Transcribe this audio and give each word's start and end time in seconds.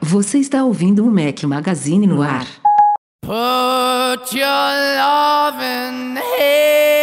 Você 0.00 0.38
está 0.38 0.64
ouvindo 0.64 1.06
o 1.06 1.10
Mac 1.10 1.42
Magazine 1.44 2.06
no 2.06 2.20
ar. 2.20 2.46
Put 3.22 4.36
your 4.36 4.46
loving 4.98 6.16
hand 6.16 7.01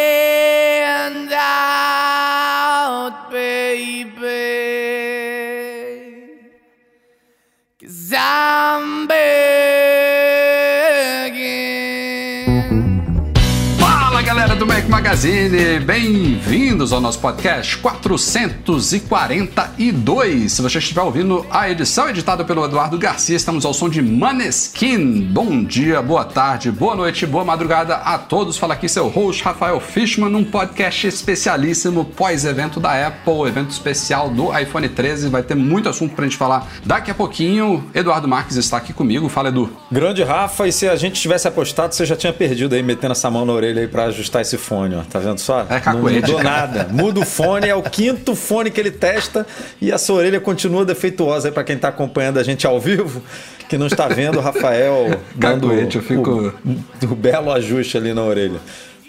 Magazine, 15.10 15.80
bem-vindos 15.80 16.94
ao 16.94 17.02
nosso 17.02 17.18
podcast 17.18 17.80
442. 17.80 20.52
Se 20.52 20.62
você 20.62 20.78
estiver 20.78 21.02
ouvindo 21.02 21.44
a 21.50 21.68
edição 21.68 22.08
editada 22.08 22.46
pelo 22.46 22.64
Eduardo 22.64 22.96
Garcia, 22.96 23.36
estamos 23.36 23.66
ao 23.66 23.74
som 23.74 23.90
de 23.90 24.04
Maneskin. 24.04 25.22
Bom 25.22 25.64
dia, 25.64 26.00
boa 26.00 26.24
tarde, 26.24 26.72
boa 26.72 26.96
noite, 26.96 27.26
boa 27.26 27.44
madrugada 27.44 27.96
a 27.96 28.20
todos. 28.20 28.60
Fala 28.60 28.76
aqui 28.76 28.88
seu 28.88 29.08
host 29.08 29.44
Rafael 29.44 29.80
Fishman, 29.80 30.30
num 30.30 30.44
podcast 30.44 31.08
especialíssimo 31.08 32.06
pós-evento 32.06 32.80
da 32.80 33.08
Apple, 33.08 33.48
evento 33.48 33.72
especial 33.72 34.30
do 34.30 34.56
iPhone 34.56 34.88
13. 34.88 35.28
Vai 35.30 35.42
ter 35.42 35.56
muito 35.56 35.90
assunto 35.90 36.14
pra 36.14 36.26
gente 36.26 36.38
falar 36.38 36.68
daqui 36.86 37.10
a 37.10 37.16
pouquinho. 37.16 37.84
Eduardo 37.96 38.28
Marques 38.28 38.58
está 38.58 38.78
aqui 38.78 38.94
comigo. 38.94 39.28
Fala, 39.28 39.50
Edu. 39.50 39.72
Grande 39.92 40.22
Rafa, 40.22 40.68
e 40.68 40.72
se 40.72 40.88
a 40.88 40.96
gente 40.96 41.20
tivesse 41.20 41.48
apostado, 41.48 41.96
você 41.96 42.06
já 42.06 42.16
tinha 42.16 42.32
perdido 42.32 42.76
aí, 42.76 42.84
metendo 42.84 43.14
essa 43.14 43.32
mão 43.32 43.44
na 43.44 43.54
orelha 43.54 43.82
aí 43.82 43.88
pra 43.88 44.04
ajustar 44.04 44.44
esse 44.44 44.56
fone, 44.56 44.98
ó. 44.98 44.99
Tá 45.10 45.20
vendo 45.20 45.40
só? 45.40 45.66
É 45.70 45.80
Não 45.94 46.02
mudou 46.28 46.44
nada. 46.44 46.88
Muda 46.92 47.20
o 47.20 47.26
fone, 47.26 47.68
é 47.68 47.76
o 47.76 47.82
quinto 47.84 48.36
fone 48.36 48.72
que 48.72 48.80
ele 48.80 48.92
testa 48.92 49.46
e 49.82 49.92
essa 49.92 50.12
orelha 50.14 50.40
continua 50.40 50.84
defeituosa 50.86 51.48
aí 51.50 51.52
pra 51.54 51.64
quem 51.64 51.78
tá 51.78 51.88
acompanhando 51.90 52.40
a 52.40 52.44
gente 52.44 52.66
ao 52.66 52.80
vivo, 52.80 53.22
que 53.68 53.78
não 53.78 53.88
está 53.88 54.08
vendo 54.08 54.38
o 54.38 54.42
Rafael 54.42 55.20
dando 55.36 55.68
Cacuete, 55.68 55.98
eu 55.98 56.02
fico- 56.04 56.54
o, 57.02 57.06
o 57.06 57.16
belo 57.16 57.52
ajuste 57.52 57.98
ali 57.98 58.14
na 58.14 58.24
orelha. 58.24 58.60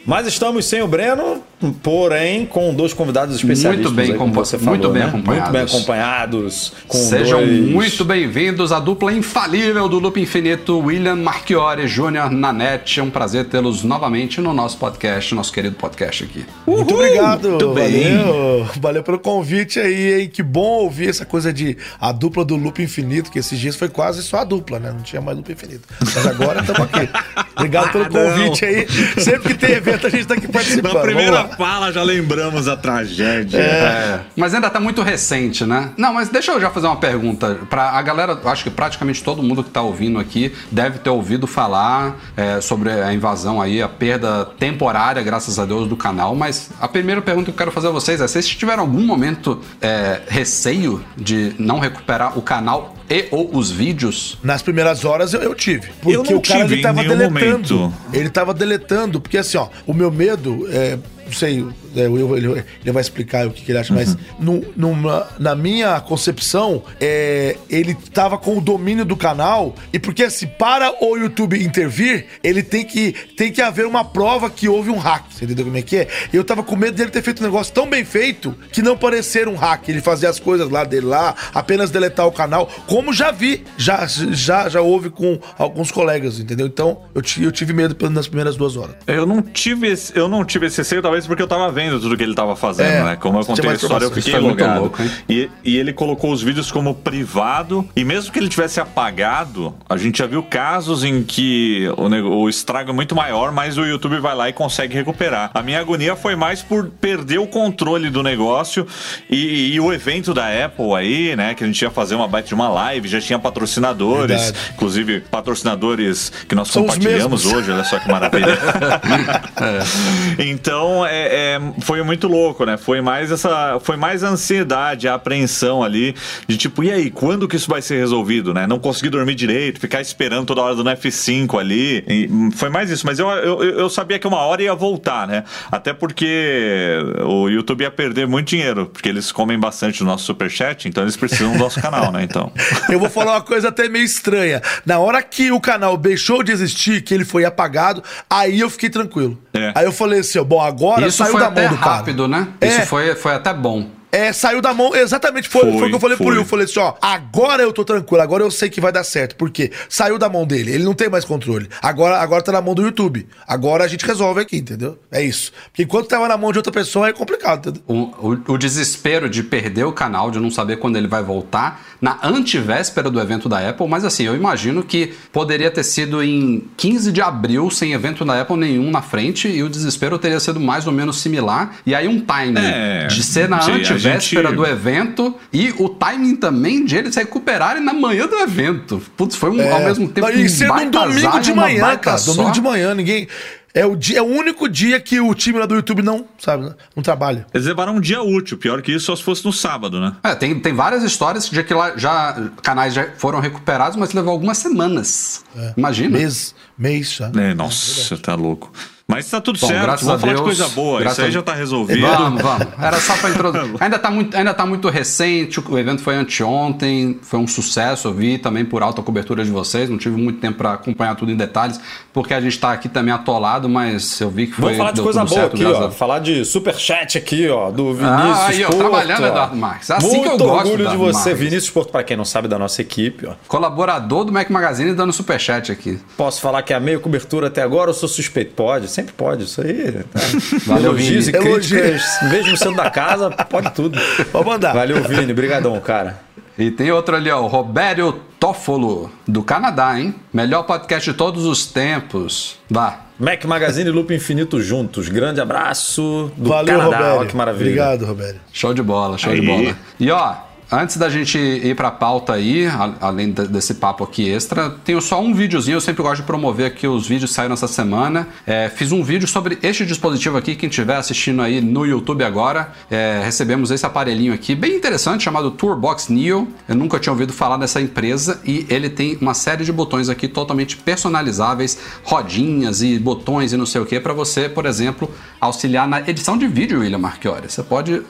Mas 0.06 0.27
estamos 0.27 0.65
sem 0.65 0.81
o 0.83 0.89
Breno, 0.89 1.43
porém 1.83 2.47
com 2.47 2.73
dois 2.75 2.95
convidados 2.95 3.37
especialistas. 3.37 3.93
Muito 3.93 3.95
bem 3.95 4.12
aí, 4.12 4.19
como 4.19 4.33
você 4.33 4.59
falou, 4.59 4.70
muito 4.79 4.89
bem 4.91 5.03
né? 5.03 5.09
acompanhados. 5.09 5.51
Muito 5.53 5.53
bem 5.69 5.77
acompanhados. 5.79 6.73
Com 6.89 6.97
Sejam 6.98 7.41
dois- 7.41 7.69
muito 7.69 8.05
bem-vindos 8.05 8.73
à 8.73 8.81
dupla 8.81 9.12
infalível 9.12 9.87
do 9.91 9.98
Loop 9.98 10.19
Infinito, 10.19 10.79
William 10.79 11.17
Marchiori 11.17 11.87
Jr. 11.87 12.31
Nanete. 12.31 12.98
É 12.98 13.03
um 13.03 13.11
prazer 13.11 13.45
tê-los 13.45 13.84
novamente 13.84 14.41
no 14.41 14.55
nosso 14.55 14.79
podcast, 14.79 15.34
nosso 15.34 15.53
querido 15.53 15.77
podcast 15.77 16.25
aqui. 16.25 16.47
Muito 16.67 16.95
obrigado. 16.95 17.51
muito 17.51 17.73
bem. 17.75 18.17
Valeu. 18.17 18.67
Valeu 18.81 19.03
pelo 19.03 19.19
convite 19.19 19.79
aí, 19.79 20.23
hein? 20.23 20.31
Que 20.33 20.42
bom 20.42 20.79
ouvir 20.83 21.11
essa 21.11 21.27
coisa 21.27 21.53
de 21.53 21.77
a 22.01 22.11
dupla 22.11 22.42
do 22.42 22.57
Loop 22.57 22.83
Infinito, 22.83 23.31
que 23.31 23.39
esses 23.39 23.59
dias 23.59 23.77
foi 23.77 23.91
quase 23.91 24.23
só 24.23 24.39
a 24.39 24.45
dupla, 24.45 24.79
né? 24.79 24.91
Não 24.92 25.03
tinha 25.03 25.20
mais 25.20 25.37
Loop 25.37 25.53
Infinito. 25.53 25.83
Mas 26.01 26.27
agora 26.27 26.61
estamos 26.62 26.81
aqui. 26.83 27.07
Obrigado 27.55 27.92
pelo 27.92 28.09
convite 28.09 28.64
aí. 28.64 28.87
Sempre 29.23 29.55
que 29.55 29.67
tem 29.67 29.89
evento, 29.91 30.06
a 30.06 30.10
gente 30.10 30.27
tá 30.27 30.34
aqui 30.34 30.48
participando. 30.48 30.94
Na 30.94 31.00
primeira 31.00 31.48
fala 31.48 31.92
já 31.92 32.02
lembramos 32.02 32.69
a 32.69 32.77
tragédia. 32.77 33.58
É, 33.58 34.20
mas 34.36 34.55
ainda 34.55 34.70
tá 34.70 34.80
muito 34.80 35.02
recente, 35.02 35.64
né? 35.64 35.91
Não, 35.96 36.14
mas 36.14 36.28
deixa 36.28 36.52
eu 36.52 36.60
já 36.60 36.70
fazer 36.70 36.86
uma 36.86 36.96
pergunta. 36.96 37.58
Pra 37.69 37.91
a 37.91 38.02
galera, 38.02 38.38
acho 38.44 38.64
que 38.64 38.70
praticamente 38.70 39.22
todo 39.22 39.42
mundo 39.42 39.62
que 39.62 39.70
tá 39.70 39.83
ouvindo 39.83 40.18
aqui 40.18 40.52
deve 40.70 40.98
ter 40.98 41.11
ouvido 41.11 41.46
falar 41.46 42.17
é, 42.36 42.61
sobre 42.61 42.90
a 42.90 43.12
invasão 43.12 43.61
aí, 43.61 43.83
a 43.83 43.89
perda 43.89 44.45
temporária, 44.58 45.23
graças 45.23 45.58
a 45.58 45.64
Deus, 45.64 45.89
do 45.89 45.96
canal. 45.96 46.34
Mas 46.34 46.70
a 46.80 46.89
primeira 46.89 47.20
pergunta 47.20 47.46
que 47.46 47.50
eu 47.50 47.58
quero 47.58 47.73
fazer 47.73 47.89
a 47.89 47.90
vocês 47.90 48.20
é: 48.20 48.29
vocês 48.29 48.46
tiveram 48.48 48.83
algum 48.83 49.05
momento 49.05 49.61
é, 49.80 50.23
receio 50.29 51.05
de 51.17 51.55
não 51.58 51.79
recuperar 51.79 52.39
o 52.39 52.42
canal 52.42 52.95
e 53.11 53.27
ou 53.31 53.55
os 53.57 53.71
vídeos? 53.71 54.39
Nas 54.43 54.63
primeiras 54.63 55.05
horas 55.05 55.35
eu, 55.35 55.43
eu 55.43 55.55
tive. 55.55 55.89
Porque 56.01 56.17
Eu 56.17 56.23
não 56.23 56.37
o 56.37 56.41
cara 56.41 56.61
tive 56.63 56.75
ele 56.77 56.83
tava 56.83 57.03
deletando. 57.03 57.79
momento. 57.79 57.95
Ele 58.13 58.31
tava 58.31 58.55
deletando, 58.55 59.21
porque 59.21 59.37
assim, 59.39 59.59
ó, 59.59 59.69
o 59.87 59.93
meu 59.93 60.11
medo 60.11 60.67
é. 60.71 60.98
Não 61.30 61.36
sei, 61.36 61.64
é, 61.96 62.07
eu- 62.07 62.36
ele, 62.36 62.48
ele 62.83 62.92
vai 62.92 63.01
explicar 63.01 63.46
o 63.46 63.51
que, 63.52 63.63
que 63.64 63.70
ele 63.70 63.79
acha, 63.79 63.95
mas 63.95 64.14
Uhum. 64.14 64.18
no- 64.41 64.64
numa- 64.77 65.29
na 65.39 65.55
minha 65.55 66.01
concepção, 66.01 66.83
é, 67.01 67.57
ele 67.68 67.95
tava 68.13 68.36
com 68.36 68.58
o 68.58 68.61
domínio 68.61 69.05
do 69.05 69.17
canal, 69.17 69.74
e 69.92 69.98
porque 69.98 70.24
assim, 70.24 70.46
para 70.46 70.92
o 71.05 71.17
YouTube 71.17 71.63
intervir, 71.63 72.27
ele 72.42 72.63
tem 72.63 72.85
que, 72.85 73.13
tem 73.36 73.52
que 73.52 73.63
haver 73.63 73.86
uma 73.86 74.05
prova 74.05 74.51
que 74.51 74.68
houve 74.68 74.91
um 74.91 74.98
hack. 74.98 75.24
Você 75.30 75.45
entendeu 75.45 75.64
como 75.64 75.77
é 75.77 75.83
que 75.83 75.96
é? 75.98 76.08
Eu 76.33 76.42
tava 76.42 76.63
com 76.63 76.74
medo 76.74 76.96
dele 76.96 77.11
ter 77.11 77.23
feito 77.23 77.41
um 77.41 77.47
negócio 77.47 77.73
tão 77.73 77.89
bem 77.89 78.05
feito 78.05 78.55
que 78.73 78.83
não 78.83 78.97
parecer 78.97 79.47
um 79.47 79.55
hack. 79.55 79.89
Ele 79.89 80.01
fazia 80.01 80.29
as 80.29 80.41
coisas 80.41 80.68
lá 80.68 80.83
dele 80.85 81.07
lá, 81.07 81.35
apenas 81.55 81.91
deletar 81.91 82.27
o 82.27 82.33
canal, 82.33 82.67
como 82.86 83.12
já 83.12 83.30
vi, 83.30 83.64
já, 83.77 84.05
já, 84.07 84.68
já 84.68 84.80
houve 84.80 85.11
com 85.11 85.39
alguns 85.57 85.91
colegas, 85.92 86.39
entendeu? 86.41 86.67
Então, 86.67 87.02
eu, 87.14 87.23
eu 87.41 87.52
tive 87.52 87.73
medo 87.73 87.97
nas 88.11 88.27
primeiras 88.27 88.57
duas 88.57 88.77
horas. 88.77 88.97
Eu 89.07 89.27
não 89.27 89.41
tive 89.42 89.86
esse, 89.89 90.17
eu 90.17 90.29
não 90.29 90.45
tive 90.45 90.67
esse 90.67 90.79
receio, 90.79 91.02
talvez 91.02 91.20
porque 91.27 91.42
eu 91.42 91.47
tava 91.48 91.70
vendo 91.70 92.01
tudo 92.01 92.17
que 92.17 92.23
ele 92.23 92.35
tava 92.35 92.55
fazendo, 92.57 92.86
É, 92.89 93.05
né? 93.05 93.17
Como 93.17 93.39
eu 93.39 93.45
contei 93.45 93.70
a 93.70 93.75
história, 93.75 94.05
eu 94.05 94.11
fiquei 94.11 94.33
Isso 94.35 94.42
logado. 94.42 94.81
louco, 94.81 95.03
e, 95.29 95.48
e 95.64 95.77
ele 95.77 95.92
colocou 95.92 96.33
os 96.33 96.42
vídeos 96.42 96.70
como 96.70 96.95
privado, 96.95 97.89
e 97.95 98.05
mesmo 98.05 98.33
que 98.33 98.39
ele 98.39 98.48
tivesse 98.48 98.81
apagado, 98.81 99.75
a 99.89 99.97
gente 99.97 100.19
já 100.19 100.27
viu 100.27 100.42
casos 100.42 101.05
em 101.05 101.23
que 101.23 101.89
o, 101.97 102.42
o 102.42 102.48
estrago 102.48 102.91
é 102.91 102.92
muito 102.92 103.14
maior, 103.14 103.53
mas 103.53 103.79
o 103.79 103.85
YouTube 103.85 104.19
vai 104.19 104.35
lá 104.35 104.48
e 104.48 104.53
consegue 104.53 104.95
recuperar. 104.95 105.51
A 105.55 105.63
minha 105.63 105.80
agonia 105.80 106.17
foi 106.17 106.35
mais 106.36 106.63
por 106.63 106.86
perder 107.01 107.39
o 107.39 107.47
controle 107.47 108.11
do 108.11 108.23
negócio 108.23 108.86
e, 109.29 109.75
e 109.75 109.80
o 109.80 109.92
evento 109.92 110.33
da 110.35 110.47
Apple 110.64 110.95
aí, 110.95 111.36
né? 111.36 111.55
Que 111.55 111.64
a 111.64 111.67
gente 111.67 111.80
ia 111.83 111.91
fazer 111.91 112.14
uma 112.14 112.29
baita 112.29 112.48
de 112.48 112.55
uma 112.55 112.69
live, 112.69 113.09
já 113.09 113.20
tinha 113.20 113.39
patrocinadores, 113.39 114.42
Verdade. 114.42 114.70
inclusive 114.75 115.20
patrocinadores 115.20 116.33
que 116.48 116.55
nós 116.55 116.69
São 116.69 116.85
os 116.85 116.95
compartilhamos 116.95 117.47
hoje, 117.47 117.70
olha 117.70 117.85
só 117.85 117.98
que 117.98 118.09
maravilha. 118.09 118.59
Então, 120.39 121.05
é, 121.11 121.57
é, 121.57 121.61
foi 121.81 122.03
muito 122.03 122.29
louco, 122.29 122.65
né? 122.65 122.77
Foi 122.77 123.01
mais 123.01 123.31
essa, 123.31 123.79
foi 123.81 123.97
mais 123.97 124.23
a 124.23 124.29
ansiedade, 124.29 125.09
a 125.09 125.15
apreensão 125.15 125.83
ali 125.83 126.15
de 126.47 126.57
tipo, 126.57 126.83
e 126.85 126.91
aí, 126.91 127.11
quando 127.11 127.48
que 127.48 127.57
isso 127.57 127.69
vai 127.69 127.83
ser 127.83 127.98
resolvido, 127.98 128.55
né? 128.55 128.67
Não 128.67 128.79
conseguir 128.79 129.11
dormir 129.11 129.35
direito, 129.35 129.81
ficar 129.81 130.00
esperando 130.00 130.47
toda 130.47 130.62
hora 130.62 130.75
do 130.75 130.85
F5 130.85 131.59
ali. 131.59 132.05
E, 132.09 132.50
foi 132.55 132.69
mais 132.69 132.91
isso, 132.91 133.05
mas 133.05 133.19
eu, 133.19 133.29
eu, 133.29 133.62
eu 133.62 133.91
sabia 133.91 134.19
que 134.19 134.26
uma 134.26 134.38
hora 134.38 134.62
ia 134.62 134.75
voltar, 134.75 135.26
né? 135.26 135.44
Até 135.71 135.93
porque 135.93 136.99
o 137.25 137.49
YouTube 137.49 137.82
ia 137.82 137.91
perder 137.91 138.27
muito 138.27 138.49
dinheiro, 138.49 138.87
porque 138.87 139.09
eles 139.09 139.32
comem 139.32 139.59
bastante 139.59 140.00
do 140.00 140.05
nosso 140.05 140.25
superchat, 140.25 140.88
então 140.88 141.03
eles 141.03 141.17
precisam 141.17 141.53
do 141.53 141.59
nosso 141.59 141.81
canal, 141.82 142.12
né? 142.12 142.23
Então. 142.23 142.53
Eu 142.88 142.99
vou 142.99 143.11
falar 143.11 143.32
uma 143.32 143.43
coisa 143.43 143.69
até 143.69 143.88
meio 143.88 144.05
estranha. 144.05 144.62
Na 144.87 144.99
hora 144.99 145.23
que 145.23 145.50
o 145.50 145.61
canal 145.61 145.97
deixou 145.97 146.43
de 146.43 146.53
existir, 146.53 147.03
que 147.03 147.15
ele 147.15 147.25
foi 147.25 147.44
apagado, 147.44 148.03
aí 148.29 148.61
eu 148.61 148.71
fiquei 148.71 148.91
tranquilo. 148.91 149.38
É. 149.61 149.73
Aí 149.75 149.85
eu 149.85 149.93
falei 149.93 150.21
assim, 150.21 150.38
ó, 150.38 150.44
bom, 150.44 150.61
agora 150.61 151.06
Isso 151.06 151.19
saiu 151.19 151.32
foi 151.32 151.41
da 151.41 151.47
até 151.49 151.62
mão 151.69 151.71
do 151.73 151.79
cara. 151.79 151.97
rápido, 151.97 152.26
né? 152.29 152.49
É. 152.61 152.67
Isso 152.69 152.82
foi, 152.87 153.15
foi 153.15 153.35
até 153.35 153.53
bom. 153.53 153.88
É, 154.12 154.32
saiu 154.32 154.61
da 154.61 154.75
mão, 154.75 154.93
exatamente, 154.93 155.49
foi, 155.49 155.61
foi, 155.62 155.71
Foi, 155.71 155.82
o 155.87 155.88
que 155.91 155.94
eu 155.94 156.00
falei 156.00 156.17
pro 156.17 156.25
foi. 156.26 156.32
Will. 156.35 156.43
Eu 156.43 156.44
falei 156.49 156.65
assim, 156.65 156.81
ó, 156.81 156.94
agora 157.00 157.62
eu 157.62 157.73
tô 157.73 157.85
tranquilo, 157.85 158.21
agora 158.21 158.43
eu 158.43 158.50
sei 158.50 158.69
que 158.69 158.81
vai 158.81 158.91
dar 158.91 159.05
certo. 159.05 159.37
Por 159.37 159.50
quê? 159.50 159.71
Saiu 159.88 160.19
da 160.19 160.29
mão 160.29 160.44
dele, 160.44 160.73
ele 160.73 160.82
não 160.82 160.94
tem 160.94 161.09
mais 161.09 161.25
controle. 161.25 161.69
Agora, 161.81 162.19
agora 162.19 162.43
tá 162.43 162.50
na 162.50 162.61
mão 162.61 162.75
do 162.75 162.82
YouTube. 162.82 163.29
Agora 163.47 163.85
a 163.85 163.87
gente 163.87 164.05
resolve 164.05 164.41
aqui, 164.41 164.56
entendeu? 164.56 164.99
É 165.12 165.23
isso. 165.23 165.53
Porque 165.67 165.85
enquanto 165.85 166.09
tava 166.09 166.27
na 166.27 166.37
mão 166.37 166.50
de 166.50 166.59
outra 166.59 166.73
pessoa 166.73 167.09
é 167.09 167.12
complicado, 167.12 167.69
entendeu? 167.69 167.82
O, 167.87 168.32
o- 168.32 168.53
o 168.55 168.59
desespero 168.59 169.31
de 169.31 169.44
perder 169.44 169.85
o 169.85 169.93
canal, 169.93 170.29
de 170.33 170.41
não 170.41 170.51
saber 170.51 170.79
quando 170.79 170.97
ele 170.97 171.06
vai 171.06 171.23
voltar, 171.23 171.81
na 172.00 172.19
antivéspera 172.23 173.11
do 173.11 173.20
evento 173.20 173.49
da 173.49 173.69
Apple, 173.69 173.87
mas 173.88 174.05
assim, 174.05 174.25
eu 174.25 174.35
imagino 174.35 174.82
que 174.82 175.12
poderia 175.32 175.70
ter 175.70 175.82
sido 175.85 176.23
em 176.23 176.64
15 176.76 177.12
de 177.12 177.20
abril, 177.20 177.70
sem 177.70 177.93
evento 177.93 178.25
da 178.25 178.41
Apple 178.41 178.56
nenhum 178.56 178.91
na 178.91 179.02
frente, 179.02 179.49
e 179.49 179.62
o 179.62 179.69
desespero 179.69 180.19
teria 180.19 180.41
sido 180.41 180.58
mais 180.58 180.87
ou 180.87 180.93
menos 180.93 181.20
similar. 181.20 181.76
E 181.85 181.94
aí 181.94 182.08
um 182.08 182.20
timing 182.20 182.58
É, 182.58 183.06
de 183.06 183.23
ser 183.23 183.49
na 183.49 183.61
sim, 183.61 183.73
a 183.73 183.75
antivéspera 183.75 184.49
gente- 184.49 184.56
do 184.56 184.67
evento 184.67 185.35
e 185.52 185.75
o 185.79 185.88
timing 185.88 186.37
também 186.37 186.85
de 186.85 186.97
eles 186.97 187.14
se 187.14 187.20
recuperarem 187.20 187.82
na 187.82 187.93
manhã 187.93 188.26
do 188.26 188.37
evento. 188.37 189.00
Putz, 189.17 189.37
foi 189.37 189.50
um, 189.50 189.73
ao 189.73 189.81
mesmo 189.81 190.08
tempo 190.08 190.29
e 190.31 190.44
um 190.44 190.49
sendo 190.49 190.73
um 190.73 190.91
domingo 190.91 191.41
de 191.41 191.50
e 191.50 191.55
manhã, 191.55 191.96
cara. 191.96 192.17
Domingo 192.19 192.43
sorte. 192.44 192.55
de 192.55 192.61
manhã, 192.62 192.94
ninguém. 192.94 193.29
É 193.72 193.87
o, 193.87 193.94
dia, 193.94 194.19
é 194.19 194.22
o 194.22 194.26
único 194.26 194.69
dia 194.69 195.00
que 195.00 195.20
o 195.20 195.32
time 195.34 195.58
lá 195.58 195.67
do 195.67 195.76
YouTube 195.76 196.02
não, 196.02 196.26
sabe, 196.38 196.75
não 196.94 197.02
trabalha. 197.02 197.46
Eles 197.55 197.67
levaram 197.67 197.96
um 197.96 198.00
dia 198.00 198.20
útil, 198.20 198.58
pior 198.58 198.82
que 198.82 198.93
isso 198.93 199.06
só 199.06 199.14
se 199.14 199.22
fosse 199.22 199.44
no 199.44 199.52
sábado, 199.52 200.00
né? 200.00 200.17
É, 200.25 200.34
tem, 200.34 200.58
tem 200.58 200.75
várias 200.75 201.05
histórias 201.05 201.49
de 201.49 201.62
que 201.62 201.72
lá 201.72 201.96
já 201.96 202.50
canais 202.62 202.93
já 202.93 203.11
foram 203.17 203.38
recuperados, 203.38 203.96
mas 203.96 204.12
levou 204.12 204.32
algumas 204.32 204.58
semanas. 204.58 205.44
Imagina. 205.76 206.19
Mês, 206.19 206.55
mês 206.76 207.12
já. 207.12 207.31
É, 207.37 207.55
nossa, 207.55 208.17
tá 208.19 208.34
louco. 208.34 208.72
Mas 209.11 209.29
tá 209.31 209.41
tudo 209.41 209.59
Bom, 209.61 209.67
certo, 209.67 209.83
graças 209.83 210.07
vamos 210.07 210.17
a 210.23 210.27
falar 210.27 210.33
Deus, 210.33 210.41
de 210.57 210.57
coisa 210.59 210.75
boa. 210.75 211.05
Isso 211.05 211.21
aí 211.21 211.29
a- 211.29 211.31
já 211.31 211.43
tá 211.43 211.55
resolvido. 211.55 212.01
Vamos, 212.01 212.41
vamos. 212.43 212.67
Era 212.81 213.01
só 213.01 213.17
pra 213.17 213.31
introduzir. 213.31 213.75
Ainda 213.81 213.99
tá, 213.99 214.11
muito, 214.11 214.37
ainda 214.37 214.55
tá 214.55 214.65
muito 214.67 214.89
recente, 214.89 215.61
o 215.61 215.79
evento 215.79 216.03
foi 216.03 216.15
anteontem, 216.17 217.19
foi 217.23 217.39
um 217.39 217.47
sucesso, 217.47 218.09
eu 218.09 218.15
vi 218.15 218.39
também 218.39 218.65
por 218.65 218.83
alta 218.83 219.03
cobertura 219.03 219.45
de 219.45 219.51
vocês, 219.51 219.89
não 219.91 219.99
tive 219.99 220.17
muito 220.21 220.41
tempo 220.41 220.59
pra 220.59 220.73
acompanhar 220.75 221.15
tudo 221.15 221.31
em 221.33 221.37
detalhes, 221.37 221.81
porque 222.12 222.35
a 222.35 222.41
gente 222.41 222.59
tá 222.59 222.73
aqui 222.73 222.89
também 222.89 223.12
atolado, 223.12 223.69
mas 223.69 224.21
eu 224.21 224.31
vi 224.31 224.47
que 224.47 224.55
foi 224.55 224.62
Vamos 224.65 224.79
falar 224.79 224.93
de 224.93 225.03
coisa 225.03 225.25
boa 225.25 225.41
certo, 225.41 225.55
aqui, 225.55 225.65
ó. 225.65 225.87
a- 225.87 225.91
Falar 225.91 226.19
de 226.21 226.45
superchat 226.45 227.19
aqui, 227.19 227.49
ó, 227.49 227.71
do 227.71 227.95
Vinícius 227.95 228.11
Ah, 228.39 228.47
aí, 228.49 228.65
ó, 228.65 228.69
Porto. 228.69 228.79
trabalhando, 228.79 229.23
ó. 229.25 229.27
Eduardo 229.27 229.56
Marques. 229.56 229.91
Assim 229.91 230.06
Muito 230.09 230.23
que 230.23 230.29
eu 230.29 230.39
gosto, 230.39 230.69
orgulho 230.69 230.89
de 230.89 230.97
você, 230.97 231.31
Marques. 231.31 231.39
Vinícius 231.39 231.71
Porto, 231.71 231.91
pra 231.91 232.03
quem 232.03 232.17
não 232.17 232.25
sabe 232.25 232.49
da 232.49 232.59
nossa 232.59 232.81
equipe, 232.81 233.27
ó. 233.27 233.33
Colaborador 233.49 234.25
do 234.25 234.33
Mac 234.33 234.49
Magazine 234.51 234.93
dando 234.95 235.13
superchat 235.13 235.71
aqui. 235.71 235.99
Posso 236.17 236.41
falar 236.41 236.63
que 236.63 236.73
é 236.73 236.77
a 236.77 236.81
meio 236.81 237.01
cobertura 237.01 237.49
até 237.49 237.63
agora 237.63 237.91
ou 237.91 237.95
sou 237.95 238.09
suspeito? 238.09 238.53
Pode, 238.55 238.89
sempre 239.00 239.14
pode, 239.14 239.44
isso 239.44 239.61
aí. 239.61 239.93
Tá? 240.12 240.20
Valeu, 240.67 240.91
Elogios 240.93 241.29
e 241.29 241.32
Vini. 241.32 241.44
críticas, 241.44 242.02
mesmo 242.31 242.56
sendo 242.56 242.76
da 242.76 242.91
casa, 242.91 243.31
pode 243.31 243.70
tudo. 243.70 243.99
Pode 244.31 244.47
mandar. 244.49 244.73
Valeu, 244.75 245.02
Vini, 245.02 245.32
brigadão, 245.32 245.79
cara. 245.81 246.20
E 246.58 246.70
tem 246.70 246.91
outro 246.93 247.17
ali, 247.17 247.31
ó, 247.31 247.41
o 247.41 247.47
Robério 247.47 248.20
Toffolo, 248.38 249.11
do 249.26 249.43
Canadá, 249.43 249.99
hein? 249.99 250.14
Melhor 250.32 250.64
podcast 250.64 251.11
de 251.11 251.17
todos 251.17 251.47
os 251.47 251.67
tempos. 251.67 252.58
Vá. 252.69 253.00
Mac 253.19 253.44
Magazine 253.44 253.88
e 253.88 253.93
Loop 253.93 254.14
Infinito 254.14 254.61
juntos. 254.62 255.08
Grande 255.08 255.41
abraço 255.41 256.31
do 256.37 256.49
Valeu, 256.49 256.79
Canadá. 256.79 256.96
Robério. 256.99 257.20
Ó, 257.20 257.25
que 257.26 257.37
maravilha. 257.37 257.67
Obrigado, 257.70 258.06
Robério. 258.06 258.41
Show 258.53 258.73
de 258.75 258.82
bola, 258.82 259.17
show 259.19 259.32
de 259.35 259.41
Aí. 259.41 259.46
bola. 259.46 259.76
E 259.99 260.11
ó, 260.11 260.35
antes 260.70 260.96
da 260.96 261.08
gente 261.08 261.37
ir 261.38 261.75
pra 261.75 261.90
pauta 261.90 262.32
aí, 262.34 262.67
a- 262.67 262.94
além 263.00 263.31
de- 263.32 263.49
desse 263.49 263.75
papo 263.75 264.05
aqui 264.05 264.28
extra, 264.28 264.70
tenho 264.84 265.00
só 265.00 265.20
um 265.20 265.34
videozinho, 265.34 265.76
eu 265.76 265.81
sempre 265.81 266.02
gosto 266.02 266.20
de 266.20 266.26
promover 266.26 266.67
aqui 266.67 266.87
os 266.87 267.06
vídeos 267.06 267.31
que 267.31 267.37
saíram 267.37 267.55
essa 267.55 267.67
semana. 267.69 268.28
É, 268.46 268.69
fiz 268.69 268.93
um 268.93 269.02
vídeo 269.02 269.26
sobre 269.26 269.58
este 269.62 269.84
dispositivo 269.84 270.37
aqui, 270.37 270.55
quem 270.55 270.69
estiver 270.69 270.96
assistindo 270.96 271.43
aí 271.43 271.61
no 271.61 271.84
YouTube 271.87 272.22
agora, 272.25 272.72
é, 272.90 273.20
recebemos 273.25 273.70
esse 273.70 273.84
aparelhinho 273.84 274.32
aqui, 274.32 274.55
bem 274.55 274.76
interessante, 274.76 275.25
chamado 275.25 275.50
Tourbox 275.50 276.08
Neo. 276.08 276.49
Eu 276.69 276.75
nunca 276.75 276.99
tinha 276.99 277.12
ouvido 277.12 277.32
falar 277.32 277.56
dessa 277.56 277.81
empresa 277.81 278.40
e 278.44 278.67
ele 278.69 278.88
tem 278.88 279.17
uma 279.20 279.34
série 279.34 279.64
de 279.64 279.72
botões 279.72 280.08
aqui 280.08 280.28
totalmente 280.28 280.76
personalizáveis, 280.76 281.78
rodinhas 282.05 282.82
e 282.82 282.99
botões 282.99 283.52
e 283.52 283.56
não 283.56 283.67
sei 283.67 283.81
o 283.81 283.87
que, 283.87 283.99
para 284.00 284.12
você, 284.12 284.49
por 284.49 284.67
exemplo, 284.67 285.11
auxiliar 285.40 285.88
na 285.88 286.00
edição 286.00 286.37
de 286.37 286.46
vídeo, 286.46 286.81
William 286.81 286.99
Marchiori. 286.99 287.50
Você 287.50 287.62
pode 287.62 287.94
É 287.94 288.02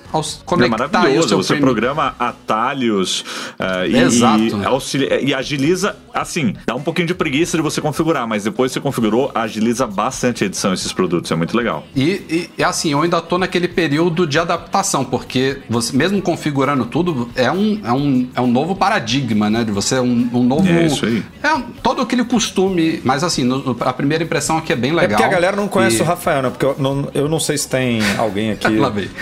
conectar 0.45 0.87
o 0.87 0.91
maravilhoso, 0.93 1.29
seu 1.29 1.37
você 1.43 1.57
programa 1.57 2.15
atalhos 2.55 3.25
eh, 3.59 3.89
e, 3.89 3.97
Exato. 3.97 4.43
e 4.43 4.65
auxilia- 4.65 5.21
e 5.23 5.33
agiliza, 5.35 5.97
assim, 6.13 6.55
dá 6.67 6.75
um 6.75 6.83
pouquinho 6.83 7.07
de 7.07 7.15
preguiça 7.15 7.57
de 7.57 7.63
você 7.63 7.81
configurar, 7.81 8.27
mas 8.27 8.45
depois 8.45 8.71
que 8.71 8.75
você 8.75 8.81
configurou, 8.81 9.31
agiliza 9.35 9.87
bastante 9.87 10.43
a 10.45 10.47
edição 10.47 10.71
desses 10.73 10.93
produtos, 10.93 11.31
é 11.31 11.37
muito 11.37 11.57
legal. 11.57 11.85
E, 11.95 12.03
e, 12.29 12.51
e, 12.59 12.65
assim, 12.65 12.91
eu 12.93 13.01
ainda 13.03 13.21
tô 13.21 13.39
naquele 13.39 13.69
período 13.69 14.27
de 14.27 14.39
adaptação, 14.39 15.05
porque 15.05 15.59
você, 15.69 15.97
mesmo 15.97 16.21
configurando 16.21 16.85
tudo, 16.87 17.31
é 17.37 17.51
um, 17.51 17.81
é 17.85 17.93
um, 17.93 18.29
é 18.35 18.41
um 18.41 18.47
novo 18.51 18.75
paradigma, 18.75 19.49
né? 19.49 19.65
De 19.65 19.71
você, 19.71 19.99
um, 19.99 20.29
um 20.33 20.43
novo. 20.43 20.69
É 20.69 20.87
isso 20.87 21.07
aí. 21.07 21.23
É 21.43 21.55
um- 21.55 21.63
todo 21.83 22.03
aquele 22.03 22.25
costume, 22.25 23.01
mas 23.05 23.23
assim, 23.23 23.45
no- 23.45 23.77
a 23.81 23.93
primeira 23.93 24.25
impressão 24.25 24.59
aqui 24.59 24.73
é 24.73 24.77
bem 24.77 24.91
É 24.91 24.95
legal. 24.95 25.11
porque 25.19 25.23
a 25.25 25.29
galera 25.29 25.57
não 25.57 25.69
conhece 25.69 25.99
E- 25.99 26.03
o 26.03 26.05
Rafael, 26.05 26.43
né? 26.43 26.51
Porque 26.51 26.65
eu 26.65 26.77
não, 26.79 27.09
eu 27.15 27.29
não 27.29 27.39
sei 27.41 27.57
se 27.57 27.69
tem 27.69 28.01
alguém 28.19 28.51
aqui 28.53 28.69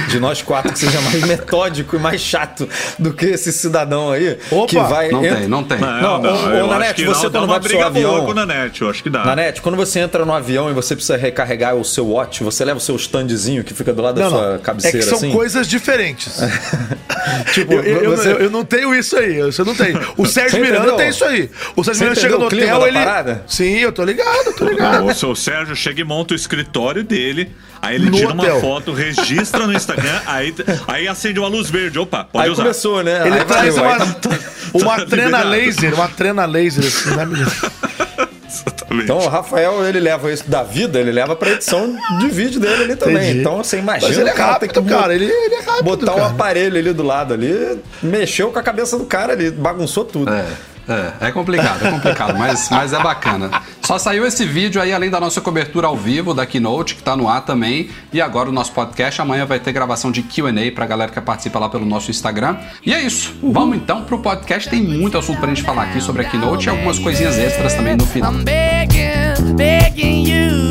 de 0.08 0.18
nós 0.20 0.40
quatro 0.42 0.72
que 0.72 0.78
seja 0.78 1.00
mais 1.02 1.20
metódico 1.26 1.96
e 1.96 1.98
mais 1.98 2.20
chato 2.20 2.68
do 2.98 3.12
que 3.18 3.26
esse 3.26 3.52
cidadão 3.52 4.10
aí. 4.12 4.38
Opa! 4.50 4.66
que 4.68 4.78
vai. 4.78 5.10
Não 5.10 5.24
entra- 5.24 5.38
tem, 5.40 5.48
não 5.48 5.64
tem. 5.64 5.78
Não, 5.78 6.20
ô, 6.22 6.46
ô, 6.46 6.50
eu 6.50 6.66
Nanete, 6.68 6.84
acho 6.90 6.94
que 6.94 7.04
você 7.06 7.24
não, 7.24 7.30
dá 7.30 7.38
quando 7.40 7.50
vai 7.50 7.60
pro 7.60 7.68
seu 7.68 7.78
briga 7.78 7.86
avião- 7.86 8.24
com 8.26 8.34
Nanete, 8.34 8.82
eu 8.82 8.90
acho 8.90 9.02
que 9.02 9.10
dá. 9.10 9.24
Nanete, 9.24 9.60
quando 9.60 9.76
você 9.76 9.98
entra 10.00 10.24
no 10.24 10.32
avião 10.32 10.70
e 10.70 10.72
você 10.72 10.94
precisa 10.94 11.16
recarregar 11.16 11.74
o 11.74 11.84
seu 11.84 12.06
watch, 12.06 12.42
você 12.42 12.64
leva 12.64 12.78
o 12.78 12.80
seu 12.82 12.96
standzinho 12.96 13.62
que 13.64 13.74
fica 13.74 13.92
do 13.92 14.00
lado 14.02 14.14
da 14.16 14.22
Não, 14.24 14.30
sua 14.30 14.48
não. 14.48 14.54
É 14.54 14.58
cabeceira 14.58 14.98
que 14.98 15.04
são 15.04 15.18
assim? 15.18 15.32
coisas 15.32 15.66
diferentes. 15.68 16.40
Tipo, 17.52 17.74
eu, 17.74 17.82
eu- 17.82 18.16
você- 18.16 18.32
eu- 18.32 18.38
eu 18.38 18.50
não 18.50 18.64
tenho 18.64 18.94
isso 18.94 19.16
aí. 19.16 19.40
Você 19.42 19.62
não 19.62 19.74
tem. 19.74 19.94
O 20.16 20.24
Sérgio 20.26 20.52
Você 20.52 20.58
Miranda 20.60 20.78
entendeu? 20.78 20.96
tem 20.96 21.08
isso 21.08 21.24
aí. 21.24 21.50
O 21.76 21.84
Sérgio 21.84 21.94
Você 21.98 22.04
Miranda 22.04 22.20
chega 22.20 22.38
no 22.38 22.46
o 22.46 22.48
clima 22.48 22.66
hotel, 22.66 22.80
da 22.80 22.88
ele. 22.88 22.98
parada? 22.98 23.44
Sim, 23.46 23.78
eu 23.78 23.92
tô 23.92 24.02
ligado, 24.04 24.46
eu 24.46 24.56
tô 24.56 24.64
ligado. 24.64 25.04
O 25.06 25.14
seu 25.14 25.34
Sérgio 25.34 25.76
chega 25.76 26.00
e 26.00 26.04
monta 26.04 26.32
o 26.32 26.36
escritório 26.36 27.04
dele, 27.04 27.52
aí 27.82 27.94
ele 27.96 28.10
No 28.10 28.16
tira 28.16 28.32
uma 28.32 28.42
hotel. 28.42 28.60
foto, 28.60 28.92
registra 28.92 29.66
no 29.66 29.72
Instagram, 29.72 30.20
aí, 30.26 30.54
aí 30.86 31.08
acende 31.08 31.38
uma 31.38 31.48
luz 31.48 31.70
verde. 31.70 31.98
Opa, 31.98 32.24
pode 32.24 32.44
Aí 32.46 32.50
usar. 32.50 32.62
começou, 32.62 33.02
né? 33.02 33.26
Ele 33.26 33.38
Aí 33.38 33.44
traz 33.44 33.74
valeu, 33.76 33.90
uma, 33.96 34.04
aí- 34.04 34.82
uma 34.82 34.96
tá 34.96 35.06
trena 35.06 35.42
laser, 35.42 35.94
uma 35.94 36.08
trena 36.08 36.44
laser 36.46 36.84
assim, 36.86 37.14
né, 37.16 37.24
menino? 37.24 37.50
Exatamente. 38.50 39.04
Então 39.04 39.18
o 39.18 39.28
Rafael, 39.28 39.84
ele 39.86 40.00
leva 40.00 40.32
isso 40.32 40.48
da 40.48 40.62
vida, 40.62 40.98
ele 40.98 41.12
leva 41.12 41.36
pra 41.36 41.50
edição 41.50 41.94
de 42.18 42.28
vídeo 42.28 42.58
dele 42.58 42.84
ali 42.84 42.96
também. 42.96 43.16
Entendi. 43.16 43.40
Então 43.40 43.58
você 43.58 43.78
imagina 43.78 44.08
Mas 44.08 44.18
ele 44.18 44.30
é 44.30 44.32
cara 44.32 44.52
rápido, 44.52 44.82
que 44.82 44.88
cara. 44.88 45.14
Ele, 45.14 45.26
ele 45.26 45.54
é 45.54 45.60
rápido. 45.60 45.84
botar 45.84 46.12
cara. 46.14 46.26
aparelho 46.28 46.78
ali 46.78 46.92
do 46.94 47.02
lado 47.02 47.34
ali, 47.34 47.78
mexeu 48.02 48.50
com 48.50 48.58
a 48.58 48.62
cabeça 48.62 48.96
do 48.98 49.04
cara 49.04 49.34
ali, 49.34 49.50
bagunçou 49.50 50.04
tudo. 50.04 50.32
É, 50.32 50.44
é, 50.88 51.28
é 51.28 51.30
complicado, 51.30 51.86
é 51.86 51.90
complicado, 51.90 52.38
mas, 52.38 52.68
mas 52.70 52.92
é 52.92 53.02
bacana. 53.02 53.50
Só 53.82 53.98
saiu 53.98 54.26
esse 54.26 54.44
vídeo 54.44 54.80
aí, 54.80 54.92
além 54.92 55.10
da 55.10 55.20
nossa 55.20 55.40
cobertura 55.40 55.86
ao 55.86 55.96
vivo 55.96 56.34
da 56.34 56.44
Keynote, 56.44 56.94
que 56.94 57.02
tá 57.02 57.16
no 57.16 57.28
ar 57.28 57.42
também. 57.42 57.90
E 58.12 58.20
agora 58.20 58.48
o 58.48 58.52
nosso 58.52 58.72
podcast. 58.72 59.20
Amanhã 59.20 59.46
vai 59.46 59.58
ter 59.58 59.72
gravação 59.72 60.10
de 60.10 60.22
QA 60.22 60.52
pra 60.74 60.86
galera 60.86 61.10
que 61.10 61.20
participa 61.20 61.58
lá 61.58 61.68
pelo 61.68 61.86
nosso 61.86 62.10
Instagram. 62.10 62.56
E 62.84 62.92
é 62.92 63.00
isso. 63.00 63.34
Vamos 63.42 63.76
então 63.76 64.04
pro 64.04 64.18
podcast. 64.18 64.68
Tem 64.68 64.82
muito 64.82 65.16
assunto 65.16 65.38
pra 65.40 65.48
gente 65.48 65.62
falar 65.62 65.84
aqui 65.84 66.00
sobre 66.00 66.22
a 66.22 66.28
Keynote 66.28 66.66
e 66.66 66.70
algumas 66.70 66.98
coisinhas 66.98 67.38
extras 67.38 67.74
também 67.74 67.96
no 67.96 68.06
final. 68.06 68.32
I'm 68.32 68.44
begging, 68.44 69.56
begging 69.56 70.28
you 70.28 70.68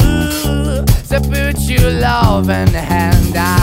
to 1.09 1.21
put 1.21 1.59
your 1.67 1.91
loving 1.99 2.73
hand 2.73 3.35
out. 3.35 3.56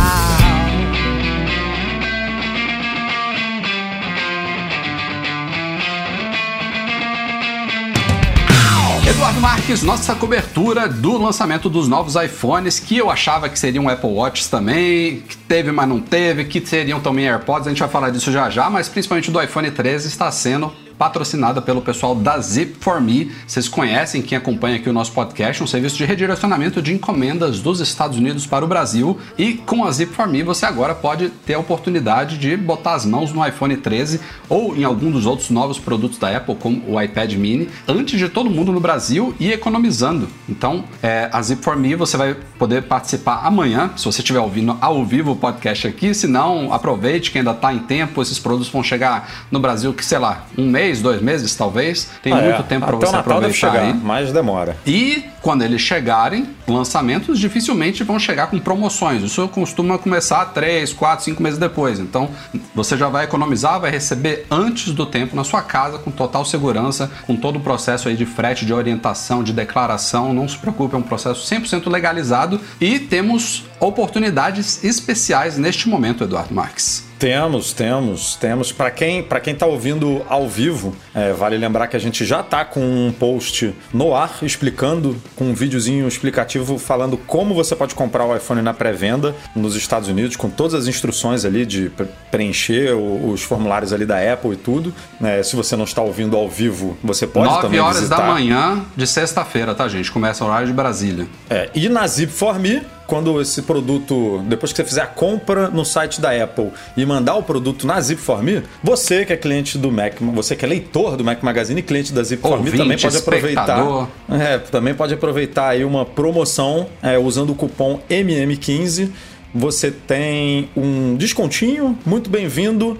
Eduardo 9.34 9.40
Marques, 9.40 9.82
nossa 9.82 10.14
cobertura 10.14 10.88
do 10.88 11.19
lançamento 11.19 11.69
dos 11.69 11.88
novos 11.88 12.14
iPhones, 12.14 12.78
que 12.78 12.96
eu 12.96 13.10
achava 13.10 13.48
que 13.48 13.58
seriam 13.58 13.88
Apple 13.88 14.10
Watches 14.10 14.48
também, 14.48 15.22
que 15.22 15.36
teve, 15.36 15.72
mas 15.72 15.88
não 15.88 16.00
teve, 16.00 16.44
que 16.44 16.64
seriam 16.64 17.00
também 17.00 17.26
AirPods, 17.26 17.66
a 17.66 17.70
gente 17.70 17.81
vai 17.81 17.88
falar 17.88 18.10
disso 18.10 18.31
já 18.31 18.48
já, 18.48 18.70
mas 18.70 18.88
principalmente 18.88 19.31
do 19.31 19.42
iPhone 19.42 19.70
13 19.70 20.08
está 20.08 20.31
sendo 20.31 20.72
patrocinada 21.04 21.60
pelo 21.60 21.82
pessoal 21.82 22.14
da 22.14 22.38
Zip4Me. 22.38 23.30
Vocês 23.46 23.68
conhecem 23.68 24.22
quem 24.22 24.38
acompanha 24.38 24.76
aqui 24.76 24.88
o 24.88 24.92
nosso 24.92 25.12
podcast, 25.12 25.62
um 25.62 25.66
serviço 25.66 25.98
de 25.98 26.04
redirecionamento 26.06 26.80
de 26.80 26.94
encomendas 26.94 27.60
dos 27.60 27.80
Estados 27.80 28.16
Unidos 28.16 28.46
para 28.46 28.64
o 28.64 28.68
Brasil. 28.68 29.18
E 29.36 29.52
com 29.52 29.84
a 29.84 29.90
Zip4Me 29.90 30.42
você 30.42 30.64
agora 30.64 30.94
pode 30.94 31.28
ter 31.28 31.54
a 31.54 31.58
oportunidade 31.58 32.38
de 32.38 32.56
botar 32.56 32.94
as 32.94 33.04
mãos 33.04 33.34
no 33.34 33.46
iPhone 33.46 33.76
13 33.76 34.18
ou 34.49 34.75
em 34.75 34.84
algum 34.84 35.11
dos 35.11 35.26
outros 35.26 35.50
novos 35.50 35.78
produtos 35.78 36.16
da 36.16 36.34
Apple, 36.34 36.54
como 36.54 36.82
o 36.88 37.00
iPad 37.00 37.34
Mini, 37.34 37.68
antes 37.87 38.18
de 38.18 38.30
todo 38.30 38.49
mundo 38.49 38.73
no 38.73 38.80
Brasil 38.80 39.34
e 39.38 39.52
economizando. 39.52 40.26
Então, 40.49 40.84
é, 41.02 41.28
a 41.30 41.40
Zip4Me 41.42 41.96
você 41.96 42.16
vai 42.16 42.34
poder 42.58 42.84
participar 42.84 43.42
amanhã, 43.44 43.90
se 43.94 44.06
você 44.06 44.23
estiver 44.23 44.40
ouvindo 44.40 44.78
ao 44.80 45.04
vivo 45.04 45.32
o 45.32 45.37
podcast 45.37 45.87
aqui. 45.87 46.14
Se 46.14 46.26
não, 46.26 46.73
aproveite 46.73 47.30
que 47.30 47.37
ainda 47.37 47.50
está 47.50 47.75
em 47.75 47.80
tempo. 47.80 48.23
Esses 48.23 48.38
produtos 48.38 48.73
vão 48.73 48.82
chegar 48.82 49.46
no 49.50 49.61
Brasil, 49.61 49.92
que 49.92 50.02
sei 50.02 50.18
lá, 50.18 50.46
um 50.56 50.70
mês, 50.70 50.93
dois 51.00 51.20
meses 51.22 51.54
talvez. 51.54 52.08
Tem 52.22 52.32
Ah, 52.32 52.36
muito 52.36 52.60
é. 52.60 52.62
tempo 52.62 52.86
para 52.86 52.96
você 52.96 53.12
Natal 53.12 53.40
deve 53.40 53.52
aproveitar 53.56 53.72
chegar, 53.72 53.82
aí. 53.86 53.94
mas 53.94 54.32
demora. 54.32 54.76
E 54.86 55.24
quando 55.40 55.62
eles 55.62 55.80
chegarem, 55.80 56.48
lançamentos 56.66 57.38
dificilmente 57.38 58.04
vão 58.04 58.18
chegar 58.18 58.49
com 58.49 58.59
promoções. 58.59 59.23
Isso 59.23 59.47
costuma 59.49 59.99
começar 59.99 60.47
3, 60.47 60.92
4, 60.92 61.25
5 61.25 61.42
meses 61.42 61.59
depois. 61.59 61.99
Então 61.99 62.30
você 62.75 62.97
já 62.97 63.09
vai 63.09 63.25
economizar, 63.25 63.80
vai 63.80 63.90
receber 63.90 64.47
antes 64.50 64.92
do 64.92 65.06
tempo 65.06 65.37
na 65.37 65.44
sua 65.44 65.62
casa, 65.62 65.99
com 65.99 66.11
total 66.11 66.44
segurança, 66.44 67.11
com 67.26 67.37
todo 67.37 67.56
o 67.56 67.61
processo 67.61 68.09
aí 68.09 68.16
de 68.16 68.26
frete, 68.26 68.64
de 68.64 68.73
orientação, 68.73 69.42
de 69.42 69.52
declaração. 69.52 70.33
Não 70.33 70.49
se 70.49 70.59
preocupe, 70.59 70.94
é 70.94 70.99
um 70.99 71.02
processo 71.02 71.42
100% 71.52 71.90
legalizado 71.90 72.61
e 72.80 72.99
temos 72.99 73.64
oportunidades 73.80 74.83
especiais 74.83 75.59
neste 75.59 75.88
momento, 75.88 76.25
Eduardo 76.25 76.54
Marques. 76.54 77.04
Temos, 77.18 77.73
temos, 77.73 78.37
temos. 78.37 78.71
Para 78.71 78.90
quem 78.90 79.23
para 79.23 79.40
quem 79.40 79.54
tá 79.54 79.64
ouvindo 79.64 80.23
ao 80.28 80.47
vivo, 80.47 80.94
é, 81.14 81.33
vale 81.33 81.56
lembrar 81.56 81.87
que 81.87 81.97
a 81.97 81.99
gente 81.99 82.23
já 82.23 82.42
tá 82.42 82.66
com 82.66 82.80
um 82.80 83.11
post 83.11 83.75
no 83.94 84.14
ar 84.14 84.38
explicando, 84.42 85.16
com 85.35 85.44
um 85.44 85.54
videozinho 85.54 86.06
explicativo 86.06 86.53
falando 86.78 87.16
como 87.16 87.54
você 87.54 87.75
pode 87.76 87.94
comprar 87.94 88.25
o 88.25 88.37
iPhone 88.37 88.61
na 88.62 88.73
pré-venda 88.75 89.34
nos 89.54 89.75
Estados 89.76 90.08
Unidos, 90.08 90.37
com 90.37 90.49
todas 90.50 90.75
as 90.75 90.87
instruções 90.87 91.44
ali 91.44 91.64
de 91.66 91.88
pre- 91.90 92.06
preencher 92.30 92.92
os 92.94 93.42
formulários 93.42 93.92
ali 93.92 94.04
da 94.06 94.16
Apple 94.32 94.52
e 94.52 94.56
tudo. 94.56 94.92
É, 95.23 95.42
se 95.42 95.56
você 95.56 95.76
não 95.76 95.84
está 95.84 96.02
ouvindo 96.02 96.37
ao 96.37 96.49
vivo, 96.49 96.96
você 97.02 97.26
pode 97.26 97.46
9 97.49 97.62
também 97.62 97.80
horas 97.80 97.96
visitar. 97.99 98.16
da 98.18 98.25
manhã 98.25 98.84
de 98.96 99.06
sexta-feira, 99.06 99.75
tá, 99.75 99.88
gente? 99.88 100.11
Começa 100.11 100.44
o 100.44 100.46
horário 100.49 100.66
de 100.66 100.73
Brasília. 100.73 101.26
É, 101.49 101.70
e 101.75 101.88
na 101.88 102.04
Zip4Me 102.04 102.82
quando 103.06 103.40
esse 103.40 103.62
produto, 103.62 104.42
depois 104.46 104.73
que 104.73 104.76
você 104.76 104.84
fizer 104.84 105.02
a 105.02 105.06
compra 105.06 105.68
no 105.68 105.84
site 105.84 106.20
da 106.20 106.30
Apple 106.30 106.70
e 106.96 107.04
mandar 107.04 107.37
o 107.37 107.42
produto 107.42 107.87
na 107.87 108.00
Zip 108.00 108.20
for 108.20 108.42
Me, 108.42 108.62
você 108.82 109.25
que 109.25 109.32
é 109.32 109.37
cliente 109.37 109.78
do 109.78 109.90
Mac, 109.90 110.14
você 110.20 110.56
que 110.56 110.64
é 110.64 110.68
leitor 110.68 111.16
do 111.16 111.25
Mac 111.25 111.42
Magazine 111.42 111.80
e 111.80 111.82
cliente 111.82 112.12
da 112.12 112.23
Zip 112.23 112.40
for 112.40 112.52
Me 112.52 112.56
Ouvinte, 112.56 112.76
também 112.76 112.99
pode 112.99 113.16
aproveitar. 113.16 114.08
É, 114.30 114.58
também 114.58 114.94
pode 114.94 115.14
aproveitar 115.14 115.68
aí 115.68 115.84
uma 115.84 116.04
promoção 116.04 116.87
é, 117.02 117.18
usando 117.18 117.50
o 117.50 117.54
cupom 117.54 118.00
MM15. 118.08 119.11
Você 119.54 119.90
tem 119.90 120.68
um 120.76 121.14
descontinho 121.16 121.96
muito 122.04 122.28
bem-vindo 122.28 122.99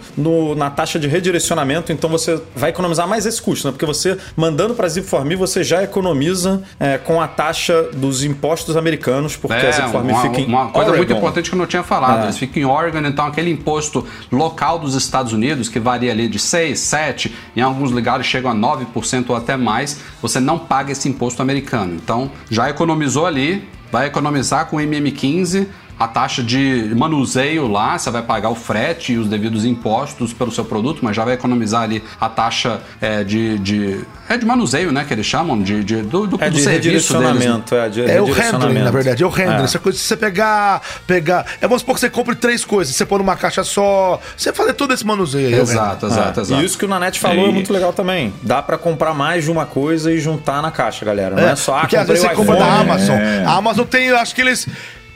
na 0.57 0.71
taxa 0.71 1.01
de 1.01 1.09
redirecionamento, 1.09 1.91
então 1.93 2.09
você 2.09 2.41
vai 2.55 2.71
economizar 2.71 3.09
mais 3.09 3.27
esse 3.27 3.43
custo, 3.43 3.67
né? 3.67 3.73
Porque 3.73 3.85
você 3.85 4.17
mandando 4.37 4.73
para 4.75 4.87
Zip 4.89 5.07
for 5.07 5.25
Me, 5.25 5.35
você 5.35 5.65
já 5.65 5.83
economiza 5.83 6.63
é, 6.79 6.97
com 6.97 7.21
a 7.21 7.27
taxa 7.27 7.89
dos 7.95 8.23
impostos 8.23 8.77
americanos, 8.77 9.37
porque 9.37 9.57
a 9.57 9.69
É, 9.69 9.73
Zip 9.73 9.89
for 9.91 10.05
Me 10.05 10.13
uma, 10.13 10.23
fica 10.23 10.41
em 10.41 10.47
uma 10.47 10.69
coisa 10.69 10.91
muito 10.91 11.01
Oregon. 11.01 11.19
importante 11.19 11.51
que 11.51 11.57
eu 11.57 11.59
não 11.59 11.67
tinha 11.67 11.83
falado. 11.83 12.21
É. 12.21 12.25
Eles 12.25 12.39
ficam 12.39 12.63
em 12.63 12.67
Oregon, 12.67 13.01
então 13.01 13.27
aquele 13.27 13.51
imposto 13.51 14.07
local 14.31 14.79
dos 14.79 14.95
Estados 14.95 15.33
Unidos, 15.33 15.69
que 15.69 15.81
varia 15.81 16.13
ali 16.13 16.29
de 16.29 16.39
6, 16.39 16.79
7, 16.79 17.35
em 17.57 17.63
alguns 17.63 17.91
lugares 17.91 18.27
chegam 18.27 18.51
a 18.51 18.55
9% 18.55 19.25
ou 19.29 19.35
até 19.35 19.57
mais, 19.57 19.99
você 20.23 20.39
não 20.39 20.59
paga 20.59 20.93
esse 20.93 21.09
imposto 21.09 21.43
americano. 21.43 21.95
Então, 21.95 22.31
já 22.49 22.71
economizou 22.71 23.27
ali, 23.27 23.67
vai 23.91 24.07
economizar 24.07 24.67
com 24.67 24.77
o 24.77 24.81
MM15. 24.81 25.67
A 25.99 26.09
taxa 26.09 26.43
de 26.43 26.93
manuseio 26.97 27.69
lá, 27.69 27.97
você 27.97 28.11
vai 28.11 28.23
pagar 28.23 28.49
o 28.51 28.55
frete 28.55 29.13
e 29.13 29.19
os 29.19 29.29
devidos 29.29 29.65
impostos 29.65 30.33
pelo 30.33 30.51
seu 30.51 30.65
produto, 30.65 31.01
mas 31.03 31.15
já 31.15 31.25
vai 31.25 31.35
economizar 31.35 31.83
ali 31.83 32.03
a 32.21 32.29
taxa 32.29 32.81
é, 33.01 33.23
de, 33.23 33.59
de. 33.59 34.01
É 34.29 34.37
de 34.37 34.45
manuseio, 34.45 34.91
né? 34.91 35.05
Que 35.07 35.15
eles 35.15 35.27
chamam, 35.27 35.61
de, 35.63 35.85
de- 35.85 36.03
do, 36.03 36.27
do, 36.27 36.43
É 36.43 36.51
do 36.51 36.57
de 36.57 36.63
serviço 36.63 36.65
deles. 36.65 37.09
redirecionamento, 37.09 37.75
é 37.75 37.89
de 37.89 38.01
É 38.11 38.21
o 38.21 38.25
handling, 38.33 38.79
na 38.83 38.91
verdade, 38.91 39.23
é 39.23 39.27
o 39.27 39.29
handling. 39.29 39.61
É. 39.61 39.65
Essa 39.65 39.79
coisa, 39.79 39.97
se 39.99 40.05
você 40.05 40.17
pegar, 40.17 40.83
pegar. 41.07 41.47
É, 41.61 41.67
vamos 41.69 41.83
supor 41.83 41.95
que 41.95 42.01
você 42.01 42.11
compre 42.11 42.35
três 42.35 42.65
coisas, 42.65 42.95
você 42.95 43.05
pôr 43.07 43.19
numa 43.19 43.37
caixa 43.37 43.63
só. 43.63 44.21
Você 44.37 44.53
fazer 44.53 44.73
todo 44.75 44.93
esse 44.93 45.07
manuseio 45.07 45.55
é. 45.55 45.61
Exato, 45.61 46.07
exato, 46.07 46.41
É, 46.41 46.43
exato. 46.43 46.63
E 46.63 46.65
isso 46.65 46.77
que 46.79 46.85
o 46.85 46.89
Nanete 46.89 47.21
falou 47.21 47.47
é, 47.47 47.49
E- 47.51 47.53
muito 47.53 47.73
legal 47.73 47.93
também. 47.93 48.33
Dá 48.43 48.61
pra 48.63 48.77
comprar 48.79 49.15
mais 49.15 49.45
de 49.45 49.51
uma 49.51 49.67
coisa 49.67 50.11
e 50.13 50.19
juntar 50.19 50.61
na 50.61 50.71
caixa, 50.71 51.05
galera. 51.05 51.37
Não 51.37 51.49
é, 51.49 51.55
só 51.55 51.77
ah, 51.77 51.81
Porque 51.81 51.97
às 51.97 52.07
vezes 52.09 52.25
você 52.25 52.33
o 52.33 52.37
compra 52.37 52.57
da 52.57 52.81
Amazon. 52.81 53.17
É. 53.17 53.45
A 53.47 53.53
Amazon 53.53 53.85
tem, 53.87 54.07
eu 54.07 54.19
acho 54.19 54.35
que 54.35 54.41
eles. 54.41 54.67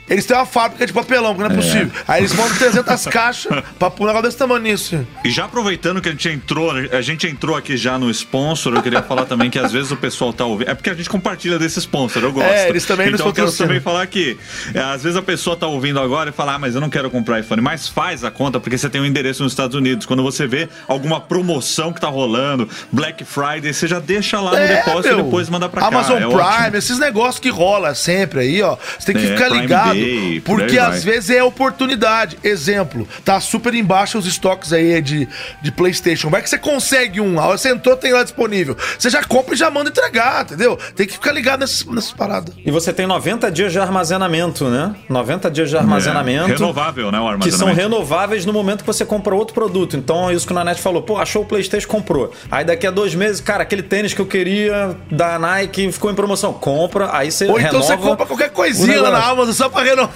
Eles 0.09 0.25
têm 0.25 0.35
uma 0.35 0.45
fábrica 0.45 0.85
de 0.85 0.93
papelão, 0.93 1.33
que 1.35 1.39
não 1.41 1.47
é 1.47 1.53
possível. 1.55 1.91
Aí 2.07 2.21
eles 2.21 2.33
mandam 2.33 2.55
300 2.57 3.05
caixas 3.07 3.63
pra 3.77 3.89
pôr 3.89 4.03
um 4.03 4.07
negócio 4.07 4.25
desse 4.27 4.37
tamanho 4.37 4.61
nisso. 4.61 5.05
E 5.23 5.29
já 5.29 5.45
aproveitando 5.45 6.01
que 6.01 6.09
a 6.09 6.11
gente 6.11 6.29
entrou, 6.29 6.71
a 6.71 7.01
gente 7.01 7.27
entrou 7.27 7.55
aqui 7.55 7.77
já 7.77 7.97
no 7.97 8.09
sponsor, 8.09 8.73
eu 8.75 8.81
queria 8.81 9.01
falar 9.03 9.25
também 9.25 9.49
que 9.49 9.59
às 9.59 9.71
vezes 9.71 9.91
o 9.91 9.95
pessoal 9.97 10.33
tá 10.33 10.45
ouvindo. 10.45 10.69
É 10.69 10.73
porque 10.73 10.89
a 10.89 10.93
gente 10.93 11.09
compartilha 11.09 11.59
desse 11.59 11.79
sponsor, 11.79 12.23
eu 12.23 12.31
gosto. 12.31 12.49
É, 12.49 12.69
eles 12.69 12.85
também 12.85 13.07
nos 13.11 13.19
Então 13.19 13.27
eu 13.27 13.33
quero 13.33 13.51
também 13.51 13.79
falar 13.79 14.05
que 14.07 14.37
é, 14.73 14.79
às 14.79 15.03
vezes 15.03 15.17
a 15.17 15.21
pessoa 15.21 15.55
tá 15.55 15.67
ouvindo 15.67 15.99
agora 15.99 16.29
e 16.29 16.33
fala, 16.33 16.55
ah, 16.55 16.59
mas 16.59 16.75
eu 16.75 16.81
não 16.81 16.89
quero 16.89 17.09
comprar 17.09 17.39
iPhone. 17.39 17.61
Mas 17.61 17.87
faz 17.87 18.23
a 18.23 18.31
conta 18.31 18.59
porque 18.59 18.77
você 18.77 18.89
tem 18.89 19.01
um 19.01 19.05
endereço 19.05 19.43
nos 19.43 19.51
Estados 19.51 19.75
Unidos. 19.75 20.05
Quando 20.05 20.23
você 20.23 20.47
vê 20.47 20.69
alguma 20.87 21.19
promoção 21.21 21.93
que 21.93 22.01
tá 22.01 22.07
rolando, 22.07 22.67
Black 22.91 23.23
Friday, 23.25 23.73
você 23.73 23.87
já 23.87 23.99
deixa 23.99 24.39
lá 24.39 24.51
no 24.51 24.67
depósito 24.67 25.07
É, 25.07 25.11
meu. 25.11 25.19
e 25.19 25.23
depois 25.23 25.49
manda 25.49 25.69
pra 25.69 25.81
cá. 25.81 25.87
Amazon 25.87 26.17
É 26.17 26.21
Prime, 26.27 26.41
ótimo. 26.41 26.77
esses 26.77 26.99
negócios 26.99 27.39
que 27.39 27.49
rola 27.49 27.93
sempre 27.95 28.39
aí, 28.41 28.61
ó. 28.61 28.77
Você 28.97 29.13
tem 29.13 29.21
que 29.21 29.27
É, 29.27 29.33
ficar 29.35 29.45
Prime 29.49 29.61
ligado. 29.61 29.98
Por 30.43 30.59
porque 30.59 30.77
aí 30.77 30.79
às 30.79 31.03
vai. 31.03 31.13
vezes 31.13 31.29
é 31.29 31.43
oportunidade. 31.43 32.37
Exemplo, 32.43 33.07
tá 33.23 33.39
super 33.39 33.73
embaixo 33.73 34.17
os 34.17 34.25
estoques 34.25 34.73
aí 34.73 35.01
de, 35.01 35.27
de 35.61 35.71
PlayStation. 35.71 36.29
Vai 36.29 36.41
que 36.41 36.49
você 36.49 36.57
consegue 36.57 37.21
um, 37.21 37.39
a 37.39 37.45
hora 37.45 37.55
que 37.55 37.61
você 37.61 37.69
entrou, 37.69 37.95
tem 37.95 38.11
lá 38.13 38.23
disponível. 38.23 38.75
Você 38.97 39.09
já 39.09 39.23
compra 39.23 39.53
e 39.53 39.57
já 39.57 39.69
manda 39.69 39.89
entregar, 39.89 40.43
entendeu? 40.43 40.77
Tem 40.95 41.07
que 41.07 41.13
ficar 41.13 41.31
ligado 41.31 41.61
nessas, 41.61 41.85
nessas 41.85 42.11
paradas. 42.11 42.53
E 42.65 42.71
você 42.71 42.91
tem 42.93 43.07
90 43.07 43.51
dias 43.51 43.71
de 43.71 43.79
armazenamento, 43.79 44.65
né? 44.69 44.95
90 45.07 45.51
dias 45.51 45.69
de 45.69 45.77
armazenamento. 45.77 46.49
É, 46.49 46.53
renovável, 46.53 47.11
né, 47.11 47.19
o 47.19 47.23
Que 47.39 47.51
são 47.51 47.67
armazenamento. 47.67 47.79
renováveis 47.81 48.45
no 48.45 48.53
momento 48.53 48.79
que 48.81 48.87
você 48.87 49.05
compra 49.05 49.35
outro 49.35 49.53
produto. 49.53 49.95
Então 49.97 50.29
é 50.29 50.33
isso 50.33 50.45
que 50.45 50.51
o 50.51 50.55
Nanete 50.55 50.81
falou. 50.81 51.01
Pô, 51.01 51.17
achou 51.17 51.43
o 51.43 51.45
PlayStation, 51.45 51.87
comprou. 51.87 52.31
Aí 52.49 52.63
daqui 52.65 52.87
a 52.87 52.91
dois 52.91 53.13
meses, 53.15 53.41
cara, 53.41 53.63
aquele 53.63 53.83
tênis 53.83 54.13
que 54.13 54.21
eu 54.21 54.25
queria 54.25 54.95
da 55.11 55.37
Nike 55.39 55.91
ficou 55.91 56.11
em 56.11 56.15
promoção. 56.15 56.53
Compra, 56.53 57.09
aí 57.15 57.31
você 57.31 57.45
Ou 57.45 57.59
então 57.59 57.79
renova 57.81 57.85
você 57.85 57.97
compra 57.97 58.25
qualquer 58.25 58.49
o 58.49 58.51
coisinha 58.51 59.01
lá 59.01 59.11
na. 59.11 59.29
Amazon 59.29 59.53
só 59.53 59.69
pra 59.69 59.83
renovar. 59.89 60.15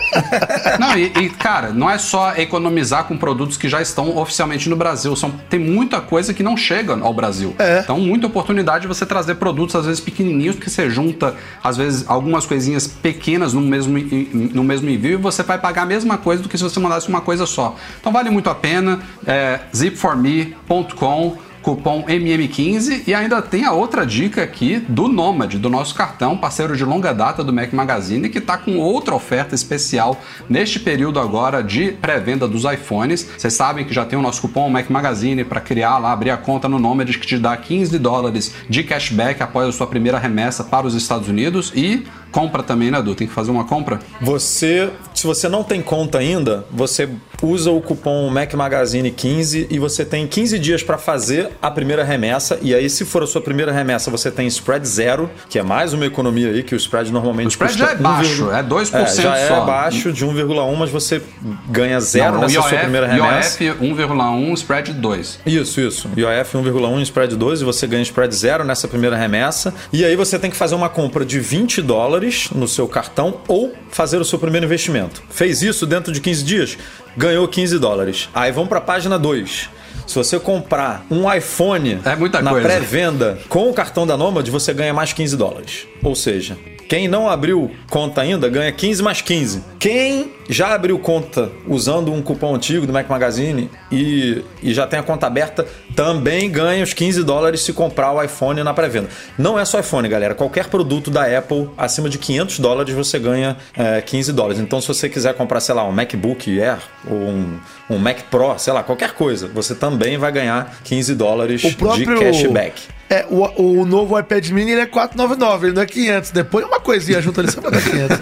Não, 0.78 0.96
e, 0.96 1.04
e, 1.04 1.28
cara, 1.30 1.70
não 1.70 1.88
é 1.88 1.98
só 1.98 2.34
economizar 2.36 3.04
com 3.04 3.16
produtos 3.16 3.56
que 3.56 3.68
já 3.68 3.80
estão 3.80 4.16
oficialmente 4.16 4.68
no 4.68 4.76
Brasil. 4.76 5.14
São, 5.16 5.30
tem 5.30 5.60
muita 5.60 6.00
coisa 6.00 6.32
que 6.32 6.42
não 6.42 6.56
chega 6.56 6.98
ao 6.98 7.12
Brasil. 7.12 7.54
É. 7.58 7.80
Então, 7.80 7.98
muita 7.98 8.26
oportunidade 8.26 8.82
de 8.82 8.88
você 8.88 9.04
trazer 9.04 9.34
produtos, 9.36 9.76
às 9.76 9.86
vezes, 9.86 10.00
pequenininhos, 10.00 10.56
porque 10.56 10.70
você 10.70 10.88
junta, 10.88 11.34
às 11.62 11.76
vezes, 11.76 12.04
algumas 12.08 12.46
coisinhas 12.46 12.86
pequenas 12.86 13.52
no 13.52 13.60
mesmo, 13.60 13.98
no 14.32 14.64
mesmo 14.64 14.88
envio 14.88 15.12
e 15.12 15.16
você 15.16 15.42
vai 15.42 15.58
pagar 15.58 15.82
a 15.82 15.86
mesma 15.86 16.16
coisa 16.18 16.42
do 16.42 16.48
que 16.48 16.56
se 16.56 16.64
você 16.64 16.80
mandasse 16.80 17.08
uma 17.08 17.20
coisa 17.20 17.46
só. 17.46 17.76
Então, 18.00 18.12
vale 18.12 18.30
muito 18.30 18.48
a 18.48 18.54
pena. 18.54 19.00
É, 19.26 19.60
zipforme.com 19.74 21.51
cupom 21.62 22.04
MM15 22.04 23.04
e 23.06 23.14
ainda 23.14 23.40
tem 23.40 23.64
a 23.64 23.72
outra 23.72 24.04
dica 24.04 24.42
aqui 24.42 24.78
do 24.88 25.08
Nomad, 25.08 25.54
do 25.54 25.70
nosso 25.70 25.94
cartão, 25.94 26.36
parceiro 26.36 26.76
de 26.76 26.84
longa 26.84 27.12
data 27.12 27.44
do 27.44 27.52
Mac 27.52 27.72
Magazine, 27.72 28.28
que 28.28 28.38
está 28.38 28.58
com 28.58 28.78
outra 28.78 29.14
oferta 29.14 29.54
especial 29.54 30.20
neste 30.48 30.80
período 30.80 31.20
agora 31.20 31.62
de 31.62 31.92
pré-venda 31.92 32.48
dos 32.48 32.64
iPhones. 32.64 33.28
Vocês 33.38 33.54
sabem 33.54 33.84
que 33.84 33.94
já 33.94 34.04
tem 34.04 34.18
o 34.18 34.22
nosso 34.22 34.42
cupom 34.42 34.68
Mac 34.68 34.90
Magazine 34.90 35.44
para 35.44 35.60
criar 35.60 35.98
lá, 35.98 36.12
abrir 36.12 36.30
a 36.30 36.36
conta 36.36 36.68
no 36.68 36.78
Nomad 36.78 37.08
que 37.08 37.26
te 37.26 37.38
dá 37.38 37.56
15 37.56 37.98
dólares 37.98 38.54
de 38.68 38.82
cashback 38.82 39.42
após 39.42 39.68
a 39.68 39.72
sua 39.72 39.86
primeira 39.86 40.18
remessa 40.18 40.64
para 40.64 40.86
os 40.86 40.94
Estados 40.94 41.28
Unidos 41.28 41.72
e 41.74 42.04
compra 42.32 42.62
também, 42.62 42.90
né, 42.90 42.98
Edu? 42.98 43.14
Tem 43.14 43.26
que 43.28 43.32
fazer 43.32 43.50
uma 43.50 43.64
compra? 43.64 44.00
Você, 44.20 44.90
se 45.14 45.26
você 45.26 45.48
não 45.48 45.62
tem 45.62 45.80
conta 45.82 46.18
ainda, 46.18 46.64
você 46.70 47.08
usa 47.42 47.70
o 47.70 47.80
cupom 47.80 48.28
Mac 48.30 48.52
Magazine 48.54 49.10
15 49.10 49.66
e 49.70 49.78
você 49.78 50.04
tem 50.04 50.26
15 50.26 50.58
dias 50.58 50.82
para 50.82 50.96
fazer 50.96 51.50
a 51.60 51.70
primeira 51.70 52.02
remessa. 52.04 52.58
E 52.62 52.74
aí, 52.74 52.88
se 52.88 53.04
for 53.04 53.22
a 53.22 53.26
sua 53.26 53.40
primeira 53.40 53.70
remessa, 53.72 54.10
você 54.10 54.30
tem 54.30 54.46
spread 54.46 54.86
zero, 54.88 55.28
que 55.48 55.58
é 55.58 55.62
mais 55.62 55.92
uma 55.92 56.06
economia 56.06 56.48
aí, 56.48 56.62
que 56.62 56.74
o 56.74 56.76
spread 56.78 57.12
normalmente 57.12 57.48
O 57.48 57.50
spread 57.50 57.78
já 57.78 57.90
é 57.90 57.94
baixo, 57.96 58.46
1,1. 58.46 58.58
é 58.58 58.62
2% 58.62 58.94
É, 58.94 59.06
já 59.22 59.48
só. 59.48 59.62
é 59.62 59.66
baixo 59.66 60.12
de 60.12 60.24
1,1, 60.24 60.76
mas 60.76 60.90
você 60.90 61.20
ganha 61.68 62.00
zero 62.00 62.34
Não, 62.34 62.40
nessa 62.42 62.54
IOF, 62.54 62.68
sua 62.70 62.78
primeira 62.78 63.06
remessa. 63.06 63.62
IOF 63.62 63.78
1,1, 63.84 64.52
spread 64.54 64.92
2. 64.94 65.40
Isso, 65.44 65.80
isso. 65.80 66.08
IOF 66.16 66.56
1,1 66.56 66.98
e 67.00 67.02
spread 67.02 67.36
2 67.36 67.60
e 67.60 67.64
você 67.64 67.86
ganha 67.86 68.02
spread 68.02 68.34
zero 68.34 68.64
nessa 68.64 68.88
primeira 68.88 69.16
remessa. 69.16 69.74
E 69.92 70.04
aí 70.04 70.16
você 70.16 70.38
tem 70.38 70.50
que 70.50 70.56
fazer 70.56 70.74
uma 70.74 70.88
compra 70.88 71.24
de 71.24 71.38
20 71.40 71.82
dólares 71.82 72.21
no 72.54 72.68
seu 72.68 72.86
cartão 72.88 73.40
ou 73.48 73.72
fazer 73.90 74.20
o 74.20 74.24
seu 74.24 74.38
primeiro 74.38 74.66
investimento. 74.66 75.22
Fez 75.30 75.62
isso 75.62 75.86
dentro 75.86 76.12
de 76.12 76.20
15 76.20 76.44
dias, 76.44 76.78
ganhou 77.16 77.46
15 77.48 77.78
dólares. 77.78 78.28
Aí 78.34 78.52
vamos 78.52 78.68
para 78.68 78.78
a 78.78 78.82
página 78.82 79.18
2. 79.18 79.70
Se 80.06 80.14
você 80.14 80.38
comprar 80.38 81.06
um 81.10 81.32
iPhone 81.32 82.00
É 82.04 82.42
na 82.42 82.52
pré-venda 82.52 83.38
com 83.48 83.70
o 83.70 83.74
cartão 83.74 84.06
da 84.06 84.16
Nomad, 84.16 84.48
você 84.48 84.72
ganha 84.74 84.92
mais 84.92 85.12
15 85.12 85.36
dólares. 85.36 85.86
Ou 86.02 86.14
seja, 86.14 86.56
quem 86.88 87.08
não 87.08 87.28
abriu 87.28 87.70
conta 87.88 88.20
ainda 88.20 88.48
ganha 88.48 88.70
15 88.70 89.02
mais 89.02 89.20
15. 89.22 89.64
Quem 89.78 90.32
já 90.48 90.74
abriu 90.74 90.98
conta 90.98 91.50
usando 91.66 92.12
um 92.12 92.22
cupom 92.22 92.54
antigo 92.54 92.86
do 92.86 92.92
Mac 92.92 93.08
Magazine 93.08 93.70
e, 93.90 94.44
e 94.62 94.74
já 94.74 94.86
tem 94.86 94.98
a 94.98 95.02
conta 95.02 95.26
aberta 95.26 95.66
também 95.94 96.50
ganha 96.50 96.82
os 96.82 96.92
15 96.94 97.22
dólares 97.22 97.62
se 97.62 97.72
comprar 97.72 98.12
o 98.12 98.22
iPhone 98.22 98.62
na 98.62 98.72
pré-venda. 98.72 99.08
Não 99.38 99.58
é 99.58 99.64
só 99.64 99.78
iPhone, 99.80 100.08
galera. 100.08 100.34
Qualquer 100.34 100.68
produto 100.68 101.10
da 101.10 101.24
Apple 101.38 101.68
acima 101.76 102.08
de 102.08 102.18
500 102.18 102.58
dólares 102.58 102.94
você 102.94 103.18
ganha 103.18 103.56
é, 103.76 104.00
15 104.00 104.32
dólares. 104.32 104.60
Então, 104.60 104.80
se 104.80 104.88
você 104.88 105.08
quiser 105.08 105.34
comprar, 105.34 105.60
sei 105.60 105.74
lá, 105.74 105.84
um 105.84 105.92
MacBook 105.92 106.60
Air 106.60 106.78
ou 107.08 107.16
um, 107.16 107.58
um 107.90 107.98
Mac 107.98 108.22
Pro, 108.30 108.58
sei 108.58 108.72
lá, 108.72 108.82
qualquer 108.82 109.12
coisa, 109.12 109.48
você 109.48 109.74
também 109.74 110.16
vai 110.16 110.32
ganhar 110.32 110.78
15 110.84 111.14
dólares 111.14 111.74
próprio. 111.74 112.06
de 112.06 112.24
cashback. 112.24 112.82
É, 113.12 113.26
o, 113.28 113.80
o 113.80 113.84
novo 113.84 114.18
iPad 114.18 114.48
mini 114.48 114.70
ele 114.70 114.80
é 114.80 114.86
499, 114.86 115.66
ele 115.66 115.74
não 115.74 115.82
é 115.82 115.86
500. 115.86 116.30
Depois 116.30 116.64
uma 116.64 116.80
coisinha 116.80 117.20
junto 117.20 117.40
ali 117.40 117.50
só 117.50 117.60
pra 117.60 117.68
dar 117.68 117.82
500. 117.82 118.18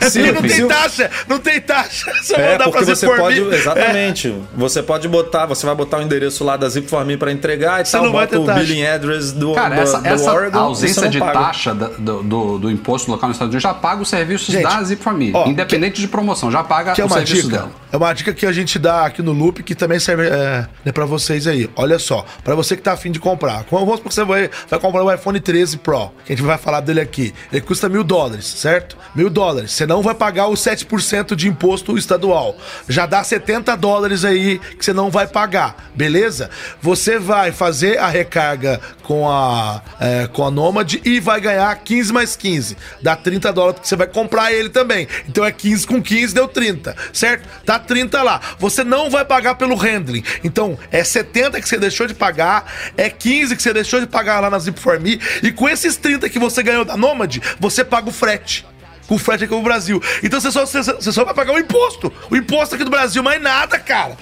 É 0.00 0.08
se- 0.10 0.18
porque 0.20 0.32
não 0.32 0.42
tem 0.42 0.50
se- 0.50 0.66
taxa, 0.66 1.10
não 1.28 1.38
tem 1.38 1.60
taxa. 1.60 2.12
Só 2.22 2.36
É, 2.36 2.52
mandar 2.52 2.64
porque 2.64 2.78
fazer 2.80 2.96
você 2.96 3.06
por 3.06 3.16
pode. 3.18 3.40
mim. 3.40 3.54
Exatamente. 3.54 4.34
Você 4.54 4.82
pode 4.82 5.08
botar, 5.08 5.46
você 5.46 5.64
vai 5.66 5.74
botar 5.74 5.98
o 5.98 6.02
endereço 6.02 6.44
lá 6.44 6.56
da 6.56 6.68
Zip 6.68 6.88
for 6.88 7.04
Me 7.04 7.16
pra 7.16 7.30
entregar 7.32 7.80
e 7.80 7.84
Você 7.84 7.92
tal, 7.92 8.04
não 8.06 8.12
vai 8.12 8.26
bota 8.26 8.36
ter 8.36 8.42
o 8.42 8.46
taxa. 8.46 8.60
billing 8.60 8.84
address 8.86 9.32
do, 9.32 9.52
Cara, 9.54 9.74
do, 9.76 9.80
essa, 9.82 10.00
do 10.00 10.06
essa 10.06 10.32
Oregon, 10.32 10.58
ausência 10.58 10.94
você 10.94 11.00
não 11.02 11.10
de 11.10 11.18
paga. 11.18 11.32
taxa 11.32 11.74
do, 11.74 12.22
do, 12.22 12.58
do 12.58 12.70
imposto 12.70 13.10
local 13.10 13.28
nos 13.28 13.36
Estados 13.36 13.52
Unidos 13.54 13.62
já 13.62 13.74
paga 13.74 14.02
os 14.02 14.08
serviços 14.08 14.52
Gente, 14.52 14.62
da 14.64 14.82
Zip 14.82 15.02
for 15.02 15.14
Me. 15.14 15.30
ó, 15.34 15.46
Independente 15.46 16.00
de 16.00 16.08
promoção, 16.08 16.50
já 16.50 16.62
paga 16.64 16.92
Que 16.92 17.00
é 17.00 17.04
uma 17.04 17.22
dica. 17.22 17.48
dela. 17.48 17.70
É 17.92 17.96
uma 17.96 18.12
dica 18.12 18.32
que 18.34 18.44
a 18.44 18.52
gente 18.52 18.78
dá 18.78 19.06
aqui 19.06 19.22
no 19.22 19.32
Loop 19.32 19.62
que 19.62 19.74
também 19.74 19.98
serve 19.98 20.26
é, 20.26 20.66
né, 20.84 20.92
para 20.92 21.04
vocês 21.06 21.46
aí. 21.46 21.70
Olha 21.76 21.98
só, 21.98 22.24
para 22.44 22.54
você 22.54 22.76
que 22.76 22.82
tá 22.82 22.92
afim 22.92 23.10
de 23.10 23.18
comprar. 23.18 23.64
Vamos 23.70 23.96
supor 23.96 24.08
que 24.08 24.14
você 24.14 24.24
vai, 24.24 24.50
vai 24.68 24.78
comprar 24.78 25.02
o 25.02 25.12
iPhone 25.12 25.38
13 25.40 25.78
Pro, 25.78 26.10
que 26.24 26.32
a 26.32 26.36
gente 26.36 26.44
vai 26.44 26.58
falar 26.58 26.80
dele 26.80 27.00
aqui. 27.00 27.32
Ele 27.52 27.60
custa 27.62 27.88
mil 27.88 28.02
dólares, 28.04 28.44
certo? 28.46 28.96
Mil 29.14 29.30
dólares. 29.36 29.72
Você 29.72 29.84
não 29.84 30.00
vai 30.00 30.14
pagar 30.14 30.48
os 30.48 30.60
7% 30.60 31.36
de 31.36 31.46
imposto 31.46 31.98
estadual. 31.98 32.56
Já 32.88 33.04
dá 33.04 33.22
70 33.22 33.76
dólares 33.76 34.24
aí 34.24 34.58
que 34.58 34.82
você 34.82 34.94
não 34.94 35.10
vai 35.10 35.26
pagar, 35.26 35.90
beleza? 35.94 36.48
Você 36.80 37.18
vai 37.18 37.52
fazer 37.52 37.98
a 37.98 38.08
recarga 38.08 38.80
com 39.02 39.28
a, 39.28 39.82
é, 40.00 40.26
com 40.26 40.42
a 40.42 40.50
Nomad 40.50 40.94
e 41.04 41.20
vai 41.20 41.38
ganhar 41.38 41.76
15 41.76 42.14
mais 42.14 42.34
15. 42.34 42.78
Dá 43.02 43.14
30 43.14 43.52
dólares 43.52 43.74
porque 43.74 43.88
você 43.88 43.96
vai 43.96 44.06
comprar 44.06 44.54
ele 44.54 44.70
também. 44.70 45.06
Então 45.28 45.44
é 45.44 45.52
15 45.52 45.86
com 45.86 46.02
15, 46.02 46.34
deu 46.34 46.48
30, 46.48 46.96
certo? 47.12 47.46
Tá 47.66 47.78
30 47.78 48.22
lá. 48.22 48.40
Você 48.58 48.82
não 48.82 49.10
vai 49.10 49.26
pagar 49.26 49.56
pelo 49.56 49.76
handling. 49.76 50.24
Então 50.42 50.78
é 50.90 51.04
70 51.04 51.60
que 51.60 51.68
você 51.68 51.76
deixou 51.76 52.06
de 52.06 52.14
pagar, 52.14 52.72
é 52.96 53.10
15 53.10 53.54
que 53.54 53.62
você 53.62 53.74
deixou 53.74 54.00
de 54.00 54.06
pagar 54.06 54.40
lá 54.40 54.48
na 54.48 54.56
Zip4Me 54.56 55.20
e 55.42 55.52
com 55.52 55.68
esses 55.68 55.98
30 55.98 56.26
que 56.30 56.38
você 56.38 56.62
ganhou 56.62 56.86
da 56.86 56.96
Nomad, 56.96 57.36
você 57.60 57.84
paga 57.84 58.08
o 58.08 58.12
frete 58.12 58.64
com 59.06 59.18
frete 59.18 59.44
aqui 59.44 59.54
no 59.54 59.62
Brasil. 59.62 60.02
Então 60.22 60.40
você 60.40 60.50
só, 60.50 60.66
você, 60.66 60.82
você 60.82 61.12
só 61.12 61.24
vai 61.24 61.34
pagar 61.34 61.54
o 61.54 61.58
imposto. 61.58 62.12
O 62.30 62.36
imposto 62.36 62.74
aqui 62.74 62.84
do 62.84 62.90
Brasil, 62.90 63.22
mais 63.22 63.40
nada, 63.40 63.78
cara. 63.78 64.16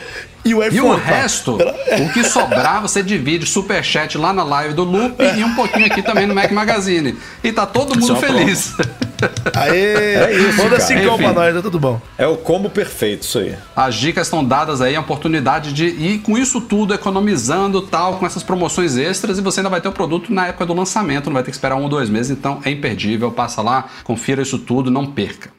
E 0.45 0.55
o, 0.55 0.63
E 0.63 0.81
o 0.81 0.95
tá? 0.95 1.03
resto, 1.03 1.57
o 1.57 2.13
que 2.13 2.23
sobrar, 2.25 2.83
você 2.83 3.03
divide 3.03 3.47
superchat 3.47 4.19
lá 4.19 4.33
na 4.33 4.45
live 4.45 4.75
do 4.75 4.85
Loop 4.85 5.17
e 5.23 5.43
um 5.43 5.55
pouquinho 5.55 5.87
aqui 5.87 6.03
também 6.03 6.27
no 6.27 6.35
Mac 6.35 6.51
Magazine. 6.53 7.17
E 7.43 7.51
tá 7.51 7.65
todo 7.65 7.95
mundo 7.95 8.07
Só 8.07 8.17
feliz. 8.17 8.75
Aê, 9.55 10.15
É 10.17 10.33
isso, 10.37 10.59
manda 10.59 10.71
cara. 10.77 10.81
cincão 10.81 11.15
Enfim. 11.15 11.25
pra 11.25 11.33
nós, 11.33 11.55
tá 11.55 11.63
tudo 11.63 11.79
bom. 11.81 11.99
É 12.19 12.27
o 12.27 12.37
combo 12.37 12.69
perfeito 12.69 13.23
isso 13.23 13.39
aí. 13.39 13.55
As 13.75 13.95
dicas 13.95 14.27
estão 14.27 14.45
dadas 14.45 14.83
aí, 14.83 14.95
a 14.95 15.01
oportunidade 15.01 15.73
de 15.73 15.87
ir 15.87 16.19
com 16.19 16.37
isso 16.37 16.61
tudo, 16.61 16.93
economizando 16.93 17.81
tal, 17.81 18.17
com 18.19 18.27
essas 18.27 18.43
promoções 18.43 18.99
extras, 18.99 19.39
e 19.39 19.41
você 19.41 19.61
ainda 19.61 19.71
vai 19.71 19.81
ter 19.81 19.89
o 19.89 19.93
produto 19.93 20.31
na 20.33 20.49
época 20.49 20.67
do 20.67 20.75
lançamento, 20.75 21.27
não 21.27 21.35
vai 21.35 21.43
ter 21.43 21.51
que 21.53 21.57
esperar 21.57 21.77
um 21.77 21.85
ou 21.85 21.89
dois 21.89 22.11
meses, 22.11 22.31
então 22.37 22.61
é 22.65 22.71
imperdível. 22.71 23.31
Passa 23.31 23.63
lá, 23.63 23.87
confira 24.03 24.43
isso 24.43 24.59
tudo, 24.59 24.91
não 24.91 25.07
perca. 25.07 25.54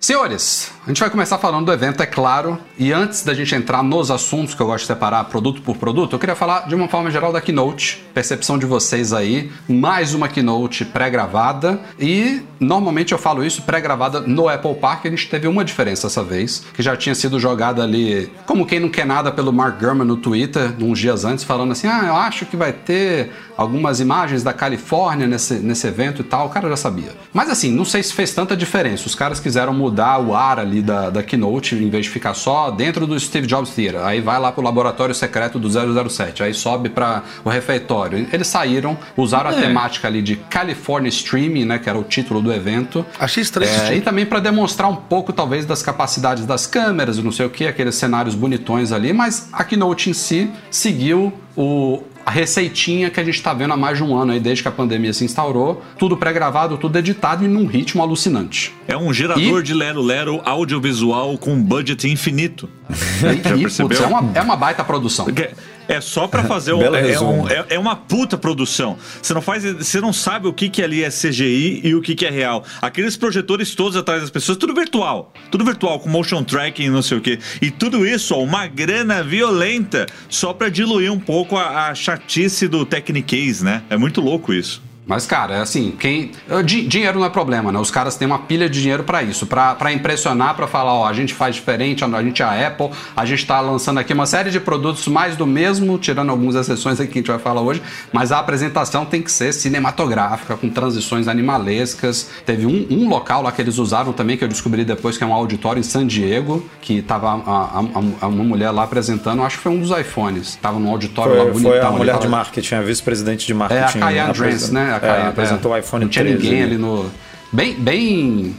Senhores, 0.00 0.70
a 0.84 0.88
gente 0.90 1.00
vai 1.00 1.10
começar 1.10 1.38
falando 1.38 1.66
do 1.66 1.72
evento, 1.72 2.00
é 2.00 2.06
claro, 2.06 2.56
e 2.78 2.92
antes 2.92 3.24
da 3.24 3.34
gente 3.34 3.52
entrar 3.52 3.82
nos 3.82 4.12
assuntos 4.12 4.54
que 4.54 4.62
eu 4.62 4.66
gosto 4.66 4.82
de 4.82 4.86
separar 4.86 5.24
produto 5.24 5.60
por 5.60 5.76
produto, 5.76 6.12
eu 6.12 6.20
queria 6.20 6.36
falar 6.36 6.68
de 6.68 6.74
uma 6.74 6.86
forma 6.86 7.10
geral 7.10 7.32
da 7.32 7.40
Keynote, 7.40 8.06
percepção 8.14 8.56
de 8.56 8.64
vocês 8.64 9.12
aí, 9.12 9.50
mais 9.68 10.14
uma 10.14 10.28
Keynote 10.28 10.84
pré-gravada, 10.84 11.80
e 11.98 12.40
normalmente 12.60 13.12
eu 13.12 13.18
falo 13.18 13.44
isso 13.44 13.62
pré-gravada 13.62 14.20
no 14.20 14.48
Apple 14.48 14.76
Park, 14.76 15.06
a 15.06 15.10
gente 15.10 15.28
teve 15.28 15.48
uma 15.48 15.64
diferença 15.64 16.06
dessa 16.06 16.22
vez, 16.22 16.64
que 16.72 16.80
já 16.82 16.96
tinha 16.96 17.14
sido 17.14 17.40
jogada 17.40 17.82
ali, 17.82 18.30
como 18.46 18.64
quem 18.64 18.78
não 18.78 18.88
quer 18.88 19.04
nada 19.04 19.32
pelo 19.32 19.52
Mark 19.52 19.80
Gurman 19.80 20.06
no 20.06 20.16
Twitter, 20.16 20.72
uns 20.80 21.00
dias 21.00 21.24
antes, 21.24 21.42
falando 21.42 21.72
assim, 21.72 21.88
ah, 21.88 22.04
eu 22.06 22.14
acho 22.16 22.46
que 22.46 22.56
vai 22.56 22.72
ter 22.72 23.32
algumas 23.56 23.98
imagens 23.98 24.44
da 24.44 24.52
Califórnia 24.52 25.26
nesse, 25.26 25.54
nesse 25.54 25.88
evento 25.88 26.22
e 26.22 26.24
tal, 26.24 26.46
o 26.46 26.50
cara 26.50 26.68
já 26.68 26.76
sabia. 26.76 27.10
Mas 27.32 27.50
assim, 27.50 27.72
não 27.72 27.84
sei 27.84 28.02
se 28.02 28.14
fez 28.14 28.32
tanta 28.32 28.56
diferença. 28.56 29.06
Os 29.08 29.16
caras 29.16 29.40
quiseram 29.40 29.74
mudar 29.74 29.87
o 29.90 30.34
ar 30.34 30.58
ali 30.58 30.82
da, 30.82 31.10
da 31.10 31.22
keynote, 31.22 31.74
em 31.74 31.90
vez 31.90 32.06
de 32.06 32.10
ficar 32.10 32.34
só 32.34 32.70
dentro 32.70 33.06
do 33.06 33.18
Steve 33.18 33.46
Jobs 33.46 33.70
Theater. 33.70 34.00
Aí 34.04 34.20
vai 34.20 34.38
lá 34.38 34.50
pro 34.50 34.62
laboratório 34.62 35.14
secreto 35.14 35.58
do 35.58 35.68
007, 35.68 36.42
aí 36.42 36.54
sobe 36.54 36.88
para 36.88 37.22
o 37.44 37.48
refeitório. 37.48 38.26
Eles 38.32 38.46
saíram, 38.46 38.98
usaram 39.16 39.50
a 39.50 39.52
temática 39.52 40.08
ali 40.08 40.22
de 40.22 40.36
California 40.36 41.08
Streaming, 41.08 41.64
né, 41.64 41.78
que 41.78 41.88
era 41.88 41.98
o 41.98 42.04
título 42.04 42.40
do 42.40 42.52
evento. 42.52 43.04
Achei 43.18 43.42
estranho. 43.42 43.70
É, 43.70 43.96
e 43.96 44.00
também 44.00 44.24
para 44.24 44.40
demonstrar 44.40 44.90
um 44.90 44.96
pouco, 44.96 45.32
talvez, 45.32 45.64
das 45.64 45.82
capacidades 45.82 46.46
das 46.46 46.66
câmeras 46.66 47.18
não 47.22 47.32
sei 47.32 47.46
o 47.46 47.50
que, 47.50 47.66
aqueles 47.66 47.94
cenários 47.94 48.34
bonitões 48.34 48.92
ali, 48.92 49.12
mas 49.12 49.48
a 49.52 49.64
Keynote 49.64 50.10
em 50.10 50.12
si 50.12 50.50
seguiu 50.70 51.32
o, 51.60 52.04
a 52.24 52.30
receitinha 52.30 53.10
que 53.10 53.18
a 53.18 53.24
gente 53.24 53.34
está 53.34 53.52
vendo 53.52 53.72
há 53.72 53.76
mais 53.76 53.98
de 53.98 54.04
um 54.04 54.16
ano 54.16 54.30
aí, 54.30 54.38
desde 54.38 54.62
que 54.62 54.68
a 54.68 54.72
pandemia 54.72 55.12
se 55.12 55.24
instaurou. 55.24 55.82
Tudo 55.98 56.16
pré-gravado, 56.16 56.78
tudo 56.78 56.96
editado 56.96 57.44
e 57.44 57.48
num 57.48 57.66
ritmo 57.66 58.00
alucinante. 58.00 58.72
É 58.86 58.96
um 58.96 59.12
gerador 59.12 59.60
E- 59.60 59.62
de 59.64 59.74
lero-lero 59.74 60.40
audiovisual 60.44 61.36
com 61.36 61.60
budget 61.60 62.08
infinito. 62.08 62.68
E, 63.24 63.58
e, 63.58 63.62
percebeu? 63.62 63.88
putz, 63.88 64.00
é, 64.00 64.06
uma, 64.06 64.30
é 64.38 64.40
uma 64.40 64.54
baita 64.56 64.84
produção. 64.84 65.24
Porque 65.24 65.50
É 65.88 66.00
só 66.00 66.28
pra 66.28 66.44
fazer 66.46 66.72
um, 66.74 66.78
Belo 66.78 66.96
é, 66.96 67.00
resumo. 67.02 67.44
um- 67.44 67.48
é- 67.48 67.64
é 67.70 67.78
uma 67.78 67.96
puta 67.96 68.36
produção. 68.36 68.98
Você 69.22 69.32
não 69.34 69.40
faz, 69.42 69.64
você 69.64 70.00
não 70.00 70.12
sabe 70.12 70.46
o 70.46 70.52
que 70.52 70.68
que 70.68 70.82
ali 70.82 71.02
é 71.02 71.08
CGI 71.08 71.80
e 71.82 71.94
o 71.94 72.02
que 72.02 72.14
que 72.14 72.26
é 72.26 72.30
real. 72.30 72.62
Aqueles 72.82 73.16
projetores 73.16 73.74
todos 73.74 73.96
atrás 73.96 74.20
das 74.20 74.30
pessoas, 74.30 74.58
tudo 74.58 74.74
virtual, 74.74 75.32
tudo 75.50 75.64
virtual 75.64 75.98
com 75.98 76.08
motion 76.08 76.44
tracking, 76.44 76.84
e 76.84 76.90
não 76.90 77.02
sei 77.02 77.18
o 77.18 77.20
quê. 77.20 77.38
E 77.62 77.70
tudo 77.70 78.06
isso, 78.06 78.34
ó, 78.34 78.42
uma 78.42 78.66
grana 78.66 79.22
violenta 79.22 80.06
só 80.28 80.52
pra 80.52 80.68
diluir 80.68 81.10
um 81.12 81.18
pouco 81.18 81.56
a, 81.56 81.88
a 81.88 81.94
chatice 81.94 82.68
do 82.68 82.84
Technicase, 82.84 83.64
né? 83.64 83.82
É 83.88 83.96
muito 83.96 84.20
louco 84.20 84.52
isso. 84.52 84.82
Mas, 85.08 85.26
cara, 85.26 85.54
é 85.56 85.60
assim, 85.60 85.92
quem. 85.98 86.30
di- 86.64 86.86
Dinheiro 86.86 87.18
não 87.18 87.26
é 87.26 87.30
problema, 87.30 87.72
né? 87.72 87.78
Os 87.78 87.90
caras 87.90 88.14
têm 88.16 88.26
uma 88.26 88.38
pilha 88.40 88.68
de 88.68 88.80
dinheiro 88.80 89.02
pra 89.04 89.22
isso, 89.22 89.46
pra 89.46 89.74
pra 89.74 89.90
impressionar, 89.92 90.54
pra 90.54 90.66
falar, 90.66 90.92
ó, 90.94 91.06
a 91.06 91.12
gente 91.14 91.32
faz 91.34 91.54
diferente, 91.54 92.04
a 92.04 92.22
gente 92.22 92.42
é 92.42 92.44
a 92.44 92.66
Apple, 92.68 92.90
a 93.16 93.24
gente 93.24 93.46
tá 93.46 93.58
lançando 93.60 93.98
aqui 93.98 94.12
uma 94.12 94.26
série 94.26 94.50
de 94.50 94.60
produtos 94.60 95.08
mais 95.08 95.34
do 95.34 95.46
mesmo, 95.46 95.96
tirando 95.98 96.28
algumas 96.30 96.54
exceções 96.54 97.00
aqui 97.00 97.12
que 97.12 97.18
a 97.18 97.22
gente 97.22 97.30
vai 97.30 97.38
falar 97.38 97.62
hoje, 97.62 97.82
mas 98.12 98.30
a 98.32 98.38
apresentação 98.38 99.04
tem 99.06 99.22
que 99.22 99.32
ser 99.32 99.52
cinematográfica, 99.54 100.56
com 100.56 100.68
transições 100.68 101.26
animalescas. 101.28 102.28
Teve 102.44 102.66
um, 102.66 102.86
um 102.90 103.08
local 103.08 103.42
lá 103.42 103.50
que 103.52 103.62
eles 103.62 103.78
usaram 103.78 104.12
também, 104.12 104.36
que 104.36 104.44
eu 104.44 104.48
descobri 104.48 104.84
depois, 104.84 105.16
que 105.16 105.24
é 105.24 105.26
um 105.26 105.32
auditório 105.32 105.80
em 105.80 105.82
San 105.82 106.06
Diego, 106.06 106.68
que 106.80 107.00
tava 107.02 107.28
a- 107.30 107.34
a- 107.46 107.84
a- 108.22 108.26
uma 108.28 108.44
mulher 108.44 108.70
lá 108.70 108.82
apresentando, 108.84 109.42
acho 109.42 109.56
que 109.56 109.62
foi 109.62 109.72
um 109.72 109.80
dos 109.80 109.90
iPhones. 109.90 110.56
Tava 110.60 110.78
num 110.78 110.90
auditório 110.90 111.32
lá 111.34 111.44
Foi, 111.44 111.52
bonitão. 111.52 111.70
foi 111.72 111.80
a 111.80 111.90
mulher 111.90 112.12
tava- 112.12 112.24
de 112.24 112.28
marketing, 112.30 112.74
a 112.74 112.82
vice-presidente 112.82 113.46
de 113.46 113.52
é, 113.52 113.56
marketing. 113.56 113.98
a 113.98 114.00
Kayane 114.00 114.30
apresen- 114.30 114.58
Drance, 114.58 114.72
né? 114.74 114.97
É, 115.02 115.28
apresentou 115.28 115.74
é. 115.74 115.76
o 115.76 115.78
iPhone 115.80 116.04
Não 116.04 116.10
tinha 116.10 116.24
13. 116.24 116.42
ninguém 116.42 116.62
ali 116.62 116.76
no... 116.78 117.10
Bem, 117.52 117.74
bem... 117.74 118.54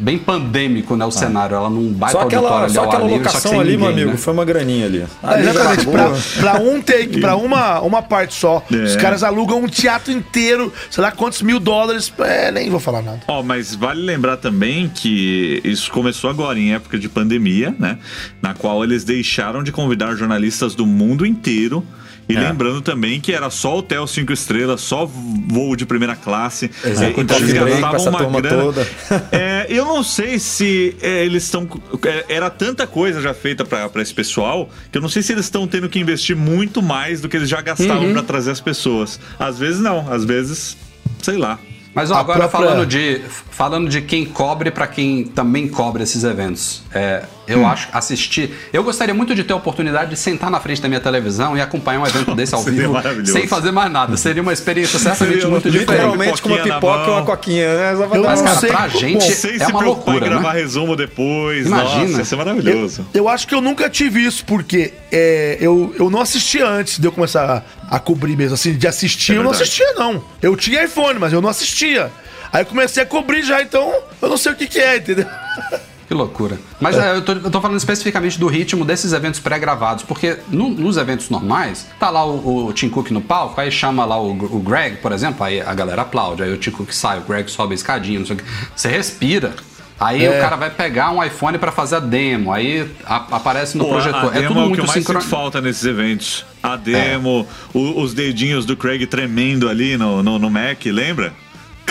Bem 0.00 0.16
pandêmico, 0.16 0.96
né? 0.96 1.04
O 1.04 1.10
cenário. 1.10 1.54
Ela 1.54 1.68
não 1.68 1.92
baita 1.92 2.18
Só 2.18 2.24
aquela, 2.24 2.64
ali 2.64 2.72
só 2.72 2.84
aquela 2.84 3.04
livre, 3.04 3.16
só 3.16 3.28
locação 3.28 3.50
sem 3.50 3.60
ali, 3.60 3.76
meu 3.76 3.80
ninguém, 3.80 3.92
amigo, 3.92 4.10
né? 4.12 4.16
foi 4.16 4.32
uma 4.32 4.44
graninha 4.46 4.86
ali. 4.86 5.04
Ali 5.22 5.44
já 5.44 5.50
exatamente, 5.50 5.86
pra, 5.86 6.10
pra 6.40 6.60
um 6.62 6.80
take, 6.80 7.20
pra 7.20 7.36
uma, 7.36 7.80
uma 7.80 8.00
parte 8.00 8.32
só. 8.32 8.64
É. 8.72 8.76
Os 8.76 8.96
caras 8.96 9.22
alugam 9.22 9.62
um 9.62 9.68
teatro 9.68 10.10
inteiro, 10.10 10.72
sei 10.90 11.02
lá 11.02 11.12
quantos 11.12 11.42
mil 11.42 11.60
dólares. 11.60 12.10
É, 12.18 12.50
nem 12.50 12.70
vou 12.70 12.80
falar 12.80 13.02
nada. 13.02 13.20
Ó, 13.28 13.42
mas 13.42 13.74
vale 13.74 14.00
lembrar 14.00 14.38
também 14.38 14.88
que 14.88 15.60
isso 15.62 15.90
começou 15.90 16.30
agora, 16.30 16.58
em 16.58 16.72
época 16.72 16.98
de 16.98 17.06
pandemia, 17.06 17.74
né? 17.78 17.98
Na 18.40 18.54
qual 18.54 18.82
eles 18.82 19.04
deixaram 19.04 19.62
de 19.62 19.70
convidar 19.70 20.14
jornalistas 20.14 20.74
do 20.74 20.86
mundo 20.86 21.26
inteiro. 21.26 21.84
E 22.32 22.36
É. 22.36 22.40
lembrando 22.40 22.80
também 22.80 23.20
que 23.20 23.32
era 23.32 23.50
só 23.50 23.78
hotel 23.78 24.06
cinco 24.06 24.32
estrelas, 24.32 24.80
só 24.80 25.04
voo 25.06 25.74
de 25.76 25.84
primeira 25.86 26.14
classe. 26.16 26.70
Executive 26.84 27.20
Então 27.22 27.36
eles 27.38 27.52
break 27.58 27.80
gastavam 27.80 28.28
uma 28.28 28.40
grana. 28.40 28.62
toda. 28.62 28.88
É, 29.32 29.66
eu 29.68 29.84
não 29.84 30.02
sei 30.02 30.38
se 30.38 30.96
é, 31.00 31.24
eles 31.24 31.44
estão. 31.44 31.68
é, 32.04 32.24
Era 32.28 32.48
tanta 32.50 32.86
coisa 32.86 33.20
já 33.20 33.34
feita 33.34 33.64
pra 33.64 33.88
pra 33.88 34.02
esse 34.02 34.14
pessoal 34.14 34.68
que 34.90 34.98
eu 34.98 35.02
não 35.02 35.08
sei 35.08 35.22
se 35.22 35.32
eles 35.32 35.46
estão 35.46 35.66
tendo 35.66 35.88
que 35.88 35.98
investir 35.98 36.36
muito 36.36 36.82
mais 36.82 37.20
do 37.20 37.28
que 37.28 37.36
eles 37.36 37.48
já 37.48 37.60
gastavam 37.60 38.04
Uhum. 38.06 38.12
pra 38.12 38.22
trazer 38.22 38.50
as 38.50 38.60
pessoas. 38.60 39.18
Às 39.38 39.58
vezes 39.58 39.80
não, 39.80 40.10
às 40.12 40.24
vezes, 40.24 40.76
sei 41.22 41.36
lá. 41.36 41.58
Mas 41.92 42.10
ó, 42.10 42.14
agora 42.14 42.48
própria- 42.48 42.68
falando, 42.70 42.86
de, 42.86 43.20
falando 43.50 43.88
de 43.88 44.00
quem 44.00 44.24
cobre 44.24 44.70
pra 44.70 44.86
quem 44.86 45.24
também 45.24 45.66
cobre 45.66 46.04
esses 46.04 46.22
eventos. 46.22 46.82
É, 46.94 47.24
eu 47.52 47.66
acho 47.66 47.88
assistir. 47.92 48.50
Eu 48.72 48.82
gostaria 48.84 49.14
muito 49.14 49.34
de 49.34 49.44
ter 49.44 49.52
a 49.52 49.56
oportunidade 49.56 50.10
de 50.10 50.16
sentar 50.16 50.50
na 50.50 50.60
frente 50.60 50.80
da 50.80 50.88
minha 50.88 51.00
televisão 51.00 51.56
e 51.56 51.60
acompanhar 51.60 52.00
um 52.00 52.06
evento 52.06 52.34
desse 52.34 52.54
ao 52.54 52.62
vivo 52.64 52.94
sem 53.24 53.46
fazer 53.46 53.70
mais 53.70 53.90
nada. 53.90 54.16
Seria 54.16 54.42
uma 54.42 54.52
experiência 54.52 54.98
certamente 54.98 55.34
Seria 55.34 55.48
muito 55.48 55.70
diferente. 55.70 55.90
Literalmente 55.90 56.42
com 56.42 56.48
uma 56.48 56.58
pipoca 56.58 57.02
e 57.02 57.06
mão. 57.06 57.12
uma 57.12 57.24
coquinha, 57.24 57.76
né? 57.76 57.92
Eu 57.92 58.22
Mas, 58.22 58.42
cara, 58.42 58.60
sei 58.60 58.70
pra 58.70 58.88
gente 58.88 59.32
Sem 59.32 59.56
é 59.56 59.64
se 59.64 59.70
uma 59.70 59.82
loucura, 59.82 60.26
em 60.26 60.30
gravar 60.30 60.54
né? 60.54 60.60
resumo 60.60 60.96
depois. 60.96 61.66
Imagina. 61.66 62.04
Nossa, 62.06 62.18
ia 62.18 62.24
ser 62.24 62.36
maravilhoso. 62.36 63.06
Eu 63.12 63.28
acho 63.28 63.46
que 63.46 63.54
eu 63.54 63.60
nunca 63.60 63.88
tive 63.90 64.24
isso, 64.24 64.44
porque 64.44 64.92
é, 65.10 65.56
eu, 65.60 65.94
eu 65.98 66.10
não 66.10 66.20
assistia 66.20 66.66
antes 66.66 66.98
de 66.98 67.06
eu 67.06 67.12
começar 67.12 67.64
a, 67.90 67.96
a 67.96 67.98
cobrir 67.98 68.36
mesmo. 68.36 68.54
Assim, 68.54 68.72
de 68.76 68.86
assistir, 68.86 69.32
É 69.32 69.38
eu 69.38 69.42
não 69.42 69.50
assistia, 69.50 69.92
não. 69.94 70.22
Eu 70.40 70.56
tinha 70.56 70.84
iPhone, 70.84 71.18
mas 71.18 71.32
eu 71.32 71.40
não 71.40 71.48
assistia. 71.48 72.10
Aí 72.52 72.62
eu 72.62 72.66
comecei 72.66 73.02
a 73.02 73.06
cobrir 73.06 73.42
já, 73.44 73.62
então 73.62 73.92
eu 74.20 74.28
não 74.28 74.36
sei 74.36 74.52
o 74.52 74.56
que, 74.56 74.66
que 74.66 74.78
é, 74.78 74.96
entendeu? 74.96 75.26
Que 76.10 76.14
loucura. 76.14 76.58
Mas 76.80 76.96
é, 76.98 77.14
eu, 77.14 77.22
tô, 77.22 77.30
eu 77.34 77.50
tô 77.52 77.60
falando 77.60 77.76
especificamente 77.78 78.36
do 78.36 78.48
ritmo 78.48 78.84
desses 78.84 79.12
eventos 79.12 79.38
pré-gravados, 79.38 80.02
porque 80.02 80.38
no- 80.50 80.68
nos 80.70 80.96
eventos 80.96 81.30
normais, 81.30 81.86
tá 82.00 82.10
lá 82.10 82.26
o, 82.26 82.66
o 82.66 82.72
Tim 82.72 82.88
Cook 82.88 83.12
no 83.12 83.20
palco, 83.20 83.60
aí 83.60 83.70
chama 83.70 84.04
lá 84.04 84.20
o, 84.20 84.32
o 84.32 84.58
Greg, 84.58 84.96
por 84.96 85.12
exemplo, 85.12 85.44
aí 85.44 85.60
a 85.60 85.72
galera 85.72 86.02
aplaude, 86.02 86.42
aí 86.42 86.52
o 86.52 86.56
Tim 86.56 86.72
Cook 86.72 86.90
sai, 86.90 87.18
o 87.18 87.20
Greg 87.20 87.48
sobe 87.48 87.74
a 87.74 87.76
escadinha, 87.76 88.18
não 88.18 88.26
sei 88.26 88.34
o 88.34 88.38
que. 88.40 88.44
Você 88.74 88.88
respira. 88.88 89.54
Aí 90.00 90.24
É. 90.24 90.36
o 90.36 90.40
cara 90.42 90.56
vai 90.56 90.70
pegar 90.70 91.12
um 91.12 91.22
iPhone 91.22 91.58
pra 91.58 91.70
fazer 91.70 91.94
a 91.94 92.00
demo, 92.00 92.52
aí 92.52 92.90
a- 93.06 93.26
aparece 93.30 93.78
no 93.78 93.84
Pô, 93.84 93.90
projetor. 93.90 94.32
a 94.32 94.36
É 94.36 94.40
demo 94.40 94.48
tudo 94.48 94.58
é 94.58 94.62
o 94.62 94.62
que 94.64 94.68
muito 94.70 94.80
eu 94.80 94.86
mais 94.86 94.90
sinto 94.94 95.06
sincronizado. 95.06 95.30
falta 95.30 95.60
nesses 95.60 95.84
eventos. 95.84 96.44
A 96.60 96.74
demo, 96.74 97.46
o- 97.72 98.02
os 98.02 98.12
dedinhos 98.14 98.66
do 98.66 98.76
Craig 98.76 99.06
tremendo 99.06 99.68
ali 99.68 99.96
no, 99.96 100.24
no, 100.24 100.40
no 100.40 100.50
Mac, 100.50 100.84
lembra? 100.86 101.32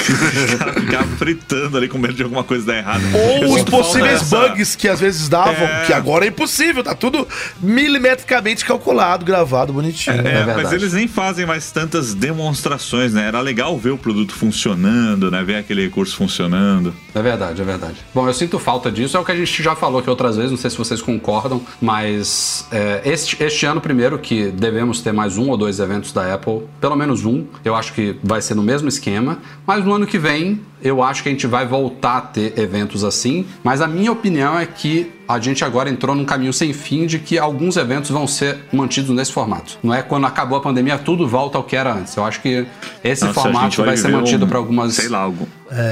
Ficava 0.80 1.08
fritando 1.17 1.78
ali 1.78 1.88
com 1.88 1.98
medo 1.98 2.13
de 2.13 2.24
alguma 2.24 2.43
coisa 2.43 2.65
dar 2.65 2.78
errado. 2.78 3.02
Ou 3.13 3.43
Eu 3.43 3.50
os 3.54 3.63
possíveis 3.63 4.24
bugs 4.30 4.76
que 4.76 4.88
às 4.88 5.00
vezes 5.00 5.28
davam, 5.30 5.67
É. 5.67 5.86
que 5.86 5.93
agora 5.93 6.26
é 6.26 6.30
impossível, 6.30 6.84
tá 6.84 6.93
tudo 6.95 7.28
milimetricamente 7.62 8.65
calculado, 8.65 9.26
gravado, 9.26 9.72
bonitinho. 9.74 10.28
É, 10.28 10.41
É 10.41 10.45
mas 10.56 10.72
eles 10.72 10.93
nem 10.93 11.08
fazem 11.08 11.45
mais 11.45 11.72
tantas 11.72 12.13
demonstrações, 12.13 13.13
né? 13.13 13.28
Era 13.28 13.39
legal 13.41 13.78
ver 13.78 13.91
o 13.91 13.98
produto 13.98 14.34
funcionando, 14.34 15.30
né? 15.32 15.43
Ver 15.43 15.56
aquele 15.58 15.84
recurso 15.84 16.15
funcionando. 16.15 16.93
É 17.13 17.22
verdade, 17.22 17.62
é 17.62 17.65
verdade. 17.65 17.95
Bom, 18.13 18.28
eu 18.28 18.34
sinto 18.34 18.60
falta 18.60 18.91
disso, 18.91 19.17
é 19.17 19.19
o 19.19 19.26
que 19.26 19.32
a 19.32 19.36
gente 19.36 19.62
já 19.63 19.76
falou 19.76 20.00
aqui 20.00 20.10
outras 20.10 20.36
vezes, 20.36 20.52
não 20.52 20.58
sei 20.58 20.69
se 20.69 20.78
vocês 20.78 21.02
concordam, 21.02 21.62
mas 21.82 22.65
é, 22.72 23.02
este, 23.06 23.41
este 23.43 23.65
ano, 23.65 23.82
primeiro, 23.82 24.17
que 24.19 24.52
devemos 24.52 25.02
ter 25.02 25.12
mais 25.12 25.38
um 25.38 25.50
ou 25.50 25.58
dois 25.58 25.80
eventos 25.80 26.12
da 26.12 26.34
Apple, 26.34 26.63
pelo 26.80 26.95
menos 26.95 27.26
um, 27.26 27.45
eu 27.63 27.76
acho 27.76 27.93
que 27.93 28.17
vai 28.24 28.41
ser 28.41 28.56
no 28.56 28.63
mesmo 28.63 28.88
esquema, 28.88 29.39
mas 29.65 29.84
no 29.84 29.93
ano 29.93 29.99
que 30.08 30.18
vem 30.18 30.62
eu 30.82 31.04
acho 31.04 31.22
que 31.24 31.30
a 31.30 31.32
gente 31.32 31.46
vai 31.46 31.66
voltar 31.68 32.18
a 32.18 32.22
ter 32.22 32.58
eventos 32.58 33.04
assim, 33.04 33.46
mas 33.64 33.82
a 33.82 33.88
minha 33.88 34.12
opinião 34.12 34.58
é 34.58 34.66
que 34.66 35.12
a 35.28 35.38
gente 35.40 35.64
agora 35.66 35.90
entrou 35.90 36.16
num 36.16 36.24
caminho 36.24 36.54
sem 36.54 36.72
fim 36.72 37.06
de 37.06 37.20
que 37.20 37.38
alguns 37.38 37.76
eventos 37.76 38.10
vão 38.10 38.26
ser 38.26 38.58
mantidos 38.72 39.10
nesse 39.14 39.32
formato. 39.34 39.78
Não 39.84 39.94
é 39.94 40.02
quando 40.02 40.26
acabou 40.26 40.58
a 40.58 40.62
pandemia 40.62 40.98
tudo 40.98 41.28
volta 41.28 41.58
ao 41.58 41.64
que 41.64 41.76
era 41.76 41.94
antes. 41.94 42.16
Eu 42.16 42.24
acho 42.24 42.42
que 42.42 42.66
esse 43.04 43.26
Nossa, 43.26 43.42
formato 43.42 43.66
gente 43.66 43.82
vai, 43.86 43.98
ser 43.98 44.08
mantido 44.10 44.46
um- 44.46 44.48
para 44.48 44.58
algumas. 44.58 44.94
Sei 44.94 45.10
lá, 45.10 45.20
algum- 45.20 45.46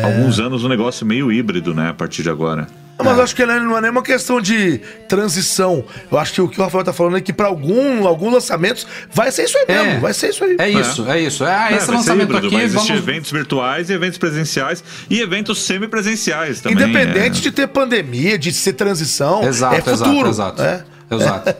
alguns 0.03 0.39
anos 0.39 0.63
um 0.63 0.69
negócio 0.69 1.05
meio 1.05 1.31
híbrido, 1.31 1.73
né? 1.75 1.89
A 1.89 1.93
partir 1.93 2.23
de 2.23 2.29
agora. 2.29 2.67
Mas 3.03 3.17
eu 3.17 3.23
acho 3.23 3.35
que 3.35 3.45
não 3.45 3.77
é 3.77 3.81
nem 3.81 3.91
uma 3.91 4.01
questão 4.01 4.41
de 4.41 4.79
transição. 5.07 5.85
Eu 6.11 6.17
acho 6.17 6.33
que 6.33 6.41
o 6.41 6.49
que 6.49 6.59
o 6.59 6.63
Rafael 6.63 6.83
tá 6.83 6.91
falando 6.91 7.17
é 7.17 7.21
que 7.21 7.31
pra 7.31 7.47
algum, 7.47 8.07
alguns 8.07 8.33
lançamentos 8.33 8.87
vai 9.13 9.31
ser 9.31 9.43
isso 9.43 9.57
aí 9.57 9.65
mesmo. 9.67 9.91
É. 9.91 9.99
Vai 9.99 10.13
ser 10.13 10.29
isso 10.29 10.43
aí. 10.43 10.55
É 10.59 10.69
isso, 10.69 11.07
é, 11.07 11.19
isso. 11.21 11.45
É, 11.45 11.55
ah, 11.55 11.71
É, 11.71 11.77
esse 11.77 11.91
lançamento 11.91 12.29
híbrido, 12.29 12.47
aqui, 12.47 12.55
vai 12.55 12.65
existir 12.65 12.93
vamos... 12.93 13.07
eventos 13.07 13.31
virtuais 13.31 13.89
e 13.89 13.93
eventos 13.93 14.17
presenciais 14.17 14.83
e 15.09 15.21
eventos 15.21 15.61
semipresenciais 15.63 16.61
também. 16.61 16.77
Independente 16.77 17.39
é. 17.39 17.41
de 17.41 17.51
ter 17.51 17.67
pandemia, 17.67 18.37
de 18.37 18.51
ser 18.51 18.73
transição, 18.73 19.43
Exato, 19.43 19.75
é 19.75 19.81
futuro. 19.81 20.29
exato, 20.29 20.61
exato. 20.61 20.61
É. 20.61 20.97
Exato. 21.09 21.55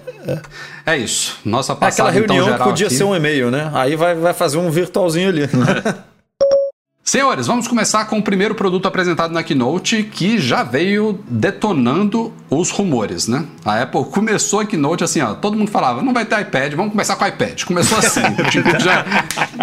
É 0.85 0.97
isso. 0.97 1.37
Nossa 1.45 1.77
É 1.79 1.85
aquela 1.85 2.11
reunião 2.11 2.35
então, 2.35 2.45
que 2.45 2.51
geral 2.51 2.67
podia 2.67 2.87
aqui. 2.87 2.95
ser 2.95 3.03
um 3.05 3.15
e-mail, 3.15 3.49
né? 3.49 3.71
Aí 3.73 3.95
vai, 3.95 4.13
vai 4.15 4.33
fazer 4.33 4.57
um 4.57 4.69
virtualzinho 4.69 5.29
ali. 5.29 5.43
Senhores, 7.11 7.47
vamos 7.47 7.69
começar 7.69 8.03
com 8.03 8.17
o 8.17 8.21
primeiro 8.21 8.53
produto 8.53 8.85
apresentado 8.85 9.31
na 9.33 9.41
Keynote, 9.41 10.03
que 10.03 10.37
já 10.37 10.61
veio 10.61 11.17
detonando 11.29 12.33
os 12.49 12.69
rumores, 12.69 13.29
né? 13.29 13.45
A 13.63 13.81
Apple 13.81 14.03
começou 14.11 14.59
a 14.59 14.65
Keynote 14.65 15.05
assim, 15.05 15.21
ó, 15.21 15.33
todo 15.33 15.55
mundo 15.55 15.71
falava, 15.71 16.01
não 16.01 16.13
vai 16.13 16.25
ter 16.25 16.37
iPad, 16.41 16.73
vamos 16.73 16.91
começar 16.91 17.15
com 17.15 17.23
o 17.23 17.27
iPad. 17.29 17.63
Começou 17.63 17.97
assim, 17.97 18.19
o 18.19 18.49
Tim 18.49 18.61
Cook 18.61 18.79
já, 18.81 19.05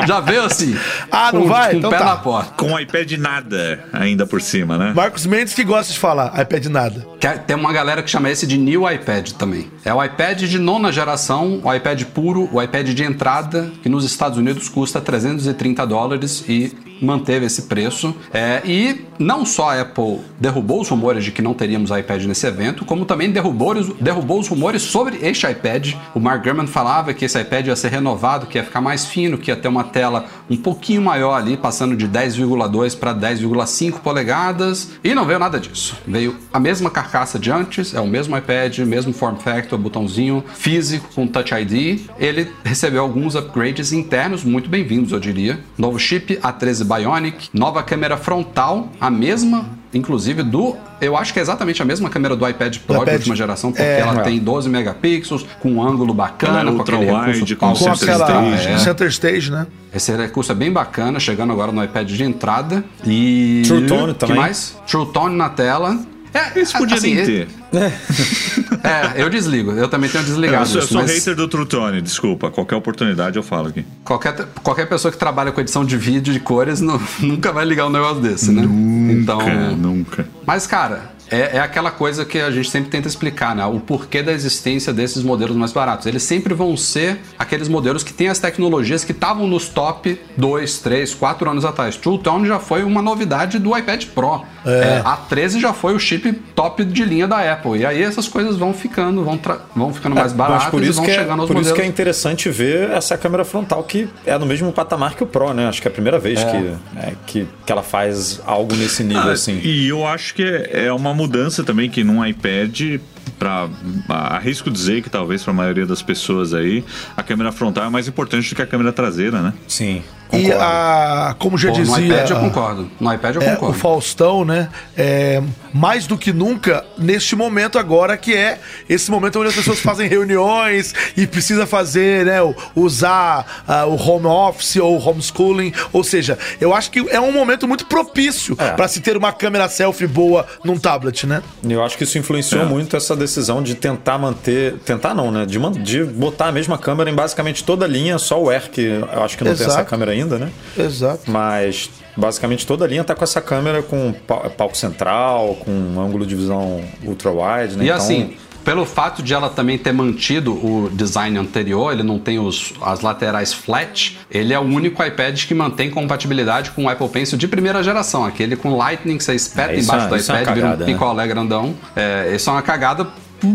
já 0.07 0.21
veio 0.21 0.43
assim. 0.43 0.75
Ah, 1.11 1.31
não 1.35 1.43
com, 1.43 1.49
vai? 1.49 1.73
Com 1.73 1.77
Então 1.77 1.91
o 1.91 1.93
pé 1.93 1.99
tá. 1.99 2.05
na 2.07 2.17
porta. 2.17 2.53
Com 2.57 2.81
iPad 2.81 3.13
nada 3.19 3.85
ainda 3.93 4.27
por 4.27 4.41
cima, 4.41 4.79
né? 4.79 4.95
Marcos 4.97 5.27
Mendes 5.27 5.53
que 5.53 5.65
gosta 5.65 5.93
de 5.93 5.99
falar, 5.99 6.41
iPad 6.41 6.65
nada. 6.69 7.07
Que 7.21 7.27
é- 7.27 7.37
Tem 7.37 7.55
uma 7.55 7.75
galera 7.75 8.03
que 8.03 8.09
chama 8.11 8.31
esse 8.31 8.47
de 8.47 8.57
New 8.57 8.91
iPad 8.91 9.33
também. 9.33 9.71
É 9.85 9.93
o 9.93 10.03
iPad 10.03 10.45
de 10.45 10.59
nona 10.59 10.91
geração, 10.91 11.61
o 11.63 11.75
iPad 11.75 12.05
puro, 12.05 12.49
o 12.51 12.63
iPad 12.63 12.89
de 12.89 13.05
entrada, 13.05 13.71
que 13.83 13.89
nos 13.91 14.03
Estados 14.03 14.39
Unidos 14.39 14.67
custa 14.71 14.99
330 14.99 15.87
dólares 15.87 16.43
e 16.49 16.73
manteve 17.01 17.47
esse 17.47 17.63
preço. 17.63 18.15
É, 18.33 18.63
e 18.65 19.05
não 19.19 19.45
só 19.47 19.71
a 19.71 19.81
Apple 19.83 20.21
derrubou 20.41 20.81
os 20.81 20.89
rumores 20.89 21.25
de 21.25 21.31
que 21.33 21.41
não 21.43 21.55
teríamos 21.55 21.91
iPad 21.91 22.25
nesse 22.25 22.47
evento, 22.47 22.85
como 22.85 23.05
também 23.05 23.31
derrubou, 23.31 23.75
os- 23.77 23.95
derrubou 24.01 24.41
os 24.41 24.49
rumores 24.49 24.83
sobre 24.83 25.19
este 25.23 25.47
iPad. 25.47 25.95
O 26.15 26.21
Mark 26.21 26.43
Gurman 26.45 26.67
falava 26.67 27.13
que 27.15 27.25
esse 27.25 27.41
iPad 27.41 27.67
ia 27.69 27.77
ser 27.77 27.89
renovado, 27.91 28.47
que 28.47 28.59
ia 28.59 28.65
ficar 28.65 28.81
mais 28.81 29.05
fino, 29.07 29.39
que 29.39 29.51
ia 29.51 29.57
ter 29.57 29.69
uma 29.69 29.85
tela 29.85 30.27
um 30.51 30.57
pouquinho 30.57 31.03
maior 31.03 31.35
ali, 31.35 31.57
passando 31.57 31.97
de 31.97 32.07
10,2 32.09 32.95
para 32.99 33.13
10,5 33.15 34.01
polegadas. 34.01 34.91
E 35.03 35.15
não 35.15 35.25
veio 35.25 35.39
nada 35.39 35.59
disso. 35.61 35.97
Veio 36.07 36.37
a 36.53 36.59
mesma 36.61 36.91
carcaça 36.91 37.39
de 37.39 37.51
antes, 37.51 37.95
é 37.95 38.01
o 38.01 38.07
mesmo 38.07 38.37
iPad, 38.37 38.79
mesmo 38.81 39.13
form 39.13 39.37
factor, 39.37 39.79
botãozinho 39.79 40.43
físico 40.55 41.09
com 41.15 41.27
Touch 41.27 41.53
ID. 41.55 42.01
Ele 42.19 42.51
recebeu 42.65 43.03
alguns 43.03 43.35
upgrades 43.35 43.93
internos, 43.93 44.43
muito 44.45 44.69
bem-vindos, 44.69 45.13
eu 45.13 45.21
diria. 45.21 45.61
Novo 45.79 45.99
chip 45.99 46.37
A13 46.37 46.84
Bionic, 46.85 47.49
nova 47.53 47.83
câmera 47.83 48.17
frontal, 48.17 48.89
a 49.01 49.11
mesma, 49.11 49.67
inclusive 49.93 50.43
do. 50.43 50.77
Eu 51.01 51.17
acho 51.17 51.33
que 51.33 51.39
é 51.39 51.43
exatamente 51.43 51.81
a 51.83 51.85
mesma 51.85 52.09
câmera 52.09 52.37
do 52.37 52.49
iPad 52.49 52.79
Pro 52.79 52.97
de 52.97 53.03
iPad, 53.03 53.15
última 53.17 53.37
geração, 53.37 53.71
porque 53.73 53.83
é. 53.83 54.01
ela 54.01 54.21
É. 54.21 54.23
tem 54.23 54.39
12 54.39 54.69
megapixels, 54.69 55.45
com 55.61 55.73
um 55.73 55.83
ângulo 55.83 56.15
bacana, 56.15 56.71
é 56.71 56.73
com 56.75 56.81
aquele 56.83 57.05
recurso 57.05 57.57
com 57.57 57.69
Pulse 57.69 57.85
Com 57.85 57.97
Center 57.97 58.15
aquela 58.15 58.43
Stage, 58.55 58.69
né? 58.69 58.79
Center 58.79 59.09
Stage, 59.09 59.51
né? 59.51 59.67
esse 59.93 60.17
recurso 60.17 60.53
é 60.53 60.55
bem 60.55 60.73
bacana, 60.73 61.21
chegando 61.21 61.53
agora 61.53 61.71
no 61.73 61.83
iPad 61.83 62.09
de 62.09 62.23
entrada. 62.23 62.85
E. 63.07 63.63
True 63.67 63.87
Tone 63.87 64.13
que 64.15 64.19
também. 64.21 64.37
mais? 64.37 64.77
True 64.87 65.07
Tone 65.13 65.37
na 65.37 65.49
tela. 65.49 65.99
É, 66.35 66.59
Esse 66.59 66.73
podia 66.77 66.97
assim, 66.97 67.15
nem 67.15 67.23
é- 67.23 67.27
ter. 67.27 67.49
É, 68.85 69.23
eu 69.23 69.31
desligo. 69.31 69.73
Eu 69.73 69.89
também 69.89 70.11
tenho 70.11 70.21
Eu 70.23 70.27
desligado 70.27 70.67
sou, 70.67 70.77
eu 70.81 70.85
isso. 70.85 70.93
sou 70.93 71.01
mas 71.03 71.11
hater 71.11 71.35
do 71.35 71.49
Trutone, 71.49 72.03
desculpa. 72.03 72.51
Qualquer 72.51 72.77
oportunidade 72.77 73.37
eu 73.37 73.43
falo 73.43 73.69
aqui. 73.69 73.85
qualquer, 74.05 74.35
qualquer 74.63 74.87
pessoa 74.87 75.11
que 75.11 75.17
trabalha 75.17 75.51
com 75.53 75.61
edição 75.61 75.85
de 75.87 75.97
vídeo 75.97 76.33
de 76.35 76.41
cores 76.41 76.81
não- 76.83 77.01
nunca 77.21 77.51
vai 77.51 77.65
ligar 77.65 77.87
um 77.87 77.91
negócio 77.91 78.21
desse, 78.21 78.51
né? 78.53 78.63
então. 78.63 79.39
Nunca, 79.39 79.55
nunca. 79.77 80.29
Mas, 80.47 80.67
cara, 80.67 81.14
é, 81.31 81.57
é 81.57 81.61
aquela 81.61 81.91
coisa 81.91 82.25
que 82.25 82.39
a 82.39 82.51
gente 82.51 82.71
sempre 82.71 82.91
tenta 82.91 83.09
explicar, 83.09 83.55
né? 83.55 83.65
O 83.67 83.81
porquê 83.81 84.23
da 84.23 84.33
existência 84.33 84.93
desses 84.93 85.23
modelos 85.23 85.57
mais 85.57 85.73
baratos. 85.73 86.07
Eles 86.07 86.23
sempre 86.23 86.55
vão 86.55 86.77
ser 86.77 87.19
aqueles 87.39 87.69
modelos 87.69 88.03
que 88.03 88.13
têm 88.13 88.29
as 88.29 88.39
tecnologias 88.39 89.05
que 89.05 89.13
estavam 89.13 89.47
nos 89.47 89.69
top 89.69 90.21
2, 90.37 90.79
3, 90.79 91.15
4 91.15 91.51
anos 91.51 91.65
atrás. 91.65 91.97
True 91.97 92.19
Tone 92.19 92.47
já 92.47 92.59
foi 92.59 92.85
uma 92.85 93.03
novidade 93.03 93.59
do 93.59 93.77
iPad 93.77 94.05
Pro. 94.07 94.43
É, 94.65 95.03
a 95.05 95.17
13 95.17 95.61
já 95.61 95.73
foi 95.73 95.95
o 95.95 95.99
chip 95.99 96.33
top 96.55 96.85
de 96.85 97.05
linha 97.05 97.27
da 97.27 97.53
Apple. 97.53 97.81
E 97.81 97.87
aí 97.87 98.03
essas 98.03 98.29
coisas 98.29 98.57
vão 98.57 98.73
ficando, 98.73 99.25
vão, 99.25 99.41
vão 99.75 99.93
ficando 99.93 100.15
mais 100.15 100.33
baratas 100.33 100.69
por 100.69 100.83
e 100.83 100.89
isso, 100.89 100.97
vão 100.97 101.05
que 101.05 101.11
é, 101.11 101.15
chegando 101.15 101.41
aos 101.41 101.49
por 101.49 101.55
isso 101.55 101.71
modelos. 101.71 101.79
que 101.79 101.83
é 101.83 101.87
interessante 101.87 102.49
ver 102.49 102.91
essa 102.91 103.19
câmera 103.19 103.45
frontal 103.45 103.83
que 103.83 104.09
é 104.25 104.39
no 104.39 104.47
mesmo 104.47 104.73
patamar 104.73 105.15
que 105.15 105.23
o 105.23 105.27
Pro, 105.27 105.53
né? 105.53 105.67
Acho 105.69 105.83
que 105.83 105.89
é 105.89 105.91
a 105.91 105.93
primeira 105.93 106.19
vez 106.19 106.43
que, 106.45 106.57
é, 106.97 107.13
que, 107.27 107.49
que 107.67 107.73
ela 107.73 107.83
faz 107.83 108.41
algo 108.47 108.75
nesse 108.77 109.03
nível 109.03 109.23
Ah, 109.31 109.33
assim. 109.33 109.61
E 109.63 109.89
eu 109.89 110.07
acho 110.07 110.35
que 110.35 110.43
é 110.45 110.85
é 110.85 110.93
uma 110.93 111.14
mudança 111.15 111.65
também 111.65 111.89
que 111.89 112.05
num 112.05 112.25
iPad, 112.25 113.01
para 113.39 113.69
arrisco 114.09 114.71
dizer 114.71 115.03
que 115.03 115.11
talvez 115.11 115.43
para 115.43 115.53
a 115.53 115.57
maioria 115.57 115.87
das 115.87 116.03
pessoas 116.03 116.55
aí, 116.55 116.85
a 117.17 117.23
câmera 117.23 117.53
frontal 117.53 117.85
é 117.85 117.89
mais 117.91 118.09
importante 118.09 118.49
do 118.49 118.55
que 118.57 118.63
a 118.63 118.67
câmera 118.67 118.93
traseira, 118.93 119.41
né? 119.43 119.53
Sim. 119.69 120.03
E 120.33 120.43
concordo. 120.49 120.63
a, 120.65 121.37
como 121.39 121.57
já 121.59 121.69
Pô, 121.71 121.77
dizia. 121.77 121.97
no 121.97 122.05
iPad 122.07 122.31
eu 122.31 122.41
concordo. 122.41 122.91
No 122.99 123.13
iPad 123.15 123.37
eu 123.37 123.43
é, 123.43 123.47
o 123.47 123.51
concordo. 123.57 123.79
Faustão, 123.79 124.45
né? 124.45 124.69
É, 124.97 125.41
mais 125.73 126.07
do 126.09 126.17
que 126.19 126.33
nunca, 126.33 126.85
neste 126.99 127.37
momento 127.37 127.79
agora, 127.79 128.17
que 128.17 128.35
é 128.35 128.59
esse 128.89 129.11
momento 129.13 129.39
onde 129.39 129.51
as 129.51 129.55
pessoas 129.55 129.79
fazem 129.81 130.09
reuniões 130.09 130.93
e 131.17 131.27
precisa 131.27 131.67
fazer, 131.67 132.25
né? 132.27 132.43
o- 132.43 132.55
Usar 132.75 133.63
ah, 133.69 133.87
o 133.87 133.95
home 133.97 134.27
office 134.27 134.77
ou 134.77 134.99
homeschooling. 134.99 135.73
Ou 135.93 136.03
seja, 136.03 136.37
eu 136.61 136.75
acho 136.75 136.91
que 136.91 136.99
é 137.11 137.21
um 137.21 137.31
momento 137.31 137.69
muito 137.69 137.87
propício 137.87 138.57
É. 138.59 138.71
para 138.73 138.89
se 138.89 139.01
ter 139.01 139.17
uma 139.17 139.33
câmera 139.33 139.69
selfie 139.69 140.07
boa 140.07 140.47
num 140.65 140.79
tablet, 140.79 141.27
né? 141.27 141.43
Eu 141.63 141.85
acho 141.85 141.97
que 141.97 142.03
isso 142.05 142.19
influenciou 142.19 142.63
É. 142.63 142.65
muito 142.65 142.97
essa 142.97 143.14
decisão 143.17 143.63
de 143.63 143.75
tentar 143.75 144.19
manter. 144.19 144.79
Tentar 144.85 145.15
não, 145.15 145.31
né? 145.31 145.45
De, 145.47 145.59
de 145.83 146.05
botar 146.05 146.47
a 146.49 146.53
mesma 146.53 146.77
câmera 146.79 147.11
em 147.11 147.15
basicamente 147.15 147.63
toda 147.65 147.85
a 147.85 147.89
linha, 147.89 148.19
só 148.19 148.43
o 148.43 148.51
Air, 148.51 148.71
que 148.71 148.81
eu 148.83 149.23
acho 149.23 149.37
que 149.39 149.45
não 149.45 149.53
tem 149.55 149.63
Exato. 149.65 149.79
essa 149.81 149.85
câmera 149.89 150.13
ainda, 150.13 150.39
né? 150.39 150.51
Exato. 150.77 151.31
Mas 151.31 151.91
basicamente 152.17 152.67
toda 152.67 152.85
a 152.85 152.89
linha 152.89 153.03
tá 153.05 153.15
com 153.15 153.25
essa 153.25 153.41
câmera 153.41 153.83
com 153.83 154.13
pa- 154.27 154.49
palco 154.51 154.77
central, 154.77 155.57
com 155.65 155.71
um 155.71 156.01
ângulo 156.01 156.25
de 156.27 156.35
visão 156.35 156.81
ultra-wide, 157.05 157.77
né? 157.77 157.85
E 157.85 157.89
Então, 157.89 157.97
assim, 157.97 158.37
pelo 158.65 158.85
fato 158.87 159.23
de 159.23 159.35
ela 159.35 159.51
também 159.51 159.77
ter 159.77 159.93
mantido 159.93 160.53
o 160.53 160.89
design 160.93 161.39
anterior, 161.39 161.93
ele 161.93 162.03
não 162.03 162.19
tem 162.19 162.39
os, 162.39 162.73
as 162.81 163.01
laterais 163.01 163.53
flat, 163.53 164.19
ele 164.31 164.53
é 164.53 164.59
o 164.59 164.63
único 164.63 165.05
iPad 165.05 165.45
que 165.45 165.55
mantém 165.55 165.91
compatibilidade 165.91 166.71
com 166.71 166.85
o 166.85 166.89
Apple 166.89 167.09
Pencil 167.09 167.37
de 167.37 167.47
primeira 167.47 167.83
geração, 167.83 168.25
aquele 168.25 168.57
com 168.57 168.77
Lightning 168.77 169.19
que 169.19 169.25
você 169.25 169.35
espeta 169.35 169.73
É, 169.75 169.81
embaixo 169.81 170.07
é- 170.07 170.09
do 170.09 170.17
é 170.17 170.19
iPad, 170.19 170.39
vira 170.39 170.51
um 170.51 170.55
cagada, 170.71 170.87
né? 170.87 170.93
picolé 170.93 171.27
grandão. 171.27 171.75
É, 171.95 172.33
isso 172.35 172.49
é 172.49 172.53
uma 172.53 172.63
cagada 172.63 173.07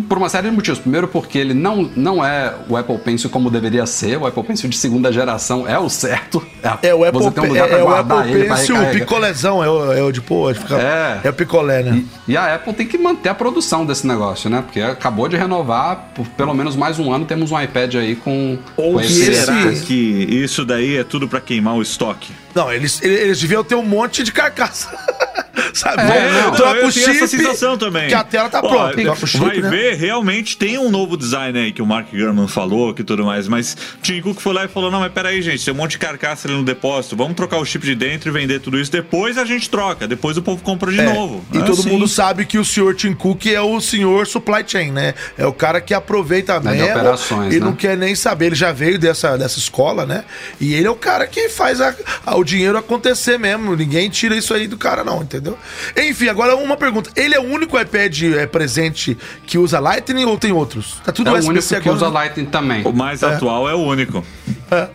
por- 0.07 0.17
uma 0.17 0.29
série 0.29 0.49
de 0.49 0.55
motivos. 0.55 0.79
Primeiro 0.79 1.07
porque 1.07 1.37
ele 1.37 1.53
não, 1.53 1.89
não 1.95 2.23
é 2.25 2.53
o 2.67 2.75
Apple 2.77 2.97
Pencil 2.99 3.29
como 3.29 3.49
deveria 3.49 3.85
ser, 3.85 4.17
o 4.17 4.25
Apple 4.27 4.43
Pencil 4.43 4.69
de 4.69 4.77
segunda 4.77 5.11
geração 5.11 5.67
é 5.67 5.77
o 5.79 5.89
certo. 5.89 6.45
a- 6.63 6.77
É 6.81 6.93
o 6.93 7.03
Apple, 7.03 7.21
você 7.23 7.31
tem 7.31 7.43
um 7.43 7.47
lugar 7.47 7.65
é, 7.65 7.67
pra 7.69 7.77
é 7.79 7.81
o 7.81 7.85
guardar 7.85 8.27
ele, 8.29 8.45
pra 8.45 8.55
Pencil, 8.55 8.75
o 8.81 8.85
picolézão, 8.91 9.63
é 9.63 9.69
o, 9.69 9.93
é 9.93 10.03
o 10.03 10.11
de 10.11 10.21
pô, 10.21 10.53
fica, 10.53 10.75
É. 10.75 11.21
é. 11.23 11.29
o 11.29 11.33
picolé, 11.33 11.83
né? 11.83 12.03
E 12.27 12.35
a 12.37 12.55
Apple 12.55 12.73
tem 12.73 12.87
que 12.87 12.97
manter 12.97 13.29
a 13.29 13.33
produção 13.35 13.85
desse 13.85 14.05
negócio, 14.05 14.49
né? 14.49 14.61
Porque 14.61 14.81
acabou 14.81 15.27
de 15.27 15.37
renovar, 15.37 16.11
por 16.15 16.27
pelo 16.29 16.53
menos 16.53 16.75
mais 16.75 16.99
um 16.99 17.11
ano, 17.11 17.25
temos 17.25 17.51
um 17.51 17.59
iPad 17.61 17.95
aí 17.95 18.15
com, 18.15 18.57
Ou 18.77 18.93
com 18.93 19.01
esse- 19.01 19.33
será 19.35 19.71
esse- 19.71 19.85
que 19.85 19.93
isso 19.93 20.65
daí 20.65 20.97
é 20.97 21.03
tudo 21.03 21.27
para 21.27 21.39
queimar 21.41 21.75
o 21.75 21.81
estoque? 21.81 22.31
Não, 22.59 22.71
eles, 22.73 23.01
eles 23.01 23.39
deviam 23.39 23.63
ter 23.63 23.75
um 23.75 23.83
monte 23.83 24.23
de 24.23 24.31
carcaça. 24.31 24.89
Sabe? 25.73 26.01
É, 26.01 26.31
não, 26.41 26.51
troca 26.51 26.79
eu 26.79 26.87
o 26.87 26.91
tenho 26.91 27.09
essa 27.09 27.27
chip. 27.27 27.43
sensação 27.43 27.77
também. 27.77 28.07
Que 28.07 28.13
a 28.15 28.23
tela 28.23 28.49
tá 28.49 28.59
Ó, 28.63 28.67
pronta. 28.69 29.01
Troca 29.01 29.23
o 29.23 29.27
chip, 29.27 29.43
vai 29.45 29.57
né? 29.57 29.69
ver, 29.69 29.95
realmente 29.95 30.57
tem 30.57 30.77
um 30.79 30.89
novo 30.89 31.15
design 31.15 31.57
aí 31.59 31.71
que 31.71 31.81
o 31.81 31.85
Mark 31.85 32.07
Gurman 32.11 32.47
falou, 32.47 32.93
que 32.93 33.03
tudo 33.03 33.23
mais, 33.25 33.47
mas 33.47 33.73
o 33.97 34.01
Tim 34.01 34.19
Cook 34.21 34.39
foi 34.39 34.53
lá 34.53 34.65
e 34.65 34.67
falou: 34.67 34.89
não, 34.89 34.99
mas 35.01 35.11
peraí, 35.11 35.41
gente, 35.41 35.63
tem 35.63 35.73
um 35.73 35.77
monte 35.77 35.91
de 35.91 35.99
carcaça 35.99 36.47
ali 36.47 36.57
no 36.57 36.63
depósito, 36.63 37.15
vamos 37.15 37.35
trocar 37.35 37.57
o 37.57 37.65
chip 37.65 37.85
de 37.85 37.93
dentro 37.93 38.29
e 38.29 38.31
vender 38.31 38.59
tudo 38.61 38.79
isso, 38.79 38.91
depois 38.91 39.37
a 39.37 39.45
gente 39.45 39.69
troca, 39.69 40.07
depois 40.07 40.37
o 40.37 40.41
povo 40.41 40.61
compra 40.63 40.91
de 40.91 41.01
É, 41.01 41.13
novo. 41.13 41.45
E 41.53 41.57
É 41.57 41.61
todo 41.61 41.79
assim. 41.81 41.89
mundo 41.89 42.07
sabe 42.07 42.45
que 42.45 42.57
o 42.57 42.65
senhor 42.65 42.95
Tim 42.95 43.13
Cook 43.13 43.45
é 43.47 43.61
o 43.61 43.79
senhor 43.79 44.25
supply 44.25 44.63
chain, 44.65 44.91
né? 44.91 45.13
É 45.37 45.45
o 45.45 45.53
cara 45.53 45.79
que 45.81 45.93
aproveita 45.93 46.59
mesmo 46.59 46.83
operações, 46.85 47.53
e 47.53 47.59
né? 47.59 47.65
não 47.65 47.73
quer 47.73 47.95
nem 47.95 48.15
saber. 48.15 48.47
Ele 48.47 48.55
já 48.55 48.71
veio 48.71 48.97
dessa, 48.97 49.37
dessa 49.37 49.59
escola, 49.59 50.05
né? 50.05 50.23
E 50.59 50.73
ele 50.73 50.87
é 50.87 50.91
o 50.91 50.95
cara 50.95 51.27
que 51.27 51.47
faz 51.49 51.79
a- 51.79 51.93
a- 52.25 52.35
o 52.37 52.43
dinheiro 52.49 52.77
acontecer 52.77 53.37
mesmo. 53.37 53.75
Ninguém 53.75 54.09
tira 54.09 54.35
isso 54.35 54.53
aí 54.53 54.67
do 54.67 54.77
cara, 54.77 55.03
não, 55.03 55.21
entendeu? 55.21 55.57
Enfim, 55.95 56.27
agora 56.27 56.55
uma 56.55 56.75
pergunta. 56.75 57.09
Ele 57.15 57.35
é 57.35 57.39
o 57.39 57.43
único 57.43 57.79
iPad 57.79 58.23
é, 58.23 58.45
presente 58.47 59.17
que 59.45 59.57
usa 59.57 59.79
Lightning 59.79 60.25
ou 60.25 60.37
tem 60.37 60.51
outros? 60.51 60.97
Tá 61.03 61.11
tudo 61.11 61.29
É 61.29 61.33
o 61.33 61.35
único 61.35 61.67
que 61.67 61.75
agora, 61.75 61.95
usa 61.95 62.07
né? 62.07 62.13
Lightning 62.13 62.45
também. 62.45 62.83
O 62.83 62.91
mais 62.91 63.23
atual 63.23 63.69
é 63.69 63.75
o 63.75 63.79
único. 63.79 64.23
É. 64.71 64.87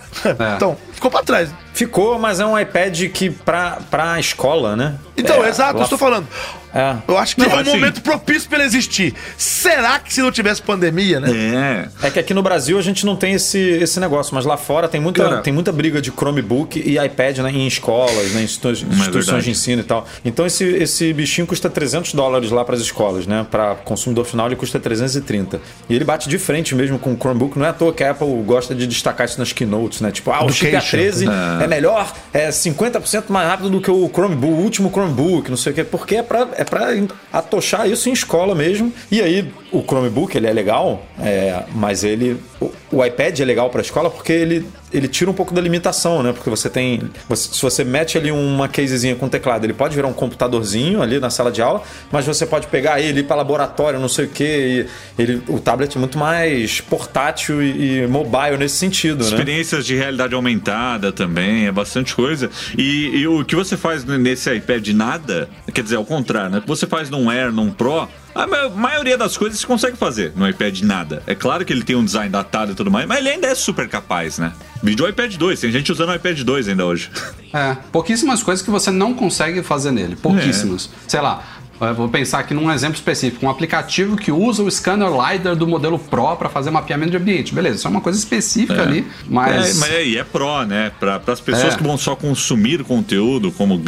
Então, 0.57 0.77
ficou 0.95 1.11
pra 1.11 1.23
trás. 1.23 1.51
Ficou, 1.73 2.19
mas 2.19 2.39
é 2.39 2.47
um 2.47 2.57
iPad 2.59 3.09
que 3.13 3.31
pra, 3.31 3.79
pra 3.91 4.19
escola, 4.21 4.77
né? 4.77 4.95
Então, 5.17 5.45
É, 5.45 5.49
exato, 5.49 5.75
lá- 5.75 5.81
eu 5.81 5.85
estou 5.85 5.99
falando. 5.99 6.27
É. 6.73 6.97
Eu 7.07 7.17
acho 7.19 7.37
que 7.37 7.43
Não, 7.43 7.51
é 7.51 7.55
um 7.55 7.59
assim- 7.61 7.71
momento 7.71 8.01
propício 8.03 8.49
pra 8.49 8.59
ele 8.59 8.67
existir. 8.67 9.15
Será 9.37 9.99
que 10.01 10.13
se 10.13 10.21
não 10.21 10.33
tivesse 10.33 10.61
pandemia, 10.61 11.21
né? 11.21 11.89
É. 12.03 12.07
É 12.09 12.11
que 12.11 12.19
aqui 12.19 12.35
no 12.35 12.43
Brasil 12.43 12.77
a 12.77 12.83
gente 12.83 13.07
não 13.07 13.15
tem 13.15 13.35
esse, 13.35 13.59
esse 13.61 14.01
negócio, 14.01 14.35
mas 14.35 14.45
lá 14.45 14.57
fora 14.57 14.89
tem 14.89 15.01
muita, 15.01 15.23
Cara. 15.23 15.37
tem 15.41 15.53
muita 15.53 15.71
briga 15.71 16.01
de 16.03 16.11
Chromebook 16.11 16.81
e 16.85 16.99
iPad 16.99 17.39
né, 17.39 17.51
em 17.53 17.67
escolas, 17.67 18.33
né, 18.33 18.41
em 18.41 18.45
institui- 18.45 18.73
instituições 18.73 19.13
verdade. 19.27 19.45
de 19.45 19.51
ensino 19.53 19.83
e 19.83 19.85
tal. 19.85 20.05
Então 20.25 20.45
esse, 20.47 20.65
esse 20.65 21.13
bichinho 21.13 21.47
custa 21.47 21.71
300 21.71 22.13
dólares 22.13 22.51
lá 22.51 22.65
para 22.65 22.75
as 22.75 22.81
escolas, 22.81 23.25
né? 23.27 23.47
Para 23.49 23.77
consumidor 23.77 24.25
final 24.25 24.47
ele 24.47 24.57
custa 24.57 24.81
330. 24.81 25.61
E 25.89 25.95
ele 25.95 26.05
bate 26.05 26.29
de 26.29 26.39
frente 26.39 26.75
mesmo 26.75 26.99
com 26.99 27.13
o 27.13 27.17
Chromebook. 27.17 27.57
Não 27.57 27.67
é 27.67 27.69
à 27.69 27.73
toa 27.73 27.93
que 27.93 28.03
a 28.03 28.11
Apple 28.11 28.27
gosta 28.45 28.75
de 28.75 28.87
destacar 28.89 29.27
isso 29.27 29.39
nas 29.39 29.53
keynotes, 29.53 30.01
né? 30.01 30.11
Tipo, 30.11 30.33
ah, 30.33 30.45
o 30.45 30.51
chip 30.53 30.75
Education. 30.93 31.31
A13 31.31 31.63
é. 31.63 31.67
melhor, 31.67 32.13
é 32.33 32.49
50% 32.49 33.25
mais 33.29 33.49
rápido 33.49 33.71
do 33.71 33.81
que 33.81 33.91
o 33.91 34.09
Chromebook, 34.09 34.53
o 34.53 34.63
último 34.63 34.91
Chromebook, 34.91 35.51
não 35.51 35.57
sei 35.57 35.73
o 35.73 35.75
quê. 35.75 35.85
Porque 35.85 36.17
é 36.17 36.23
pra, 36.23 36.49
é 36.57 36.65
pra 36.65 36.89
atochar 37.33 37.89
isso 37.89 38.09
em 38.09 38.13
escola 38.13 38.55
mesmo. 38.55 38.93
E 39.11 39.21
aí, 39.21 39.53
o 39.73 39.83
Chromebook, 39.83 40.37
ele 40.37 40.47
é 40.47 40.53
legal, 40.53 41.03
é, 41.21 41.63
mas 41.75 42.05
ele... 42.05 42.41
O, 42.61 42.71
o 42.93 43.05
iPad 43.05 43.41
é 43.41 43.45
legal 43.45 43.71
pra 43.71 43.81
escola 43.81 44.09
porque 44.09 44.33
ele, 44.33 44.67
ele 44.95 45.09
tira 45.09 45.31
um 45.31 45.35
pouco 45.35 45.53
da 45.53 45.61
limitação, 45.61 46.23
né? 46.23 46.33
Porque 46.33 46.49
você 46.49 46.71
tem... 46.71 47.03
você- 47.29 47.53
se 47.53 47.61
você 47.61 47.85
mete 47.85 48.17
ali 48.17 48.31
uma 48.31 48.69
casezinha 48.69 49.15
com 49.17 49.29
teclado, 49.29 49.65
ele 49.65 49.73
pode 49.75 49.95
virar 49.95 50.09
um 50.09 50.13
computadorzinho 50.13 51.03
ali 51.03 51.19
na 51.19 51.31
sala 51.31 51.51
de 51.51 51.61
aula, 51.61 51.83
mas 52.13 52.27
você 52.27 52.47
pode 52.47 52.67
pegar 52.69 53.01
ele 53.01 53.23
para 53.23 53.37
laboratório, 53.37 53.99
não 53.99 54.09
sei 54.09 54.27
o 54.27 54.29
quê. 54.29 54.87
Ele, 55.19 55.43
o 55.49 55.59
tablet 55.59 55.97
é 55.97 55.99
muito 55.99 56.19
mais 56.19 56.81
portátil 56.81 57.63
e, 57.63 58.03
e 58.03 58.07
mobile 58.07 58.57
nesse 58.59 58.77
sentido, 58.77 59.25
né? 59.25 59.31
Experiências 59.31 59.85
de 59.87 59.95
realidade 59.97 60.35
aumentada 60.35 61.13
também, 61.13 61.67
é 61.67 61.73
bastante 61.73 62.15
coisa. 62.15 62.51
E, 62.79 63.09
e 63.21 63.27
o 63.27 63.45
que 63.45 63.57
você 63.57 63.77
faz 63.77 64.05
nesse 64.05 64.53
iPad 64.55 64.89
nada, 64.89 65.49
quer 65.73 65.83
dizer, 65.83 65.97
ao 65.97 66.05
contrário, 66.05 66.51
né? 66.51 66.59
O 66.59 66.63
que 66.63 66.69
você 66.69 66.87
faz 66.87 67.11
num 67.11 67.29
Air, 67.31 67.53
num 67.53 67.71
Pro, 67.71 68.09
a 68.35 68.47
ma- 68.47 68.69
maioria 68.69 69.17
das 69.19 69.37
coisas 69.37 69.59
você 69.61 69.67
consegue 69.67 69.97
fazer 69.97 70.33
no 70.37 70.49
iPad 70.49 70.81
nada. 70.83 71.23
É 71.27 71.35
claro 71.35 71.65
que 71.65 71.73
ele 71.73 71.83
tem 71.83 71.97
um 71.97 72.05
design 72.05 72.29
datado 72.31 72.73
e 72.73 72.75
tudo 72.75 72.91
mais, 72.91 73.07
mas 73.07 73.19
ele 73.19 73.29
ainda 73.31 73.47
é 73.49 73.55
super 73.55 73.89
capaz, 73.89 74.39
né? 74.39 74.53
Vídeo 74.85 75.09
iPad 75.09 75.35
2, 75.35 75.61
tem 75.61 75.73
gente 75.73 75.91
usando 75.91 76.11
o 76.11 76.15
iPad 76.15 76.39
2 76.43 76.69
ainda 76.69 76.85
hoje. 76.85 77.11
É, 77.55 77.75
pouquíssimas 77.91 78.43
coisas 78.43 78.63
que 78.63 78.71
você 78.71 78.91
não 78.91 79.15
consegue 79.15 79.63
fazer 79.63 79.91
nele. 79.91 80.15
Pouquíssimas. 80.15 80.91
Sei 81.09 81.21
lá, 81.23 81.43
eu 81.81 81.95
vou 81.95 82.07
pensar 82.07 82.41
aqui 82.41 82.53
num 82.53 82.71
exemplo 82.71 82.95
específico. 82.97 83.47
Um 83.47 83.49
aplicativo 83.51 84.15
que 84.15 84.31
usa 84.31 84.63
o 84.63 84.71
scanner 84.71 85.09
LiDAR 85.09 85.57
do 85.57 85.67
modelo 85.67 85.99
Pro 85.99 86.37
para 86.37 86.51
fazer 86.51 86.71
mapeamento 86.71 87.13
de 87.13 87.17
ambiente. 87.17 87.55
Beleza, 87.55 87.77
isso 87.77 87.87
é 87.87 87.91
uma 87.91 88.03
coisa 88.03 88.19
específica 88.19 88.83
ali, 88.83 89.07
mas... 89.27 89.77
É, 89.77 89.81
mas 89.81 89.91
aí 89.95 90.19
é 90.19 90.25
Pro, 90.25 90.65
né? 90.65 90.93
Para 91.01 91.19
as 91.29 91.41
pessoas 91.41 91.73
É. 91.73 91.77
que 91.79 91.83
vão 91.83 91.97
só 91.97 92.15
consumir 92.15 92.85
conteúdo, 92.85 93.51
como 93.53 93.81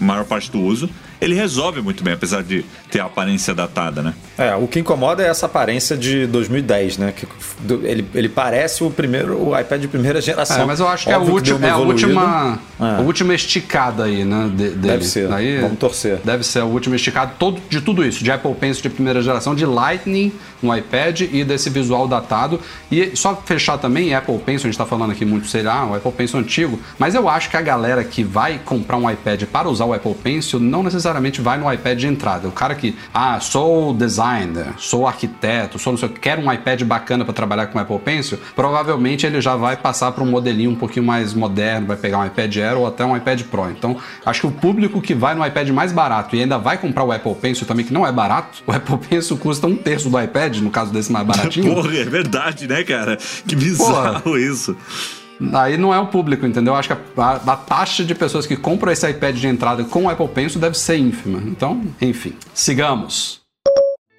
maior 0.00 0.24
parte 0.24 0.50
do 0.50 0.60
uso, 0.60 0.90
ele 1.22 1.34
resolve 1.34 1.80
muito 1.80 2.02
bem, 2.02 2.14
apesar 2.14 2.42
de 2.42 2.64
ter 2.90 3.00
a 3.00 3.04
aparência 3.04 3.54
datada, 3.54 4.02
né? 4.02 4.14
É, 4.36 4.54
o 4.54 4.66
que 4.66 4.80
incomoda 4.80 5.22
é 5.22 5.28
essa 5.28 5.46
aparência 5.46 5.96
de 5.96 6.26
2010, 6.26 6.98
né? 6.98 7.12
Que 7.16 7.26
do- 7.60 7.86
ele, 7.86 8.04
ele 8.14 8.28
parece 8.28 8.82
o 8.84 8.90
primeiro, 8.90 9.40
o 9.50 9.58
iPad 9.58 9.80
de 9.80 9.88
primeira 9.88 10.20
geração. 10.20 10.62
É, 10.62 10.64
mas 10.66 10.80
eu 10.80 10.88
acho 10.88 11.06
que 11.06 11.12
é, 11.12 11.18
última, 11.18 11.58
deu 11.58 11.68
é 11.68 11.70
a 11.72 11.76
última, 11.78 12.58
É. 12.80 12.84
a 12.84 13.00
última 13.00 13.34
esticada 13.34 14.04
aí, 14.04 14.24
né? 14.24 14.48
de- 14.50 14.70
dele. 14.70 14.76
Deve 14.76 15.04
ser. 15.04 15.28
Daí, 15.28 15.60
Vamos 15.60 15.78
torcer. 15.78 16.18
Deve 16.24 16.42
ser 16.44 16.60
a 16.60 16.64
última 16.64 16.96
esticada 16.96 17.32
todo, 17.38 17.60
de 17.68 17.80
tudo 17.80 18.04
isso, 18.04 18.22
de 18.24 18.30
Apple 18.30 18.54
Pencil 18.54 18.82
de 18.82 18.90
primeira 18.90 19.22
geração, 19.22 19.54
de 19.54 19.64
Lightning 19.64 20.32
no 20.62 20.74
iPad 20.76 21.20
e 21.22 21.44
desse 21.44 21.70
visual 21.70 22.06
datado. 22.08 22.60
E 22.90 23.12
só 23.16 23.34
fechar 23.44 23.78
também, 23.78 24.14
Apple 24.14 24.38
Pencil, 24.38 24.68
a 24.68 24.70
gente 24.70 24.78
tá 24.78 24.86
falando 24.86 25.10
aqui 25.12 25.24
muito, 25.24 25.46
sei 25.46 25.62
lá, 25.62 25.86
o 25.86 25.94
Apple 25.94 26.12
Pencil 26.12 26.38
antigo, 26.38 26.78
mas 26.98 27.14
eu 27.14 27.28
acho 27.28 27.48
que 27.50 27.56
a 27.56 27.60
galera 27.62 28.02
que 28.04 28.22
vai 28.24 28.60
comprar 28.64 28.96
um 28.96 29.10
iPad 29.10 29.42
para 29.44 29.68
usar 29.68 29.84
o 29.84 29.92
Apple 29.92 30.14
Pencil 30.14 30.58
não 30.60 30.82
necessariamente 30.82 31.11
vai 31.40 31.58
no 31.58 31.72
iPad 31.72 31.98
de 31.98 32.06
entrada. 32.06 32.48
O 32.48 32.52
cara 32.52 32.74
que, 32.74 32.96
ah, 33.12 33.38
sou 33.40 33.92
designer, 33.92 34.74
sou 34.78 35.06
arquiteto, 35.06 35.78
sou 35.78 35.92
não 35.92 35.98
sei 35.98 36.08
o 36.08 36.12
que, 36.12 36.20
quero 36.20 36.42
um 36.42 36.52
iPad 36.52 36.82
bacana 36.82 37.24
para 37.24 37.34
trabalhar 37.34 37.66
com 37.66 37.78
o 37.78 37.80
Apple 37.80 37.98
Pencil, 37.98 38.38
provavelmente 38.54 39.26
ele 39.26 39.40
já 39.40 39.56
vai 39.56 39.76
passar 39.76 40.12
para 40.12 40.22
um 40.22 40.26
modelinho 40.26 40.70
um 40.70 40.76
pouquinho 40.76 41.04
mais 41.04 41.34
moderno, 41.34 41.86
vai 41.86 41.96
pegar 41.96 42.18
um 42.18 42.26
iPad 42.26 42.56
Air 42.56 42.78
ou 42.78 42.86
até 42.86 43.04
um 43.04 43.16
iPad 43.16 43.42
Pro. 43.44 43.70
Então, 43.70 43.96
acho 44.24 44.40
que 44.42 44.46
o 44.46 44.50
público 44.50 45.00
que 45.00 45.14
vai 45.14 45.34
no 45.34 45.44
iPad 45.46 45.68
mais 45.70 45.92
barato 45.92 46.36
e 46.36 46.40
ainda 46.40 46.58
vai 46.58 46.78
comprar 46.78 47.04
o 47.04 47.12
Apple 47.12 47.34
Pencil 47.34 47.66
também, 47.66 47.84
que 47.84 47.92
não 47.92 48.06
é 48.06 48.12
barato, 48.12 48.62
o 48.66 48.72
Apple 48.72 48.98
Pencil 48.98 49.36
custa 49.36 49.66
um 49.66 49.76
terço 49.76 50.08
do 50.08 50.20
iPad, 50.20 50.58
no 50.58 50.70
caso 50.70 50.92
desse 50.92 51.12
mais 51.12 51.26
baratinho. 51.26 51.74
Porra, 51.74 51.96
é 51.96 52.04
verdade, 52.04 52.66
né, 52.66 52.82
cara? 52.82 53.18
Que 53.46 53.54
bizarro 53.54 54.38
isso. 54.38 54.76
Aí 55.54 55.76
não 55.76 55.92
é 55.92 55.98
o 55.98 56.06
público, 56.06 56.46
entendeu? 56.46 56.74
Acho 56.74 56.88
que 56.94 57.20
a, 57.20 57.22
a- 57.24 57.52
a 57.52 57.56
taxa 57.56 58.04
de 58.04 58.14
pessoas 58.14 58.46
que 58.46 58.56
compram 58.56 58.92
esse 58.92 59.08
iPad 59.08 59.36
de 59.36 59.46
entrada 59.46 59.84
com 59.84 60.04
o 60.04 60.10
Apple 60.10 60.28
Pencil 60.28 60.60
deve 60.60 60.76
ser 60.78 60.96
ínfima. 60.98 61.42
Então, 61.46 61.82
enfim, 62.00 62.34
sigamos. 62.54 63.40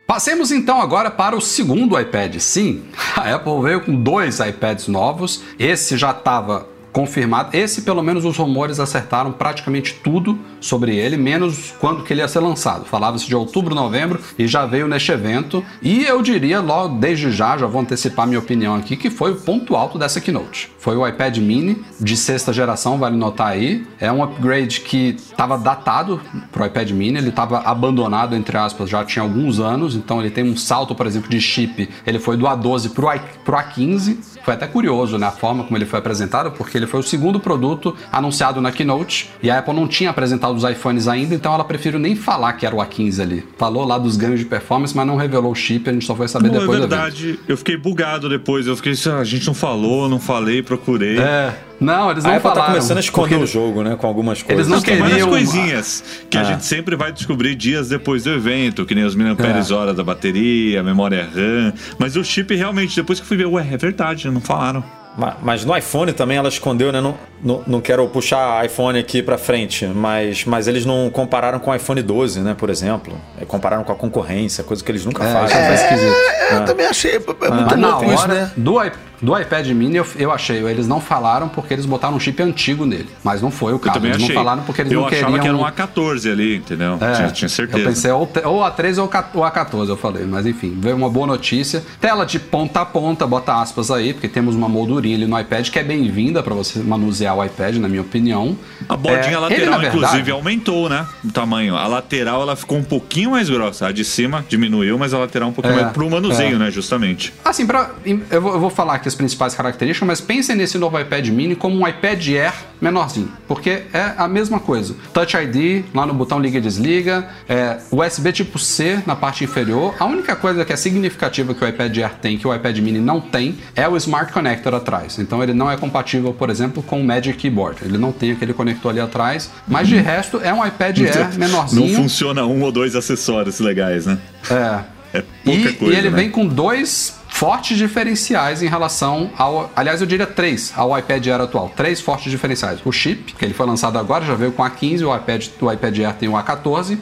Passemos 0.05 0.51
então 0.51 0.81
agora 0.81 1.09
para 1.09 1.35
o 1.35 1.41
segundo 1.41 1.99
iPad. 1.99 2.35
Sim, 2.39 2.83
a 3.15 3.35
Apple 3.35 3.61
veio 3.61 3.81
com 3.81 3.95
dois 3.95 4.39
iPads 4.39 4.87
novos. 4.87 5.41
Esse 5.57 5.97
já 5.97 6.11
estava 6.11 6.67
confirmado. 6.93 7.49
Esse, 7.57 7.81
pelo 7.81 8.03
menos, 8.03 8.23
os 8.23 8.37
rumores 8.37 8.79
acertaram 8.79 9.33
praticamente 9.33 9.95
tudo 9.95 10.39
sobre 10.61 10.95
ele, 10.95 11.17
menos 11.17 11.73
quando 11.79 12.03
que 12.03 12.13
ele 12.13 12.21
ia 12.21 12.27
ser 12.27 12.39
lançado. 12.39 12.85
Falava-se 12.85 13.27
de 13.27 13.35
outubro, 13.35 13.75
novembro 13.75 14.19
e 14.37 14.47
já 14.47 14.65
veio 14.65 14.87
neste 14.87 15.11
evento. 15.11 15.65
E 15.81 16.05
eu 16.05 16.21
diria 16.21 16.61
logo 16.61 16.99
desde 16.99 17.31
já, 17.31 17.57
já 17.57 17.65
vou 17.65 17.81
antecipar 17.81 18.27
minha 18.27 18.39
opinião 18.39 18.75
aqui, 18.75 18.95
que 18.95 19.09
foi 19.09 19.31
o 19.31 19.35
ponto 19.35 19.75
alto 19.75 19.97
dessa 19.97 20.21
keynote. 20.21 20.71
Foi 20.77 20.95
o 20.95 21.07
iPad 21.07 21.37
mini 21.37 21.83
de 21.99 22.15
sexta 22.15 22.53
geração, 22.53 22.97
vale 22.97 23.17
notar 23.17 23.47
aí. 23.47 23.85
É 23.99 24.11
um 24.11 24.23
upgrade 24.23 24.81
que 24.81 25.15
estava 25.17 25.57
datado 25.57 26.21
pro 26.51 26.65
iPad 26.65 26.91
mini, 26.91 27.17
ele 27.17 27.29
estava 27.29 27.59
abandonado, 27.59 28.35
entre 28.35 28.57
aspas, 28.57 28.89
já 28.89 29.03
tinha 29.03 29.23
alguns 29.23 29.59
anos, 29.59 29.95
então 29.95 30.19
ele 30.19 30.29
tem 30.29 30.43
um 30.43 30.55
salto, 30.55 30.93
por 30.93 31.07
exemplo, 31.07 31.29
de 31.29 31.41
chip. 31.41 31.89
Ele 32.05 32.19
foi 32.19 32.37
do 32.37 32.45
A12 32.45 32.91
pro, 32.91 33.11
I, 33.11 33.19
pro 33.43 33.57
A15. 33.57 34.17
Foi 34.43 34.53
até 34.53 34.67
curioso, 34.67 35.17
né, 35.17 35.27
a 35.27 35.31
forma 35.31 35.63
como 35.63 35.77
ele 35.77 35.85
foi 35.85 35.99
apresentado, 35.99 36.51
porque 36.51 36.77
ele 36.77 36.82
foi 36.87 36.99
o 36.99 37.03
segundo 37.03 37.39
produto 37.39 37.95
anunciado 38.11 38.61
na 38.61 38.71
keynote 38.71 39.29
e 39.41 39.49
a 39.49 39.59
Apple 39.59 39.73
não 39.73 39.87
tinha 39.87 40.09
apresentado 40.09 40.55
os 40.55 40.63
iPhones 40.63 41.07
ainda, 41.07 41.33
então 41.35 41.53
ela 41.53 41.63
preferiu 41.63 41.99
nem 41.99 42.15
falar 42.15 42.53
que 42.53 42.65
era 42.65 42.75
o 42.75 42.79
A15 42.79 43.21
ali. 43.21 43.45
Falou 43.57 43.85
lá 43.85 43.97
dos 43.97 44.17
ganhos 44.17 44.39
de 44.39 44.45
performance, 44.45 44.95
mas 44.95 45.05
não 45.07 45.15
revelou 45.15 45.51
o 45.51 45.55
chip, 45.55 45.89
a 45.89 45.93
gente 45.93 46.05
só 46.05 46.15
foi 46.15 46.27
saber 46.27 46.49
Não, 46.49 46.55
é 46.55 46.59
depois 46.59 46.79
do 46.79 46.85
evento. 46.85 46.99
verdade, 47.01 47.39
eu 47.47 47.57
fiquei 47.57 47.77
bugado 47.77 48.27
depois. 48.29 48.67
Eu 48.67 48.75
fiquei 48.75 48.93
assim, 48.93 49.09
ah, 49.09 49.17
a 49.19 49.23
gente 49.23 49.45
não 49.47 49.53
falou, 49.53 50.07
não 50.09 50.19
falei, 50.19 50.61
procurei. 50.61 51.17
É, 51.19 51.53
não, 51.79 52.09
eles 52.11 52.23
A 52.23 52.29
não 52.29 52.35
Apple 52.35 52.49
tá 52.49 52.55
falaram. 52.55 52.73
começando 52.73 52.97
a 52.97 52.99
esconder 52.99 53.29
porque 53.37 53.43
o 53.43 53.47
jogo, 53.47 53.83
né? 53.83 53.95
Com 53.95 54.07
algumas 54.07 54.41
coisas. 54.41 54.67
Eles 54.67 54.67
não 54.67 54.81
Tem 54.81 54.97
várias 54.97 55.17
queriam- 55.17 55.29
coisinhas 55.29 56.03
que 56.29 56.37
a 56.37 56.41
Ah. 56.41 56.43
gente 56.45 56.65
sempre 56.65 56.95
vai 56.95 57.11
descobrir 57.11 57.55
dias 57.55 57.89
depois 57.89 58.23
do 58.23 58.29
evento, 58.31 58.85
que 58.85 58.95
nem 58.95 59.03
os 59.03 59.15
miliamperes 59.15 59.69
É. 59.71 59.73
hora 59.73 59.93
da 59.93 60.03
bateria, 60.03 60.79
a 60.79 60.83
memória 60.83 61.27
RAM. 61.33 61.73
Mas 61.97 62.15
o 62.15 62.23
chip 62.23 62.55
realmente, 62.55 62.95
depois 62.95 63.19
que 63.19 63.23
eu 63.23 63.27
fui 63.27 63.37
ver, 63.37 63.45
ué, 63.47 63.67
é 63.71 63.77
verdade, 63.77 64.29
não 64.29 64.41
falaram. 64.41 64.83
Ma- 65.17 65.37
Mas 65.41 65.63
no 65.63 65.75
iPhone 65.77 66.11
também 66.13 66.37
ela 66.37 66.49
escondeu, 66.49 66.91
né? 66.91 66.99
Não, 66.99 67.15
não, 67.43 67.63
não 67.67 67.81
quero 67.81 68.07
puxar 68.07 68.65
iPhone 68.65 68.97
aqui 68.97 69.21
pra 69.21 69.37
frente, 69.37 69.85
mas, 69.85 70.43
mas 70.45 70.67
eles 70.67 70.85
não 70.85 71.09
compararam 71.09 71.59
com 71.59 71.69
o 71.71 71.75
iPhone 71.75 72.01
12, 72.01 72.39
né? 72.39 72.55
Por 72.57 72.69
exemplo. 72.69 73.13
É, 73.39 73.45
Compararam 73.45 73.83
com 73.83 73.91
a 73.91 73.95
concorrência, 73.95 74.63
coisa 74.63 74.83
que 74.83 74.91
eles 74.91 75.05
nunca 75.05 75.23
É, 75.23 75.31
fazem. 75.33 75.57
foi 75.65 75.75
esquisito. 75.75 76.15
É, 76.15 76.55
eu 76.55 76.65
também 76.65 76.85
achei 76.87 77.15
é 77.15 77.19
muito 77.19 77.37
Mas 77.49 77.77
na 77.79 77.87
louco 77.97 78.11
isso, 78.13 78.27
né? 78.27 78.51
do, 78.57 78.83
i- 78.83 78.91
Do 79.23 79.39
iPad 79.39 79.65
mini 79.69 79.95
eu, 79.97 80.05
eu 80.17 80.31
achei, 80.31 80.57
eles 80.65 80.85
não 80.87 80.99
falaram 80.99 81.47
porque 81.47 81.73
eles 81.73 81.85
botaram 81.85 82.15
um 82.15 82.19
chip 82.19 82.41
antigo 82.43 82.85
nele. 82.85 83.07
Mas 83.23 83.41
não 83.41 83.49
foi 83.49 83.71
o 83.71 83.75
Eu 83.75 83.79
caso. 83.79 83.93
também 83.95 84.11
Eles 84.11 84.21
achei. 84.23 84.35
não 84.35 84.43
falaram 84.43 84.63
porque 84.63 84.81
eles 84.81 84.91
eu 84.91 84.99
não 84.99 85.07
achava 85.07 85.25
queriam. 85.37 85.41
que 85.41 85.47
era 85.47 85.57
um 85.57 85.63
A14 85.65 86.31
ali, 86.31 86.57
entendeu? 86.57 86.97
É, 86.99 87.13
tinha, 87.13 87.27
tinha 87.31 87.49
certeza. 87.49 87.79
Eu 87.79 87.85
pensei 87.87 88.11
ou, 88.11 88.29
ou 88.45 88.59
A13 88.61 88.97
ou 89.01 89.07
ca- 89.07 89.29
ou 89.33 89.43
A14, 89.43 89.87
eu 89.87 89.95
falei. 89.97 90.25
Mas 90.25 90.45
enfim, 90.45 90.77
veio 90.77 90.95
uma 90.97 91.09
boa 91.09 91.25
notícia. 91.25 91.81
Tela 92.01 92.25
de 92.25 92.37
ponta 92.37 92.81
a 92.81 92.85
ponta, 92.85 93.25
bota 93.25 93.53
aspas 93.61 93.89
aí, 93.89 94.11
porque 94.13 94.27
temos 94.27 94.55
uma 94.55 94.67
moldurinha 94.67 95.15
ali 95.15 95.25
no 95.25 95.39
iPad 95.39 95.69
que 95.69 95.79
é 95.79 95.83
bem-vinda 95.83 96.43
para 96.43 96.53
você 96.53 96.79
manusear 96.79 97.37
o 97.37 97.45
iPad, 97.45 97.77
na 97.77 97.87
minha 97.87 98.01
opinião. 98.01 98.57
A 98.89 98.97
bordinha 98.97 99.37
É, 99.37 99.39
lateral, 99.39 99.49
ele, 99.49 99.69
verdade- 99.69 99.87
inclusive, 99.97 100.31
aumentou, 100.31 100.89
né? 100.89 101.07
O 101.23 101.31
tamanho. 101.31 101.77
A 101.77 101.87
lateral 101.87 102.41
ela 102.41 102.57
ficou 102.57 102.77
um 102.77 102.83
pouquinho 102.83 103.31
mais 103.31 103.49
grossa. 103.49 103.87
A 103.87 103.91
de 103.93 104.03
cima 104.03 104.43
diminuiu, 104.49 104.97
mas 104.97 105.13
a 105.13 105.17
lateral 105.19 105.47
um 105.47 105.53
pouquinho 105.53 105.79
É, 105.79 105.81
mais 105.83 105.93
pro 105.93 106.09
manuseio, 106.09 106.55
é. 106.55 106.59
né? 106.59 106.69
Justamente. 106.69 107.33
Assim, 107.45 107.65
pra, 107.65 107.91
eu, 108.05 108.41
vou, 108.41 108.53
eu 108.55 108.59
vou 108.59 108.69
falar 108.69 108.95
aqui 108.95 109.12
as 109.13 109.15
principais 109.15 109.53
características, 109.55 110.07
mas 110.07 110.19
pensem 110.21 110.55
nesse 110.55 110.77
novo 110.77 110.99
iPad 110.99 111.27
mini 111.29 111.55
como 111.55 111.79
um 111.79 111.87
iPad 111.87 112.27
Air 112.29 112.53
menorzinho, 112.81 113.31
porque 113.47 113.83
é 113.93 114.13
a 114.17 114.27
mesma 114.27 114.59
coisa. 114.59 114.95
Touch 115.13 115.37
ID, 115.37 115.85
lá 115.93 116.05
no 116.05 116.13
botão 116.13 116.39
liga 116.39 116.57
e 116.57 116.61
desliga, 116.61 117.27
é, 117.47 117.77
USB 117.91 118.31
tipo 118.33 118.59
C 118.59 118.99
na 119.05 119.15
parte 119.15 119.43
inferior. 119.43 119.95
A 119.99 120.05
única 120.05 120.35
coisa 120.35 120.65
que 120.65 120.73
é 120.73 120.75
significativa 120.75 121.53
que 121.53 121.63
o 121.63 121.67
iPad 121.67 121.95
Air 121.97 122.11
tem, 122.21 122.37
que 122.37 122.47
o 122.47 122.53
iPad 122.53 122.77
mini 122.79 122.99
não 122.99 123.21
tem, 123.21 123.57
é 123.75 123.87
o 123.87 123.95
Smart 123.95 124.33
Connector 124.33 124.73
atrás. 124.73 125.17
Então 125.19 125.41
ele 125.41 125.53
não 125.53 125.69
é 125.71 125.77
compatível, 125.77 126.33
por 126.33 126.49
exemplo, 126.49 126.81
com 126.83 126.99
o 126.99 127.03
Magic 127.05 127.37
Keyboard. 127.37 127.77
Ele 127.83 127.97
não 127.97 128.11
tem 128.11 128.31
aquele 128.31 128.53
conector 128.53 128.91
ali 128.91 128.99
atrás, 128.99 129.49
mas 129.67 129.87
de 129.87 129.97
resto 129.97 130.41
é 130.43 130.53
um 130.53 130.65
iPad 130.65 130.97
Air 130.99 131.37
menorzinho. 131.37 131.87
Não 131.87 132.03
funciona 132.03 132.45
um 132.45 132.61
ou 132.63 132.71
dois 132.71 132.95
acessórios 132.95 133.59
legais, 133.59 134.05
né? 134.05 134.17
É. 134.49 134.93
É 135.15 135.23
pouca 135.45 135.59
E, 135.69 135.73
coisa. 135.73 135.93
e 135.93 135.97
ele 135.97 136.09
né? 136.09 136.15
vem 136.15 136.31
com 136.31 136.43
dois 136.47 137.13
fortes 137.33 137.75
diferenciais 137.75 138.61
em 138.61 138.67
relação 138.67 139.31
ao. 139.35 139.71
Aliás, 139.75 139.99
eu 139.99 140.05
diria 140.05 140.27
três 140.27 140.71
ao 140.77 140.97
iPad 140.97 141.25
Air 141.25 141.41
atual. 141.41 141.73
Três 141.75 141.99
fortes 141.99 142.31
diferenciais. 142.31 142.79
O 142.85 142.91
chip, 142.91 143.33
que 143.33 143.43
ele 143.43 143.55
foi 143.55 143.65
lançado 143.65 143.97
agora, 143.97 144.23
já 144.23 144.35
veio 144.35 144.51
com 144.51 144.61
A15, 144.61 145.01
o 145.01 145.15
iPad, 145.15 145.47
o 145.59 145.71
iPad 145.71 145.99
Air 145.99 146.13
tem 146.13 146.29
o 146.29 146.33
A14. 146.33 146.95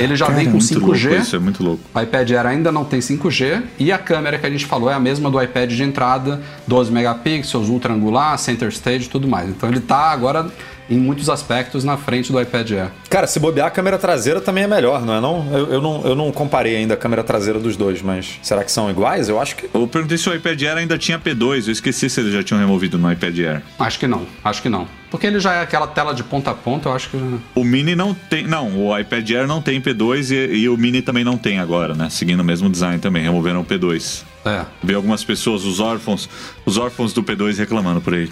ele 0.00 0.16
já 0.16 0.24
Cara, 0.24 0.38
vem 0.38 0.48
é 0.48 0.50
com 0.50 0.58
louco 0.58 0.96
5G. 0.96 1.20
Isso 1.20 1.36
é 1.36 1.38
muito 1.38 1.62
louco. 1.62 1.82
O 1.94 2.00
iPad 2.00 2.30
Air 2.30 2.46
ainda 2.46 2.72
não 2.72 2.82
tem 2.82 2.98
5G 2.98 3.62
e 3.78 3.92
a 3.92 3.98
câmera 3.98 4.38
que 4.38 4.46
a 4.46 4.50
gente 4.50 4.64
falou 4.64 4.90
é 4.90 4.94
a 4.94 4.98
mesma 4.98 5.30
do 5.30 5.40
iPad 5.40 5.70
de 5.70 5.82
entrada, 5.82 6.40
12 6.66 6.90
megapixels, 6.90 7.68
ultra 7.68 7.92
angular, 7.92 8.38
center 8.38 8.68
stage 8.68 9.04
e 9.04 9.08
tudo 9.08 9.28
mais. 9.28 9.50
Então 9.50 9.68
ele 9.68 9.80
tá 9.80 10.10
agora 10.10 10.50
em 10.88 10.98
muitos 10.98 11.30
aspectos 11.30 11.84
na 11.84 11.96
frente 11.96 12.30
do 12.30 12.40
iPad 12.40 12.70
Air. 12.72 12.90
Cara, 13.08 13.26
se 13.26 13.38
bobear, 13.38 13.68
a 13.68 13.70
câmera 13.70 13.98
traseira 13.98 14.40
também 14.40 14.64
é 14.64 14.66
melhor, 14.66 15.04
não 15.04 15.14
é 15.14 15.20
não? 15.20 15.48
Eu, 15.52 15.72
eu 15.74 15.80
não? 15.80 16.02
eu 16.04 16.14
não 16.14 16.32
comparei 16.32 16.76
ainda 16.76 16.94
a 16.94 16.96
câmera 16.96 17.22
traseira 17.22 17.58
dos 17.58 17.76
dois, 17.76 18.02
mas 18.02 18.38
será 18.42 18.64
que 18.64 18.70
são 18.70 18.90
iguais? 18.90 19.28
Eu 19.28 19.40
acho 19.40 19.56
que... 19.56 19.68
Eu 19.72 19.86
perguntei 19.86 20.18
se 20.18 20.28
o 20.28 20.34
iPad 20.34 20.60
Air 20.62 20.76
ainda 20.78 20.98
tinha 20.98 21.18
P2. 21.18 21.66
Eu 21.66 21.72
esqueci 21.72 22.10
se 22.10 22.20
eles 22.20 22.32
já 22.32 22.42
tinham 22.42 22.60
removido 22.60 22.98
no 22.98 23.10
iPad 23.10 23.38
Air. 23.38 23.62
Acho 23.78 23.98
que 23.98 24.06
não, 24.06 24.26
acho 24.44 24.62
que 24.62 24.68
não. 24.68 24.86
Porque 25.10 25.28
ele 25.28 25.38
já 25.38 25.54
é 25.54 25.62
aquela 25.62 25.86
tela 25.86 26.12
de 26.12 26.24
ponta 26.24 26.50
a 26.50 26.54
ponta, 26.54 26.88
eu 26.88 26.92
acho 26.92 27.08
que. 27.08 27.16
O 27.54 27.62
Mini 27.62 27.94
não 27.94 28.12
tem. 28.12 28.48
Não, 28.48 28.76
o 28.76 28.98
iPad 28.98 29.30
Air 29.30 29.46
não 29.46 29.62
tem 29.62 29.80
P2 29.80 30.32
e, 30.32 30.56
e 30.56 30.68
o 30.68 30.76
Mini 30.76 31.02
também 31.02 31.22
não 31.22 31.38
tem 31.38 31.60
agora, 31.60 31.94
né? 31.94 32.10
Seguindo 32.10 32.40
o 32.40 32.44
mesmo 32.44 32.68
design 32.68 32.98
também, 32.98 33.22
removeram 33.22 33.60
o 33.60 33.64
P2. 33.64 34.24
É. 34.44 34.64
Vi 34.82 34.92
algumas 34.92 35.22
pessoas, 35.22 35.64
os 35.64 35.78
órfãos, 35.78 36.28
os 36.66 36.76
órfãos 36.76 37.12
do 37.12 37.22
P2 37.22 37.56
reclamando 37.56 38.00
por 38.00 38.12
aí. 38.12 38.28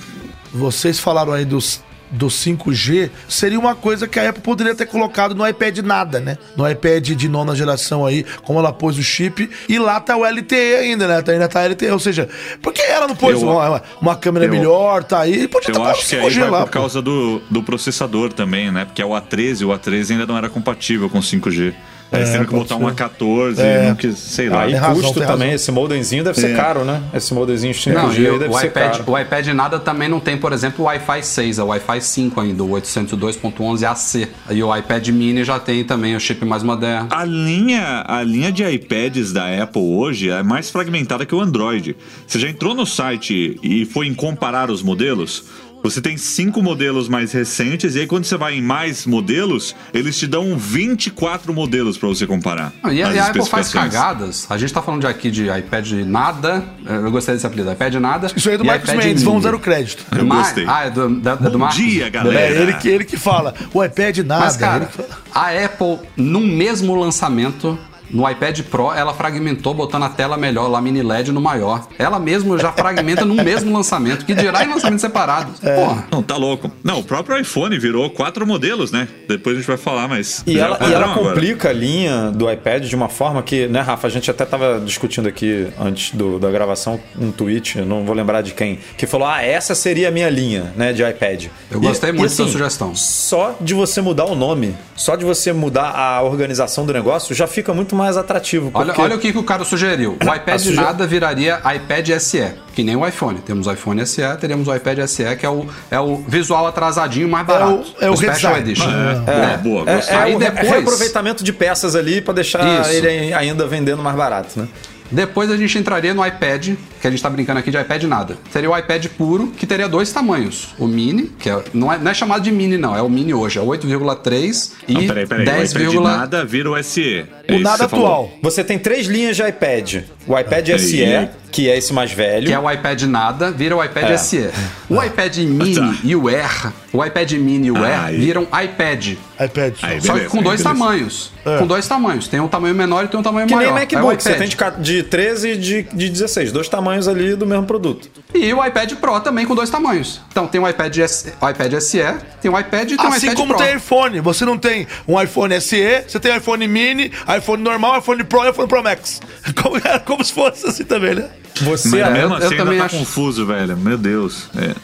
Vocês 0.52 0.98
falaram 0.98 1.32
aí 1.32 1.44
dos 1.44 1.80
do 2.12 2.26
5G, 2.28 3.10
seria 3.28 3.58
uma 3.58 3.74
coisa 3.74 4.06
que 4.06 4.20
a 4.20 4.28
Apple 4.28 4.42
poderia 4.42 4.74
ter 4.74 4.86
colocado 4.86 5.34
no 5.34 5.46
iPad 5.48 5.78
nada, 5.78 6.20
né? 6.20 6.36
No 6.56 6.68
iPad 6.70 7.08
de 7.10 7.28
nona 7.28 7.56
geração 7.56 8.04
aí, 8.06 8.24
como 8.44 8.58
ela 8.58 8.72
pôs 8.72 8.98
o 8.98 9.02
chip, 9.02 9.48
e 9.68 9.78
lá 9.78 9.98
tá 9.98 10.16
o 10.16 10.24
LTE 10.24 10.54
ainda, 10.76 11.08
né? 11.08 11.22
Tá- 11.22 11.32
Ainda 11.32 11.48
tá 11.48 11.62
LTE, 11.66 11.90
ou 11.90 11.98
seja, 11.98 12.28
por 12.60 12.72
que 12.72 12.82
ela 12.82 13.08
não 13.08 13.16
pôs 13.16 13.40
Eu- 13.40 13.48
uma, 13.48 13.82
uma 14.00 14.14
câmera 14.16 14.44
eu- 14.44 14.50
melhor, 14.52 15.02
tá 15.02 15.20
aí? 15.20 15.48
Podia 15.48 15.70
Eu 15.70 15.74
ter 15.74 15.80
acho 15.90 16.06
que 16.06 16.16
aí 16.16 16.30
vai 16.38 16.50
lá, 16.50 16.60
por 16.60 16.66
pô. 16.66 16.72
causa 16.72 17.00
do, 17.00 17.40
do 17.50 17.62
processador 17.62 18.32
também, 18.32 18.70
né? 18.70 18.84
Porque 18.84 19.00
é 19.00 19.06
o 19.06 19.10
A13, 19.10 19.64
o 19.66 19.70
A13 19.70 20.10
ainda 20.12 20.26
não 20.26 20.36
era 20.36 20.50
compatível 20.50 21.08
com 21.08 21.20
5G. 21.22 21.72
Aí 22.12 22.20
É, 22.20 22.24
tiveram 22.24 22.44
que 22.44 22.52
botar 22.52 22.76
um 22.76 22.80
ser. 22.88 22.94
A14, 22.94 23.58
É. 23.58 23.88
não 23.88 23.96
quis, 23.96 24.18
sei 24.18 24.48
lá. 24.50 24.62
Aí 24.62 24.72
tem 24.72 24.80
razão, 24.80 24.94
custo 25.02 25.18
tem 25.18 25.22
também, 25.26 25.48
razão. 25.48 25.54
esse 25.54 25.72
modemzinho 25.72 26.22
deve 26.24 26.38
ser 26.38 26.50
É. 26.50 26.54
caro, 26.54 26.84
né? 26.84 27.02
Esse 27.14 27.32
modemzinho 27.32 27.72
5G 27.74 27.94
Não, 27.94 28.10
aí 28.10 28.30
o, 28.30 28.38
deve 28.38 28.54
o 28.54 28.58
ser 28.58 28.66
iPad, 28.66 28.90
caro. 28.98 29.04
o 29.10 29.18
iPad 29.18 29.46
nada 29.48 29.78
também 29.80 30.08
não 30.08 30.20
tem, 30.20 30.36
por 30.36 30.52
exemplo, 30.52 30.84
o 30.84 30.88
Wi-Fi 30.88 31.22
6, 31.22 31.58
é 31.58 31.62
o 31.62 31.68
Wi-Fi 31.68 32.00
5 32.02 32.40
ainda, 32.40 32.62
o 32.62 32.68
802.11ac. 32.70 34.28
E 34.50 34.62
o 34.62 34.76
iPad 34.76 35.08
mini 35.08 35.44
já 35.44 35.58
tem 35.58 35.84
também 35.84 36.14
o 36.14 36.20
chip 36.20 36.44
mais 36.44 36.62
moderno. 36.62 37.08
A 37.10 37.24
linha, 37.24 38.04
a 38.06 38.22
linha 38.22 38.52
de 38.52 38.62
iPads 38.64 39.32
da 39.32 39.62
Apple 39.62 39.82
hoje 39.82 40.30
é 40.30 40.42
mais 40.42 40.70
fragmentada 40.70 41.24
que 41.24 41.34
o 41.34 41.40
Android. 41.40 41.96
Você 42.26 42.38
já 42.38 42.48
entrou 42.48 42.74
no 42.74 42.84
site 42.86 43.58
e 43.62 43.84
foi 43.86 44.06
em 44.06 44.14
comparar 44.14 44.70
os 44.70 44.82
modelos? 44.82 45.44
Você 45.82 46.00
tem 46.00 46.16
cinco 46.16 46.62
modelos 46.62 47.08
mais 47.08 47.32
recentes, 47.32 47.96
e 47.96 48.00
aí 48.00 48.06
quando 48.06 48.24
você 48.24 48.36
vai 48.36 48.54
em 48.54 48.62
mais 48.62 49.04
modelos, 49.04 49.74
eles 49.92 50.16
te 50.18 50.26
dão 50.26 50.56
24 50.56 51.52
modelos 51.52 51.98
para 51.98 52.08
você 52.08 52.26
comparar. 52.26 52.72
Ah, 52.82 52.92
E 52.92 53.02
a, 53.02 53.08
as 53.08 53.14
e 53.14 53.18
a 53.18 53.26
Apple 53.26 53.46
faz 53.46 53.72
cagadas. 53.72 54.46
A 54.48 54.56
gente 54.56 54.72
tá 54.72 54.80
falando 54.80 55.00
de 55.00 55.06
aqui 55.06 55.30
de 55.30 55.48
iPad 55.48 55.92
nada. 56.06 56.64
Eu 56.86 57.10
gostei 57.10 57.34
desse 57.34 57.46
apelido, 57.46 57.70
iPad 57.72 57.94
nada. 57.94 58.28
Isso 58.34 58.48
aí 58.48 58.54
é 58.54 58.58
do 58.58 58.64
Marcos 58.64 58.88
iPad 58.88 59.04
Mendes, 59.04 59.22
vamos 59.22 59.42
dar 59.42 59.54
o 59.54 59.58
crédito. 59.58 60.04
Eu 60.16 60.26
gostei. 60.26 60.64
Ah, 60.68 60.84
é 60.86 60.90
do, 60.90 61.08
da, 61.20 61.32
é 61.32 61.36
do 61.36 61.50
Bom 61.52 61.58
Marcos? 61.58 61.76
dia, 61.76 62.08
galera. 62.08 62.40
É 62.40 62.62
ele 62.62 62.74
que, 62.74 62.88
ele 62.88 63.04
que 63.04 63.16
fala, 63.16 63.54
o 63.74 63.82
iPad 63.84 64.18
nada. 64.18 64.44
Mas, 64.44 64.56
cara, 64.56 64.88
a 65.34 65.48
Apple, 65.50 65.98
num 66.16 66.46
mesmo 66.46 66.94
lançamento, 66.94 67.78
no 68.12 68.28
iPad 68.28 68.60
Pro, 68.62 68.92
ela 68.92 69.14
fragmentou 69.14 69.72
botando 69.74 70.02
a 70.04 70.08
tela 70.08 70.36
melhor, 70.36 70.68
lá 70.68 70.80
mini 70.80 71.02
LED 71.02 71.32
no 71.32 71.40
maior. 71.40 71.86
Ela 71.98 72.18
mesma 72.18 72.58
já 72.58 72.70
fragmenta 72.72 73.24
num 73.24 73.42
mesmo 73.42 73.72
lançamento, 73.72 74.24
que 74.26 74.34
dirá 74.34 74.64
em 74.64 74.68
lançamentos 74.68 75.00
separados. 75.00 75.62
É. 75.62 75.74
Porra. 75.76 76.06
Não, 76.10 76.22
tá 76.22 76.36
louco. 76.36 76.70
Não, 76.84 77.00
o 77.00 77.04
próprio 77.04 77.38
iPhone 77.40 77.78
virou 77.78 78.10
quatro 78.10 78.46
modelos, 78.46 78.92
né? 78.92 79.08
Depois 79.28 79.56
a 79.56 79.60
gente 79.60 79.66
vai 79.68 79.76
falar, 79.76 80.08
mas. 80.08 80.42
E 80.46 80.58
ela, 80.58 80.78
e 80.88 80.92
ela 80.92 81.06
agora. 81.12 81.30
complica 81.30 81.70
a 81.70 81.72
linha 81.72 82.30
do 82.30 82.50
iPad 82.50 82.84
de 82.84 82.94
uma 82.94 83.08
forma 83.08 83.42
que, 83.42 83.66
né, 83.66 83.80
Rafa? 83.80 84.06
A 84.06 84.10
gente 84.10 84.30
até 84.30 84.44
tava 84.44 84.80
discutindo 84.84 85.26
aqui 85.28 85.68
antes 85.80 86.14
do- 86.14 86.38
da 86.38 86.50
gravação 86.50 87.00
um 87.18 87.30
tweet, 87.32 87.80
não 87.80 88.04
vou 88.04 88.14
lembrar 88.14 88.42
de 88.42 88.52
quem, 88.52 88.78
que 88.98 89.06
falou: 89.06 89.26
ah, 89.26 89.42
essa 89.42 89.74
seria 89.74 90.08
a 90.08 90.10
minha 90.10 90.28
linha, 90.28 90.72
né, 90.76 90.92
de 90.92 91.02
iPad. 91.02 91.46
Eu 91.70 91.80
gostei 91.80 92.10
E- 92.10 92.12
muito 92.12 92.32
e, 92.32 92.36
da 92.36 92.42
assim, 92.44 92.52
sugestão. 92.52 92.94
Só 92.94 93.56
de 93.60 93.72
você 93.74 94.00
mudar 94.00 94.26
o 94.26 94.34
nome, 94.34 94.74
só 94.94 95.16
de 95.16 95.24
você 95.24 95.52
mudar 95.52 95.90
a 95.96 96.22
organização 96.22 96.84
do 96.84 96.92
negócio, 96.92 97.34
já 97.34 97.46
fica 97.46 97.72
muito 97.72 97.94
mais 97.96 98.01
atrativo. 98.16 98.70
Olha, 98.74 98.86
porque- 98.86 99.00
olha 99.00 99.16
o 99.16 99.18
que, 99.18 99.32
que 99.32 99.38
o 99.38 99.42
cara 99.42 99.64
sugeriu. 99.64 100.16
O 100.26 100.34
iPad 100.34 100.58
suge- 100.60 100.74
nada 100.76 101.06
viraria 101.06 101.60
iPad 101.76 102.08
SE, 102.18 102.52
que 102.74 102.82
nem 102.82 102.96
o 102.96 103.06
iPhone. 103.06 103.38
Temos 103.40 103.66
o 103.66 103.72
iPhone 103.72 104.04
SE, 104.06 104.22
teríamos 104.40 104.68
o 104.68 104.74
iPad 104.74 104.98
SE, 105.06 105.36
que 105.36 105.44
é 105.46 105.48
o, 105.48 105.66
é 105.90 105.98
o 106.00 106.16
visual 106.16 106.66
atrasadinho 106.66 107.28
mais 107.28 107.46
barato. 107.46 107.84
é 108.00 108.10
o 108.10 108.16
Special 108.16 108.54
redesign. 108.54 108.92
Edition. 108.92 109.30
É, 109.30 109.56
boa, 109.58 109.90
É, 109.90 109.94
gostei. 109.96 110.16
é 110.16 110.18
Aí 110.20 110.34
o 110.34 110.38
re- 110.38 110.50
depois- 110.50 110.68
reaproveitamento 110.70 111.44
de 111.44 111.52
peças 111.52 111.94
ali 111.96 112.20
pra 112.20 112.32
deixar 112.34 112.80
Isso. 112.82 112.90
ele 112.92 113.32
ainda 113.34 113.66
vendendo 113.66 114.02
mais 114.02 114.16
barato, 114.16 114.58
né? 114.58 114.68
Depois 115.10 115.50
a 115.50 115.56
gente 115.56 115.76
entraria 115.78 116.14
no 116.14 116.26
iPad, 116.26 116.70
que 117.02 117.08
a 117.08 117.10
gente 117.10 117.20
tá 117.22 117.28
brincando 117.28 117.58
aqui 117.58 117.68
de 117.68 117.76
iPad 117.76 118.04
nada. 118.04 118.38
Seria 118.50 118.70
o 118.70 118.78
iPad 118.78 119.04
puro, 119.18 119.48
que 119.48 119.66
teria 119.66 119.88
dois 119.88 120.12
tamanhos. 120.12 120.68
O 120.78 120.86
mini, 120.86 121.24
que 121.38 121.50
é- 121.50 121.60
não, 121.74 121.92
é, 121.92 121.98
não 121.98 122.10
é 122.10 122.14
chamado 122.14 122.42
de 122.44 122.52
mini, 122.52 122.78
não, 122.78 122.96
é 122.96 123.02
o 123.02 123.10
mini 123.10 123.34
hoje, 123.34 123.58
é 123.58 123.62
8,3 123.62 124.72
e 124.88 124.94
Não, 124.94 125.06
peraí, 125.06 125.26
peraí. 125.26 125.44
10, 125.44 125.74
o 125.74 125.78
iPad 125.80 125.94
nada 126.02 126.44
vira 126.44 126.70
o 126.70 126.76
SE. 126.82 127.26
É 127.48 127.52
O 127.52 127.56
que 127.56 127.62
nada 127.62 127.78
você 127.84 127.88
falou. 127.88 128.06
atual. 128.06 128.30
Você 128.40 128.62
tem 128.64 128.78
três 128.78 129.06
linhas 129.08 129.36
de 129.36 129.42
iPad. 129.46 130.04
O 130.26 130.38
iPad 130.38 130.68
Aí. 130.70 130.78
SE, 130.78 131.28
que 131.50 131.68
é 131.68 131.76
esse 131.76 131.92
mais 131.92 132.12
velho. 132.12 132.46
que 132.46 132.52
é 132.52 132.58
o 132.58 132.70
iPad 132.70 133.02
nada, 133.02 133.50
vira 133.50 133.76
o 133.76 133.84
iPad 133.84 134.10
É. 134.10 134.16
SE. 134.16 134.48
O 134.88 135.02
iPad 135.02 135.36
mini 135.38 135.74
Tá. 135.74 135.94
e 136.04 136.14
o 136.14 136.28
Air, 136.28 136.72
o 136.92 137.04
iPad 137.04 137.32
mini 137.32 137.66
e 137.66 137.70
o 137.72 137.84
Air 137.84 138.04
Aí. 138.04 138.16
viram 138.18 138.42
iPad. 138.44 139.16
iPad. 139.44 139.74
Aí, 139.82 140.00
Só 140.00 140.14
que 140.14 140.26
com 140.26 140.40
dois 140.40 140.62
beleza. 140.62 140.64
tamanhos. 140.64 141.32
Com 141.58 141.66
dois 141.66 141.88
tamanhos. 141.88 142.28
Tem 142.28 142.38
um 142.38 142.46
tamanho 142.46 142.74
menor 142.74 143.04
e 143.04 143.08
tem 143.08 143.18
um 143.18 143.22
tamanho 143.22 143.48
Que 143.48 143.54
nem 143.56 143.66
maior. 143.66 143.70
É 143.70 143.72
o 143.72 143.80
MacBook, 143.80 144.22
você 144.22 144.30
iPad. 144.34 144.72
tem 144.78 144.82
de, 144.84 144.96
de 144.96 145.02
13 145.02 145.48
e 145.50 145.56
de, 145.56 145.82
de 145.82 146.08
16. 146.10 146.52
Dois 146.52 146.68
tamanhos 146.68 146.91
ali 147.08 147.34
do 147.36 147.46
mesmo 147.46 147.66
produto. 147.66 148.08
E 148.34 148.52
o 148.52 148.64
iPad 148.64 148.92
Pro 148.94 149.20
também 149.20 149.44
com 149.46 149.54
dois 149.54 149.68
tamanhos. 149.70 150.20
Então 150.30 150.46
tem 150.46 150.60
o 150.60 150.68
iPad, 150.68 150.96
S, 150.98 151.32
o 151.40 151.48
iPad 151.48 151.72
SE, 151.80 151.98
tem 152.40 152.50
o 152.50 152.58
iPad 152.58 152.90
e 152.90 152.96
tem 152.96 153.06
Assim 153.06 153.26
iPad 153.26 153.36
como 153.38 153.54
Pro. 153.54 153.64
tem 153.64 153.76
iPhone. 153.76 154.20
Você 154.20 154.44
não 154.44 154.56
tem 154.58 154.86
um 155.06 155.20
iPhone 155.20 155.60
SE, 155.60 156.04
você 156.08 156.18
tem 156.20 156.36
iPhone 156.36 156.66
mini, 156.68 157.12
iPhone 157.38 157.62
normal, 157.62 157.98
iPhone 157.98 158.24
Pro 158.24 158.44
e 158.44 158.50
iPhone 158.50 158.68
Pro 158.68 158.82
Max. 158.82 159.20
Como, 159.62 159.76
é 159.76 159.98
como 159.98 160.24
se 160.24 160.32
fosse 160.32 160.66
assim 160.66 160.84
também, 160.84 161.14
né? 161.14 161.28
Você, 161.62 161.88
Mas 161.88 162.00
É, 162.00 162.10
mesmo 162.10 162.34
eu- 162.34 162.40
eu 162.40 162.46
assim 162.46 162.56
também 162.56 162.72
ainda 162.74 162.78
tá 162.78 162.84
acho- 162.86 162.98
confuso, 162.98 163.44
velho. 163.46 163.76
Meu 163.76 163.98
Deus. 163.98 164.48
É. 164.56 164.74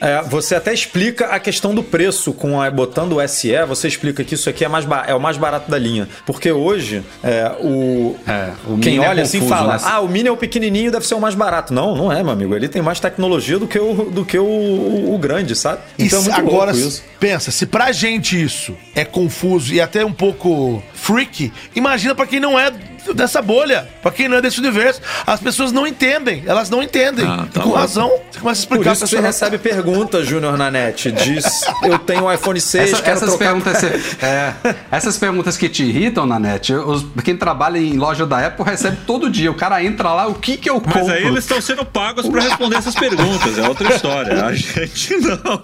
é, 0.00 0.22
você 0.22 0.54
até 0.54 0.72
explica 0.72 1.26
a 1.26 1.40
questão 1.40 1.74
do 1.74 1.82
preço 1.82 2.32
com 2.32 2.60
a, 2.60 2.70
botando 2.70 3.16
o 3.16 3.28
SE. 3.28 3.52
Você 3.66 3.88
explica 3.88 4.22
que 4.24 4.34
isso 4.34 4.48
aqui 4.48 4.64
é, 4.64 4.68
mais 4.68 4.84
ba- 4.84 5.04
é 5.06 5.14
o 5.14 5.20
mais 5.20 5.36
barato 5.36 5.70
da 5.70 5.78
linha. 5.78 6.08
Porque 6.24 6.50
hoje, 6.52 7.02
é, 7.22 7.50
o, 7.60 8.16
É, 8.26 8.50
o 8.66 8.78
quem 8.78 8.92
mini 8.94 9.04
é 9.04 9.08
olha 9.08 9.22
assim 9.22 9.40
confuso, 9.40 9.58
fala: 9.58 9.74
né? 9.74 9.80
Ah, 9.84 10.00
o 10.00 10.08
mini 10.08 10.28
é 10.28 10.32
o 10.32 10.36
pequenininho, 10.36 10.90
deve 10.92 11.06
ser 11.06 11.14
o 11.14 11.20
mais 11.20 11.34
barato. 11.34 11.72
Não, 11.74 11.96
não 11.96 12.12
é, 12.12 12.22
meu 12.22 12.32
amigo. 12.32 12.54
Ele 12.54 12.68
tem 12.68 12.80
mais 12.82 13.00
tecnologia 13.00 13.58
do 13.58 13.66
que 13.66 13.78
o, 13.78 14.04
do 14.10 14.24
que 14.24 14.38
o, 14.38 14.44
o- 14.44 15.14
o 15.14 15.18
grande, 15.18 15.54
sabe? 15.56 15.80
Então 15.98 16.18
é 16.20 16.22
se- 16.22 16.28
muito 16.30 16.40
agora, 16.40 16.70
louco 16.72 16.88
isso. 16.88 17.02
pensa, 17.18 17.50
se 17.50 17.66
pra 17.66 17.90
gente 17.92 18.40
isso 18.40 18.76
é 18.94 19.04
confuso 19.04 19.72
e 19.74 19.80
até 19.80 20.04
um 20.04 20.12
pouco 20.12 20.82
freak, 20.94 21.52
imagina 21.74 22.14
pra 22.14 22.26
quem 22.26 22.38
não 22.40 22.58
é 22.58 22.70
dessa 23.14 23.40
bolha. 23.42 23.88
Pra 24.02 24.10
quem 24.10 24.28
não 24.28 24.36
é 24.36 24.40
desse 24.40 24.58
universo. 24.60 25.00
As 25.26 25.40
pessoas 25.40 25.72
não 25.72 25.86
entendem. 25.86 26.42
Elas 26.46 26.70
não 26.70 26.82
entendem. 26.82 27.26
Ah, 27.26 27.46
tá 27.52 27.62
com 27.62 27.70
bom. 27.70 27.74
razão. 27.76 28.08
Você 28.30 28.38
começa 28.40 28.64
a 28.64 28.68
Por 28.68 28.74
explicar 28.76 28.92
isso 28.92 29.04
que 29.04 29.10
você 29.10 29.20
recebe 29.20 29.58
perguntas, 29.58 30.26
Júnior 30.26 30.56
Nanete. 30.56 31.10
Diz, 31.12 31.44
eu 31.84 31.98
tenho 31.98 32.24
um 32.24 32.32
iPhone 32.32 32.60
6, 32.60 32.92
Essa- 32.92 33.02
quero 33.02 33.16
essas, 33.16 33.28
trocar... 33.30 33.44
perguntas, 33.46 33.82
é, 34.22 34.54
essas 34.90 35.16
perguntas 35.18 35.56
que 35.56 35.68
te 35.68 35.84
irritam 35.84 36.26
na 36.26 36.38
net, 36.38 36.72
os- 36.72 37.06
quem 37.24 37.36
trabalha 37.36 37.78
em 37.78 37.96
loja 37.96 38.26
da 38.26 38.46
Apple 38.46 38.64
recebe 38.64 38.98
todo 39.06 39.28
dia. 39.30 39.50
O 39.50 39.54
cara 39.54 39.82
entra 39.82 40.12
lá, 40.12 40.26
o 40.26 40.34
que 40.34 40.56
que 40.56 40.68
eu 40.70 40.80
compro? 40.80 40.98
Mas 41.00 41.08
aí 41.10 41.24
eles 41.24 41.44
estão 41.44 41.60
sendo 41.60 41.84
pagos 41.84 42.28
pra 42.28 42.40
responder 42.42 42.76
essas 42.76 42.94
perguntas, 42.94 43.58
é 43.58 43.68
outra 43.68 43.94
história. 43.94 44.44
A 44.44 44.52
gente 44.54 45.16
não. 45.18 45.62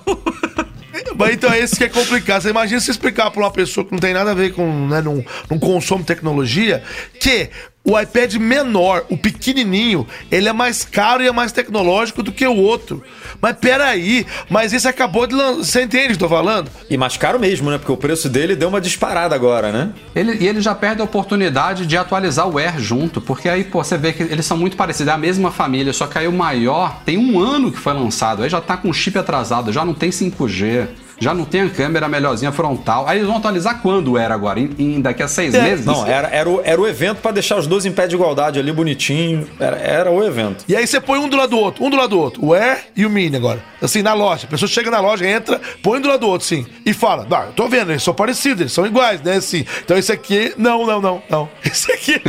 Mas 1.17 1.35
então 1.35 1.53
é 1.53 1.61
isso 1.61 1.77
que 1.77 1.85
é 1.85 1.89
complicado. 1.89 2.43
Você 2.43 2.51
imagina 2.51 2.81
se 2.81 2.91
explicar 2.91 3.31
pra 3.31 3.43
uma 3.43 3.51
pessoa 3.51 3.85
que 3.85 3.93
não 3.93 3.99
tem 3.99 4.15
nada 4.15 4.31
a 4.31 4.35
ver 4.35 4.53
com, 4.53 4.89
né, 4.89 5.01
não, 5.01 5.25
não 5.51 5.59
consome 5.59 6.05
tecnologia, 6.05 6.83
que 7.21 7.51
o 7.87 8.01
iPad 8.01 8.37
menor, 8.37 9.05
o 9.11 9.17
pequenininho, 9.17 10.07
ele 10.31 10.49
é 10.49 10.53
mais 10.55 10.85
caro 10.85 11.23
e 11.23 11.27
é 11.27 11.33
mais 11.33 11.53
tecnológico 11.53 12.23
do 12.23 12.33
que 12.33 12.47
o 12.47 12.57
outro. 12.57 13.03
Mas 13.43 13.57
peraí, 13.59 14.27
mas 14.49 14.73
esse 14.73 14.89
acabou 14.89 15.27
de 15.27 15.35
lançar. 15.35 15.65
Você 15.65 15.83
entende 15.83 16.15
o 16.15 16.17
que 16.17 16.25
eu 16.25 16.29
tô 16.29 16.35
falando? 16.35 16.71
E 16.89 16.97
mais 16.97 17.19
caro 17.19 17.39
mesmo, 17.39 17.71
né? 17.71 17.77
Porque 17.77 17.93
o 17.93 17.97
preço 17.97 18.31
dele 18.31 18.57
deu 18.57 18.71
uma 18.71 18.81
disparada 18.81 19.35
agora, 19.35 19.71
né? 19.71 19.93
Ele, 20.15 20.39
e 20.41 20.49
ele 20.49 20.63
já 20.63 20.75
perde 20.75 21.03
a 21.03 21.05
oportunidade 21.05 21.85
de 21.85 21.97
atualizar 21.97 22.49
o 22.49 22.59
Air 22.59 22.79
junto, 22.79 23.21
porque 23.21 23.51
aí 23.51 23.65
pô, 23.65 23.85
você 23.85 23.99
vê 23.99 24.15
que 24.15 24.23
eles 24.23 24.47
são 24.47 24.57
muito 24.57 24.79
parecidos, 24.79 25.09
é 25.09 25.15
a 25.15 25.19
mesma 25.19 25.51
família, 25.51 25.93
só 25.93 26.07
que 26.07 26.19
aí 26.19 26.27
o 26.27 26.33
maior 26.33 27.03
tem 27.05 27.19
um 27.19 27.39
ano 27.39 27.71
que 27.71 27.79
foi 27.79 27.93
lançado, 27.93 28.43
aí 28.43 28.49
já 28.49 28.63
tá 28.63 28.79
com 28.79 28.91
chip 28.95 29.19
atrasado, 29.19 29.71
já 29.71 29.85
não 29.85 29.93
tem 29.93 30.09
5G, 30.09 30.89
já 31.19 31.33
não 31.35 31.45
tem 31.45 31.63
a 31.63 31.71
câmera 31.71 32.09
melhorzinha 32.09 32.51
frontal. 32.53 33.07
Aí 33.09 33.19
eles 33.19 33.27
vão 33.29 33.37
atualizar 33.39 33.81
quando 33.81 34.17
Air 34.17 34.33
agora? 34.33 34.59
Em, 34.61 34.71
em 34.79 35.01
daqui 35.01 35.23
a 35.23 35.29
seis 35.29 35.55
É, 35.55 35.63
meses? 35.63 35.87
Não, 35.87 36.07
era, 36.07 36.29
era, 36.29 36.49
o, 36.49 36.61
era 36.65 36.81
o 36.81 36.87
evento 36.87 37.21
pra 37.21 37.31
deixar 37.31 37.57
os 37.57 37.67
dois 37.67 37.85
em 37.87 37.93
pé 37.93 38.07
de 38.07 38.15
igualdade 38.15 38.59
ali, 38.59 38.73
bonitinho. 38.73 39.49
Era, 39.59 39.77
era 39.77 40.11
o 40.11 40.23
evento. 40.25 40.65
E 40.69 40.75
aí 40.77 40.87
você 40.87 41.01
põe 41.01 41.19
um 41.19 41.29
do 41.29 41.37
lado 41.37 41.51
do 41.51 41.59
outro, 41.59 41.85
um 41.85 41.91
do 41.91 41.97
lado 41.97 42.11
do 42.11 42.19
outro, 42.21 42.45
o 42.45 42.53
Air 42.55 42.87
e 42.97 43.07
o 43.07 43.11
Mini 43.11 43.37
agora. 43.37 43.63
Assim, 43.81 44.03
na 44.03 44.15
loja. 44.15 44.47
A 44.47 44.51
pessoa 44.51 44.69
chega 44.69 44.91
na 44.91 45.01
loja, 45.01 45.27
entra, 45.29 45.61
põe 45.83 45.99
um 45.99 46.03
do 46.03 46.09
lado 46.09 46.21
do 46.21 46.29
outro, 46.29 46.47
sim. 46.47 46.67
E 46.85 46.93
fala, 46.93 47.27
ah, 47.31 47.45
eu 47.47 47.53
tô 47.53 47.69
vendo, 47.69 47.91
eles 47.93 48.03
são 48.03 48.15
parecidos, 48.15 48.61
eles 48.61 48.73
são 48.73 48.87
iguais, 48.87 49.21
né? 49.23 49.37
Assim. 49.37 49.65
Então 49.85 49.97
esse 49.97 50.13
aqui, 50.13 50.53
não, 50.57 50.87
não, 50.87 51.01
não, 51.01 51.23
não. 51.31 51.49
Esse 51.65 51.91
aqui. 51.93 52.21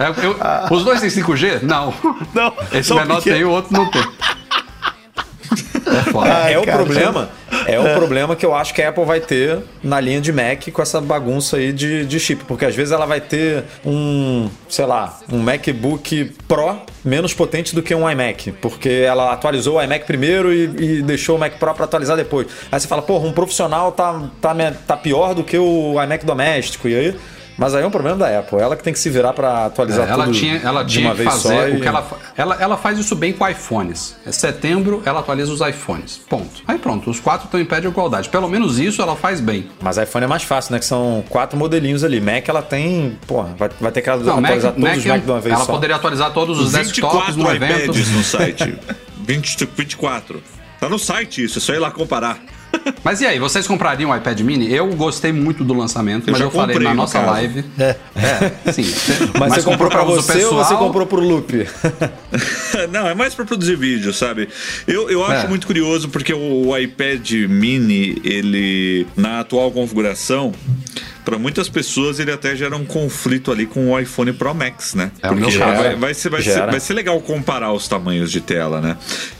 É, 0.00 0.06
eu- 0.24 0.36
os 0.74 0.84
dois 0.84 1.00
têm 1.00 1.10
5G? 1.10 1.62
Não. 1.62 1.92
Não, 2.32 2.54
Esse 2.72 2.94
menor 2.94 3.16
pequenos. 3.16 3.24
tem, 3.38 3.44
o 3.44 3.50
outro 3.50 3.72
não 3.72 3.90
tem. 3.90 4.02
É. 5.90 6.18
Ai, 6.44 6.54
é 6.54 6.58
o 6.58 6.64
cara, 6.64 6.78
problema. 6.78 7.30
É 7.66 7.78
o 7.78 7.94
problema 7.94 8.36
que 8.36 8.46
eu 8.46 8.54
acho 8.54 8.72
que 8.72 8.82
a 8.82 8.88
Apple 8.88 9.04
vai 9.04 9.20
ter 9.20 9.58
na 9.82 10.00
linha 10.00 10.20
de 10.20 10.32
Mac 10.32 10.68
com 10.72 10.82
essa 10.82 11.00
bagunça 11.00 11.56
aí 11.56 11.72
de, 11.72 12.04
de 12.04 12.20
chip. 12.20 12.44
Porque 12.44 12.64
às 12.64 12.74
vezes 12.74 12.92
ela 12.92 13.06
vai 13.06 13.20
ter 13.20 13.64
um, 13.84 14.48
sei 14.68 14.86
lá, 14.86 15.18
um 15.30 15.38
MacBook 15.38 16.32
Pro 16.46 16.76
menos 17.04 17.34
potente 17.34 17.74
do 17.74 17.82
que 17.82 17.94
um 17.94 18.08
iMac. 18.08 18.52
Porque 18.52 18.88
ela 18.88 19.32
atualizou 19.32 19.76
o 19.76 19.82
iMac 19.82 20.04
primeiro 20.04 20.52
e, 20.52 20.64
e 20.98 21.02
deixou 21.02 21.36
o 21.36 21.38
Mac 21.38 21.54
Pro 21.54 21.74
pra 21.74 21.84
atualizar 21.84 22.16
depois. 22.16 22.46
Aí 22.70 22.78
você 22.78 22.88
fala, 22.88 23.02
porra, 23.02 23.26
um 23.26 23.32
profissional 23.32 23.92
tá, 23.92 24.22
tá, 24.40 24.54
tá 24.86 24.96
pior 24.96 25.34
do 25.34 25.44
que 25.44 25.58
o 25.58 26.02
iMac 26.02 26.24
doméstico. 26.24 26.88
E 26.88 26.94
aí. 26.94 27.16
Mas 27.60 27.74
aí 27.74 27.82
é 27.82 27.86
um 27.86 27.90
problema 27.90 28.16
da 28.16 28.38
Apple. 28.38 28.58
Ela 28.58 28.74
que 28.74 28.82
tem 28.82 28.90
que 28.90 28.98
se 28.98 29.10
virar 29.10 29.34
pra 29.34 29.66
atualizar 29.66 30.08
É, 30.08 30.12
ela 30.12 30.24
tudo 30.24 30.34
tinha, 30.36 30.56
ela 30.64 30.82
de 30.82 30.94
tinha 30.94 31.08
uma 31.08 31.14
que 31.14 31.22
vez 31.22 31.30
fazer 31.30 31.48
só. 31.48 31.64
o 31.66 31.76
e- 31.76 31.80
que 31.82 31.86
ela, 31.86 32.06
ela 32.34 32.56
Ela 32.58 32.76
faz 32.78 32.98
isso 32.98 33.14
bem 33.14 33.34
com 33.34 33.46
iPhones. 33.46 34.16
Em 34.26 34.32
setembro, 34.32 35.02
ela 35.04 35.20
atualiza 35.20 35.52
os 35.52 35.60
iPhones. 35.60 36.16
Ponto. 36.26 36.62
Aí 36.66 36.78
pronto, 36.78 37.10
os 37.10 37.20
quatro 37.20 37.44
estão 37.44 37.60
em 37.60 37.64
pé 37.66 37.78
de 37.82 37.86
igualdade. 37.86 38.30
Pelo 38.30 38.48
menos 38.48 38.78
isso 38.78 39.02
ela 39.02 39.14
faz 39.14 39.40
bem. 39.42 39.68
Mas 39.82 39.98
iPhone 39.98 40.24
é 40.24 40.28
mais 40.28 40.42
fácil, 40.42 40.72
né? 40.72 40.78
Que 40.78 40.86
são 40.86 41.22
quatro 41.28 41.58
modelinhos 41.58 42.02
ali. 42.02 42.18
Mac 42.18 42.48
ela 42.48 42.62
tem. 42.62 43.18
Porra, 43.26 43.54
vai, 43.58 43.68
vai 43.78 43.92
ter 43.92 44.00
que 44.00 44.08
Não, 44.08 44.16
Mac, 44.40 44.44
atualizar 44.44 44.72
todos 44.72 44.82
Mac 44.88 44.96
os 44.96 45.04
Mac 45.04 45.22
de 45.22 45.30
uma 45.30 45.40
vez 45.40 45.54
ela 45.54 45.64
só. 45.66 45.72
poderia 45.72 45.96
atualizar 45.96 46.32
todos 46.32 46.58
os 46.58 46.72
desktops 46.72 47.34
24 47.36 47.36
no 47.36 47.50
evento. 47.54 47.82
iPads 47.84 48.08
no 48.10 48.24
site. 48.24 48.78
20, 49.18 49.68
24. 49.76 50.42
Tá 50.80 50.88
no 50.88 50.98
site 50.98 51.44
isso, 51.44 51.58
é 51.58 51.60
só 51.60 51.74
ir 51.74 51.78
lá 51.78 51.90
comparar. 51.90 52.38
Mas 53.02 53.20
e 53.20 53.26
aí, 53.26 53.38
vocês 53.38 53.66
comprariam 53.66 54.10
o 54.10 54.16
iPad 54.16 54.40
mini? 54.40 54.72
Eu 54.72 54.86
gostei 54.94 55.32
muito 55.32 55.64
do 55.64 55.74
lançamento, 55.74 56.28
Eu 56.28 56.32
mas 56.32 56.38
já 56.38 56.44
eu 56.46 56.50
falei 56.50 56.78
na 56.78 56.90
no 56.90 56.96
nossa 56.96 57.18
caso. 57.18 57.30
live. 57.32 57.64
É. 57.78 57.96
É, 58.14 58.72
sim. 58.72 58.84
Mas, 59.38 59.54
você 59.54 59.62
comprou 59.62 59.90
pra 59.90 60.04
uso 60.04 60.22
você 60.22 60.44
ou 60.44 60.54
você 60.62 60.74
comprou 60.74 61.06
pro 61.06 61.20
Loop? 61.20 61.66
Não, 62.92 63.06
é 63.08 63.14
mais 63.14 63.34
pra 63.34 63.44
produzir 63.44 63.76
vídeo, 63.76 64.12
sabe? 64.12 64.48
Eu, 64.86 65.10
eu 65.10 65.24
acho 65.24 65.46
É. 65.46 65.48
muito 65.48 65.66
curioso 65.66 66.08
porque 66.08 66.32
o, 66.32 66.68
o 66.68 66.76
iPad 66.78 67.30
mini, 67.48 68.20
ele, 68.24 69.06
na 69.16 69.40
atual 69.40 69.70
configuração, 69.70 70.52
pra 71.30 71.38
muitas 71.38 71.68
pessoas 71.68 72.18
ele 72.18 72.32
até 72.32 72.56
gera 72.56 72.76
um 72.76 72.84
conflito 72.84 73.52
ali 73.52 73.64
com 73.64 73.90
o 73.90 73.98
iPhone 73.98 74.32
Pro 74.32 74.52
Max, 74.52 74.94
né? 74.94 75.12
É 75.22 75.28
Porque 75.28 75.56
caso. 75.56 75.82
vai, 75.82 75.94
vai 75.94 76.12
ser, 76.14 76.28
vai, 76.28 76.42
ser, 76.42 76.54
Gera. 76.54 76.70
vai 76.70 76.80
ser 76.80 76.94
legal 76.94 77.20
comparar 77.20 77.72
os 77.72 77.86
tamanhos 77.86 78.32
de 78.32 78.40
tela, 78.40 78.80
né? 78.80 78.96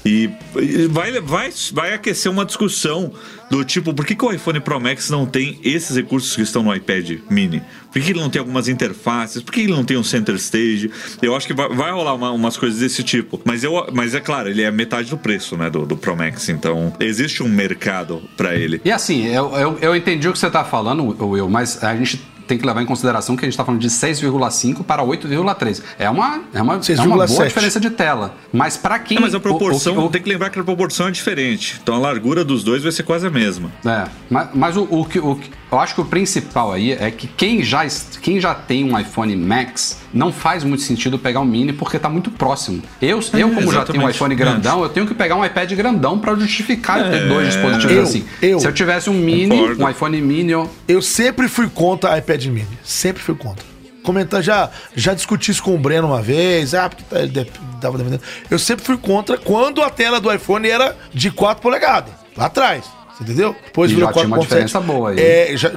E, 0.07 0.31
e 0.57 0.87
vai, 0.87 1.21
vai, 1.21 1.53
vai 1.73 1.93
aquecer 1.93 2.31
uma 2.31 2.45
discussão 2.45 3.13
do 3.51 3.65
tipo, 3.65 3.93
por 3.93 4.07
que, 4.07 4.15
que 4.15 4.25
o 4.25 4.33
iPhone 4.33 4.61
Pro 4.61 4.81
Max 4.81 5.11
não 5.11 5.27
tem 5.27 5.59
esses 5.65 5.97
recursos 5.97 6.37
que 6.37 6.43
estão 6.43 6.63
no 6.63 6.73
iPad 6.75 7.19
mini? 7.29 7.61
Por 7.93 8.01
que 8.01 8.13
ele 8.13 8.21
não 8.21 8.31
tem 8.31 8.39
algumas 8.39 8.69
interfaces? 8.69 9.43
Por 9.43 9.53
que 9.53 9.63
ele 9.63 9.73
não 9.73 9.85
tem 9.85 9.97
um 9.97 10.05
center 10.05 10.37
stage? 10.37 10.89
Eu 11.21 11.35
acho 11.35 11.47
que 11.49 11.53
vai, 11.53 11.69
vai 11.69 11.91
rolar 11.91 12.15
uma- 12.15 12.31
umas 12.31 12.57
coisas 12.57 12.79
desse 12.79 13.03
tipo. 13.03 13.41
Mas, 13.45 13.65
eu, 13.65 13.89
mas 13.93 14.15
é 14.15 14.21
claro, 14.21 14.49
ele 14.49 14.63
é 14.63 14.71
metade 14.71 15.11
do 15.11 15.19
preço 15.19 15.57
né, 15.57 15.69
do, 15.69 15.85
do 15.85 15.97
Pro 15.97 16.17
Max. 16.17 16.49
Então, 16.49 16.93
existe 17.01 17.43
um 17.43 17.49
mercado 17.49 18.23
pra 18.37 18.55
ele. 18.55 18.81
E 18.85 18.93
assim, 18.93 19.27
eu, 19.27 19.51
eu, 19.57 19.79
eu 19.81 19.97
entendi 19.97 20.29
o 20.29 20.33
que 20.33 20.39
você 20.39 20.49
tá 20.51 20.63
falando, 20.65 21.03
Will, 21.27 21.49
mas 21.51 21.83
a 21.83 21.97
gente 21.97 22.23
tem 22.51 22.59
que 22.59 22.67
levar 22.67 22.83
em 22.83 22.87
consideração 22.87 23.37
que 23.37 23.45
a 23.45 23.49
gente 23.49 23.57
tá 23.57 23.65
falando 23.65 23.81
de 23.81 23.89
6,5 23.89 24.83
para 24.85 25.03
8,3. 25.05 25.83
É 25.99 26.11
uma, 26.11 26.41
é 26.53 26.61
uma, 26.61 26.75
é 26.75 26.77
uma 26.77 26.79
6,7. 26.81 27.07
boa 27.29 27.47
diferença 27.47 27.79
de 27.81 27.91
tela. 27.91 28.35
Mas 28.53 28.77
para 28.77 28.99
quem. 28.99 29.17
É, 29.19 29.21
mas 29.21 29.35
a 29.35 29.41
proporção, 29.41 29.97
o- 29.99 30.07
o- 30.07 30.11
tem 30.11 30.21
que 30.21 30.29
lembrar 30.29 30.51
que 30.51 30.59
a 30.59 30.65
proporção 30.65 31.09
é 31.09 31.11
diferente. 31.13 31.79
Então 31.83 31.95
a 31.95 31.99
largura 31.99 32.45
dos 32.45 32.65
dois 32.65 32.83
vai 32.83 32.91
ser 32.93 33.05
quase 33.05 33.27
a 33.27 33.31
mesma. 33.31 33.71
É, 33.87 34.05
mas, 34.29 34.49
mas 34.53 34.77
o, 34.77 34.83
o, 34.91 35.05
que- 35.05 35.21
o 35.21 35.39
eu 35.71 35.79
acho 35.79 35.95
que 35.95 36.01
o 36.01 36.05
principal 36.05 36.73
aí 36.73 36.91
é 36.93 37.11
que 37.13 37.29
quem 37.29 37.63
já, 37.63 37.87
quem 38.21 38.41
já 38.41 38.53
tem 38.53 38.83
um 38.83 38.99
iPhone 38.99 39.37
Max 39.37 40.01
não 40.13 40.33
faz 40.33 40.65
muito 40.65 40.83
sentido 40.83 41.17
pegar 41.17 41.39
um 41.39 41.45
mini 41.45 41.73
porque 41.73 41.97
tá 41.97 42.09
muito 42.09 42.33
próximo. 42.33 42.83
Eu, 43.01 43.21
eu 43.35 43.51
como 43.51 43.73
já 43.73 43.85
tenho 43.85 44.01
um 44.05 44.09
exatamente. 44.09 44.11
iPhone 44.17 44.35
grandão, 44.35 44.83
eu 44.83 44.89
tenho 44.89 45.07
que 45.07 45.15
pegar 45.15 45.37
um 45.37 45.45
iPad 45.45 45.73
grandão 45.75 46.19
pra 46.19 46.35
justificar 46.35 47.09
ter 47.09 47.29
dois 47.29 47.47
dispositivos 47.47 47.93
Eu- 47.97 48.03
assim. 48.03 48.25
eu- 48.43 48.59
Se 48.59 48.67
eu 48.67 48.73
tivesse 48.73 49.09
um 49.09 49.15
mini, 49.15 49.57
Concordo. 49.57 49.85
um 49.85 49.89
iPhone 49.89 50.21
mini, 50.21 50.51
eu, 50.51 50.69
Eu 50.89 51.01
sempre 51.01 51.47
fui 51.47 51.69
contra 51.69 52.19
iPad 52.19 52.40
mini. 52.49 52.79
Sempre 52.85 53.23
fui 53.23 53.35
contra. 53.35 53.65
Comentar, 54.03 54.43
já, 54.43 54.71
já 54.97 55.13
discuti 55.13 55.51
isso 55.51 55.63
com 55.63 55.75
o 55.75 55.79
Breno 55.79 56.07
uma 56.07 56.23
vez. 56.23 56.73
Ah, 56.75 56.89
porque 56.89 57.05
tá- 57.05 57.19
ele 57.21 57.29
de- 57.29 57.45
tava 57.81 57.99
defendendo. 57.99 58.23
Eu 58.51 58.59
sempre 58.59 58.85
fui 58.85 58.97
contra 58.97 59.37
quando 59.37 59.83
a 59.83 59.91
tela 59.91 60.19
do 60.21 60.33
iPhone 60.33 60.69
era 60.69 60.97
de 61.13 61.31
4 61.31 61.61
polegadas. 61.63 62.13
Lá 62.37 62.47
atrás. 62.47 62.85
Você 63.15 63.25
entendeu? 63.25 63.55
Depois 63.63 63.91
E 63.91 63.95
virou 63.95 64.09
já 64.09 64.15
tinha 64.15 64.27
uma 64.27 64.39
4.7. 64.39 64.43
diferença 64.49 64.81
boa 64.81 65.11
aí. 65.11 65.21
É, 65.21 65.53
já- 65.55 65.73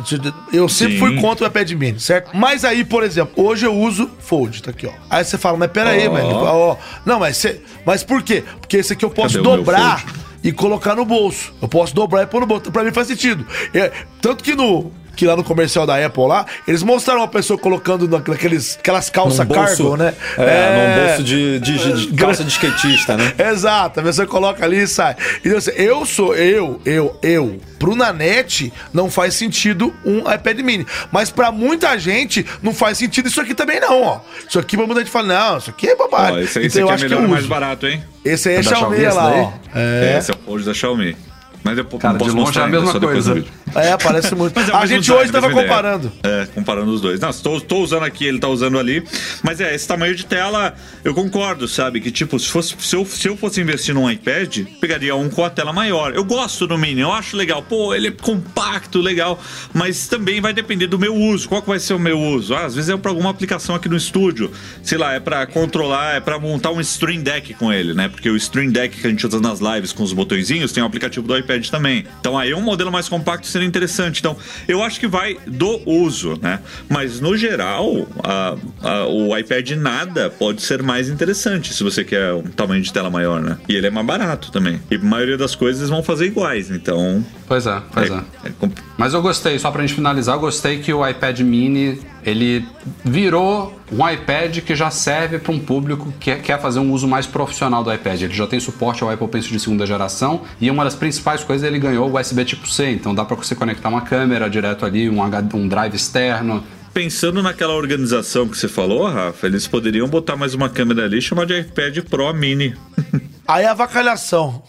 eu 0.53 0.69
sempre 0.69 0.93
Sim. 0.93 0.99
fui 0.99 1.19
contra 1.19 1.43
o 1.43 1.47
iPad 1.49 1.69
mini, 1.71 1.99
certo? 1.99 2.31
Mas 2.33 2.63
aí, 2.63 2.85
por 2.85 3.03
exemplo, 3.03 3.33
hoje 3.45 3.65
eu 3.65 3.75
uso 3.75 4.09
Fold, 4.19 4.63
tá 4.63 4.71
aqui, 4.71 4.87
ó. 4.87 4.91
Aí 5.09 5.25
você 5.25 5.37
fala, 5.37 5.57
mas 5.57 5.69
peraí, 5.69 6.07
Ó. 6.07 6.11
mas, 6.13 6.23
ó, 6.23 6.77
não, 7.05 7.19
mas, 7.19 7.35
você, 7.35 7.61
mas 7.85 8.01
por 8.01 8.23
quê? 8.23 8.45
Porque 8.61 8.77
esse 8.77 8.93
aqui 8.93 9.03
eu 9.03 9.09
posso 9.09 9.35
Cadê 9.35 9.43
dobrar 9.43 10.05
e 10.41 10.53
colocar 10.53 10.95
no 10.95 11.03
bolso. 11.03 11.53
Eu 11.61 11.67
posso 11.67 11.93
dobrar 11.93 12.23
e 12.23 12.27
pôr 12.27 12.39
no 12.39 12.47
bolso. 12.47 12.71
Pra 12.71 12.81
mim 12.85 12.93
faz 12.93 13.07
sentido. 13.07 13.45
É, 13.73 13.91
tanto 14.21 14.41
que 14.41 14.55
no. 14.55 14.89
Que 15.15 15.27
lá 15.27 15.35
no 15.35 15.43
comercial 15.43 15.85
da 15.85 16.03
Apple 16.03 16.27
lá, 16.27 16.45
eles 16.67 16.81
mostraram 16.81 17.21
uma 17.21 17.27
pessoa 17.27 17.57
colocando 17.57 18.07
na- 18.07 18.17
naqueles, 18.17 18.77
aquelas 18.79 19.09
calças 19.11 19.45
cargo, 19.47 19.95
né? 19.95 20.13
É, 20.37 20.97
num 20.97 21.07
bolso 21.07 21.23
de, 21.23 21.59
de- 21.59 22.07
de 22.07 22.13
calça 22.15 22.43
de 22.43 22.49
skatista, 22.49 23.15
né? 23.15 23.31
Exato, 23.51 23.99
a 23.99 24.03
pessoa 24.03 24.25
coloca 24.27 24.65
ali 24.65 24.81
e 24.81 24.87
sai. 24.87 25.15
Então, 25.45 25.57
assim, 25.57 25.71
eu 25.75 26.03
sou, 26.05 26.35
eu, 26.35 26.81
eu, 26.85 27.15
eu. 27.21 27.59
Pro 27.77 27.95
Nanete 27.95 28.71
não 28.93 29.11
faz 29.11 29.35
sentido 29.35 29.93
um 30.05 30.19
iPad 30.31 30.59
mini. 30.61 30.87
Mas 31.11 31.29
pra 31.29 31.51
muita 31.51 31.97
gente 31.99 32.45
não 32.61 32.73
faz 32.73 32.97
sentido 32.97 33.27
isso 33.27 33.39
aqui 33.41 33.53
também, 33.53 33.79
não, 33.79 34.01
ó. 34.01 34.19
Isso 34.47 34.57
aqui 34.57 34.75
pra 34.77 34.85
muita 34.87 35.01
gente 35.01 35.11
fala, 35.11 35.27
não, 35.27 35.57
isso 35.57 35.69
aqui 35.69 35.89
é 35.89 35.95
bobagem. 35.95 36.35
Ó, 36.37 36.39
esse, 36.39 36.59
aí- 36.59 36.65
esse 36.65 36.79
então 36.79 36.89
eu 36.89 36.93
aqui 36.93 37.03
é 37.03 37.05
acho 37.05 37.07
que 37.07 37.13
eu 37.13 37.17
melhor 37.19 37.27
e 37.27 37.31
mais 37.31 37.41
uso. 37.43 37.49
barato, 37.49 37.85
hein? 37.87 38.03
Esse 38.25 38.49
aí 38.49 38.55
é 38.55 38.59
É 38.59 38.61
da 38.63 38.69
Xiaomi, 38.69 38.97
Xiaomi, 38.97 39.15
lá, 39.15 39.31
esse 39.31 39.39
ó. 39.39 39.51
É. 39.79 40.17
Esse 40.17 40.31
é 40.31 40.35
o 40.47 40.59
da 40.63 40.73
Xiaomi. 40.73 41.15
Mas 41.63 41.77
depois 41.77 42.01
Cara, 42.01 42.17
posso 42.17 42.31
de 42.31 42.35
longe 42.35 42.45
mostrar 42.47 42.63
é 42.63 42.65
a 42.65 42.69
mesma 42.69 42.99
coisa. 42.99 43.45
É, 43.75 43.97
parece 43.97 44.35
muito. 44.35 44.53
É 44.63 44.75
a 44.75 44.85
gente 44.85 45.11
hoje 45.11 45.31
tava 45.31 45.47
mesma 45.47 45.61
ideia. 45.61 45.75
comparando. 45.75 46.11
É, 46.23 46.47
comparando 46.53 46.91
os 46.91 47.01
dois. 47.01 47.19
Não, 47.19 47.29
estou, 47.29 47.57
estou 47.57 47.83
usando 47.83 48.03
aqui, 48.03 48.25
ele 48.25 48.39
tá 48.39 48.47
usando 48.47 48.77
ali. 48.77 49.03
Mas 49.41 49.59
é, 49.59 49.73
esse 49.73 49.87
tamanho 49.87 50.15
de 50.15 50.25
tela, 50.25 50.73
eu 51.03 51.13
concordo, 51.13 51.67
sabe? 51.67 51.99
Que 51.99 52.11
tipo, 52.11 52.39
se, 52.39 52.47
fosse, 52.47 52.75
se, 52.79 52.95
eu, 52.95 53.05
se 53.05 53.27
eu 53.27 53.37
fosse 53.37 53.61
investir 53.61 53.93
num 53.93 54.09
iPad, 54.09 54.59
pegaria 54.79 55.15
um 55.15 55.29
com 55.29 55.43
a 55.43 55.49
tela 55.49 55.73
maior. 55.73 56.13
Eu 56.13 56.23
gosto 56.23 56.67
do 56.67 56.77
Mini, 56.77 57.01
eu 57.01 57.11
acho 57.11 57.35
legal. 57.35 57.61
Pô, 57.63 57.93
ele 57.93 58.07
é 58.07 58.11
compacto, 58.11 58.99
legal. 58.99 59.39
Mas 59.73 60.07
também 60.07 60.41
vai 60.41 60.53
depender 60.53 60.87
do 60.87 60.99
meu 60.99 61.15
uso. 61.15 61.47
Qual 61.47 61.61
que 61.61 61.67
vai 61.67 61.79
ser 61.79 61.93
o 61.93 61.99
meu 61.99 62.19
uso? 62.19 62.53
Ah, 62.53 62.65
às 62.65 62.75
vezes 62.75 62.89
é 62.89 62.97
pra 62.97 63.11
alguma 63.11 63.29
aplicação 63.29 63.75
aqui 63.75 63.87
no 63.89 63.97
estúdio. 63.97 64.51
Sei 64.81 64.97
lá, 64.97 65.13
é 65.13 65.19
pra 65.19 65.45
controlar, 65.45 66.15
é 66.15 66.19
pra 66.19 66.39
montar 66.39 66.71
um 66.71 66.81
Stream 66.81 67.21
Deck 67.21 67.53
com 67.55 67.71
ele, 67.71 67.93
né? 67.93 68.07
Porque 68.07 68.29
o 68.29 68.35
Stream 68.35 68.71
Deck 68.71 68.99
que 68.99 69.07
a 69.07 69.09
gente 69.09 69.25
usa 69.25 69.39
nas 69.39 69.59
lives 69.59 69.91
com 69.91 70.03
os 70.03 70.13
botõezinhos 70.13 70.71
tem 70.71 70.81
um 70.83 70.85
aplicativo 70.85 71.27
do 71.27 71.37
iPad 71.37 71.52
também. 71.69 72.05
Então 72.19 72.37
aí 72.37 72.53
um 72.53 72.61
modelo 72.61 72.91
mais 72.91 73.07
compacto 73.09 73.47
seria 73.47 73.67
interessante. 73.67 74.19
Então 74.19 74.35
eu 74.67 74.83
acho 74.83 74.99
que 74.99 75.07
vai 75.07 75.37
do 75.47 75.81
uso, 75.89 76.37
né? 76.41 76.59
Mas 76.89 77.19
no 77.19 77.35
geral, 77.37 78.07
a, 78.23 78.55
a, 78.81 79.05
o 79.07 79.37
iPad 79.37 79.71
nada 79.71 80.29
pode 80.29 80.61
ser 80.61 80.81
mais 80.83 81.09
interessante 81.09 81.73
se 81.73 81.83
você 81.83 82.03
quer 82.03 82.33
um 82.33 82.43
tamanho 82.43 82.81
de 82.81 82.91
tela 82.91 83.09
maior, 83.09 83.41
né? 83.41 83.57
E 83.67 83.75
ele 83.75 83.87
é 83.87 83.89
mais 83.89 84.05
barato 84.05 84.51
também. 84.51 84.81
E 84.91 84.95
a 84.95 84.99
maioria 84.99 85.37
das 85.37 85.55
coisas 85.55 85.89
vão 85.89 86.03
fazer 86.03 86.25
iguais, 86.25 86.69
então. 86.69 87.23
Pois 87.47 87.65
é, 87.67 87.81
pois 87.93 88.09
é. 88.09 88.21
é 88.45 88.49
compl- 88.59 88.81
Mas 88.97 89.13
eu 89.13 89.21
gostei, 89.21 89.57
só 89.59 89.71
pra 89.71 89.81
gente 89.81 89.93
finalizar, 89.93 90.35
eu 90.35 90.39
gostei 90.41 90.79
que 90.79 90.93
o 90.93 91.07
iPad 91.07 91.39
mini 91.41 91.99
ele 92.25 92.65
virou 93.03 93.79
um 93.91 94.07
iPad 94.07 94.59
que 94.59 94.75
já 94.75 94.89
serve 94.89 95.39
para 95.39 95.51
um 95.51 95.59
público 95.59 96.13
que 96.19 96.35
quer 96.37 96.59
fazer 96.59 96.79
um 96.79 96.91
uso 96.91 97.07
mais 97.07 97.27
profissional 97.27 97.83
do 97.83 97.93
iPad. 97.93 98.21
Ele 98.21 98.33
já 98.33 98.47
tem 98.47 98.59
suporte 98.59 99.03
ao 99.03 99.09
Apple 99.09 99.27
Pencil 99.27 99.51
de 99.51 99.59
segunda 99.59 99.85
geração 99.85 100.41
e 100.59 100.69
uma 100.69 100.83
das 100.83 100.95
principais 100.95 101.43
coisas 101.43 101.67
ele 101.67 101.79
ganhou 101.79 102.09
o 102.09 102.19
USB 102.19 102.45
tipo 102.45 102.67
C, 102.67 102.91
então 102.91 103.13
dá 103.13 103.23
para 103.25 103.35
você 103.35 103.55
conectar 103.55 103.89
uma 103.89 104.01
câmera 104.01 104.49
direto 104.49 104.85
ali, 104.85 105.09
um, 105.09 105.21
HD 105.23 105.55
um 105.55 105.67
drive 105.67 105.95
externo. 105.95 106.63
Pensando 106.93 107.41
naquela 107.41 107.73
organização 107.73 108.47
que 108.47 108.55
você 108.55 108.67
falou, 108.67 109.07
Rafa, 109.07 109.47
eles 109.47 109.67
poderiam 109.67 110.07
botar 110.07 110.35
mais 110.35 110.53
uma 110.53 110.69
câmera 110.69 111.05
ali 111.05 111.17
e 111.17 111.21
chamar 111.21 111.45
de 111.45 111.59
iPad 111.59 111.99
Pro 112.01 112.31
Mini. 112.33 112.75
Aí 113.47 113.65
é 113.65 113.67
avacalhação. 113.67 114.63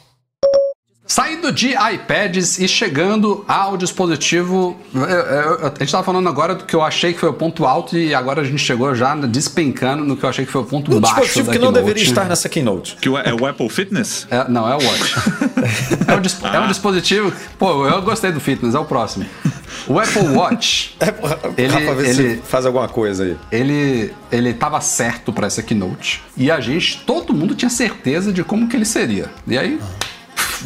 Saindo 1.06 1.52
de 1.52 1.74
iPads 1.74 2.58
e 2.58 2.66
chegando 2.66 3.44
ao 3.46 3.76
dispositivo. 3.76 4.74
eu- 4.94 5.00
eu- 5.02 5.66
a 5.66 5.68
gente 5.68 5.82
estava 5.84 6.02
falando 6.02 6.26
agora 6.30 6.54
do 6.54 6.64
que 6.64 6.74
eu 6.74 6.80
achei 6.82 7.12
que 7.12 7.20
foi 7.20 7.28
o 7.28 7.34
ponto 7.34 7.66
alto 7.66 7.96
e 7.98 8.14
agora 8.14 8.40
a 8.40 8.44
gente 8.44 8.58
chegou 8.58 8.94
já 8.94 9.14
despencando 9.14 10.02
no 10.02 10.16
que 10.16 10.24
eu 10.24 10.28
achei 10.30 10.46
que 10.46 10.50
foi 10.52 10.62
o 10.62 10.64
ponto 10.64 10.90
Um 10.96 11.00
baixo. 11.00 11.16
dispositivo 11.16 11.46
da 11.46 11.52
que 11.52 11.58
não 11.58 11.66
Keynote. 11.72 11.84
deveria 11.86 12.08
estar 12.08 12.24
nessa 12.24 12.48
keynote. 12.48 12.96
Que 13.02 13.08
o- 13.10 13.18
é 13.18 13.34
o 13.34 13.46
Apple 13.46 13.68
Fitness? 13.68 14.26
É, 14.30 14.48
não, 14.48 14.66
é 14.66 14.74
o 14.76 14.82
Watch. 14.82 15.14
é, 16.08 16.14
um 16.16 16.20
dis- 16.22 16.38
é 16.42 16.60
um 16.60 16.68
dispositivo. 16.68 17.32
Pô, 17.58 17.86
eu 17.86 18.00
gostei 18.00 18.32
do 18.32 18.40
fitness, 18.40 18.74
é 18.74 18.78
o 18.78 18.84
próximo. 18.86 19.26
O 19.86 19.98
Apple 20.00 20.28
Watch. 20.28 20.96
Ele- 21.58 21.68
Rafa, 21.68 21.94
vê 21.96 22.08
ele- 22.08 22.36
se 22.36 22.42
faz 22.44 22.64
alguma 22.64 22.88
coisa 22.88 23.24
aí. 23.24 23.36
ele 23.52 24.10
ele 24.32 24.54
tava 24.54 24.80
certo 24.80 25.32
para 25.34 25.46
essa 25.48 25.62
keynote 25.62 26.22
e 26.36 26.50
a 26.50 26.58
gente 26.60 27.02
todo 27.06 27.34
mundo 27.34 27.54
tinha 27.54 27.68
certeza 27.70 28.32
de 28.32 28.42
como 28.42 28.66
que 28.68 28.74
ele 28.74 28.84
seria 28.86 29.30
e 29.46 29.56
aí 29.58 29.78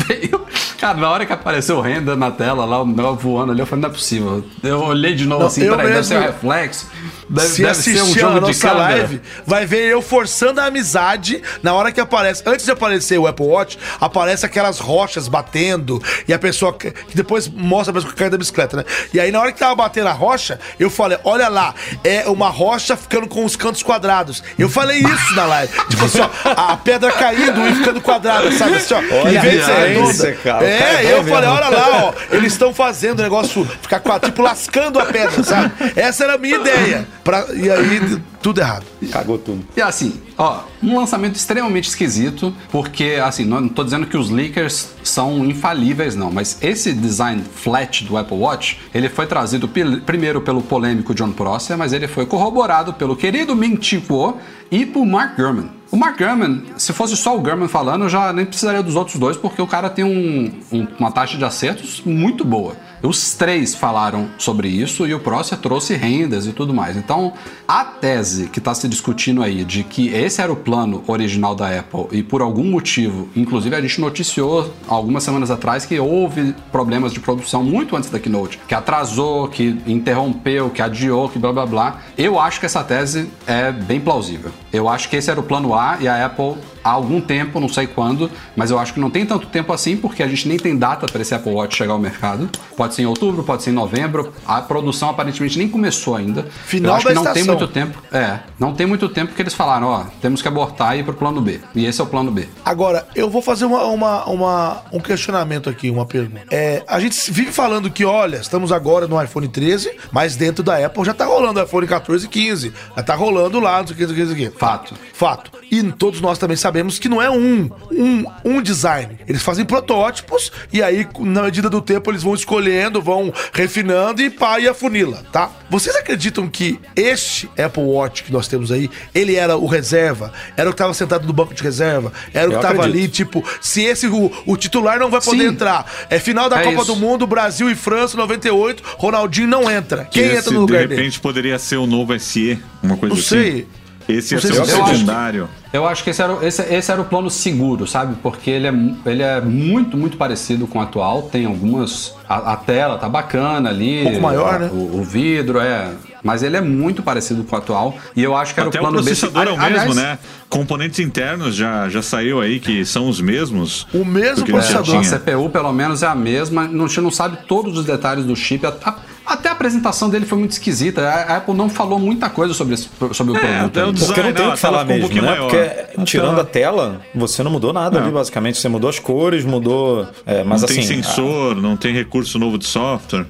veio 0.07 0.47
cara 0.79 0.97
na 0.97 1.11
hora 1.11 1.27
que 1.27 1.33
apareceu 1.33 1.79
o 1.79 1.81
renda 1.81 2.15
na 2.15 2.31
tela 2.31 2.65
lá 2.65 2.83
o 2.83 2.87
negócio 2.87 3.17
voando 3.17 3.53
ali 3.53 3.61
eu 3.61 3.67
falei 3.67 3.83
não 3.83 3.89
é 3.91 3.93
possível 3.93 4.45
eu 4.63 4.81
olhei 4.81 5.15
de 5.15 5.27
novo 5.27 5.41
Não, 5.41 5.49
assim 5.49 5.69
peraí, 5.69 5.93
deve 5.93 6.05
ser 6.05 6.19
um 6.19 6.23
reflexo 6.23 6.87
deve, 7.29 7.49
Se 7.49 7.63
deve 7.63 7.75
ser 7.75 8.03
um 8.03 8.15
jogo 8.15 8.51
de 8.51 8.59
câmera 8.59 8.79
live, 8.79 9.21
vai 9.47 9.67
ver 9.67 9.85
eu 9.87 10.01
forçando 10.01 10.61
a 10.61 10.67
amizade 10.67 11.43
na 11.63 11.75
hora 11.75 11.93
que 11.93 12.01
aparece. 12.01 12.43
Antes 12.47 12.65
de 12.65 12.73
aparecer 12.73 13.19
o 13.19 13.27
Apple 13.27 13.47
Watch, 13.47 13.79
aparece 14.01 14.47
aquelas 14.47 14.79
rochas 14.79 15.29
batendo 15.29 16.03
e 16.27 16.33
a 16.33 16.39
pessoa. 16.39 16.73
Que 16.73 16.93
depois 17.15 17.49
mostra 17.49 17.91
a 17.91 17.95
pessoa 17.95 18.13
caindo 18.15 18.33
da 18.33 18.39
bicicleta, 18.39 18.79
né? 18.79 18.85
E 19.13 19.21
aí 19.21 19.31
na 19.31 19.41
hora 19.41 19.53
que 19.53 19.59
tava 19.59 19.75
batendo 19.75 20.09
a 20.09 20.13
rocha, 20.13 20.59
eu 20.79 20.91
falei: 20.91 21.19
olha 21.25 21.49
lá, 21.49 21.75
é 22.03 22.29
uma 22.29 22.49
rocha 22.49 22.97
ficando 22.97 23.29
com 23.29 23.45
os 23.45 23.57
cantos 23.57 23.83
quadrados. 23.83 24.43
Eu 24.59 24.69
falei 24.69 24.99
isso 24.99 25.35
na 25.35 25.47
live. 25.47 25.73
tipo 25.89 26.05
assim, 26.05 26.21
ó, 26.21 26.29
a 26.45 26.77
pedra 26.77 27.13
caindo 27.13 27.67
e 27.69 27.75
ficando 27.75 28.01
quadrada, 28.01 28.51
sabe? 28.53 28.77
Assim, 28.77 28.95
ó, 28.95 28.99
Olha 28.99 29.39
em 29.39 29.41
vez 29.41 29.58
a 29.63 29.67
redonda. 29.67 30.07
referência, 30.07 30.33
cara. 30.43 30.57
O 30.57 30.61
cara 30.61 30.67
É, 31.03 31.07
é 31.07 31.13
eu 31.13 31.25
falei: 31.25 31.49
mesmo. 31.51 31.55
olha 31.67 31.69
lá, 31.69 32.05
ó, 32.05 32.13
eles 32.31 32.53
estão 32.53 32.73
fazendo 32.75 33.21
o 33.21 33.23
negócio 33.23 33.65
ficar 33.83 34.01
quadrado, 34.01 34.27
tipo 34.33 34.43
lascando 34.43 34.99
a 34.99 35.07
pedra, 35.07 35.43
sabe? 35.45 35.73
Essa 35.97 36.25
era 36.25 36.35
a 36.35 36.39
minha 36.39 36.57
ideia. 36.57 37.07
Pra, 37.25 37.47
e 37.55 37.71
aí, 37.71 38.19
tudo 38.43 38.61
errado. 38.61 38.85
Cagou 39.13 39.39
tudo. 39.39 39.65
E 39.77 39.81
assim, 39.83 40.21
ó, 40.39 40.61
um 40.83 40.97
lançamento 40.97 41.35
extremamente 41.35 41.89
esquisito, 41.89 42.55
porque 42.71 43.19
assim, 43.23 43.45
não, 43.45 43.69
tô 43.69 43.83
dizendo 43.85 44.07
que 44.07 44.17
os 44.17 44.31
leakers 44.31 44.91
são 45.03 45.45
infalíveis, 45.45 46.15
não, 46.15 46.31
mas 46.31 46.57
esse 46.63 46.93
design 46.93 47.43
flat 47.43 48.05
do 48.05 48.17
Apple 48.17 48.37
Watch, 48.39 48.79
ele 48.95 49.09
foi 49.09 49.27
trazido 49.27 49.69
primeiro 50.07 50.41
pelo 50.41 50.63
polêmico 50.63 51.15
John 51.15 51.33
Prosser, 51.33 51.77
mas 51.77 51.93
ele 51.93 52.07
foi 52.07 52.25
corroborado 52.25 52.93
pelo 52.95 53.17
querido 53.17 53.57
Ming 53.57 53.79
Chi 53.83 54.01
Kuo 54.01 54.37
e 54.71 54.87
por 54.87 55.05
Mark 55.05 55.37
Gurman. 55.37 55.71
O 55.91 55.97
Mark 55.97 56.19
Gurman, 56.19 56.63
se 56.77 56.93
fosse 56.93 57.17
só 57.17 57.35
o 57.35 57.41
Gurman 57.41 57.67
falando, 57.67 58.03
eu 58.05 58.09
já 58.11 58.31
nem 58.33 58.45
precisaria 58.45 58.83
dos 58.83 58.95
outros 58.95 59.19
dois, 59.19 59.37
porque 59.39 59.61
o 59.63 59.67
cara 59.67 59.89
tem 59.89 60.05
um- 60.05 60.53
um- 60.71 60.87
uma 60.99 61.11
taxa 61.11 61.39
de 61.39 61.45
acertos 61.45 62.03
muito 62.05 62.45
boa. 62.45 62.77
Os 63.03 63.35
três 63.35 63.75
falaram 63.75 64.29
sobre 64.39 64.69
isso 64.69 65.07
e 65.07 65.15
o 65.15 65.21
Prosser 65.21 65.59
trouxe 65.59 65.95
rendas 65.95 66.47
e 66.47 66.53
tudo 66.53 66.75
mais. 66.75 66.97
Então, 66.97 67.33
a 67.67 67.85
tese 67.85 68.49
que 68.49 68.59
está 68.59 68.75
se 68.75 68.89
discutindo 68.89 69.43
aí 69.43 69.65
de 69.65 69.85
que 69.85 70.09
esse 70.09 70.41
era 70.41 70.53
o 70.53 70.57
plano 70.57 71.03
original 71.07 71.55
da 71.55 71.79
Apple 71.79 72.07
e 72.13 72.23
por 72.23 72.43
algum 72.43 72.65
motivo, 72.65 73.29
inclusive 73.37 73.75
a 73.75 73.81
gente 73.81 74.01
noticiou 74.01 74.73
algumas 74.89 75.23
semanas 75.23 75.51
atrás 75.51 75.87
que 75.87 75.99
houve 75.99 76.55
problemas 76.73 77.13
de 77.13 77.21
produção 77.21 77.63
muito 77.63 77.97
antes 77.97 78.11
da 78.11 78.19
Keynote, 78.19 78.59
que 78.67 78.75
atrasou, 78.75 79.49
que 79.49 79.81
interrompeu, 79.87 80.71
que 80.71 80.83
adiou, 80.83 81.29
que 81.29 81.39
blá 81.39 81.53
blá 81.53 81.67
blá. 81.67 81.99
Eu 82.17 82.39
acho 82.41 82.59
que 82.61 82.67
essa 82.67 82.83
tese 82.83 83.29
é 83.47 83.71
bem 83.71 84.01
plausível. 84.01 84.51
Eu 84.73 84.89
acho 84.89 85.09
que 85.09 85.17
esse 85.17 85.31
era 85.31 85.39
o 85.39 85.43
plano 85.43 85.75
A 85.75 85.99
e 86.01 86.09
a 86.09 86.27
Apple 86.27 86.57
há 86.89 86.93
algum 86.93 87.21
tempo, 87.21 87.61
não 87.61 87.69
sei 87.69 87.87
quando, 87.87 88.31
mas 88.57 88.71
eu 88.71 88.79
acho 88.79 88.95
que 88.95 89.01
não 89.01 89.11
tem 89.11 89.27
tanto 89.27 89.47
tempo 89.49 89.73
assim, 89.73 89.97
porque 89.97 90.23
a 90.23 90.29
gente 90.29 90.49
nem 90.49 90.57
tem 90.57 90.77
data 90.77 91.07
para 91.07 91.21
esse 91.21 91.35
Apple 91.35 91.53
Watch 91.53 91.77
chegar 91.77 91.93
ao 91.93 91.99
mercado. 91.99 92.49
Pode 92.77 92.95
ser 92.95 93.03
em 93.03 93.07
outubro, 93.07 93.43
pode 93.45 93.63
ser 93.63 93.71
em 93.71 93.75
novembro. 93.75 94.33
A 94.47 94.61
produção 94.63 95.11
aparentemente 95.11 95.59
nem 95.59 95.69
começou 95.69 96.17
ainda. 96.17 96.45
Final 96.65 96.93
eu 96.93 96.97
acho 96.97 97.05
da 97.05 97.11
que 97.11 97.15
não 97.17 97.23
tem 97.25 97.33
estação. 97.43 97.55
muito 97.59 97.73
tempo. 97.73 97.99
É, 98.13 98.39
não 98.59 98.73
tem 98.73 98.87
muito 98.87 99.09
tempo 99.09 99.35
que 99.35 99.43
eles 99.43 99.55
falaram, 99.55 99.87
ó, 99.89 100.05
temos 100.21 100.41
que 100.43 100.49
abortar 100.49 100.97
e 100.97 101.01
ir 101.01 101.05
pro 101.05 101.15
plano 101.15 101.41
B. 101.41 101.61
E 101.75 101.85
esse 101.85 102.01
é 102.01 102.05
o 102.05 102.07
plano 102.07 102.31
B. 102.31 102.49
Agora, 102.65 103.07
eu 103.15 103.29
vou 103.29 103.43
fazer 103.43 103.65
uma, 103.65 103.85
uma- 103.85 104.25
uma- 104.27 104.83
um 104.93 105.01
questionamento 105.01 105.69
aqui, 105.69 105.91
uma 105.91 106.07
pergunta. 106.07 106.43
É, 106.51 106.83
a 106.87 106.99
gente 107.01 107.31
vive 107.31 107.53
falando 107.53 107.91
que, 107.91 108.05
olha, 108.05 108.37
estamos 108.37 108.73
agora 108.73 109.07
no 109.07 109.23
iPhone 109.23 109.49
13, 109.49 109.91
mas 110.13 110.37
dentro 110.37 110.63
da 110.63 110.85
Apple 110.85 111.05
já 111.05 111.13
tá 111.15 111.25
rolando 111.27 111.61
o 111.61 111.63
iPhone 111.63 111.87
14 111.87 112.25
e 112.27 112.29
15. 112.29 112.73
Já 112.97 113.03
tá 113.03 113.15
rolando 113.15 113.61
lá, 113.61 113.79
não 113.81 113.87
sei 113.87 113.95
o 113.95 113.99
que, 113.99 114.07
não 114.07 114.15
sei 114.35 114.47
o 114.47 114.51
que. 114.53 114.59
Fato. 114.59 114.95
Fato. 115.13 115.51
E 115.71 115.83
todos 115.93 116.21
nós 116.21 116.39
também 116.39 116.57
sabemos 116.57 116.78
que 116.99 117.09
não 117.09 117.21
é 117.21 117.31
um, 117.31 117.71
um, 117.91 118.25
um 118.45 118.63
design. 118.63 119.19
Eles 119.27 119.43
fazem 119.43 119.65
protótipos 119.65 120.53
e 120.73 120.83
aí, 120.83 121.07
na 121.21 121.43
medida 121.43 121.69
do 121.69 121.81
tempo, 121.83 122.11
eles 122.11 122.23
vão 122.23 122.35
escolhendo, 122.35 123.01
vão 123.03 123.33
refinando 123.53 124.23
e 124.23 124.31
pá, 124.31 124.59
e 124.61 124.69
afunila, 124.69 125.23
tá? 125.33 125.51
Vocês 125.71 125.95
acreditam 125.97 126.49
que 126.49 126.79
este 126.95 127.49
Apple 127.59 127.83
Watch 127.83 128.23
que 128.25 128.33
nós 128.33 128.47
temos 128.49 128.71
aí, 128.71 128.91
ele 129.15 129.35
era 129.35 129.57
o 129.57 129.67
reserva? 129.67 130.33
Era 130.57 130.69
o 130.69 130.73
que 130.73 130.79
tava 130.79 130.95
sentado 130.95 131.27
no 131.27 131.33
banco 131.33 131.55
de 131.55 131.63
reserva? 131.63 132.13
Era 132.33 132.49
o 132.49 132.55
que 132.55 132.61
tava 132.61 132.83
ali, 132.83 133.09
tipo, 133.09 133.45
se 133.61 133.83
esse, 133.83 134.07
o, 134.07 134.31
o 134.47 134.57
titular 134.57 134.99
não 134.99 135.11
vai 135.11 135.21
poder 135.21 135.43
Sim. 135.45 135.49
entrar. 135.49 135.91
É 136.09 136.19
final 136.19 136.49
da 136.49 136.61
É 136.61 136.65
Copa 136.65 136.83
isso. 136.83 136.87
do 136.87 136.97
Mundo, 136.97 137.27
Brasil 137.27 137.71
e 137.71 137.75
França, 137.75 138.17
98, 138.17 138.83
Ronaldinho 138.97 139.49
não 139.49 139.71
entra. 139.71 140.05
Quem 140.05 140.25
Esse, 140.25 140.37
entra 140.39 140.51
no 140.53 140.67
de 140.67 140.73
lugar 140.73 140.81
repente 140.83 140.97
dele? 140.99 141.19
poderia 141.21 141.59
ser 141.59 141.77
o 141.77 141.87
novo 141.87 142.19
SE, 142.19 142.59
uma 142.83 142.97
coisa 142.97 143.15
Não 143.15 143.21
assim. 143.21 143.29
sei. 143.29 143.67
Esse 144.09 144.35
ia 144.35 144.41
ser 144.41 144.47
o 144.49 144.53
se 144.53 144.57
eu 144.57 144.63
acho 144.63 144.73
que- 144.85 144.91
secundário. 144.91 145.49
Eu 145.71 145.87
acho 145.87 146.03
que 146.03 146.09
esse 146.11 146.23
era, 146.23 146.33
o- 146.35 146.43
esse, 146.43 146.63
esse 146.63 146.91
era 146.91 147.01
o 147.01 147.05
plano 147.05 147.29
seguro, 147.29 147.87
sabe? 147.87 148.17
Porque 148.23 148.51
ele 148.51 148.67
é, 148.67 148.73
ele 149.05 149.23
é 149.23 149.39
muito, 149.41 149.99
muito 149.99 150.17
parecido 150.17 150.67
com 150.67 150.79
o 150.79 150.83
atual. 150.83 151.23
Tem 151.23 151.45
algumas. 151.45 152.15
A, 152.27 152.53
a 152.55 152.57
tela 152.57 152.97
tá 152.97 153.07
bacana 153.09 153.69
ali. 153.69 154.01
Um 154.01 154.05
pouco 154.05 154.21
maior, 154.23 154.55
a- 154.55 154.59
né? 154.61 154.71
O, 154.73 155.01
o 155.01 155.05
vidro, 155.05 155.61
é. 155.61 155.91
Mas 156.23 156.43
ele 156.43 156.57
é 156.57 156.61
muito 156.61 157.03
parecido 157.03 157.45
com 157.45 157.55
o 157.55 157.59
atual. 157.59 157.97
E 158.17 158.23
eu 158.25 158.35
acho 158.35 158.53
que 158.55 158.61
era 158.61 158.69
Até 158.71 158.79
o 158.79 158.81
o 158.81 158.85
plano 158.85 158.99
B. 158.99 159.05
processador 159.05 159.43
é 159.47 159.51
o 159.53 159.61
Ali- 159.61 159.75
mesmo, 159.75 159.91
aliás, 159.93 159.97
né? 159.97 160.19
Componentes 160.49 160.99
internos 161.01 161.55
já, 161.55 161.89
já 161.91 162.01
saiu 162.03 162.41
aí 162.41 162.59
que 162.59 162.85
são 162.85 163.09
os 163.09 163.21
mesmos. 163.21 163.87
O 163.93 164.05
mesmo 164.05 164.45
É, 164.45 164.51
processador. 164.51 164.97
a. 164.97 165.05
CPU 165.05 165.51
pelo 165.51 165.73
menos 165.73 166.03
é 166.03 166.07
a 166.07 166.15
mesma, 166.15 166.67
não- 166.67 166.87
a 166.87 166.89
gente 166.89 167.01
não 167.03 167.11
sabe 167.11 167.39
todos 167.47 167.77
os 167.79 167.85
detalhes 167.85 168.25
do 168.25 168.35
chip. 168.35 168.67
A- 168.67 168.75
a- 168.85 168.97
até 169.29 169.49
a 169.49 169.53
apresentação 169.53 170.09
dele 170.11 170.25
foi 170.27 170.39
muito 170.39 170.53
esquisita. 170.53 171.09
A 171.09 171.19
a 171.35 171.37
Apple 171.39 171.55
não 171.55 171.69
falou 171.69 171.99
muita 171.99 172.29
coisa 172.31 172.55
sobre, 172.55 172.75
esse- 172.75 172.89
sobre 173.13 173.33
o 173.33 173.37
É, 173.37 173.41
produto. 173.41 173.65
até 173.67 173.81
o 173.81 173.87
ainda. 173.87 173.93
design- 173.93 174.15
Porque 174.15 174.29
não 174.29 174.33
tem 174.35 174.47
o 174.47 174.51
a 174.51 174.55
que 174.55 174.61
falar 174.61 174.83
um 174.83 174.87
mesmo, 174.87 175.01
pouquinho 175.03 175.23
né? 175.23 175.31
maior. 175.31 175.51
Porque 175.51 176.05
tirando 176.05 176.41
a 176.41 176.45
tela, 176.45 177.01
você 177.15 177.43
não 177.43 177.51
mudou 177.51 177.73
nada 177.73 177.99
Não. 177.99 178.07
ali, 178.07 178.15
basicamente. 178.15 178.59
Você 178.59 178.69
mudou 178.69 178.89
as 178.91 178.99
cores, 178.99 179.45
mudou. 179.45 180.07
é, 180.27 180.43
mas 180.45 180.63
não 180.63 180.67
assim. 180.67 180.75
tem 180.77 180.83
sensor, 181.03 181.55
não 181.57 181.77
tem 181.77 181.93
recurso 181.95 182.39
novo 182.39 182.57
de 182.59 182.67
software. 182.67 183.27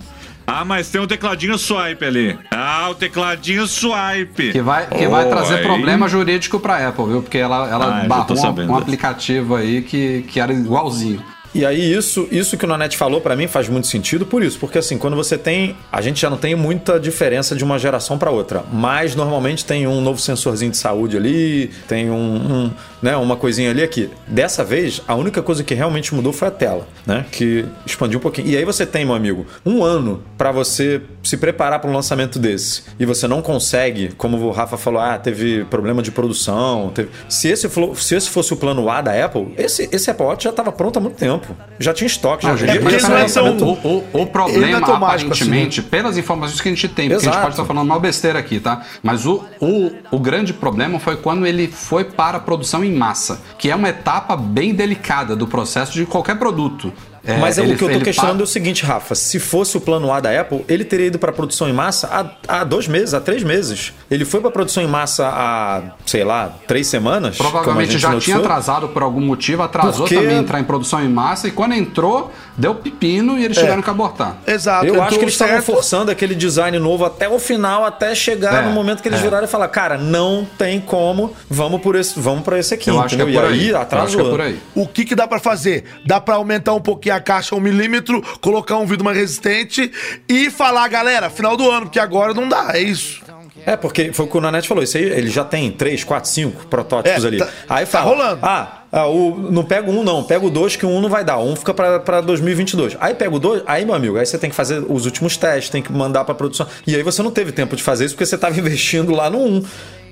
Ah, 0.51 0.65
mas 0.65 0.89
tem 0.89 0.99
um 0.99 1.07
tecladinho 1.07 1.59
swipe 1.59 2.03
ali. 2.07 2.39
Ah, 2.51 2.89
o 2.91 2.95
tecladinho 2.95 3.67
swipe. 3.67 4.51
Que 4.53 4.63
vai, 4.63 4.87
que 4.87 5.07
vai 5.07 5.27
Oh, 5.27 5.29
trazer 5.29 5.57
aí- 5.57 5.63
problema 5.63 6.09
jurídico 6.09 6.59
pra 6.59 6.89
Apple, 6.89 7.05
viu? 7.05 7.23
Porque 7.23 7.37
ela, 7.37 7.69
ela 7.69 8.01
Ah, 8.03 8.07
barrou 8.07 8.37
um- 8.57 8.71
um, 8.73 8.77
aplicativo 8.77 9.55
aí 9.57 9.83
que, 9.83 10.23
que 10.27 10.41
era 10.41 10.51
igualzinho. 10.53 11.23
E 11.55 11.65
aí, 11.65 11.93
isso, 11.93 12.29
isso 12.31 12.57
que 12.57 12.65
o 12.65 12.69
Nanete 12.69 12.97
falou 12.97 13.21
pra 13.21 13.35
mim 13.35 13.47
faz 13.49 13.69
muito 13.69 13.87
sentido 13.87 14.27
por 14.27 14.43
isso. 14.43 14.59
Porque 14.59 14.79
assim, 14.79 14.99
quando 14.99 15.17
você 15.17 15.37
tem. 15.39 15.77
A 15.91 16.01
gente 16.01 16.21
já 16.21 16.29
não 16.31 16.37
tem 16.37 16.55
muita 16.55 16.99
diferença 17.01 17.57
de 17.57 17.65
uma 17.65 17.79
geração 17.79 18.19
pra 18.19 18.31
outra. 18.31 18.63
Mas 18.73 19.15
normalmente 19.15 19.65
tem 19.65 19.87
um 19.87 20.01
novo 20.01 20.21
sensorzinho 20.21 20.71
de 20.71 20.77
saúde 20.77 21.17
ali, 21.17 21.71
tem 21.89 22.11
um, 22.11 22.15
um, 22.17 22.71
né, 23.01 23.17
uma 23.17 23.37
coisinha 23.37 23.71
ali 23.71 23.83
aqui. 23.83 24.11
Dessa 24.27 24.63
vez, 24.65 25.01
a 25.09 25.15
única 25.15 25.43
coisa 25.43 25.65
que 25.65 25.75
realmente 25.75 26.15
mudou 26.15 26.33
foi 26.33 26.49
a 26.49 26.51
tela, 26.51 26.87
né? 27.07 27.25
Que 27.33 27.65
expandiu 27.87 28.19
um 28.19 28.23
pouquinho. 28.23 28.49
E 28.49 28.57
aí 28.57 28.65
você 28.65 28.85
tem, 28.85 29.05
meu 29.05 29.15
amigo, 29.15 29.47
um 29.65 29.83
ano 29.83 30.23
pra 30.37 30.53
você 30.53 31.01
se 31.23 31.37
preparar 31.37 31.81
para 31.81 31.91
um 31.91 31.95
lançamento 31.95 32.39
desse. 32.39 32.83
E 33.01 33.05
você 33.07 33.27
não 33.27 33.41
consegue, 33.43 34.11
como 34.17 34.37
o 34.39 34.51
Rafa 34.51 34.77
falou, 34.77 35.01
ah, 35.01 35.19
teve 35.19 35.65
problema 35.65 36.03
de 36.03 36.11
produção. 36.11 36.91
teve- 36.95 37.09
Se, 37.29 37.49
esse, 37.49 37.69
se 37.97 38.15
esse 38.15 38.29
fosse 38.29 38.53
o 38.53 38.57
plano 38.57 38.89
A 38.91 39.01
da 39.01 39.25
Apple, 39.25 39.55
esse, 39.57 39.89
esse 39.93 40.11
Apple 40.11 40.27
Watch 40.27 40.45
já 40.45 40.51
estava 40.51 40.71
pronto 40.73 40.99
há 40.99 41.01
muito 41.01 41.17
tempo. 41.17 41.38
Tempo. 41.39 41.57
Já 41.79 41.93
tinha 41.95 42.07
estoque, 42.07 42.43
já 42.43 42.51
Não, 42.51 42.57
já 42.57 42.67
gente, 42.67 42.81
porque 42.81 42.95
mas 42.97 43.09
não 43.09 43.17
é 43.17 43.23
assim, 43.23 43.35
tão- 43.35 43.69
o, 43.69 43.73
o- 43.73 44.23
o 44.23 44.27
problema, 44.27 44.79
é 44.79 44.81
tão 44.81 44.99
mágico 44.99 45.33
aparentemente, 45.33 45.83
pelas 45.83 46.17
informações 46.19 46.61
que 46.61 46.69
a 46.69 46.73
gente 46.73 46.89
tem, 46.89 47.09
porque 47.09 47.15
a 47.15 47.19
gente 47.19 47.29
Exato. 47.29 47.41
pode 47.43 47.55
estar 47.55 47.65
falando 47.65 47.87
mal 47.87 48.01
besteira 48.01 48.39
aqui, 48.39 48.59
tá? 48.61 48.83
Mas 49.03 49.27
o, 49.27 49.45
o, 49.61 49.91
o 50.11 50.19
grande 50.19 50.53
problema 50.53 50.99
foi 50.99 51.17
quando 51.17 51.47
ele 51.47 51.69
foi 51.69 52.05
para 52.05 52.39
a 52.39 52.41
produção 52.41 52.85
em 52.85 52.93
massa, 52.93 53.41
que 53.59 53.71
é 53.71 53.75
uma 53.75 53.89
etapa 53.89 54.37
bem 54.37 54.75
delicada 54.75 55.37
do 55.37 55.47
processo 55.47 55.93
de 55.93 56.05
qualquer 56.07 56.37
produto. 56.39 56.93
É, 57.29 57.37
Mas 57.37 57.59
é 57.59 57.63
ele- 57.63 57.75
o 57.75 57.77
que 57.77 57.85
eu 57.85 57.93
tô 57.93 58.01
questionando 58.01 58.37
pa- 58.37 58.41
é 58.43 58.45
o 58.45 58.47
seguinte, 58.47 58.85
Rafa. 58.87 59.15
Se 59.15 59.39
fosse 59.39 59.77
o 59.77 59.81
plano 59.83 60.11
A 60.11 60.19
da 60.19 60.41
Apple, 60.41 60.65
ele 60.67 60.83
teria 60.83 61.07
ido 61.09 61.19
para 61.19 61.31
produção 61.31 61.69
em 61.69 61.75
massa 61.75 62.09
há, 62.49 62.61
há 62.61 62.65
dois 62.65 62.89
meses, 62.89 63.13
há 63.13 63.21
três 63.21 63.43
meses. 63.43 63.93
Ele 64.11 64.25
foi 64.25 64.41
para 64.41 64.51
produção 64.51 64.83
em 64.83 64.87
massa 64.87 65.29
há, 65.29 65.83
sei 66.07 66.25
lá, 66.25 66.51
três 66.67 66.87
semanas. 66.87 67.37
Provavelmente 67.37 67.99
já 67.99 68.19
tinha 68.19 68.39
atrasado 68.39 68.89
por 68.89 69.03
algum 69.03 69.21
motivo, 69.21 69.63
atrasou 69.63 70.07
Porque- 70.07 70.15
também 70.15 70.39
entrar 70.39 70.59
em 70.59 70.65
produção 70.65 71.05
em 71.05 71.09
massa, 71.09 71.49
e 71.49 71.51
quando 71.51 71.75
entrou, 71.75 72.33
deu 72.59 72.75
pepino 72.75 73.39
e 73.39 73.45
eles 73.45 73.57
tiveram 73.57 73.81
que 73.81 73.89
abortar. 73.89 74.37
Exato. 74.47 74.85
Eu 74.85 75.01
acho 75.03 75.17
que 75.19 75.25
eles 75.25 75.35
estavam 75.35 75.63
forçando 75.63 76.11
aquele 76.11 76.35
design 76.35 76.79
novo 76.79 77.05
até 77.05 77.29
o 77.29 77.39
final, 77.39 77.85
até 77.85 78.15
chegar 78.15 78.63
É, 78.65 78.67
no 78.67 78.73
momento 78.73 79.01
que 79.01 79.09
eles 79.09 79.21
é. 79.21 79.23
viraram 79.23 79.45
e 79.45 79.49
falar, 79.49 79.69
cara, 79.69 79.97
não 79.97 80.47
tem 80.59 80.81
como, 80.81 81.33
vamos 81.49 81.81
por 81.81 81.95
esse, 81.97 82.19
vamos 82.19 82.43
para 82.43 82.59
esse 82.59 82.75
aqui, 82.75 82.91
Eu 82.91 83.01
acho 83.01 83.15
que 83.17 83.23
é 83.23 83.25
por 83.25 83.33
e 83.33 83.39
aí. 83.39 83.45
aí 83.69 83.75
atrasou. 83.75 84.07
acho 84.07 84.17
que 84.17 84.23
é 84.23 84.31
por 84.31 84.41
aí. 84.41 84.59
O 84.75 84.87
que, 84.87 85.05
que 85.05 85.15
dá 85.15 85.27
pra 85.29 85.39
fazer? 85.39 85.85
Dá 86.05 86.21
pra 86.21 86.35
aumentar 86.35 86.75
um 86.75 86.81
pouquinho 86.81 87.15
a 87.15 87.21
caixa 87.21 87.55
um 87.55 87.61
milímetro, 87.61 88.23
colocar 88.41 88.77
um 88.77 88.87
vidro 88.87 89.05
mais 89.05 89.17
resistente 89.17 89.91
e 90.29 90.51
falar, 90.51 90.89
galera, 90.89 91.31
final 91.31 91.57
do 91.57 91.71
ano, 91.71 91.87
porque 91.87 92.01
agora 92.01 92.35
não 92.35 92.49
dá, 92.49 92.73
é 92.75 92.81
isso. 92.81 93.23
É, 93.67 93.77
porque 93.77 94.13
foi 94.13 94.27
o 94.27 94.29
que 94.29 94.37
o 94.37 94.41
Nanete 94.41 94.67
falou, 94.69 94.83
isso 94.83 94.97
aí 94.97 95.05
ele 95.05 95.29
já 95.31 95.45
tem 95.45 95.71
3, 95.71 96.05
4, 96.05 96.29
5 96.31 96.67
protótipos 96.67 97.25
É, 97.25 97.27
ali. 97.29 97.39
tá- 97.39 97.49
aí 97.69 97.85
tá 97.85 97.91
fala, 97.91 98.05
rolando. 98.11 98.39
Ah, 98.43 98.83
ah, 98.91 99.07
o, 99.07 99.37
não 99.51 99.65
pega 99.65 99.91
um 99.91 100.03
não, 100.03 100.23
pega 100.25 100.45
o 100.47 100.51
2 100.51 100.77
que 100.77 100.87
o 100.87 100.89
1 100.89 100.97
um 100.97 101.01
não 101.01 101.09
vai 101.09 101.25
dar, 101.25 101.39
um 101.39 101.55
fica 101.55 101.75
pra 101.75 102.21
2022. 102.21 102.97
Aí 103.01 103.15
pega 103.15 103.35
o 103.35 103.39
2, 103.39 103.63
aí 103.67 103.85
meu 103.85 103.95
amigo, 103.95 104.17
aí 104.17 104.25
você 104.25 104.39
tem 104.39 104.49
que 104.51 104.57
fazer 104.57 104.83
os 104.89 105.05
últimos 105.05 105.37
testes, 105.37 105.71
tem 105.71 105.83
que 105.83 105.93
mandar 105.93 106.25
pra 106.25 106.35
produção. 106.35 106.67
E 106.87 106.95
aí 106.97 107.03
você 107.03 107.23
não 107.23 107.31
teve 107.31 107.53
tempo 107.53 107.77
de 107.77 107.83
fazer 107.83 108.07
isso 108.07 108.15
porque 108.15 108.27
você 108.27 108.39
tava 108.39 108.57
investindo 108.59 109.13
lá 109.13 109.29
no 109.29 109.39
1. 109.39 109.47
Um. 109.47 109.63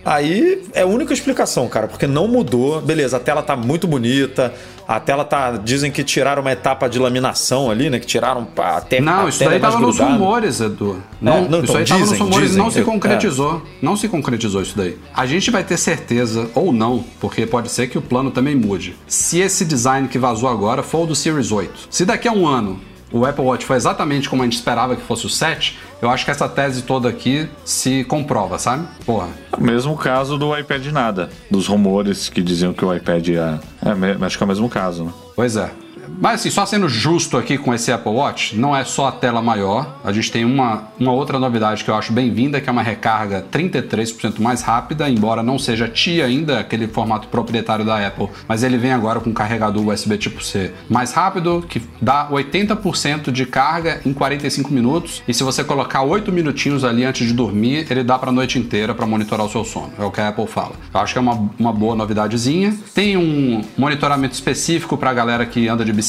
Aí 0.08 0.62
é 0.72 0.82
a 0.82 0.86
única 0.86 1.12
explicação, 1.12 1.66
cara, 1.68 1.88
porque 1.88 2.06
não 2.06 2.28
mudou. 2.28 2.80
Beleza, 2.80 3.16
a 3.16 3.20
tela 3.20 3.42
tá 3.42 3.56
muito 3.56 3.88
bonita. 3.88 4.54
A 4.86 5.00
tela 5.00 5.24
tá. 5.24 5.56
Dizem 5.56 5.90
que 5.90 6.04
tiraram 6.04 6.42
uma 6.42 6.52
etapa 6.52 6.88
de 6.88 6.96
laminação 6.96 7.68
ali, 7.72 7.90
né? 7.90 7.98
Que 7.98 8.06
tiraram 8.06 8.46
a, 8.56 8.80
te, 8.80 9.00
Não, 9.00 9.26
a 9.26 9.28
isso 9.28 9.40
tela 9.40 9.50
daí 9.50 9.58
é 9.58 9.62
mais 9.62 9.74
tava 9.74 9.84
nos 9.84 9.98
rumores, 9.98 10.60
Edu. 10.60 11.02
Não, 11.20 11.38
É, 11.38 11.48
não, 11.48 11.58
isso 11.58 11.72
então, 11.72 11.76
aí 11.78 11.84
tava 11.84 12.00
nos 12.00 12.08
dizem, 12.10 12.24
rumores 12.24 12.44
e 12.44 12.48
dizem. 12.50 12.62
não 12.62 12.70
se 12.70 12.78
Eu- 12.78 12.84
concretizou. 12.84 13.62
Não 13.82 13.96
se 13.96 14.08
concretizou 14.08 14.62
isso 14.62 14.76
daí. 14.76 14.96
A 15.12 15.26
gente 15.26 15.50
vai 15.50 15.64
ter 15.64 15.76
certeza, 15.76 16.48
ou 16.54 16.72
não, 16.72 17.04
porque 17.20 17.44
pode 17.44 17.68
ser 17.72 17.88
que 17.88 17.98
o 17.98 18.02
plano 18.02 18.30
também 18.30 18.54
mude. 18.54 18.94
Se 19.08 19.40
esse 19.40 19.64
design 19.64 20.06
que 20.06 20.20
vazou 20.20 20.48
agora 20.48 20.84
for 20.84 21.02
o 21.02 21.06
do 21.06 21.16
Series 21.16 21.50
8. 21.50 21.88
Se 21.90 22.04
daqui 22.04 22.28
a 22.28 22.32
um 22.32 22.46
ano 22.46 22.78
o 23.12 23.24
Apple 23.24 23.44
Watch 23.44 23.64
foi 23.64 23.76
exatamente 23.76 24.28
como 24.28 24.42
a 24.42 24.44
gente 24.44 24.54
esperava 24.56 24.94
que 24.94 25.02
fosse 25.02 25.26
o 25.26 25.28
7, 25.28 25.78
eu 26.02 26.10
acho 26.10 26.24
que 26.24 26.30
essa 26.30 26.48
tese 26.48 26.82
toda 26.82 27.08
aqui 27.08 27.48
se 27.64 28.04
comprova, 28.04 28.58
sabe? 28.58 28.86
Porra. 29.04 29.28
Mesmo 29.58 29.96
caso 29.96 30.36
do 30.36 30.56
iPad 30.56 30.86
nada. 30.86 31.30
Dos 31.50 31.66
rumores 31.66 32.28
que 32.28 32.42
diziam 32.42 32.72
que 32.72 32.84
o 32.84 32.94
iPad 32.94 33.26
ia. 33.28 33.60
É, 33.84 33.94
me- 33.94 34.24
acho 34.24 34.36
que 34.36 34.42
é 34.42 34.46
o 34.46 34.48
mesmo 34.48 34.68
caso, 34.68 35.04
né? 35.04 35.12
Pois 35.34 35.56
é. 35.56 35.70
Mas 36.18 36.40
assim, 36.40 36.50
só 36.50 36.64
sendo 36.64 36.88
justo 36.88 37.36
aqui 37.36 37.58
com 37.58 37.74
esse 37.74 37.92
Apple 37.92 38.12
Watch, 38.12 38.56
não 38.56 38.76
é 38.76 38.84
só 38.84 39.08
a 39.08 39.12
tela 39.12 39.42
maior. 39.42 39.98
A 40.04 40.12
gente 40.12 40.30
tem 40.30 40.44
uma, 40.44 40.84
uma 40.98 41.12
outra 41.12 41.38
novidade 41.38 41.84
que 41.84 41.90
eu 41.90 41.94
acho 41.94 42.12
bem-vinda, 42.12 42.60
que 42.60 42.68
é 42.68 42.72
uma 42.72 42.82
recarga 42.82 43.44
33% 43.52 44.40
mais 44.40 44.62
rápida, 44.62 45.08
embora 45.08 45.42
não 45.42 45.58
seja 45.58 45.88
TI 45.88 46.22
ainda, 46.22 46.60
aquele 46.60 46.88
formato 46.88 47.28
proprietário 47.28 47.84
da 47.84 48.06
Apple, 48.06 48.28
mas 48.48 48.62
ele 48.62 48.78
vem 48.78 48.92
agora 48.92 49.20
com 49.20 49.30
um 49.30 49.34
carregador 49.34 49.86
USB 49.86 50.16
tipo 50.16 50.42
C 50.42 50.72
mais 50.88 51.12
rápido, 51.12 51.64
que 51.68 51.82
dá 52.00 52.28
80% 52.30 53.30
de 53.30 53.46
carga 53.46 54.00
em 54.04 54.12
45 54.12 54.72
minutos. 54.72 55.22
E 55.26 55.34
se 55.34 55.42
você 55.42 55.62
colocar 55.62 56.02
8 56.02 56.32
minutinhos 56.32 56.84
ali 56.84 57.04
antes 57.04 57.26
de 57.26 57.32
dormir, 57.32 57.86
ele 57.90 58.02
dá 58.02 58.18
para 58.18 58.30
a 58.30 58.32
noite 58.32 58.58
inteira 58.58 58.94
para 58.94 59.06
monitorar 59.06 59.46
o 59.46 59.50
seu 59.50 59.64
sono. 59.64 59.92
É 59.98 60.04
o 60.04 60.10
que 60.10 60.20
a 60.20 60.28
Apple 60.28 60.46
fala. 60.46 60.72
Eu 60.92 61.00
acho 61.00 61.12
que 61.12 61.18
é 61.18 61.22
uma, 61.22 61.50
uma 61.58 61.72
boa 61.72 61.94
novidadezinha. 61.94 62.74
Tem 62.94 63.16
um 63.16 63.62
monitoramento 63.76 64.34
específico 64.34 64.96
para 64.96 65.10
a 65.10 65.14
galera 65.14 65.44
que 65.44 65.68
anda 65.68 65.84
de 65.84 65.92
bicicleta, 65.92 66.05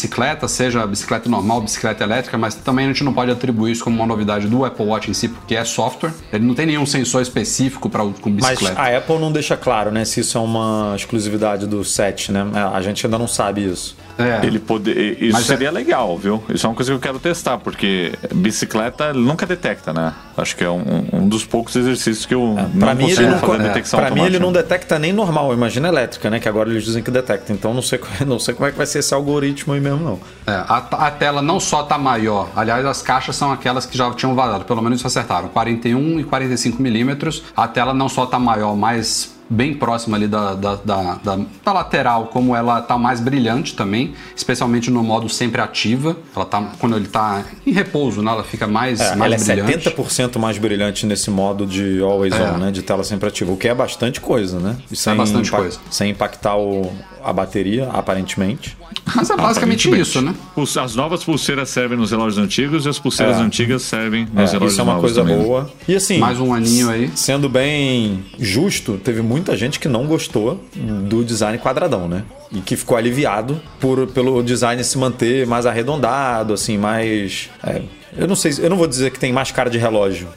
seja 0.48 0.86
bicicleta 0.86 1.30
normal, 1.30 1.62
bicicleta 1.62 2.04
elétrica, 2.04 2.38
mas 2.38 2.56
também 2.56 2.86
a 2.86 2.88
gente 2.89 3.04
não 3.04 3.14
pode 3.14 3.32
atribuir 3.32 3.72
isso 3.72 3.84
como 3.84 3.95
uma 3.95 4.06
novidade 4.06 4.48
do 4.48 4.64
Apple 4.66 4.86
Watch 4.86 5.10
em 5.10 5.14
si, 5.14 5.28
porque 5.28 5.56
é 5.56 5.64
software. 5.64 6.14
Ele 6.32 6.45
não 6.45 6.54
tem 6.54 6.66
nenhum 6.66 6.86
sensor 6.86 7.22
específico 7.22 7.89
para 7.89 8.04
com 8.04 8.30
Mas 8.30 8.50
bicicleta. 8.60 8.82
a 8.82 8.98
Apple 8.98 9.20
não 9.20 9.32
deixa 9.32 9.56
claro, 9.58 9.91
né, 9.91 10.06
se 10.06 10.20
isso 10.20 10.38
é 10.38 10.41
uma 10.41 10.93
exclusividade 10.95 11.66
do 11.66 11.84
7, 11.84 12.32
né? 12.32 12.45
A 12.74 12.82
gente 12.82 13.06
ainda 13.06 13.18
não 13.18 13.28
sabe 13.28 13.66
isso. 13.66 13.95
É. 14.18 14.45
Ele 14.45 14.59
poder. 14.59 15.22
Isso 15.22 15.34
Mas 15.34 15.43
é- 15.43 15.47
seria 15.47 15.72
legal, 15.72 16.18
viu? 16.18 16.43
Isso 16.49 16.65
é 16.65 16.70
uma 16.70 16.76
coisa 16.76 16.91
que 16.91 16.95
eu 16.95 16.99
quero 16.99 17.20
testar, 17.20 17.57
porque 17.57 18.13
bicicleta 18.34 19.13
nunca 19.13 19.45
detecta, 19.45 19.93
né? 19.93 20.13
Acho 20.36 20.55
que 20.55 20.63
é 20.63 20.70
um, 20.70 21.05
um 21.13 21.28
dos 21.28 21.45
poucos 21.45 21.76
exercícios 21.76 22.26
que 22.26 22.34
eu 22.34 22.55
Pra 22.80 22.93
não 22.93 22.95
mim, 22.95 23.05
ele 23.05 23.15
consigo 23.15 23.32
não, 23.32 23.39
fazer 23.39 23.63
é, 23.63 23.68
detecção 23.68 23.99
pra 23.99 24.11
mim 24.11 24.22
ele 24.24 24.39
não 24.39 24.51
detecta 24.51 24.99
nem 24.99 25.13
normal, 25.13 25.53
imagina 25.53 25.88
elétrica, 25.88 26.30
né? 26.30 26.39
Que 26.39 26.49
agora 26.49 26.70
eles 26.70 26.84
dizem 26.84 27.03
que 27.03 27.11
detecta. 27.11 27.53
Então 27.53 27.74
não 27.74 27.82
sei, 27.82 27.99
não 28.26 28.39
sei 28.39 28.53
como 28.53 28.68
é 28.68 28.72
que 28.72 28.78
vai 28.78 28.86
ser 28.86 28.99
esse 28.99 29.13
algoritmo 29.13 29.74
aí 29.74 29.80
mesmo, 29.80 30.03
não. 30.03 30.20
É, 30.45 30.51
a, 30.57 30.78
a 30.78 31.11
tela 31.11 31.41
não 31.41 31.59
só 31.59 31.84
tá 31.84 31.97
maior, 31.97 32.49
aliás, 32.55 32.86
as 32.86 33.01
caixas 33.01 33.36
são 33.36 33.51
aquelas 33.51 33.86
que 33.86 33.97
já 33.97 34.11
tinham 34.13 34.34
vazado, 34.36 34.65
pelo 34.65 34.82
menos 34.82 35.05
acertaram, 35.05 35.49
41 35.49 36.20
e 36.20 36.24
45 36.24 36.82
milímetros. 36.82 37.43
A 37.55 37.68
tela 37.68 37.93
não 37.93 38.09
só 38.09 38.26
tá 38.26 38.39
maior, 38.39 38.76
mas 38.76 39.36
bem 39.50 39.74
próxima 39.74 40.18
ali 40.18 40.28
da, 40.28 40.54
da, 40.54 40.76
da, 40.76 41.16
da- 41.24 41.39
da 41.64 41.74
lateral, 41.74 42.28
como 42.28 42.56
ela 42.56 42.82
tá 42.82 42.98
mais 42.98 43.20
brilhante 43.20 43.76
também, 43.76 44.14
especialmente 44.36 44.89
no 44.91 45.02
modo 45.04 45.30
sempre 45.30 45.62
ativa. 45.62 46.18
Ela 46.36 46.45
tá, 46.45 46.62
quando 46.80 46.95
ele 46.95 47.08
tá 47.08 47.43
em 47.66 47.72
repouso, 47.72 48.22
né, 48.22 48.32
ela 48.32 48.43
fica 48.43 48.68
mais, 48.68 49.00
É, 49.00 49.16
mais 49.16 49.48
ela 49.48 49.60
é 49.62 49.64
brilhante. 49.64 49.89
70% 49.89 50.38
mais 50.39 50.58
brilhante 50.58 51.06
nesse 51.06 51.30
modo 51.30 51.66
de 51.66 52.00
always 52.02 52.34
É. 52.34 52.43
on, 52.52 52.58
né? 52.58 52.72
De 52.72 52.82
tela 52.82 53.04
sempre 53.04 53.28
ativa, 53.30 53.52
o 53.52 53.58
que 53.58 53.68
é 53.68 53.74
bastante 53.76 54.20
coisa, 54.22 54.60
né? 54.60 54.76
E 54.91 54.95
sem 54.95 55.16
bastante 55.16 55.48
impa- 55.48 55.58
coisa. 55.58 55.80
Sem 55.89 56.12
impactar 56.12 56.58
o- 56.58 56.91
a 57.24 57.34
bateria, 57.34 57.89
aparentemente. 57.91 58.78
Mas 59.16 59.30
é 59.30 59.36
basicamente 59.36 59.89
isso, 60.00 60.22
né? 60.22 60.34
As 60.82 60.95
novas 60.95 61.24
pulseiras 61.24 61.70
servem 61.70 61.98
nos 61.98 62.12
relógios 62.12 62.38
antigos 62.38 62.86
e 62.86 62.89
as 62.89 63.00
pulseiras 63.00 63.38
É. 63.38 63.41
antigas 63.41 63.82
servem 63.82 64.28
É, 64.36 64.41
nos 64.41 64.52
relógios 64.52 64.74
isso 64.74 64.82
é 64.82 64.84
uma 64.84 64.93
novos 64.93 65.12
coisa 65.14 65.22
também. 65.22 65.38
né? 65.38 65.43
boa. 65.43 65.70
E 65.88 65.95
assim, 65.95 66.20
Mais 66.20 66.39
um 66.39 66.54
aninho 66.54 66.89
aí. 66.89 67.10
Sendo 67.16 67.50
bem 67.50 68.24
justo, 68.39 68.98
teve 69.04 69.22
muita 69.38 69.55
gente 69.55 69.79
que 69.79 69.88
não 69.88 70.05
gostou 70.05 70.59
do 70.75 71.23
design 71.23 71.57
quadradão, 71.57 72.07
né? 72.07 72.23
E 72.51 72.59
que 72.59 72.75
ficou 72.75 72.97
aliviado 72.97 73.61
por, 73.79 74.07
pelo 74.07 74.41
design 74.43 74.83
se 74.83 74.97
manter 74.97 75.45
mais 75.47 75.65
arredondado, 75.65 76.53
assim, 76.53 76.77
mais. 76.77 77.49
é, 77.63 77.81
eu 78.17 78.27
não 78.27 78.35
sei, 78.35 78.53
eu 78.59 78.69
não 78.69 78.77
vou 78.77 78.88
dizer 78.88 79.11
que 79.11 79.19
tem 79.19 79.31
mais 79.31 79.51
cara 79.51 79.69
de 79.69 79.77
relógio, 79.77 80.27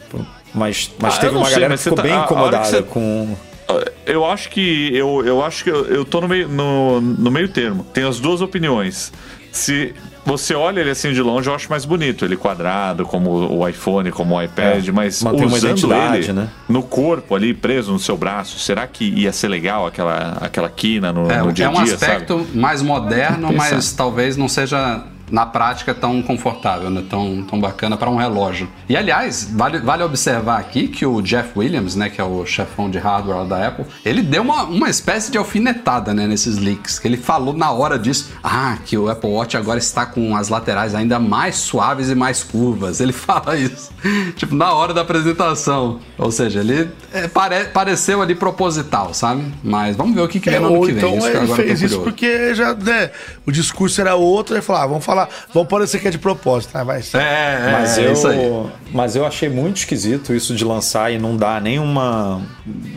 mas, 0.55 0.91
mas 0.99 1.17
Ah, 1.17 1.21
teve 1.21 1.37
uma 1.37 1.45
sei, 1.47 1.55
galera 1.55 1.77
que 1.77 1.83
ficou 1.83 1.97
tá- 1.97 2.03
bem 2.03 2.15
incomodada 2.19 2.65
você- 2.67 2.83
com. 2.83 3.35
Eu 4.05 4.25
acho 4.27 4.49
que 4.51 4.91
eu, 4.97 5.25
eu 5.25 5.45
acho 5.45 5.63
que 5.63 5.71
eu, 5.71 5.85
eu 5.87 6.05
tô 6.05 6.21
no 6.21 6.27
meio, 6.29 6.49
no, 6.49 7.01
no 7.01 7.31
meio 7.31 7.49
termo. 7.49 7.85
Tem 7.95 8.03
as 8.03 8.19
duas 8.19 8.41
opiniões. 8.41 9.13
Se 9.53 9.95
você 10.31 10.55
olha 10.55 10.81
ele 10.81 10.91
assim 10.91 11.13
de 11.13 11.21
longe, 11.21 11.49
eu 11.49 11.55
acho 11.55 11.69
mais 11.69 11.85
bonito, 11.85 12.25
ele 12.25 12.37
quadrado, 12.37 13.05
como 13.05 13.31
o 13.31 13.67
iPhone, 13.69 14.11
como 14.13 14.37
o 14.37 14.43
iPad, 14.43 14.89
É, 14.89 14.93
mas 14.93 15.21
usando 15.23 15.57
identidade, 15.57 16.25
ele 16.25 16.33
né? 16.33 16.49
no 16.69 16.83
corpo 16.83 17.35
ali, 17.35 17.53
preso 17.53 17.93
no 17.93 17.99
seu 17.99 18.17
braço, 18.17 18.59
será 18.59 18.87
que 18.87 19.05
ia 19.05 19.33
ser 19.33 19.49
legal 19.49 19.87
aquela, 19.87 20.39
aquela 20.41 20.69
quina 20.69 21.13
no, 21.13 21.31
É, 21.31 21.43
no 21.43 21.53
dia 21.53 21.65
é 21.65 21.69
a 21.69 21.71
um 21.71 21.83
dia, 21.85 21.95
aspecto 21.95 22.39
sabe? 22.39 22.57
mais 22.59 22.81
moderno, 22.81 23.53
mas 23.53 23.93
talvez 23.93 24.37
não 24.37 24.49
seja 24.49 25.03
na 25.31 25.47
prática 25.47 25.95
tão 25.95 26.21
confortável, 26.23 26.91
né? 26.91 27.03
tão, 27.09 27.43
tão 27.43 27.61
bacana 27.61 27.97
para 27.97 28.11
um 28.11 28.17
relógio. 28.17 28.69
E 28.89 28.97
aliás, 28.97 29.49
vale, 29.53 29.79
vale 29.79 30.03
observar 30.03 30.59
aqui 30.59 30.89
que 30.89 31.05
o 31.07 31.21
Jeff 31.23 31.51
Williams, 31.59 31.95
né, 31.97 32.09
que 32.11 32.21
é 32.21 32.25
o 32.25 32.45
chefão 32.47 32.91
de 32.91 32.99
hardware 32.99 33.45
da 33.47 33.69
Apple, 33.69 33.85
ele 34.05 34.23
deu 34.23 34.43
uma, 34.43 34.65
uma 34.65 34.89
espécie 34.91 35.31
de 35.31 35.39
alfinetada 35.39 36.13
né, 36.15 36.27
nesses 36.27 36.59
leaks, 36.59 36.99
que 36.99 37.07
ele 37.09 37.17
falou 37.17 37.55
na 37.55 37.71
hora 37.71 37.99
disso, 37.99 38.31
ah, 38.43 38.77
que 38.85 38.97
o 38.97 39.09
Apple 39.09 39.31
Watch 39.31 39.57
agora 39.57 39.79
está 39.79 40.07
com 40.07 40.35
as 40.37 40.49
laterais 40.49 40.95
ainda 40.95 41.19
mais 41.19 41.57
suaves 41.57 42.11
e 42.11 42.15
mais 42.15 42.43
curvas. 42.43 43.01
Ele 43.01 43.13
fala 43.13 43.57
isso, 43.57 43.91
tipo, 44.37 44.55
na 44.55 44.73
hora 44.73 44.93
da 44.95 45.03
apresentação. 45.03 46.01
Ou 46.19 46.31
seja, 46.31 46.61
ele 46.61 46.91
é, 47.13 47.29
pare- 47.29 47.65
pareceu 47.67 48.21
ali 48.23 48.35
proposital, 48.35 49.15
sabe? 49.15 49.45
Mas 49.63 49.97
vamos 49.97 50.15
ver 50.15 50.23
o 50.23 50.29
que, 50.29 50.41
que 50.41 50.51
vem 50.51 50.59
É, 50.59 50.61
no 50.61 50.69
ano 50.69 50.81
que 50.87 50.93
vem. 50.93 50.97
então 50.97 51.19
Isso 51.19 51.31
que 51.31 51.37
ele 51.37 51.55
fez 51.55 51.83
isso 51.83 52.01
porque 52.01 52.55
já, 52.55 52.75
né, 52.75 53.11
o 53.47 53.53
discurso 53.53 54.01
era 54.01 54.15
outro, 54.15 54.55
ele 54.55 54.63
falou, 54.63 54.83
ah, 54.83 54.87
vamos 54.87 55.05
falar, 55.05 55.20
vamos 55.53 55.69
parecer 55.69 56.01
que 56.01 56.09
é 56.09 56.11
de 56.11 56.19
propósito, 56.19 56.77
né? 56.77 56.85
Vai 56.85 57.03
ser. 57.03 57.19
É, 57.19 57.21
é, 57.21 57.73
Mas, 57.73 57.99
é 57.99 58.13
isso 58.13 58.29
aí. 58.29 58.45
eu, 58.45 58.71
mas 58.93 59.17
eu 59.17 59.27
achei 59.27 59.49
muito 59.49 59.79
esquisito 59.79 60.35
isso 60.35 60.55
de 60.55 60.65
lançar 60.65 61.13
e 61.13 61.19
não 61.19 61.37
dar 61.37 61.61
nenhuma 61.61 62.41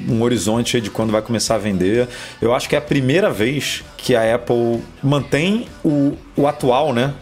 um 0.07 0.21
horizonte 0.21 0.79
de 0.81 0.89
quando 0.89 1.11
vai 1.11 1.21
começar 1.21 1.55
a 1.55 1.57
vender. 1.57 2.07
Eu 2.41 2.53
acho 2.53 2.67
que 2.67 2.75
é 2.75 2.77
a 2.77 2.81
primeira 2.81 3.29
vez 3.31 3.83
que 3.97 4.15
a 4.15 4.35
Apple 4.35 4.81
mantém 5.01 5.65
o, 5.83 6.17
o 6.35 6.47
atual, 6.47 6.93
né? 6.93 7.13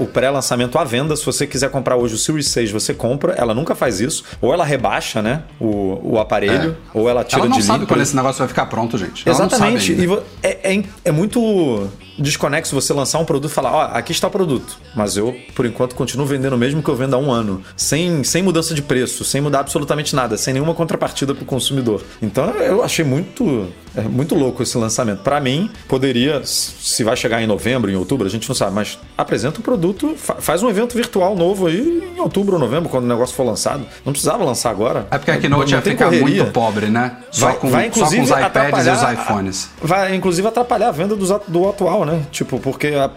O 0.00 0.06
pré-lançamento 0.06 0.78
à 0.78 0.84
venda. 0.84 1.14
Se 1.16 1.24
você 1.24 1.46
quiser 1.46 1.70
comprar 1.70 1.96
hoje 1.96 2.14
o 2.14 2.18
Series 2.18 2.48
6, 2.48 2.70
você 2.70 2.94
compra. 2.94 3.34
Ela 3.34 3.54
nunca 3.54 3.74
faz 3.74 4.00
isso. 4.00 4.24
Ou 4.40 4.52
ela 4.52 4.64
rebaixa, 4.64 5.20
né? 5.22 5.42
O, 5.60 6.14
o 6.14 6.18
aparelho, 6.18 6.76
ou 6.94 7.08
ela 7.08 7.24
tira 7.24 7.42
Ela 7.42 7.50
não 7.50 7.58
de 7.58 7.64
sabe 7.64 7.86
quando 7.86 8.00
esse 8.00 8.16
negócio 8.16 8.38
vai 8.38 8.48
ficar 8.48 8.66
pronto, 8.66 8.96
gente. 8.96 9.28
Ela 9.28 9.36
Exatamente. 9.36 9.92
E 9.92 10.06
é, 10.42 10.76
é, 10.76 10.84
é 11.04 11.12
muito 11.12 11.88
desconexo 12.18 12.74
você 12.74 12.92
lançar 12.92 13.18
um 13.18 13.24
produto 13.24 13.50
e 13.50 13.54
falar, 13.54 13.72
ó, 13.72 13.82
aqui 13.92 14.12
está 14.12 14.26
o 14.26 14.30
produto. 14.30 14.78
Mas 14.94 15.16
eu, 15.16 15.36
por 15.54 15.64
enquanto, 15.64 15.94
continuo 15.94 16.26
vendendo 16.26 16.54
o 16.54 16.58
mesmo 16.58 16.82
que 16.82 16.88
eu 16.88 16.96
vendo 16.96 17.14
há 17.14 17.18
um 17.18 17.30
ano. 17.30 17.62
Sem, 17.76 18.24
sem 18.24 18.42
mudança 18.42 18.74
de 18.74 18.82
preço, 18.82 19.24
sem 19.24 19.40
mudar 19.40 19.60
absolutamente 19.60 20.14
nada, 20.14 20.36
sem 20.36 20.52
nenhuma 20.52 20.74
contrapartida 20.74 21.34
para 21.34 21.42
o 21.42 21.46
consumidor. 21.46 22.02
Então 22.20 22.50
eu 22.50 22.82
achei 22.82 23.04
muito, 23.04 23.68
é, 23.98 24.02
muito 24.02 24.34
louco 24.34 24.62
esse 24.62 24.76
lançamento. 24.78 25.18
Para 25.22 25.40
mim, 25.40 25.70
poderia, 25.88 26.42
se 26.44 27.02
vai 27.04 27.16
chegar 27.16 27.42
em 27.42 27.46
novembro, 27.46 27.90
em 27.90 27.96
outubro, 27.96 28.26
a 28.26 28.30
gente 28.30 28.48
não 28.48 28.54
sabe, 28.54 28.72
mas 28.74 28.98
apresenta 29.16 29.60
o 29.60 29.62
produto, 29.62 30.14
fa- 30.16 30.36
faz 30.36 30.62
um 30.62 30.68
evento 30.70 30.94
virtual 30.96 31.34
novo 31.36 31.66
aí 31.66 32.12
em 32.16 32.20
outubro 32.20 32.54
ou 32.54 32.60
novembro, 32.60 32.88
quando 32.88 33.04
o 33.04 33.08
negócio 33.08 33.34
for 33.34 33.44
lançado. 33.44 33.82
Não 34.04 34.12
precisava 34.12 34.44
lançar 34.44 34.70
agora. 34.70 35.06
É 35.10 35.18
porque 35.18 35.30
a 35.30 35.38
Keynote 35.38 35.72
ia 35.72 35.82
ficar 35.82 36.04
correria. 36.06 36.22
muito 36.42 36.52
pobre, 36.52 36.86
né? 36.86 37.16
Só, 37.30 37.46
Vai, 37.46 37.56
com, 37.56 37.68
vai, 37.70 37.90
só 37.92 38.06
com 38.08 38.22
os 38.22 38.30
iPads 38.30 38.86
e 38.86 38.90
os 38.90 39.12
iPhones. 39.12 39.70
Vai, 39.82 40.14
inclusive, 40.14 40.46
atrapalhar 40.48 40.88
a 40.88 40.92
venda 40.92 41.14
at- 41.32 41.42
do, 41.48 41.68
atual, 41.68 42.04
né? 42.04 42.22
Tipo, 42.30 42.58
porque 42.60 42.88
a- 42.88 43.10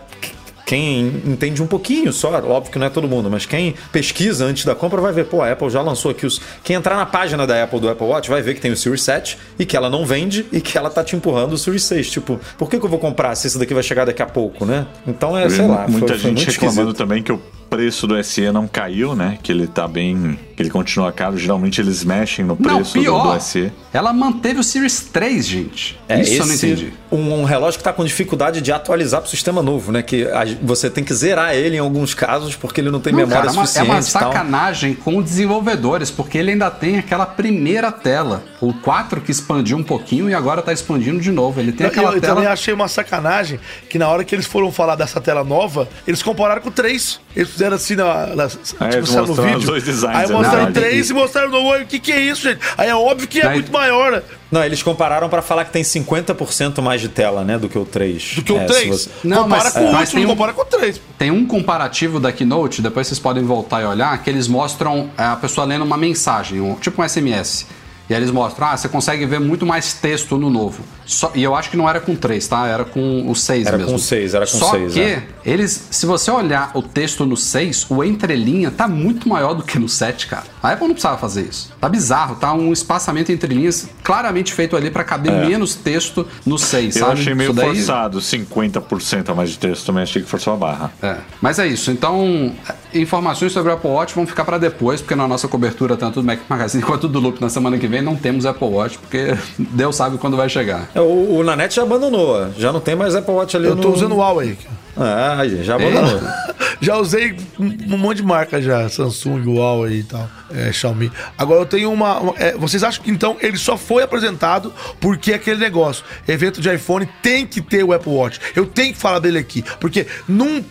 quem 0.71 1.21
entende 1.25 1.61
um 1.61 1.67
pouquinho 1.67 2.13
só, 2.13 2.29
óbvio 2.47 2.71
que 2.71 2.79
não 2.79 2.85
é 2.87 2.89
todo 2.89 3.05
mundo, 3.05 3.29
mas 3.29 3.45
quem 3.45 3.75
pesquisa 3.91 4.45
antes 4.45 4.63
da 4.63 4.73
compra 4.73 5.01
vai 5.01 5.11
ver, 5.11 5.25
pô, 5.25 5.41
a 5.41 5.51
Apple 5.51 5.69
já 5.69 5.81
lançou 5.81 6.11
aqui 6.11 6.25
os. 6.25 6.39
Quem 6.63 6.77
entrar 6.77 6.95
na 6.95 7.05
página 7.05 7.45
da 7.45 7.61
Apple 7.61 7.77
do 7.81 7.89
Apple 7.89 8.07
Watch 8.07 8.29
vai 8.29 8.41
ver 8.41 8.53
que 8.53 8.61
tem 8.61 8.71
o 8.71 8.77
Series 8.77 9.01
7 9.03 9.37
e 9.59 9.65
que 9.65 9.75
ela 9.75 9.89
não 9.89 10.05
vende 10.05 10.45
e 10.49 10.61
que 10.61 10.77
ela 10.77 10.89
tá 10.89 11.03
te 11.03 11.13
empurrando 11.13 11.51
o 11.51 11.57
Series 11.57 11.83
6. 11.83 12.09
Tipo, 12.09 12.39
por 12.57 12.69
que, 12.69 12.79
que 12.79 12.85
eu 12.85 12.89
vou 12.89 12.99
comprar 12.99 13.35
se 13.35 13.47
esse 13.47 13.59
daqui 13.59 13.73
vai 13.73 13.83
chegar 13.83 14.05
daqui 14.05 14.21
a 14.21 14.25
pouco, 14.25 14.65
né? 14.65 14.87
Então 15.05 15.37
é, 15.37 15.49
sei 15.49 15.67
lá. 15.67 15.85
Muita 15.89 16.07
foi, 16.07 16.07
foi 16.07 16.17
gente 16.19 16.35
muito 16.37 16.49
reclamando 16.51 16.81
esquisito. 16.91 16.97
também 16.97 17.21
que 17.21 17.33
o 17.33 17.41
preço 17.69 18.07
do 18.07 18.23
SE 18.23 18.49
não 18.53 18.65
caiu, 18.65 19.13
né? 19.13 19.39
Que 19.43 19.51
ele 19.51 19.67
tá 19.67 19.89
bem. 19.89 20.39
que 20.55 20.63
ele 20.63 20.69
continua 20.69 21.11
caro. 21.11 21.37
Geralmente 21.37 21.81
eles 21.81 22.05
mexem 22.05 22.45
no 22.45 22.57
Não, 22.57 22.75
preço 22.77 22.93
do, 22.93 23.01
pior. 23.01 23.35
do 23.37 23.43
SE. 23.43 23.69
Ela 23.93 24.13
manteve 24.13 24.61
o 24.61 24.63
Series 24.63 25.01
3, 25.01 25.45
gente. 25.45 25.99
É, 26.07 26.21
Isso 26.21 26.33
eu 26.41 26.45
não 26.45 26.53
esse- 26.53 26.65
entendi. 26.65 26.93
Um, 27.11 27.41
um 27.41 27.43
relógio 27.43 27.77
que 27.77 27.81
está 27.81 27.91
com 27.91 28.05
dificuldade 28.05 28.61
de 28.61 28.71
atualizar 28.71 29.19
para 29.19 29.27
o 29.27 29.29
sistema 29.29 29.61
novo, 29.61 29.91
né? 29.91 30.01
Que 30.01 30.23
a- 30.29 30.45
você 30.61 30.89
tem 30.89 31.03
que 31.03 31.13
zerar 31.13 31.53
ele 31.53 31.75
em 31.75 31.79
alguns 31.79 32.13
casos 32.13 32.55
porque 32.55 32.79
ele 32.79 32.89
não 32.89 33.01
tem 33.01 33.11
Não, 33.11 33.19
memória 33.19 33.41
cara, 33.41 33.49
é 33.49 33.53
uma- 33.53 33.63
é 33.63 33.65
suficiente 33.65 33.89
uma 33.89 33.99
e 33.99 34.03
tal. 34.23 34.31
sacanagem 34.31 34.93
com 34.93 35.17
os 35.17 35.25
desenvolvedores, 35.25 36.09
porque 36.09 36.37
ele 36.37 36.51
ainda 36.51 36.71
tem 36.71 36.97
aquela 36.99 37.25
primeira 37.25 37.91
tela. 37.91 38.43
O 38.61 38.73
4 38.73 39.19
que 39.19 39.29
expandiu 39.29 39.77
um 39.77 39.83
pouquinho 39.83 40.29
e 40.29 40.33
agora 40.33 40.61
tá 40.61 40.71
expandindo 40.71 41.19
de 41.19 41.31
novo. 41.31 41.59
Ele 41.59 41.71
tem 41.73 41.85
Eu, 41.85 41.91
aquela 41.91 42.13
eu 42.13 42.21
também 42.21 42.43
tela. 42.43 42.53
achei 42.53 42.73
uma 42.73 42.87
sacanagem 42.87 43.59
que 43.89 43.99
na 43.99 44.07
hora 44.07 44.23
que 44.23 44.33
eles 44.33 44.45
foram 44.45 44.71
falar 44.71 44.95
dessa 44.95 45.19
tela 45.19 45.43
nova, 45.43 45.89
eles 46.07 46.23
compararam 46.23 46.61
com 46.61 46.69
o 46.69 46.71
3. 46.71 47.19
Eles 47.35 47.49
fizeram 47.49 47.75
assim 47.75 47.95
na, 47.95 48.27
na, 48.27 48.43
eles 48.45 49.09
saiu 49.09 49.25
mostraram 49.27 49.57
os 49.57 49.65
dois 49.65 49.83
designs, 49.83 50.15
Aí 50.17 50.25
é 50.25 50.31
mostraram 50.31 50.61
o 50.63 50.65
verdade. 50.67 50.87
3 50.87 51.09
e 51.09 51.13
mostraram 51.13 51.49
o 51.49 51.51
novo. 51.51 51.75
O 51.83 51.85
que, 51.85 51.99
que 51.99 52.11
é 52.13 52.21
isso, 52.21 52.43
gente? 52.43 52.59
Aí 52.77 52.87
é 52.89 52.95
óbvio 52.95 53.27
que 53.27 53.41
é 53.41 53.47
Aí- 53.47 53.53
muito 53.55 53.71
maior, 53.71 54.11
né? 54.13 54.21
Não, 54.51 54.63
eles 54.63 54.83
compararam 54.83 55.29
para 55.29 55.41
falar 55.41 55.63
que 55.65 55.71
tem 55.71 55.81
50% 55.81 56.81
mais 56.81 56.99
de 56.99 57.07
tela, 57.07 57.43
né? 57.45 57.57
Do 57.57 57.69
que 57.69 57.77
o 57.77 57.85
3. 57.85 58.33
Do 58.35 58.43
que 58.43 58.51
o 58.51 58.57
É, 58.57 58.65
3. 58.65 58.81
se 58.81 58.89
você- 58.89 59.09
Não, 59.23 59.43
compara 59.43 59.63
mas- 59.63 59.73
com 59.73 59.79
o 59.79 59.93
mas 59.93 60.13
um- 60.13 60.25
compara 60.27 60.53
com 60.53 60.61
o 60.61 60.65
3. 60.65 61.01
Tem 61.17 61.31
um 61.31 61.45
comparativo 61.45 62.19
da 62.19 62.31
Keynote, 62.33 62.81
depois 62.81 63.07
vocês 63.07 63.19
podem 63.19 63.43
voltar 63.43 63.81
e 63.81 63.85
olhar, 63.85 64.21
que 64.21 64.29
eles 64.29 64.47
mostram 64.49 65.09
é, 65.17 65.23
a 65.23 65.35
pessoa 65.37 65.65
lendo 65.65 65.85
uma 65.85 65.95
mensagem, 65.97 66.59
um- 66.59 66.75
tipo 66.75 67.01
um 67.01 67.05
SMS. 67.05 67.65
E 68.11 68.13
aí 68.13 68.19
eles 68.19 68.29
mostram, 68.31 68.67
ah, 68.67 68.75
você 68.75 68.89
consegue 68.89 69.25
ver 69.25 69.39
muito 69.39 69.65
mais 69.65 69.93
texto 69.93 70.37
no 70.37 70.49
novo. 70.49 70.83
Só- 71.05 71.31
e 71.33 71.41
eu 71.41 71.55
acho 71.55 71.69
que 71.69 71.77
não 71.77 71.87
era 71.87 72.01
com 72.01 72.13
3, 72.13 72.45
tá? 72.45 72.67
Era 72.67 72.83
com 72.83 73.29
o 73.31 73.33
6 73.33 73.65
Era 73.67 73.77
mesmo. 73.77 73.93
com 73.93 73.97
seis, 73.97 74.33
era 74.33 74.45
com 74.45 74.57
Só 74.57 74.71
seis, 74.71 74.93
que 74.93 74.99
é. 74.99 75.23
eles, 75.45 75.87
se 75.91 76.05
você 76.05 76.29
olhar 76.29 76.71
o 76.73 76.81
texto 76.81 77.25
no 77.25 77.37
6, 77.37 77.85
o 77.89 78.03
entrelinha 78.03 78.69
tá 78.69 78.85
muito 78.85 79.29
maior 79.29 79.53
do 79.53 79.63
que 79.63 79.79
no 79.79 79.87
7, 79.87 80.27
cara. 80.27 80.43
A 80.61 80.71
Apple 80.71 80.87
não 80.87 80.93
precisava 80.93 81.17
fazer 81.17 81.43
isso. 81.43 81.71
Tá 81.79 81.87
bizarro, 81.87 82.35
tá 82.35 82.51
um 82.53 82.73
espaçamento 82.73 83.31
entre 83.31 83.53
linhas 83.53 83.87
claramente 84.03 84.51
feito 84.53 84.75
ali 84.75 84.91
pra 84.91 85.05
caber 85.05 85.31
menos 85.31 85.73
texto 85.73 86.27
no 86.45 86.57
6, 86.59 86.97
É. 86.97 86.99
Eu 86.99 87.05
sabe? 87.07 87.21
achei 87.21 87.33
meio 87.33 87.53
daí- 87.53 87.65
forçado, 87.67 88.19
50% 88.19 89.29
a 89.31 89.33
mais 89.35 89.51
de 89.51 89.57
texto 89.57 89.85
também, 89.85 90.03
achei 90.03 90.21
que 90.21 90.27
forçou 90.27 90.51
a 90.53 90.57
barra. 90.57 90.91
é, 91.01 91.15
mas 91.41 91.59
é 91.59 91.67
isso. 91.67 91.89
Então, 91.91 92.53
informações 92.93 93.51
sobre 93.51 93.71
o 93.71 93.75
Apple 93.75 93.89
Watch 93.89 94.13
vão 94.15 94.25
ficar 94.27 94.43
para 94.45 94.57
depois, 94.57 95.01
porque 95.01 95.15
na 95.15 95.27
nossa 95.27 95.47
cobertura, 95.47 95.95
tanto 95.97 96.21
do 96.21 96.25
Mac 96.25 96.39
Magazine 96.49 96.83
quanto 96.83 97.07
do 97.07 97.19
Loop 97.19 97.39
na 97.41 97.49
semana 97.49 97.77
que 97.77 97.87
vem, 97.87 98.01
não 98.01 98.15
temos 98.15 98.45
Apple 98.45 98.67
Watch, 98.67 98.97
porque 98.97 99.35
Deus 99.57 99.95
sabe 99.95 100.17
quando 100.17 100.37
vai 100.37 100.49
chegar. 100.49 100.89
É, 100.95 101.01
O, 101.01 101.37
o 101.37 101.43
Nanete 101.43 101.75
já 101.75 101.83
abandonou, 101.83 102.51
já 102.57 102.71
não 102.71 102.79
tem 102.79 102.95
mais 102.95 103.15
Apple 103.15 103.33
Watch 103.33 103.55
ali 103.55 103.67
Eu 103.67 103.75
tô 103.75 103.89
no... 103.89 103.93
usando 103.95 104.13
o 104.13 104.17
Huawei. 104.17 104.57
Ah, 104.97 105.41
gente, 105.47 105.63
já 105.63 105.75
abandonou. 105.75 106.21
Já 106.79 106.97
usei 106.97 107.37
um 107.59 107.93
um 107.93 107.97
monte 107.97 108.17
de 108.17 108.23
marca 108.23 108.59
já, 108.59 108.89
Samsung, 108.89 109.43
Huawei 109.45 109.99
e 109.99 110.03
tal, 110.03 110.27
é, 110.51 110.71
Xiaomi. 110.71 111.11
Agora 111.37 111.61
eu 111.61 111.65
tenho 111.67 111.91
uma. 111.91 112.19
uma- 112.19 112.33
é, 112.37 112.53
vocês 112.57 112.83
acham 112.83 113.03
que 113.03 113.11
então 113.11 113.37
ele 113.39 113.55
só 113.55 113.77
foi 113.77 114.01
apresentado 114.01 114.73
porque 114.99 115.31
aquele 115.31 115.59
negócio, 115.59 116.03
evento 116.27 116.59
de 116.59 116.73
iPhone 116.73 117.07
tem 117.21 117.45
que 117.45 117.61
ter 117.61 117.83
o 117.83 117.93
Apple 117.93 118.11
Watch. 118.11 118.39
Eu 118.55 118.65
tenho 118.65 118.93
que 118.93 118.99
falar 118.99 119.19
dele 119.19 119.37
aqui, 119.37 119.63
porque 119.79 120.07
num, 120.27 120.63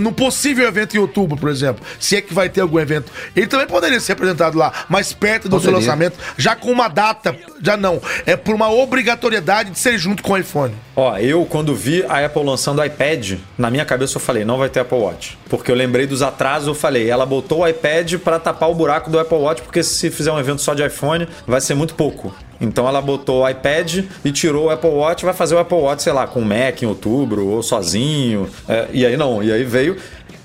num 0.00 0.12
possível 0.12 0.66
evento 0.66 0.96
em 0.96 0.98
outubro, 1.00 1.36
por 1.36 1.48
exemplo, 1.48 1.61
se 1.98 2.16
é 2.16 2.20
que 2.20 2.34
vai 2.34 2.48
ter 2.48 2.60
algum 2.60 2.78
evento, 2.78 3.10
ele 3.34 3.46
também 3.46 3.66
poderia 3.66 4.00
ser 4.00 4.12
apresentado 4.12 4.56
lá, 4.56 4.72
mais 4.88 5.12
perto 5.12 5.48
do 5.48 5.60
seu 5.60 5.70
Poderia. 5.70 5.78
lançamento, 5.78 6.18
já 6.36 6.54
com 6.54 6.70
uma 6.70 6.88
data, 6.88 7.36
já 7.62 7.76
não, 7.76 8.00
é 8.26 8.36
por 8.36 8.54
uma 8.54 8.70
obrigatoriedade 8.70 9.70
de 9.70 9.78
ser 9.78 9.98
junto 9.98 10.22
com 10.22 10.32
o 10.32 10.38
iPhone. 10.38 10.74
Ó, 10.94 11.16
eu 11.18 11.44
quando 11.46 11.74
vi 11.74 12.04
a 12.08 12.24
Apple 12.24 12.44
lançando 12.44 12.80
o 12.80 12.84
iPad, 12.84 13.38
na 13.56 13.70
minha 13.70 13.84
cabeça 13.84 14.16
eu 14.16 14.20
falei, 14.20 14.44
não 14.44 14.58
vai 14.58 14.68
ter 14.68 14.80
Apple 14.80 14.98
Watch. 14.98 15.38
Porque 15.48 15.70
eu 15.70 15.74
lembrei 15.74 16.06
dos 16.06 16.22
atrasos, 16.22 16.68
eu 16.68 16.74
falei, 16.74 17.08
ela 17.08 17.24
botou 17.24 17.60
o 17.60 17.68
iPad 17.68 18.14
pra 18.18 18.38
tapar 18.38 18.70
o 18.70 18.74
buraco 18.74 19.10
do 19.10 19.18
Apple 19.18 19.38
Watch, 19.38 19.62
porque 19.62 19.82
se 19.82 20.10
fizer 20.10 20.32
um 20.32 20.38
evento 20.38 20.60
só 20.60 20.74
de 20.74 20.84
iPhone, 20.84 21.28
vai 21.46 21.60
ser 21.60 21.74
muito 21.74 21.94
pouco. 21.94 22.34
Então 22.60 22.86
ela 22.86 23.02
botou 23.02 23.42
o 23.42 23.48
iPad 23.48 24.04
e 24.24 24.30
tirou 24.30 24.66
o 24.66 24.70
Apple 24.70 24.88
Watch, 24.88 25.24
vai 25.24 25.34
fazer 25.34 25.56
o 25.56 25.58
Apple 25.58 25.76
Watch, 25.76 26.02
sei 26.04 26.12
lá, 26.12 26.28
com 26.28 26.40
o 26.40 26.44
Mac 26.44 26.80
em 26.80 26.86
outubro, 26.86 27.48
ou 27.48 27.62
sozinho. 27.62 28.48
É, 28.68 28.86
e 28.92 29.04
aí 29.04 29.16
não, 29.16 29.42
e 29.42 29.52
aí 29.52 29.64
veio. 29.64 29.96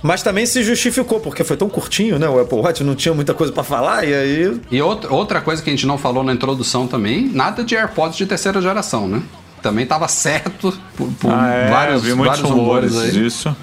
Mas 0.04 0.22
também 0.22 0.46
se 0.46 0.64
justificou, 0.64 1.20
porque 1.20 1.44
foi 1.44 1.58
tão 1.58 1.68
curtinho, 1.70 2.20
né? 2.20 2.28
O 2.30 2.40
Apple 2.40 2.58
Watch 2.60 2.84
não 2.84 2.94
tinha 2.96 3.14
muita 3.14 3.34
coisa 3.34 3.52
pra 3.52 3.64
falar, 3.64 4.06
e 4.08 4.14
aí 4.14 4.60
E 4.72 4.82
outra, 4.82 5.12
outra 5.14 5.42
coisa 5.42 5.62
que 5.62 5.70
a 5.70 5.74
gente 5.74 5.88
não 5.88 5.98
falou 5.98 6.24
na 6.24 6.34
introdução 6.34 6.88
também, 6.88 7.28
nada 7.34 7.64
de 7.64 7.76
AirPods 7.76 8.18
de 8.18 8.26
terceira 8.26 8.62
geração, 8.62 9.08
né? 9.08 9.22
Também 9.62 9.86
tava 9.88 10.08
certo 10.08 10.72
por, 10.96 11.08
por 11.20 11.32
Ah, 11.34 11.50
é, 11.52 11.70
vários, 11.70 11.96
eu 11.96 12.10
vi 12.10 12.14
muitos 12.14 12.40
vários 12.40 12.50
rumores 12.58 12.92
rumores 12.94 13.16
aí. 13.16 13.22
disso. 13.24 13.56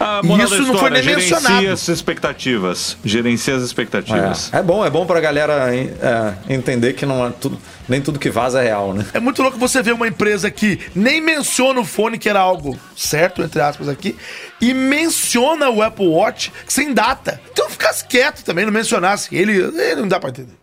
E 0.00 0.26
moral 0.26 0.46
isso 0.46 0.62
da 0.62 0.72
não 0.72 0.78
foi 0.78 0.90
nem 0.90 1.02
gerencia 1.02 1.36
mencionado. 1.36 1.68
as 1.68 1.88
expectativas. 1.88 2.96
Gerencia 3.04 3.54
as 3.54 3.62
expectativas. 3.62 4.52
É, 4.52 4.58
é 4.58 4.62
bom, 4.62 4.84
é 4.84 4.90
bom 4.90 5.06
pra 5.06 5.20
galera 5.20 5.74
é, 5.74 6.34
entender 6.48 6.94
que 6.94 7.06
não 7.06 7.26
é 7.26 7.30
tudo, 7.30 7.58
nem 7.88 8.00
tudo 8.00 8.18
que 8.18 8.30
vaza 8.30 8.60
é 8.60 8.64
real, 8.64 8.92
né? 8.92 9.06
É 9.14 9.20
muito 9.20 9.42
louco 9.42 9.58
você 9.58 9.82
ver 9.82 9.92
uma 9.92 10.08
empresa 10.08 10.50
que 10.50 10.80
nem 10.94 11.20
menciona 11.20 11.80
o 11.80 11.84
fone, 11.84 12.18
que 12.18 12.28
era 12.28 12.40
algo 12.40 12.78
certo, 12.96 13.42
entre 13.42 13.60
aspas, 13.60 13.88
aqui, 13.88 14.16
e 14.60 14.74
menciona 14.74 15.70
o 15.70 15.82
Apple 15.82 16.08
Watch 16.08 16.52
sem 16.66 16.92
data. 16.92 17.40
Então 17.52 17.70
ficasse 17.70 18.04
quieto 18.04 18.42
também, 18.44 18.64
não 18.64 18.72
mencionasse. 18.72 19.34
Ele, 19.34 19.52
ele 19.52 20.00
não 20.00 20.08
dá 20.08 20.18
pra 20.18 20.30
entender. 20.30 20.54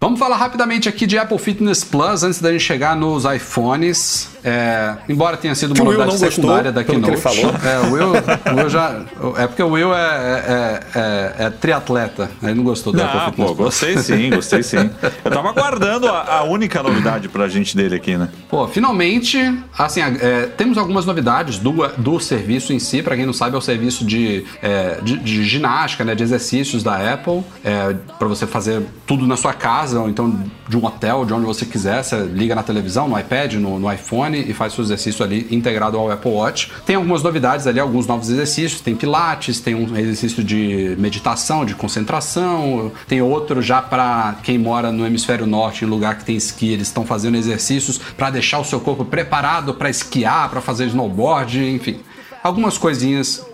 Vamos 0.00 0.18
falar 0.18 0.36
rapidamente 0.36 0.88
aqui 0.88 1.06
de 1.06 1.16
Apple 1.16 1.38
Fitness 1.38 1.84
Plus 1.84 2.24
antes 2.24 2.40
da 2.40 2.50
gente 2.50 2.64
chegar 2.64 2.96
nos 2.96 3.24
iPhones. 3.24 4.31
É, 4.44 4.96
embora 5.08 5.36
tenha 5.36 5.54
sido 5.54 5.72
uma 5.74 5.84
novidade 5.84 6.18
secundária 6.18 6.72
da 6.72 6.82
Keynote. 6.84 7.12
ele 7.12 7.20
falou. 7.20 7.52
É, 7.62 7.78
o 7.86 7.92
Will, 7.92 8.08
o 8.52 8.56
Will 8.56 8.68
já. 8.68 9.02
É 9.36 9.46
porque 9.46 9.62
o 9.62 9.68
Will 9.70 9.94
é, 9.94 10.00
é, 10.00 10.80
é- 10.98 11.44
é 11.46 11.50
triatleta. 11.50 12.30
Ele 12.42 12.54
não 12.54 12.64
gostou 12.64 12.92
do 12.92 13.00
Apple 13.02 13.20
Ah, 13.20 13.32
pô, 13.32 13.54
gostei 13.54 13.96
sim, 13.98 14.30
gostei 14.30 14.62
sim. 14.62 14.90
Eu 15.24 15.30
tava 15.30 15.50
aguardando 15.50 16.08
a, 16.08 16.38
a 16.38 16.42
única 16.44 16.82
novidade 16.82 17.28
pra 17.28 17.48
gente 17.48 17.76
dele 17.76 17.94
aqui, 17.96 18.16
né? 18.16 18.28
Pô, 18.48 18.66
finalmente, 18.66 19.38
assim, 19.78 20.00
é, 20.00 20.46
temos 20.56 20.76
algumas 20.76 21.06
novidades 21.06 21.58
do, 21.58 21.72
do 21.96 22.18
serviço 22.18 22.72
em 22.72 22.78
si. 22.78 23.02
Pra 23.02 23.14
quem 23.16 23.24
não 23.26 23.32
sabe, 23.32 23.54
é 23.54 23.58
o 23.58 23.62
serviço 23.62 24.04
de, 24.04 24.44
é, 24.60 24.98
de, 25.02 25.18
de 25.18 25.44
ginástica, 25.44 26.04
né, 26.04 26.14
de 26.14 26.22
exercícios 26.22 26.82
da 26.82 27.12
Apple, 27.12 27.42
é, 27.64 27.94
para 28.18 28.26
você 28.28 28.46
fazer 28.46 28.82
tudo 29.06 29.26
na 29.26 29.36
sua 29.36 29.52
casa 29.52 30.00
ou 30.00 30.08
então 30.08 30.36
de 30.68 30.76
um 30.76 30.84
hotel, 30.84 31.24
de 31.24 31.32
onde 31.32 31.46
você 31.46 31.64
quiser. 31.64 32.02
Você 32.02 32.16
liga 32.24 32.54
na 32.54 32.62
televisão, 32.62 33.08
no 33.08 33.18
iPad, 33.18 33.54
no, 33.54 33.78
no 33.78 33.92
iPhone 33.92 34.31
e 34.38 34.52
faz 34.52 34.72
seu 34.72 34.84
exercício 34.84 35.24
ali 35.24 35.46
integrado 35.50 35.96
ao 35.98 36.10
Apple 36.10 36.30
Watch. 36.30 36.70
Tem 36.86 36.96
algumas 36.96 37.22
novidades 37.22 37.66
ali, 37.66 37.80
alguns 37.80 38.06
novos 38.06 38.30
exercícios. 38.30 38.80
Tem 38.80 38.94
Pilates, 38.94 39.60
tem 39.60 39.74
um 39.74 39.96
exercício 39.96 40.42
de 40.42 40.94
meditação, 40.98 41.64
de 41.64 41.74
concentração. 41.74 42.92
Tem 43.06 43.20
outro 43.22 43.62
já 43.62 43.80
para 43.82 44.36
quem 44.42 44.58
mora 44.58 44.92
no 44.92 45.06
hemisfério 45.06 45.46
norte, 45.46 45.84
em 45.84 45.88
lugar 45.88 46.18
que 46.18 46.24
tem 46.24 46.36
esqui. 46.36 46.72
Eles 46.72 46.88
estão 46.88 47.04
fazendo 47.04 47.36
exercícios 47.36 47.98
para 47.98 48.30
deixar 48.30 48.58
o 48.58 48.64
seu 48.64 48.80
corpo 48.80 49.04
preparado 49.04 49.74
para 49.74 49.90
esquiar, 49.90 50.48
para 50.50 50.60
fazer 50.60 50.86
snowboard, 50.86 51.62
enfim. 51.64 52.00
Algumas 52.42 52.76
coisinhas 52.76 53.44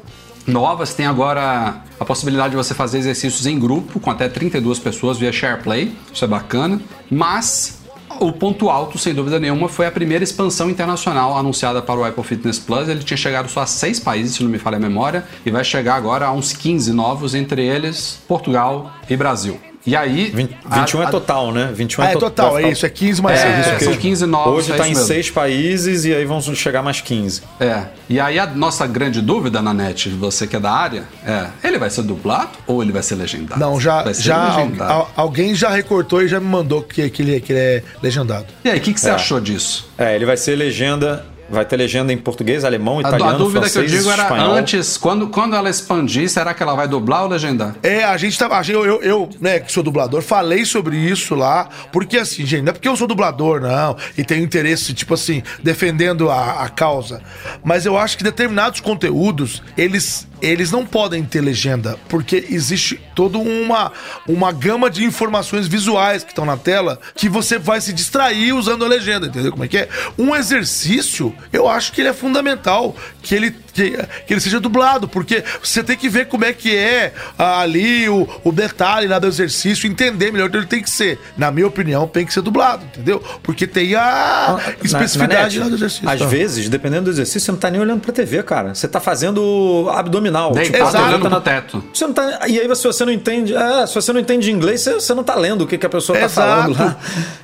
novas. 0.49 0.95
Tem 0.95 1.07
agora 1.07 1.83
a 2.01 2.05
possibilidade 2.05 2.51
de 2.51 2.57
você 2.57 2.75
fazer 2.75 2.99
exercícios 2.99 3.47
em 3.47 3.59
grupo 3.59 4.01
com 4.01 4.11
até 4.11 4.29
32 4.29 4.79
pessoas 4.79 5.19
via 5.19 5.33
SharePlay. 5.33 5.93
Isso 6.13 6.25
é 6.25 6.29
bacana. 6.29 6.81
Mas 7.11 7.78
o 8.21 8.33
ponto 8.33 8.69
alto, 8.69 8.99
sem 8.99 9.15
dúvida 9.15 9.39
nenhuma, 9.39 9.69
foi 9.69 9.87
a 9.87 9.91
primeira 9.91 10.25
expansão 10.25 10.69
internacional 10.71 11.37
anunciada 11.37 11.81
para 11.83 12.01
o 12.01 12.05
Apple 12.05 12.25
Fitness 12.25 12.59
Plus. 12.59 12.89
Ele 12.89 13.03
tinha 13.03 13.17
chegado 13.17 13.49
só 13.49 13.61
a 13.61 13.67
seis 13.67 14.01
países, 14.01 14.37
se 14.37 14.43
não 14.43 14.51
me 14.51 14.59
falha 14.59 14.77
a 14.77 14.81
memória, 14.81 15.25
e 15.45 15.51
vai 15.51 15.65
chegar 15.65 15.95
agora 15.95 16.27
a 16.27 16.33
uns 16.33 16.53
15 16.53 16.93
novos, 16.93 17.35
entre 17.35 17.65
eles 17.65 18.19
Portugal 18.27 18.93
e 19.09 19.17
Brasil. 19.17 19.68
E 19.89 19.97
aí. 19.97 20.31
20, 20.35 20.57
21 20.71 21.01
a- 21.01 21.05
é 21.05 21.07
a- 21.07 21.11
total, 21.11 21.53
né? 21.53 21.71
21 21.75 22.03
Ah, 22.05 22.09
é 22.11 22.13
to- 22.13 22.19
total, 22.21 22.53
vai 22.53 22.65
é 22.65 22.69
isso, 22.71 22.85
é 22.85 22.89
15 22.89 23.23
mais 23.23 23.41
É, 23.41 23.63
6. 23.63 23.85
são 23.85 23.97
15 23.97 24.27
novos. 24.27 24.59
Hoje 24.65 24.73
é 24.73 24.77
tá 24.77 24.87
em 24.87 24.91
mesmo. 24.91 25.05
seis 25.07 25.31
países 25.31 26.05
e 26.05 26.15
aí 26.15 26.25
vão 26.25 26.41
chegar 26.41 26.83
mais 26.83 27.01
15. 27.01 27.43
É. 27.59 27.85
E 28.09 28.21
aí 28.21 28.39
a 28.39 28.47
nossa 28.47 28.87
grande 28.87 29.21
dúvida, 29.21 29.63
Nanete, 29.63 30.09
você 30.11 30.47
que 30.47 30.57
é 30.57 30.61
da 30.61 30.71
área, 30.73 31.05
é: 31.27 31.47
ele 31.65 31.79
vai 31.79 31.91
ser 31.91 32.03
dublado 32.03 32.51
ou 32.67 32.83
ele 32.83 32.93
vai 32.93 33.03
ser 33.03 33.15
legendado? 33.15 33.61
Não, 33.61 33.81
já, 33.81 34.03
vai 34.03 34.15
ser 34.15 34.23
já 34.23 34.57
legendado. 34.57 34.93
al- 34.93 35.11
alguém 35.17 35.55
já 35.55 35.71
recortou 35.71 36.23
e 36.23 36.29
já 36.29 36.39
me 36.41 36.47
mandou 36.47 36.83
que, 36.83 37.09
que, 37.11 37.23
ele, 37.23 37.41
que 37.41 37.53
ele 37.53 37.61
é 37.61 37.83
legendado. 38.03 38.47
E 38.65 38.71
aí, 38.71 38.79
o 38.79 38.81
que, 38.81 38.93
que 38.93 39.01
você 39.01 39.09
É. 39.11 39.13
achou 39.13 39.41
disso? 39.41 39.89
É, 39.97 40.15
ele 40.15 40.27
vai 40.27 40.37
ser 40.37 40.55
legenda. 40.57 41.25
Vai 41.51 41.65
ter 41.65 41.77
legenda 41.77 42.13
em 42.13 42.19
português, 42.19 42.65
alemão, 42.65 42.99
A, 42.99 43.01
italiano, 43.01 43.31
a 43.31 43.39
dúvida 43.39 43.61
que 43.61 43.67
eu 43.67 43.83
francês, 43.83 43.91
digo 43.91 44.11
era 44.11 44.23
espanhol. 44.25 44.55
antes, 44.55 44.97
quando, 44.97 45.29
quando 45.29 45.57
ela 45.57 45.71
expandir, 45.71 46.29
será 46.29 46.53
que 46.53 46.63
ela 46.63 46.75
vai 46.75 46.87
dublar 46.87 47.23
ou 47.23 47.29
legendar? 47.29 47.75
É, 47.83 48.05
a 48.05 48.17
gente 48.17 48.43
a 48.43 48.63
Eu, 48.69 48.85
eu, 48.85 49.03
eu, 49.03 49.29
né, 49.41 49.59
que 49.59 49.73
sou 49.73 49.83
dublador, 49.83 50.21
falei 50.21 50.65
sobre 50.65 50.97
isso 50.97 51.35
lá. 51.35 51.69
Porque 51.91 52.19
assim, 52.19 52.45
gente, 52.45 52.63
não 52.63 52.71
é 52.71 52.73
porque 52.73 52.89
eu 52.89 52.97
sou 52.97 53.07
dublador, 53.07 53.61
não. 53.61 53.97
E 54.17 54.25
tenho 54.25 54.45
interesse, 54.45 54.93
tipo 54.93 55.15
assim, 55.15 55.43
defendendo 55.63 56.31
a, 56.31 56.65
a 56.65 56.69
causa. 56.69 57.23
Mas 57.65 57.87
eu 57.87 57.97
acho 57.97 58.19
que 58.19 58.25
determinados 58.25 58.81
conteúdos, 58.81 59.63
eles. 59.77 60.28
Eles 60.41 60.71
não 60.71 60.87
podem 60.87 61.25
ter 61.25 61.41
legenda, 61.41 61.99
porque 62.09 62.47
existe 62.51 63.01
toda 63.15 63.39
uma, 63.39 63.93
uma 64.27 64.53
gama 64.53 64.89
de 64.89 65.05
informações 65.05 65.67
visuais 65.67 66.23
que 66.23 66.31
estão 66.31 66.45
na 66.45 66.57
tela 66.57 67.01
que 67.15 67.29
você 67.29 67.59
vai 67.59 67.81
se 67.81 67.93
distrair 67.93 68.53
usando 68.53 68.85
a 68.85 68.89
legenda, 68.89 69.27
entendeu 69.27 69.51
como 69.51 69.65
é 69.65 69.69
que 69.69 69.79
é? 69.79 69.89
Um 70.17 70.35
exercício, 70.35 71.35
eu 71.53 71.69
acho 71.69 71.93
que 71.93 72.01
ele 72.01 72.09
é 72.09 72.13
fundamental 72.13 72.95
que 73.23 73.35
ele, 73.35 73.55
que, 73.83 73.97
que 74.27 74.35
ele 74.35 74.41
seja 74.41 74.59
dublado, 74.61 75.09
porque 75.09 75.45
você 75.63 75.83
tem 75.83 75.97
que 75.97 76.09
ver 76.09 76.27
como 76.27 76.45
é 76.45 76.53
que 76.53 76.77
é 76.77 77.13
ah, 77.39 77.61
ali 77.61 78.09
o, 78.09 78.29
o 78.45 78.53
detalhe 78.53 79.07
lá 79.07 79.19
do 79.19 79.27
exercício, 79.27 79.89
entender 79.89 80.33
melhor. 80.33 80.49
Então 80.49 80.61
ele 80.61 80.69
tem 80.69 80.83
que 80.83 80.91
ser, 80.91 81.19
na 81.37 81.51
minha 81.51 81.67
opinião, 81.67 82.07
tem 82.07 82.27
que 82.27 82.33
ser 82.33 82.43
dublado, 82.43 82.85
entendeu? 82.85 83.23
Porque 83.43 83.67
tem 83.67 83.95
a 83.95 84.57
Na- 84.59 84.73
especificidade 84.85 85.59
na 85.59 85.65
lá 85.65 85.71
net, 85.71 85.71
do 85.71 85.77
exercício. 85.77 86.09
Às 86.09 86.19
tá? 86.21 86.27
vezes, 86.27 86.69
dependendo 86.69 87.05
do 87.05 87.11
exercício, 87.11 87.41
você 87.41 87.53
não 87.53 87.59
tá 87.59 87.71
nem 87.71 87.81
olhando 87.81 88.01
pra 88.01 88.13
TV, 88.13 88.43
cara. 88.43 88.75
Você 88.75 88.89
tá 88.89 89.01
fazendo 89.01 89.89
abdominal. 89.93 90.53
A 90.53 90.55
galera 90.55 90.87
olhando 91.09 91.13
tá 91.13 91.19
pro 91.21 91.31
na- 91.31 91.41
teto. 91.41 91.85
Você 91.93 92.07
não 92.07 92.13
tá, 92.13 92.41
e 92.49 92.59
aí, 92.59 92.77
se 92.77 92.85
você 92.87 93.05
não 93.05 93.13
entende, 93.13 93.55
é, 93.55 93.87
se 93.87 93.95
você 93.95 94.13
não 94.13 94.21
entende 94.21 94.51
inglês, 94.51 94.81
você, 94.83 94.95
você 94.95 95.15
não 95.15 95.23
tá 95.25 95.35
lendo 95.35 95.63
o 95.63 95.67
que, 95.67 95.79
que 95.79 95.87
a 95.87 95.91
pessoa 95.91 96.19
tá 96.19 96.25
Exato. 96.27 96.75
falando 96.75 96.79
lá. 96.79 96.97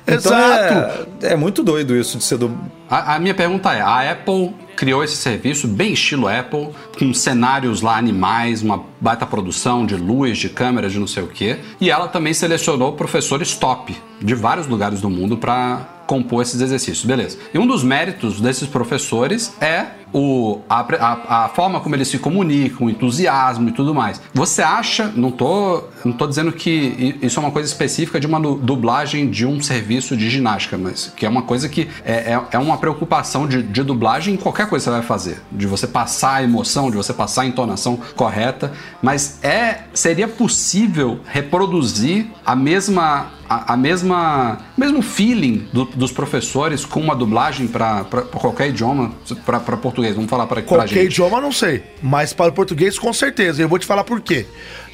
Então 0.07 0.15
Exato. 0.37 1.07
É, 1.21 1.33
é 1.33 1.35
muito 1.35 1.63
doido 1.63 1.95
isso 1.95 2.17
de 2.17 2.23
ser 2.23 2.37
do. 2.37 2.55
A, 2.89 3.15
a 3.15 3.19
minha 3.19 3.33
pergunta 3.33 3.73
é: 3.73 3.81
a 3.81 4.11
Apple 4.11 4.53
criou 4.75 5.03
esse 5.03 5.15
serviço 5.15 5.67
bem 5.67 5.93
estilo 5.93 6.27
Apple, 6.27 6.69
com 6.97 7.13
cenários 7.13 7.81
lá 7.81 7.97
animais, 7.97 8.61
uma 8.61 8.83
baita 8.99 9.25
produção 9.25 9.85
de 9.85 9.95
luz, 9.95 10.37
de 10.37 10.49
câmeras, 10.49 10.91
de 10.91 10.99
não 10.99 11.07
sei 11.07 11.23
o 11.23 11.27
quê, 11.27 11.59
e 11.79 11.89
ela 11.89 12.07
também 12.07 12.33
selecionou 12.33 12.93
professores 12.93 13.55
top 13.55 13.95
de 14.21 14.35
vários 14.35 14.67
lugares 14.67 15.01
do 15.01 15.09
mundo 15.09 15.37
para 15.37 15.95
compor 16.05 16.41
esses 16.41 16.61
exercícios, 16.61 17.05
beleza. 17.05 17.37
E 17.53 17.57
um 17.57 17.65
dos 17.65 17.83
méritos 17.83 18.39
desses 18.39 18.67
professores 18.67 19.53
é 19.59 19.87
o, 20.17 20.61
a, 20.69 20.79
a- 20.79 21.45
a 21.45 21.49
forma 21.49 21.81
como 21.81 21.93
eles 21.93 22.07
se 22.07 22.17
comunicam, 22.17 22.87
o 22.87 22.89
entusiasmo 22.89 23.67
e 23.67 23.71
tudo 23.73 23.93
mais. 23.93 24.21
Você 24.33 24.61
acha, 24.61 25.11
não 25.13 25.29
tô, 25.29 25.83
não 26.05 26.13
tô 26.13 26.25
dizendo 26.25 26.53
que 26.53 27.17
isso 27.21 27.37
é 27.37 27.43
uma 27.43 27.51
coisa 27.51 27.67
específica 27.67 28.17
de 28.17 28.25
uma 28.25 28.39
du- 28.39 28.55
dublagem 28.55 29.29
de 29.29 29.45
um 29.45 29.61
serviço 29.61 30.15
de 30.15 30.29
ginástica, 30.29 30.77
mas 30.77 31.11
que 31.17 31.25
é 31.25 31.29
uma 31.29 31.41
coisa 31.41 31.67
que 31.67 31.89
é, 32.05 32.33
é, 32.33 32.41
é 32.51 32.57
uma 32.57 32.77
preocupação 32.77 33.45
de, 33.45 33.61
de 33.61 33.83
dublagem 33.83 34.35
em 34.35 34.37
qualquer 34.37 34.67
coisa 34.69 34.83
que 34.85 34.89
você 34.89 34.97
vai 34.97 35.05
fazer. 35.05 35.41
De 35.51 35.67
você 35.67 35.85
passar 35.85 36.35
a 36.35 36.43
emoção, 36.43 36.89
de 36.89 36.95
você 36.95 37.13
passar 37.13 37.41
a 37.41 37.45
entonação 37.45 37.99
correta. 38.15 38.71
Mas 39.01 39.43
é 39.43 39.81
seria 39.93 40.27
possível 40.29 41.19
reproduzir 41.25 42.27
a 42.45 42.55
mesma 42.55 43.27
a, 43.47 43.73
a 43.73 43.77
mesma 43.77 44.57
mesmo 44.75 45.01
feeling 45.01 45.67
do- 45.71 45.85
dos 45.85 46.11
professores 46.11 46.83
com 46.83 46.99
uma 46.99 47.15
dublagem 47.15 47.67
para 47.67 48.03
qualquer 48.31 48.69
idioma, 48.69 49.11
para 49.45 49.59
português, 49.77 50.04
vamos 50.13 50.29
falar 50.29 50.45
para 50.47 50.61
Qualquer 50.61 50.87
gente. 50.87 51.05
idioma, 51.05 51.41
não 51.41 51.51
sei. 51.51 51.83
Mas 52.01 52.33
para 52.33 52.49
o 52.49 52.53
português, 52.53 52.99
com 52.99 53.11
certeza. 53.13 53.61
Eu 53.61 53.69
vou 53.69 53.79
te 53.79 53.85
falar 53.85 54.03
por 54.03 54.21
quê. 54.21 54.45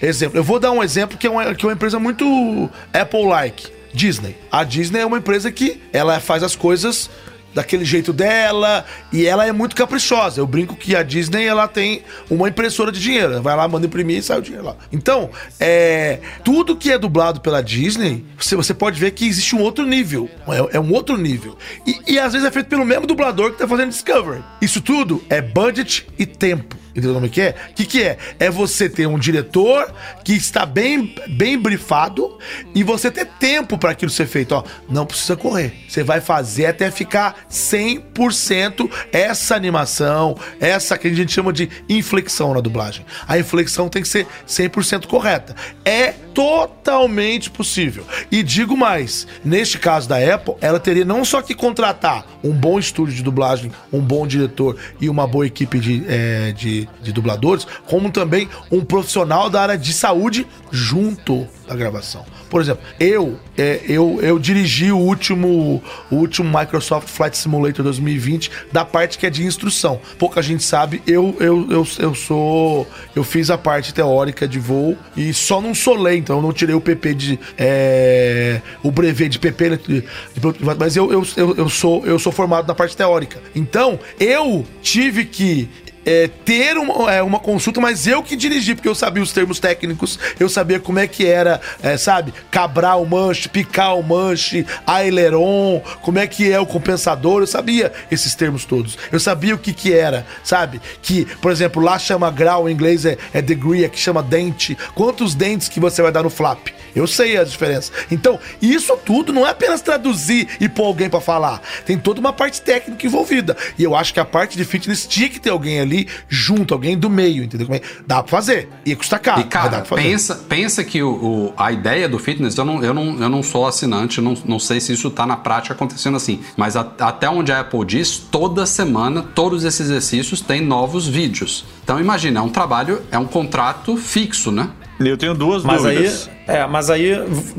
Exemplo, 0.02 0.38
eu 0.38 0.44
vou 0.44 0.60
dar 0.60 0.72
um 0.72 0.82
exemplo 0.82 1.18
que 1.18 1.28
é 1.28 1.30
uma, 1.30 1.54
que 1.54 1.66
é 1.66 1.68
uma 1.68 1.74
empresa 1.74 2.00
muito 2.00 2.70
Apple-like. 2.94 3.68
Disney. 3.94 4.38
A 4.50 4.64
Disney 4.64 5.02
é 5.02 5.06
uma 5.06 5.18
empresa 5.18 5.52
que 5.52 5.82
ela 5.92 6.20
faz 6.20 6.44
as 6.44 6.56
coisas 6.56 7.10
daquele 7.54 7.86
jeito 7.86 8.14
dela 8.14 8.86
e 9.12 9.26
ela 9.26 9.46
é 9.46 9.52
muito 9.52 9.76
caprichosa. 9.76 10.40
Eu 10.40 10.48
brinco 10.48 10.76
que 10.76 10.96
a 10.96 11.04
Disney 11.04 11.46
ela 11.46 11.68
tem 11.68 12.04
uma 12.30 12.48
impressora 12.48 12.92
de 12.92 13.00
dinheiro. 13.00 13.42
Vai 13.42 13.56
lá, 13.56 13.68
manda 13.68 13.86
imprimir 13.86 14.18
e 14.18 14.24
sai 14.24 14.40
o 14.40 14.42
dinheiro 14.42 14.66
lá. 14.66 14.76
Então, 14.92 15.30
é, 15.60 16.20
tudo 16.44 16.76
que 16.76 16.92
é 16.92 16.98
dublado 16.98 17.42
pela 17.42 17.62
Disney, 17.62 18.26
você, 18.38 18.56
você 18.56 18.74
pode 18.74 19.00
ver 19.00 19.12
que 19.12 19.28
existe 19.28 19.56
um 19.56 19.62
outro 19.62 19.86
nível. 19.86 20.30
É, 20.48 20.78
é 20.78 20.80
um 20.80 20.92
outro 20.94 21.18
nível. 21.18 21.58
E, 21.86 22.14
e 22.14 22.20
às 22.20 22.34
vezes 22.34 22.48
é 22.48 22.52
feito 22.52 22.68
pelo 22.68 22.86
mesmo 22.86 23.06
dublador 23.06 23.52
que 23.52 23.58
tá 23.58 23.68
fazendo 23.68 23.90
Discovery. 23.90 24.44
Isso 24.62 24.82
tudo 24.82 25.24
é 25.30 25.42
budget 25.42 26.08
e 26.18 26.26
tempo. 26.26 26.81
Entendeu 26.92 27.14
como 27.14 27.26
é 27.26 27.30
que 27.30 27.42
é? 27.42 27.56
O 27.72 27.74
que, 27.74 27.86
que 27.86 28.04
é? 28.04 28.18
É 28.40 28.50
você 28.50 28.90
ter 28.90 29.08
um 29.08 29.18
diretor 29.18 29.94
que 30.24 30.34
está 30.34 30.66
bem, 30.66 31.16
bem 31.30 31.58
brifado 31.58 32.38
e 32.76 32.84
você 32.84 33.10
ter 33.10 33.26
tempo 33.26 33.78
para 33.78 33.92
aquilo 33.92 34.12
ser 34.12 34.28
feito. 34.28 34.54
Ó, 34.54 34.64
não 34.90 35.06
precisa 35.06 35.36
correr. 35.36 35.74
Você 35.88 36.04
vai 36.04 36.20
fazer 36.20 36.66
até 36.66 36.92
ficar 36.92 37.46
100% 37.50 38.90
essa 39.12 39.56
animação, 39.56 40.38
essa 40.60 40.98
que 40.98 41.08
a 41.08 41.14
gente 41.14 41.32
chama 41.32 41.54
de 41.54 41.70
inflexão 41.88 42.54
na 42.54 42.60
dublagem. 42.60 43.06
A 43.28 43.38
inflexão 43.40 43.90
tem 43.90 44.02
que 44.02 44.08
ser 44.08 44.28
100% 44.48 45.08
correta. 45.08 45.56
É 45.86 46.14
totalmente 46.34 47.50
possível. 47.50 48.06
E 48.32 48.44
digo 48.44 48.76
mais, 48.78 49.28
neste 49.44 49.78
caso 49.78 50.08
da 50.08 50.18
Apple, 50.18 50.56
ela 50.62 50.80
teria 50.80 51.06
não 51.06 51.24
só 51.24 51.42
que 51.42 51.54
contratar 51.54 52.26
um 52.44 52.52
bom 52.52 52.80
estúdio 52.80 53.16
de 53.16 53.24
dublagem, 53.24 53.72
um 53.92 54.00
bom 54.00 54.26
diretor 54.26 54.78
e 55.00 55.10
uma 55.10 55.28
boa 55.28 55.46
equipe 55.46 55.80
de, 55.80 56.04
é, 56.08 56.52
de, 56.52 56.81
de 57.02 57.12
dubladores, 57.12 57.66
como 57.88 58.10
também 58.12 58.48
um 58.72 58.82
profissional 58.84 59.50
da 59.50 59.62
área 59.62 59.78
de 59.78 59.94
saúde 59.94 60.46
junto 60.72 61.48
da 61.68 61.76
gravação. 61.76 62.26
Por 62.50 62.62
exemplo, 62.62 62.84
eu 63.00 63.38
é, 63.58 63.82
eu, 63.88 64.20
eu 64.22 64.40
dirigi 64.40 64.92
o 64.92 64.98
último, 64.98 65.82
o 66.10 66.16
último 66.16 66.58
Microsoft 66.58 67.08
Flight 67.08 67.38
Simulator 67.38 67.84
2020 67.84 68.50
da 68.72 68.84
parte 68.84 69.18
que 69.18 69.26
é 69.26 69.30
de 69.30 69.46
instrução. 69.46 70.00
Pouca 70.18 70.42
gente 70.42 70.64
sabe, 70.64 71.02
eu, 71.06 71.36
eu, 71.40 71.68
eu, 71.70 71.88
eu 72.00 72.16
sou. 72.16 72.88
Eu 73.16 73.24
fiz 73.24 73.50
a 73.50 73.58
parte 73.58 73.94
teórica 73.94 74.48
de 74.48 74.60
voo 74.60 74.98
e 75.16 75.34
só 75.34 75.62
não 75.62 75.76
solei, 75.76 76.18
então 76.18 76.38
eu 76.38 76.42
não 76.42 76.52
tirei 76.52 76.76
o 76.76 76.82
PP 76.82 77.14
de. 77.14 77.40
é, 77.58 78.62
o 78.84 78.92
brevet 78.92 79.30
de 79.30 79.40
PP, 79.40 79.70
né, 79.70 79.80
de- 79.88 80.02
de- 80.02 80.76
mas 80.78 80.96
eu, 80.96 81.12
eu, 81.12 81.26
eu, 81.38 81.56
eu 81.56 81.70
sou, 81.70 82.06
eu 82.06 82.18
sou 82.20 82.32
formado 82.32 82.68
na 82.68 82.74
parte 82.76 82.96
teórica. 82.98 83.40
Então, 83.56 84.00
eu 84.20 84.66
tive 84.82 85.26
que 85.26 85.70
é, 86.06 86.30
ter 86.46 86.78
uma, 86.78 87.12
é, 87.12 87.22
uma 87.22 87.40
consulta, 87.40 87.80
mas 87.80 88.08
eu 88.08 88.24
que 88.24 88.36
dirigi, 88.36 88.76
porque 88.76 88.88
eu 88.88 88.96
sabia 88.96 89.22
os 89.22 89.32
termos 89.32 89.60
técnicos, 89.60 90.18
eu 90.40 90.50
sabia 90.50 90.80
como 90.80 91.00
é 91.00 91.08
que 91.08 91.26
era, 91.26 91.62
é, 91.82 91.98
sabe, 91.98 92.34
cabrar 92.50 93.00
o 93.02 93.06
manche, 93.06 93.50
picar 93.50 93.98
o 93.98 94.04
manche, 94.04 94.66
aileron, 94.86 95.82
como 96.02 96.20
é 96.20 96.28
que 96.28 96.52
é 96.52 96.60
o 96.60 96.66
compensador, 96.66 97.42
eu 97.42 97.48
sabia 97.48 97.92
esses 98.10 98.36
termos 98.36 98.66
todos. 98.66 98.98
Eu 99.12 99.20
sabia 99.20 99.56
o 99.56 99.58
que 99.58 99.74
que 99.74 99.94
era, 99.94 100.26
sabe? 100.44 100.82
Que, 101.02 101.26
por 101.42 101.52
exemplo, 101.52 101.82
lá 101.82 101.98
chama 102.00 102.32
grau, 102.32 102.68
em 102.68 102.74
inglês 102.74 103.06
é, 103.06 103.18
é 103.34 103.42
degree, 103.42 103.86
aqui 103.86 104.00
chama 104.00 104.24
dente. 104.24 104.78
Quantos 104.96 105.36
dentes 105.36 105.68
que 105.68 105.80
você 105.80 106.02
vai 106.02 106.12
dar 106.12 106.24
no 106.24 106.30
flap? 106.30 106.68
Eu 106.94 107.08
sei 107.08 107.38
a 107.38 107.44
diferença. 107.44 107.92
Então, 108.12 108.38
isso 108.62 108.98
tudo 109.06 109.32
não 109.32 109.48
é 109.48 109.52
apenas 109.52 109.82
traduzir 109.82 110.48
e 110.60 110.68
pôr 110.68 110.86
alguém 110.86 111.10
pra 111.10 111.22
falar. 111.22 111.62
Tem 111.86 111.98
toda 111.98 112.20
uma 112.20 112.34
parte 112.34 112.62
técnica 112.62 113.06
envolvida. 113.06 113.56
E 113.78 113.84
eu 113.84 113.96
acho 113.96 114.14
que 114.14 114.20
a 114.20 114.26
parte 114.26 114.58
de 114.58 114.66
fitness 114.66 115.08
tinha 115.08 115.30
que 115.30 115.40
ter 115.40 115.52
alguém 115.52 115.80
ali 115.80 115.91
junto, 116.30 116.74
alguém 116.74 116.98
do 116.98 117.10
meio, 117.10 117.44
entendeu? 117.44 117.68
é? 117.72 117.82
Dá 118.06 118.22
pra 118.24 118.30
fazer. 118.32 118.70
Ia 118.86 118.96
custar 118.96 119.20
caro. 119.20 119.42
E 119.42 119.44
cara, 119.46 119.70
pra 119.70 119.86
fazer. 119.86 120.02
pensa, 120.02 120.36
pensa 120.48 120.84
que 120.84 121.02
o, 121.04 121.10
o- 121.10 121.54
a 121.58 121.72
ideia 121.72 122.08
do 122.10 122.18
fitness, 122.20 122.58
eu 122.58 122.66
não, 122.66 122.84
eu 122.84 122.94
não, 122.94 123.20
eu 123.22 123.30
não 123.30 123.44
sou 123.44 123.68
assinante, 123.68 124.20
não, 124.22 124.34
não 124.46 124.60
sei 124.60 124.80
se 124.80 124.94
isso 124.94 125.10
tá 125.10 125.26
na 125.26 125.36
prática 125.38 125.74
acontecendo 125.74 126.18
assim, 126.18 126.40
mas 126.58 126.76
a- 126.76 126.90
até 127.00 127.30
onde 127.30 127.52
a 127.52 127.60
Apple 127.62 127.86
diz, 127.86 128.18
toda 128.18 128.66
semana, 128.66 129.22
todos 129.22 129.64
esses 129.64 129.82
exercícios 129.82 130.42
têm 130.42 130.62
novos 130.62 131.08
vídeos. 131.08 131.66
Então 131.84 132.00
imagina, 132.00 132.40
é 132.40 132.44
um 132.44 132.50
trabalho, 132.50 133.02
é 133.12 133.18
um 133.20 133.26
contrato 133.26 133.96
fixo, 133.98 134.52
né? 134.52 134.70
Eu 135.00 135.18
tenho 135.18 135.34
duas 135.34 135.64
Mas 135.64 135.84
aí, 135.84 135.96
dúvidas. 135.96 136.30
É, 136.52 136.68
mas 136.68 136.90
aí 136.90 137.12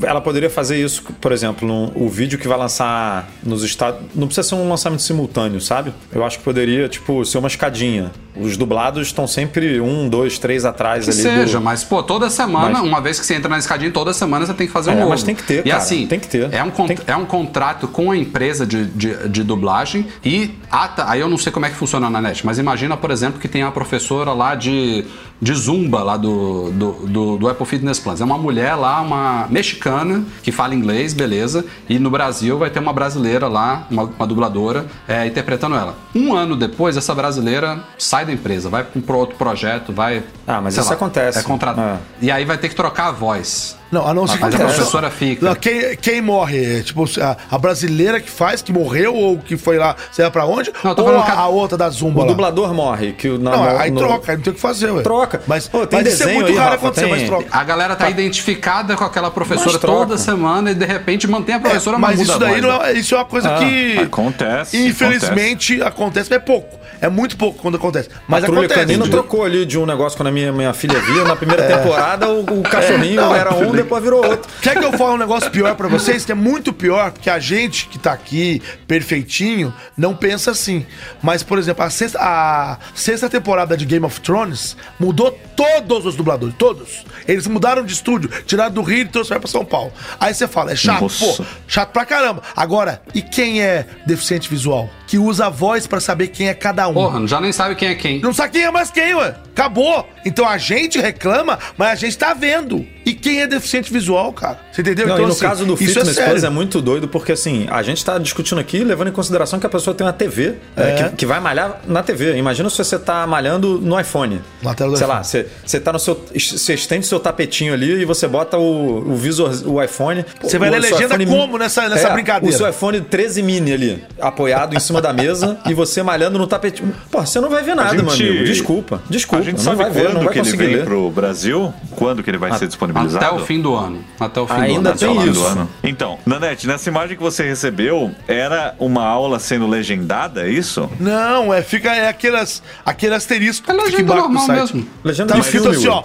ela 0.02 0.20
poderia 0.20 0.50
fazer 0.50 0.82
isso, 0.82 1.02
por 1.20 1.32
exemplo, 1.32 1.66
no, 1.66 1.92
o 1.94 2.08
vídeo 2.08 2.38
que 2.38 2.46
vai 2.48 2.58
lançar 2.58 3.28
nos 3.42 3.62
Estados. 3.62 4.00
Não 4.14 4.26
precisa 4.26 4.48
ser 4.48 4.54
um 4.54 4.68
lançamento 4.68 5.02
simultâneo, 5.02 5.60
sabe? 5.60 5.92
Eu 6.12 6.24
acho 6.24 6.38
que 6.38 6.44
poderia, 6.44 6.88
tipo, 6.88 7.24
ser 7.24 7.38
uma 7.38 7.48
escadinha. 7.48 8.10
Os 8.34 8.56
dublados 8.56 9.08
estão 9.08 9.26
sempre 9.26 9.78
um, 9.80 10.08
dois, 10.08 10.38
três 10.38 10.64
atrás 10.64 11.04
Que 11.04 11.10
ali. 11.10 11.20
seja, 11.20 11.58
do... 11.58 11.64
mas, 11.64 11.84
pô, 11.84 12.02
toda 12.02 12.30
semana, 12.30 12.70
Mas- 12.78 12.82
uma 12.82 13.00
vez 13.00 13.20
que 13.20 13.26
você 13.26 13.34
entra 13.34 13.48
na 13.50 13.58
escadinha, 13.58 13.90
toda 13.90 14.12
semana 14.14 14.46
você 14.46 14.54
tem 14.54 14.66
que 14.66 14.72
fazer 14.72 14.90
um 14.90 14.94
É, 14.94 14.96
novo. 14.96 15.10
mas 15.10 15.22
tem 15.22 15.34
que 15.34 15.42
ter, 15.42 15.60
E 15.66 15.70
cara, 15.70 15.76
assim, 15.82 16.06
tem 16.06 16.18
que 16.18 16.28
ter. 16.28 16.52
É 16.52 16.62
um, 16.64 16.70
con- 16.70 16.86
que- 16.88 16.98
é 17.06 17.14
um 17.14 17.26
contrato 17.26 17.86
com 17.88 18.10
a 18.10 18.16
empresa 18.16 18.64
de, 18.66 18.86
de, 18.86 19.28
de 19.28 19.42
dublagem 19.44 20.06
e 20.24 20.50
ata, 20.70 21.04
aí 21.10 21.20
eu 21.20 21.28
não 21.28 21.36
sei 21.36 21.52
como 21.52 21.66
é 21.66 21.70
que 21.70 21.76
funciona 21.76 22.08
na 22.08 22.22
net, 22.22 22.44
mas 22.46 22.58
imagina, 22.58 22.96
por 22.96 23.10
exemplo, 23.10 23.38
que 23.38 23.48
tem 23.48 23.62
a 23.62 23.70
professora 23.70 24.32
lá 24.32 24.54
de, 24.54 25.04
de 25.40 25.52
Zumba, 25.54 26.02
lá 26.02 26.16
do, 26.16 26.70
do, 26.72 26.92
do, 27.06 27.36
do 27.36 27.48
Apple 27.50 27.66
Fitness 27.66 27.98
Plus. 28.00 28.20
É 28.22 28.24
uma 28.24 28.38
mulher 28.38 28.74
lá, 28.82 29.00
uma 29.00 29.46
mexicana, 29.48 30.24
que 30.42 30.50
fala 30.50 30.74
inglês, 30.74 31.14
beleza, 31.14 31.64
e 31.88 31.98
no 31.98 32.10
Brasil 32.10 32.58
vai 32.58 32.68
ter 32.68 32.80
uma 32.80 32.92
brasileira 32.92 33.48
lá, 33.48 33.86
uma, 33.90 34.02
uma 34.02 34.26
dubladora, 34.26 34.86
é, 35.06 35.26
interpretando 35.26 35.76
ela. 35.76 35.94
Um 36.14 36.34
ano 36.34 36.56
depois, 36.56 36.96
essa 36.96 37.14
brasileira 37.14 37.80
sai 37.96 38.26
da 38.26 38.32
empresa, 38.32 38.68
vai 38.68 38.84
para 38.84 39.16
outro 39.16 39.36
projeto, 39.36 39.92
vai... 39.92 40.22
Ah, 40.46 40.60
mas 40.60 40.76
isso 40.76 40.92
acontece. 40.92 41.38
É 41.38 41.42
contrato. 41.42 41.80
É. 41.80 41.98
E 42.20 42.30
aí 42.30 42.44
vai 42.44 42.58
ter 42.58 42.68
que 42.68 42.74
trocar 42.74 43.08
a 43.08 43.12
voz. 43.12 43.76
Não, 43.92 44.08
a 44.08 44.14
não 44.14 44.26
ser 44.26 44.38
Mas 44.40 44.54
que 44.54 44.62
a 44.62 44.64
professora 44.64 45.10
fica. 45.10 45.44
Não, 45.46 45.54
quem, 45.54 45.94
quem 45.96 46.22
morre? 46.22 46.78
É, 46.78 46.82
Tipo, 46.82 47.04
a, 47.20 47.36
a 47.50 47.58
brasileira 47.58 48.20
que 48.20 48.30
faz, 48.30 48.62
que 48.62 48.72
morreu 48.72 49.14
ou 49.14 49.38
que 49.38 49.56
foi 49.56 49.76
lá, 49.78 49.94
sei 50.10 50.24
lá 50.24 50.30
pra 50.30 50.46
onde? 50.46 50.72
Não, 50.82 50.94
tô 50.94 51.02
ou 51.04 51.18
a, 51.18 51.30
a- 51.32 51.48
outra 51.48 51.76
da 51.76 51.90
Zumba 51.90 52.20
O 52.20 52.22
lá? 52.22 52.28
dublador 52.28 52.72
morre. 52.72 53.12
Que 53.12 53.28
o- 53.28 53.38
na, 53.38 53.50
Não, 53.50 53.62
no- 53.64 53.78
aí 53.78 53.90
no- 53.90 53.98
troca, 54.00 54.32
aí 54.32 54.36
não 54.38 54.42
tem 54.44 54.50
o 54.50 54.54
que 54.56 54.60
fazer, 54.62 54.90
ué. 54.90 55.02
Troca. 55.02 55.42
Mas, 55.46 55.68
Pô, 55.68 55.86
tem 55.86 55.98
mas 56.02 56.12
isso 56.14 56.22
é 56.22 56.26
desenho 56.26 56.40
muito 56.44 56.56
aí, 56.58 56.64
raro 56.64 56.74
acontecer, 56.76 57.02
tem- 57.06 57.10
mas 57.10 57.22
troca. 57.24 57.44
A 57.50 57.62
galera 57.64 57.94
tá 57.94 58.08
identificada 58.08 58.96
com 58.96 59.04
aquela 59.04 59.30
professora 59.30 59.78
toda 59.78 60.16
semana 60.16 60.70
e 60.70 60.74
de 60.74 60.86
repente 60.86 61.28
mantém 61.28 61.54
a 61.56 61.60
professora, 61.60 61.96
É, 61.98 62.00
mas 62.00 62.18
isso 62.18 62.38
daí 62.38 62.60
não 62.62 62.78
né? 62.78 62.92
é, 62.92 62.92
isso 62.94 63.14
é 63.14 63.18
uma 63.18 63.24
coisa 63.26 63.54
Ah, 63.54 63.58
que. 63.58 63.98
acontece, 63.98 64.76
Infelizmente 64.88 65.82
acontece. 65.82 66.30
mas 66.30 66.36
é 66.38 66.40
pouco. 66.42 66.80
É 67.00 67.08
muito 67.08 67.36
pouco 67.36 67.58
quando 67.60 67.76
acontece. 67.76 68.08
Mas 68.28 68.44
a 68.44 68.46
Trulha 68.46 68.60
acontece. 68.66 68.80
Canino 68.86 69.08
trocou 69.08 69.44
ali 69.44 69.66
de 69.66 69.76
um 69.76 69.84
negócio 69.84 70.16
quando 70.16 70.28
a 70.28 70.30
minha, 70.30 70.52
minha 70.52 70.72
filha 70.72 71.00
via. 71.00 71.24
Na 71.24 71.34
primeira 71.34 71.64
temporada, 71.66 72.28
o, 72.28 72.60
o 72.60 72.62
cachorrinho 72.62 73.20
É. 73.20 73.24
Não, 73.24 73.34
era 73.34 73.52
um, 73.54 73.72
depois 73.82 74.02
virou 74.02 74.24
outro. 74.24 74.50
Quer 74.62 74.78
que 74.78 74.84
eu 74.84 74.92
fale 74.92 75.12
um 75.12 75.18
negócio 75.18 75.50
pior 75.50 75.74
pra 75.74 75.88
vocês? 75.88 76.24
Que 76.24 76.32
é 76.32 76.34
muito 76.34 76.72
pior, 76.72 77.12
porque 77.12 77.30
a 77.30 77.38
gente 77.38 77.86
que 77.88 77.98
tá 77.98 78.12
aqui, 78.12 78.62
perfeitinho, 78.86 79.72
não 79.96 80.14
pensa 80.14 80.50
assim. 80.50 80.86
Mas, 81.22 81.42
por 81.42 81.58
exemplo, 81.58 81.84
a 81.84 81.90
sexta, 81.90 82.18
a 82.20 82.78
sexta 82.94 83.28
temporada 83.28 83.76
de 83.76 83.84
Game 83.84 84.04
of 84.04 84.20
Thrones 84.20 84.76
mudou 84.98 85.38
todos 85.56 86.06
os 86.06 86.16
dubladores, 86.16 86.54
todos. 86.56 87.04
Eles 87.26 87.46
mudaram 87.46 87.84
de 87.84 87.92
estúdio, 87.92 88.30
tiraram 88.46 88.72
do 88.72 88.82
Rio 88.82 89.02
e 89.02 89.08
trouxeram 89.08 89.40
pra 89.40 89.50
São 89.50 89.64
Paulo. 89.64 89.92
Aí 90.18 90.34
você 90.34 90.48
fala, 90.48 90.72
é 90.72 90.76
chato, 90.76 91.02
Nossa. 91.02 91.42
pô, 91.42 91.44
chato 91.66 91.90
pra 91.92 92.04
caramba. 92.04 92.42
Agora, 92.56 93.02
e 93.14 93.22
quem 93.22 93.62
é 93.62 93.86
deficiente 94.06 94.48
visual? 94.48 94.88
Que 95.06 95.18
usa 95.18 95.46
a 95.46 95.50
voz 95.50 95.86
pra 95.86 96.00
saber 96.00 96.28
quem 96.28 96.48
é 96.48 96.54
cada 96.54 96.88
um. 96.88 96.94
Porra, 96.94 97.26
já 97.26 97.40
nem 97.40 97.52
sabe 97.52 97.74
quem 97.74 97.88
é 97.88 97.94
quem. 97.94 98.20
Não 98.20 98.32
sabe 98.32 98.52
quem 98.52 98.62
é 98.62 98.70
mais 98.70 98.90
quem, 98.90 99.14
ué. 99.14 99.36
Acabou. 99.52 100.08
Então 100.24 100.48
a 100.48 100.56
gente 100.56 100.98
reclama, 100.98 101.58
mas 101.76 101.90
a 101.90 101.94
gente 101.94 102.16
tá 102.16 102.32
vendo. 102.32 102.86
E 103.04 103.12
quem 103.12 103.40
é 103.42 103.46
deficiente 103.46 103.71
visual, 103.80 104.32
cara? 104.32 104.58
Você 104.72 104.82
entendeu? 104.82 105.06
Não, 105.06 105.14
então, 105.14 105.24
e 105.24 105.26
no 105.28 105.32
assim, 105.32 105.40
caso 105.40 105.64
do 105.64 105.74
isso 105.74 105.84
Fitness 105.94 106.14
sério. 106.14 106.30
Plus 106.32 106.44
é 106.44 106.50
muito 106.50 106.80
doido, 106.82 107.06
porque 107.08 107.32
assim, 107.32 107.66
a 107.70 107.82
gente 107.82 108.04
tá 108.04 108.18
discutindo 108.18 108.58
aqui 108.60 108.82
levando 108.84 109.08
em 109.08 109.12
consideração 109.12 109.58
que 109.60 109.66
a 109.66 109.68
pessoa 109.68 109.94
tem 109.94 110.06
uma 110.06 110.12
TV 110.12 110.54
é, 110.76 110.82
É. 110.82 110.92
que, 111.10 111.16
que 111.16 111.26
vai 111.26 111.40
malhar 111.40 111.80
na 111.86 112.02
TV. 112.02 112.36
Imagina 112.36 112.68
se 112.68 112.76
você 112.76 112.98
tá 112.98 113.26
malhando 113.26 113.78
no 113.78 113.98
iPhone. 113.98 114.40
Na 114.62 114.74
tela 114.74 114.90
do 114.92 114.96
Sei 114.98 115.06
iPhone. 115.06 115.18
lá, 115.18 115.24
você, 115.24 115.46
você 115.64 115.80
tá 115.80 115.92
no 115.92 115.98
seu. 115.98 116.22
Você 116.34 116.74
estende 116.74 117.06
seu 117.06 117.18
tapetinho 117.20 117.72
ali 117.72 118.02
e 118.02 118.04
você 118.04 118.26
bota 118.28 118.58
o, 118.58 119.12
o 119.12 119.16
visor, 119.16 119.50
o 119.66 119.82
iPhone. 119.82 120.24
Você 120.42 120.58
vai 120.58 120.70
ler 120.70 120.80
legenda 120.80 121.14
iPhone- 121.14 121.26
como 121.26 121.56
nessa- 121.58 121.88
nessa 121.88 122.10
brincadeira? 122.10 122.54
O 122.54 122.58
seu 122.58 122.68
iPhone 122.68 123.00
13 123.00 123.42
mini 123.42 123.72
ali, 123.72 124.04
apoiado 124.20 124.74
em 124.76 124.80
cima 124.80 125.00
da 125.00 125.12
mesa 125.12 125.58
e 125.68 125.74
você 125.74 126.02
malhando 126.02 126.38
no 126.38 126.46
tapetinho. 126.46 126.92
Pô, 127.10 127.20
você 127.24 127.40
não 127.40 127.48
vai 127.50 127.62
ver 127.62 127.74
nada, 127.76 127.94
meu 128.02 128.12
amigo. 128.12 128.44
Desculpa. 128.44 129.02
Desculpa. 129.08 129.42
A 129.42 129.44
gente 129.44 129.56
não 129.58 129.64
sabe 129.64 129.76
vai 129.76 129.90
ver, 129.90 130.02
quando 130.04 130.14
não 130.14 130.24
vai 130.24 130.32
que 130.32 130.38
ele 130.40 130.44
conseguir 130.46 130.64
vem 130.66 130.76
ler. 130.76 130.84
pro 130.84 131.10
Brasil? 131.10 131.72
Quando 131.96 132.22
que 132.22 132.30
ele 132.30 132.38
vai 132.38 132.52
ser 132.58 132.66
disponibilizado? 132.66 133.24
Até 133.24 133.34
o 133.34 133.44
fim 133.44 133.60
do 133.62 133.74
ano. 133.74 134.04
Até 134.20 134.40
o 134.40 134.46
fim 134.46 134.54
Ainda 134.54 134.92
do 134.92 134.98
tem 134.98 135.08
ano. 135.08 135.20
Até 135.20 135.22
o 135.22 135.24
fim 135.24 135.30
isso. 135.30 135.40
do 135.40 135.46
ano. 135.46 135.70
Então, 135.82 136.18
Nanete, 136.26 136.66
nessa 136.66 136.88
imagem 136.88 137.16
que 137.16 137.22
você 137.22 137.42
recebeu, 137.44 138.10
era 138.28 138.74
uma 138.78 139.04
aula 139.06 139.38
sendo 139.38 139.66
legendada, 139.66 140.46
é 140.46 140.50
isso? 140.50 140.90
Não, 141.00 141.52
é, 141.54 141.62
fica, 141.62 141.94
é 141.94 142.08
aquelas, 142.08 142.62
aquele 142.84 143.14
asterisco 143.14 143.70
É 143.70 143.74
que 143.74 143.80
legenda 143.82 144.12
do 144.14 144.18
normal 144.20 144.46
site. 144.46 144.58
mesmo. 144.60 144.88
Legenda 145.04 145.32
Tá 145.34 145.38
escrito 145.40 145.68
assim, 145.68 145.88
ó. 145.88 146.02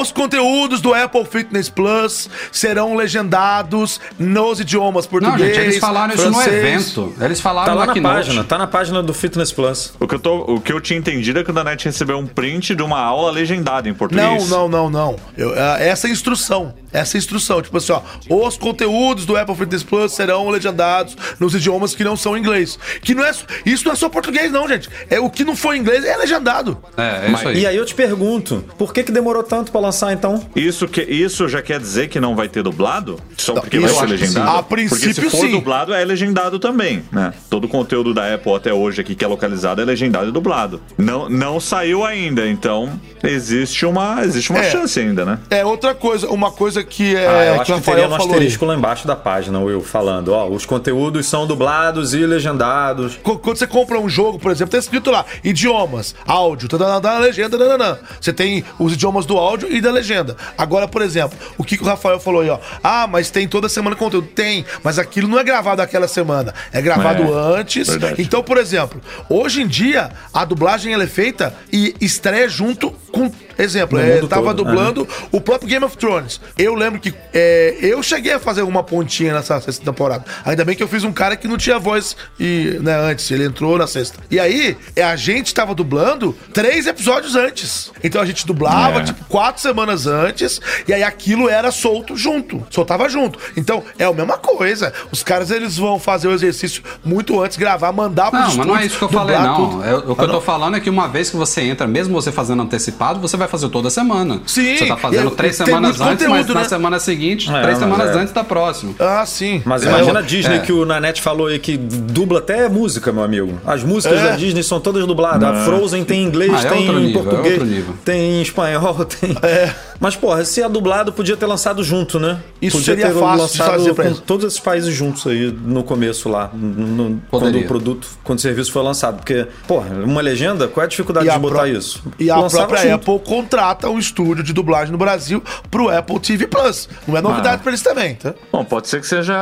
Os 0.00 0.12
conteúdos 0.12 0.80
do 0.80 0.94
Apple 0.94 1.24
Fitness 1.24 1.68
Plus 1.68 2.28
serão 2.52 2.94
legendados 2.94 4.00
nos 4.18 4.60
idiomas 4.60 5.04
Não, 5.04 5.10
português. 5.10 5.54
gente, 5.56 5.64
eles 5.64 5.78
falaram 5.78 6.14
isso 6.14 6.26
no 6.26 6.34
francês. 6.34 6.54
evento. 6.54 7.14
Eles 7.20 7.40
falaram 7.40 7.72
Tá 7.72 7.74
lá 7.80 7.86
na 7.86 7.92
Keynote. 7.92 8.14
página, 8.14 8.44
tá 8.44 8.58
na 8.58 8.66
página 8.66 9.02
do 9.02 9.12
Fitness 9.14 9.52
Plus. 9.52 9.94
O 9.98 10.06
que, 10.06 10.14
eu 10.14 10.18
tô, 10.18 10.36
o 10.54 10.60
que 10.60 10.72
eu 10.72 10.80
tinha 10.80 10.98
entendido 10.98 11.38
é 11.40 11.44
que 11.44 11.50
o 11.50 11.54
Nanete 11.54 11.86
recebeu 11.86 12.18
um 12.18 12.26
print 12.26 12.74
de 12.74 12.82
uma 12.82 13.00
aula 13.00 13.30
legendada 13.30 13.88
em 13.88 13.92
Não, 13.92 13.96
português. 13.98 14.48
não, 14.50 14.68
não, 14.68 14.90
não. 14.90 15.16
Eu, 15.36 15.54
é, 15.56 15.88
essa 15.88 16.06
é 16.06 16.10
a 16.10 16.12
instrução. 16.12 16.74
Essa 16.94 17.18
instrução. 17.18 17.60
Tipo 17.60 17.76
assim, 17.76 17.92
ó. 17.92 18.00
Os 18.30 18.56
conteúdos 18.56 19.26
do 19.26 19.36
Apple 19.36 19.54
Fitness 19.54 19.82
Plus 19.82 20.12
serão 20.12 20.48
legendados 20.48 21.16
nos 21.38 21.54
idiomas 21.54 21.94
que 21.94 22.04
não 22.04 22.16
são 22.16 22.38
inglês. 22.38 22.78
Que 23.02 23.14
não 23.14 23.24
é, 23.24 23.32
isso 23.66 23.84
não 23.84 23.92
é 23.92 23.96
só 23.96 24.08
português, 24.08 24.50
não, 24.50 24.66
gente. 24.68 24.88
É 25.10 25.18
o 25.20 25.28
que 25.28 25.44
não 25.44 25.56
for 25.56 25.74
inglês 25.74 26.04
é 26.04 26.16
legendado. 26.16 26.78
É, 26.96 27.26
é 27.26 27.30
isso 27.32 27.48
aí. 27.48 27.60
E 27.60 27.66
aí 27.66 27.76
eu 27.76 27.84
te 27.84 27.94
pergunto, 27.94 28.64
por 28.78 28.92
que 28.94 29.02
que 29.02 29.12
demorou 29.12 29.42
tanto 29.42 29.70
pra 29.72 29.80
lançar 29.80 30.12
então? 30.12 30.44
Isso, 30.54 30.86
que, 30.88 31.02
isso 31.02 31.48
já 31.48 31.60
quer 31.60 31.80
dizer 31.80 32.08
que 32.08 32.20
não 32.20 32.36
vai 32.36 32.48
ter 32.48 32.62
dublado? 32.62 33.18
Só 33.36 33.54
Não, 33.54 33.60
porque 33.62 33.76
isso 33.78 33.88
vai 33.88 34.06
ser 34.06 34.06
legendado? 34.06 34.50
sim. 34.50 34.56
A 34.58 34.62
porque 34.62 34.74
princípio, 34.88 35.30
se 35.30 35.36
for 35.36 35.46
sim. 35.46 35.50
dublado, 35.50 35.92
é 35.92 36.04
legendado 36.04 36.58
também, 36.60 37.02
né? 37.10 37.32
Todo 37.50 37.64
o 37.64 37.68
conteúdo 37.68 38.14
da 38.14 38.32
Apple 38.34 38.54
até 38.54 38.72
hoje 38.72 39.00
aqui 39.00 39.14
que 39.16 39.24
é 39.24 39.28
localizado 39.28 39.82
é 39.82 39.84
legendado 39.84 40.28
e 40.28 40.32
dublado. 40.32 40.80
Não, 40.96 41.28
não 41.28 41.58
saiu 41.58 42.04
ainda, 42.04 42.46
então 42.46 43.00
existe 43.22 43.84
uma, 43.84 44.22
existe 44.24 44.50
uma 44.50 44.60
É. 44.60 44.70
chance 44.70 44.98
ainda, 45.00 45.24
né? 45.24 45.38
É 45.50 45.64
outra 45.64 45.94
coisa, 45.94 46.28
uma 46.28 46.52
coisa 46.52 46.83
que 46.84 47.16
é. 47.16 47.26
Ah, 47.26 47.44
eu 47.46 47.54
que 47.54 47.72
acho 47.72 47.74
que 47.74 47.80
teria 47.82 48.06
um 48.06 48.10
falou 48.10 48.26
aí. 48.26 48.32
asterisco 48.32 48.64
lá 48.64 48.74
embaixo 48.74 49.06
da 49.06 49.16
página, 49.16 49.58
Will, 49.60 49.80
falando, 49.82 50.28
ó, 50.32 50.48
os 50.48 50.64
conteúdos 50.66 51.26
são 51.26 51.46
dublados 51.46 52.14
e 52.14 52.18
legendados. 52.26 53.16
Qu- 53.22 53.38
Quando 53.38 53.56
você 53.56 53.66
compra 53.66 53.98
um 53.98 54.08
jogo, 54.08 54.38
por 54.38 54.50
exemplo, 54.52 54.72
tá 54.72 54.78
escrito 54.78 55.10
lá, 55.10 55.24
idiomas, 55.42 56.14
áudio, 56.26 56.68
tá, 56.68 56.76
tá, 56.78 57.00
tá 57.00 57.12
na 57.14 57.18
legenda, 57.20 57.56
nananã. 57.56 57.98
Você 58.20 58.32
tem 58.32 58.64
os 58.78 58.92
idiomas 58.92 59.24
do 59.26 59.36
áudio 59.38 59.68
e 59.72 59.80
da 59.80 59.90
legenda. 59.90 60.36
Agora, 60.58 60.86
por 60.88 61.02
exemplo, 61.02 61.36
o 61.56 61.64
que, 61.64 61.76
que 61.76 61.82
o 61.82 61.86
Rafael 61.86 62.18
falou 62.20 62.40
aí, 62.42 62.50
ó. 62.50 62.58
Ah, 62.82 63.06
mas 63.06 63.30
tem 63.30 63.46
toda 63.48 63.68
semana 63.68 63.96
conteúdo. 63.96 64.26
Tem, 64.28 64.64
mas 64.82 64.98
aquilo 64.98 65.28
não 65.28 65.38
é 65.38 65.44
gravado 65.44 65.80
aquela 65.82 66.08
semana. 66.08 66.54
É 66.72 66.80
gravado 66.82 67.22
É, 67.22 67.60
antes. 67.60 67.88
verdade. 67.88 68.20
Então, 68.20 68.42
por 68.42 68.58
exemplo, 68.58 69.00
hoje 69.28 69.62
em 69.62 69.66
dia, 69.66 70.10
a 70.32 70.44
dublagem 70.44 70.92
ela 70.92 71.04
é 71.04 71.08
feita 71.08 71.54
e 71.72 71.94
estreia 72.00 72.48
junto 72.48 72.90
com. 73.12 73.30
Exemplo, 73.58 73.98
é, 73.98 74.20
tava 74.26 74.54
todo, 74.54 74.64
dublando 74.64 75.06
o 75.30 75.40
próprio 75.40 75.68
Game 75.68 75.84
of 75.84 75.96
Thrones. 75.96 76.40
Eu 76.58 76.74
lembro 76.74 77.00
que 77.00 77.14
é, 77.32 77.76
eu 77.80 78.02
cheguei 78.02 78.32
a 78.32 78.38
fazer 78.38 78.62
uma 78.62 78.82
pontinha 78.82 79.32
nessa 79.34 79.60
sexta 79.60 79.84
temporada. 79.84 80.24
Ainda 80.44 80.64
bem 80.64 80.74
que 80.76 80.82
eu 80.82 80.88
fiz 80.88 81.04
um 81.04 81.12
cara 81.12 81.36
que 81.36 81.46
não 81.48 81.56
tinha 81.56 81.78
voz 81.78 82.16
e, 82.38 82.78
né, 82.82 82.94
antes. 82.96 83.30
Ele 83.30 83.44
entrou 83.44 83.78
na 83.78 83.86
sexta. 83.86 84.18
E 84.30 84.38
aí, 84.40 84.76
é, 84.96 85.02
a 85.04 85.16
gente 85.16 85.54
tava 85.54 85.74
dublando 85.74 86.36
três 86.52 86.86
episódios 86.86 87.36
antes. 87.36 87.90
Então 88.02 88.20
a 88.20 88.26
gente 88.26 88.46
dublava, 88.46 89.00
É. 89.00 89.04
tipo, 89.04 89.24
quatro 89.26 89.60
semanas 89.62 90.06
antes. 90.06 90.60
E 90.86 90.92
aí 90.92 91.02
aquilo 91.02 91.48
era 91.48 91.70
solto 91.70 92.16
junto. 92.16 92.64
Soltava 92.70 93.08
junto. 93.08 93.38
Então, 93.56 93.82
é 93.98 94.04
a 94.04 94.12
mesma 94.12 94.36
coisa. 94.38 94.92
Os 95.12 95.22
caras, 95.22 95.50
eles 95.50 95.76
vão 95.76 95.98
fazer 95.98 96.28
o 96.28 96.32
exercício 96.32 96.82
muito 97.04 97.40
antes, 97.42 97.56
gravar, 97.56 97.92
mandar 97.92 98.30
pros 98.30 98.48
Não, 98.48 98.56
mas 98.56 98.66
não 98.66 98.76
é 98.76 98.86
isso 98.86 98.98
que 98.98 99.04
eu 99.04 99.08
falei, 99.08 99.36
não. 99.38 99.70
tudo. 99.70 99.84
É, 99.84 99.94
o 99.94 100.00
que 100.14 100.20
Ah, 100.20 100.24
eu 100.24 100.28
tô 100.28 100.32
não? 100.34 100.40
falando 100.40 100.76
é 100.76 100.80
que 100.80 100.90
uma 100.90 101.08
vez 101.08 101.30
que 101.30 101.36
você 101.36 101.62
entra, 101.62 101.86
mesmo 101.86 102.12
você 102.14 102.30
fazendo 102.32 102.62
antecipado, 102.62 103.20
você 103.20 103.36
vai 103.36 103.43
fazer 103.48 103.68
toda 103.68 103.90
semana. 103.90 104.40
Sim, 104.46 104.76
Você 104.76 104.86
tá 104.86 104.96
fazendo 104.96 105.28
e- 105.32 105.34
três 105.36 105.56
semanas 105.56 106.00
antes, 106.00 106.26
mas 106.26 106.38
conteúdo, 106.40 106.54
na 106.54 106.60
né? 106.62 106.68
semana 106.68 106.98
seguinte, 106.98 107.50
É, 107.50 107.62
três 107.62 107.78
semanas 107.78 108.10
é. 108.16 108.18
antes 108.20 108.32
da 108.32 108.44
próxima. 108.44 108.94
Ah, 108.98 109.24
sim. 109.26 109.62
Mas 109.64 109.84
É, 109.84 109.88
imagina 109.88 110.18
a 110.18 110.22
Disney 110.22 110.56
é. 110.56 110.58
que 110.60 110.72
o 110.72 110.84
Nanete 110.84 111.20
falou 111.22 111.46
aí 111.48 111.58
que 111.58 111.76
dubla 111.76 112.38
até 112.38 112.68
música, 112.68 113.12
meu 113.12 113.22
amigo. 113.22 113.58
As 113.66 113.82
músicas 113.82 114.18
É. 114.20 114.30
da 114.30 114.36
Disney 114.36 114.62
são 114.62 114.80
todas 114.80 115.06
dubladas. 115.06 115.48
A 115.48 115.64
Frozen 115.64 116.04
tem 116.04 116.22
em 116.22 116.26
inglês, 116.26 116.52
Ah, 116.54 116.66
é 116.66 116.70
tem 116.70 116.88
nível, 116.88 117.20
é 117.20 117.24
português, 117.24 117.54
outro 117.54 117.66
nível. 117.66 117.94
tem 118.04 118.38
em 118.38 118.42
espanhol, 118.42 119.04
tem. 119.06 119.36
É. 119.42 119.70
Mas, 120.00 120.16
porra, 120.16 120.44
se 120.44 120.62
é 120.62 120.68
dublado, 120.68 121.12
podia 121.12 121.36
ter 121.36 121.46
lançado 121.46 121.82
junto, 121.82 122.18
né? 122.18 122.38
Isso 122.60 122.76
podia 122.78 122.94
seria 122.94 123.06
ter 123.12 123.18
fácil 123.20 123.34
de 123.36 123.40
lançado 123.42 123.70
fazer 123.70 123.94
pra 123.94 124.04
com 124.10 124.14
todos 124.16 124.46
esses 124.46 124.58
países 124.60 124.92
juntos 124.94 125.26
aí 125.26 125.50
no 125.64 125.82
começo 125.82 126.28
lá, 126.28 126.50
no- 126.52 127.20
quando 127.30 127.58
o 127.58 127.64
produto, 127.66 128.08
quando 128.24 128.38
o 128.38 128.42
serviço 128.42 128.72
foi 128.72 128.82
lançado. 128.82 129.16
Porque, 129.16 129.46
porra, 129.66 129.88
uma 130.04 130.20
legenda, 130.20 130.66
qual 130.68 130.82
é 130.82 130.86
a 130.86 130.88
dificuldade 130.88 131.28
de 131.30 131.38
botar 131.38 131.54
pró- 131.54 131.66
isso? 131.66 132.02
E 132.18 132.30
a 132.30 132.36
Lançava 132.38 132.66
própria 132.66 132.90
junto. 132.90 133.10
Apple 133.12 133.26
contrata 133.34 133.88
um 133.88 133.98
estúdio 133.98 134.42
de 134.42 134.52
dublagem 134.52 134.92
no 134.92 134.98
Brasil 134.98 135.42
pro 135.70 135.88
Apple 135.88 136.18
TV 136.20 136.46
Plus. 136.46 136.88
Não 137.06 137.16
é 137.16 137.20
novidade 137.22 137.56
Ah. 137.56 137.58
pra 137.58 137.70
eles 137.70 137.82
também, 137.82 138.14
tá? 138.16 138.34
Bom, 138.52 138.64
pode 138.64 138.88
ser 138.88 139.00
que 139.00 139.06
seja 139.06 139.34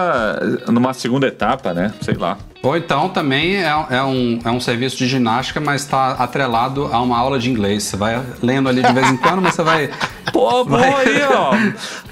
numa 0.69 0.93
segunda 0.95 1.27
etapa, 1.27 1.73
né? 1.73 1.93
Sei 2.03 2.15
lá. 2.15 2.39
Ou 2.63 2.77
então 2.77 3.09
também 3.09 3.57
é, 3.57 3.87
é 3.91 4.03
um, 4.03 4.39
é 4.45 4.51
um 4.51 4.61
serviço 4.61 4.97
de 4.97 5.09
ginástica, 5.09 5.61
mas 5.61 5.83
está 5.83 6.13
atrelado 6.13 6.89
a 6.93 7.03
uma 7.03 7.19
aula 7.19 7.39
de 7.39 7.51
inglês. 7.51 7.83
Você 7.83 7.97
vai 7.97 8.23
lendo 8.41 8.69
ali 8.69 8.83
de 8.83 8.93
vez 8.93 9.11
em 9.11 9.17
quando, 9.17 9.43
mas 9.43 9.55
você 9.55 9.63
vai 9.65 9.91
Pô, 10.33 10.63
bom 10.65 10.77
aí, 10.77 11.23
ó. 11.25 11.55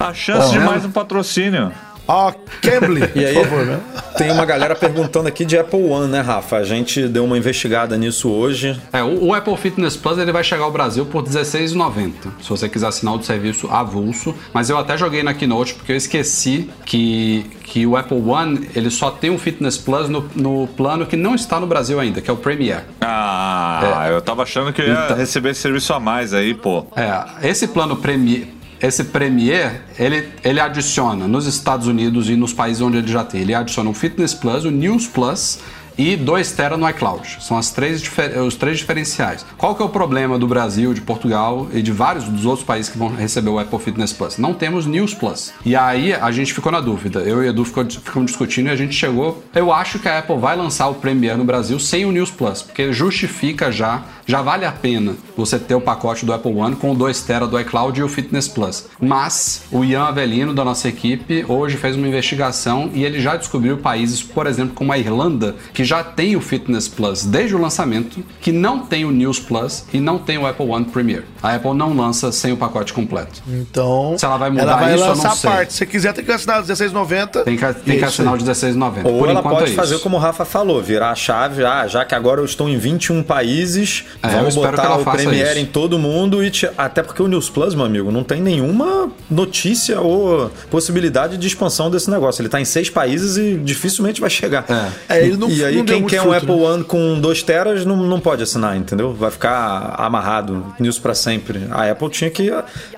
A 0.04 0.12
chance 0.12 0.50
de 0.50 0.58
mais 0.58 0.84
um 0.84 0.90
patrocínio. 0.90 1.72
Ó, 2.12 2.32
Cambly, 2.60 3.02
E 3.14 3.24
aí, 3.24 3.34
por 3.34 3.44
favor, 3.44 3.66
né? 3.66 3.80
tem 4.16 4.32
uma 4.32 4.44
galera 4.44 4.74
perguntando 4.74 5.28
aqui 5.28 5.44
de 5.44 5.56
Apple 5.56 5.82
One, 5.84 6.10
né, 6.10 6.20
Rafa? 6.20 6.56
A 6.56 6.64
gente 6.64 7.06
deu 7.06 7.24
uma 7.24 7.38
investigada 7.38 7.96
nisso 7.96 8.28
hoje. 8.28 8.78
É, 8.92 9.00
o, 9.02 9.26
o 9.26 9.34
Apple 9.34 9.56
Fitness 9.56 9.96
Plus 9.96 10.18
ele 10.18 10.32
vai 10.32 10.42
chegar 10.42 10.64
ao 10.64 10.72
Brasil 10.72 11.06
por 11.06 11.22
R$16,90, 11.24 12.12
se 12.42 12.48
você 12.50 12.68
quiser 12.68 12.88
assinar 12.88 13.14
o 13.14 13.22
serviço 13.22 13.68
avulso. 13.70 14.34
Mas 14.52 14.68
eu 14.68 14.76
até 14.76 14.98
joguei 14.98 15.22
na 15.22 15.32
Keynote 15.34 15.74
porque 15.74 15.92
eu 15.92 15.96
esqueci 15.96 16.68
que, 16.84 17.46
que 17.62 17.86
o 17.86 17.96
Apple 17.96 18.18
One 18.20 18.68
ele 18.74 18.90
só 18.90 19.10
tem 19.10 19.30
um 19.30 19.38
Fitness 19.38 19.78
Plus 19.78 20.08
no, 20.08 20.28
no 20.34 20.66
plano 20.66 21.06
que 21.06 21.16
não 21.16 21.34
está 21.36 21.60
no 21.60 21.66
Brasil 21.66 22.00
ainda, 22.00 22.20
que 22.20 22.28
é 22.28 22.32
o 22.32 22.36
Premier. 22.36 22.84
Ah, 23.00 24.08
eu 24.10 24.20
tava 24.20 24.42
achando 24.42 24.72
que 24.72 24.82
eu 24.82 24.86
ia 24.88 25.04
Então- 25.04 25.16
receber 25.16 25.50
esse 25.50 25.60
serviço 25.60 25.92
a 25.92 26.00
mais 26.00 26.34
aí, 26.34 26.54
pô. 26.54 26.84
É, 26.96 27.48
esse 27.48 27.68
plano 27.68 27.96
Premier, 27.96 28.48
esse 28.80 29.04
Premier, 29.04 29.82
ele, 29.98 30.28
ele 30.42 30.58
adiciona 30.58 31.28
nos 31.28 31.46
Estados 31.46 31.86
Unidos 31.86 32.30
e 32.30 32.36
nos 32.36 32.52
países 32.52 32.80
onde 32.80 32.96
ele 32.96 33.08
já 33.08 33.22
tem, 33.22 33.42
ele 33.42 33.54
adiciona 33.54 33.90
o 33.90 33.94
Fitness 33.94 34.32
Plus, 34.32 34.64
o 34.64 34.70
News 34.70 35.06
Plus 35.06 35.58
e 36.00 36.16
2 36.16 36.52
Tera 36.52 36.78
no 36.78 36.88
iCloud. 36.88 37.36
São 37.40 37.58
as 37.58 37.70
três, 37.70 38.02
os 38.46 38.54
três 38.54 38.78
diferenciais. 38.78 39.44
Qual 39.58 39.74
que 39.74 39.82
é 39.82 39.84
o 39.84 39.88
problema 39.90 40.38
do 40.38 40.46
Brasil, 40.46 40.94
de 40.94 41.02
Portugal 41.02 41.68
e 41.74 41.82
de 41.82 41.92
vários 41.92 42.24
dos 42.24 42.46
outros 42.46 42.66
países 42.66 42.90
que 42.90 42.96
vão 42.96 43.14
receber 43.14 43.50
o 43.50 43.58
Apple 43.58 43.78
Fitness 43.78 44.10
Plus? 44.10 44.38
Não 44.38 44.54
temos 44.54 44.86
News 44.86 45.12
Plus. 45.12 45.52
E 45.62 45.76
aí 45.76 46.14
a 46.14 46.30
gente 46.30 46.54
ficou 46.54 46.72
na 46.72 46.80
dúvida. 46.80 47.20
Eu 47.20 47.44
e 47.44 47.48
Edu 47.48 47.66
ficamos 47.66 48.30
discutindo 48.30 48.68
e 48.68 48.70
a 48.70 48.76
gente 48.76 48.94
chegou. 48.94 49.44
Eu 49.54 49.70
acho 49.70 49.98
que 49.98 50.08
a 50.08 50.20
Apple 50.20 50.38
vai 50.38 50.56
lançar 50.56 50.88
o 50.88 50.94
Premier 50.94 51.36
no 51.36 51.44
Brasil 51.44 51.78
sem 51.78 52.06
o 52.06 52.12
News 52.12 52.30
Plus, 52.30 52.62
porque 52.62 52.94
justifica 52.94 53.70
já, 53.70 54.02
já 54.26 54.40
vale 54.40 54.64
a 54.64 54.72
pena 54.72 55.16
você 55.36 55.58
ter 55.58 55.74
o 55.74 55.82
pacote 55.82 56.24
do 56.24 56.32
Apple 56.32 56.54
One 56.54 56.76
com 56.76 56.92
o 56.92 56.94
2 56.94 57.20
Tera 57.22 57.46
do 57.46 57.60
iCloud 57.60 58.00
e 58.00 58.02
o 58.02 58.08
Fitness 58.08 58.48
Plus. 58.48 58.86
Mas 58.98 59.64
o 59.70 59.84
Ian 59.84 60.04
Avelino 60.04 60.54
da 60.54 60.64
nossa 60.64 60.88
equipe 60.88 61.44
hoje 61.46 61.76
fez 61.76 61.94
uma 61.94 62.08
investigação 62.08 62.90
e 62.94 63.04
ele 63.04 63.20
já 63.20 63.36
descobriu 63.36 63.76
países, 63.76 64.22
por 64.22 64.46
exemplo, 64.46 64.74
como 64.74 64.92
a 64.92 64.98
Irlanda, 64.98 65.56
que 65.74 65.89
já 65.90 66.04
tem 66.04 66.36
o 66.36 66.40
Fitness 66.40 66.86
Plus 66.86 67.24
desde 67.24 67.56
o 67.56 67.60
lançamento, 67.60 68.22
que 68.40 68.52
não 68.52 68.78
tem 68.78 69.04
o 69.04 69.10
News 69.10 69.40
Plus 69.40 69.84
e 69.92 69.98
não 69.98 70.18
tem 70.18 70.38
o 70.38 70.46
Apple 70.46 70.66
One 70.66 70.84
Premier. 70.84 71.24
A 71.42 71.54
Apple 71.56 71.74
não 71.74 71.92
lança 71.96 72.30
sem 72.30 72.52
o 72.52 72.56
pacote 72.56 72.92
completo. 72.92 73.42
Então. 73.48 74.14
Se 74.16 74.24
ela 74.24 74.36
vai 74.36 74.50
mudar 74.50 74.62
ela 74.62 74.76
vai 74.76 74.94
isso, 74.94 75.04
eu 75.04 75.16
não 75.16 75.34
sei. 75.36 75.50
parte. 75.50 75.72
Se 75.72 75.78
você 75.78 75.86
quiser, 75.86 76.12
tem 76.12 76.24
que 76.24 76.30
assinar 76.30 76.62
R$16,90. 76.62 77.42
Tem 77.44 77.56
que, 77.56 77.64
tem 77.64 77.82
que 77.82 77.92
Isso 77.96 78.04
assinar 78.04 78.34
o 78.34 78.36
aí. 78.36 78.42
16,90. 78.42 79.04
Ou 79.04 79.18
Por 79.18 79.28
ela 79.28 79.40
enquanto 79.40 79.54
pode 79.58 79.72
é 79.72 79.74
fazer 79.74 79.94
isso. 79.94 80.02
como 80.04 80.16
o 80.16 80.20
Rafa 80.20 80.44
falou, 80.44 80.80
virar 80.80 81.10
a 81.10 81.14
chave, 81.16 81.64
ah, 81.64 81.88
já 81.88 82.04
que 82.04 82.14
agora 82.14 82.40
eu 82.40 82.44
estou 82.44 82.68
em 82.68 82.78
21 82.78 83.22
países, 83.24 84.04
É, 84.22 84.28
vamos 84.28 84.54
botar 84.54 84.84
ela 84.84 84.98
o 84.98 85.04
faça 85.04 85.16
Premiere 85.16 85.50
isso. 85.50 85.58
em 85.58 85.66
todo 85.66 85.98
mundo 85.98 86.44
e 86.44 86.50
te- 86.50 86.70
até 86.78 87.02
porque 87.02 87.20
o 87.22 87.26
News 87.26 87.50
Plus, 87.50 87.74
meu 87.74 87.84
amigo, 87.84 88.12
não 88.12 88.22
tem 88.22 88.40
nenhuma 88.40 89.10
notícia 89.28 90.00
ou 90.00 90.50
possibilidade 90.70 91.36
de 91.36 91.46
expansão 91.46 91.90
desse 91.90 92.08
negócio. 92.10 92.40
Ele 92.40 92.48
está 92.48 92.60
em 92.60 92.64
seis 92.64 92.88
países 92.88 93.36
e 93.36 93.56
dificilmente 93.56 94.20
vai 94.20 94.30
chegar. 94.30 94.64
É. 95.08 95.16
É, 95.18 95.24
ele 95.26 95.36
não- 95.36 95.48
e 95.50 95.62
aí 95.70 95.76
não 95.76 95.84
quem 95.84 96.06
quer 96.06 96.22
um 96.22 96.32
Apple 96.32 96.54
né? 96.54 96.62
One 96.62 96.84
com 96.84 97.20
2 97.20 97.42
teras 97.42 97.84
não, 97.84 97.96
não 97.96 98.20
pode 98.20 98.42
assinar, 98.42 98.76
entendeu? 98.76 99.12
Vai 99.12 99.30
ficar 99.30 99.94
amarrado 99.96 100.74
News 100.78 100.98
para 100.98 101.14
sempre. 101.14 101.66
A 101.70 101.90
Apple 101.90 102.10
tinha 102.10 102.30
que, 102.30 102.50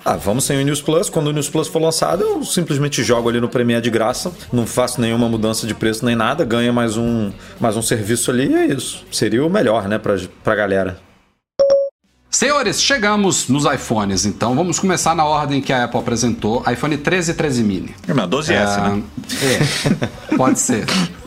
ah, 0.05 0.17
vamos 0.17 0.45
sem 0.45 0.61
o 0.61 0.65
News 0.65 0.83
Plus. 0.83 1.09
Quando 1.09 1.29
o 1.29 1.33
News 1.33 1.49
Plus 1.49 1.69
for 1.69 1.81
lançado, 1.81 2.23
eu 2.23 2.45
simplesmente 2.45 3.03
jogo 3.03 3.29
ali 3.29 3.41
no 3.41 3.49
Premiere 3.49 3.83
de 3.83 3.91
graça, 3.91 4.33
não 4.53 4.67
faço 4.67 5.01
nenhuma 5.01 5.29
mudança 5.29 5.67
de 5.67 5.75
preço 5.75 6.05
nem 6.05 6.17
nada, 6.17 6.45
ganha 6.45 6.73
mais 6.73 6.97
um, 6.97 7.31
mais 7.61 7.77
um 7.77 7.83
serviço 7.83 8.31
ali 8.31 8.49
e 8.49 8.55
é 8.55 8.67
isso. 8.67 9.05
Seria 9.11 9.45
o 9.45 9.51
melhor, 9.51 9.89
né, 9.89 9.99
pra, 9.99 10.17
pra 10.43 10.55
galera. 10.55 10.99
Senhores, 12.33 12.83
chegamos 12.83 13.47
nos 13.49 13.67
iPhones, 13.67 14.25
então 14.25 14.57
vamos 14.57 14.79
começar 14.79 15.15
na 15.15 15.23
ordem 15.23 15.61
que 15.61 15.71
a 15.71 15.85
Apple 15.85 16.01
apresentou. 16.01 16.65
iPhone 16.67 16.97
13 16.97 17.31
e 17.31 17.35
13 17.35 17.63
mini. 17.63 17.95
É, 18.09 18.15
meu, 18.15 18.27
12S, 18.27 18.81
né? 18.81 19.03
É, 19.43 20.37
pode 20.37 20.59
ser. 20.59 20.87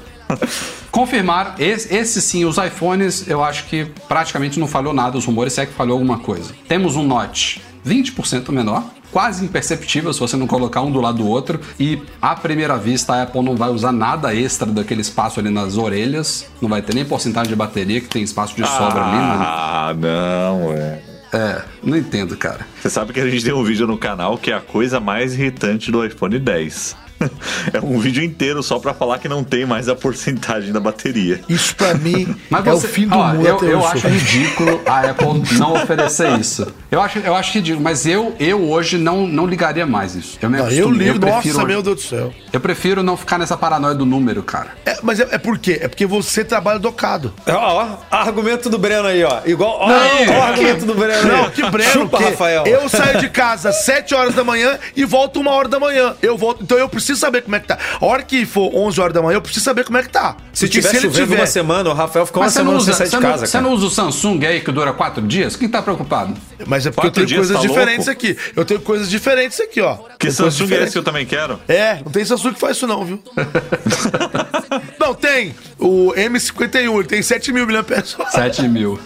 Confirmar, 0.92 1.56
esse, 1.60 1.94
esse 1.94 2.22
sim, 2.22 2.46
os 2.46 2.58
iPhones, 2.58 3.28
eu 3.28 3.44
acho 3.44 3.66
que 3.66 3.86
praticamente 4.08 4.60
não 4.60 4.68
falhou 4.68 4.94
nada, 4.94 5.18
os 5.18 5.26
rumores, 5.26 5.54
se 5.54 5.62
é 5.62 5.66
que 5.66 5.74
falhou 5.74 5.94
alguma 5.94 6.20
coisa. 6.20 6.54
Temos 6.68 6.96
um 6.96 7.04
notch 7.04 7.58
20% 7.86 8.50
menor, 8.52 8.84
quase 9.12 9.44
imperceptível 9.46 10.12
se 10.14 10.20
você 10.20 10.36
não 10.38 10.48
colocar 10.48 10.82
um 10.82 10.92
do 10.92 11.00
lado 11.02 11.18
do 11.20 11.28
outro, 11.28 11.60
e 11.80 12.02
à 12.22 12.36
primeira 12.36 12.78
vista 12.78 13.14
a 13.14 13.24
Apple 13.24 13.44
não 13.44 13.56
vai 13.56 13.70
usar 13.70 13.92
nada 13.92 14.34
extra 14.34 14.72
daquele 14.72 15.02
espaço 15.02 15.40
ali 15.40 15.50
nas 15.50 15.78
orelhas, 15.78 16.48
não 16.62 16.70
vai 16.70 16.82
ter 16.82 16.96
nem 16.96 17.06
porcentagem 17.06 17.50
de 17.50 17.56
bateria, 17.56 18.00
que 18.02 18.08
tem 18.08 18.24
espaço 18.24 18.56
de 18.56 18.66
sobra 18.66 19.04
ali. 19.04 19.18
né? 19.18 19.36
Ah, 19.40 19.94
não, 19.98 20.72
é. 20.72 21.02
É, 21.34 21.62
não 21.84 21.98
entendo, 21.98 22.38
cara. 22.38 22.66
Você 22.82 22.90
sabe 22.90 23.12
que 23.12 23.20
a 23.20 23.30
gente 23.30 23.44
tem 23.44 23.54
um 23.54 23.64
vídeo 23.64 23.86
no 23.86 23.98
canal 23.98 24.38
que 24.38 24.52
é 24.52 24.54
a 24.56 24.62
coisa 24.62 25.02
mais 25.02 25.34
irritante 25.34 25.92
do 25.92 26.06
iPhone 26.06 26.40
10. 26.40 26.96
É 27.74 27.80
um 27.82 28.00
vídeo 28.00 28.24
inteiro 28.24 28.62
só 28.62 28.80
pra 28.80 28.94
falar 28.94 29.18
que 29.20 29.28
não 29.28 29.44
tem 29.44 29.66
mais 29.66 29.90
a 29.90 29.96
porcentagem 29.96 30.72
da 30.72 30.80
bateria. 30.80 31.42
Isso 31.50 31.76
pra 31.76 31.94
mim 31.96 32.36
Mas 32.50 32.66
é 32.66 32.72
você, 32.72 32.86
o 32.86 32.90
fim 32.90 33.08
do 33.08 33.18
ó, 33.18 33.34
mundo. 33.34 33.46
eu, 33.48 33.60
eu 33.64 33.86
acho 33.88 34.08
ridículo 34.08 34.82
a 34.86 35.02
Apple 35.10 35.42
não 35.58 35.74
oferecer 35.74 36.40
isso. 36.40 36.68
Eu 36.92 37.02
acho, 37.02 37.20
eu 37.20 37.36
acho 37.36 37.54
ridículo, 37.54 37.84
mas 37.84 38.06
eu, 38.06 38.36
eu 38.40 38.70
hoje 38.70 38.98
não, 38.98 39.28
não 39.28 39.46
ligaria 39.46 39.86
mais 39.86 40.16
isso. 40.16 40.38
Eu 40.42 40.50
me 40.50 40.58
Não, 40.58 40.70
eu 40.70 40.90
ligo, 40.92 41.20
prefiro, 41.20 41.56
nossa, 41.56 41.68
meu 41.68 41.82
Deus 41.82 41.96
do 41.98 42.02
céu. 42.02 42.34
Eu 42.54 42.60
prefiro 42.62 43.04
não 43.04 43.18
ficar 43.18 43.38
nessa 43.38 43.58
paranoia 43.58 43.94
do 43.96 44.06
número, 44.06 44.42
cara. 44.44 44.70
É, 44.86 44.98
mas 45.04 45.20
é, 45.20 45.28
é 45.32 45.38
por 45.38 45.58
quê? 45.58 45.80
É 45.82 45.88
porque 45.88 46.06
você 46.06 46.44
trabalha 46.46 46.80
docado. 46.80 47.34
Ó, 47.48 47.52
ó, 47.54 47.98
argumento 48.10 48.70
do 48.70 48.78
Breno 48.78 49.08
aí, 49.08 49.24
ó. 49.24 49.42
Igual, 49.46 49.78
ó, 49.82 49.88
Não, 49.90 49.96
ó, 49.98 50.22
o 50.22 50.26
que- 50.26 50.32
argumento 50.34 50.86
do 50.86 50.96
Breno. 50.96 51.28
Não, 51.28 51.50
que 51.50 51.70
Breno, 51.70 51.92
Chupa, 51.92 52.18
que 52.18 52.24
Rafael. 52.26 52.66
eu 52.66 52.88
saio 52.88 53.20
de 53.20 53.30
casa 53.30 53.70
às 53.70 53.84
7 53.84 54.14
horas 54.16 54.34
da 54.36 54.44
manhã 54.44 54.78
e 54.96 55.04
volto 55.04 55.40
uma 55.40 55.52
hora 55.52 55.68
da 55.68 55.80
manhã. 55.80 56.14
Eu 56.22 56.38
volto, 56.38 56.64
então 56.64 56.78
eu 56.78 56.88
preciso 56.88 57.14
saber 57.20 57.41
como 57.41 57.55
é 57.55 57.59
que 57.59 57.68
tá. 57.68 57.78
A 57.99 58.05
hora 58.05 58.24
que 58.24 58.45
for 58.45 58.72
11 58.74 58.99
horas 59.01 59.13
da 59.13 59.22
manhã, 59.22 59.38
eu 59.38 59.41
preciso 59.41 59.63
saber 59.63 59.84
como 59.84 59.97
é 59.97 60.03
que 60.03 60.09
tá. 60.09 60.36
Se 60.53 60.66
Porque 60.68 60.82
tiver 60.82 61.01
chovendo 61.01 61.36
uma 61.36 61.45
semana, 61.45 61.89
o 61.89 61.93
Rafael 61.93 62.26
ficou 62.26 62.41
uma 62.41 62.45
Mas 62.45 62.53
você 62.53 62.59
não, 62.59 62.66
semana 62.66 62.78
usa, 62.82 62.93
sem 62.93 63.05
sair 63.05 63.09
de 63.09 63.24
não, 63.24 63.32
casa, 63.32 63.45
você 63.45 63.61
não 63.61 63.74
usa 63.74 63.86
o 63.86 63.89
Samsung 63.89 64.45
aí 64.45 64.61
que 64.61 64.72
dura 64.72 64.93
quatro 64.93 65.22
dias? 65.26 65.55
Quem 65.55 65.68
tá 65.70 65.82
preocupado? 65.82 66.34
Mas 66.66 66.86
é 66.86 66.91
porque 66.91 67.07
Quatro 67.07 67.24
eu 67.24 67.28
tenho 67.28 67.39
coisas 67.39 67.57
tá 67.57 67.68
diferentes 67.68 68.07
louco? 68.07 68.11
aqui. 68.11 68.38
Eu 68.55 68.66
tenho 68.66 68.80
coisas 68.82 69.09
diferentes 69.09 69.59
aqui, 69.59 69.82
ó. 69.82 69.95
Que 69.95 70.28
Tem 70.28 70.32
Samsung 70.32 70.63
é 70.63 70.66
diferentes. 70.66 70.84
esse 70.84 70.93
que 70.93 70.99
eu 70.99 71.03
também 71.03 71.26
quero? 71.26 71.59
É, 71.68 71.95
não 72.03 72.11
tem 72.11 72.24
Samsung 72.26 72.53
que 72.53 72.59
faz 72.59 72.78
isso 72.78 72.88
não, 72.88 73.03
viu? 73.03 73.22
não, 74.99 75.13
tem. 75.13 75.55
O 75.80 76.13
M51, 76.16 76.93
ele 76.95 77.03
tem 77.03 77.22
7 77.22 77.51
mil 77.51 77.66
mAh. 77.68 78.30
7 78.32 78.68
mil. 78.68 78.99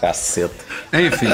Caceta. 0.00 0.54
Enfim. 0.92 1.28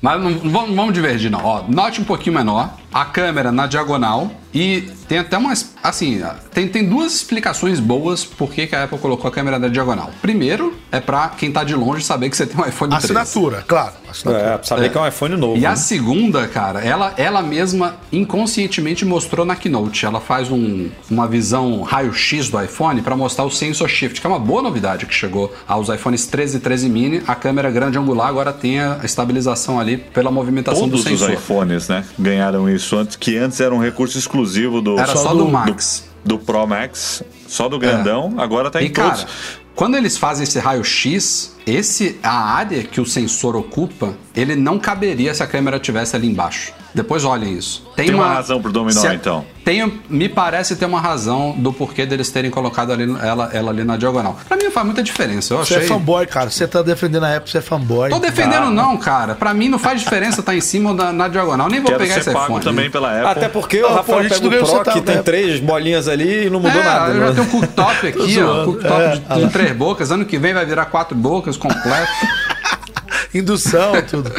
Mas 0.00 0.20
não, 0.20 0.30
não 0.30 0.74
vamos 0.74 0.92
divergir, 0.92 1.30
não. 1.30 1.44
Ó, 1.44 1.64
note 1.68 2.00
um 2.00 2.04
pouquinho 2.04 2.34
menor, 2.36 2.74
a 2.92 3.04
câmera 3.04 3.52
na 3.52 3.66
diagonal 3.66 4.32
e 4.54 4.82
tem 5.08 5.18
até 5.18 5.36
umas. 5.38 5.72
Assim, 5.82 6.22
tem, 6.52 6.68
tem 6.68 6.88
duas 6.88 7.14
explicações 7.14 7.80
boas 7.80 8.24
por 8.24 8.50
que 8.52 8.68
a 8.74 8.84
Apple 8.84 8.98
colocou 8.98 9.28
a 9.28 9.32
câmera 9.32 9.58
na 9.58 9.68
diagonal. 9.68 10.10
Primeiro, 10.20 10.74
é 10.92 11.00
pra 11.00 11.28
quem 11.30 11.50
tá 11.50 11.64
de 11.64 11.74
longe 11.74 12.04
saber 12.04 12.30
que 12.30 12.36
você 12.36 12.46
tem 12.46 12.60
um 12.62 12.66
iPhone 12.68 12.90
13. 12.96 13.06
Assinatura, 13.18 13.64
claro. 13.66 13.92
Assinatura. 14.10 14.60
É, 14.62 14.62
saber 14.62 14.90
que 14.90 14.98
é 14.98 15.00
um 15.00 15.08
iPhone 15.08 15.36
novo. 15.36 15.56
E 15.58 15.64
a 15.66 15.70
né? 15.70 15.76
segunda, 15.76 16.46
cara, 16.46 16.80
ela, 16.84 17.14
ela 17.16 17.42
mesma 17.42 17.96
inconscientemente 18.12 19.04
mostrou 19.04 19.44
na 19.46 19.56
Keynote. 19.56 20.04
Ela 20.04 20.20
faz 20.20 20.50
um- 20.50 20.90
uma 21.10 21.26
visão 21.26 21.80
raio-x 21.82 22.48
do 22.50 22.62
iPhone 22.62 23.00
para 23.02 23.16
mostrar 23.16 23.44
o 23.44 23.50
Sensor 23.50 23.88
Shift, 23.88 24.20
que 24.20 24.26
é 24.26 24.30
uma 24.30 24.38
boa 24.38 24.62
novidade 24.62 25.06
que 25.06 25.14
chegou 25.14 25.52
aos 25.66 25.88
iPhones 25.88 26.26
13 26.26 26.58
e 26.58 26.60
13 26.60 26.88
mini. 26.88 27.22
A 27.26 27.34
câmera 27.34 27.70
grande 27.70 27.96
angular 27.98 28.28
agora 28.28 28.52
tem 28.52 28.80
a 28.80 29.00
estabilização 29.02 29.80
ali 29.80 29.96
pela 29.96 30.30
movimentação 30.30 30.82
Todos 30.82 31.04
do 31.04 31.12
os 31.12 31.20
sensor. 31.20 31.32
iPhones, 31.32 31.88
né? 31.88 32.04
Ganharam 32.18 32.68
isso 32.68 32.96
antes, 32.96 33.16
que 33.16 33.36
antes 33.36 33.58
era 33.60 33.74
um 33.74 33.78
recurso 33.78 34.18
exclusivo 34.18 34.41
do, 34.82 34.98
Era 34.98 35.14
só 35.16 35.34
do 35.34 35.46
Max. 35.48 36.04
do 36.24 36.38
Pro 36.38 36.66
Max, 36.66 37.22
só 37.48 37.68
do 37.68 37.78
grandão, 37.78 38.34
agora 38.38 38.70
tá 38.70 38.82
em 38.82 38.86
E 38.86 38.90
cara, 38.90 39.10
todos. 39.10 39.26
quando 39.74 39.96
eles 39.96 40.16
fazem 40.16 40.44
esse 40.44 40.58
raio-x, 40.58 41.56
esse 41.66 42.18
a 42.22 42.54
área 42.54 42.82
que 42.82 43.00
o 43.00 43.06
sensor 43.06 43.56
ocupa, 43.56 44.14
ele 44.34 44.56
não 44.56 44.78
caberia 44.78 45.34
se 45.34 45.42
a 45.42 45.46
câmera 45.46 45.78
tivesse 45.78 46.16
ali 46.16 46.28
embaixo. 46.28 46.72
Depois 46.94 47.24
olhem 47.24 47.56
isso. 47.56 47.86
Tem 47.96 48.12
uma 48.12 48.26
razão 48.34 48.60
pro 48.60 48.70
dominó, 48.70 49.02
a- 49.02 49.14
então. 49.14 49.44
Tem, 49.64 50.00
me 50.10 50.28
parece 50.28 50.74
ter 50.76 50.84
uma 50.84 51.00
razão 51.00 51.54
do 51.56 51.72
porquê 51.72 52.04
deles 52.04 52.30
terem 52.30 52.50
colocado 52.50 52.92
ali, 52.92 53.04
ela, 53.22 53.48
ela 53.52 53.70
ali 53.70 53.84
na 53.84 53.96
diagonal. 53.96 54.36
Pra 54.46 54.56
mim 54.56 54.64
não 54.64 54.70
faz 54.72 54.84
muita 54.84 55.02
diferença. 55.02 55.54
Eu 55.54 55.58
Você 55.58 55.74
achei. 55.76 55.86
é 55.86 55.88
fanboy, 55.88 56.26
cara. 56.26 56.50
Você 56.50 56.66
tá 56.66 56.82
defendendo 56.82 57.24
a 57.24 57.36
Apple, 57.36 57.50
você 57.50 57.58
é 57.58 57.60
fanboy. 57.60 58.10
Tô 58.10 58.18
defendendo 58.18 58.70
não, 58.70 58.96
cara. 58.98 59.34
Pra 59.36 59.54
mim 59.54 59.68
não 59.68 59.78
faz 59.78 60.00
diferença 60.00 60.40
estar 60.40 60.54
em 60.54 60.60
cima 60.60 60.90
ou 60.90 60.96
na, 60.96 61.12
na 61.12 61.28
diagonal. 61.28 61.68
Nem 61.68 61.80
vou 61.80 61.86
Quero 61.92 62.00
pegar 62.02 62.14
ser 62.14 62.20
esse 62.20 62.32
pago 62.32 62.46
iPhone. 62.46 62.64
também 62.64 62.90
pela 62.90 63.10
Apple. 63.12 63.26
Até 63.28 63.48
porque 63.48 63.80
Não, 63.80 63.90
o 63.90 63.94
Rafael 63.94 64.28
pega 64.28 64.34
o 64.36 64.80
Pro, 64.82 64.92
que 64.92 65.00
tem 65.00 65.16
né? 65.16 65.22
três 65.22 65.60
bolinhas 65.60 66.08
ali 66.08 66.46
e 66.46 66.50
não 66.50 66.58
mudou 66.60 66.80
é, 66.80 66.84
nada. 66.84 67.12
eu 67.14 67.20
já 67.20 67.26
né? 67.28 67.32
tenho 67.32 67.46
um 67.46 67.50
cooktop 67.50 68.06
aqui, 68.08 68.42
ó. 68.42 68.64
Cooktop 68.64 69.00
É, 69.00 69.16
de, 69.36 69.44
de 69.46 69.52
três 69.52 69.72
bocas. 69.76 70.10
Ano 70.10 70.24
que 70.26 70.36
vem 70.38 70.52
vai 70.52 70.66
virar 70.66 70.86
quatro 70.86 71.16
bocas 71.16 71.51
completo. 71.56 72.12
Indução, 73.34 73.92
tudo. 74.08 74.30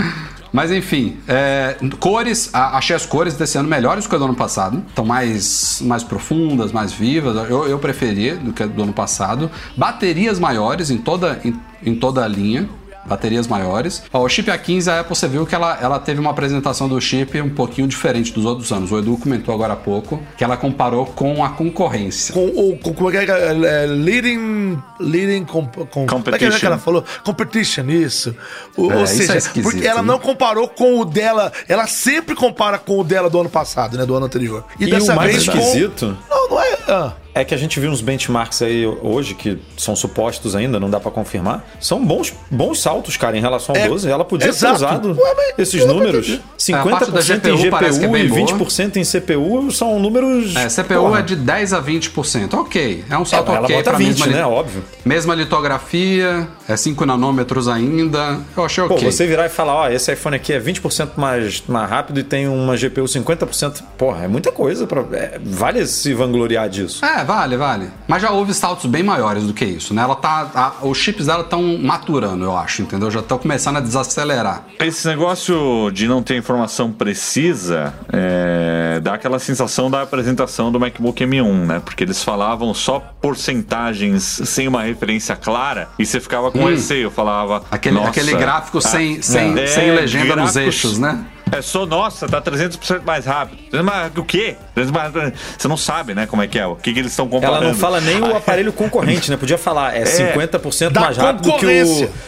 Mas 0.54 0.72
enfim, 0.72 1.18
é, 1.28 1.76
cores, 2.00 2.52
achei 2.54 2.96
as 2.96 3.08
cores 3.08 3.36
desse 3.36 3.58
ano 3.58 3.68
melhores 3.68 4.06
que 4.06 4.14
a 4.14 4.20
do 4.20 4.26
ano 4.26 4.36
passado. 4.36 4.84
Estão 4.88 5.04
mais, 5.04 5.82
mais 5.82 6.04
profundas, 6.04 6.72
mais 6.72 6.94
vivas. 6.94 7.50
Eu, 7.50 7.68
eu 7.68 7.80
preferi 7.80 8.36
do 8.36 8.54
que 8.54 8.62
a 8.62 8.68
do 8.68 8.84
ano 8.84 8.94
passado. 8.94 9.50
Baterias 9.76 10.38
maiores 10.38 10.92
em 10.92 11.00
toda, 11.00 11.42
em, 11.44 11.60
em 11.84 11.96
toda 11.96 12.24
a 12.24 12.28
linha. 12.28 12.70
Baterias 13.06 13.48
maiores. 13.48 14.04
Ó, 14.12 14.22
o 14.24 14.30
chip 14.30 14.50
A15, 14.50 14.88
a 14.92 15.00
Apple, 15.02 15.16
você 15.16 15.28
viu 15.28 15.46
que 15.46 15.54
ela, 15.56 15.78
ela 15.82 16.00
teve 16.00 16.20
uma 16.20 16.32
apresentação 16.32 16.88
do 16.88 17.00
chip 17.02 17.40
um 17.42 17.50
pouquinho 17.50 17.88
diferente 17.88 18.32
dos 18.32 18.46
outros 18.46 18.72
anos. 18.72 18.92
O 18.92 18.98
Edu 18.98 19.18
comentou 19.18 19.54
agora 19.54 19.74
há 19.74 19.76
pouco 19.76 20.22
que 20.38 20.44
ela 20.44 20.56
comparou 20.58 21.06
com 21.06 21.44
a 21.44 21.50
concorrência. 21.50 22.34
Com 22.34 22.46
o. 22.46 22.78
Com, 22.78 22.94
como 22.94 23.10
é 23.12 23.26
que 23.26 23.32
é? 23.32 23.84
é, 23.84 23.86
leading. 23.86 24.78
Leading. 25.00 25.46
Com, 25.46 25.66
com, 25.68 26.06
Como 26.06 26.22
é 26.22 26.24
que 26.24 26.30
é 26.30 26.38
que 26.38 26.46
Competition. 26.46 26.68
ela 26.68 26.78
falou? 26.78 27.04
Competition, 27.24 27.90
isso. 27.90 28.36
O- 28.78 28.92
É, 28.92 28.96
ou 28.98 29.04
isso 29.04 29.18
seja, 29.18 29.34
é 29.34 29.38
esquisito, 29.38 29.72
porque 29.72 29.86
ela 29.88 30.02
né? 30.02 30.08
não 30.08 30.20
comparou 30.20 30.68
com 30.68 31.00
o 31.00 31.06
dela. 31.06 31.52
Ela 31.68 31.88
sempre 31.88 32.36
compara 32.36 32.78
com 32.78 33.00
o 33.00 33.04
dela 33.04 33.30
do 33.30 33.40
ano 33.40 33.50
passado, 33.50 33.98
né? 33.98 34.06
Do 34.06 34.16
ano 34.16 34.26
anterior. 34.26 34.64
E 34.80 34.86
o 34.94 35.16
mais 35.16 35.36
esquisito 35.38 36.18
Não, 36.30 36.50
não 36.50 36.62
é. 36.62 36.78
ah. 36.88 37.14
É 37.36 37.44
que 37.44 37.54
a 37.54 37.58
gente 37.58 37.80
viu 37.80 37.90
uns 37.90 38.02
benchmarks 38.02 38.62
aí 38.62 38.86
hoje, 38.86 39.34
que 39.34 39.58
são 39.78 39.96
supostos 39.96 40.56
ainda, 40.56 40.80
não 40.80 40.90
dá 40.90 41.00
pra 41.00 41.10
confirmar. 41.12 41.66
São 41.80 42.04
bons, 42.06 42.34
bons 42.52 42.80
saltos, 42.82 43.18
cara, 43.18 43.38
em 43.38 43.42
relação 43.42 43.76
ao 43.76 43.82
É, 43.82 43.88
12. 43.88 44.10
Ela 44.10 44.24
podia 44.26 44.50
exato. 44.50 44.74
ter 44.80 44.86
usado 44.86 45.18
Ué, 45.20 45.54
esses 45.58 45.86
números. 45.86 46.28
Deus. 46.28 46.40
É, 46.40 46.72
50% 46.74 47.46
em 47.46 47.58
GPU 47.58 48.16
é 48.16 48.20
e 48.22 48.28
boa. 48.28 48.42
20% 48.42 48.96
em 48.98 49.04
CPU 49.04 49.72
são 49.72 50.00
números. 50.00 50.56
É, 50.56 50.68
CPU 50.70 50.94
porra. 51.02 51.20
é 51.20 51.22
de 51.24 51.36
10 51.36 51.74
a 51.74 51.82
20%. 51.82 52.54
Ok, 52.54 53.04
é 53.10 53.18
um 53.18 53.22
É, 53.22 53.26
salto 53.26 53.52
ela 53.52 53.62
ok 53.62 53.76
bota 53.76 53.90
pra 53.90 53.98
20, 53.98 54.08
mesma, 54.10 54.26
né? 54.28 54.46
Óbvio. 54.46 54.84
mesma 55.06 55.34
litografia, 55.36 56.48
é 56.68 56.78
5 56.78 57.06
nanômetros 57.06 57.68
ainda. 57.68 58.40
Eu 58.56 58.66
achei 58.66 58.84
Pô, 58.88 58.94
ok. 58.96 59.12
você 59.12 59.26
virar 59.26 59.46
e 59.46 59.50
falar, 59.50 59.74
ó, 59.76 59.90
esse 59.90 60.12
iPhone 60.14 60.36
aqui 60.36 60.54
é 60.54 60.60
20% 60.60 61.12
mais, 61.18 61.64
mais 61.68 61.90
rápido 61.90 62.20
e 62.20 62.24
tem 62.24 62.48
uma 62.48 62.76
GPU 62.76 63.04
50%. 63.06 63.82
Porra, 63.98 64.26
é 64.26 64.28
muita 64.28 64.52
coisa. 64.52 64.86
Pra, 64.86 65.04
é, 65.14 65.40
vale 65.44 65.86
se 65.88 66.14
vangloriar 66.14 66.70
disso. 66.70 67.04
É, 67.04 67.23
vale, 67.24 67.58
vale. 67.58 67.90
Mas 68.08 68.22
já 68.22 68.32
houve 68.32 68.54
saltos 68.54 68.86
bem 68.86 69.04
maiores 69.04 69.44
do 69.44 69.54
que 69.54 69.66
isso, 69.66 69.94
né? 69.94 70.02
Ela 70.02 70.16
tá. 70.16 70.50
a- 70.54 70.86
os 70.86 70.98
chips 70.98 71.26
dela 71.28 71.42
estão 71.42 71.78
maturando, 71.82 72.44
eu 72.44 72.56
acho, 72.58 72.82
entendeu? 72.82 73.10
Já 73.12 73.20
estão 73.20 73.38
começando 73.38 73.78
a 73.78 73.80
desacelerar. 73.80 74.64
Esse 74.80 75.08
negócio 75.08 75.90
de 75.92 76.08
não 76.08 76.22
ter 76.22 76.36
informação 76.38 76.92
precisa 76.92 77.94
é, 78.12 79.00
dá 79.02 79.14
aquela 79.16 79.40
sensação 79.40 79.90
da 79.90 80.02
apresentação 80.02 80.72
do 80.72 80.80
MacBook 80.80 81.24
M1, 81.24 81.66
né? 81.66 81.82
Porque 81.84 82.04
eles 82.04 82.24
falavam 82.24 82.74
só 82.74 83.00
porcentagens 83.22 84.24
sem 84.46 84.68
uma 84.68 84.84
referência 84.84 85.36
clara 85.36 85.90
e 85.98 86.06
você 86.06 86.20
ficava 86.20 86.52
com 86.52 86.66
receio, 86.66 87.10
falava. 87.12 87.60
Hum. 87.60 87.64
Aquele, 87.72 87.96
"Nossa, 87.96 88.10
aquele 88.10 88.36
gráfico 88.36 88.82
sem, 88.82 89.22
sem, 89.22 89.58
é, 89.60 89.68
sem 89.68 89.92
legenda 89.92 90.36
nos 90.36 90.56
eixos, 90.56 90.98
né? 91.00 91.24
É 91.52 91.62
só, 91.62 91.86
nossa, 91.86 92.28
tá 92.28 92.42
300% 92.42 93.04
mais 93.06 93.26
rápido. 93.26 93.84
Mas 93.84 94.12
o 94.18 94.24
quê? 94.24 94.56
300% 94.76 94.92
mais- 94.92 95.34
Você 95.58 95.68
não 95.68 95.78
sabe, 95.78 96.16
né, 96.16 96.26
como 96.26 96.42
é 96.42 96.48
que 96.48 96.58
é, 96.58 96.66
o 96.66 96.76
que, 96.76 96.92
que 96.94 97.00
eles 97.00 97.12
estão 97.12 97.28
comparando. 97.28 97.58
Ela 97.58 97.68
não 97.68 97.76
fala 97.78 98.02
nem 98.02 98.20
o 98.22 98.36
aparelho 98.36 98.74
concorrente, 98.74 99.30
né? 99.30 99.38
Podia 99.38 99.58
falar, 99.58 99.96
é 99.96 100.04
50% 100.04 100.90
Da 100.94 101.02
mais 101.02 101.18
rápido 101.18 101.54
que 101.58 101.66
o 101.66 101.70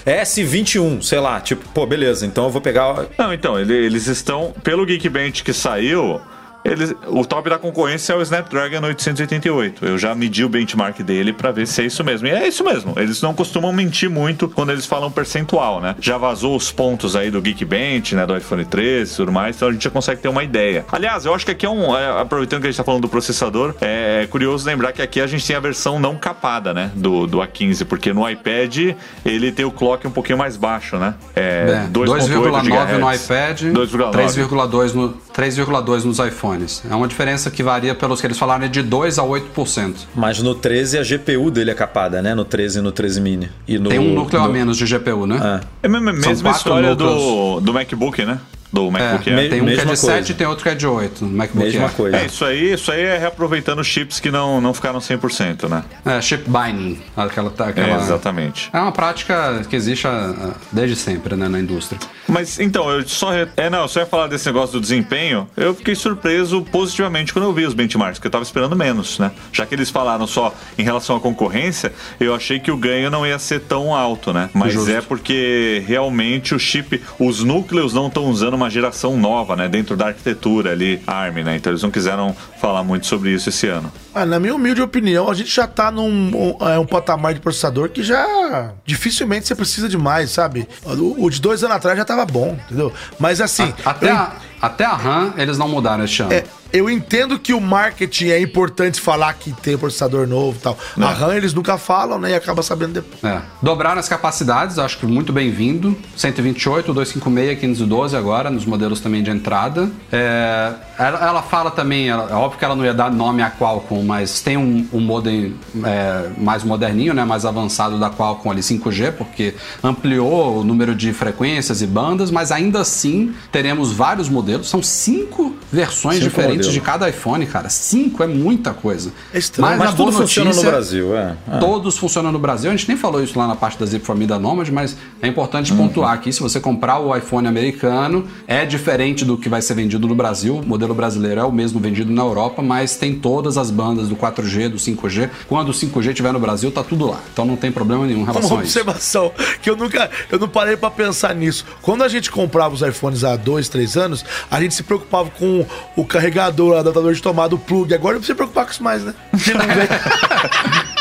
S21, 0.05 1.01
sei 1.01 1.19
lá. 1.19 1.39
Tipo, 1.39 1.67
pô, 1.69 1.85
beleza, 1.85 2.25
então 2.25 2.45
eu 2.45 2.49
vou 2.49 2.61
pegar. 2.61 3.05
Não, 3.17 3.33
então, 3.33 3.59
ele- 3.59 3.73
eles 3.73 4.07
estão. 4.07 4.53
Pelo 4.63 4.85
Geekbench 4.85 5.43
que 5.43 5.53
saiu, 5.53 6.21
eles, 6.65 6.95
o 7.07 7.23
top 7.23 7.47
da 7.47 7.59
concorrência 7.59 8.13
é 8.13 8.15
o 8.15 8.21
Snapdragon 8.23 8.83
888. 8.83 9.85
Eu 9.85 9.97
já 9.99 10.15
medi 10.15 10.43
o 10.43 10.49
benchmark 10.49 10.99
dele 11.03 11.31
pra 11.31 11.51
ver 11.51 11.67
se 11.67 11.83
é 11.83 11.85
isso 11.85 12.03
mesmo. 12.03 12.27
E 12.27 12.31
é 12.31 12.47
isso 12.47 12.63
mesmo. 12.63 12.95
Eles 12.97 13.21
não 13.21 13.35
costumam 13.35 13.71
mentir 13.71 14.09
muito 14.09 14.49
quando 14.49 14.71
eles 14.71 14.87
falam 14.87 15.11
percentual, 15.11 15.79
né? 15.79 15.95
Já 15.99 16.17
vazou 16.17 16.55
os 16.55 16.71
pontos 16.71 17.15
aí 17.15 17.29
do 17.29 17.39
Geekbench, 17.39 18.15
né? 18.15 18.25
Do 18.25 18.35
iPhone 18.35 18.65
13 18.65 19.13
e 19.13 19.15
tudo 19.15 19.31
mais, 19.31 19.55
então 19.55 19.67
a 19.67 19.71
gente 19.71 19.83
já 19.83 19.91
consegue 19.91 20.21
ter 20.21 20.27
uma 20.27 20.43
ideia. 20.43 20.85
Aliás, 20.91 21.25
eu 21.25 21.35
acho 21.35 21.45
que 21.45 21.51
aqui 21.51 21.67
é 21.67 21.69
um. 21.69 21.95
é, 21.95 22.19
aproveitando 22.19 22.61
que 22.61 22.67
a 22.67 22.71
gente 22.71 22.77
tá 22.77 22.83
falando 22.83 23.03
do 23.03 23.09
processador, 23.09 23.75
é 23.79 24.27
curioso 24.31 24.65
lembrar 24.65 24.91
que 24.91 25.03
aqui 25.03 25.21
a 25.21 25.27
gente 25.27 25.45
tem 25.45 25.55
a 25.55 25.59
versão 25.59 25.99
não 25.99 26.15
capada, 26.15 26.73
né? 26.73 26.89
Do, 26.95 27.27
do 27.27 27.37
A15, 27.37 27.85
porque 27.85 28.11
no 28.11 28.27
iPad 28.27 28.95
ele 29.23 29.51
tem 29.51 29.65
o 29.65 29.71
clock 29.71 30.07
um 30.07 30.11
pouquinho 30.11 30.37
mais 30.37 30.57
baixo, 30.57 30.97
né? 30.97 31.13
É, 31.35 31.85
2,9 31.91 32.97
no 32.97 33.13
iPad, 33.13 33.61
2,9. 33.61 34.11
3,2 34.11 34.93
no, 34.93 35.13
3,2 35.13 36.03
nos 36.05 36.19
iPhones. 36.19 36.54
É 36.89 36.95
uma 36.95 37.07
diferença 37.07 37.51
que 37.51 37.61
varia 37.61 37.93
pelos 37.93 38.21
que 38.21 38.27
eles 38.27 38.37
falaram 38.37 38.65
é 38.65 38.67
de 38.67 38.81
2 38.81 39.19
a 39.19 39.23
8%. 39.23 39.95
Mas 40.15 40.41
no 40.41 40.55
13 40.55 40.97
a 40.99 41.03
GPU 41.03 41.51
dele 41.51 41.71
é 41.71 41.73
capada, 41.73 42.21
né? 42.21 42.33
No 42.33 42.45
13 42.45 42.79
e 42.79 42.81
no 42.81 42.91
13 42.91 43.21
mini. 43.21 43.49
E 43.67 43.77
no, 43.77 43.89
Tem 43.89 43.99
um 43.99 44.13
núcleo 44.13 44.41
no... 44.41 44.47
a 44.47 44.51
menos 44.51 44.77
de 44.77 44.85
GPU, 44.85 45.25
né? 45.25 45.61
É. 45.61 45.65
É 45.83 45.87
a 45.87 45.89
mesma, 45.89 46.13
mesma 46.13 46.51
história 46.51 46.95
do, 46.95 47.59
do 47.59 47.73
MacBook, 47.73 48.23
né? 48.25 48.39
Do 48.75 48.91
MacBook 48.91 49.29
É, 49.29 49.33
Air. 49.35 49.49
tem 49.49 49.61
um 49.61 49.65
que 49.65 49.71
é 49.71 49.75
mesma 49.77 49.93
de 49.95 50.01
coisa. 50.01 50.17
7 50.17 50.29
e 50.31 50.35
tem 50.35 50.45
outro 50.47 50.63
que 50.63 50.69
é 50.69 50.75
de 50.75 50.85
8 50.85 51.25
no 51.25 51.31
MacBook 51.37 51.65
Mesma 51.65 51.83
Air. 51.83 51.91
coisa. 51.93 52.17
É, 52.17 52.25
isso 52.25 52.43
aí, 52.43 52.73
isso 52.73 52.91
aí 52.91 53.01
é 53.01 53.17
reaproveitando 53.17 53.83
chips 53.83 54.19
que 54.19 54.29
não, 54.29 54.59
não 54.59 54.73
ficaram 54.73 54.99
100%, 54.99 55.69
né? 55.69 55.83
É, 56.05 56.21
chip 56.21 56.43
binding. 56.49 56.99
Aquela, 57.15 57.49
aquela... 57.49 57.87
É, 57.87 57.95
exatamente. 58.01 58.69
É 58.73 58.79
uma 58.79 58.91
prática 58.91 59.65
que 59.69 59.75
existe 59.75 60.05
ah, 60.07 60.53
desde 60.71 60.95
sempre 60.95 61.35
né, 61.35 61.47
na 61.47 61.59
indústria. 61.59 61.99
Mas 62.27 62.59
então, 62.59 62.89
eu 62.89 63.07
só. 63.07 63.31
re- 63.31 63.47
É, 63.55 63.69
não, 63.69 63.83
eu 63.83 63.87
só 63.87 63.99
ia 64.01 64.05
falar 64.05 64.27
desse 64.27 64.45
negócio 64.47 64.73
do 64.73 64.81
desempenho. 64.81 65.47
Eu 65.55 65.73
fiquei 65.73 65.95
surpreso 65.95 66.61
positivamente 66.71 67.31
quando 67.31 67.45
eu 67.45 67.53
vi 67.53 67.65
os 67.65 67.73
benchmarks, 67.73 68.19
que 68.19 68.27
eu 68.27 68.31
tava 68.31 68.43
esperando 68.43 68.75
menos, 68.75 69.19
né? 69.19 69.31
Já 69.53 69.65
que 69.65 69.73
eles 69.73 69.89
falaram 69.89 70.25
só 70.27 70.53
em 70.77 70.83
relação 70.83 71.15
à 71.15 71.19
concorrência, 71.19 71.93
eu 72.19 72.35
achei 72.35 72.59
que 72.59 72.71
o 72.71 72.77
ganho 72.77 73.09
não 73.09 73.25
ia 73.25 73.39
ser 73.39 73.61
tão 73.61 73.93
alto, 73.95 74.33
né? 74.33 74.49
Mas 74.53 74.73
Justo. 74.73 74.91
é 74.91 75.01
porque 75.01 75.83
realmente 75.87 76.53
o 76.53 76.59
chip, 76.59 77.01
os 77.19 77.43
núcleos 77.43 77.93
não 77.93 78.07
estão 78.07 78.25
usando 78.25 78.57
uma 78.65 78.69
geração 78.69 79.15
nova, 79.17 79.55
né? 79.55 79.67
Dentro 79.67 79.95
da 79.95 80.07
arquitetura 80.07 80.71
ali, 80.71 81.01
ARM, 81.05 81.43
né? 81.43 81.55
Então 81.55 81.71
eles 81.71 81.83
não 81.83 81.91
quiseram 81.91 82.35
falar 82.59 82.83
muito 82.83 83.05
sobre 83.05 83.31
isso 83.31 83.49
esse 83.49 83.67
ano. 83.67 83.91
Ah, 84.13 84.25
na 84.25 84.39
minha 84.39 84.55
humilde 84.55 84.81
opinião, 84.81 85.29
a 85.29 85.33
gente 85.33 85.53
já 85.53 85.67
tá 85.67 85.91
num 85.91 86.05
um, 86.07 86.67
é, 86.67 86.79
um 86.79 86.85
patamar 86.85 87.33
de 87.33 87.39
processador 87.39 87.89
que 87.89 88.01
já 88.03 88.73
dificilmente 88.85 89.47
você 89.47 89.55
precisa 89.55 89.87
de 89.87 89.97
mais, 89.97 90.31
sabe? 90.31 90.67
O, 90.83 91.25
o 91.25 91.29
de 91.29 91.39
dois 91.39 91.63
anos 91.63 91.77
atrás 91.77 91.97
já 91.97 92.05
tava 92.05 92.25
bom, 92.25 92.57
entendeu? 92.65 92.91
Mas 93.19 93.39
assim. 93.39 93.73
Até 93.85 94.09
eu, 94.11 94.15
a, 94.15 94.35
até 94.61 94.85
a 94.85 94.93
RAM 94.93 95.33
eles 95.37 95.57
não 95.57 95.67
mudaram 95.67 96.03
este 96.03 96.23
ano. 96.23 96.33
é, 96.33 96.43
eu 96.73 96.89
entendo 96.89 97.37
que 97.39 97.53
o 97.53 97.61
marketing 97.61 98.27
é 98.29 98.39
importante 98.41 98.99
falar 98.99 99.33
que 99.33 99.51
tem 99.53 99.77
processador 99.77 100.27
novo 100.27 100.57
e 100.57 100.61
tal. 100.61 100.77
A 100.99 101.11
RAM 101.11 101.35
eles 101.35 101.53
nunca 101.53 101.77
falam, 101.77 102.19
né? 102.19 102.31
E 102.31 102.35
acaba 102.35 102.61
sabendo 102.61 102.93
depois. 102.93 103.23
É. 103.23 103.41
Dobraram 103.61 103.99
as 103.99 104.09
capacidades, 104.09 104.77
acho 104.79 104.97
que 104.97 105.05
muito 105.05 105.31
bem-vindo. 105.31 105.95
128, 106.15 106.93
256, 106.93 107.59
512 107.59 108.15
agora, 108.15 108.49
nos 108.49 108.65
modelos 108.65 108.99
também 108.99 109.23
de 109.23 109.29
entrada. 109.29 109.89
É, 110.11 110.73
ela, 110.97 111.27
ela 111.27 111.41
fala 111.43 111.71
também, 111.71 112.09
ela- 112.09 112.29
é 112.29 112.33
óbvio 112.33 112.59
que 112.59 112.65
ela 112.65 112.75
não 112.75 112.83
ia 112.85 112.93
dar 112.93 113.11
nome 113.11 113.41
a 113.41 113.49
Qualcomm, 113.51 114.03
mas 114.03 114.41
tem 114.41 114.57
um, 114.57 114.87
um 114.91 114.99
modem 114.99 115.55
é, 115.83 116.29
mais 116.37 116.63
moderninho, 116.63 117.13
né, 117.13 117.23
mais 117.25 117.45
avançado 117.45 117.97
da 117.99 118.09
Qualcomm 118.09 118.51
ali, 118.51 118.61
5G, 118.61 119.11
porque 119.13 119.53
ampliou 119.83 120.59
o 120.59 120.63
número 120.63 120.95
de 120.95 121.13
frequências 121.13 121.81
e 121.81 121.87
bandas, 121.87 122.31
mas 122.31 122.51
ainda 122.51 122.79
assim 122.81 123.33
teremos 123.51 123.91
vários 123.91 124.27
modelos. 124.29 124.69
São 124.69 124.81
cinco 124.83 125.55
versões 125.71 126.17
Cinco 126.17 126.29
diferentes 126.29 126.54
modelos. 126.57 126.73
de 126.73 126.81
cada 126.81 127.09
iPhone, 127.09 127.45
cara. 127.45 127.69
Cinco 127.69 128.23
é 128.23 128.27
muita 128.27 128.73
coisa. 128.73 129.11
É 129.33 129.37
estranho. 129.37 129.77
Mas 129.77 129.89
a 129.89 129.91
boa 129.91 130.09
tudo 130.11 130.21
funciona 130.21 130.49
no 130.49 130.55
notícia- 130.55 130.71
Brasil, 130.71 131.15
é. 131.17 131.35
é. 131.51 131.57
Todos 131.57 131.97
funcionam 131.97 132.31
no 132.31 132.39
Brasil. 132.39 132.69
A 132.71 132.75
gente 132.75 132.87
nem 132.87 132.97
falou 132.97 133.23
isso 133.23 133.37
lá 133.37 133.47
na 133.47 133.55
parte 133.55 133.77
da 133.79 133.85
Zip 133.85 134.05
da 134.25 134.37
Nomad, 134.39 134.69
mas 134.69 134.95
é 135.21 135.27
importante 135.27 135.73
pontuar 135.73 136.13
aqui. 136.13 136.31
Se 136.31 136.39
você 136.41 136.59
comprar 136.59 136.99
o 136.99 137.15
iPhone 137.15 137.47
americano, 137.47 138.25
é 138.47 138.65
diferente 138.65 139.25
do 139.25 139.37
que 139.37 139.49
vai 139.49 139.61
ser 139.61 139.73
vendido 139.73 140.07
no 140.07 140.15
Brasil. 140.15 140.57
O 140.57 140.65
modelo 140.65 140.93
brasileiro 140.93 141.41
é 141.41 141.43
o 141.43 141.51
mesmo 141.51 141.79
vendido 141.79 142.11
na 142.11 142.21
Europa, 142.21 142.61
mas 142.61 142.95
tem 142.95 143.15
todas 143.15 143.57
as 143.57 143.69
bandas 143.71 144.07
do 144.07 144.15
4G, 144.15 144.69
do 144.69 144.77
5G. 144.77 145.29
Quando 145.47 145.69
o 145.69 145.73
5G 145.73 146.09
estiver 146.09 146.31
no 146.31 146.39
Brasil, 146.39 146.71
tá 146.71 146.83
tudo 146.83 147.07
lá. 147.07 147.19
Então 147.33 147.45
não 147.45 147.55
tem 147.55 147.71
problema 147.71 148.05
nenhum 148.05 148.19
em 148.19 148.23
Uma 148.23 148.31
relação 148.33 148.57
a 148.59 148.63
isso. 148.63 148.79
observação 148.79 149.31
que 149.61 149.69
eu 149.69 149.75
nunca, 149.75 150.09
eu 150.31 150.39
não 150.39 150.47
parei 150.47 150.77
pra 150.77 150.89
pensar 150.91 151.33
nisso. 151.35 151.65
Quando 151.81 152.03
a 152.03 152.07
gente 152.07 152.31
comprava 152.31 152.73
os 152.73 152.81
iPhones 152.81 153.23
há 153.23 153.35
dois, 153.35 153.67
três 153.67 153.97
anos, 153.97 154.23
a 154.49 154.61
gente 154.61 154.73
se 154.75 154.83
preocupava 154.83 155.29
com 155.31 155.65
o 155.95 156.05
carregador, 156.45 156.73
o 156.73 156.77
adaptador 156.77 157.13
de 157.13 157.21
tomada, 157.21 157.55
o 157.55 157.59
plug. 157.59 157.93
Agora 157.93 158.13
não 158.13 158.19
precisa 158.19 158.35
preocupar 158.35 158.65
com 158.65 158.71
isso 158.71 158.83
mais, 158.83 159.03
né? 159.03 159.13
Porque 159.31 159.53
não 159.53 159.65
vem. 159.65 159.87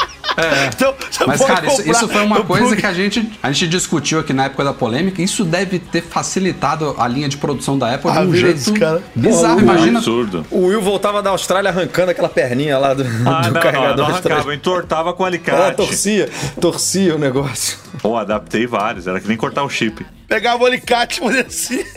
Então, 0.75 0.93
você 1.13 1.25
Mas, 1.27 1.41
pode 1.41 1.53
cara, 1.55 1.67
isso, 1.69 1.89
isso 1.89 2.09
foi 2.09 2.25
uma 2.25 2.41
o 2.41 2.45
coisa 2.45 2.67
plug. 2.67 2.81
que 2.81 2.87
a 2.89 2.93
gente, 2.93 3.39
a 3.41 3.53
gente 3.53 3.69
discutiu 3.69 4.19
aqui 4.19 4.33
na 4.33 4.47
época 4.47 4.65
da 4.65 4.73
polêmica. 4.75 5.23
Isso 5.23 5.45
deve 5.45 5.79
ter 5.79 6.03
facilitado 6.03 6.93
a 6.99 7.07
linha 7.07 7.29
de 7.29 7.37
produção 7.37 7.79
da 7.79 7.95
Apple 7.95 8.11
A 8.11 8.15
de 8.15 8.27
um 8.27 8.31
vida 8.33 8.49
jeito 8.57 8.75
cara. 8.81 9.01
bizarro. 9.15 9.61
Porra, 9.61 9.63
Imagina. 9.63 9.99
Absurdo. 10.01 10.45
O 10.51 10.67
Will 10.67 10.83
voltava 10.83 11.23
da 11.23 11.31
Austrália 11.31 11.71
arrancando 11.71 12.11
aquela 12.11 12.29
perninha 12.29 12.77
lá 12.79 12.95
do, 12.95 13.05
Ah, 13.05 13.07
do 13.07 13.23
não, 13.23 13.51
não, 13.53 13.61
carregador 13.61 13.97
não 13.97 14.21
trás. 14.21 14.27
arrancava, 14.27 14.55
entortava 14.57 15.13
com 15.13 15.23
Ela 15.25 15.29
alicate. 15.37 15.77
torcia, 15.77 16.29
torcia 16.61 17.15
o 17.15 17.19
negócio. 17.19 17.79
Pô, 18.03 18.17
adaptei 18.17 18.67
vários, 18.67 19.07
era 19.07 19.21
que 19.21 19.29
nem 19.29 19.37
cortar 19.37 19.63
o 19.63 19.71
chip. 19.71 20.05
Pegava 20.27 20.65
o 20.65 20.67
alicate 20.67 21.21
e 21.21 21.25
fazia 21.25 21.43
assim. 21.47 21.85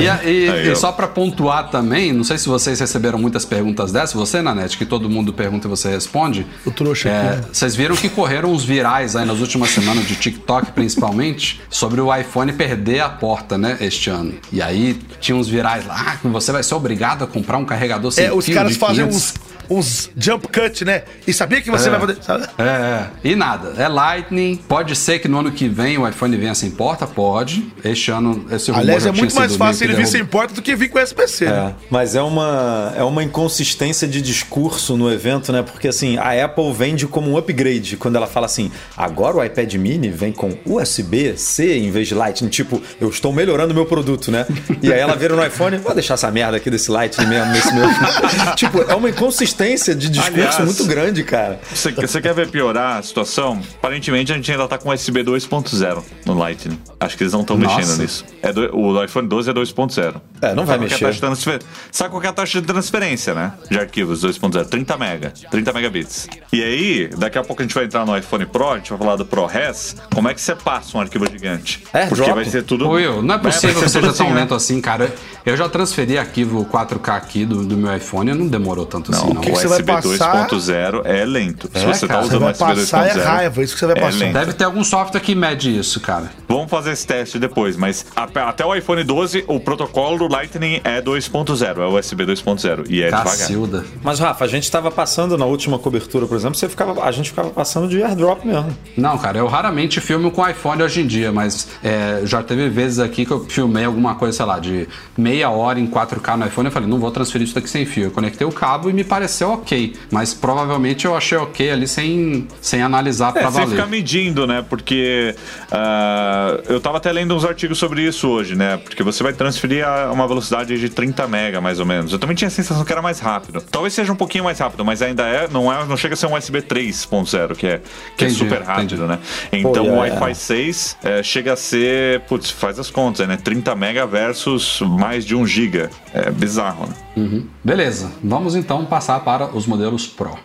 E, 0.00 0.08
a- 0.08 0.20
e- 0.24 0.66
e 0.66 0.70
ó. 0.70 0.74
só 0.74 0.92
pra 0.92 1.06
pontuar 1.08 1.70
também, 1.70 2.12
não 2.12 2.24
sei 2.24 2.36
se 2.38 2.48
vocês 2.48 2.78
receberam 2.80 3.18
muitas 3.18 3.44
perguntas 3.44 3.90
dessas, 3.92 4.12
você, 4.12 4.42
Nanete, 4.42 4.76
que 4.76 4.84
todo 4.84 5.08
mundo 5.08 5.32
pergunta 5.32 5.66
e 5.66 5.70
você 5.70 5.88
responde. 5.90 6.46
O 6.66 6.70
trouxa 6.70 7.08
É, 7.08 7.18
aqui, 7.28 7.36
né? 7.36 7.44
Vocês 7.52 7.74
viram 7.74 7.96
que 7.96 8.08
correram 8.08 8.50
uns 8.52 8.64
virais 8.64 9.16
aí 9.16 9.24
nas 9.26 9.38
últimas 9.40 9.70
semanas 9.70 10.06
de 10.06 10.14
TikTok, 10.16 10.72
principalmente, 10.72 11.60
sobre 11.70 12.00
o 12.00 12.14
iPhone 12.14 12.52
perder 12.52 13.00
a 13.00 13.08
porta, 13.08 13.56
né, 13.56 13.76
este 13.80 14.10
ano. 14.10 14.34
E 14.52 14.60
aí 14.60 14.98
tinha 15.20 15.36
uns 15.36 15.48
virais 15.48 15.86
lá, 15.86 15.96
ah, 16.08 16.16
que 16.16 16.28
você 16.28 16.52
vai 16.52 16.62
ser 16.62 16.74
obrigado 16.74 17.24
a 17.24 17.26
comprar 17.26 17.58
um 17.58 17.64
carregador 17.64 18.10
sem 18.12 18.24
É, 18.26 18.32
os 18.32 18.46
caras 18.48 18.72
de 18.72 18.78
fazem 18.78 19.06
500. 19.06 19.16
uns, 19.16 19.34
uns 19.70 20.10
jump 20.16 20.48
cut, 20.48 20.84
né? 20.84 21.02
E 21.26 21.32
sabia 21.32 21.60
que 21.60 21.70
você 21.70 21.88
É. 21.88 21.90
vai 21.90 22.00
poder. 22.00 22.16
sabe? 22.22 22.44
É, 22.58 22.62
é. 22.64 23.06
E 23.24 23.34
nada. 23.36 23.74
É 23.76 23.86
Lightning. 23.88 24.56
Pode 24.68 24.94
ser 24.96 25.18
que 25.18 25.28
no 25.28 25.38
ano 25.40 25.52
que 25.52 25.68
vem 25.68 25.98
o 25.98 26.08
iPhone 26.08 26.36
venha 26.36 26.54
sem 26.54 26.70
porta? 26.70 27.06
Pode. 27.06 27.66
Este 27.84 28.10
ano, 28.10 28.46
esse 28.50 28.70
rumor 28.70 28.80
Aliás, 28.82 29.02
já 29.02 29.10
é 29.10 29.12
tinha 29.12 29.22
muito 29.22 29.34
mais 29.36 29.56
fácil 29.56 29.84
ele 29.84 29.94
vir 29.94 30.06
sem 30.06 30.24
porta 30.24 30.54
do 30.54 30.62
que 30.62 30.74
vir 30.74 30.88
com 30.88 30.98
SPC, 30.98 31.44
É, 31.44 31.50
né? 31.50 31.74
mas 31.90 32.14
é 32.14 32.22
uma, 32.22 32.92
é 32.96 33.02
uma 33.02 33.22
inconsistência 33.22 34.06
de 34.08 34.22
discurso 34.22 34.96
no 34.96 35.10
evento, 35.12 35.52
né? 35.52 35.62
Porque 35.62 35.88
assim, 35.88 36.16
a 36.18 36.44
Apple 36.44 36.72
vende 36.72 37.06
como 37.06 37.30
um 37.30 37.36
upgrade 37.36 37.96
quando 37.96 38.16
ela 38.16 38.26
fala 38.26 38.46
assim: 38.46 38.70
agora 38.96 39.36
o 39.36 39.44
iPad 39.44 39.74
mini 39.74 40.08
vem 40.08 40.32
com 40.32 40.56
USB-C 40.64 41.78
em 41.78 41.90
vez 41.90 42.08
de 42.08 42.14
Lightning. 42.14 42.48
Tipo, 42.48 42.80
eu 43.00 43.08
estou 43.08 43.32
melhorando 43.32 43.72
o 43.72 43.74
meu 43.74 43.86
produto, 43.86 44.30
né? 44.30 44.46
E 44.82 44.92
aí 44.92 44.98
ela 44.98 45.14
vira 45.14 45.34
no 45.36 45.44
iPhone, 45.44 45.76
vou 45.78 45.92
deixar 45.94 46.14
essa 46.14 46.30
merda 46.30 46.56
aqui 46.56 46.70
desse 46.70 46.90
Lightning 46.90 47.26
mesmo, 47.26 47.52
nesse 47.52 47.74
meu. 47.74 47.86
tipo, 48.56 48.82
é 48.90 48.94
uma 48.94 49.08
inconsistência 49.10 49.57
de 49.58 50.08
discurso 50.08 50.32
Aliás, 50.34 50.58
muito 50.60 50.84
grande, 50.86 51.22
cara. 51.24 51.58
Você, 51.74 51.90
você 51.92 52.20
quer 52.20 52.32
ver 52.34 52.48
piorar 52.48 52.98
a 52.98 53.02
situação? 53.02 53.60
Aparentemente 53.78 54.32
a 54.32 54.36
gente 54.36 54.50
ainda 54.50 54.66
tá 54.68 54.78
com 54.78 54.90
USB 54.90 55.22
2.0 55.24 56.02
no 56.24 56.34
Lightning. 56.34 56.78
Acho 57.00 57.16
que 57.16 57.22
eles 57.24 57.32
não 57.32 57.40
estão 57.42 57.56
mexendo 57.56 57.98
nisso. 57.98 58.24
É 58.42 58.52
do- 58.52 58.74
o 58.76 59.02
iPhone 59.04 59.26
12 59.28 59.50
é 59.50 59.52
2.0. 59.52 60.20
É, 60.40 60.54
não 60.54 60.64
vai 60.64 60.66
Sabe 60.66 60.66
qual 60.66 60.72
é 60.72 60.76
a 60.76 60.80
mexer. 60.80 60.98
taxa 61.04 61.12
de 61.14 61.20
transfer- 61.20 61.60
Sabe 61.90 62.10
qual 62.10 62.22
é 62.22 62.26
a 62.28 62.32
taxa 62.32 62.60
de 62.60 62.66
transferência, 62.66 63.34
né? 63.34 63.52
De 63.70 63.78
arquivos 63.78 64.22
2.0. 64.22 64.64
30 64.66 64.96
mega. 64.96 65.32
30 65.50 65.72
megabits. 65.72 66.28
E 66.52 66.62
aí, 66.62 67.08
daqui 67.16 67.38
a 67.38 67.42
pouco 67.44 67.62
a 67.62 67.64
gente 67.64 67.74
vai 67.74 67.84
entrar 67.84 68.04
no 68.06 68.16
iPhone 68.16 68.46
Pro, 68.46 68.70
a 68.70 68.76
gente 68.76 68.90
vai 68.90 68.98
falar 68.98 69.16
do 69.16 69.24
ProRes. 69.26 69.96
Como 70.14 70.28
é 70.28 70.34
que 70.34 70.40
você 70.40 70.54
passa 70.54 70.96
um 70.96 71.00
arquivo 71.00 71.26
gigante? 71.30 71.84
É, 71.92 72.06
Porque 72.06 72.22
drop. 72.24 72.34
vai 72.34 72.44
ser 72.44 72.62
tudo... 72.62 72.88
Will, 72.88 73.22
não 73.22 73.34
é 73.34 73.38
possível 73.38 73.74
vai 73.76 73.84
que 73.84 73.90
seja 73.90 74.12
tão 74.12 74.30
né? 74.30 74.40
lento 74.40 74.54
assim, 74.54 74.80
cara. 74.80 75.12
Eu 75.44 75.56
já 75.56 75.68
transferi 75.68 76.18
arquivo 76.18 76.64
4K 76.64 77.16
aqui 77.16 77.44
do, 77.44 77.64
do 77.64 77.76
meu 77.76 77.94
iPhone 77.96 78.30
e 78.30 78.34
não 78.34 78.46
demorou 78.46 78.84
tanto 78.86 79.12
assim, 79.12 79.32
Não, 79.32 79.40
que 79.50 79.56
o 79.58 79.60
você 79.60 79.68
vai 79.68 79.78
USB 79.78 79.92
passar- 80.18 80.48
2.0 80.48 81.02
é 81.04 81.24
lento. 81.24 81.70
Se 81.72 81.78
É, 81.84 81.86
você 81.86 82.06
cara, 82.06 82.20
tá 82.20 82.26
você 82.26 82.36
usando 82.36 82.40
vai 82.40 82.48
o 82.48 82.52
USB 82.52 82.64
2.0... 82.64 82.90
passar 82.90 83.06
é 83.06 83.24
raiva, 83.24 83.62
isso 83.62 83.74
que 83.74 83.80
você 83.80 83.86
vai 83.86 83.96
é 83.96 84.00
passar. 84.00 84.18
lento. 84.18 84.32
Deve 84.34 84.52
ter 84.52 84.64
algum 84.64 84.84
software 84.84 85.20
que 85.20 85.34
mede 85.34 85.76
isso, 85.78 86.00
cara. 86.00 86.30
Vamos 86.48 86.70
fazer 86.70 86.92
esse 86.92 87.06
teste 87.06 87.38
depois, 87.38 87.76
mas 87.76 88.06
até 88.16 88.64
o 88.64 88.74
iPhone 88.74 89.02
12, 89.04 89.44
o 89.46 89.60
protocolo 89.60 90.18
do 90.18 90.28
Lightning 90.32 90.80
é 90.84 91.00
2.0, 91.00 91.78
é 91.78 91.86
USB 91.86 92.24
2.0 92.24 92.86
e 92.88 93.02
é 93.02 93.06
devagar. 93.06 93.24
Cacilda. 93.24 93.84
Mas, 94.02 94.18
Rafa, 94.18 94.44
a 94.44 94.48
gente 94.48 94.70
tava 94.70 94.90
passando 94.90 95.36
na 95.38 95.44
última 95.44 95.78
cobertura, 95.78 96.26
por 96.26 96.36
exemplo, 96.36 96.56
você 96.56 96.68
ficava, 96.68 97.02
a 97.04 97.10
gente 97.12 97.30
ficava 97.30 97.50
passando 97.50 97.88
de 97.88 98.02
airdrop 98.02 98.44
mesmo. 98.44 98.76
Não, 98.96 99.16
cara, 99.18 99.38
eu 99.38 99.46
raramente 99.46 100.00
filmo 100.00 100.30
com 100.30 100.46
iPhone 100.48 100.82
hoje 100.82 101.02
em 101.02 101.06
dia, 101.06 101.30
mas 101.30 101.68
é, 101.84 102.22
já 102.24 102.42
teve 102.42 102.68
vezes 102.68 102.98
aqui 102.98 103.24
que 103.24 103.30
eu 103.30 103.44
filmei 103.48 103.84
alguma 103.84 104.14
coisa, 104.16 104.36
sei 104.36 104.46
lá, 104.46 104.58
de 104.58 104.88
meia 105.16 105.50
hora 105.50 105.78
em 105.78 105.86
4K 105.86 106.36
no 106.36 106.46
iPhone. 106.46 106.66
Eu 106.66 106.72
falei, 106.72 106.88
não 106.88 106.98
vou 106.98 107.10
transferir 107.10 107.44
isso 107.46 107.54
daqui 107.54 107.68
sem 107.70 107.86
fio. 107.86 108.04
Eu 108.04 108.10
conectei 108.10 108.46
o 108.46 108.50
cabo 108.52 108.88
e 108.90 108.92
me 108.92 109.04
pareceu 109.04 109.37
ok, 109.44 109.94
mas 110.10 110.34
provavelmente 110.34 111.04
eu 111.04 111.16
achei 111.16 111.36
ok 111.38 111.70
ali 111.70 111.86
sem, 111.86 112.46
sem 112.60 112.82
analisar 112.82 113.30
É, 113.36 113.40
pra 113.40 113.50
sem 113.50 113.60
valer. 113.62 113.70
ficar 113.76 113.86
medindo, 113.86 114.46
né? 114.46 114.64
Porque 114.68 115.34
ah, 115.70 116.58
eu 116.68 116.80
tava 116.80 116.98
até 116.98 117.10
lendo 117.12 117.34
uns 117.34 117.44
artigos 117.44 117.78
sobre 117.78 118.02
isso 118.02 118.28
hoje, 118.28 118.54
né? 118.54 118.76
Porque 118.78 119.02
você 119.02 119.22
vai 119.22 119.32
transferir 119.32 119.86
a 119.86 120.10
uma 120.12 120.26
velocidade 120.26 120.78
de 120.78 120.88
30 120.88 121.26
mega, 121.28 121.60
mais 121.60 121.78
ou 121.80 121.86
menos. 121.86 122.12
Eu 122.12 122.18
também 122.18 122.34
tinha 122.36 122.48
a 122.48 122.50
sensação 122.50 122.84
que 122.84 122.92
era 122.92 123.02
mais 123.02 123.20
rápido. 123.20 123.62
Talvez 123.70 123.94
seja 123.94 124.12
um 124.12 124.16
pouquinho 124.16 124.44
mais 124.44 124.58
rápido, 124.58 124.84
mas 124.84 125.02
ainda 125.02 125.22
é, 125.24 125.48
não, 125.48 125.72
é, 125.72 125.84
não 125.86 125.96
chega 125.96 126.14
a 126.14 126.16
ser 126.16 126.26
um 126.26 126.36
USB 126.36 126.60
3.0, 126.62 127.56
que 127.56 127.66
é, 127.66 127.80
que 128.16 128.24
é 128.24 128.28
Entendi, 128.28 128.34
super 128.34 128.62
rápido, 128.62 128.94
entendi. 128.94 129.08
né? 129.08 129.18
Então 129.52 129.84
Pô, 129.84 129.92
o 129.92 130.04
é. 130.04 130.10
Wi-Fi 130.10 130.34
6 130.34 130.96
é, 131.04 131.22
chega 131.22 131.52
a 131.52 131.56
ser, 131.56 132.20
putz, 132.22 132.50
faz 132.50 132.78
as 132.78 132.90
contas, 132.90 133.26
né? 133.26 133.36
30 133.42 133.74
mega 133.74 134.06
versus 134.06 134.80
mais 134.80 135.24
de 135.24 135.34
1 135.34 135.46
giga. 135.46 135.90
É 136.12 136.30
bizarro, 136.30 136.86
né? 136.86 136.94
Uhum. 137.16 137.44
Beleza, 137.64 138.10
vamos 138.22 138.54
então 138.54 138.84
passar 138.84 139.17
para 139.20 139.46
os 139.56 139.66
modelos 139.66 140.06
Pro. 140.06 140.38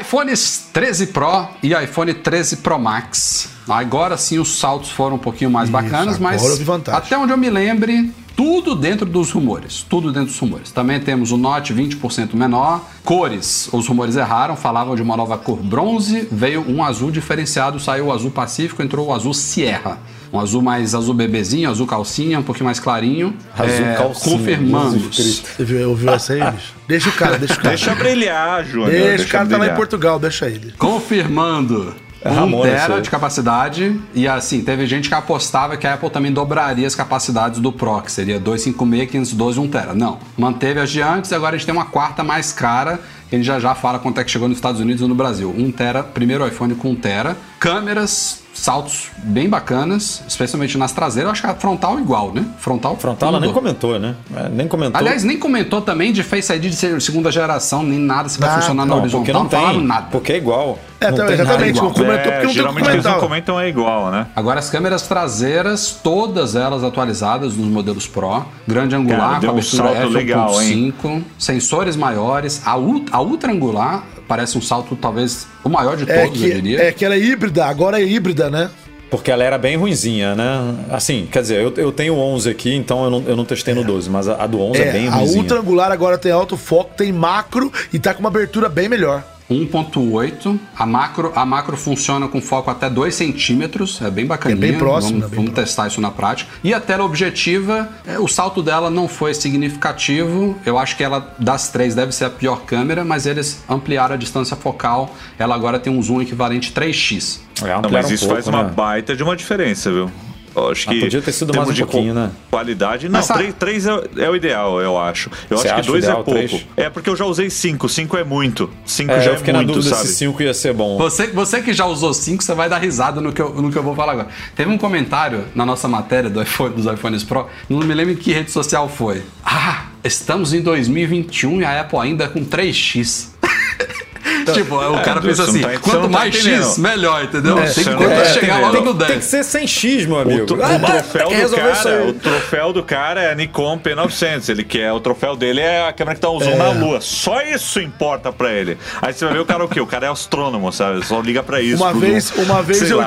iPhones 0.00 0.68
13 0.72 1.08
Pro 1.08 1.48
e 1.62 1.74
iPhone 1.74 2.14
13 2.14 2.58
Pro 2.58 2.78
Max. 2.78 3.50
Agora 3.68 4.16
sim 4.16 4.38
os 4.38 4.58
saltos 4.58 4.90
foram 4.90 5.16
um 5.16 5.18
pouquinho 5.18 5.50
mais 5.50 5.68
Isso, 5.68 5.72
bacanas, 5.72 6.18
mas 6.18 6.42
até 6.88 7.16
onde 7.16 7.32
eu 7.32 7.36
me 7.36 7.50
lembre, 7.50 8.12
tudo 8.36 8.74
dentro 8.74 9.04
dos 9.06 9.30
rumores. 9.30 9.84
Tudo 9.88 10.12
dentro 10.12 10.28
dos 10.28 10.38
rumores. 10.38 10.70
Também 10.70 11.00
temos 11.00 11.32
o 11.32 11.36
Note 11.36 11.74
20% 11.74 12.34
menor. 12.34 12.84
Cores, 13.04 13.68
os 13.72 13.86
rumores 13.86 14.16
erraram, 14.16 14.56
falavam 14.56 14.94
de 14.94 15.02
uma 15.02 15.16
nova 15.16 15.36
cor 15.36 15.58
bronze, 15.58 16.28
veio 16.30 16.64
um 16.68 16.82
azul 16.82 17.10
diferenciado, 17.10 17.78
saiu 17.78 18.06
o 18.06 18.12
azul 18.12 18.30
Pacífico, 18.30 18.82
entrou 18.82 19.08
o 19.08 19.12
azul 19.12 19.34
Sierra. 19.34 19.98
Um 20.32 20.40
azul 20.40 20.62
mais 20.62 20.94
azul 20.94 21.12
bebezinho, 21.12 21.68
azul 21.68 21.86
calcinha, 21.86 22.38
um 22.38 22.42
pouquinho 22.42 22.64
mais 22.64 22.80
clarinho. 22.80 23.34
Azul 23.56 23.84
É, 23.84 23.94
calcinha, 23.96 24.38
Confirmando. 24.38 25.12
Você 25.12 25.64
viu, 25.64 25.90
ouviu 25.90 26.10
essa 26.10 26.32
aí, 26.32 26.50
bicho? 26.52 26.74
Deixa 26.88 27.08
o 27.10 27.12
cara, 27.12 27.38
deixa 27.38 27.54
o 27.54 27.56
cara. 27.58 27.68
Deixa 27.68 27.94
brilhar, 27.94 28.64
Júnior. 28.64 28.90
Deixa, 28.90 29.24
o 29.24 29.28
cara 29.28 29.44
tá 29.44 29.50
lá 29.50 29.56
em 29.56 29.58
brilhar. 29.58 29.76
Portugal, 29.76 30.18
deixa 30.18 30.46
ele. 30.46 30.72
confirmando 30.78 31.94
É 32.24 32.30
1 32.30 32.34
Ramones, 32.34 32.72
isso 32.72 32.86
tera 32.86 33.00
de 33.00 33.10
capacidade. 33.10 34.00
E 34.14 34.26
assim, 34.28 34.62
teve 34.62 34.86
gente 34.86 35.08
que 35.08 35.14
apostava 35.14 35.76
que 35.76 35.86
a 35.86 35.94
Apple 35.94 36.08
também 36.08 36.32
dobraria 36.32 36.86
as 36.86 36.94
capacidades 36.94 37.60
do 37.60 37.72
Pro, 37.72 38.00
que 38.00 38.10
seria 38.12 38.38
256, 38.38 39.10
512 39.10 39.60
1 39.60 39.68
tera. 39.68 39.94
Não, 39.94 40.18
manteve 40.38 40.80
as 40.80 40.90
de 40.90 41.02
antes, 41.02 41.32
agora 41.32 41.56
a 41.56 41.58
gente 41.58 41.66
tem 41.66 41.74
uma 41.74 41.86
quarta 41.86 42.22
mais 42.22 42.52
cara. 42.52 43.00
Que 43.32 43.36
A 43.36 43.38
gente 43.38 43.46
já 43.46 43.58
já 43.58 43.74
fala 43.74 43.98
quanto 43.98 44.20
é 44.20 44.24
que 44.24 44.30
chegou 44.30 44.46
nos 44.46 44.58
Estados 44.58 44.78
Unidos 44.78 45.00
e 45.00 45.06
no 45.06 45.14
Brasil. 45.14 45.54
1 45.56 45.72
tera, 45.72 46.02
primeiro 46.02 46.46
iPhone 46.46 46.74
com 46.74 46.90
1 46.90 46.96
tera. 46.96 47.34
Câmeras, 47.58 48.42
saltos 48.52 49.06
bem 49.24 49.48
bacanas, 49.48 50.22
especialmente 50.28 50.76
nas 50.76 50.92
traseiras. 50.92 51.28
Eu 51.28 51.32
acho 51.32 51.40
que 51.40 51.46
a 51.48 51.54
frontal 51.54 51.98
igual, 51.98 52.30
né? 52.34 52.44
Frontal. 52.58 52.94
Frontal 52.96 53.30
ela 53.30 53.40
nem 53.40 53.50
comentou, 53.52 53.98
né? 53.98 54.14
É, 54.36 54.48
nem 54.50 54.68
comentou. 54.68 54.98
Aliás, 55.00 55.24
nem 55.24 55.38
comentou 55.38 55.80
também 55.80 56.12
de 56.12 56.22
Face 56.22 56.52
ID 56.52 56.64
de 56.64 56.76
ser 56.76 57.00
segunda 57.00 57.32
geração, 57.32 57.82
nem 57.82 57.98
nada 57.98 58.28
se 58.28 58.38
vai 58.38 58.50
Ah, 58.50 58.54
funcionar 58.56 58.84
na 58.84 58.94
não, 58.94 59.00
horizontal. 59.00 59.20
porque 59.24 59.32
não 59.32 59.48
falaram 59.48 59.78
tem. 59.78 59.86
nada. 59.86 60.06
Porque 60.10 60.32
é 60.32 60.36
igual. 60.36 60.78
É, 61.00 61.10
não 61.10 61.16
tá, 61.16 61.24
tem 61.26 61.34
exatamente, 61.34 61.70
igual. 61.70 61.84
não 61.86 61.92
comentou 61.94 62.14
porque 62.22 62.28
É, 62.28 62.32
não 62.32 62.38
tem 62.40 62.46
o 62.46 62.48
que 62.50 62.54
geralmente 62.54 62.90
eles 62.90 63.04
não 63.04 63.18
comentam 63.18 63.58
é 63.60 63.68
igual, 63.68 64.10
né? 64.12 64.26
Agora 64.36 64.58
as 64.60 64.68
câmeras 64.70 65.02
traseiras, 65.08 65.98
todas 66.02 66.54
elas 66.54 66.84
atualizadas 66.84 67.56
nos 67.56 67.66
modelos 67.68 68.06
Pro. 68.06 68.44
Grande 68.68 68.94
angular, 68.94 69.18
Cara, 69.20 69.34
com 69.34 69.40
deu 69.40 69.50
um 69.50 69.52
abertura 69.54 69.82
salto 69.94 70.08
legal, 70.10 70.50
f1.5, 70.52 71.22
sensores 71.38 71.96
maiores. 71.96 72.62
A, 72.66 72.72
a 73.10 73.20
ultra 73.22 73.52
angular 73.52 74.04
parece 74.28 74.56
um 74.56 74.62
salto 74.62 74.96
talvez 74.96 75.46
o 75.64 75.68
maior 75.68 75.96
de 75.96 76.10
É 76.10 76.22
todos, 76.24 76.40
eu 76.42 76.48
que, 76.48 76.54
diria. 76.54 76.82
é 76.82 76.92
que 76.92 77.04
ela 77.04 77.14
é 77.14 77.18
híbrida, 77.18 77.64
agora 77.66 78.00
é 78.00 78.04
híbrida, 78.04 78.48
né? 78.50 78.70
Porque 79.10 79.30
ela 79.30 79.44
era 79.44 79.58
bem 79.58 79.76
ruinzinha, 79.76 80.34
né? 80.34 80.74
Assim, 80.90 81.28
quer 81.30 81.42
dizer, 81.42 81.60
eu, 81.62 81.70
eu 81.76 81.92
tenho 81.92 82.14
11 82.16 82.48
aqui, 82.48 82.74
então 82.74 83.04
eu 83.04 83.10
não, 83.10 83.22
eu 83.26 83.36
não 83.36 83.44
testei 83.44 83.74
no 83.74 83.84
12, 83.84 84.08
mas 84.08 84.26
a, 84.26 84.42
a 84.42 84.46
do 84.46 84.58
11 84.58 84.80
é, 84.80 84.90
bem 84.92 85.08
a 85.08 85.10
ruinzinha. 85.10 85.38
ultra 85.42 85.58
angular 85.60 85.92
agora 85.92 86.16
tem 86.16 86.32
alto 86.32 86.56
foco, 86.56 86.92
tem 86.96 87.12
macro 87.12 87.70
e 87.92 87.98
tá 87.98 88.14
com 88.14 88.20
uma 88.20 88.30
abertura 88.30 88.70
bem 88.70 88.88
melhor. 88.88 89.22
1.8. 89.50 90.58
A 90.76 90.86
macro, 90.86 91.32
a 91.34 91.44
macro 91.44 91.76
funciona 91.76 92.28
com 92.28 92.40
foco 92.40 92.70
até 92.70 92.88
2 92.88 93.14
centímetros, 93.14 94.00
é 94.02 94.10
bem 94.10 94.26
bacaninha. 94.26 94.56
É 94.56 94.70
bem 94.70 94.78
próximo, 94.78 95.20
Vamos, 95.20 95.24
é 95.24 95.28
bem 95.28 95.36
vamos 95.36 95.50
próximo. 95.52 95.66
testar 95.66 95.86
isso 95.88 96.00
na 96.00 96.10
prática. 96.10 96.50
E 96.62 96.72
a 96.72 96.80
tela 96.80 97.04
objetiva, 97.04 97.88
é, 98.06 98.18
o 98.18 98.28
salto 98.28 98.62
dela 98.62 98.90
não 98.90 99.08
foi 99.08 99.34
significativo. 99.34 100.56
Eu 100.64 100.78
acho 100.78 100.96
que 100.96 101.04
ela, 101.04 101.34
das 101.38 101.68
três, 101.70 101.94
deve 101.94 102.12
ser 102.12 102.26
a 102.26 102.30
pior 102.30 102.62
câmera, 102.62 103.04
mas 103.04 103.26
eles 103.26 103.62
ampliaram 103.68 104.14
a 104.14 104.18
distância 104.18 104.56
focal. 104.56 105.14
Ela 105.38 105.54
agora 105.54 105.78
tem 105.78 105.92
um 105.92 106.02
zoom 106.02 106.22
equivalente 106.22 106.72
3x. 106.72 107.40
É, 107.62 107.80
Não, 107.80 107.90
mas 107.90 108.10
um 108.10 108.14
isso 108.14 108.26
pouco, 108.26 108.42
faz 108.42 108.46
uma 108.48 108.64
né? 108.64 108.72
baita 108.74 109.14
de 109.14 109.22
uma 109.22 109.36
diferença, 109.36 109.90
viu? 109.90 110.10
Eu 110.54 110.68
acho 110.70 110.90
Ah, 110.90 110.92
que. 110.92 111.00
podia 111.00 111.22
ter 111.22 111.32
sido 111.32 111.54
mais 111.54 111.68
um 111.68 111.72
de 111.72 111.82
pouquinho, 111.84 112.12
né? 112.14 112.30
Qualidade. 112.50 113.08
Não, 113.08 113.12
Mas 113.18 113.26
sabe- 113.26 113.52
3, 113.54 113.82
três 113.82 113.86
é, 113.86 114.24
é 114.24 114.30
o 114.30 114.36
ideal, 114.36 114.80
eu 114.80 114.98
acho. 114.98 115.30
Eu 115.50 115.56
Você 115.56 115.68
acho 115.68 115.74
que 115.74 115.80
acha 115.80 115.88
o 115.90 115.92
2 115.92 116.04
é 116.04 116.12
pouco. 116.14 116.30
três? 116.30 116.66
É 116.76 116.90
porque 116.90 117.08
eu 117.08 117.16
já 117.16 117.24
usei 117.24 117.48
5. 117.48 117.88
5 117.88 118.16
é 118.16 118.24
muito. 118.24 118.68
5 118.84 119.10
É, 119.12 119.20
já 119.20 119.30
eu 119.30 119.34
é 119.34 119.38
fiquei 119.38 119.54
muito, 119.54 119.68
na 119.68 119.74
dúvida 119.74 119.94
sabe? 119.96 120.08
se 120.08 120.14
5 120.16 120.42
ia 120.42 120.52
ser 120.52 120.74
bom. 120.74 120.98
Você, 120.98 121.28
você 121.28 121.62
que 121.62 121.72
já 121.72 121.86
usou 121.86 122.12
5, 122.12 122.42
você 122.42 122.54
vai 122.54 122.68
dar 122.68 122.78
risada 122.78 123.20
no 123.20 123.32
que, 123.32 123.40
eu, 123.40 123.50
no 123.54 123.70
que 123.70 123.78
eu 123.78 123.82
vou 123.82 123.94
falar 123.96 124.12
agora. 124.12 124.28
Teve 124.54 124.70
um 124.70 124.76
comentário 124.78 125.44
na 125.54 125.64
nossa 125.64 125.88
matéria 125.88 126.28
do 126.28 126.42
iPhone- 126.42 126.74
dos 126.74 126.84
iPhones 126.86 127.22
Pro, 127.24 127.46
não 127.68 127.78
me 127.80 127.94
lembro 127.94 128.12
em 128.12 128.16
que 128.16 128.32
rede 128.32 128.50
social 128.50 128.88
foi. 128.88 129.22
Ah, 129.44 129.86
estamos 130.04 130.52
em 130.52 130.60
2021 130.60 131.60
e 131.60 131.64
a 131.64 131.80
Apple 131.80 131.98
ainda 131.98 132.28
com 132.28 132.44
3x. 132.44 133.28
tipo, 134.44 134.76
o 134.76 135.00
cara 135.02 135.20
você 135.20 135.28
pensa 135.28 135.42
assim, 135.44 135.60
tá- 135.60 135.78
quanto 135.80 136.00
não 136.00 136.10
tá 136.10 136.18
mais 136.18 136.34
X, 136.34 136.78
melhor, 136.78 137.24
entendeu? 137.24 137.58
É, 137.58 137.66
tem 137.70 137.84
que 137.84 137.94
quanto 137.94 138.10
tá 138.16 138.24
chegar 138.26 138.60
logo 138.60 138.80
no 138.80 138.94
Tem 138.94 139.06
10. 139.08 139.18
que 139.18 139.24
ser 139.24 139.44
sem 139.44 139.66
X, 139.66 140.06
meu 140.06 140.18
amigo. 140.18 140.54
O, 140.54 140.62
Ah, 140.62 140.76
o 140.76 140.80
troféu 140.80 141.48
do 141.48 141.56
cara, 141.56 142.04
o 142.06 142.12
troféu 142.14 142.72
do 142.72 142.82
cara 142.82 143.22
é 143.22 143.32
a 143.32 143.34
Nikon 143.34 143.78
P900. 143.78 144.48
Ele 144.48 144.64
quer 144.64 144.92
o 144.92 145.00
troféu 145.00 145.36
dele 145.36 145.60
é 145.60 145.86
a 145.88 145.92
câmera 145.92 146.14
que 146.14 146.20
tá 146.20 146.28
usando 146.30 146.56
na 146.56 146.70
Lua. 146.70 147.00
Só 147.00 147.40
isso 147.42 147.80
importa 147.80 148.32
pra 148.32 148.52
ele. 148.52 148.78
Aí 149.00 149.12
você 149.12 149.24
vai 149.24 149.34
ver 149.34 149.40
o 149.40 149.46
cara 149.46 149.64
o 149.64 149.68
quê? 149.68 149.80
O 149.80 149.86
cara 149.86 150.06
é 150.06 150.10
astrônomo, 150.10 150.72
sabe? 150.72 151.04
Só 151.04 151.20
liga 151.20 151.42
pra 151.42 151.60
isso. 151.60 151.82
Uma 151.82 151.92
vez, 151.92 152.30
uma 152.36 152.62
vez 152.62 152.78
sei 152.78 152.92
eu, 152.92 153.02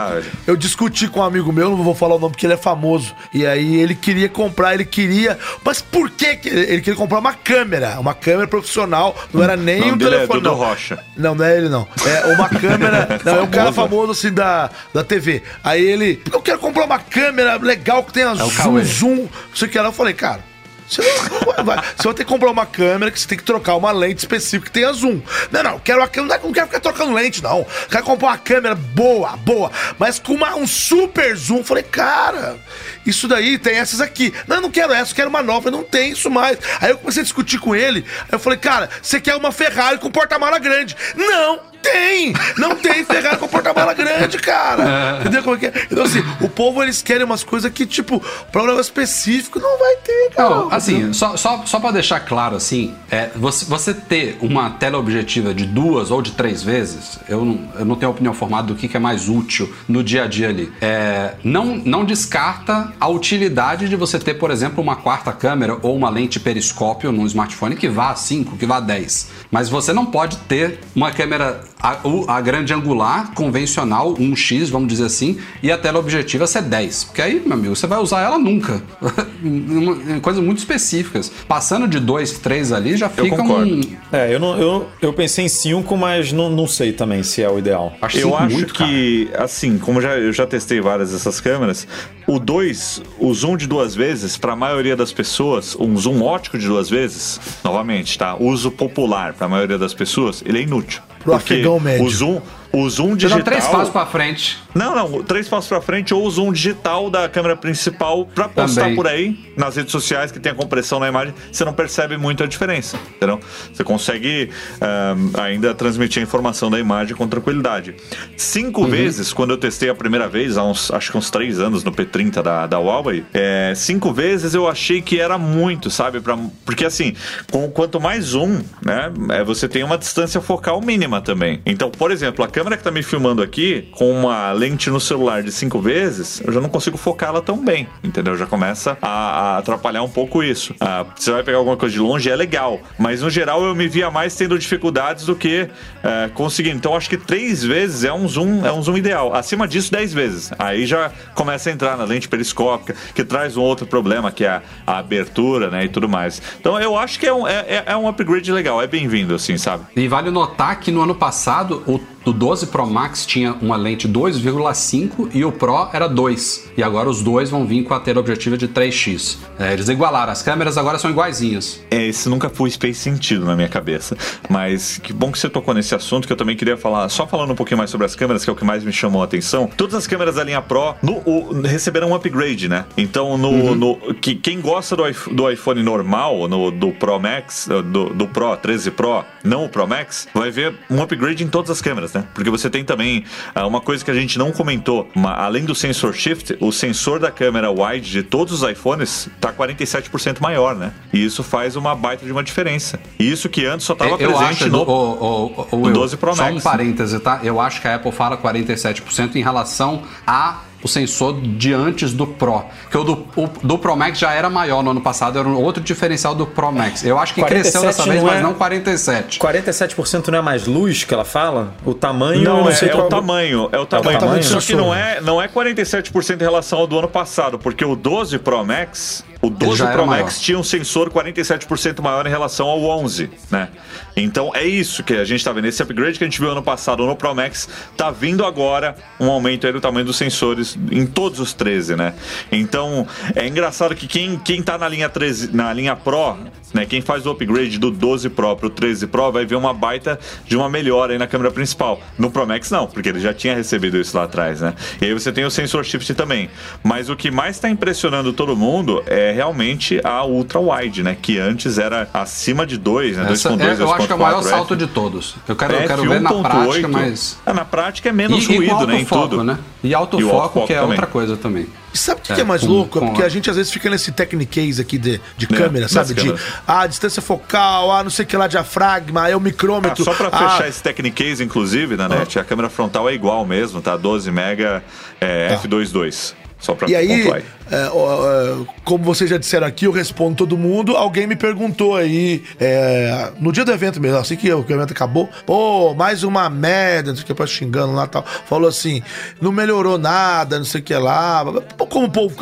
eu 0.48 0.56
discuti 0.56 1.08
com 1.08 1.20
um 1.20 1.24
amigo 1.24 1.52
meu, 1.52 1.70
não 1.72 1.84
vou 1.84 1.96
falar 1.96 2.16
o 2.16 2.20
nome 2.20 2.34
porque 2.34 2.46
ele 2.46 2.54
é 2.54 2.58
famoso. 2.58 3.14
E 3.34 3.46
aí 3.46 3.76
ele 3.78 3.96
queria 3.96 4.30
comprar, 4.30 4.74
ele 4.74 4.86
queria. 4.86 5.38
Mas 5.64 5.82
por 5.82 6.10
que 6.10 6.36
que 6.38 6.50
ele 6.50 6.82
queria 6.82 6.96
comprar 6.96 7.20
uma 7.20 7.34
câmera? 7.34 8.00
Uma 8.00 8.14
câmera 8.14 8.48
profissional, 8.48 9.16
não 9.34 9.44
era 9.44 9.56
nem 9.56 9.82
O 9.92 9.94
um 9.94 9.98
dele 9.98 10.12
é 10.12 10.18
telefone. 10.20 10.40
Dudu 10.42 10.50
não. 10.50 10.56
Rocha. 10.56 11.00
Não, 11.18 11.25
não 11.34 11.46
é 11.46 11.58
ele 11.58 11.70
não. 11.70 11.88
É 12.06 12.34
uma 12.34 12.50
câmera. 12.50 13.20
não, 13.26 13.38
é 13.38 13.42
um 13.42 13.48
cara 13.48 13.72
Famoso. 13.72 14.12
assim 14.12 14.32
da, 14.32 14.70
da 14.94 15.04
TV. 15.04 15.42
Aí 15.64 15.84
ele, 15.84 16.22
eu 16.32 16.42
quero 16.42 16.60
comprar 16.60 16.86
uma 16.86 17.00
câmera 17.00 17.56
legal 17.58 18.04
que 18.04 18.14
tenha 18.14 18.32
o 18.32 18.36
zoom, 18.36 18.84
zoom, 18.84 19.16
não 19.16 19.56
sei 19.56 19.68
o 19.68 19.72
que 19.72 19.80
lá. 19.80 19.86
Eu 19.86 19.94
falei, 19.94 20.14
cara. 20.14 20.55
Você, 20.88 21.02
não, 21.02 21.66
vai, 21.66 21.78
você 21.78 22.04
vai 22.04 22.14
ter 22.14 22.24
que 22.24 22.30
comprar 22.30 22.52
uma 22.52 22.66
câmera 22.66 23.12
que 23.12 23.20
você 23.20 23.28
tem 23.28 23.38
que 23.38 23.44
trocar 23.44 23.76
uma 23.76 23.92
lente 23.92 24.20
específica 24.20 24.66
que 24.66 24.72
tenha 24.72 24.94
zoom. 24.94 25.22
Não, 25.52 25.64
não, 25.64 25.80
quero, 25.80 26.00
não, 26.00 26.08
quero, 26.08 26.44
não 26.44 26.52
quero 26.54 26.68
ficar 26.68 26.80
trocando 26.80 27.14
lente, 27.14 27.42
não. 27.42 27.66
Quero 27.90 28.04
comprar 28.04 28.28
uma 28.30 28.38
câmera 28.38 28.76
boa, 28.76 29.36
boa, 29.38 29.72
mas 29.98 30.20
com 30.20 30.34
uma, 30.34 30.56
um 30.56 30.68
super 30.68 31.36
zoom. 31.36 31.64
Falei, 31.64 31.84
cara, 31.84 32.58
isso 33.06 33.28
daí 33.28 33.58
tem 33.58 33.78
essas 33.78 34.00
aqui. 34.00 34.34
Não, 34.48 34.62
não 34.62 34.72
quero 34.72 34.94
essa, 34.94 35.14
quero 35.14 35.30
uma 35.30 35.42
nova, 35.42 35.72
não 35.72 35.84
tem 35.84 36.12
isso 36.12 36.30
mais. 36.30 36.58
Aí 36.80 36.92
eu 36.92 36.98
comecei 36.98 37.22
a 37.22 37.24
discutir 37.24 37.60
com 37.60 37.76
ele, 37.76 38.06
aí 38.22 38.30
eu 38.34 38.40
falei, 38.40 38.60
cara, 38.60 38.90
você 39.02 39.20
quer 39.20 39.36
uma 39.36 39.52
Ferrari 39.52 39.98
com 39.98 40.12
porta-mala 40.12 40.60
grande? 40.60 40.96
Não! 41.16 41.75
Tem! 41.92 42.34
Não 42.58 42.76
tem 42.76 43.06
Ferrari 43.06 43.38
com 43.38 43.48
porta-mala 43.48 43.94
grande, 43.94 44.38
cara! 44.38 45.20
Entendeu 45.22 45.44
como 45.44 45.56
é 45.56 45.60
que 45.60 45.66
é? 45.68 45.74
Então, 45.92 46.04
assim, 46.04 46.24
o 46.42 46.50
povo 46.50 46.82
eles 46.82 47.02
querem 47.02 47.24
umas 47.24 47.44
coisas 47.44 47.72
que, 47.72 47.86
tipo, 47.86 48.22
pra 48.52 48.64
um 48.64 48.66
negócio 48.66 48.90
específico 48.90 49.60
não 49.60 49.78
vai 49.78 49.96
ter, 49.98 50.32
cara. 50.36 50.50
Não, 50.50 50.74
assim, 50.74 51.14
só, 51.14 51.38
só, 51.38 51.64
só 51.66 51.80
pra 51.80 51.92
deixar 51.92 52.20
claro, 52.22 52.56
assim, 52.56 52.94
é, 53.12 53.30
você, 53.36 53.66
você 53.66 53.94
ter 53.94 54.38
uma 54.42 54.72
tela 54.72 54.98
objetiva 54.98 55.54
de 55.54 55.66
duas 55.66 56.12
ou 56.12 56.22
de 56.22 56.32
três 56.32 56.64
vezes, 56.64 57.20
eu 57.30 57.46
não, 57.46 57.70
eu 57.80 57.86
não 57.86 57.96
tenho 57.96 58.12
opinião 58.12 58.34
formada 58.34 58.68
do 58.68 58.76
que, 58.76 58.88
que 58.88 58.98
é 58.98 59.00
mais 59.00 59.30
útil 59.30 59.74
no 59.88 60.04
dia 60.04 60.24
a 60.24 60.28
dia 60.28 60.50
ali. 60.50 60.72
É, 60.82 61.34
não, 61.44 61.76
não 61.78 62.04
descarta 62.04 62.92
a 63.00 63.08
utilidade 63.08 63.88
de 63.88 63.96
você 63.96 64.18
ter, 64.20 64.36
por 64.36 64.52
exemplo, 64.52 64.82
uma 64.84 64.96
quarta 64.96 65.32
câmera 65.32 65.78
ou 65.82 65.96
uma 65.96 66.10
lente 66.10 66.40
periscópio 66.40 67.12
num 67.12 67.26
smartphone 67.26 67.76
que 67.76 67.88
vá 67.88 68.12
a 68.12 68.16
5, 68.16 68.58
que 68.58 68.66
vá 68.66 68.78
a 68.78 68.82
10. 68.82 69.30
Mas 69.52 69.70
você 69.70 69.94
não 69.94 70.06
pode 70.06 70.38
ter 70.38 70.80
uma 70.96 71.12
câmera 71.12 71.62
a, 71.82 72.00
o- 72.08 72.26
a 72.28 72.40
grande 72.42 72.74
angular 72.74 73.32
convencional, 73.34 74.14
1x, 74.16 74.70
vamos 74.72 74.88
dizer 74.88 75.06
assim, 75.06 75.38
e 75.62 75.72
a 75.72 75.78
tela 75.78 76.00
objetiva 76.00 76.48
ser 76.48 76.62
10. 76.64 77.04
Porque 77.06 77.22
aí, 77.22 77.42
meu 77.46 77.54
amigo, 77.54 77.76
você 77.76 77.86
vai 77.88 78.00
usar 78.00 78.22
ela 78.22 78.38
nunca. 78.40 78.82
em 79.44 80.20
coisas 80.20 80.44
muito 80.44 80.58
específicas. 80.60 81.32
Passando 81.48 81.88
de 81.88 82.00
2, 82.00 82.40
3 82.40 82.72
ali, 82.72 82.98
já 82.98 83.10
fica 83.10 83.36
concordo. 83.36 83.76
um. 83.76 83.82
É, 84.12 84.34
eu, 84.34 84.40
não, 84.40 84.58
eu, 84.58 84.88
eu 85.02 85.14
pensei 85.14 85.46
em 85.46 85.50
5, 85.50 85.96
mas 85.98 86.32
não, 86.32 86.50
não 86.50 86.68
sei 86.68 86.92
também 86.94 87.24
se 87.24 87.42
é 87.44 87.50
o 87.50 87.60
ideal. 87.60 87.94
Acho 88.02 88.18
Eu 88.18 88.36
acho 88.36 88.54
muito, 88.56 88.74
cara. 88.74 88.90
que, 88.90 89.30
assim, 89.38 89.78
como 89.78 90.02
já, 90.02 90.18
eu 90.18 90.32
já 90.34 90.46
testei 90.48 90.80
várias 90.82 91.12
dessas 91.12 91.40
câmeras, 91.40 91.88
o 92.28 92.40
2, 92.40 93.02
o 93.20 93.34
zoom 93.34 93.58
de 93.58 93.68
duas 93.68 93.96
vezes, 93.96 94.38
para 94.38 94.54
a 94.54 94.56
maioria 94.56 94.96
das 94.96 95.12
pessoas, 95.12 95.76
um 95.80 95.96
zoom 95.98 96.22
ótico 96.22 96.58
de 96.58 96.68
duas 96.68 96.90
vezes, 96.90 97.40
novamente, 97.64 98.18
tá? 98.18 98.36
Uso 98.40 98.72
popular 98.72 99.34
para 99.34 99.46
a 99.46 99.50
maioria 99.50 99.78
das 99.78 99.94
pessoas, 99.94 100.44
ele 100.46 100.60
é 100.60 100.62
inútil. 100.62 101.02
Pro 101.20 101.34
Porque 101.34 101.54
afegão 101.54 101.80
médio. 101.80 102.06
O 102.06 102.10
zoom, 102.10 102.42
o 102.78 102.90
zoom 102.90 103.10
Você 103.12 103.16
digital. 103.18 103.38
dá 103.40 103.44
três 103.46 103.68
passos 103.68 103.90
pra 103.90 104.06
frente. 104.06 104.58
Não, 104.74 104.94
não, 104.96 105.24
três 105.24 105.48
passos 105.48 105.70
pra 105.70 105.80
frente 105.82 106.14
ou 106.14 106.26
o 106.26 106.30
zoom 106.30 106.52
digital 106.52 107.10
da 107.10 107.30
câmera 107.30 107.56
principal 107.56 108.26
pra 108.26 108.50
postar 108.50 108.82
Também. 108.82 108.96
por 108.96 109.08
aí 109.08 109.54
nas 109.56 109.76
redes 109.78 109.92
sociais 109.92 110.32
que 110.32 110.40
tem 110.40 110.52
a 110.52 110.56
compressão 110.56 111.00
na 111.00 111.08
imagem, 111.08 111.34
você 111.52 111.64
não 111.64 111.74
percebe 111.74 112.18
muito 112.18 112.44
a 112.44 112.48
diferença, 112.48 112.98
entendeu? 113.16 113.40
Você 113.72 113.84
consegue 113.84 114.50
ahm, 114.82 115.32
ainda 115.42 115.74
transmitir 115.74 116.22
a 116.22 116.24
informação 116.24 116.70
da 116.70 116.80
imagem 116.80 117.16
com 117.16 117.28
tranquilidade. 117.28 117.96
Cinco 118.36 118.82
Uhum. 118.82 118.90
vezes, 118.90 119.32
quando 119.32 119.52
eu 119.52 119.58
testei 119.58 119.90
a 119.90 119.96
primeira 119.96 120.28
vez, 120.28 120.58
há 120.58 120.64
uns, 120.64 120.92
acho 120.92 121.12
que 121.12 121.18
uns 121.18 121.30
três 121.30 121.60
anos 121.60 121.84
no 121.84 121.92
P30 121.92 122.42
da, 122.42 122.68
da 122.68 122.78
Huawei, 122.80 123.24
é, 123.34 123.72
cinco 123.76 124.12
vezes 124.12 124.54
eu 124.54 124.68
achei 124.68 125.02
que 125.02 125.20
era 125.20 125.38
muito, 125.38 125.90
sabe? 125.90 126.20
Pra, 126.20 126.38
porque 126.66 126.84
assim, 126.86 127.14
com, 127.52 127.70
quanto 127.72 128.02
mais 128.02 128.26
zoom, 128.26 128.60
né, 128.84 129.12
é, 129.30 129.44
você 129.44 129.68
tem 129.70 129.84
uma 129.84 129.98
distância 129.98 130.42
focal 130.42 130.82
mínima 130.82 131.22
também. 131.22 131.62
Então, 131.66 131.90
por 131.90 132.12
exemplo, 132.12 132.44
a 132.44 132.48
câmera 132.48 132.65
que 132.78 132.84
tá 132.84 132.92
me 132.92 133.04
filmando 133.04 133.42
aqui, 133.42 133.88
com 133.92 134.12
uma 134.12 134.52
lente 134.52 134.90
no 134.90 135.00
celular 135.00 135.44
de 135.44 135.52
cinco 135.52 135.80
vezes, 135.80 136.42
eu 136.46 136.52
já 136.54 136.60
não 136.62 136.70
consigo 136.70 136.98
focar 136.98 137.30
ela 137.30 137.42
tão 137.42 137.64
bem, 137.64 137.88
entendeu? 138.04 138.36
Já 138.38 138.46
começa 138.46 138.98
a, 139.02 139.08
a 139.10 139.58
atrapalhar 139.58 140.02
um 140.04 140.10
pouco 140.10 140.42
isso. 140.44 140.74
Ah, 140.80 141.06
você 141.16 141.32
vai 141.32 141.44
pegar 141.44 141.58
alguma 141.58 141.78
coisa 141.78 141.94
de 141.94 142.00
longe, 142.00 142.30
é 142.30 142.36
legal, 142.36 142.80
mas 142.98 143.22
no 143.22 143.30
geral 143.30 143.64
eu 143.64 143.76
me 143.76 143.88
via 143.88 144.10
mais 144.10 144.36
tendo 144.36 144.58
dificuldades 144.58 145.26
do 145.26 145.36
que 145.36 145.68
eh, 146.04 146.30
conseguindo. 146.34 146.78
Então, 146.78 146.96
acho 146.96 147.10
que 147.10 147.18
três 147.18 147.64
vezes 147.64 148.04
é 148.04 148.14
um 148.14 148.28
zoom, 148.28 148.66
é 148.66 148.72
um 148.72 148.82
zoom 148.82 148.98
ideal. 148.98 149.34
Acima 149.34 149.68
disso, 149.68 149.92
dez 149.92 150.14
vezes. 150.14 150.52
Aí 150.58 150.86
já 150.86 151.12
começa 151.34 151.70
a 151.70 151.74
entrar 151.74 151.98
na 151.98 152.04
lente 152.04 152.28
periscópica, 152.28 152.96
que 153.14 153.24
traz 153.24 153.58
um 153.58 153.62
outro 153.62 153.86
problema, 153.86 154.32
que 154.32 154.44
é 154.46 154.50
a, 154.50 154.62
a 154.88 154.98
abertura, 155.00 155.70
né, 155.70 155.86
e 155.86 155.90
tudo 155.90 156.08
mais. 156.10 156.42
Então, 156.60 156.80
eu 156.80 156.98
acho 156.98 157.20
que 157.20 157.26
é 157.28 157.34
um, 157.34 157.48
é, 157.48 157.60
é- 157.68 157.84
é 157.88 157.98
um 157.98 158.08
upgrade 158.08 158.52
legal, 158.52 158.82
é 158.82 158.88
bem-vindo, 158.88 159.36
assim, 159.36 159.58
sabe? 159.58 159.86
E 159.96 160.08
vale 160.08 160.30
notar 160.32 160.80
que 160.80 160.92
no 160.92 161.02
ano 161.02 161.16
passado 161.16 161.84
o, 161.88 162.00
o 162.26 162.34
12 162.34 162.68
Pro 162.68 162.86
Max 162.88 163.26
tinha 163.26 163.54
uma 163.62 163.76
lente 163.76 164.08
2,5 164.08 165.30
e 165.34 165.46
o 165.46 165.52
Pro 165.52 165.90
era 165.94 166.08
2. 166.08 166.70
E 166.78 166.84
agora 166.84 167.10
os 167.10 167.22
dois 167.22 167.50
vão 167.50 167.66
vir 167.66 167.84
com 167.84 167.94
a 167.94 168.00
teleobjetiva 168.00 168.58
de 168.58 168.68
3x. 168.68 169.38
É, 169.60 169.74
eles 169.74 169.88
igualaram, 169.90 170.32
as 170.32 170.42
câmeras 170.42 170.78
agora 170.78 170.98
são 170.98 171.10
iguaizinhas. 171.10 171.82
É, 171.92 172.06
esse 172.08 172.28
nunca 172.30 172.50
foi 172.50 172.70
fez 172.72 172.98
sentido 172.98 173.46
na 173.46 173.56
minha 173.56 173.70
cabeça. 173.70 174.18
Mas 174.50 174.98
que 174.98 175.14
bom 175.14 175.32
que 175.32 175.38
você 175.40 175.50
tocou 175.50 175.74
nesse 175.74 175.94
assunto 175.96 176.26
que 176.28 176.34
eu 176.34 176.38
também 176.38 176.56
queria 176.56 176.76
falar. 176.76 177.08
Só 177.10 177.26
falando 177.28 177.52
um 177.52 177.56
pouquinho 177.56 177.78
mais 177.78 177.90
sobre 177.90 178.06
as 178.06 178.16
câmeras, 178.16 178.44
que 178.44 178.50
é 178.50 178.54
o 178.54 178.56
que 178.56 178.66
mais 178.66 178.84
me 178.84 178.92
chamou 178.92 179.22
a 179.22 179.26
atenção. 179.26 179.70
Todas 179.78 179.96
as 179.96 180.08
câmeras 180.08 180.36
da 180.36 180.44
linha 180.44 180.62
Pro 180.62 180.96
no- 181.02 181.22
o- 181.26 181.62
receberam 181.62 182.10
um 182.10 182.16
upgrade, 182.16 182.68
né? 182.68 182.86
Então, 182.98 183.38
no, 183.38 183.76
no- 183.76 183.96
que, 184.16 184.36
quem 184.36 184.60
gosta 184.60 184.96
do, 184.96 185.04
do 185.32 185.50
iPhone 185.50 185.82
normal, 185.84 186.48
no, 186.48 186.72
do 186.72 186.92
Pro 186.92 187.20
Max, 187.20 187.68
do, 187.92 188.10
do 188.10 188.28
Pro 188.28 188.56
13 188.58 188.92
Pro, 188.92 189.24
não 189.44 189.66
o 189.66 189.70
Pro 189.70 189.88
Max, 189.88 190.28
vai 190.34 190.50
ver 190.52 190.74
um 190.90 191.02
upgrade 191.02 191.44
em 191.44 191.48
todas 191.48 191.70
as 191.72 191.82
câmeras, 191.82 192.14
né? 192.16 192.24
Porque 192.34 192.50
você 192.50 192.70
tem 192.70 192.84
também 192.84 193.24
ah, 193.54 193.68
uma 193.68 193.82
coisa 193.82 194.04
que 194.04 194.10
a 194.10 194.14
gente 194.14 194.38
não 194.40 194.52
comentou, 194.52 195.08
uma- 195.16 195.34
além 195.34 195.66
do 195.66 195.76
sensor 195.76 196.14
shift, 196.14 196.58
o 196.60 196.72
sensor 196.72 197.20
da 197.20 197.30
câmera 197.32 197.70
wide 197.72 198.10
de 198.10 198.24
todos 198.24 198.62
os 198.64 198.70
iPhones 198.70 199.30
tá 199.40 199.52
47% 199.54 200.40
maior, 200.42 200.76
né? 200.76 200.92
E 201.14 201.24
isso 201.24 201.44
faz 201.44 201.76
uma 201.76 201.94
baita 201.96 202.26
de 202.26 202.32
uma 202.32 202.44
diferença. 202.44 203.00
E 203.20 203.30
isso 203.32 203.50
que 203.50 203.66
antes 203.66 203.86
só 203.86 203.94
estava 203.94 204.16
É, 204.16 204.18
presente 204.18 204.64
acho, 204.64 204.70
no 204.70 204.82
o, 204.82 204.86
o, 204.90 205.68
o, 205.72 205.78
no 205.78 205.84
Will, 205.86 205.94
12 205.94 206.18
Pro 206.18 206.36
Só 206.36 206.44
Max, 206.44 206.54
um 206.54 206.56
né? 206.58 206.62
parêntese, 206.64 207.20
tá? 207.20 207.40
Eu 207.44 207.60
acho 207.60 207.82
que 207.82 207.88
a 207.88 207.96
Apple 207.96 208.12
fala 208.12 208.38
47% 208.38 209.36
em 209.36 209.44
relação 209.44 210.04
a 210.26 210.60
o 210.86 210.88
sensor 210.88 211.42
de 211.42 211.74
antes 211.74 212.14
do 212.14 212.28
Pro. 212.28 212.64
Porque 212.84 212.98
o 212.98 213.04
do, 213.04 213.28
o 213.36 213.48
do 213.64 213.78
Pro 213.78 213.96
Max 213.98 214.20
já 214.20 214.32
era 214.34 214.50
maior 214.50 214.84
no 214.84 214.92
ano 214.92 215.02
passado, 215.02 215.40
era 215.40 215.48
um 215.48 215.56
outro 215.56 215.84
diferencial 215.84 216.36
do 216.36 216.46
Pro 216.46 216.72
Max. 216.72 217.04
Eu 217.04 217.18
acho 217.18 217.34
que 217.34 217.44
cresceu 217.44 217.82
47 217.82 217.86
dessa 217.88 218.04
vez, 218.10 218.22
não 218.22 218.30
mas 218.30 218.40
é- 218.40 218.44
não 218.44 218.54
47. 218.54 219.40
47% 219.40 220.28
não 220.32 220.38
é 220.40 220.42
mais 220.42 220.68
luz 220.68 221.04
que 221.04 221.14
ela 221.14 221.26
fala? 221.26 221.74
O 221.84 221.94
tamanho, 221.94 222.44
Não, 222.44 222.62
não 222.64 222.70
é, 222.70 222.74
sei 222.76 222.90
é 222.90 222.92
qual- 222.92 223.08
o 223.08 223.10
tamanho, 223.10 223.70
é 223.72 223.80
o 223.80 223.86
tamanho. 223.86 224.20
tamanho 224.20 224.44
Só 224.44 224.60
que 224.60 224.76
não 224.76 224.94
é, 224.94 225.20
não 225.22 225.42
é 225.42 225.48
47% 225.48 226.40
em 226.42 226.44
relação 226.44 226.80
ao 226.80 226.88
do 226.88 227.00
ano 227.00 227.08
passado, 227.08 227.58
porque 227.58 227.84
o 227.84 227.96
12 227.96 228.38
Pro 228.38 228.64
Max, 228.64 229.24
o 229.42 229.50
12 229.50 229.78
já 229.80 229.86
era 229.86 229.94
Pro 229.94 230.06
maior. 230.06 230.24
Max 230.24 230.40
tinha 230.40 230.58
um 230.60 230.64
sensor 230.64 231.10
47% 231.10 232.02
maior 232.02 232.26
em 232.28 232.30
relação 232.30 232.68
ao 232.68 232.82
11, 232.84 233.30
né? 233.50 233.70
Então 234.16 234.52
é 234.54 234.64
isso 234.64 235.04
que 235.04 235.14
a 235.14 235.26
gente 235.26 235.44
tá 235.44 235.52
vendo. 235.52 235.66
Esse 235.66 235.82
upgrade 235.82 236.18
que 236.18 236.24
a 236.24 236.28
gente 236.28 236.40
viu 236.40 236.50
ano 236.52 236.64
passado 236.64 237.06
no 237.06 237.16
Pro 237.16 237.36
Max, 237.36 237.68
tá 237.98 238.12
vindo 238.12 238.46
agora 238.46 238.96
um 239.20 239.30
aumento 239.30 239.68
aí 239.68 239.74
do 239.74 239.82
tamanho 239.82 240.06
dos 240.06 240.16
sensores 240.16 240.78
em 240.92 241.06
todos 241.06 241.40
os 241.40 241.54
13, 241.54 241.96
né? 241.96 242.14
Então 242.52 243.08
é 243.36 243.48
engraçado 243.48 243.96
que 243.96 244.08
quem, 244.08 244.38
quem 244.40 244.62
tá 244.62 244.78
na 244.78 244.88
linha 244.88 245.10
13, 245.10 245.56
na 245.56 245.72
linha 245.74 245.96
Pro, 245.96 246.38
né? 246.74 246.86
Quem 246.86 247.02
faz 247.02 247.26
o 247.26 247.32
upgrade 247.32 247.78
do 247.78 247.90
12 247.90 248.30
Pro 248.30 248.56
pro 248.56 248.70
13 248.70 249.08
Pro 249.08 249.32
vai 249.32 249.46
ver 249.46 249.56
uma 249.56 249.74
baita 249.74 250.20
de 250.46 250.58
uma 250.58 250.70
melhora 250.70 251.14
aí 251.14 251.20
na 251.20 251.28
câmera 251.28 251.52
principal. 251.52 252.02
No 252.18 252.30
Pro 252.30 252.46
Max 252.46 252.70
não, 252.70 252.88
porque 252.88 253.10
ele 253.10 253.20
já 253.20 253.34
tinha 253.34 253.56
recebido 253.56 253.98
isso 253.98 254.16
lá 254.18 254.24
atrás, 254.24 254.62
né? 254.62 254.74
E 255.02 255.06
aí 255.06 255.14
você 255.14 255.32
tem 255.32 255.46
o 255.46 255.52
sensor 255.52 255.86
shift 255.86 256.14
também. 256.14 256.50
Mas 256.84 257.10
o 257.10 257.16
que 257.16 257.32
mais 257.32 257.56
está 257.56 257.70
impressionando 257.70 258.34
todo 258.34 258.56
mundo 258.56 259.04
é 259.08 259.32
realmente 259.32 260.02
a 260.04 260.26
ultra 260.26 260.60
wide, 260.60 261.02
né? 261.04 261.18
Que 261.20 261.40
antes 261.40 261.78
era 261.78 262.10
acima 262.14 262.66
de 262.66 262.78
2, 262.78 263.18
né? 263.18 263.32
Essa, 263.32 263.52
2.2, 263.52 263.80
é, 263.80 263.82
eu 263.82 263.94
acho 264.06 264.08
que 264.08 264.14
é 264.14 264.16
o 264.16 264.20
maior 264.20 264.42
2.4, 264.42 264.50
salto 264.50 264.74
F. 264.74 264.86
de 264.86 264.88
todos. 264.88 265.36
Eu 265.48 265.56
quero, 265.56 265.74
eu 265.74 265.88
quero 265.88 266.10
ver 266.10 266.22
na 266.22 266.30
1.8. 266.32 266.42
prática, 266.42 266.88
mas. 266.88 267.38
Ah, 267.46 267.54
na 267.54 267.66
prática 267.66 268.10
é 268.10 268.12
menos 268.12 268.44
E, 268.48 268.56
ruído, 268.58 268.88
né? 268.88 269.00
Em 269.02 269.06
tudo. 269.06 269.44
né? 269.44 269.58
E 269.84 269.94
alto 269.94 270.18
o 270.18 270.22
foco, 270.22 270.36
autofoco 270.36 270.68
que 270.68 270.74
é 270.74 270.78
também. 270.78 270.92
outra 270.92 271.08
coisa 271.08 271.38
também. 271.38 271.68
E 271.94 271.98
sabe 271.98 272.20
o 272.20 272.24
que, 272.24 272.32
É, 272.32 272.36
que 272.36 272.42
é 272.42 272.44
mais 272.44 272.62
com- 272.62 272.68
louco? 272.68 272.98
É 272.98 273.02
com 273.02 273.08
porque 273.08 273.24
a- 273.24 273.30
gente 273.30 273.50
às 273.50 273.56
vezes 273.56 273.72
fica 273.72 273.90
nesse 273.90 274.12
technicase 274.12 274.82
aqui 274.82 274.98
de, 274.98 275.22
de 275.38 275.46
É, 275.46 275.48
câmera, 275.58 275.86
das 275.86 275.92
sabe? 275.92 276.14
De 276.14 276.16
câmeras. 276.16 276.42
ah, 276.68 276.88
distância 276.88 277.22
focal, 277.22 277.92
ah, 277.92 278.04
não 278.04 278.10
sei 278.10 278.26
o 278.26 278.28
que 278.28 278.36
lá, 278.36 278.48
diafragma, 278.48 279.30
é 279.30 279.36
o 279.36 279.40
Ah, 279.40 279.42
micrômetro. 279.42 280.04
só 280.04 280.14
pra 280.14 280.30
ah, 280.32 280.50
fechar 280.50 280.68
esse 280.68 280.82
Technicase, 280.84 281.44
inclusive, 281.44 281.96
na 281.96 282.10
net, 282.10 282.38
a 282.40 282.44
câmera 282.44 282.70
frontal 282.70 283.08
é 283.10 283.14
igual 283.14 283.46
mesmo, 283.46 283.82
tá? 283.82 283.96
12 283.96 284.30
mega 284.32 284.84
é, 285.22 285.56
F22. 285.62 286.34
Só 286.66 286.74
pra 286.74 286.90
E 286.90 286.96
aí, 286.96 287.30
é, 287.72 287.90
ó, 287.92 288.32
é, 288.32 288.66
como 288.84 289.04
vocês 289.04 289.30
já 289.30 289.38
disseram 289.38 289.68
aqui, 289.68 289.86
eu 289.86 289.92
respondo 289.92 290.36
todo 290.36 290.58
mundo. 290.58 290.98
Alguém 290.98 291.28
me 291.28 291.36
perguntou 291.36 291.96
aí, 291.96 292.44
é, 292.60 293.32
no 293.40 293.52
dia 293.52 293.64
do 293.64 293.72
evento 293.72 294.02
mesmo, 294.02 294.18
assim 294.18 294.36
que 294.36 294.52
o 294.52 294.62
evento 294.62 294.92
acabou, 294.92 295.30
pô, 295.46 295.94
mais 295.94 296.24
uma 296.24 296.50
merda, 296.50 297.10
não 297.10 297.16
sei 297.16 297.24
o 297.24 297.28
que, 297.28 297.34
pra 297.36 297.46
xingando 297.46 297.94
lá 297.94 298.06
e 298.06 298.08
tal. 298.08 298.26
Falou 298.48 298.68
assim, 298.68 299.04
não 299.40 299.52
melhorou 299.52 300.00
nada, 300.00 300.58
não 300.58 300.66
sei 300.66 300.82
o 300.82 300.84
que 300.84 300.96
lá. 300.96 301.46
Como 301.78 302.08
o 302.08 302.12
povo 302.12 302.36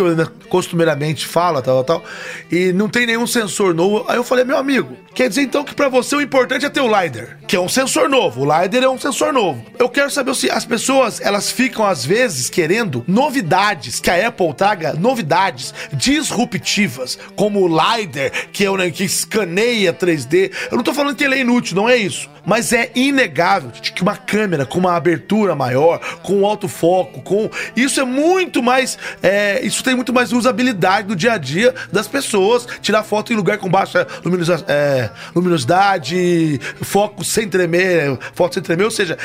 costumeiramente 0.47 1.27
fala, 1.27 1.61
tal, 1.61 1.83
tal, 1.83 2.03
e 2.49 2.71
não 2.71 2.87
tem 2.87 3.05
nenhum 3.05 3.27
sensor 3.27 3.73
novo. 3.73 4.05
Aí 4.07 4.15
eu 4.15 4.23
falei, 4.23 4.45
meu 4.45 4.57
amigo, 4.57 4.97
quer 5.13 5.27
dizer 5.27 5.41
então 5.41 5.65
que 5.65 5.75
pra 5.75 5.89
você 5.89 6.15
o 6.15 6.21
importante 6.21 6.65
é 6.65 6.69
ter 6.69 6.81
o 6.81 6.87
LiDAR, 6.87 7.39
que 7.45 7.57
é 7.57 7.59
um 7.59 7.69
sensor 7.69 8.07
novo. 8.07 8.41
O 8.41 8.45
LiDAR 8.45 8.83
é 8.83 8.89
um 8.89 8.99
sensor 8.99 9.33
novo. 9.33 9.65
Eu 9.77 9.89
quero 9.89 10.09
saber 10.09 10.33
se 10.33 10.49
as 10.49 10.63
pessoas, 10.63 11.19
elas 11.19 11.51
ficam 11.51 11.85
às 11.85 12.05
vezes 12.05 12.49
querendo 12.49 13.03
novidades, 13.07 13.99
que 13.99 14.12
a 14.13 14.27
Apple 14.27 14.53
traga 14.53 14.93
novidades 14.93 15.73
disruptivas, 15.93 17.17
como 17.35 17.61
o 17.61 17.67
LiDAR, 17.67 18.31
que 18.51 18.65
é 18.65 18.69
o 18.69 18.77
né, 18.77 18.89
que 18.89 19.03
escaneia 19.03 19.93
3D. 19.93 20.51
Eu 20.71 20.77
não 20.77 20.83
tô 20.83 20.93
falando 20.93 21.15
que 21.15 21.23
ele 21.23 21.35
é 21.35 21.39
inútil, 21.39 21.75
não 21.75 21.89
é 21.89 21.95
isso. 21.95 22.29
Mas 22.45 22.73
é 22.73 22.91
inegável 22.93 23.71
que 23.71 24.01
uma 24.01 24.17
câmera 24.17 24.65
com 24.65 24.77
uma 24.77 24.95
abertura 24.95 25.55
maior, 25.55 25.99
com 26.21 26.45
alto 26.45 26.67
foco, 26.67 27.21
com. 27.21 27.49
Isso 27.75 28.01
é 28.01 28.03
muito 28.03 28.61
mais. 28.61 28.97
é, 29.21 29.65
isso 29.65 29.81
tem 29.83 29.95
muito 29.95 30.11
mais 30.13 30.33
usabilidade 30.33 31.07
no 31.07 31.15
dia 31.15 31.33
a 31.33 31.37
dia 31.37 31.73
das 31.91 32.07
pessoas. 32.07 32.67
Tirar 32.81 33.03
foto 33.03 33.31
em 33.31 33.35
lugar 33.37 33.57
com 33.57 33.69
baixa 33.69 34.05
luminosa- 34.25 34.65
é, 34.67 35.09
luminosidade, 35.33 36.59
foco 36.81 37.23
sem 37.23 37.47
tremer, 37.47 38.17
foto 38.33 38.55
sem 38.55 38.63
tremer, 38.63 38.83
ou 38.83 38.91
seja. 38.91 39.17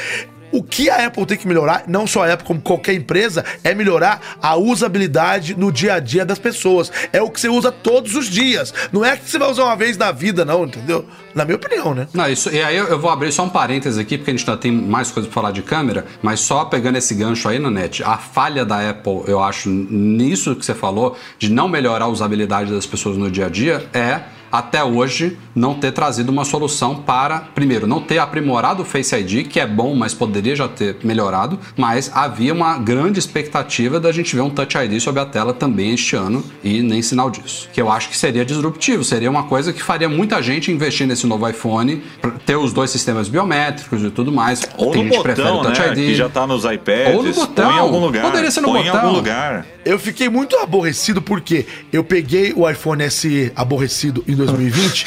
O 0.53 0.63
que 0.63 0.89
a 0.89 1.07
Apple 1.07 1.27
tem 1.27 1.37
que 1.37 1.47
melhorar, 1.47 1.85
não 1.87 2.07
só 2.07 2.25
a 2.25 2.33
Apple, 2.33 2.47
como 2.47 2.61
qualquer 2.61 2.95
empresa, 2.95 3.45
é 3.63 3.75
melhorar 3.75 4.21
a 4.41 4.57
usabilidade 4.57 5.55
no 5.55 5.71
dia 5.71 5.95
a 5.95 6.01
dia 6.01 6.25
das 6.25 6.39
pessoas. 6.39 6.91
É 7.13 7.21
o 7.21 7.31
que 7.31 7.41
você 7.41 7.49
usa 7.49 7.71
todos 7.71 8.15
os 8.15 8.27
dias. 8.27 8.73
Não 8.93 9.05
é 9.05 9.17
que 9.17 9.29
você 9.29 9.39
vai 9.39 9.51
usar 9.51 9.65
uma 9.65 9.77
vez 9.77 9.97
na 9.97 10.13
vida, 10.13 10.45
não, 10.45 10.65
entendeu? 10.65 11.05
Na 11.35 11.45
minha 11.45 11.57
opinião, 11.57 11.95
né? 11.95 12.09
Não, 12.13 12.29
isso, 12.29 12.51
e 12.51 12.63
aí 12.63 12.77
eu, 12.77 12.87
eu 12.87 12.99
vou 12.99 13.11
abrir 13.11 13.31
só 13.33 13.45
um 13.45 13.49
parênteses 13.49 13.99
aqui, 13.99 14.17
porque 14.17 14.31
a 14.31 14.35
gente 14.35 14.49
ainda 14.49 14.61
tem 14.61 14.73
mais 14.73 15.11
coisa 15.11 15.29
pra 15.29 15.35
falar 15.35 15.53
de 15.53 15.63
câmera, 15.63 16.07
mas 16.23 16.41
só 16.41 16.65
pegando 16.65 16.97
esse 16.97 17.15
gancho 17.15 17.49
aí, 17.49 17.59
Nanete, 17.59 18.03
a 18.03 18.17
falha 18.17 18.65
da 18.65 18.91
Apple, 18.91 19.23
eu 19.27 19.43
acho, 19.43 19.69
nisso 19.69 20.57
que 20.57 20.65
você 20.65 20.75
falou, 20.75 21.17
de 21.39 21.51
não 21.51 21.69
melhorar 21.69 22.07
a 22.07 22.09
usabilidade 22.09 22.73
das 22.73 22.87
pessoas 22.87 23.17
no 23.17 23.31
dia 23.31 23.47
a 23.47 23.49
dia, 23.49 23.87
é 23.93 24.21
até 24.51 24.83
hoje 24.83 25.37
não 25.55 25.75
ter 25.75 25.93
trazido 25.93 26.31
uma 26.31 26.45
solução 26.45 26.97
para, 26.97 27.41
primeiro, 27.55 27.87
não 27.87 28.01
ter 28.01 28.19
aprimorado 28.19 28.83
o 28.83 28.85
Face 28.85 29.15
ID, 29.15 29.47
que 29.47 29.59
é 29.59 29.67
bom, 29.67 29.95
mas 29.95 30.15
poderia 30.15 30.55
já 30.55 30.69
ter 30.69 30.97
melhorado, 31.03 31.59
mas 31.77 32.11
havia 32.15 32.53
uma 32.55 32.79
grande 32.79 33.19
expectativa 33.19 33.99
da 33.99 34.13
gente 34.13 34.35
ver 34.35 34.43
um 34.43 34.51
Touch 34.51 34.77
ID 34.77 35.01
sobre 35.01 35.21
a 35.21 35.27
tela 35.27 35.53
também 35.53 35.93
este 35.95 36.15
ano 36.17 36.45
e 36.63 36.81
nem 36.83 37.03
sinal 37.03 37.31
disso. 37.31 37.69
Que 37.73 37.81
eu 37.81 37.91
acho 37.91 38.09
que 38.09 38.17
seria 38.17 38.45
disruptivo, 38.45 39.03
seria 39.03 39.31
uma 39.31 39.45
coisa 39.45 39.73
que 39.73 39.83
faria 39.83 40.09
muita 40.09 40.41
gente 40.43 40.71
investir 40.71 41.07
nesse 41.07 41.27
novo 41.27 41.49
iPhone, 41.49 42.03
ter 42.47 42.57
os 42.57 42.73
dois 42.73 42.91
sistemas 42.91 43.29
biométricos 43.29 44.03
e 44.03 44.11
tudo 44.11 44.31
mais. 44.33 44.63
Ou 44.77 44.93
Tem 44.93 45.03
no 45.05 45.09
gente 45.09 45.17
que 45.19 45.23
prefere 45.23 45.49
botão, 45.49 45.61
o 45.61 45.65
Touch 45.65 45.81
né? 45.81 45.89
ID. 45.89 45.97
Que 45.97 46.15
já 46.15 46.29
tá 46.29 46.47
nos 46.47 46.65
iPads. 46.65 47.15
Ou 47.17 47.23
no 47.23 47.33
botão. 47.33 47.67
Põe 47.67 47.77
em 47.77 47.81
algum 47.81 47.99
lugar. 47.99 48.23
Poderia 48.23 48.51
ser 48.51 48.61
no 48.61 48.69
Põe 48.69 48.81
em 48.81 48.85
botão. 48.85 49.01
algum 49.01 49.17
lugar. 49.17 49.67
Eu 49.85 49.99
fiquei 49.99 50.29
muito 50.29 50.57
aborrecido 50.57 51.23
porque 51.23 51.67
eu 51.93 52.05
peguei 52.05 52.53
o 52.55 52.69
iPhone 52.69 53.11
SE 53.11 53.51
aborrecido 53.57 54.23
em 54.29 54.35
2020. 54.39 55.07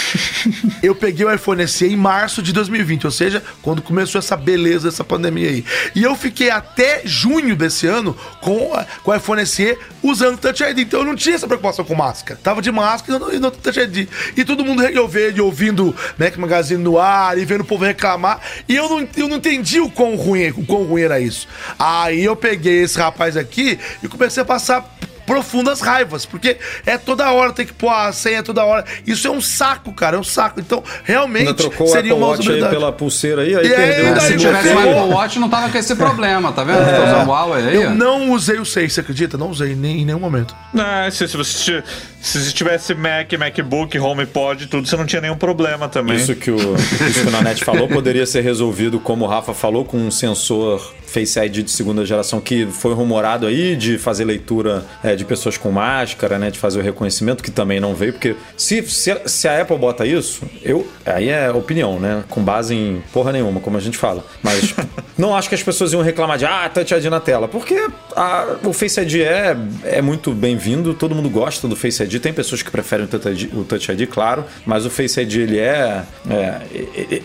eu 0.84 0.94
peguei 0.96 1.26
o 1.26 1.34
iPhone 1.34 1.68
SE 1.68 1.86
em 1.86 1.96
março 1.96 2.42
de 2.42 2.54
2020, 2.54 3.06
ou 3.06 3.12
seja, 3.12 3.44
quando 3.62 3.82
começou 3.82 4.20
essa 4.20 4.36
beleza, 4.38 4.88
essa 4.88 5.04
pandemia 5.04 5.50
aí. 5.50 5.66
E 5.96 6.04
eu 6.04 6.16
fiquei 6.16 6.50
até 6.50 7.02
junho 7.06 7.56
desse 7.56 7.88
ano 7.88 8.16
com, 8.42 8.74
a- 8.74 8.86
com 9.04 9.12
o 9.12 9.16
iPhone 9.16 9.46
SE 9.46 9.78
usando 10.04 10.38
Touch 10.38 10.64
ID. 10.64 10.80
Então 10.80 11.00
eu 11.02 11.06
não 11.06 11.16
tinha 11.16 11.36
essa 11.36 11.48
preocupação 11.48 11.84
com 11.86 11.96
máscara. 11.96 12.40
Tava 12.42 12.62
de 12.62 12.72
máscara 12.72 13.18
e 13.18 13.20
não, 13.40 13.40
não 13.40 13.52
Touch 13.52 13.80
ID. 13.80 14.08
E 14.36 14.44
todo 14.44 14.64
mundo 14.66 14.84
eu 14.84 15.08
vejo 15.08 15.44
ouvindo 15.46 15.96
Mac 16.18 16.36
Magazine 16.38 16.82
no 16.84 16.98
ar 17.00 17.38
e 17.38 17.46
vendo 17.46 17.62
o 17.62 17.66
povo 17.66 17.86
reclamar. 17.86 18.40
E 18.68 18.76
eu 18.76 18.90
não, 18.90 19.08
eu 19.18 19.28
não 19.28 19.38
entendi 19.38 19.80
o 19.80 19.90
quão 19.90 20.16
ruim, 20.16 20.50
o 20.50 20.66
quão 20.66 20.84
ruim 20.84 21.02
era 21.04 21.20
isso. 21.20 21.48
Aí 21.78 22.24
eu 22.24 22.36
peguei 22.36 22.82
esse 22.84 22.98
rapaz 22.98 23.38
aqui 23.38 23.80
e 24.04 24.08
comecei 24.08 24.42
a 24.44 24.46
passar 24.46 24.98
profundas 25.26 25.82
raivas, 25.82 26.26
porque 26.26 26.58
é 26.86 26.98
toda 26.98 27.32
hora, 27.32 27.54
tem 27.54 27.66
que 27.66 27.74
pôr 27.74 27.90
a 27.90 28.12
senha 28.12 28.44
toda 28.44 28.64
hora. 28.64 28.86
Isso 29.06 29.28
é 29.28 29.32
um 29.32 29.42
saco, 29.42 29.94
cara, 29.94 30.18
é 30.18 30.20
um 30.20 30.24
saco. 30.24 30.60
Então, 30.60 30.84
realmente, 31.04 31.48
Ainda 31.48 31.54
trocou 31.54 31.88
o 31.88 31.90
seria 31.90 32.12
Apple 32.12 32.24
uma 32.24 32.28
Watch 32.32 32.52
aí 32.52 32.70
pela 32.70 32.92
pulseira 32.92 33.42
aí, 33.42 33.56
aí 33.56 33.66
E 33.66 33.70
perdeu. 33.70 34.16
É, 34.16 34.20
se 34.20 34.34
eu 34.34 34.38
tivesse 34.38 34.68
ferrou. 34.68 35.00
Apple 35.00 35.14
Watch, 35.14 35.40
não 35.40 35.50
tava 35.50 35.70
com 35.70 35.78
esse 35.78 35.96
problema, 35.96 36.52
tá 36.52 36.64
vendo? 36.64 36.82
Usando 36.82 37.28
o 37.28 37.32
Huawei 37.32 37.68
aí. 37.68 37.76
Eu 37.76 37.92
não 37.92 38.32
usei 38.32 38.60
o 38.60 38.66
6, 38.66 38.92
você 38.92 39.00
acredita? 39.00 39.38
Não 39.38 39.50
usei 39.50 39.76
nem, 39.76 40.02
em 40.02 40.06
nenhum 40.06 40.20
momento. 40.20 40.56
É, 40.76 41.10
se, 41.12 41.28
se 41.28 41.38
você 41.38 41.84
se 42.22 42.54
tivesse 42.54 42.94
Mac, 42.94 43.32
MacBook, 43.38 43.98
HomePod, 43.98 44.68
tudo, 44.68 44.88
você 44.88 44.96
não 44.96 45.06
tinha 45.06 45.22
nenhum 45.22 45.36
problema 45.38 45.90
também. 45.90 46.18
Isso 46.18 46.36
que, 46.36 46.52
o, 46.52 46.56
isso 46.76 47.22
que 47.24 47.28
o 47.28 47.32
Nanete 47.32 47.64
falou 47.66 47.88
poderia 47.88 48.26
ser 48.26 48.42
resolvido, 48.42 49.00
como 49.00 49.26
o 49.26 49.28
Rafa 49.28 49.54
falou, 49.54 49.84
com 49.86 49.98
um 49.98 50.12
sensor 50.12 50.94
Face 51.06 51.38
ID 51.38 51.58
de 51.66 51.72
segunda 51.72 52.06
geração 52.06 52.40
que 52.40 52.66
foi 52.68 52.94
rumorado 52.94 53.46
aí 53.46 53.76
de 53.76 53.98
fazer 53.98 54.24
leitura 54.24 54.86
é, 55.04 55.14
de 55.14 55.26
pessoas 55.26 55.58
com 55.58 55.70
máscara, 55.70 56.40
né? 56.40 56.50
De 56.50 56.58
fazer 56.58 56.80
o 56.80 56.82
reconhecimento, 56.82 57.44
que 57.44 57.52
também 57.52 57.82
não 57.82 57.94
veio, 57.94 58.14
porque 58.14 58.34
se, 58.56 58.82
se, 58.84 59.14
se 59.26 59.48
a 59.48 59.62
Apple 59.62 59.78
bota 59.78 60.06
isso, 60.06 60.42
eu. 60.64 60.88
Aí 61.06 61.28
é 61.28 61.52
opinião, 61.52 62.00
né? 62.00 62.24
Com 62.30 62.42
base 62.42 62.74
em 62.74 63.04
porra 63.12 63.34
nenhuma, 63.34 63.60
como 63.60 63.76
a 63.76 63.82
gente 63.82 63.98
fala. 63.98 64.24
Mas 64.42 64.74
não 65.18 65.36
acho 65.36 65.50
que 65.50 65.56
as 65.56 65.62
pessoas 65.64 65.92
iam 65.92 66.02
reclamar 66.02 66.38
de 66.38 66.46
ah, 66.46 66.70
Touch 66.74 66.94
ID 66.94 67.06
na 67.06 67.20
tela, 67.20 67.48
porque 67.48 67.90
a- 68.16 68.56
o 68.64 68.72
Face 68.72 69.02
ID 69.02 69.16
é, 69.22 69.58
é 69.84 70.02
muito 70.02 70.32
bem-vindo, 70.32 70.94
todo 70.94 71.14
mundo 71.14 71.30
gosta 71.30 71.68
do 71.68 71.76
Face 71.76 72.02
ID. 72.02 72.11
Tem 72.20 72.34
pessoas 72.34 72.62
que 72.62 72.72
preferem 72.72 73.06
o 73.06 73.08
Touch 73.08 73.28
ID, 73.28 73.54
o 73.54 73.64
Touch 73.64 73.92
ID, 73.92 74.08
claro, 74.08 74.46
mas 74.66 74.86
o 74.86 74.90
Face 74.90 75.20
ID 75.20 75.36
ele 75.36 75.60
é, 75.60 76.04
é, 76.30 76.62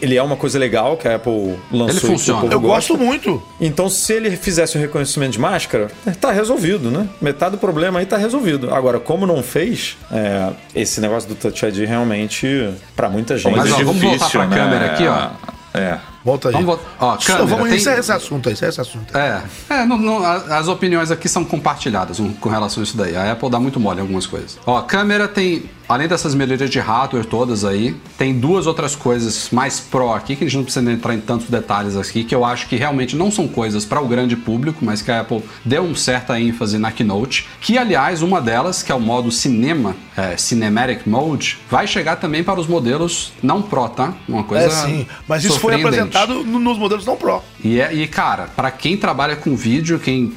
ele 0.00 0.16
é 0.16 0.22
uma 0.22 0.36
coisa 0.36 0.58
legal 0.58 0.96
que 0.96 1.08
a 1.08 1.16
Apple 1.16 1.56
lançou. 1.70 2.10
Ele 2.10 2.16
funciona. 2.16 2.52
Eu 2.52 2.60
gosta. 2.60 2.94
gosto 2.94 2.98
muito. 2.98 3.42
Então, 3.60 3.88
se 3.88 4.12
ele 4.12 4.30
fizesse 4.36 4.76
o 4.76 4.80
reconhecimento 4.80 5.32
de 5.32 5.40
máscara, 5.40 5.90
tá 6.20 6.30
resolvido, 6.30 6.90
né? 6.90 7.08
Metade 7.20 7.52
do 7.52 7.58
problema 7.58 7.98
aí 7.98 8.06
tá 8.06 8.16
resolvido. 8.16 8.72
Agora, 8.72 8.98
como 8.98 9.26
não 9.26 9.42
fez, 9.42 9.96
é, 10.10 10.52
esse 10.74 11.00
negócio 11.00 11.28
do 11.28 11.34
Touch 11.34 11.64
ID 11.64 11.88
realmente, 11.88 12.46
pra 12.94 13.08
muita 13.08 13.36
gente. 13.36 13.56
Mas, 13.56 13.72
ó, 13.72 13.80
é 13.80 13.84
vamos 13.84 14.02
voltar 14.02 14.30
pra 14.30 14.46
câmera 14.46 14.86
aqui, 14.86 15.06
ó. 15.06 15.30
É. 15.78 16.15
Volta 16.26 16.48
aí. 16.48 16.52
Vamos 16.54 16.66
voltar. 16.66 16.84
Ó, 16.98 17.16
câmera, 17.16 17.46
vamos 17.46 17.68
tem- 17.68 17.76
encerrar 17.78 17.98
esse 18.00 18.10
assunto 18.10 18.48
aí, 18.48 18.52
encerra 18.54 18.70
esse 18.70 18.80
assunto. 18.80 19.16
É, 19.16 19.42
é 19.70 19.86
não- 19.86 19.96
não, 19.96 20.24
as 20.26 20.66
opiniões 20.66 21.12
aqui 21.12 21.28
são 21.28 21.44
compartilhadas 21.44 22.20
com 22.40 22.48
relação 22.48 22.82
a 22.82 22.84
isso 22.84 22.96
daí. 22.96 23.14
A 23.16 23.30
Apple 23.30 23.48
dá 23.48 23.60
muito 23.60 23.78
mole 23.78 23.98
em 23.98 24.00
algumas 24.00 24.26
coisas. 24.26 24.58
Ó, 24.66 24.82
câmera 24.82 25.28
tem, 25.28 25.70
além 25.88 26.08
dessas 26.08 26.34
melhorias 26.34 26.68
de 26.68 26.80
hardware 26.80 27.24
todas 27.24 27.64
aí, 27.64 27.94
tem 28.18 28.36
duas 28.40 28.66
outras 28.66 28.96
coisas 28.96 29.50
mais 29.52 29.78
pró 29.78 30.16
aqui, 30.16 30.34
que 30.34 30.42
a 30.42 30.46
gente 30.48 30.56
não 30.56 30.64
precisa 30.64 30.90
entrar 30.90 31.14
em 31.14 31.20
tantos 31.20 31.48
detalhes 31.48 31.96
aqui, 31.96 32.24
que 32.24 32.34
eu 32.34 32.44
acho 32.44 32.66
que 32.66 32.74
realmente 32.74 33.14
não 33.14 33.30
são 33.30 33.46
coisas 33.46 33.84
para 33.84 34.00
o 34.00 34.08
grande 34.08 34.34
público, 34.34 34.84
mas 34.84 35.00
que 35.00 35.12
a 35.12 35.20
Apple 35.20 35.44
deu 35.64 35.84
um 35.84 35.94
certa 35.94 36.40
ênfase 36.40 36.76
na 36.76 36.90
Keynote. 36.90 37.46
Que, 37.60 37.78
aliás, 37.78 38.20
uma 38.20 38.40
delas, 38.40 38.82
que 38.82 38.90
é 38.90 38.94
o 38.96 39.00
modo 39.00 39.30
cinema, 39.30 39.94
é, 40.16 40.36
Cinematic 40.36 41.06
Mode, 41.06 41.58
vai 41.70 41.86
chegar 41.86 42.16
também 42.16 42.42
para 42.42 42.58
os 42.58 42.66
modelos 42.66 43.32
não 43.40 43.62
Pro, 43.62 43.88
tá? 43.88 44.12
Uma 44.28 44.42
coisa. 44.42 44.66
É 44.66 44.70
sim, 44.70 45.06
mas 45.28 45.44
isso 45.44 45.60
foi 45.60 45.74
apresentado 45.74 46.15
no- 46.24 46.44
nos 46.60 46.78
modelos 46.78 47.04
não 47.04 47.16
Pro. 47.16 47.42
E, 47.62 47.80
é- 47.80 47.92
e, 47.92 48.06
cara, 48.06 48.48
pra 48.54 48.70
quem 48.70 48.96
trabalha 48.96 49.34
com 49.34 49.56
vídeo, 49.56 49.98
quem 49.98 50.32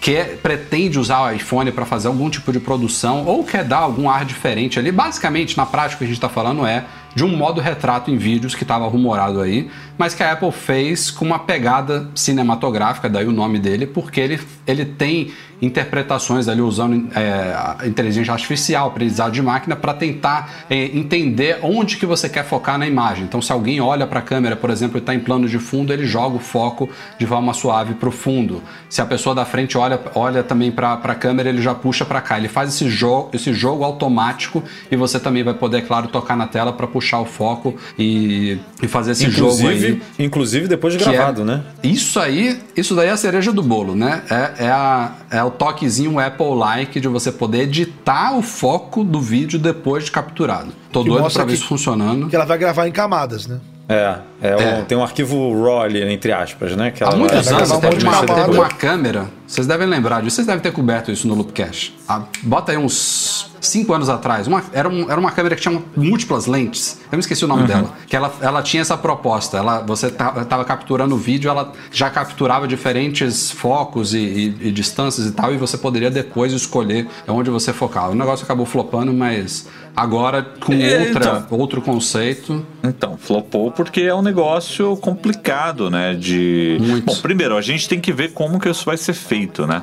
quer, 0.00 0.36
pretende 0.38 0.98
usar 0.98 1.20
o 1.22 1.32
iPhone 1.32 1.72
pra 1.72 1.84
fazer 1.84 2.06
algum 2.08 2.30
tipo 2.30 2.52
de 2.52 2.60
produção 2.60 3.24
ou 3.26 3.42
quer 3.44 3.64
dar 3.64 3.78
algum 3.78 4.08
ar 4.08 4.24
diferente 4.24 4.78
ali, 4.78 4.92
basicamente, 4.92 5.56
na 5.56 5.66
prática, 5.66 5.96
o 5.96 5.98
que 5.98 6.04
a 6.04 6.08
gente 6.08 6.20
tá 6.20 6.28
falando 6.28 6.64
é 6.64 6.84
de 7.18 7.24
um 7.24 7.36
modo 7.36 7.60
retrato 7.60 8.12
em 8.12 8.16
vídeos 8.16 8.54
que 8.54 8.62
estava 8.62 8.86
rumorado 8.86 9.40
aí, 9.40 9.68
mas 9.98 10.14
que 10.14 10.22
a 10.22 10.30
Apple 10.30 10.52
fez 10.52 11.10
com 11.10 11.24
uma 11.24 11.40
pegada 11.40 12.08
cinematográfica, 12.14 13.08
daí 13.08 13.26
o 13.26 13.32
nome 13.32 13.58
dele, 13.58 13.88
porque 13.88 14.20
ele, 14.20 14.40
ele 14.64 14.84
tem 14.84 15.32
interpretações 15.60 16.46
ali 16.46 16.60
usando 16.60 17.08
é, 17.16 17.86
inteligência 17.86 18.32
artificial, 18.32 18.88
aprendizado 18.88 19.32
de 19.32 19.42
máquina, 19.42 19.74
para 19.74 19.92
tentar 19.92 20.66
é, 20.70 20.96
entender 20.96 21.58
onde 21.62 21.96
que 21.96 22.06
você 22.06 22.28
quer 22.28 22.44
focar 22.44 22.78
na 22.78 22.86
imagem. 22.86 23.24
Então, 23.24 23.42
se 23.42 23.50
alguém 23.50 23.80
olha 23.80 24.06
para 24.06 24.20
a 24.20 24.22
câmera, 24.22 24.54
por 24.54 24.70
exemplo, 24.70 24.98
e 24.98 25.00
está 25.00 25.12
em 25.14 25.18
plano 25.18 25.48
de 25.48 25.58
fundo, 25.58 25.92
ele 25.92 26.06
joga 26.06 26.36
o 26.36 26.38
foco 26.38 26.88
de 27.18 27.26
forma 27.26 27.52
suave 27.52 27.94
para 27.94 28.08
o 28.08 28.12
fundo. 28.12 28.62
Se 28.88 29.02
a 29.02 29.06
pessoa 29.06 29.34
da 29.34 29.44
frente 29.44 29.76
olha, 29.76 30.00
olha 30.14 30.42
também 30.42 30.70
para 30.70 30.92
a 30.92 31.14
câmera, 31.14 31.48
ele 31.48 31.60
já 31.60 31.74
puxa 31.74 32.04
para 32.04 32.20
cá. 32.20 32.38
Ele 32.38 32.48
faz 32.48 32.68
esse 32.74 32.88
jogo, 32.88 33.30
esse 33.32 33.52
jogo 33.52 33.82
automático 33.82 34.62
e 34.90 34.96
você 34.96 35.18
também 35.18 35.42
vai 35.42 35.54
poder, 35.54 35.82
claro, 35.82 36.08
tocar 36.08 36.36
na 36.36 36.46
tela 36.46 36.72
para 36.72 36.86
puxar 36.86 37.07
o 37.16 37.24
foco 37.24 37.74
e, 37.98 38.58
e 38.82 38.86
fazer 38.88 39.12
esse 39.12 39.30
jogo 39.30 39.52
aí. 39.52 39.76
Inclusive, 39.76 40.02
inclusive 40.18 40.68
depois 40.68 40.92
de 40.92 40.98
que 40.98 41.10
gravado, 41.10 41.42
é- 41.42 41.44
né? 41.44 41.62
Isso 41.82 42.20
aí, 42.20 42.60
isso 42.76 42.94
daí 42.94 43.08
é 43.08 43.12
a 43.12 43.16
cereja 43.16 43.52
do 43.52 43.62
bolo, 43.62 43.94
né? 43.94 44.22
É, 44.30 44.64
é, 44.66 44.68
a- 44.70 45.12
é 45.30 45.42
o 45.42 45.50
toquezinho 45.50 46.18
Apple-like 46.18 47.00
de 47.00 47.08
você 47.08 47.32
poder 47.32 47.62
editar 47.62 48.36
o 48.36 48.42
foco 48.42 49.02
do 49.02 49.20
vídeo 49.20 49.58
depois 49.58 50.04
de 50.04 50.10
capturado. 50.10 50.72
Tô 50.92 51.02
Que 51.02 51.08
doido 51.08 51.30
pra 51.32 51.44
ver 51.44 51.52
que- 51.52 51.54
isso 51.58 51.66
funcionando. 51.66 52.28
Que 52.28 52.36
ela 52.36 52.44
vai 52.44 52.58
gravar 52.58 52.86
em 52.86 52.92
camadas, 52.92 53.46
né? 53.46 53.58
É, 53.88 54.18
é, 54.42 54.54
um- 54.56 54.60
É. 54.60 54.82
tem 54.86 54.98
um 54.98 55.02
arquivo 55.02 55.50
RAW 55.64 55.80
ali, 55.80 56.02
entre 56.12 56.30
aspas, 56.30 56.76
né? 56.76 56.90
Que 56.90 57.02
Há 57.02 57.06
ela 57.06 57.16
muitos 57.16 57.42
vai- 57.46 57.54
anos 57.54 57.70
um 57.70 57.74
monte 57.80 57.96
de 57.96 58.04
uma, 58.04 58.20
uma 58.46 58.68
câmera, 58.68 59.30
vocês 59.48 59.66
devem 59.66 59.88
lembrar 59.88 60.22
disso, 60.22 60.36
vocês 60.36 60.46
devem 60.46 60.62
ter 60.62 60.72
coberto 60.72 61.10
isso 61.10 61.26
no 61.26 61.34
Loopcast. 61.34 61.96
Ah, 62.06 62.22
bota 62.42 62.70
aí 62.72 62.78
uns 62.78 63.50
5 63.60 63.92
anos 63.92 64.08
atrás, 64.08 64.46
uma- 64.46 64.62
era, 64.72 64.88
um- 64.88 65.10
era 65.10 65.18
uma 65.18 65.32
câmera 65.32 65.56
que 65.56 65.62
tinha 65.62 65.82
múltiplas 65.96 66.46
lentes 66.46 66.98
eu 67.10 67.16
me 67.16 67.20
esqueci 67.20 67.42
o 67.44 67.48
nome 67.48 67.66
dela, 67.66 67.94
que 68.06 68.14
ela, 68.14 68.30
ela 68.42 68.62
tinha 68.62 68.82
essa 68.82 68.94
proposta. 68.96 69.56
Ela, 69.56 69.80
você 69.80 70.08
estava 70.08 70.62
capturando 70.62 71.14
o 71.14 71.18
vídeo, 71.18 71.48
ela 71.50 71.72
já 71.90 72.10
capturava 72.10 72.68
diferentes 72.68 73.50
focos 73.50 74.12
e, 74.12 74.18
e- 74.18 74.56
e 74.68 74.70
distâncias 74.70 75.26
e 75.26 75.32
tal, 75.32 75.54
e 75.54 75.56
você 75.56 75.78
poderia 75.78 76.10
depois 76.10 76.52
escolher 76.52 77.08
onde 77.26 77.48
você 77.48 77.72
focava. 77.72 78.10
O 78.10 78.14
negócio 78.14 78.44
acabou 78.44 78.66
flopando, 78.66 79.12
mas 79.14 79.66
agora 79.96 80.42
com 80.60 80.74
É, 80.74 81.06
outra, 81.06 81.44
então. 81.46 81.58
outro 81.58 81.80
conceito. 81.80 82.64
Então, 82.84 83.16
flopou 83.16 83.70
porque 83.72 84.02
é 84.02 84.14
um 84.14 84.22
negócio 84.22 84.94
complicado, 84.98 85.88
né? 85.90 86.14
De. 86.14 86.76
Muito. 86.80 87.06
Bom, 87.06 87.16
primeiro, 87.16 87.56
a 87.56 87.62
gente 87.62 87.88
tem 87.88 87.98
que 87.98 88.12
ver 88.12 88.32
como 88.34 88.60
que 88.60 88.68
isso 88.68 88.84
vai 88.84 88.98
ser 88.98 89.14
feito, 89.14 89.37
né? 89.66 89.82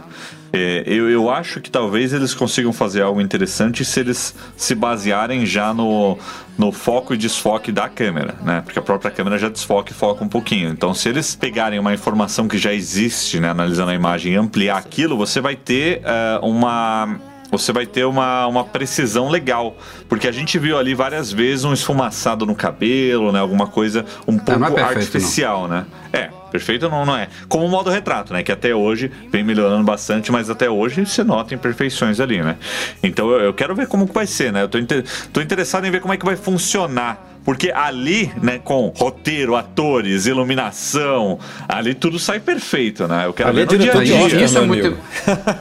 É, 0.53 0.83
eu, 0.85 1.09
eu 1.09 1.29
acho 1.29 1.59
que 1.59 1.69
talvez 1.69 2.13
eles 2.13 2.33
consigam 2.33 2.71
fazer 2.71 3.01
algo 3.01 3.19
interessante 3.19 3.83
se 3.83 3.99
eles 3.99 4.33
se 4.55 4.73
basearem 4.73 5.45
já 5.45 5.73
no, 5.73 6.17
no 6.57 6.71
foco 6.71 7.13
e 7.13 7.17
desfoque 7.17 7.73
da 7.73 7.89
câmera, 7.89 8.35
né? 8.41 8.61
Porque 8.61 8.79
a 8.79 8.81
própria 8.81 9.11
câmera 9.11 9.37
já 9.37 9.49
desfoca 9.49 9.91
e 9.91 9.93
foca 9.93 10.23
um 10.23 10.29
pouquinho. 10.29 10.69
Então, 10.69 10.93
se 10.93 11.09
eles 11.09 11.35
pegarem 11.35 11.77
uma 11.77 11.93
informação 11.93 12.47
que 12.47 12.57
já 12.57 12.73
existe, 12.73 13.37
né, 13.37 13.49
analisando 13.49 13.91
a 13.91 13.93
imagem 13.95 14.33
e 14.33 14.35
ampliar 14.37 14.77
aquilo, 14.77 15.17
você 15.17 15.41
vai 15.41 15.57
ter 15.57 16.01
eh, 16.05 16.39
uma 16.41 17.19
você 17.51 17.71
vai 17.71 17.85
ter 17.85 18.05
uma, 18.05 18.47
uma 18.47 18.63
precisão 18.63 19.29
legal. 19.29 19.77
Porque 20.09 20.27
a 20.27 20.31
gente 20.31 20.57
viu 20.59 20.77
ali 20.77 20.93
várias 20.93 21.31
vezes 21.31 21.65
um 21.65 21.73
esfumaçado 21.73 22.45
no 22.45 22.55
cabelo, 22.55 23.31
né? 23.31 23.39
Alguma 23.39 23.67
coisa 23.67 24.05
um 24.27 24.37
pouco 24.37 24.59
não 24.59 24.67
é 24.67 24.71
perfeito, 24.71 24.97
artificial, 24.99 25.67
né? 25.67 25.85
É, 26.11 26.29
perfeito 26.51 26.89
não, 26.89 27.05
não 27.05 27.15
é. 27.15 27.27
Como 27.47 27.65
o 27.65 27.69
modo 27.69 27.89
retrato, 27.89 28.33
né? 28.33 28.43
Que 28.43 28.51
até 28.51 28.73
hoje 28.73 29.11
vem 29.31 29.43
melhorando 29.43 29.83
bastante, 29.83 30.31
mas 30.31 30.49
até 30.49 30.69
hoje 30.69 31.05
você 31.05 31.23
nota 31.23 31.53
imperfeições 31.53 32.19
ali, 32.19 32.41
né? 32.41 32.55
Então 33.03 33.29
eu, 33.29 33.39
eu 33.41 33.53
quero 33.53 33.75
ver 33.75 33.87
como 33.87 34.07
que 34.07 34.13
vai 34.13 34.27
ser, 34.27 34.51
né? 34.51 34.63
Eu 34.63 34.69
tô, 34.69 34.77
inter- 34.77 35.03
tô 35.33 35.41
interessado 35.41 35.85
em 35.85 35.91
ver 35.91 36.01
como 36.01 36.13
é 36.13 36.17
que 36.17 36.25
vai 36.25 36.35
funcionar. 36.35 37.34
Porque 37.45 37.71
ali, 37.71 38.31
né, 38.41 38.59
com 38.61 38.91
roteiro, 38.97 39.55
atores, 39.55 40.25
iluminação, 40.25 41.37
ali 41.69 41.93
tudo 41.93 42.17
sai 42.17 42.39
perfeito, 42.39 43.07
né? 43.07 43.27
Eu 43.27 43.33
quero 43.33 43.49
Ali 43.49 43.61
é 43.61 43.65
ver 43.67 43.77
no 43.77 43.83
dia 43.83 43.93
a 43.93 44.27
dia. 44.27 44.43
Isso 44.45 44.57
é 44.57 44.65
muito. 44.65 44.97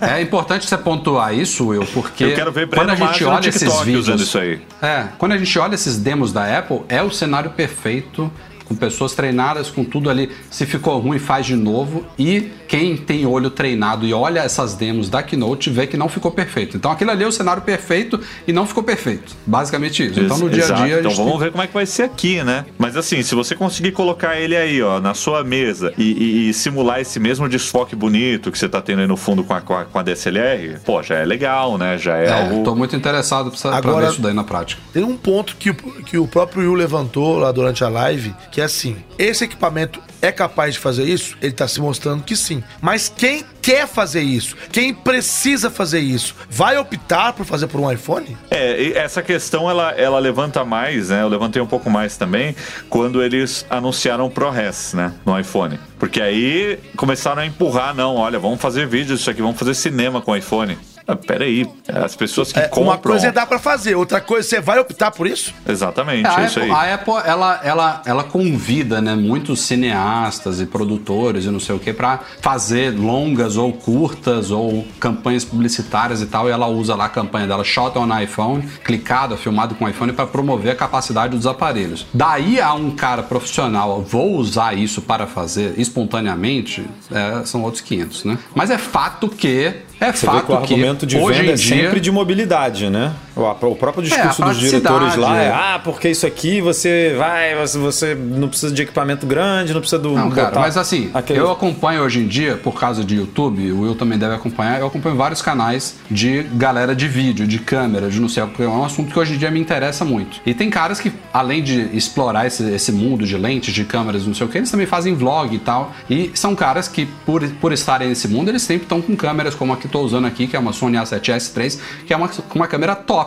É 0.01 0.23
importante 0.23 0.67
você 0.67 0.79
pontuar 0.79 1.35
isso, 1.35 1.67
Will, 1.69 1.87
porque 1.93 2.25
Eu 2.25 2.35
quero 2.35 2.51
ver 2.51 2.69
quando 2.69 2.91
a 2.91 2.95
gente 2.95 3.23
olha 3.25 3.49
esses 3.49 3.81
vídeos. 3.81 4.09
usando 4.09 4.21
isso 4.21 4.39
aí. 4.39 4.63
É, 4.81 5.09
quando 5.19 5.33
a 5.33 5.39
gente 5.39 5.59
olha 5.59 5.75
esses 5.75 5.99
demos 5.99 6.33
da 6.33 6.59
Apple, 6.59 6.81
é 6.89 7.03
o 7.03 7.11
cenário 7.11 7.51
perfeito, 7.51 8.33
com 8.65 8.75
pessoas 8.75 9.13
treinadas, 9.13 9.71
com 9.71 9.85
tudo 9.85 10.09
ali. 10.09 10.31
Se 10.51 10.65
ficou 10.65 10.99
ruim, 10.99 11.19
faz 11.19 11.45
de 11.45 11.55
novo. 11.55 12.07
E 12.19 12.51
quem 12.69 12.97
tem 12.97 13.27
olho 13.27 13.51
treinado 13.51 14.07
e 14.07 14.13
olha 14.15 14.41
essas 14.41 14.75
demos 14.75 15.09
da 15.09 15.23
Keynote 15.23 15.71
vê 15.71 15.87
que 15.87 15.97
não 15.97 16.09
ficou 16.09 16.31
perfeito. 16.31 16.77
Então 16.77 16.91
aquilo 16.91 17.11
ali 17.11 17.25
é 17.25 17.27
o 17.27 17.33
cenário 17.33 17.63
perfeito 17.63 18.21
e 18.47 18.53
não 18.53 18.67
ficou 18.67 18.83
perfeito. 18.83 19.35
Basicamente 19.47 20.05
isso. 20.07 20.21
Então 20.21 20.39
no 20.39 20.49
dia 20.51 20.65
a 20.65 20.71
dia. 20.73 20.97
a 20.97 20.99
Então 21.01 21.11
gente 21.11 21.17
vamos 21.19 21.33
tem- 21.33 21.41
ver 21.43 21.51
como 21.51 21.63
é 21.63 21.67
que 21.67 21.75
vai 21.75 21.87
ser 21.87 22.05
aqui, 22.05 22.43
né? 22.43 22.65
Mas 22.79 22.97
assim, 22.97 23.23
se 23.23 23.35
você 23.35 23.55
conseguir 23.55 23.93
colocar 23.93 24.37
ele 24.39 24.57
aí, 24.57 24.83
ó, 24.83 25.01
na 25.01 25.15
sua 25.15 25.45
mesa 25.45 25.93
e, 25.99 26.03
e- 26.05 26.49
e 26.51 26.55
simular 26.55 27.01
esse 27.01 27.21
mesmo 27.21 27.49
desfoque 27.49 27.95
bonito 27.95 28.51
que 28.51 28.59
você 28.59 28.69
tá 28.69 28.81
tendo 28.81 29.01
aí 29.03 29.07
no 29.07 29.17
fundo 29.17 29.45
com 29.45 29.55
a, 29.55 29.61
com 29.61 29.75
a, 29.77 29.85
com 29.85 29.99
a 29.99 30.03
DSLR, 30.03 30.79
pô, 30.85 31.03
já 31.03 31.17
é 31.17 31.25
legal, 31.25 31.77
né? 31.79 31.99
Já 31.99 32.17
é, 32.17 32.27
É, 32.27 32.33
algo. 32.33 32.65
tô 32.65 32.75
muito 32.75 32.97
interessado 32.97 33.51
pra, 33.51 33.61
pra 33.71 33.79
Agora- 33.79 34.07
ver 34.07 34.13
isso 34.13 34.23
daí 34.23 34.33
na 34.35 34.45
prática. 34.45 34.81
Tem 34.93 35.05
um 35.05 35.17
ponto 35.17 35.57
que, 35.57 35.71
o- 35.71 35.75
que 35.75 36.17
o 36.19 36.27
próprio 36.27 36.63
Will 36.63 36.75
levantou 36.75 37.39
lá 37.39 37.53
durante 37.53 37.85
a 37.85 37.89
live, 37.89 38.35
que 38.51 38.61
é 38.61 38.65
assim: 38.65 38.97
esse 39.19 39.45
equipamento 39.45 40.01
é 40.23 40.33
capaz 40.33 40.73
de 40.75 40.81
fazer 40.81 41.05
isso? 41.05 41.37
Ele 41.43 41.53
tá 41.53 41.69
se 41.69 41.81
mostrando 41.81 42.23
que 42.23 42.35
sim. 42.35 42.63
Mas 42.81 43.09
quem 43.09 43.45
quer 43.63 43.87
fazer 43.87 44.23
isso? 44.23 44.57
Quem 44.71 44.93
precisa 44.93 45.71
fazer 45.71 46.01
isso? 46.01 46.35
Vai 46.51 46.77
optar 46.77 47.33
por 47.33 47.47
fazer 47.47 47.67
por 47.67 47.81
um 47.81 47.91
iPhone? 47.91 48.37
É, 48.51 48.93
essa 48.93 49.23
questão 49.23 49.71
ela, 49.71 49.93
ela 49.93 50.19
levanta 50.19 50.65
mais, 50.65 51.09
né? 51.09 51.23
Eu 51.23 51.29
levantei 51.29 51.63
um 51.63 51.67
pouco 51.67 51.89
mais 51.89 52.17
também 52.17 52.55
quando 52.91 53.23
eles 53.23 53.65
anunciaram 53.71 54.27
o 54.27 54.31
ProRes, 54.31 54.93
né? 54.95 55.13
No 55.25 55.39
iPhone. 55.39 55.79
Porque 55.99 56.21
aí 56.21 56.79
começaram 56.97 57.43
a 57.43 57.47
empurrar, 57.47 57.95
não, 57.95 58.17
olha, 58.17 58.39
vamos 58.39 58.61
fazer 58.61 58.87
vídeo 58.87 59.17
disso 59.17 59.31
aqui, 59.31 59.41
vamos 59.41 59.59
fazer 59.59 59.75
cinema 59.75 60.21
com 60.21 60.33
o 60.33 60.37
iPhone. 60.37 60.77
Ah, 61.07 61.15
peraí, 61.17 61.69
as 61.87 62.17
pessoas 62.17 62.51
que 62.51 62.59
É, 62.59 62.63
compram. 62.69 62.85
uma 62.85 62.99
coisa 62.99 63.27
é 63.27 63.33
dar 63.33 63.47
pra 63.47 63.59
fazer, 63.59 63.95
outra 63.95 64.21
coisa, 64.23 64.49
você 64.49 64.61
vai 64.61 64.79
optar 64.79 65.11
por 65.11 65.27
isso? 65.27 65.53
Exatamente, 65.69 66.27
É, 66.27 66.41
é 66.43 66.47
isso 66.47 66.59
Apple, 66.61 66.73
aí. 66.73 66.91
a 66.91 66.95
Apple, 66.95 67.15
ela, 67.27 67.61
ela, 67.63 68.03
ela 68.07 68.25
convida, 68.25 69.03
né, 69.03 69.15
muitos 69.15 69.61
cineastas 69.61 70.61
e 70.61 70.67
produtores 70.67 71.45
e 71.45 71.51
não 71.51 71.61
sei 71.61 71.75
o 71.75 71.79
que 71.79 71.93
para 71.93 72.21
fazer 72.41 72.91
longas 72.99 73.57
ou 73.59 73.73
curtas 73.73 74.51
ou 74.51 74.87
campanhas 74.99 75.45
publicitárias 75.45 76.23
e 76.23 76.27
tal. 76.27 76.49
E 76.49 76.53
ela 76.53 76.69
usa 76.69 76.95
lá 76.95 77.05
a 77.05 77.09
campanha 77.11 77.47
dela 77.47 77.65
Shot 77.65 77.99
on 77.99 78.19
iPhone, 78.19 78.63
clicado, 78.83 79.37
filmado 79.37 79.75
com 79.75 79.87
iPhone 79.89 80.13
para 80.15 80.27
promover 80.27 80.73
a 80.73 80.77
capacidade 80.77 81.37
dos 81.37 81.47
aparelhos. 81.47 82.07
Daí 82.15 82.59
a 82.61 82.73
um 82.73 82.91
cara 82.91 83.23
profissional, 83.23 84.01
vou 84.03 84.37
usar 84.37 84.73
isso 84.77 85.03
para 85.03 85.27
fazer 85.27 85.75
espontaneamente, 85.79 86.87
é, 87.13 87.45
são 87.45 87.63
outros 87.63 87.83
500, 87.83 88.25
né? 88.25 88.39
Mas 88.55 88.71
é 88.71 88.79
fato 88.79 89.29
que 89.29 89.75
é 90.09 90.13
Você 90.13 90.27
vê 90.27 90.33
fato 90.33 90.47
que 90.47 90.53
o 90.53 90.57
argumento 90.57 91.07
de 91.07 91.17
hoje 91.17 91.41
venda 91.41 91.53
é 91.53 91.55
dia 91.55 91.77
sempre 91.77 92.01
de 92.01 92.11
mobilidade, 92.11 92.91
né? 92.91 93.13
O, 93.37 93.75
próprio 93.75 94.05
É, 94.05 94.09
discurso 94.09 94.43
a 94.45 94.49
dos 94.49 94.59
diretores 94.59 95.17
lá 95.17 95.37
é: 95.37 95.49
praticidade, 95.49 95.75
ah, 95.75 95.79
porque 95.83 96.09
isso 96.09 96.27
aqui 96.27 96.61
você 96.61 97.15
vai, 97.19 97.55
você, 97.67 98.15
não 98.15 98.49
precisa 98.49 98.73
de 98.73 98.83
equipamento 98.83 99.27
grande, 99.27 99.73
não 99.73 99.81
precisa 99.81 100.01
do. 100.01 100.13
Não, 100.13 100.31
cara, 100.31 100.61
mas 100.61 100.77
assim, 100.77 101.11
aquele- 101.13 101.41
eu 101.41 101.51
acompanho 101.51 102.03
hoje 102.03 102.21
em 102.21 102.29
dia, 102.29 102.57
por 102.57 102.79
causa 102.79 103.05
de 103.05 103.17
YouTube, 103.17 103.73
o 103.73 103.81
Will 103.83 103.95
também 103.97 104.17
deve 104.19 104.35
acompanhar, 104.35 104.79
eu 104.79 104.87
acompanho 104.87 105.17
vários 105.17 105.43
canais 105.43 105.97
de 106.11 106.43
galera 106.55 106.95
de 106.95 107.09
vídeo, 107.09 107.47
de 107.47 107.59
câmera, 107.59 108.09
de 108.09 108.21
não 108.21 108.29
sei 108.29 108.43
o 108.43 108.49
que, 108.49 108.63
é 108.63 108.69
um 108.69 108.85
assunto 108.85 109.13
que 109.13 109.19
hoje 109.19 109.35
em 109.35 109.39
dia 109.39 109.51
me 109.51 109.59
interessa 109.59 110.05
muito. 110.05 110.41
E 110.47 110.55
tem 110.55 110.71
caras 110.71 111.01
que, 111.01 111.13
além 111.33 111.63
de 111.63 111.89
explorar 111.97 112.47
esse, 112.47 112.63
esse 112.73 112.93
mundo 112.93 113.27
de 113.27 113.37
lentes, 113.37 113.75
de 113.75 113.85
câmeras, 113.85 114.27
não 114.27 114.35
sei 114.35 114.47
o 114.47 114.51
que, 114.51 114.59
eles 114.59 114.71
também 114.71 114.87
fazem 114.87 115.15
vlog 115.15 115.55
e 115.55 115.59
tal. 115.59 115.93
E 116.09 116.31
são 116.35 116.55
caras 116.55 116.87
que, 116.87 117.07
por, 117.27 117.43
por 117.61 117.73
estarem 117.73 118.09
nesse 118.09 118.29
mundo, 118.29 118.49
eles 118.51 118.63
sempre 118.63 118.85
estão 118.85 119.03
com 119.03 119.17
câmeras 119.17 119.55
como 119.55 119.73
a 119.73 119.77
que 119.77 119.87
estou 119.87 120.05
usando 120.05 120.27
aqui, 120.27 120.47
que 120.47 120.55
é 120.55 120.59
uma 120.59 120.73
Sony 120.73 120.97
A7S 120.99 121.53
III, 121.57 121.81
que 122.07 122.13
é 122.13 122.17
uma, 122.17 122.31
uma 122.55 122.67
câmera 122.69 122.95
top 122.95 123.24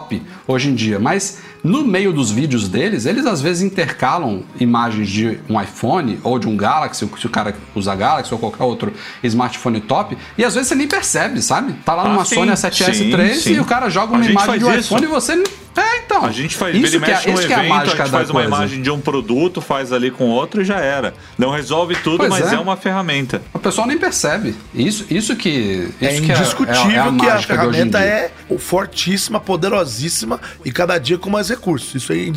hoje 0.48 0.70
em 0.70 0.76
dia. 0.76 1.00
Mas 1.00 1.40
no 1.64 1.86
meio 1.86 2.14
dos 2.14 2.32
vídeos 2.32 2.68
deles, 2.70 3.06
eles 3.06 3.26
às 3.26 3.42
vezes 3.42 3.62
intercalam 3.64 4.44
imagens 4.60 5.10
de 5.10 5.40
um 5.50 5.60
iPhone 5.62 6.20
ou 6.24 6.38
de 6.40 6.48
um 6.48 6.56
Galaxy, 6.56 7.10
se 7.18 7.26
o 7.26 7.30
cara 7.30 7.56
usa 7.76 7.94
Galaxy 7.96 8.34
ou 8.34 8.40
qualquer 8.40 8.64
outro 8.64 8.94
smartphone 9.24 9.82
top, 9.82 10.18
e 10.38 10.44
às 10.46 10.54
vezes 10.54 10.70
você 10.70 10.76
nem 10.76 10.88
percebe, 10.88 11.42
sabe? 11.42 11.74
Tá 11.86 11.94
lá 11.94 12.04
Ah, 12.04 12.10
numa 12.10 12.26
sim, 12.26 12.36
Sony 12.36 12.52
A7S 12.52 12.94
sim, 12.94 13.14
III 13.14 13.36
sim. 13.36 13.54
e 13.56 13.60
o 13.60 13.66
cara 13.66 13.90
joga 13.90 14.14
uma 14.16 14.26
imagem 14.26 14.60
de 14.60 14.66
um 14.66 14.72
isso. 14.74 14.80
iPhone 14.96 15.04
e 15.04 15.08
você. 15.08 15.44
É, 15.78 15.98
então. 15.98 16.26
A 16.26 16.32
gente 16.32 16.56
faz, 16.56 16.76
isso 16.76 16.96
ele 16.96 17.06
que 17.06 17.12
é, 17.12 17.14
mexe 17.14 17.30
um 17.30 17.34
isso 17.34 17.48
que 17.48 17.54
é 17.54 17.60
evento, 17.60 17.74
a 17.74 17.78
a, 17.78 17.86
gente 17.86 18.10
faz 18.10 18.30
uma 18.30 18.42
coisa. 18.42 18.48
imagem 18.48 18.82
de 18.82 18.90
um 18.90 19.00
produto, 19.00 19.62
faz 19.62 19.94
ali 19.94 20.10
com 20.10 20.26
outro 20.26 20.62
e 20.62 20.66
já 20.66 20.80
era. 20.80 21.14
Não 21.38 21.52
resolve 21.52 21.96
tudo, 21.96 22.18
Pois 22.18 22.30
mas 22.30 22.52
é. 22.52 22.56
é. 22.56 22.60
uma 22.60 22.76
ferramenta. 22.76 23.42
O 23.54 23.60
pessoal 23.60 23.86
nem 23.88 23.98
percebe. 23.98 24.56
Isso, 24.74 25.06
isso 25.10 25.36
que. 25.36 25.50
Isso 25.50 25.96
é 26.02 26.22
que 26.22 26.32
indiscutível 26.32 26.92
é, 26.92 26.96
é 26.96 27.00
a 27.00 27.12
que 27.12 27.28
a 27.28 27.42
ferramenta 27.42 28.00
é 28.00 28.32
fortíssima, 28.58 29.40
poderosíssima 29.40 30.42
e 30.66 30.72
cada 30.72 30.98
dia 30.98 31.18
com 31.18 31.30
mais 31.30 31.50
recursos. 31.50 31.94
Isso 31.94 32.12
aí 32.12 32.34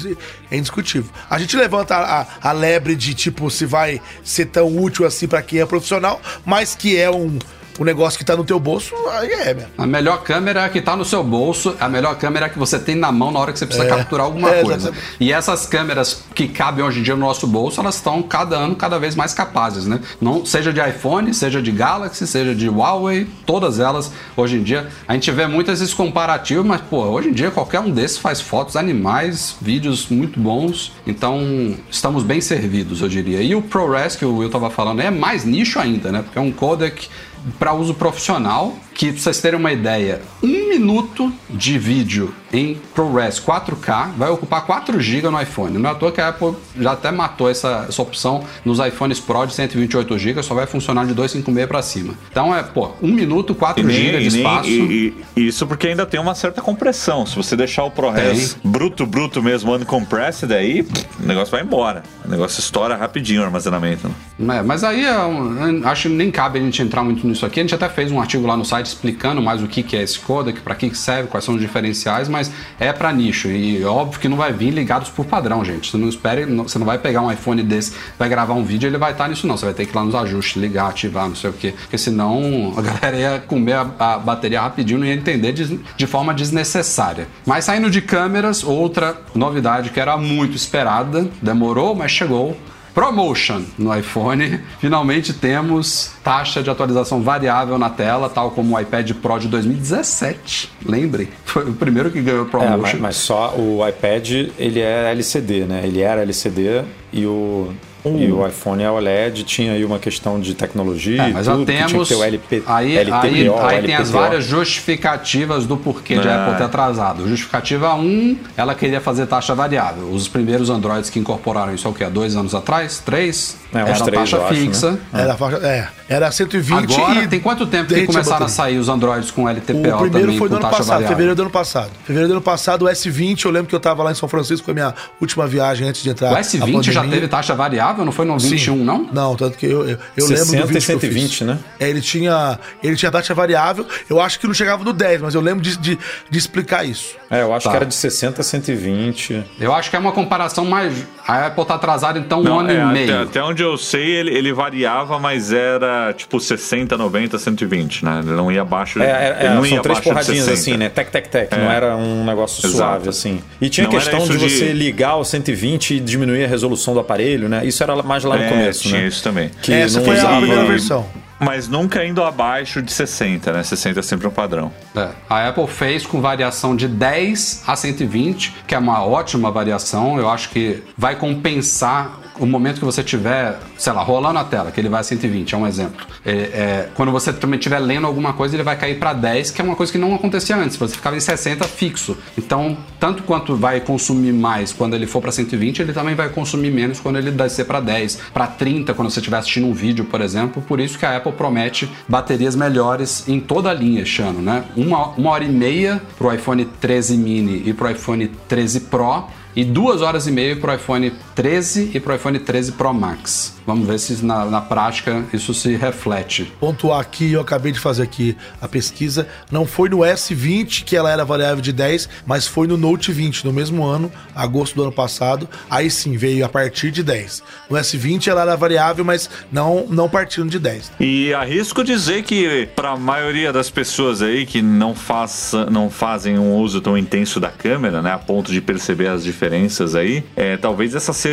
é 0.51 0.57
indiscutível. 0.57 1.11
A 1.29 1.39
gente 1.39 1.57
levanta 1.57 1.97
a, 1.97 2.27
a 2.43 2.53
lebre 2.53 2.95
de 2.95 3.15
tipo 3.15 3.51
se 3.51 3.65
vai 3.65 4.01
ser 4.23 4.47
tão 4.47 4.77
útil 4.77 5.07
assim 5.07 5.27
pra 5.27 5.41
quem 5.41 5.61
é 5.61 5.67
profissional, 5.67 6.21
mas 6.45 6.75
que 6.75 6.99
é 6.99 7.11
um, 7.11 7.39
um 7.79 7.85
negócio 7.85 8.19
que 8.19 8.25
tá 8.25 8.37
no 8.37 8.45
teu 8.45 8.59
bolso, 8.61 8.95
aí 9.13 9.31
é, 9.33 9.55
meu. 9.55 9.67
A 9.79 9.87
melhor 9.87 10.23
câmera 10.23 10.61
é 10.63 10.65
a 10.65 10.69
que 10.69 10.81
tá 10.81 10.95
no 10.97 11.05
seu 11.05 11.23
bolso, 11.25 11.75
a 11.81 11.89
melhor 11.89 12.17
câmera 12.17 12.47
é 12.47 12.49
a 12.49 12.53
que 12.53 12.59
você 12.59 12.79
tem 12.79 12.95
na 12.95 13.11
mão 13.11 13.31
na 13.31 13.39
hora 13.39 13.53
que 13.53 13.59
você 13.59 13.67
precisa 13.67 13.87
É. 13.87 13.89
capturar 13.89 14.27
alguma 14.27 14.51
É, 14.51 14.63
coisa. 14.63 14.77
exatamente. 14.89 15.05
E 15.19 15.33
essas 15.33 15.67
câmeras 15.67 16.25
que 16.35 16.49
cabem 16.49 16.85
hoje 16.85 17.01
em 17.01 17.03
dia 17.03 17.15
no 17.15 17.21
nosso 17.21 17.47
bolso, 17.47 17.81
elas 17.81 17.97
estão 17.97 18.23
cada 18.23 18.57
ano 18.57 18.75
cada 18.77 18.99
vez 18.99 19.15
mais 19.15 19.33
capazes, 19.33 19.87
né? 19.87 20.01
Não 20.21 20.45
seja 20.45 20.73
de 20.73 20.81
iPhone, 20.81 21.33
seja 21.33 21.63
de 21.63 21.71
Galaxy, 21.71 22.27
seja 22.27 22.55
de 22.55 22.69
Huawei, 22.69 23.27
todas 23.47 23.79
elas 23.81 24.11
hoje 24.37 24.57
em 24.57 24.63
dia. 24.63 24.89
A 25.09 25.15
gente 25.15 25.31
vê 25.31 25.47
muitos 25.47 25.81
esses 25.81 25.95
comparativos, 25.95 26.65
mas 26.67 26.81
pô, 26.83 27.03
hoje 27.05 27.29
em 27.29 27.33
dia 27.33 27.51
qualquer 27.51 27.81
um 27.81 27.91
desses 27.91 28.19
faz 28.19 28.41
fotos 28.41 28.77
animais, 28.77 29.57
vídeos 29.61 30.09
muito 30.09 30.39
bons. 30.39 30.93
Então, 31.07 31.75
estamos 31.91 32.23
bem 32.23 32.41
servidos, 32.41 33.01
eu 33.01 33.09
diria. 33.09 33.41
E 33.43 33.55
o 33.55 33.63
ProRes 33.63 34.17
que 34.17 34.25
o 34.25 34.37
Will 34.39 34.51
tava 34.51 34.71
falando 34.71 35.01
é 35.01 35.11
mais 35.11 35.45
nicho 35.45 35.79
ainda, 35.79 36.11
né? 36.13 36.23
Porque 36.23 36.39
é 36.39 36.43
um 36.43 36.53
codec 36.53 37.09
para 37.59 37.73
uso 37.73 37.95
profissional, 37.95 38.73
que 39.01 39.13
pra 39.13 39.23
vocês 39.23 39.41
terem 39.41 39.59
uma 39.59 39.73
ideia, 39.73 40.21
um 40.43 40.69
minuto 40.69 41.33
de 41.49 41.79
vídeo 41.79 42.35
em 42.53 42.75
ProRes 42.95 43.41
4K 43.41 44.11
vai 44.17 44.29
ocupar 44.29 44.67
4 44.67 45.01
GB 45.01 45.31
no 45.31 45.41
iPhone. 45.41 45.79
Não 45.79 45.89
é 45.89 45.93
à 45.93 45.97
toa 45.97 46.13
que 46.13 46.21
a 46.21 46.29
Apple 46.29 46.53
já 46.79 46.93
até 46.93 47.11
matou 47.11 47.49
essa, 47.49 47.87
essa 47.89 48.03
opção 48.03 48.45
nos 48.63 48.79
iPhones 48.79 49.19
Pro 49.19 49.47
de 49.47 49.55
128 49.55 50.19
GB, 50.19 50.43
só 50.43 50.53
vai 50.55 50.67
funcionar 50.67 51.07
de 51.07 51.15
256 51.15 51.67
para 51.67 51.81
cima. 51.81 52.13
Então 52.31 52.55
é, 52.55 52.63
pô, 52.63 52.91
um 53.01 53.11
minuto, 53.11 53.55
4 53.55 53.89
GB 53.89 54.19
de 54.19 54.27
espaço. 54.37 54.69
e- 54.69 55.15
e- 55.37 55.47
isso 55.49 55.67
porque 55.67 55.87
ainda 55.87 56.05
tem 56.05 56.21
uma 56.21 56.35
certa 56.35 56.61
compressão. 56.61 57.25
Se 57.25 57.35
você 57.37 57.57
deixar 57.57 57.85
o 57.85 57.91
ProRes 57.91 58.59
bruto, 58.63 59.07
bruto 59.07 59.43
mesmo, 59.43 59.75
uncompressed, 59.75 60.53
aí 60.53 60.87
o 61.23 61.27
negócio 61.27 61.51
vai 61.53 61.63
embora. 61.63 62.03
O 62.23 62.29
negócio 62.29 62.61
estoura 62.61 62.97
rapidinho 62.97 63.41
o 63.41 63.45
armazenamento. 63.45 64.11
né? 64.39 64.59
É, 64.59 64.63
mas 64.63 64.85
aí 64.85 65.05
é 65.07 65.19
um- 65.21 65.87
acho 65.87 66.09
que 66.09 66.15
nem 66.15 66.31
cabe 66.31 66.59
a 66.59 66.63
gente 66.63 66.83
entrar 66.83 67.03
muito 67.03 67.27
nisso 67.27 67.47
aqui. 67.47 67.61
A 67.61 67.63
gente 67.63 67.75
até 67.75 67.89
fez 67.89 68.11
um 68.13 68.21
artigo 68.21 68.47
lá 68.47 68.57
no 68.57 68.65
site 68.65 68.90
explicando 68.93 69.41
mais 69.41 69.63
o 69.63 69.67
que, 69.67 69.83
que 69.83 69.97
é 69.97 70.03
esse 70.03 70.19
codec, 70.19 70.61
para 70.61 70.75
que 70.75 70.95
serve, 70.95 71.29
quais 71.29 71.45
são 71.45 71.55
os 71.55 71.61
diferenciais, 71.61 72.29
mas 72.29 72.51
é 72.79 72.93
para 72.93 73.13
nicho 73.13 73.49
e 73.49 73.85
óbvio 73.85 74.21
que 74.21 74.29
não 74.29 74.37
vai 74.37 74.53
vir 74.53 74.71
ligados 74.71 75.09
por 75.09 75.25
padrão, 75.25 75.65
gente. 75.65 75.91
Você 75.91 75.97
não 75.97 76.09
espere, 76.09 76.45
você 76.45 76.79
não 76.79 76.87
vai 76.87 76.99
pegar 76.99 77.23
um 77.23 77.31
iPhone 77.31 77.63
desse, 77.63 77.93
vai 78.19 78.29
gravar 78.29 78.55
um 78.55 78.65
vídeo, 78.65 78.87
ele 78.87 78.99
vai 78.99 79.13
estar 79.13 79.29
nisso 79.29 79.47
não. 79.47 79.57
Você 79.57 79.67
vai 79.67 79.75
ter 79.75 79.87
que 79.87 79.93
ir 79.93 79.97
lá 79.97 80.05
nos 80.05 80.15
ajustes, 80.15 80.61
ligar, 80.61 80.89
ativar, 80.89 81.29
não 81.29 81.37
sei 81.37 81.51
o 81.51 81.53
quê, 81.53 81.75
porque 81.81 81.99
senão 81.99 82.73
a 82.77 82.83
galera 82.83 83.17
ia 83.17 83.39
comer 83.47 83.75
a, 83.75 83.91
a 83.99 84.19
bateria 84.19 84.61
rapidinho, 84.61 85.01
não 85.01 85.07
ia 85.07 85.15
entender 85.15 85.53
de, 85.53 85.79
de 85.97 86.07
forma 86.07 86.35
desnecessária. 86.35 87.29
Mas 87.47 87.65
saindo 87.65 87.91
de 87.91 88.01
câmeras, 88.01 88.63
outra 88.63 89.17
novidade 89.35 89.91
que 89.91 90.01
era 90.01 90.17
muito 90.17 90.57
esperada, 90.57 91.29
demorou, 91.43 91.95
mas 91.95 92.11
chegou. 92.11 92.57
ProMotion 93.01 93.63
no 93.79 93.97
iPhone. 93.97 94.61
Finalmente 94.79 95.33
temos 95.33 96.13
taxa 96.23 96.63
de 96.63 96.69
atualização 96.69 97.23
variável 97.23 97.79
na 97.79 97.89
tela, 97.89 98.29
tal 98.29 98.51
como 98.51 98.77
o 98.77 98.81
iPad 98.81 99.11
Pro 99.15 99.39
de 99.39 99.49
2017. 99.49 100.71
Lembrem, 100.85 101.29
foi 101.47 101.65
o 101.65 101.73
primeiro 101.73 102.11
que 102.11 102.21
ganhou 102.21 102.45
É, 102.47 102.49
ProMotion. 102.51 102.79
mas, 102.79 103.01
mas 103.01 103.17
só 103.17 103.55
o 103.57 103.87
iPad, 103.89 104.31
ele 104.59 104.81
é 104.81 105.11
LCD, 105.13 105.65
né? 105.65 105.81
Ele 105.85 106.03
era 106.03 106.21
LCD 106.21 106.83
e 107.11 107.25
o, 107.25 107.73
e 108.05 108.31
o 108.33 108.47
iPhone 108.47 108.83
é 108.83 108.91
OLED. 108.91 109.45
Tinha 109.45 109.73
aí 109.73 109.85
uma 109.85 109.99
questão 109.99 110.41
de 110.41 110.55
tecnologia 110.55 111.23
É, 111.23 111.33
mas 111.33 111.47
já 111.47 111.53
tudo, 111.53 111.67
que 111.67 111.73
tinha 111.73 111.87
temos. 111.87 112.09
que 112.09 112.15
ter 112.15 112.21
o 112.21 112.25
LP, 112.25 112.63
aí, 112.67 112.97
LTPO, 112.99 113.21
aí, 113.21 113.77
aí 113.77 113.83
tem 113.83 113.95
as 113.95 114.09
LPPO. 114.09 114.19
várias 114.19 114.45
justificativas 114.45 115.67
do 115.67 115.77
porquê 115.77 116.19
de 116.19 116.27
É. 116.29 116.33
Apple 116.35 116.57
ter 116.57 116.65
atrasado. 116.65 117.29
Justificativa 117.29 117.95
1, 117.95 118.37
ela 118.57 118.75
queria 118.75 119.01
fazer 119.01 119.27
taxa 119.27 119.55
variável. 119.55 120.11
Os 120.11 120.29
primeiros 120.29 120.71
Androids 120.71 121.11
que 121.11 121.19
incorporaram 121.19 121.75
isso, 121.75 121.87
é 121.87 121.91
o 121.91 121.95
quê? 121.95 122.05
Há 122.05 122.09
dois 122.09 122.37
anos 122.37 122.55
atrás? 122.55 122.99
Três? 123.05 123.57
É, 123.73 123.79
era 123.79 123.93
três, 123.95 124.13
taxa 124.31 124.37
eu 124.37 124.47
acho, 124.47 124.55
fixa. 124.55 124.91
né? 124.93 124.99
Era, 125.13 125.37
é, 125.67 125.89
era 126.09 126.31
120 126.33 126.95
Agora, 126.95 127.23
e 127.25 127.29
tem 127.29 127.41
quanto 127.41 127.67
tempo 127.67 127.93
que 127.95 128.07
começaram 128.07 128.47
a 128.47 128.49
sair 128.49 128.79
os 128.79 128.89
Androids 128.89 129.31
com 129.31 129.49
LTPO 129.49 129.79
O 129.79 129.81
primeiro 129.81 130.11
também, 130.11 130.39
foi 130.39 130.49
com 130.49 130.55
do 130.57 130.61
ano 130.61 130.71
passado, 130.71 130.87
variável? 130.87 131.09
fevereiro 131.09 131.37
do 131.37 131.43
ano 131.43 131.51
passado. 131.51 131.91
Fevereiro 132.05 132.29
do 132.29 132.33
ano 132.35 132.43
passado, 132.43 132.85
o 132.87 132.89
S20, 132.89 133.45
eu 133.45 133.51
lembro 133.51 133.69
que 133.69 133.75
eu 133.75 133.81
tava 133.81 134.03
lá 134.03 134.11
em 134.11 134.15
São 134.15 134.29
Francisco, 134.29 134.65
foi 134.65 134.73
a 134.73 134.75
minha 134.75 134.95
última 135.21 135.47
viagem 135.47 135.89
antes 135.89 136.03
de 136.03 136.11
entrar. 136.11 136.33
O 136.33 136.37
a 136.37 136.41
S20 136.41 136.91
já 136.91 137.07
teve 137.07 137.29
taxa 137.29 137.55
variável, 137.55 137.90
não 137.99 138.13
foi 138.13 138.25
no 138.25 138.39
21, 138.39 138.75
Sim. 138.77 138.85
não? 138.85 139.09
Não, 139.13 139.37
tanto 139.37 139.57
que 139.59 139.67
eu, 139.67 139.89
eu, 139.89 139.99
eu 140.17 140.27
60 140.27 140.53
lembro 140.53 140.69
do 140.69 140.73
vídeo 140.73 140.79
e 140.79 140.87
que 140.87 140.93
eu 140.93 141.01
120, 141.01 141.29
fiz. 141.39 141.41
né? 141.47 141.59
É, 141.79 141.89
ele 141.91 142.01
tinha, 142.01 142.59
ele 142.83 142.97
tinha 142.97 143.11
taxa 143.11 143.35
variável, 143.35 143.87
eu 144.09 144.21
acho 144.21 144.39
que 144.41 144.47
não 144.47 144.55
chegava 144.55 144.83
no 144.85 144.93
10, 144.93 145.21
mas 145.23 145.35
eu 145.35 145.41
lembro 145.41 145.63
de, 145.63 145.77
de, 145.77 145.99
de 146.31 146.39
explicar 146.39 146.85
isso. 146.85 147.17
É, 147.31 147.43
eu 147.43 147.53
acho 147.55 147.65
Tá. 147.65 147.71
que 147.71 147.77
era 147.77 147.87
de 147.87 147.95
60 147.95 148.41
a 148.41 148.45
120. 148.45 149.45
Eu 149.61 149.73
acho 149.75 149.91
que 149.91 149.97
é 149.97 149.99
uma 149.99 150.13
comparação 150.13 150.65
mais. 150.65 150.93
A 151.31 151.47
Apple 151.47 151.65
tá 151.65 151.75
atrasada 151.77 152.19
então 152.19 152.41
um 152.41 152.43
Não, 152.43 152.59
ano 152.59 152.71
é, 152.71 152.75
e 152.75 152.81
até, 152.81 152.93
meio. 152.93 153.23
até 153.23 153.43
onde 153.43 153.63
eu 153.63 153.77
sei, 153.79 154.05
ele, 154.05 154.35
ele 154.37 154.53
variava, 154.53 155.19
mas 155.21 155.53
era 155.53 156.13
tipo 156.13 156.41
60, 156.41 156.97
90, 156.99 157.39
120, 157.39 158.05
né? 158.05 158.21
Ele 158.25 158.33
não 158.33 158.51
ia 158.51 158.63
abaixo. 158.63 159.01
É, 159.01 159.05
é, 159.07 159.37
ele 159.39 159.47
é, 159.47 159.55
não 159.55 159.63
são 159.65 159.77
ia 159.77 159.81
três 159.81 159.99
de 159.99 160.05
porradinhas 160.05 160.45
60. 160.45 160.53
assim, 160.61 160.77
né? 160.77 160.89
Tec, 160.89 161.09
tec, 161.11 161.29
tec. 161.29 161.53
É. 161.53 161.57
Não 161.57 161.71
era 161.71 161.97
um 161.97 162.25
negócio 162.25 162.67
Exato. 162.67 162.77
suave, 162.77 163.09
assim. 163.09 163.41
E 163.61 163.69
tinha 163.69 163.85
Não 163.85 163.93
questão 163.93 164.19
de 164.27 164.37
de- 164.37 164.39
você 164.51 164.73
ligar 164.73 165.17
o 165.17 165.25
120 165.25 165.95
e 165.95 166.01
diminuir 166.01 166.45
a 166.45 166.49
resolução 166.49 166.95
do 166.95 167.01
aparelho, 167.01 167.49
né? 167.49 167.65
Isso 167.65 167.81
era 167.83 167.95
mais 168.03 168.25
lá 168.25 168.37
no 168.37 168.43
É, 168.43 168.49
começo, 168.49 168.83
tinha 168.83 169.01
né? 169.03 169.07
isso 169.07 169.23
também. 169.23 169.51
Que 169.63 169.73
Essa 169.73 169.99
não 169.99 170.05
foi 170.07 170.17
a 170.17 170.19
usava- 170.19 170.37
primeira 170.39 170.65
versão. 170.65 171.07
Mas 171.41 171.67
nunca 171.67 172.05
indo 172.05 172.23
abaixo 172.23 172.83
de 172.83 172.93
60, 172.93 173.53
né? 173.53 173.63
60 173.63 173.99
é 173.99 174.03
sempre 174.03 174.29
um 174.29 174.31
padrão. 174.31 174.71
É, 174.95 175.09
a 175.29 175.49
Apple 175.49 175.67
fez 175.67 176.05
com 176.05 176.21
variação 176.21 176.77
de 176.77 176.87
10 176.87 177.65
a 177.67 177.75
120, 177.75 178.57
que 178.67 178.75
é 178.75 178.79
uma 178.79 179.03
ótima 179.05 179.51
variação. 179.51 180.19
Eu 180.19 180.29
acho 180.29 180.51
que 180.51 180.83
vai 180.97 181.17
compensar 181.17 182.21
o 182.41 182.47
momento 182.47 182.79
que 182.79 182.85
você 182.85 183.05
tiver, 183.05 183.59
sei 183.77 183.93
lá, 183.93 184.03
rolando 184.03 184.39
a 184.39 184.45
tela, 184.45 184.71
que 184.71 184.81
ele 184.81 184.89
vai 184.89 185.01
a 185.01 185.05
120, 185.05 185.55
é 185.55 185.59
um 185.59 185.67
exemplo. 185.67 186.07
É, 186.25 186.33
é, 186.33 186.89
quando 186.95 187.13
você 187.13 187.33
também 187.33 187.59
estiver 187.59 187.79
lendo 187.79 188.07
alguma 188.07 188.33
coisa, 188.33 188.57
ele 188.57 188.63
vai 188.63 188.77
cair 188.77 188.99
para 188.99 189.13
10, 189.13 189.51
que 189.51 189.61
é 189.61 189.65
uma 189.65 189.77
coisa 189.77 189.93
que 189.93 189.99
não 189.99 190.15
acontecia 190.15 190.57
antes. 190.57 190.77
Você 190.79 190.95
ficava 190.95 191.17
em 191.17 191.21
60 191.21 191.69
fixo. 191.69 192.17
Então, 192.39 192.79
tanto 192.99 193.23
quanto 193.25 193.55
vai 193.55 193.81
consumir 193.81 194.33
mais 194.33 194.73
quando 194.73 194.95
ele 194.95 195.07
for 195.07 195.21
para 195.21 195.31
120, 195.31 195.83
ele 195.83 195.93
também 195.93 196.15
vai 196.15 196.31
consumir 196.31 196.71
menos 196.71 196.99
quando 196.99 197.19
ele 197.19 197.31
descer 197.31 197.67
para 197.67 197.79
10, 197.79 198.19
para 198.33 198.47
30, 198.47 198.95
quando 198.95 199.11
você 199.11 199.21
estiver 199.21 199.37
assistindo 199.37 199.67
um 199.67 199.75
vídeo, 199.75 200.07
por 200.07 200.23
exemplo. 200.23 200.63
Por 200.63 200.81
isso 200.81 200.99
que 200.99 201.05
a 201.05 201.19
Apple 201.19 201.33
promete 201.33 201.91
baterias 202.09 202.57
melhores 202.57 203.29
em 203.29 203.39
toda 203.39 203.71
a 203.71 203.75
linha 203.75 204.03
este 204.03 204.23
ano, 204.23 204.41
né? 204.41 204.65
Uma, 204.75 205.09
uma 205.09 205.31
hora 205.31 205.45
e 205.45 205.49
meia 205.49 206.01
pro 206.17 206.33
iPhone 206.33 206.65
13 206.65 207.17
mini 207.19 207.63
e 207.67 207.75
pro 207.75 207.91
iPhone 207.91 208.27
13 208.49 208.81
Pro. 208.81 209.25
E 209.55 209.65
duas 209.65 210.01
horas 210.01 210.29
e 210.29 210.31
meia 210.31 210.55
pro 210.55 210.73
iPhone 210.73 211.13
13 211.41 211.93
e 211.95 212.01
pro 212.01 212.15
iPhone 212.15 212.39
13 212.39 212.73
Pro 212.73 212.93
Max. 212.93 213.59
Vamos 213.67 213.89
ver 213.89 213.99
se 213.99 214.23
na, 214.23 214.45
na 214.45 214.61
prática 214.61 215.25
isso 215.33 215.55
se 215.55 215.75
reflete. 215.75 216.53
Pontuar 216.61 217.01
aqui, 217.01 217.33
eu 217.33 217.41
acabei 217.41 217.73
de 217.73 217.81
fazer 217.81 218.03
aqui 218.03 218.37
a 218.61 218.69
pesquisa. 218.69 219.27
Não 219.51 219.65
foi 219.65 219.89
no 219.89 220.01
S20 220.01 220.85
que 220.85 220.95
ela 220.95 221.11
era 221.11 221.25
variável 221.25 221.63
de 221.63 221.73
10, 221.73 222.11
mas 222.27 222.47
foi 222.47 222.67
no 222.67 222.77
Note 222.77 223.11
20, 223.11 223.47
no 223.47 223.55
mesmo 223.55 223.87
ano, 223.87 224.13
agosto 224.35 224.75
do 224.75 224.83
ano 224.83 224.93
passado. 224.93 225.49
Aí 225.71 225.91
sim, 225.91 226.15
veio 226.15 226.45
a 226.45 226.49
partir 226.49 226.91
de 226.91 227.03
10. 227.03 227.43
No 227.71 227.77
S20 227.79 228.29
ela 228.29 228.43
era 228.43 228.55
variável, 228.55 229.03
mas 229.03 229.31
não, 229.51 229.87
não 229.89 230.11
partindo 230.11 230.51
de 230.51 230.59
10. 230.59 230.93
E 231.01 231.33
arrisco 231.33 231.83
dizer 231.83 232.23
que 232.23 232.69
para 232.77 232.91
a 232.91 232.97
maioria 232.99 233.51
das 233.51 233.71
pessoas 233.71 234.21
aí 234.21 234.45
que 234.45 234.61
não, 234.61 234.95
faça, 234.95 235.65
não 235.71 235.89
fazem 235.89 236.39
um 236.39 236.57
uso 236.57 236.83
tão 236.83 236.99
intenso 236.99 237.41
da 237.41 237.49
câmera, 237.49 238.03
né, 238.03 238.13
a 238.13 238.19
ponto 238.19 238.53
de 238.53 238.61
perceber 238.61 239.09
as 239.09 239.25
diferenças 239.25 239.95
aí, 239.95 240.23
é, 240.37 240.59
talvez 240.59 240.95
essa 240.95 241.15
seja 241.15 241.30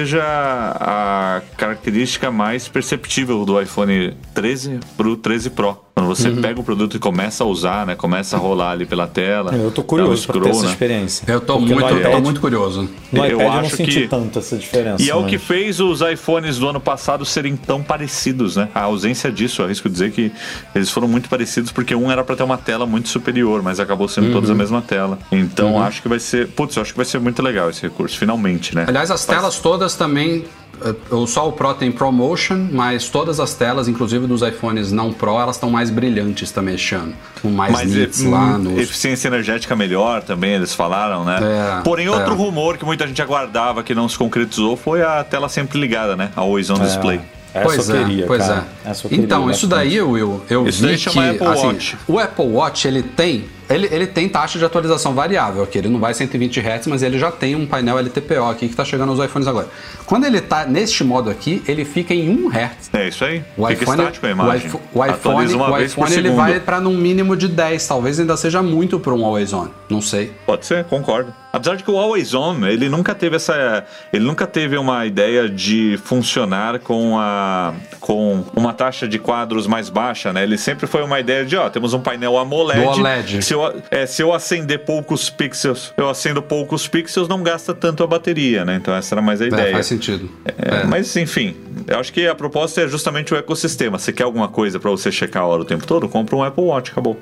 a 0.80 1.42
característica 1.58 2.32
mais 2.32 2.68
perceptível 2.68 3.46
do 3.46 3.60
iPhone 3.60 4.14
13 4.34 4.80
pro 4.96 5.16
13 5.16 5.50
Pro. 5.52 5.87
Quando 5.98 6.10
você 6.10 6.30
Uhum. 6.30 6.42
pega 6.44 6.60
o 6.60 6.64
produto 6.64 6.96
e 6.96 7.00
começa 7.00 7.44
a 7.44 7.48
usar, 7.48 7.88
né, 7.88 7.96
começa 7.96 8.36
a 8.38 8.40
rolar 8.40 8.70
ali 8.70 8.86
pela 8.86 9.08
tela. 9.08 9.56
Eu 9.56 9.72
tô 9.72 9.82
um 9.82 9.84
curioso 9.84 10.28
pra 10.28 10.34
ter 10.34 10.40
scroll, 10.42 10.52
essa 10.56 10.66
né? 10.68 10.72
experiência. 10.72 11.24
Eu 11.28 11.42
tô, 11.42 11.58
Porque 11.58 11.74
muito, 11.74 11.90
iPad- 11.98 12.12
tô 12.12 12.22
muito 12.22 12.40
curioso. 12.40 12.88
No 13.12 13.26
Eu 13.26 13.26
iPad 13.26 13.32
eu, 13.32 13.52
não 13.52 13.60
acho 13.62 13.76
senti 13.78 14.02
que- 14.02 14.08
tanto 14.08 14.38
essa 14.38 14.56
diferença. 14.58 15.02
E 15.02 15.10
é 15.10 15.16
o 15.16 15.22
mas- 15.22 15.32
que 15.32 15.40
fez 15.40 15.80
os 15.80 16.02
iPhones 16.02 16.60
do 16.60 16.70
ano 16.70 16.80
passado 16.80 17.26
serem 17.26 17.56
tão 17.58 17.82
parecidos, 17.82 18.56
né? 18.56 18.70
A 18.76 18.82
ausência 18.82 19.32
disso, 19.32 19.60
eu 19.64 19.66
arrisco 19.66 19.90
dizer 19.90 20.12
que 20.12 20.32
eles 20.76 20.92
foram 20.92 21.08
muito 21.08 21.28
parecidos 21.30 21.72
porque 21.72 21.96
um 21.96 22.12
era 22.12 22.24
pra 22.24 22.36
ter 22.36 22.44
uma 22.44 22.60
tela 22.60 22.86
muito 22.86 23.10
superior, 23.10 23.64
mas 23.64 23.80
acabou 23.80 24.08
sendo 24.08 24.32
todos 24.32 24.52
a 24.52 24.54
mesma 24.54 24.84
tela. 24.84 25.18
Então 25.32 25.82
acho 25.82 26.04
que 26.04 26.08
vai 26.08 26.20
ser. 26.20 26.48
Putz, 26.50 26.76
eu 26.76 26.84
acho 26.84 26.92
que 26.92 26.98
vai 26.98 27.06
ser 27.08 27.20
muito 27.20 27.42
legal 27.42 27.72
esse 27.72 27.82
recurso, 27.82 28.16
finalmente, 28.20 28.76
né? 28.76 28.86
Aliás, 28.88 29.10
as 29.10 29.26
telas 29.26 29.58
todas 29.58 29.96
também. 29.96 30.44
Eh, 30.84 30.94
o- 31.14 31.26
Só 31.28 31.48
o 31.48 31.52
Pro 31.52 31.74
tem 31.74 31.92
ProMotion, 31.92 32.68
mas 32.72 33.10
todas 33.10 33.40
as 33.40 33.54
telas, 33.54 33.88
inclusive 33.88 34.28
dos 34.28 34.42
iPhones 34.42 34.92
não 34.92 35.12
Pro, 35.14 35.40
elas 35.40 35.56
estão 35.56 35.70
mais 35.70 35.90
brilhantes 35.90 36.52
também 36.52 36.76
este 36.76 36.96
ano. 36.96 37.14
Com 37.42 37.50
mais 37.50 37.72
Mas 37.74 37.92
nits 37.94 38.22
hum, 38.22 38.32
lá 38.32 38.58
nos. 38.58 38.78
eficiência 38.78 39.28
energética 39.28 39.76
melhor 39.76 40.22
também, 40.24 40.52
eles 40.54 40.74
falaram, 40.74 41.24
né? 41.24 41.40
É, 41.42 41.82
Porém, 41.84 42.08
outro 42.10 42.34
é. 42.34 42.36
rumor 42.36 42.78
que 42.78 42.86
muita 42.86 43.08
gente 43.08 43.22
aguardava 43.22 43.84
que 43.84 43.94
não 43.96 44.08
se 44.10 44.18
concretizou 44.18 44.76
foi 44.78 45.02
a 45.02 45.24
tela 45.24 45.50
sempre 45.50 45.80
ligada, 45.80 46.16
né? 46.16 46.30
A 46.36 46.42
Always 46.42 46.70
On 46.70 46.80
Display. 46.80 47.20
Essa 47.54 47.64
pois 47.66 47.90
eu 47.90 47.96
é, 47.96 48.04
queria, 48.04 48.26
pois 48.28 48.46
cara. 48.46 48.66
é. 48.86 48.90
Essa 48.92 49.06
eu 49.06 49.10
queria 49.10 49.26
então, 49.26 49.50
isso 49.50 49.68
bastante. 49.68 49.90
daí, 49.90 50.02
Will, 50.02 50.44
eu 50.50 50.68
Isso 50.68 50.82
vi 50.82 50.88
daí 50.88 50.98
que 50.98 51.10
Apple 51.20 51.48
assim, 51.48 51.66
Watch. 51.68 51.98
o 52.08 52.20
Apple 52.20 52.46
Watch 52.46 52.88
ele 52.88 53.02
tem 53.02 53.46
ele, 53.70 53.88
ele 53.92 54.08
tem 54.08 54.28
taxa 54.30 54.58
de 54.58 54.66
atualização 54.66 55.14
variável 55.14 55.64
aqui, 55.64 55.78
ele 55.78 55.90
não 55.90 56.00
vai 56.00 56.14
120 56.14 56.60
Hz, 56.60 56.88
mas 56.88 57.04
ele 57.04 57.18
já 57.20 57.32
tem 57.32 57.56
um 57.56 57.66
painel 57.66 57.98
LTPO 58.00 58.44
aqui 58.50 58.68
que 58.68 58.74
está 58.74 58.86
chegando 58.86 59.14
nos 59.14 59.24
iPhones 59.24 59.48
agora. 59.48 59.68
Quando 60.06 60.26
ele 60.26 60.38
está 60.38 60.66
neste 60.66 61.04
modo 61.04 61.30
aqui, 61.30 61.62
ele 61.68 61.84
fica 61.84 62.14
em 62.14 62.30
1 62.30 62.50
Hz. 62.50 62.90
É 62.94 63.08
isso 63.08 63.26
aí. 63.26 63.44
O 63.58 63.68
Fica 63.68 63.84
iPhone, 63.84 64.00
estático 64.00 64.26
a 64.26 64.30
imagem. 64.30 64.72
o 64.94 65.06
iPhone, 65.06 65.56
o 65.56 65.78
iPhone 65.78 66.14
ele 66.14 66.24
segundo. 66.24 66.36
vai 66.36 66.60
para 66.60 66.80
num 66.80 66.96
mínimo 66.98 67.36
de 67.36 67.48
10, 67.48 67.88
talvez 67.88 68.20
ainda 68.20 68.38
seja 68.38 68.62
muito 68.64 69.00
para 69.00 69.14
um 69.14 69.26
Always 69.26 69.52
On, 69.54 69.68
não 69.90 70.02
sei. 70.02 70.32
Pode 70.46 70.66
ser, 70.66 70.86
concordo. 70.86 71.34
Apesar 71.52 71.76
de 71.76 71.84
que 71.84 71.90
o 71.90 71.98
Always 71.98 72.36
On, 72.36 72.66
ele 72.68 72.88
nunca 72.88 73.16
teve 73.16 73.38
essa. 73.38 73.84
Ele 74.14 74.24
nunca 74.24 74.46
teve 74.46 74.78
uma 74.78 75.06
ideia 75.08 75.50
de 75.50 75.98
funcionar 76.04 76.80
com 76.80 77.18
a. 77.18 77.74
com 78.00 78.44
uma 78.56 78.74
taxa 78.74 79.08
de 79.08 79.18
quadros 79.18 79.66
mais 79.66 79.90
baixa, 79.90 80.32
né? 80.32 80.44
Ele 80.44 80.58
sempre 80.58 80.86
foi 80.86 81.02
uma 81.04 81.20
ideia 81.20 81.44
de, 81.46 81.56
ó, 81.58 81.68
temos 81.70 81.94
um 81.96 82.00
painel 82.00 82.38
AMOLED. 82.38 82.80
Do 82.82 82.88
OLED. 82.88 83.42
Se 83.44 83.56
eu, 83.64 83.82
é, 83.92 84.06
se 84.06 84.22
eu 84.22 84.34
acender 84.34 84.80
poucos 84.86 85.30
pixels, 85.30 85.94
eu 85.98 86.10
acendo 86.10 86.42
poucos 86.42 86.88
pixels, 86.88 87.28
não 87.28 87.42
gasta 87.44 87.74
tanto 87.74 88.04
a 88.04 88.08
bateria, 88.08 88.64
né? 88.66 88.76
Então 88.76 88.94
essa 88.96 89.14
era 89.16 89.22
mais 89.22 89.42
a 89.42 89.46
É, 89.46 89.48
ideia. 89.48 89.72
faz 89.74 89.86
sentido. 89.86 90.30
É, 90.46 90.84
Mas 90.86 91.16
enfim, 91.16 91.56
eu 91.88 92.00
acho 92.00 92.12
que 92.14 92.28
a 92.28 92.36
proposta 92.36 92.82
é 92.82 92.88
justamente 92.88 93.34
o 93.34 93.38
ecossistema. 93.38 93.98
Você 94.00 94.12
quer 94.14 94.24
alguma 94.24 94.48
coisa 94.48 94.80
pra 94.80 94.90
você 94.92 95.12
checar 95.12 95.44
a 95.44 95.46
hora 95.46 95.62
o 95.62 95.66
tempo 95.66 95.86
todo? 95.86 96.08
Compra 96.10 96.36
um 96.36 96.44
Apple 96.44 96.64
Watch, 96.64 96.92
acabou. 96.92 97.18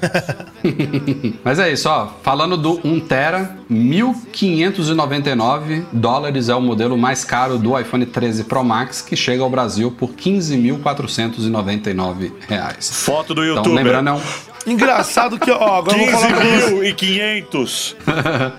Mas 1.44 1.58
é 1.58 1.70
isso, 1.70 1.86
ó. 1.88 2.08
Falando 2.22 2.56
do 2.56 2.80
1 2.82 3.00
tera, 3.00 3.56
1.599 3.70 5.84
dólares 5.92 6.48
é 6.48 6.54
o 6.54 6.60
modelo 6.60 6.96
mais 6.96 7.22
caro 7.24 7.58
do 7.58 7.78
iPhone 7.78 8.06
13 8.06 8.44
Pro 8.44 8.64
Max, 8.64 9.02
que 9.02 9.14
chega 9.14 9.42
ao 9.42 9.50
Brasil 9.50 9.90
por 9.92 10.10
15.499 10.12 12.32
reais. 12.48 13.04
Foto 13.04 13.34
do 13.34 13.42
Então, 13.44 13.56
YouTube. 13.56 13.74
lembrando, 13.74 14.08
é 14.08 14.12
um... 14.14 14.20
Engraçado 14.66 15.38
que, 15.38 15.50
ó, 15.50 15.76
agora 15.78 15.96
eu 15.98 16.10
vou 16.10 16.20
falar 16.20 16.34
pra 16.34 16.44
você. 16.44 16.92
15.500. 16.94 17.94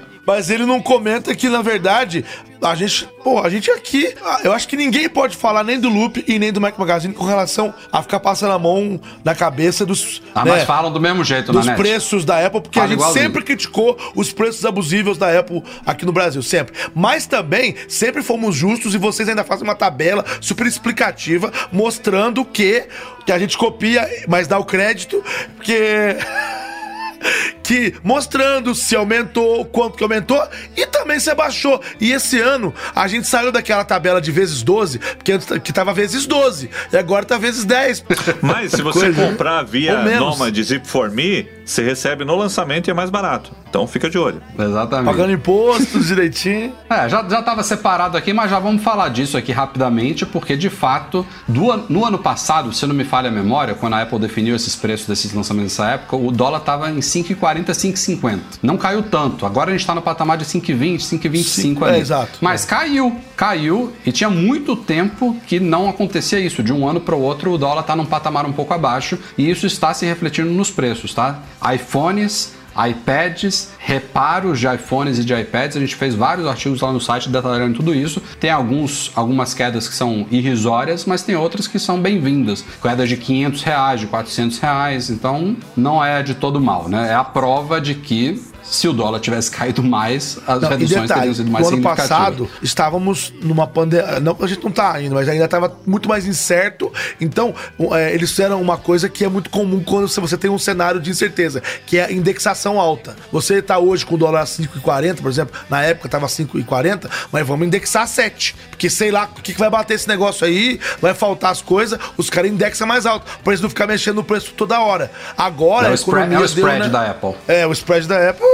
Mas 0.25 0.49
ele 0.49 0.65
não 0.65 0.81
comenta 0.81 1.35
que, 1.35 1.49
na 1.49 1.61
verdade, 1.61 2.23
a 2.61 2.75
gente, 2.75 3.09
pô, 3.23 3.39
a 3.39 3.49
gente 3.49 3.71
aqui, 3.71 4.13
ah, 4.23 4.41
eu 4.43 4.53
acho 4.53 4.67
que 4.67 4.77
ninguém 4.77 5.09
pode 5.09 5.35
falar 5.35 5.63
nem 5.63 5.79
do 5.79 5.89
Loop 5.89 6.23
e 6.27 6.37
nem 6.37 6.51
do 6.53 6.61
Mac 6.61 6.77
Magazine 6.77 7.11
com 7.13 7.25
relação 7.25 7.73
a 7.91 8.03
ficar 8.03 8.19
passando 8.19 8.51
a 8.53 8.59
mão 8.59 9.01
na 9.25 9.33
cabeça 9.33 9.83
dos. 9.83 10.21
Ah, 10.35 10.45
né, 10.45 10.51
mas 10.51 10.63
falam 10.63 10.93
do 10.93 11.01
mesmo 11.01 11.23
jeito 11.23 11.51
dos 11.51 11.65
na 11.65 11.71
net. 11.71 11.81
preços 11.81 12.23
da 12.23 12.45
Apple, 12.45 12.61
porque 12.61 12.77
a 12.77 12.83
Fala 12.83 12.89
gente 12.91 12.99
igualzinho. 12.99 13.25
sempre 13.25 13.43
criticou 13.43 13.97
os 14.15 14.31
preços 14.31 14.63
abusivos 14.63 15.17
da 15.17 15.37
Apple 15.39 15.63
aqui 15.85 16.05
no 16.05 16.11
Brasil, 16.11 16.43
sempre. 16.43 16.75
Mas 16.93 17.25
também 17.25 17.75
sempre 17.89 18.21
fomos 18.21 18.55
justos 18.55 18.93
e 18.93 18.99
vocês 18.99 19.27
ainda 19.27 19.43
fazem 19.43 19.63
uma 19.63 19.75
tabela 19.75 20.23
super 20.39 20.67
explicativa 20.67 21.51
mostrando 21.71 22.45
que, 22.45 22.85
que 23.25 23.31
a 23.31 23.39
gente 23.39 23.57
copia, 23.57 24.07
mas 24.27 24.47
dá 24.47 24.59
o 24.59 24.63
crédito, 24.65 25.23
porque. 25.55 26.15
que 27.71 27.93
mostrando 28.03 28.75
se 28.75 28.97
aumentou, 28.97 29.63
quanto 29.63 29.97
que 29.97 30.03
aumentou 30.03 30.45
e 30.75 30.85
também 30.87 31.21
se 31.21 31.29
abaixou. 31.29 31.81
E 32.01 32.11
esse 32.11 32.37
ano 32.37 32.73
a 32.93 33.07
gente 33.07 33.25
saiu 33.25 33.49
daquela 33.49 33.85
tabela 33.85 34.19
de 34.19 34.29
vezes 34.29 34.61
12, 34.61 34.99
porque 34.99 35.31
antes 35.31 35.47
que 35.59 35.71
tava 35.71 35.93
vezes 35.93 36.25
12 36.25 36.69
e 36.91 36.97
agora 36.97 37.23
tá 37.23 37.37
vezes 37.37 37.63
10. 37.63 38.03
Mas 38.43 38.71
se 38.71 38.81
você 38.81 39.13
Coisa, 39.13 39.25
comprar 39.25 39.63
via. 39.63 40.03
Nomad 40.19 40.57
Zip 40.61 40.85
for 40.85 41.09
Me, 41.09 41.47
você 41.63 41.81
recebe 41.81 42.25
no 42.25 42.35
lançamento 42.35 42.89
e 42.89 42.91
é 42.91 42.93
mais 42.93 43.09
barato. 43.09 43.53
Então 43.69 43.87
fica 43.87 44.09
de 44.09 44.17
olho. 44.17 44.41
Exatamente. 44.59 45.05
Pagando 45.05 45.31
impostos 45.31 46.07
direitinho. 46.07 46.73
É, 46.91 47.07
já, 47.07 47.23
já 47.27 47.41
tava 47.41 47.63
separado 47.63 48.17
aqui, 48.17 48.33
mas 48.33 48.51
já 48.51 48.59
vamos 48.59 48.83
falar 48.83 49.07
disso 49.07 49.37
aqui 49.37 49.53
rapidamente, 49.53 50.25
porque 50.25 50.57
de 50.57 50.69
fato, 50.69 51.25
do 51.47 51.77
no 51.87 52.03
ano 52.03 52.17
passado, 52.17 52.73
se 52.73 52.85
não 52.85 52.93
me 52.93 53.05
falha 53.05 53.29
a 53.29 53.31
memória, 53.31 53.73
quando 53.73 53.93
a 53.93 54.01
Apple 54.01 54.19
definiu 54.19 54.57
esses 54.57 54.75
preços 54.75 55.07
desses 55.07 55.33
lançamentos 55.33 55.77
nessa 55.77 55.91
época, 55.91 56.17
o 56.17 56.31
dólar 56.31 56.59
tava 56.59 56.91
em 56.91 56.99
5,40, 56.99 57.60
5,50. 57.71 58.39
Não 58.61 58.77
caiu 58.77 59.03
tanto. 59.03 59.45
Agora 59.45 59.69
a 59.69 59.73
gente 59.77 59.85
tá 59.85 59.93
no 59.95 60.01
patamar 60.01 60.37
de 60.37 60.45
5,20, 60.45 60.99
5,25 61.01 61.43
Cinco- 61.43 61.85
ali. 61.85 61.97
é, 61.97 61.99
exato. 61.99 62.39
Mas 62.41 62.65
caiu, 62.65 63.15
caiu, 63.35 63.91
e 64.05 64.11
tinha 64.11 64.29
muito 64.29 64.75
tempo 64.75 65.35
que 65.47 65.59
não 65.59 65.89
acontecia 65.89 66.39
isso. 66.39 66.61
De 66.63 66.73
um 66.73 66.87
ano 66.87 66.99
para 67.01 67.15
o 67.15 67.21
outro, 67.21 67.51
o 67.51 67.57
dólar 67.57 67.83
tá 67.83 67.95
num 67.95 68.05
patamar 68.05 68.45
um 68.45 68.51
pouco 68.53 68.73
abaixo, 68.73 69.17
e 69.37 69.49
isso 69.49 69.65
está 69.67 69.93
se 69.93 70.05
refletindo 70.05 70.49
nos 70.51 70.71
preços, 70.71 71.13
tá? 71.13 71.39
iPhones, 71.73 72.53
iPads, 72.75 73.71
reparos 73.79 74.59
de 74.59 74.67
iPhones 74.67 75.19
e 75.19 75.25
de 75.25 75.33
iPads. 75.33 75.77
A 75.77 75.79
gente 75.79 75.95
fez 75.95 76.15
vários 76.15 76.47
artigos 76.47 76.81
lá 76.81 76.91
no 76.91 76.99
site 76.99 77.29
detalhando 77.29 77.75
tudo 77.75 77.93
isso. 77.93 78.21
Tem 78.39 78.49
alguns, 78.49 79.11
algumas 79.15 79.53
quedas 79.53 79.87
que 79.87 79.95
são 79.95 80.25
irrisórias, 80.31 81.05
mas 81.05 81.23
tem 81.23 81.35
outras 81.35 81.67
que 81.67 81.79
são 81.79 82.01
bem-vindas. 82.01 82.63
Quedas 82.81 83.09
de 83.09 83.17
500 83.17 83.63
reais, 83.63 83.99
de 83.99 84.07
400 84.07 84.59
reais. 84.59 85.09
Então, 85.09 85.55
não 85.75 86.03
é 86.03 86.23
de 86.23 86.33
todo 86.33 86.59
mal, 86.59 86.87
né? 86.87 87.09
É 87.09 87.13
a 87.13 87.23
prova 87.23 87.79
de 87.79 87.95
que 87.95 88.41
se 88.71 88.87
o 88.87 88.93
dólar 88.93 89.19
tivesse 89.19 89.51
caído 89.51 89.83
mais, 89.83 90.39
as 90.47 90.61
Não, 90.61 90.69
reduções 90.69 91.01
detalhe, 91.01 91.19
teriam 91.19 91.33
sido 91.35 91.51
mais 91.51 91.67
no 91.69 91.73
ano 91.73 91.83
passado 91.83 92.49
estávamos 92.63 93.33
numa 93.41 93.67
pandemia. 93.67 94.19
Não, 94.19 94.37
a 94.39 94.47
gente 94.47 94.63
não 94.63 94.71
tá 94.71 94.93
ainda, 94.93 95.13
mas 95.13 95.27
ainda 95.27 95.43
estava 95.45 95.75
muito 95.85 96.07
mais 96.07 96.25
incerto. 96.25 96.91
Então, 97.19 97.53
é, 97.91 98.13
eles 98.13 98.29
fizeram 98.31 98.61
uma 98.61 98.77
coisa 98.77 99.09
que 99.09 99.25
é 99.25 99.27
muito 99.29 99.49
comum 99.49 99.83
quando 99.83 100.07
você 100.07 100.37
tem 100.37 100.49
um 100.49 100.57
cenário 100.57 101.01
de 101.01 101.09
incerteza, 101.09 101.61
que 101.85 101.97
é 101.97 102.05
a 102.05 102.11
indexação 102.11 102.79
alta. 102.79 103.15
Você 103.31 103.61
tá 103.61 103.77
hoje 103.77 104.05
com 104.05 104.15
o 104.15 104.17
dólar 104.17 104.41
a 104.41 104.45
5,40, 104.45 105.21
por 105.21 105.29
exemplo, 105.29 105.59
na 105.69 105.81
época 105.83 106.07
tava 106.07 106.27
5,40, 106.27 107.09
mas 107.31 107.45
vamos 107.45 107.67
indexar 107.67 108.03
a 108.03 108.07
7. 108.07 108.55
Porque 108.69 108.89
sei 108.89 109.11
lá 109.11 109.29
o 109.37 109.41
que, 109.41 109.53
que 109.53 109.59
vai 109.59 109.69
bater 109.69 109.95
esse 109.95 110.07
negócio 110.07 110.47
aí, 110.47 110.79
vai 111.01 111.13
faltar 111.13 111.51
as 111.51 111.61
coisas, 111.61 111.99
os 112.17 112.29
caras 112.29 112.49
indexam 112.49 112.87
mais 112.87 113.05
alto. 113.05 113.25
Pra 113.43 113.51
eles 113.51 113.61
não 113.61 113.69
ficar 113.69 113.85
mexendo 113.85 114.15
no 114.15 114.23
preço 114.23 114.53
toda 114.55 114.79
hora. 114.79 115.11
Agora 115.37 115.87
É 115.87 115.89
o 115.89 115.91
a 115.91 115.95
spread- 115.95 116.17
economia 116.27 116.37
é 116.37 116.41
o 116.41 116.45
spread 116.45 116.79
deu, 116.79 116.87
né? 116.87 116.89
da 116.89 117.11
Apple. 117.11 117.35
É, 117.47 117.67
o 117.67 117.71
spread 117.73 118.07
da 118.07 118.29
Apple. 118.29 118.45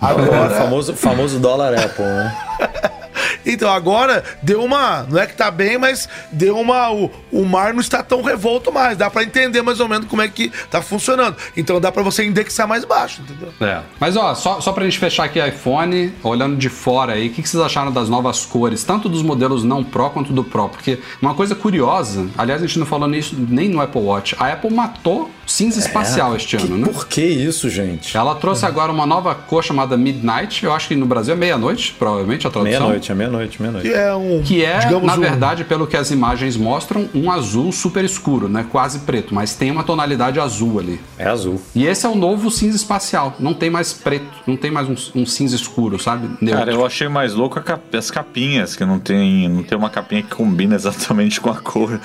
Agora, 0.00 0.50
famoso, 0.50 0.94
famoso 0.94 1.38
dólar 1.38 1.74
Apple, 1.74 2.04
né? 2.04 2.36
Então 3.46 3.70
agora 3.70 4.22
deu 4.42 4.62
uma. 4.62 5.04
Não 5.04 5.18
é 5.18 5.26
que 5.26 5.34
tá 5.34 5.50
bem, 5.50 5.78
mas 5.78 6.08
deu 6.32 6.58
uma. 6.58 6.90
O, 6.92 7.10
o 7.32 7.44
mar 7.44 7.72
não 7.72 7.80
está 7.80 8.02
tão 8.02 8.20
revolto 8.20 8.72
mais. 8.72 8.98
Dá 8.98 9.08
pra 9.08 9.22
entender 9.22 9.62
mais 9.62 9.80
ou 9.80 9.88
menos 9.88 10.08
como 10.08 10.20
é 10.20 10.28
que 10.28 10.50
tá 10.70 10.82
funcionando. 10.82 11.36
Então 11.56 11.80
dá 11.80 11.92
pra 11.92 12.02
você 12.02 12.24
indexar 12.24 12.66
mais 12.66 12.84
baixo, 12.84 13.22
entendeu? 13.22 13.52
É. 13.60 13.80
Mas 14.00 14.16
ó, 14.16 14.34
só, 14.34 14.60
só 14.60 14.72
pra 14.72 14.84
gente 14.84 14.98
fechar 14.98 15.24
aqui 15.24 15.40
iPhone, 15.46 16.12
olhando 16.22 16.56
de 16.56 16.68
fora 16.68 17.12
aí, 17.12 17.28
o 17.28 17.32
que, 17.32 17.42
que 17.42 17.48
vocês 17.48 17.62
acharam 17.62 17.92
das 17.92 18.08
novas 18.08 18.44
cores, 18.44 18.82
tanto 18.84 19.08
dos 19.08 19.22
modelos 19.22 19.62
não 19.64 19.84
Pro 19.84 20.10
quanto 20.10 20.32
do 20.32 20.42
Pro? 20.42 20.68
Porque 20.68 20.98
uma 21.22 21.34
coisa 21.34 21.54
curiosa, 21.54 22.26
aliás, 22.36 22.62
a 22.62 22.66
gente 22.66 22.78
não 22.78 22.86
falou 22.86 23.08
nisso 23.08 23.36
nem 23.38 23.68
no 23.68 23.80
Apple 23.80 24.00
Watch, 24.00 24.34
a 24.38 24.52
Apple 24.52 24.72
matou 24.72 25.30
cinza 25.46 25.78
espacial 25.78 26.34
este 26.34 26.56
ano, 26.56 26.76
né? 26.76 26.88
Por 26.88 27.06
que 27.06 27.22
isso, 27.22 27.70
gente? 27.70 28.16
Ela 28.16 28.34
trouxe 28.34 28.66
agora 28.66 28.90
uma 28.90 29.06
nova 29.06 29.34
cor 29.34 29.62
chamada 29.62 29.96
Midnight, 29.96 30.64
eu 30.64 30.72
acho 30.72 30.88
que 30.88 30.96
no 30.96 31.06
Brasil 31.06 31.34
é 31.34 31.36
meia-noite, 31.36 31.94
provavelmente 31.98 32.46
a 32.46 32.50
tradução. 32.50 32.80
Meia-noite, 32.80 33.12
é 33.12 33.14
meia-noite, 33.14 33.35
meia-noite. 33.60 33.88
Que 33.88 33.94
é 33.94 34.14
um. 34.14 34.42
Que 34.42 34.64
é, 34.64 34.78
digamos, 34.78 35.06
na 35.06 35.14
um- 35.14 35.20
verdade, 35.20 35.64
pelo 35.64 35.86
que 35.86 35.96
as 35.96 36.10
imagens 36.10 36.56
mostram, 36.56 37.08
um 37.14 37.30
azul 37.30 37.70
super 37.72 38.04
escuro, 38.04 38.48
né? 38.48 38.64
Quase 38.70 39.00
preto, 39.00 39.34
mas 39.34 39.54
tem 39.54 39.70
uma 39.70 39.82
tonalidade 39.84 40.40
azul 40.40 40.78
ali. 40.78 41.00
É 41.18 41.26
azul. 41.26 41.60
E 41.74 41.86
esse 41.86 42.06
é 42.06 42.08
o 42.08 42.14
novo 42.14 42.50
cinza 42.50 42.76
espacial. 42.76 43.34
Não 43.38 43.54
tem 43.54 43.70
mais 43.70 43.92
preto, 43.92 44.26
não 44.46 44.56
tem 44.56 44.70
mais 44.70 44.88
um, 44.88 45.20
um 45.20 45.26
cinza 45.26 45.54
escuro, 45.56 45.98
sabe? 45.98 46.28
Neutro. 46.40 46.58
Cara, 46.58 46.72
eu 46.72 46.84
achei 46.84 47.08
mais 47.08 47.34
louco 47.34 47.62
as 47.92 48.10
capinhas, 48.10 48.74
que 48.76 48.84
não 48.84 48.98
tem, 48.98 49.48
não 49.48 49.62
tem 49.62 49.76
uma 49.76 49.90
capinha 49.90 50.22
que 50.22 50.34
combina 50.34 50.74
exatamente 50.74 51.40
com 51.40 51.50
a 51.50 51.56
cor 51.56 52.00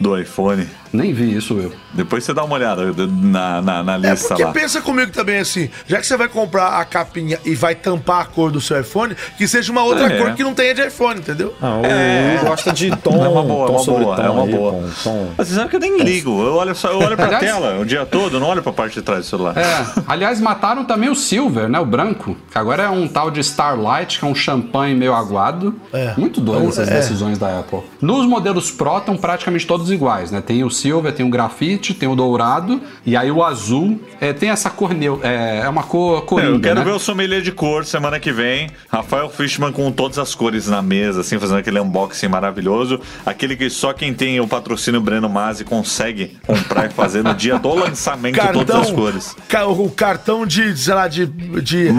do 0.00 0.18
iPhone. 0.18 0.66
Nem 0.96 1.12
vi 1.12 1.36
isso, 1.36 1.54
eu. 1.58 1.72
Depois 1.92 2.24
você 2.24 2.32
dá 2.32 2.44
uma 2.44 2.54
olhada 2.54 2.84
na, 3.06 3.60
na, 3.62 3.82
na 3.82 3.94
É 3.94 4.10
lista 4.12 4.28
porque 4.28 4.44
lá. 4.44 4.52
pensa 4.52 4.80
comigo 4.80 5.12
também 5.12 5.38
assim, 5.38 5.68
já 5.86 5.98
que 5.98 6.06
você 6.06 6.16
vai 6.16 6.28
comprar 6.28 6.80
a 6.80 6.84
capinha 6.84 7.38
e 7.44 7.54
vai 7.54 7.74
tampar 7.74 8.20
a 8.22 8.24
cor 8.24 8.50
do 8.50 8.60
seu 8.60 8.80
iPhone, 8.80 9.14
que 9.36 9.46
seja 9.46 9.70
uma 9.72 9.82
outra 9.84 10.06
É. 10.12 10.18
cor 10.18 10.34
que 10.34 10.42
não 10.42 10.54
tenha 10.54 10.74
de 10.74 10.86
iPhone, 10.86 11.20
entendeu? 11.20 11.54
Ah, 11.60 11.76
Hugo 11.76 12.46
gosta 12.48 12.72
de 12.72 12.90
tom, 12.96 13.24
É 13.24 13.28
uma 13.28 13.42
boa, 13.42 13.68
é 13.68 13.70
uma 13.70 13.84
boa, 13.84 14.16
tom 14.16 14.22
é 14.22 14.30
uma 14.30 14.42
aí, 14.44 14.50
boa. 14.54 14.72
tom- 14.72 14.88
tom. 15.04 15.28
Mas 15.36 15.48
você 15.48 15.54
sabe 15.54 15.70
que 15.70 15.76
eu 15.76 15.80
nem 15.80 15.98
ligo. 16.02 16.30
Eu 16.42 16.54
olho, 16.54 16.74
só, 16.74 16.88
eu 16.90 16.98
olho 16.98 17.16
pra 17.16 17.26
Aliás- 17.26 17.44
tela 17.44 17.78
o 17.80 17.84
dia 17.84 18.04
todo, 18.06 18.36
eu 18.36 18.40
não 18.40 18.48
olho 18.48 18.62
pra 18.62 18.72
parte 18.72 18.94
de 18.94 19.02
trás 19.02 19.20
do 19.24 19.26
celular. 19.26 19.56
É, 19.56 20.02
aliás, 20.06 20.40
mataram 20.40 20.84
também 20.84 21.08
o 21.08 21.14
Silver, 21.14 21.68
né? 21.68 21.78
O 21.78 21.86
branco, 21.86 22.36
que 22.50 22.58
agora 22.58 22.84
é 22.84 22.88
um 22.88 23.06
tal 23.08 23.30
de 23.30 23.40
Starlight, 23.40 24.18
que 24.18 24.24
é 24.24 24.28
um 24.28 24.34
champanhe 24.34 24.94
meio 24.94 25.14
aguado. 25.14 25.74
É. 25.92 26.14
Muito 26.16 26.40
doido 26.40 26.68
essas 26.68 26.88
É. 26.88 26.94
decisões 26.94 27.38
da 27.38 27.60
Apple. 27.60 27.80
Nos 28.00 28.26
modelos 28.26 28.70
Pro 28.70 28.98
estão 28.98 29.16
praticamente 29.16 29.66
todos 29.66 29.90
iguais, 29.90 30.30
né? 30.30 30.40
Tem 30.40 30.62
o 30.64 30.70
Silver, 30.70 30.85
tem 31.14 31.26
o 31.26 31.30
grafite, 31.30 31.94
tem 31.94 32.08
o 32.08 32.14
dourado, 32.16 32.80
e 33.04 33.16
aí 33.16 33.30
o 33.30 33.42
azul 33.44 34.00
é, 34.20 34.32
tem 34.32 34.50
essa 34.50 34.70
cor 34.70 34.94
neu, 34.94 35.20
é, 35.22 35.60
é 35.64 35.68
uma 35.68 35.82
cor 35.82 36.22
coringa, 36.24 36.50
Eu 36.52 36.60
quero 36.60 36.78
né? 36.80 36.84
ver 36.84 36.92
o 36.92 36.98
sommelier 36.98 37.42
de 37.42 37.52
cor 37.52 37.84
semana 37.84 38.18
que 38.20 38.32
vem. 38.32 38.70
Rafael 38.90 39.28
Fishman 39.30 39.72
com 39.72 39.90
todas 39.92 40.18
as 40.18 40.34
cores 40.34 40.66
na 40.68 40.80
mesa, 40.82 41.20
assim, 41.20 41.38
fazendo 41.38 41.58
aquele 41.58 41.80
unboxing 41.80 42.28
maravilhoso. 42.28 43.00
Aquele 43.24 43.56
que 43.56 43.68
só 43.70 43.92
quem 43.92 44.12
tem 44.14 44.40
o 44.40 44.46
patrocínio 44.48 45.00
Breno 45.00 45.28
Masi 45.28 45.64
consegue 45.64 46.36
comprar 46.46 46.86
e 46.86 46.90
fazer 46.90 47.22
no 47.22 47.34
dia 47.34 47.58
do 47.58 47.72
lançamento 47.74 48.38
todas 48.52 48.76
as 48.76 48.90
cores. 48.90 49.36
ca- 49.48 49.66
o 49.66 49.90
cartão 49.90 50.46
de, 50.46 50.76
sei 50.76 50.94
lá, 50.94 51.08
de, 51.08 51.26
de. 51.26 51.90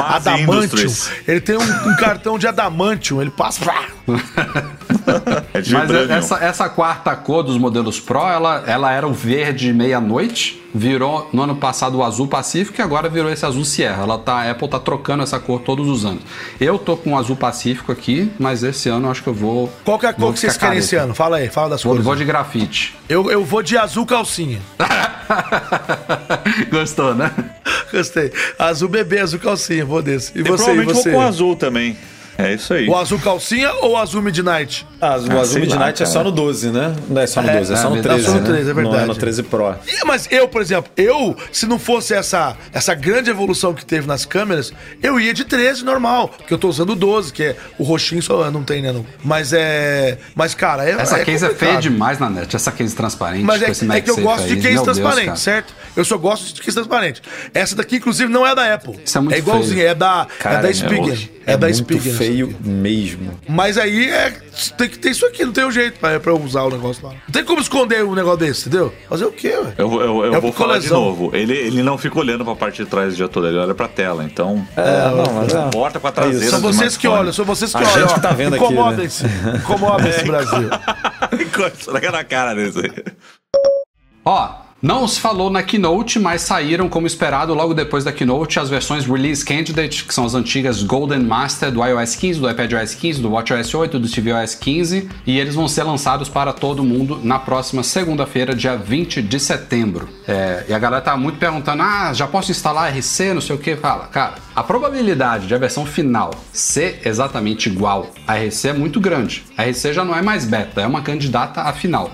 Ele 1.27 1.41
tem 1.41 1.57
um, 1.57 1.61
um 1.91 1.95
cartão 1.97 2.38
de 2.39 2.47
adamantium, 2.47 3.22
ele 3.22 3.31
passa. 3.31 3.61
É 5.54 5.62
Mas 5.72 6.10
essa, 6.10 6.36
essa 6.44 6.70
quarta 6.70 7.16
cor 7.16 7.42
dos 7.44 7.58
modelos 7.58 8.00
Pro, 8.00 8.28
ela, 8.28 8.64
ela 8.68 8.92
era 8.92 9.08
o 9.08 9.14
verde 9.14 9.74
meia-noite, 9.74 10.62
virou 10.74 11.30
no 11.34 11.42
ano 11.42 11.56
passado 11.56 11.98
o 11.98 12.04
azul 12.04 12.28
pacífico 12.28 12.80
e 12.80 12.84
agora 12.84 13.10
virou 13.10 13.32
esse 13.32 13.46
azul 13.46 13.64
Sierra. 13.66 14.04
Ela 14.04 14.18
tá, 14.18 14.34
a 14.42 14.52
Apple 14.52 14.68
tá 14.68 14.80
trocando 14.80 15.24
essa 15.24 15.40
cor 15.40 15.62
todos 15.62 15.88
os 15.88 16.06
anos. 16.06 16.22
Eu 16.60 16.78
tô 16.78 16.96
com 16.98 17.14
o 17.14 17.18
azul 17.18 17.36
pacífico 17.36 17.92
aqui, 17.92 18.32
mas 18.38 18.64
esse 18.64 18.90
ano 18.90 19.08
eu 19.08 19.12
acho 19.12 19.24
que 19.24 19.30
eu 19.30 19.34
vou. 19.34 19.72
Qual 19.84 19.98
que 19.98 20.06
é 20.06 20.10
a 20.10 20.14
cor 20.14 20.34
que 20.34 20.40
vocês 20.40 20.58
querem 20.58 20.80
esse 20.80 20.96
ano? 20.96 21.16
Fala 21.16 21.38
aí, 21.38 21.48
fala 21.50 21.70
das 21.70 21.84
Vou, 21.84 21.94
cores. 21.94 22.06
vou 22.06 22.16
de 22.16 22.26
grafite. 22.26 22.96
Eu, 23.10 23.32
eu 23.32 23.44
vou 23.44 23.64
de 23.64 23.78
azul 23.78 24.06
calcinha. 24.06 24.60
Gostou, 26.70 27.16
né? 27.16 27.32
Gostei. 27.92 28.32
Azul 28.60 28.90
bebê, 28.90 29.20
azul 29.20 29.40
calcinha, 29.40 29.86
vou 29.86 30.02
desse. 30.02 30.32
E 30.38 30.42
E 30.42 30.44
você, 30.44 30.64
e 30.72 30.76
provavelmente 30.76 30.94
você? 30.94 31.12
vou 31.12 31.20
com 31.22 31.26
azul 31.28 31.56
também. 31.56 31.98
É 32.38 32.53
isso 32.53 32.73
aí. 32.73 32.88
O 32.88 32.95
azul 32.95 33.19
calcinha 33.19 33.72
ou 33.81 33.91
o 33.93 33.97
azul 33.97 34.22
midnight? 34.22 34.85
Ah, 35.01 35.07
o 35.07 35.11
Ah, 35.11 35.14
azul 35.15 35.45
sei 35.45 35.59
lá, 35.61 35.65
Midnight 35.68 36.03
é 36.03 36.05
só 36.05 36.23
no 36.23 36.31
12, 36.31 36.69
né? 36.72 36.95
Não 37.09 37.22
é 37.22 37.27
só 37.27 37.41
no 37.41 37.49
É, 37.49 37.57
12, 37.57 37.72
é, 37.72 37.76
é 37.76 37.77
só 37.80 37.89
no 37.89 37.95
verdade. 37.95 38.22
13, 38.23 38.23
É 38.23 38.31
só 38.31 38.34
no 38.34 38.39
né? 38.39 38.45
13, 38.45 38.61
é 38.69 38.73
Não 38.73 38.80
é 38.81 38.84
verdade. 38.84 39.07
no 39.07 39.15
13 39.15 39.43
Pro. 39.43 39.76
Ih, 39.88 40.05
Mas 40.05 40.27
eu, 40.31 40.47
por 40.47 40.61
exemplo, 40.61 40.91
eu, 40.95 41.35
se 41.51 41.65
não 41.65 41.80
fosse 41.80 42.14
essa, 42.14 42.55
essa 42.72 42.93
grande 42.93 43.30
evolução 43.30 43.73
que 43.73 43.85
teve 43.85 44.07
nas 44.07 44.26
câmeras, 44.26 44.72
eu 45.01 45.19
ia 45.19 45.34
de 45.34 45.45
13 45.45 45.84
normal. 45.84 46.30
Porque 46.30 46.53
eu 46.53 46.57
tô 46.57 46.68
usando 46.69 46.91
o 46.91 46.95
12, 46.95 47.34
que 47.34 47.43
é 47.43 47.55
o 47.77 47.84
roxinho 47.84 48.22
só 48.22 48.49
não 48.51 48.64
tem, 48.64 48.81
né? 48.81 48.91
Não. 48.91 49.05
Mas 49.23 49.51
é. 49.53 50.18
Mas, 50.35 50.53
cara, 50.53 50.88
é. 50.88 50.91
Essa 50.91 51.18
é 51.19 51.26
case 51.26 51.45
é 51.45 51.49
feia 51.49 51.73
complicado. 51.73 51.81
demais 51.81 52.19
na 52.19 52.30
net. 52.30 52.55
Essa 52.55 52.72
case 52.72 52.95
transparente. 52.95 53.43
Mas 53.43 53.61
é, 53.61 53.95
é 53.97 54.01
que 54.01 54.09
eu 54.11 54.18
gosto 54.18 54.47
de 54.47 54.55
case 54.57 54.73
Meu 54.76 54.84
Deus, 54.84 54.97
transparente, 54.97 55.26
cara. 55.26 55.38
certo? 55.38 55.73
Eu 55.95 56.05
só 56.05 56.18
gosto 56.18 56.53
de 56.53 56.61
case 56.61 56.76
transparente. 56.76 57.22
Essa 57.53 57.76
daqui, 57.76 57.95
inclusive, 57.97 58.31
não 58.31 58.45
é 58.45 58.53
da 58.53 58.73
Apple. 58.73 58.99
Isso 59.03 59.18
é 59.18 59.22
muito 59.22 59.38
igualzinha, 59.38 59.76
feio. 59.76 59.89
é 59.89 59.95
da, 59.95 60.27
Cara, 60.39 60.55
é 60.59 60.61
da 60.61 60.69
é 60.69 60.73
Spigen. 60.73 61.30
É, 61.45 61.53
É 61.53 61.57
da 61.57 61.72
Spigen. 61.72 62.14
Feio 62.28 62.56
mesmo. 62.62 63.32
Mas 63.48 63.78
aí 63.78 64.10
é, 64.10 64.32
tem 64.78 64.90
que 64.90 64.99
ter 64.99 65.12
isso 65.12 65.26
aqui, 65.26 65.45
não 65.45 65.52
tem 65.54 65.66
um 65.66 65.72
jeito 65.72 65.99
pra, 65.99 66.20
pra 66.20 66.32
eu 66.32 66.40
usar 66.41 66.64
o 66.64 66.70
negócio 66.70 67.06
lá. 67.06 67.14
Não 67.14 67.32
tem 67.32 67.44
como 67.44 67.60
esconder 67.62 68.04
um 68.04 68.14
negócio 68.16 68.40
desse, 68.40 68.68
entendeu? 68.68 68.94
Fazer 69.10 69.26
o 69.26 69.32
quê, 69.32 69.49
velho? 69.49 69.74
Eu, 69.78 70.02
eu, 70.02 70.26
eu 70.26 70.34
É 70.36 70.40
vou 70.40 70.52
falar 70.52 70.80
de 70.80 70.90
novo. 70.90 71.36
Ele, 71.36 71.54
ele 71.56 71.82
não 71.84 71.98
fica 71.98 72.18
olhando 72.20 72.44
pra 72.45 72.56
parte 72.56 72.84
de 72.84 72.90
trás 72.90 73.14
o 73.14 73.16
dia 73.16 73.28
todo, 73.28 73.48
ele 73.48 73.58
olha 73.58 73.74
pra 73.74 73.88
tela. 73.88 74.24
Então, 74.24 74.66
É, 74.76 75.10
não, 75.10 75.34
mas 75.34 75.54
é. 75.54 75.70
porta 75.70 75.99
com 75.99 76.08
a 76.08 76.10
É 76.10 76.14
traseira. 76.14 76.40
isso. 76.45 76.52
São 76.52 76.62
vocês 76.62 76.98
que 76.98 77.08
olham, 77.08 77.32
são 77.34 77.45
vocês 77.45 77.72
que 77.72 77.78
A 77.78 77.80
olham. 77.82 77.94
gente 77.94 78.12
ó. 78.12 78.14
que 78.16 78.22
tá 78.22 78.32
vendo 78.32 78.56
aqui, 78.56 78.64
Incomodem-se. 78.66 79.24
Incomodem-se, 79.58 80.24
Brasil. 80.28 80.70
Encosta 81.41 82.12
na 82.12 82.24
cara 82.24 82.54
desse 82.54 82.80
aí. 82.80 82.91
Ó, 84.26 84.49
não 84.82 85.08
se 85.08 85.20
falou 85.20 85.49
na 85.49 85.64
Keynote, 85.64 86.20
mas 86.20 86.44
saíram, 86.44 86.88
como 86.88 87.08
esperado, 87.08 87.54
logo 87.54 87.74
depois 87.74 88.04
da 88.04 88.12
Keynote, 88.12 88.60
as 88.60 88.70
versões 88.70 89.08
Release 89.08 89.44
Candidate, 89.44 90.06
que 90.06 90.14
são 90.14 90.24
as 90.24 90.36
antigas 90.36 90.84
Golden 90.84 91.20
Master 91.20 91.72
do 91.72 91.84
iOS 91.84 92.16
15, 92.16 92.40
do 92.40 92.49
iPadOS 92.49 92.94
15, 92.94 93.22
do 93.22 93.32
WatchOS 93.32 93.74
8, 93.74 93.99
do 93.99 94.08
tvOS 94.08 94.54
15, 94.54 95.10
e 95.26 95.40
eles 95.40 95.56
vão 95.56 95.68
ser 95.68 95.82
lançados 95.82 96.30
para 96.30 96.54
todo 96.54 96.84
mundo 96.84 97.20
na 97.24 97.40
próxima 97.40 97.82
segunda-feira, 97.82 98.54
dia 98.54 98.76
20 98.76 99.22
de 99.24 99.40
setembro. 99.40 100.08
É, 100.28 100.66
e 100.70 100.74
a 100.74 100.78
galera 100.78 101.02
tá 101.02 101.18
muito 101.18 101.40
perguntando, 101.40 101.82
ah, 101.82 102.14
já 102.14 102.28
posso 102.28 102.52
instalar 102.52 102.95
RC, 102.95 103.34
não 103.34 103.41
sei 103.41 103.56
o 103.56 103.60
que? 103.60 103.76
Fala, 103.76 104.06
cara, 104.06 104.36
a 104.56 104.62
probabilidade 104.62 105.48
de 105.48 105.56
a 105.56 105.58
versão 105.58 105.88
final 105.88 106.32
ser 106.54 107.02
exatamente 107.04 107.68
igual 107.68 108.12
à 108.28 108.36
RC 108.36 108.68
é 108.70 108.74
muito 108.74 108.99
grande. 108.99 109.44
A 109.58 109.64
RC 109.64 109.94
já 109.94 110.06
não 110.06 110.16
é 110.16 110.22
mais 110.22 110.45
beta, 110.45 110.82
é 110.82 110.86
uma 110.86 111.02
candidata 111.02 111.62
à 111.62 111.74
final. 111.74 112.12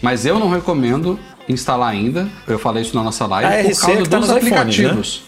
Mas 0.00 0.24
eu 0.24 0.38
não 0.38 0.50
recomendo 0.50 1.18
instalar 1.48 1.90
ainda. 1.90 2.28
Eu 2.46 2.58
falei 2.58 2.82
isso 2.82 2.94
na 2.96 3.02
nossa 3.02 3.26
live 3.26 3.46
A 3.46 3.62
por 3.62 3.70
RC 3.70 3.80
causa 3.80 4.00
é 4.00 4.04
tá 4.04 4.18
dos 4.18 4.28
iPhones, 4.28 4.44
aplicativos. 4.44 5.22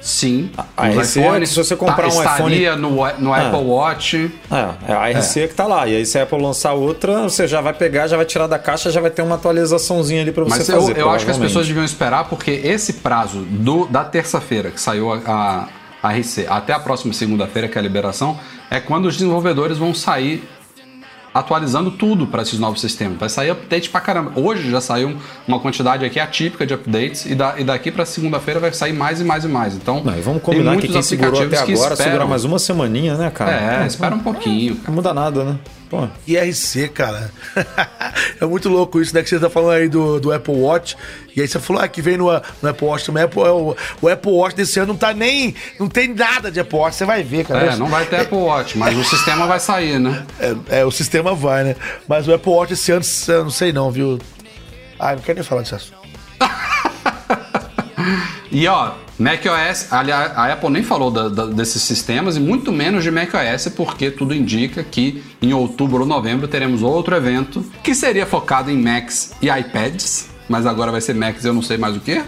Sim, 0.00 0.50
A 0.76 0.88
RC 0.88 1.20
é 1.20 1.40
que 1.40 1.46
se 1.46 1.56
você 1.56 1.76
comprar 1.76 2.06
um 2.06 2.08
estaria 2.08 2.74
no, 2.74 2.96
no 3.18 3.34
Ah. 3.34 3.48
Apple 3.48 3.64
Watch. 3.66 4.32
É, 4.50 4.92
é 4.92 4.94
a 4.94 5.18
RC 5.20 5.48
que 5.48 5.54
tá 5.54 5.66
lá. 5.66 5.86
E 5.86 5.94
aí, 5.96 6.06
se 6.06 6.18
a 6.18 6.22
Apple 6.22 6.40
lançar 6.40 6.72
outra, 6.72 7.22
você 7.24 7.46
já 7.46 7.60
vai 7.60 7.74
pegar, 7.74 8.06
já 8.06 8.16
vai 8.16 8.24
tirar 8.24 8.46
da 8.46 8.58
caixa, 8.58 8.90
já 8.90 9.00
vai 9.00 9.10
ter 9.10 9.20
uma 9.20 9.34
atualizaçãozinha 9.34 10.22
ali 10.22 10.32
pra 10.32 10.44
você 10.44 10.58
Mas 10.58 10.66
fazer. 10.70 10.92
eu, 10.92 10.96
eu 10.96 11.10
acho 11.10 11.26
que 11.26 11.30
as 11.30 11.36
pessoas 11.38 11.66
deviam 11.66 11.84
esperar, 11.84 12.24
porque 12.24 12.50
esse 12.50 12.94
prazo 12.94 13.40
do, 13.40 13.84
da 13.86 14.02
terça-feira 14.02 14.70
que 14.70 14.80
saiu 14.80 15.12
a, 15.12 15.68
a, 16.02 16.08
a 16.08 16.12
RC 16.18 16.46
até 16.48 16.72
a 16.72 16.80
próxima 16.80 17.12
segunda-feira, 17.12 17.68
que 17.68 17.76
é 17.76 17.80
a 17.80 17.82
liberação, 17.82 18.38
é 18.70 18.80
quando 18.80 19.04
os 19.04 19.14
desenvolvedores 19.18 19.76
vão 19.76 19.92
sair 19.92 20.48
atualizando 21.32 21.90
tudo 21.92 22.26
para 22.26 22.42
esses 22.42 22.58
novos 22.58 22.80
sistemas. 22.80 23.18
Vai 23.18 23.28
sair 23.28 23.50
update 23.50 23.88
pra 23.90 24.00
caramba. 24.00 24.32
Hoje 24.34 24.70
já 24.70 24.80
saiu 24.80 25.16
uma 25.46 25.60
quantidade 25.60 26.04
aqui 26.04 26.18
atípica 26.18 26.66
de 26.66 26.74
updates 26.74 27.26
e, 27.26 27.34
da, 27.34 27.54
e 27.58 27.64
daqui 27.64 27.90
pra 27.90 28.04
segunda-feira 28.04 28.58
vai 28.60 28.72
sair 28.72 28.92
mais 28.92 29.20
e 29.20 29.24
mais 29.24 29.44
e 29.44 29.48
mais. 29.48 29.74
Então, 29.74 30.02
Não, 30.04 30.16
e 30.16 30.20
vamos 30.20 30.42
tem 30.42 30.54
combinar 30.54 30.76
que 30.76 30.88
quem 30.88 31.02
segurou 31.02 31.34
até 31.34 31.44
aplicativos 31.44 31.66
que 31.66 31.72
agora, 31.80 31.92
esperam. 31.94 32.12
segura 32.12 32.26
mais 32.28 32.44
uma 32.44 32.58
semaninha, 32.58 33.14
né, 33.16 33.30
cara? 33.30 33.82
É, 33.82 33.86
espera 33.86 34.14
um 34.14 34.18
pouquinho. 34.20 34.74
cara. 34.76 34.88
Não 34.88 34.94
muda 34.94 35.14
nada, 35.14 35.44
né? 35.44 35.56
Pô. 35.90 36.08
IRC, 36.24 36.88
cara. 36.90 37.32
é 38.40 38.46
muito 38.46 38.68
louco 38.68 39.02
isso, 39.02 39.12
né? 39.12 39.24
Que 39.24 39.28
você 39.28 39.40
tá 39.40 39.50
falando 39.50 39.72
aí 39.72 39.88
do, 39.88 40.20
do 40.20 40.32
Apple 40.32 40.54
Watch. 40.54 40.96
E 41.34 41.40
aí 41.40 41.48
você 41.48 41.58
falou 41.58 41.82
ah, 41.82 41.88
que 41.88 42.00
vem 42.00 42.16
no, 42.16 42.26
no 42.62 42.68
Apple 42.68 42.86
Watch 42.86 43.06
também. 43.06 43.24
Apple, 43.24 43.42
é 43.42 43.50
o, 43.50 43.76
o 44.00 44.08
Apple 44.08 44.30
Watch 44.30 44.54
desse 44.54 44.78
ano 44.78 44.92
não 44.92 44.98
tá 44.98 45.12
nem. 45.12 45.52
Não 45.80 45.88
tem 45.88 46.14
nada 46.14 46.48
de 46.48 46.60
Apple 46.60 46.78
Watch. 46.78 46.94
Você 46.94 47.04
vai 47.04 47.24
ver, 47.24 47.44
cara. 47.44 47.72
É, 47.72 47.76
não 47.76 47.88
vai 47.88 48.06
ter 48.06 48.20
Apple 48.20 48.38
Watch, 48.38 48.78
mas 48.78 48.96
o 48.96 49.02
sistema 49.02 49.48
vai 49.48 49.58
sair, 49.58 49.98
né? 49.98 50.24
É, 50.70 50.80
é, 50.80 50.84
o 50.84 50.90
sistema 50.90 51.34
vai, 51.34 51.64
né? 51.64 51.76
Mas 52.06 52.28
o 52.28 52.32
Apple 52.32 52.52
Watch 52.52 52.72
esse 52.72 52.92
ano, 52.92 53.04
eu 53.28 53.44
não 53.44 53.50
sei 53.50 53.72
não, 53.72 53.90
viu? 53.90 54.18
Ah, 54.98 55.14
não 55.14 55.22
quero 55.22 55.38
nem 55.38 55.44
falar 55.44 55.62
assunto. 55.62 55.98
E 58.52 58.66
ó, 58.66 58.92
macOS, 59.18 59.92
aliás, 59.92 60.32
a 60.36 60.52
Apple 60.52 60.70
nem 60.70 60.82
falou 60.82 61.10
da- 61.10 61.28
da- 61.28 61.46
desses 61.46 61.82
sistemas 61.82 62.36
e 62.36 62.40
muito 62.40 62.72
menos 62.72 63.04
de 63.04 63.10
macOS, 63.10 63.68
porque 63.76 64.10
tudo 64.10 64.34
indica 64.34 64.82
que 64.82 65.22
em 65.40 65.52
outubro 65.52 66.00
ou 66.00 66.06
novembro 66.06 66.48
teremos 66.48 66.82
outro 66.82 67.14
evento 67.14 67.64
que 67.82 67.94
seria 67.94 68.26
focado 68.26 68.68
em 68.70 68.76
Macs 68.76 69.32
e 69.40 69.48
iPads, 69.48 70.28
mas 70.48 70.66
agora 70.66 70.90
vai 70.90 71.00
ser 71.00 71.14
Macs, 71.14 71.44
eu 71.44 71.52
não 71.54 71.62
sei 71.62 71.78
mais 71.78 71.96
o 71.96 72.00
que. 72.00 72.20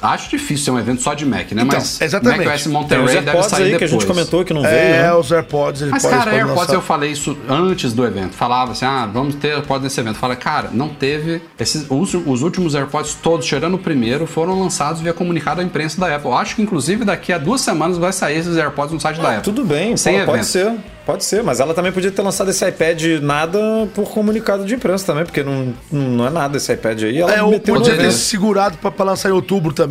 Acho 0.00 0.28
difícil 0.30 0.64
ser 0.66 0.70
um 0.72 0.78
evento 0.78 1.02
só 1.02 1.14
de 1.14 1.24
Mac, 1.24 1.52
né? 1.52 1.62
Então, 1.62 1.66
mas 1.78 2.00
exatamente. 2.00 2.44
macOS 2.68 2.88
Tem 2.88 2.98
os 3.00 3.10
deve 3.12 3.16
AirPods 3.30 3.46
sair 3.50 3.62
aí 3.62 3.70
depois. 3.72 3.78
que 3.78 3.84
a 3.84 3.98
gente 3.98 4.06
comentou 4.06 4.44
que 4.44 4.52
não 4.54 4.62
veio, 4.62 4.74
É, 4.74 5.02
né? 5.02 5.14
os 5.14 5.32
AirPods. 5.32 5.82
Ele 5.82 5.90
Mas, 5.90 6.02
pode, 6.02 6.14
cara, 6.16 6.30
AirPods 6.32 6.58
lançar. 6.60 6.74
eu 6.74 6.82
falei 6.82 7.10
isso 7.12 7.36
antes 7.48 7.92
do 7.92 8.04
evento. 8.06 8.34
Falava 8.34 8.72
assim, 8.72 8.84
ah, 8.84 9.08
vamos 9.12 9.34
ter 9.36 9.52
AirPods 9.52 9.82
nesse 9.84 9.98
evento. 10.00 10.16
Fala, 10.18 10.36
cara, 10.36 10.68
não 10.72 10.88
teve. 10.88 11.40
Esses, 11.58 11.86
os, 11.88 12.14
os 12.14 12.42
últimos 12.42 12.74
AirPods 12.74 13.14
todos, 13.22 13.46
tirando 13.46 13.74
o 13.74 13.78
primeiro, 13.78 14.26
foram 14.26 14.60
lançados 14.60 15.00
via 15.00 15.12
comunicado 15.12 15.60
à 15.60 15.64
imprensa 15.64 16.00
da 16.00 16.14
Apple. 16.14 16.30
Acho 16.32 16.56
que, 16.56 16.62
inclusive, 16.62 17.04
daqui 17.04 17.32
a 17.32 17.38
duas 17.38 17.60
semanas 17.60 17.96
vai 17.98 18.12
sair 18.12 18.38
esses 18.38 18.56
AirPods 18.56 18.92
no 18.92 19.00
site 19.00 19.20
da 19.20 19.28
Apple. 19.30 19.42
Tudo 19.42 19.64
bem, 19.64 19.96
Sem 19.96 20.24
pode, 20.24 20.44
ser. 20.46 20.72
Pode 21.06 21.22
ser, 21.24 21.40
mas 21.44 21.60
ela 21.60 21.72
também 21.72 21.92
podia 21.92 22.10
ter 22.10 22.20
lançado 22.20 22.50
esse 22.50 22.68
iPad 22.68 23.00
nada 23.22 23.58
por 23.94 24.10
comunicado 24.10 24.64
de 24.64 24.74
imprensa 24.74 25.06
também, 25.06 25.24
porque 25.24 25.40
não, 25.44 25.72
não 25.88 26.26
é 26.26 26.30
nada 26.30 26.56
esse 26.56 26.72
iPad 26.72 27.00
aí. 27.04 27.18
Ela 27.18 27.32
É, 27.32 27.42
ou 27.44 27.60
podia 27.60 27.96
ter 27.96 28.10
segurado 28.10 28.76
pra 28.78 29.04
lançar 29.04 29.28
em 29.28 29.32
outubro 29.32 29.72
também. 29.72 29.85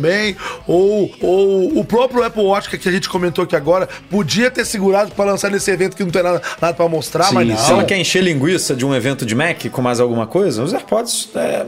Ou, 0.66 1.10
ou 1.20 1.78
o 1.78 1.84
próprio 1.84 2.22
Apple 2.22 2.42
Watch, 2.42 2.68
que 2.68 2.88
a 2.88 2.92
gente 2.92 3.08
comentou 3.08 3.44
aqui 3.44 3.56
agora, 3.56 3.88
podia 4.10 4.50
ter 4.50 4.64
segurado 4.64 5.12
pra 5.12 5.24
lançar 5.24 5.50
nesse 5.50 5.70
evento 5.70 5.96
que 5.96 6.04
não 6.04 6.10
tem 6.10 6.22
nada, 6.22 6.42
nada 6.60 6.74
pra 6.74 6.88
mostrar, 6.88 7.24
Sim, 7.24 7.34
mas 7.34 7.48
não. 7.48 7.56
Se 7.56 7.72
ela 7.72 7.84
quer 7.84 7.98
encher 7.98 8.22
linguiça 8.22 8.74
de 8.74 8.84
um 8.84 8.94
evento 8.94 9.24
de 9.24 9.34
Mac 9.34 9.66
com 9.70 9.82
mais 9.82 10.00
alguma 10.00 10.26
coisa, 10.26 10.62
os 10.62 10.72
AirPods 10.72 11.28
é, 11.34 11.66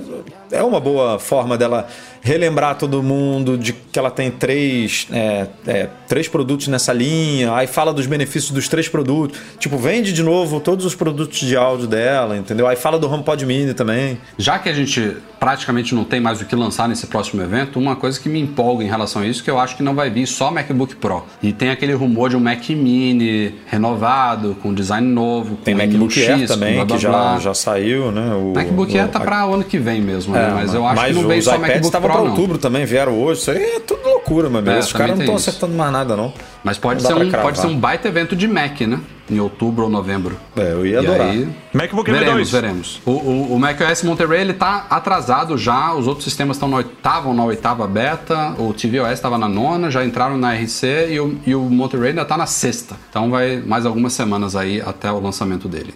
é 0.52 0.62
uma 0.62 0.80
boa 0.80 1.18
forma 1.18 1.56
dela 1.56 1.88
relembrar 2.20 2.76
todo 2.76 3.02
mundo 3.02 3.56
de 3.56 3.72
que 3.72 3.98
ela 3.98 4.10
tem 4.10 4.30
três, 4.30 5.06
é, 5.12 5.46
é, 5.66 5.88
três 6.06 6.28
produtos 6.28 6.68
nessa 6.68 6.92
linha, 6.92 7.54
aí 7.54 7.66
fala 7.66 7.92
dos 7.92 8.06
benefícios 8.06 8.50
dos 8.50 8.68
três 8.68 8.88
produtos. 8.88 9.38
Tipo, 9.58 9.76
vende 9.76 10.12
de 10.12 10.22
novo 10.22 10.60
todos 10.60 10.84
os 10.84 10.94
produtos 10.94 11.38
de 11.38 11.56
áudio 11.56 11.86
dela, 11.86 12.36
entendeu? 12.36 12.66
Aí 12.66 12.76
fala 12.76 12.98
do 12.98 13.10
HomePod 13.10 13.44
Mini 13.46 13.74
também. 13.74 14.18
Já 14.36 14.58
que 14.58 14.68
a 14.68 14.72
gente 14.72 15.16
praticamente 15.38 15.94
não 15.94 16.04
tem 16.04 16.20
mais 16.20 16.40
o 16.40 16.44
que 16.44 16.54
lançar 16.56 16.88
nesse 16.88 17.06
próximo 17.06 17.42
evento, 17.42 17.78
uma 17.78 17.94
coisa 17.96 18.18
que 18.18 18.28
me 18.28 18.40
empolga 18.40 18.84
em 18.84 18.88
relação 18.88 19.22
a 19.22 19.26
isso, 19.26 19.42
que 19.42 19.50
eu 19.50 19.58
acho 19.58 19.76
que 19.76 19.82
não 19.82 19.94
vai 19.94 20.10
vir 20.10 20.26
só 20.26 20.50
MacBook 20.50 20.96
Pro. 20.96 21.24
E 21.42 21.52
tem 21.52 21.70
aquele 21.70 21.94
rumor 21.94 22.28
de 22.30 22.36
um 22.36 22.40
Mac 22.40 22.68
Mini 22.70 23.54
renovado, 23.66 24.56
com 24.62 24.74
design 24.74 25.06
novo, 25.06 25.56
Tem 25.56 25.74
com 25.74 25.82
MacBook 25.82 26.14
M1X, 26.14 26.28
Air 26.28 26.40
com 26.40 26.46
também, 26.46 26.74
blá, 26.74 26.84
blá, 26.84 26.96
que 26.96 27.02
já, 27.02 27.08
blá. 27.10 27.38
já 27.38 27.54
saiu, 27.54 28.10
né? 28.10 28.34
O, 28.34 28.52
MacBook 28.54 28.94
o, 28.94 29.00
Air 29.00 29.08
tá 29.08 29.20
pra 29.20 29.46
o 29.46 29.54
ano 29.54 29.64
que 29.64 29.78
vem 29.78 30.00
mesmo, 30.00 30.36
É, 30.36 30.40
né? 30.40 30.52
Mas 30.54 30.74
eu 30.74 30.86
acho 30.86 31.04
que 31.04 31.12
não 31.12 31.28
veio 31.28 31.38
os 31.38 31.44
só 31.44 31.58
MacBook 31.58 32.00
Pro, 32.00 32.07
pra 32.12 32.22
não. 32.22 32.30
outubro 32.30 32.58
também, 32.58 32.84
vieram 32.84 33.20
hoje. 33.22 33.40
Isso 33.40 33.50
aí 33.50 33.62
é 33.62 33.80
tudo 33.80 34.02
loucura, 34.06 34.48
meu 34.48 34.58
amigo. 34.58 34.74
É, 34.76 34.78
Esses 34.78 34.92
caras 34.92 35.10
não 35.14 35.20
estão 35.20 35.36
acertando 35.36 35.74
mais 35.74 35.92
nada, 35.92 36.16
não. 36.16 36.32
Mas 36.64 36.76
pode 36.78 37.02
Não 37.02 37.10
ser, 37.10 37.16
um, 37.16 37.30
pode 37.30 37.58
ser 37.58 37.66
um 37.66 37.78
baita 37.78 38.08
evento 38.08 38.34
de 38.34 38.46
Mac, 38.48 38.80
né? 38.82 39.00
Em 39.30 39.38
outubro 39.40 39.84
ou 39.84 39.90
novembro. 39.90 40.36
É, 40.56 40.72
eu 40.72 40.86
ia 40.86 40.94
E 40.94 41.06
adorar. 41.06 41.28
aí, 41.28 41.48
MacBook 41.72 42.10
veremos, 42.10 42.48
M2. 42.48 42.52
veremos. 42.52 43.00
O, 43.04 43.10
o, 43.10 43.54
o 43.54 43.60
macOS 43.60 44.02
Monterey 44.02 44.40
ele 44.40 44.54
tá 44.54 44.86
atrasado 44.88 45.56
já, 45.58 45.92
os 45.94 46.06
outros 46.06 46.24
sistemas 46.24 46.56
estão 46.56 46.68
na 46.68 46.78
oitava 46.78 47.28
ou 47.28 47.34
na 47.34 47.44
oitava 47.44 47.86
beta, 47.86 48.54
o 48.58 48.72
tvOS 48.72 49.12
estava 49.12 49.36
na 49.36 49.46
nona, 49.48 49.90
já 49.90 50.02
entraram 50.04 50.38
na 50.38 50.54
RC 50.54 51.08
e 51.10 51.20
o, 51.20 51.38
e 51.46 51.54
o 51.54 51.60
Monterey 51.60 52.08
ainda 52.10 52.24
tá 52.24 52.36
na 52.38 52.46
sexta. 52.46 52.96
Então 53.10 53.30
vai 53.30 53.58
mais 53.58 53.84
algumas 53.84 54.14
semanas 54.14 54.56
aí 54.56 54.80
até 54.80 55.12
o 55.12 55.20
lançamento 55.20 55.68
dele. 55.68 55.94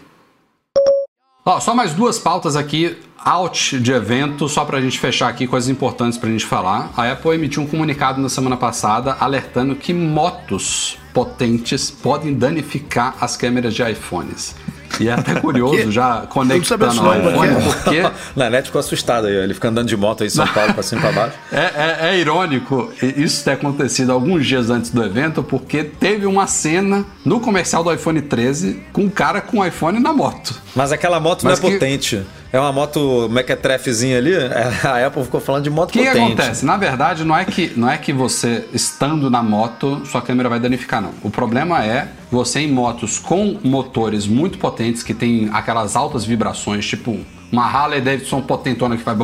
Ó, 1.44 1.58
só 1.58 1.74
mais 1.74 1.92
duas 1.92 2.18
pautas 2.20 2.54
aqui, 2.54 2.96
out 3.24 3.78
de 3.80 3.92
evento, 3.92 4.48
só 4.48 4.64
pra 4.64 4.80
gente 4.80 4.98
fechar 4.98 5.28
aqui, 5.28 5.46
coisas 5.46 5.68
importantes 5.68 6.18
pra 6.18 6.28
gente 6.28 6.44
falar. 6.44 6.90
A 6.96 7.12
Apple 7.12 7.32
emitiu 7.32 7.62
um 7.62 7.66
comunicado 7.66 8.20
na 8.20 8.28
semana 8.28 8.56
passada 8.56 9.16
alertando 9.20 9.74
que 9.76 9.92
motos 9.92 10.98
potentes 11.12 11.90
podem 11.90 12.34
danificar 12.34 13.16
as 13.20 13.36
câmeras 13.36 13.74
de 13.74 13.82
iPhones. 13.82 14.54
E 15.00 15.08
é 15.08 15.12
até 15.12 15.34
curioso, 15.40 15.90
já 15.90 16.22
conectando 16.28 16.86
não, 16.94 17.30
iPhone, 17.30 17.54
porque 17.82 18.02
Na 18.36 18.50
net 18.50 18.66
ficou 18.66 18.78
assustado 18.80 19.26
aí, 19.26 19.34
ele 19.34 19.54
fica 19.54 19.68
andando 19.68 19.88
de 19.88 19.96
moto 19.96 20.22
aí 20.22 20.26
em 20.26 20.30
São 20.30 20.46
Paulo 20.46 20.74
pra 20.74 20.82
cima 20.82 21.00
e 21.00 21.04
pra 21.04 21.12
baixo. 21.12 21.34
é, 21.52 21.58
é- 21.60 21.98
é 22.10 22.18
irônico 22.18 22.92
isso 23.02 23.42
ter 23.44 23.52
acontecido 23.52 24.12
alguns 24.12 24.46
dias 24.46 24.70
antes 24.70 24.90
do 24.90 25.02
evento, 25.02 25.42
porque 25.42 25.82
teve 25.84 26.26
uma 26.26 26.46
cena 26.46 27.04
no 27.24 27.40
comercial 27.40 27.82
do 27.82 27.92
iPhone 27.92 28.20
13 28.20 28.82
com 28.92 29.02
um 29.02 29.10
cara 29.10 29.40
com 29.40 29.58
o 29.58 29.66
iPhone 29.66 29.98
na 30.00 30.12
moto. 30.12 30.54
Mas 30.74 30.92
aquela 30.92 31.18
moto 31.20 31.44
Mas 31.44 31.60
não 31.60 31.68
é 31.68 31.72
que- 31.72 31.78
potente. 31.78 32.22
É 32.54 32.60
uma 32.60 32.70
moto 32.70 33.30
mequetrefezinha 33.30 34.18
ali. 34.18 34.34
é, 34.34 34.76
A 34.86 35.06
Apple 35.06 35.24
ficou 35.24 35.40
falando 35.40 35.64
de 35.64 35.70
moto 35.70 35.88
O 35.88 35.92
que, 35.94 36.00
que 36.00 36.04
potente. 36.06 36.32
acontece? 36.32 36.66
Na 36.66 36.76
verdade, 36.76 37.24
não 37.24 37.34
é, 37.34 37.46
que, 37.46 37.72
não 37.76 37.88
é 37.90 37.96
que 37.96 38.12
você, 38.12 38.66
estando 38.74 39.30
na 39.30 39.42
moto, 39.42 40.02
sua 40.04 40.20
câmera 40.20 40.50
vai 40.50 40.60
danificar, 40.60 41.00
não. 41.00 41.12
O 41.22 41.30
problema 41.30 41.82
é 41.82 42.08
você 42.30 42.60
em 42.60 42.70
motos 42.70 43.18
com 43.18 43.58
motores 43.64 44.26
muito 44.26 44.58
potentes, 44.58 44.81
que 45.02 45.14
tem 45.14 45.48
aquelas 45.52 45.94
altas 45.96 46.24
vibrações, 46.24 46.86
tipo 46.86 47.18
uma 47.52 47.66
Harley 47.66 48.00
Davidson 48.00 48.40
potentona 48.40 48.96
que 48.96 49.02
faz... 49.02 49.18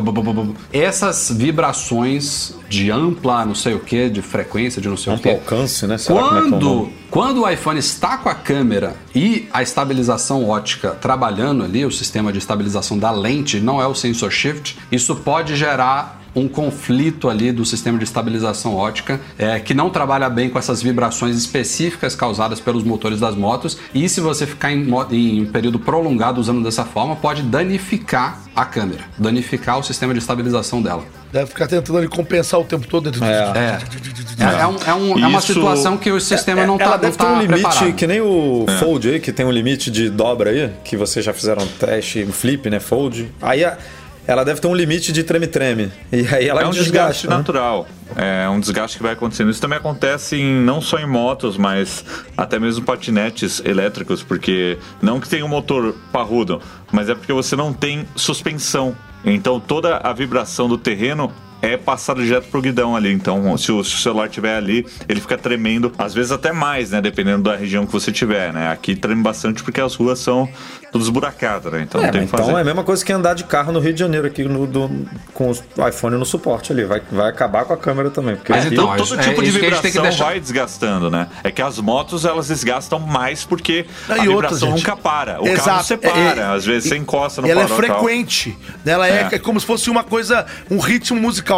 Essas 0.71 1.31
vibrações 1.31 2.55
de 2.69 2.91
ampla, 2.91 3.43
não 3.43 3.55
sei 3.55 3.73
o 3.73 3.79
que, 3.79 4.07
de 4.07 4.21
frequência, 4.21 4.79
de 4.79 4.87
não 4.87 4.95
sei 4.95 5.11
o 5.11 5.15
Amplo 5.15 5.23
que. 5.23 5.37
alcance, 5.39 5.87
né? 5.87 5.97
Será 5.97 6.19
é 6.19 6.21
que 6.21 6.27
é 6.27 6.37
o 6.37 6.41
Quando, 6.41 6.65
nome? 6.69 6.93
quando 7.09 7.41
o 7.41 7.49
iPhone 7.49 7.79
está 7.79 8.17
com 8.19 8.29
a 8.29 8.35
câmera 8.35 8.95
e 9.15 9.47
a 9.51 9.63
estabilização 9.63 10.47
ótica 10.47 10.91
trabalhando 10.91 11.63
ali, 11.63 11.83
o 11.83 11.91
sistema 11.91 12.31
de 12.31 12.37
estabilização 12.37 12.99
da 12.99 13.09
lente, 13.09 13.59
não 13.59 13.81
é 13.81 13.87
o 13.87 13.95
sensor 13.95 14.31
shift, 14.31 14.77
isso 14.91 15.15
pode 15.15 15.55
gerar 15.55 16.18
um 16.39 16.47
conflito 16.47 17.29
ali 17.29 17.51
do 17.51 17.65
sistema 17.65 17.97
de 17.97 18.03
estabilização 18.03 18.75
ótica 18.75 19.19
é, 19.37 19.59
que 19.59 19.73
não 19.73 19.89
trabalha 19.89 20.29
bem 20.29 20.49
com 20.49 20.57
essas 20.57 20.81
vibrações 20.81 21.35
específicas 21.37 22.15
causadas 22.15 22.59
pelos 22.59 22.83
motores 22.83 23.19
das 23.19 23.35
motos. 23.35 23.77
E 23.93 24.07
se 24.07 24.21
você 24.21 24.45
ficar 24.47 24.71
em, 24.71 24.87
em 25.11 25.41
um 25.43 25.45
período 25.51 25.79
prolongado 25.79 26.39
usando 26.39 26.63
dessa 26.63 26.85
forma, 26.85 27.15
pode 27.15 27.41
danificar 27.43 28.39
a 28.55 28.65
câmera, 28.65 29.03
danificar 29.17 29.77
o 29.79 29.83
sistema 29.83 30.13
de 30.13 30.19
estabilização 30.19 30.81
dela. 30.81 31.03
Deve 31.31 31.45
ficar 31.47 31.67
tentando 31.67 31.97
ali 31.99 32.07
compensar 32.07 32.59
o 32.59 32.63
tempo 32.63 32.87
todo 32.87 33.03
dentro 33.11 33.23
É. 33.23 33.29
É, 33.55 33.79
é, 34.43 34.61
é 34.61 34.67
um- 34.67 34.77
é 34.87 34.93
um- 34.95 35.23
é 35.23 35.27
uma 35.27 35.39
Isso- 35.39 35.53
situação 35.53 35.95
que 35.97 36.11
o 36.11 36.19
sistema 36.19 36.61
É, 36.61 36.65
não 36.67 36.77
tá, 36.77 36.85
ela 36.85 36.93
não 36.95 37.01
deve 37.01 37.17
ter 37.17 37.23
tá 37.23 37.31
um 37.33 37.41
limite, 37.41 37.61
preparado. 37.61 37.93
que 37.93 38.07
nem 38.07 38.19
o 38.21 38.65
Fold 38.79 39.09
aí, 39.09 39.19
que 39.19 39.31
tem 39.31 39.45
um 39.45 39.51
limite 39.51 39.91
de 39.91 40.09
dobra 40.09 40.49
aí, 40.49 40.71
que 40.83 40.97
vocês 40.97 41.23
já 41.23 41.31
fizeram 41.33 41.65
teste, 41.79 42.23
um 42.27 42.31
flip, 42.31 42.67
né? 42.69 42.79
Fold. 42.79 43.29
Aí 43.41 43.63
a- 43.63 43.77
ela 44.29 44.45
deve 44.45 44.61
ter 44.61 44.67
um 44.67 44.75
limite 44.75 45.11
de 45.11 45.23
treme-treme. 45.23 45.91
E 46.11 46.27
aí 46.27 46.47
ela 46.47 46.61
É 46.61 46.67
um 46.67 46.69
desgaste 46.69 46.91
desgasta. 46.91 47.27
né? 47.29 47.35
natural. 47.37 47.87
É 48.15 48.47
um 48.47 48.59
desgaste 48.59 48.97
que 48.97 49.01
vai 49.03 49.13
acontecendo. 49.13 49.49
Isso 49.49 49.59
também 49.59 49.79
acontece 49.79 50.35
em, 50.35 50.53
não 50.61 50.79
só 50.81 50.99
em 50.99 51.07
motos, 51.07 51.57
mas 51.57 52.05
até 52.37 52.59
mesmo 52.59 52.85
patinetes 52.85 53.59
elétricos, 53.65 54.21
porque 54.21 54.77
não 55.01 55.19
que 55.19 55.27
tenha 55.27 55.43
um 55.43 55.47
motor 55.47 55.95
parrudo, 56.11 56.61
mas 56.91 57.09
é 57.09 57.15
porque 57.15 57.33
você 57.33 57.55
não 57.55 57.73
tem 57.73 58.07
suspensão. 58.15 58.95
Então 59.25 59.59
toda 59.59 59.97
a 59.97 60.13
vibração 60.13 60.67
do 60.69 60.77
terreno 60.77 61.31
é 61.61 61.77
passada 61.77 62.21
direto 62.23 62.47
pro 62.49 62.61
guidão 62.61 62.95
ali. 62.95 63.11
Então, 63.11 63.57
se 63.57 63.71
o, 63.71 63.83
se 63.83 63.95
o 63.95 63.97
celular 63.97 64.25
estiver 64.27 64.55
ali, 64.55 64.85
ele 65.07 65.19
fica 65.21 65.37
tremendo, 65.37 65.91
às 65.97 66.13
vezes 66.13 66.31
até 66.31 66.51
mais, 66.51 66.91
né? 66.91 67.01
Dependendo 67.01 67.43
da 67.43 67.55
região 67.55 67.85
que 67.85 67.91
você 67.91 68.11
tiver, 68.11 68.53
né? 68.53 68.71
Aqui 68.71 68.95
treme 68.95 69.21
bastante 69.21 69.63
porque 69.63 69.81
as 69.81 69.95
ruas 69.95 70.19
são 70.19 70.47
todas 70.91 71.07
esburacadas, 71.07 71.71
né? 71.71 71.81
Então 71.87 72.01
É, 72.01 72.05
não 72.05 72.11
tem 72.11 72.21
que 72.21 72.27
fazer. 72.27 72.43
então 72.43 72.57
é 72.57 72.61
a 72.61 72.65
mesma 72.65 72.83
coisa 72.83 73.03
que 73.05 73.11
andar 73.13 73.33
de 73.35 73.43
carro 73.43 73.71
no 73.71 73.79
Rio 73.79 73.93
de 73.93 73.99
Janeiro 73.99 74.25
aqui 74.25 74.43
no, 74.43 74.65
do- 74.65 74.89
com 75.33 75.51
o 75.51 75.87
iPhone 75.87 76.15
no 76.17 76.25
suporte 76.25 76.71
ali. 76.71 76.83
Vai, 76.85 77.01
vai 77.11 77.29
acabar 77.29 77.65
com 77.65 77.73
a 77.73 77.77
câmera 77.77 78.09
também. 78.09 78.35
Porque 78.35 78.51
Mas 78.51 78.65
aqui- 78.65 78.73
então, 78.73 78.95
todo 78.97 79.15
é 79.15 79.17
tipo 79.23 79.41
de 79.43 79.49
isso 79.49 79.59
que 79.59 79.65
a 79.65 79.69
gente 79.69 79.81
tem 79.81 79.91
que 79.91 79.97
vibração 79.97 80.03
deixar- 80.03 80.25
vai 80.25 80.39
desgastando, 80.39 81.11
né? 81.11 81.27
É 81.43 81.51
que 81.51 81.61
as 81.61 81.77
motos 81.79 82.25
elas 82.25 82.47
desgastam 82.47 82.99
mais 82.99 83.43
porque 83.43 83.85
Ah, 84.07 84.13
a 84.13 84.15
outra, 84.17 84.25
vibração 84.29 84.69
gente. 84.69 84.79
nunca 84.79 84.95
para. 84.95 85.33
O 85.39 85.43
carro 85.43 85.47
Exato. 85.55 85.83
separa, 85.83 86.17
É, 86.19 86.39
é, 86.39 86.43
às 86.55 86.65
vezes 86.65 86.85
e- 86.85 86.89
você 86.89 86.97
encosta 86.97 87.41
no 87.41 87.47
E 87.47 87.51
ela 87.51 87.63
é 87.63 87.67
farol 87.67 87.83
e 87.83 87.87
tal. 87.87 87.99
frequente. 88.03 88.57
né? 88.83 88.91
Ela 88.93 89.07
é, 89.07 89.27
É. 89.31 89.35
é 89.35 89.39
como 89.39 89.59
se 89.59 89.65
fosse 89.65 89.89
uma 89.91 90.03
coisa, 90.03 90.45
um 90.71 90.79
ritmo 90.79 91.19
musical. 91.19 91.48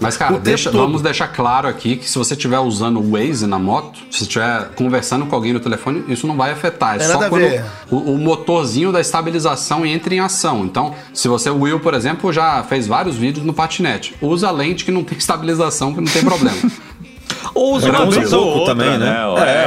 Mas, 0.00 0.16
O 0.16 0.18
cara, 0.18 0.38
deixa- 0.38 0.70
vamos 0.70 1.02
deixar 1.02 1.28
claro 1.28 1.68
aqui 1.68 1.96
que 1.96 2.08
se 2.08 2.16
você 2.18 2.34
estiver 2.34 2.58
usando 2.58 3.00
o 3.00 3.12
Waze 3.12 3.46
na 3.46 3.58
moto, 3.58 3.98
se 4.10 4.18
você 4.18 4.24
estiver 4.24 4.68
conversando 4.76 5.26
com 5.26 5.34
alguém 5.34 5.52
no 5.52 5.60
telefone, 5.60 6.04
isso 6.08 6.26
não 6.26 6.36
vai 6.36 6.50
afetar. 6.52 6.94
É, 6.94 7.04
É 7.04 7.06
só 7.06 7.20
a 7.22 7.28
quando 7.28 7.44
o, 7.90 7.96
o 8.14 8.18
motorzinho 8.18 8.90
da 8.92 9.00
estabilização 9.00 9.84
entra 9.84 10.14
em 10.14 10.20
ação. 10.20 10.64
Então, 10.64 10.94
se 11.12 11.28
você, 11.28 11.50
o 11.50 11.60
Will, 11.60 11.80
por 11.80 11.94
exemplo, 11.94 12.32
já 12.32 12.62
fez 12.62 12.86
vários 12.86 13.16
vídeos 13.16 13.44
no 13.44 13.52
patinete, 13.52 14.14
usa 14.20 14.50
lente 14.50 14.84
que 14.84 14.90
não 14.90 15.04
tem 15.04 15.16
estabilização, 15.18 15.92
que 15.94 16.00
não 16.00 16.10
tem 16.10 16.22
problema. 16.24 16.56
Ou 17.54 17.74
usa 17.76 17.90
uma 17.90 18.06
vez 18.10 18.32
ou 18.32 18.42
pouco 18.42 18.58
outra, 18.60 18.74
também, 18.74 18.98
né? 18.98 19.16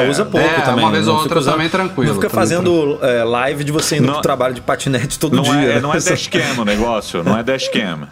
É, 0.01 0.09
usa 0.09 0.25
pouco 0.25 0.45
É, 0.45 0.61
também. 0.61 0.83
uma 0.83 0.91
vez 0.91 1.07
ou 1.07 1.15
outra 1.17 1.39
fica 1.39 1.51
também 1.51 1.69
tranquilo, 1.69 2.13
Não 2.13 2.21
fica 2.21 2.29
fazendo 2.29 2.97
é, 3.01 3.23
live 3.23 3.63
de 3.63 3.71
você 3.71 3.97
indo 3.97 4.05
Não- 4.07 4.13
pro 4.13 4.21
trabalho 4.21 4.53
de 4.53 4.61
patinete 4.61 5.17
todo 5.19 5.35
Não 5.35 5.43
dia. 5.43 5.53
é, 5.53 5.75
né? 5.75 5.79
não 5.81 5.93
é 5.93 5.97
dashcam 6.01 6.41
o 6.59 6.65
negócio, 6.65 7.23
não 7.23 7.37
é 7.37 7.43
dashcam. 7.43 8.07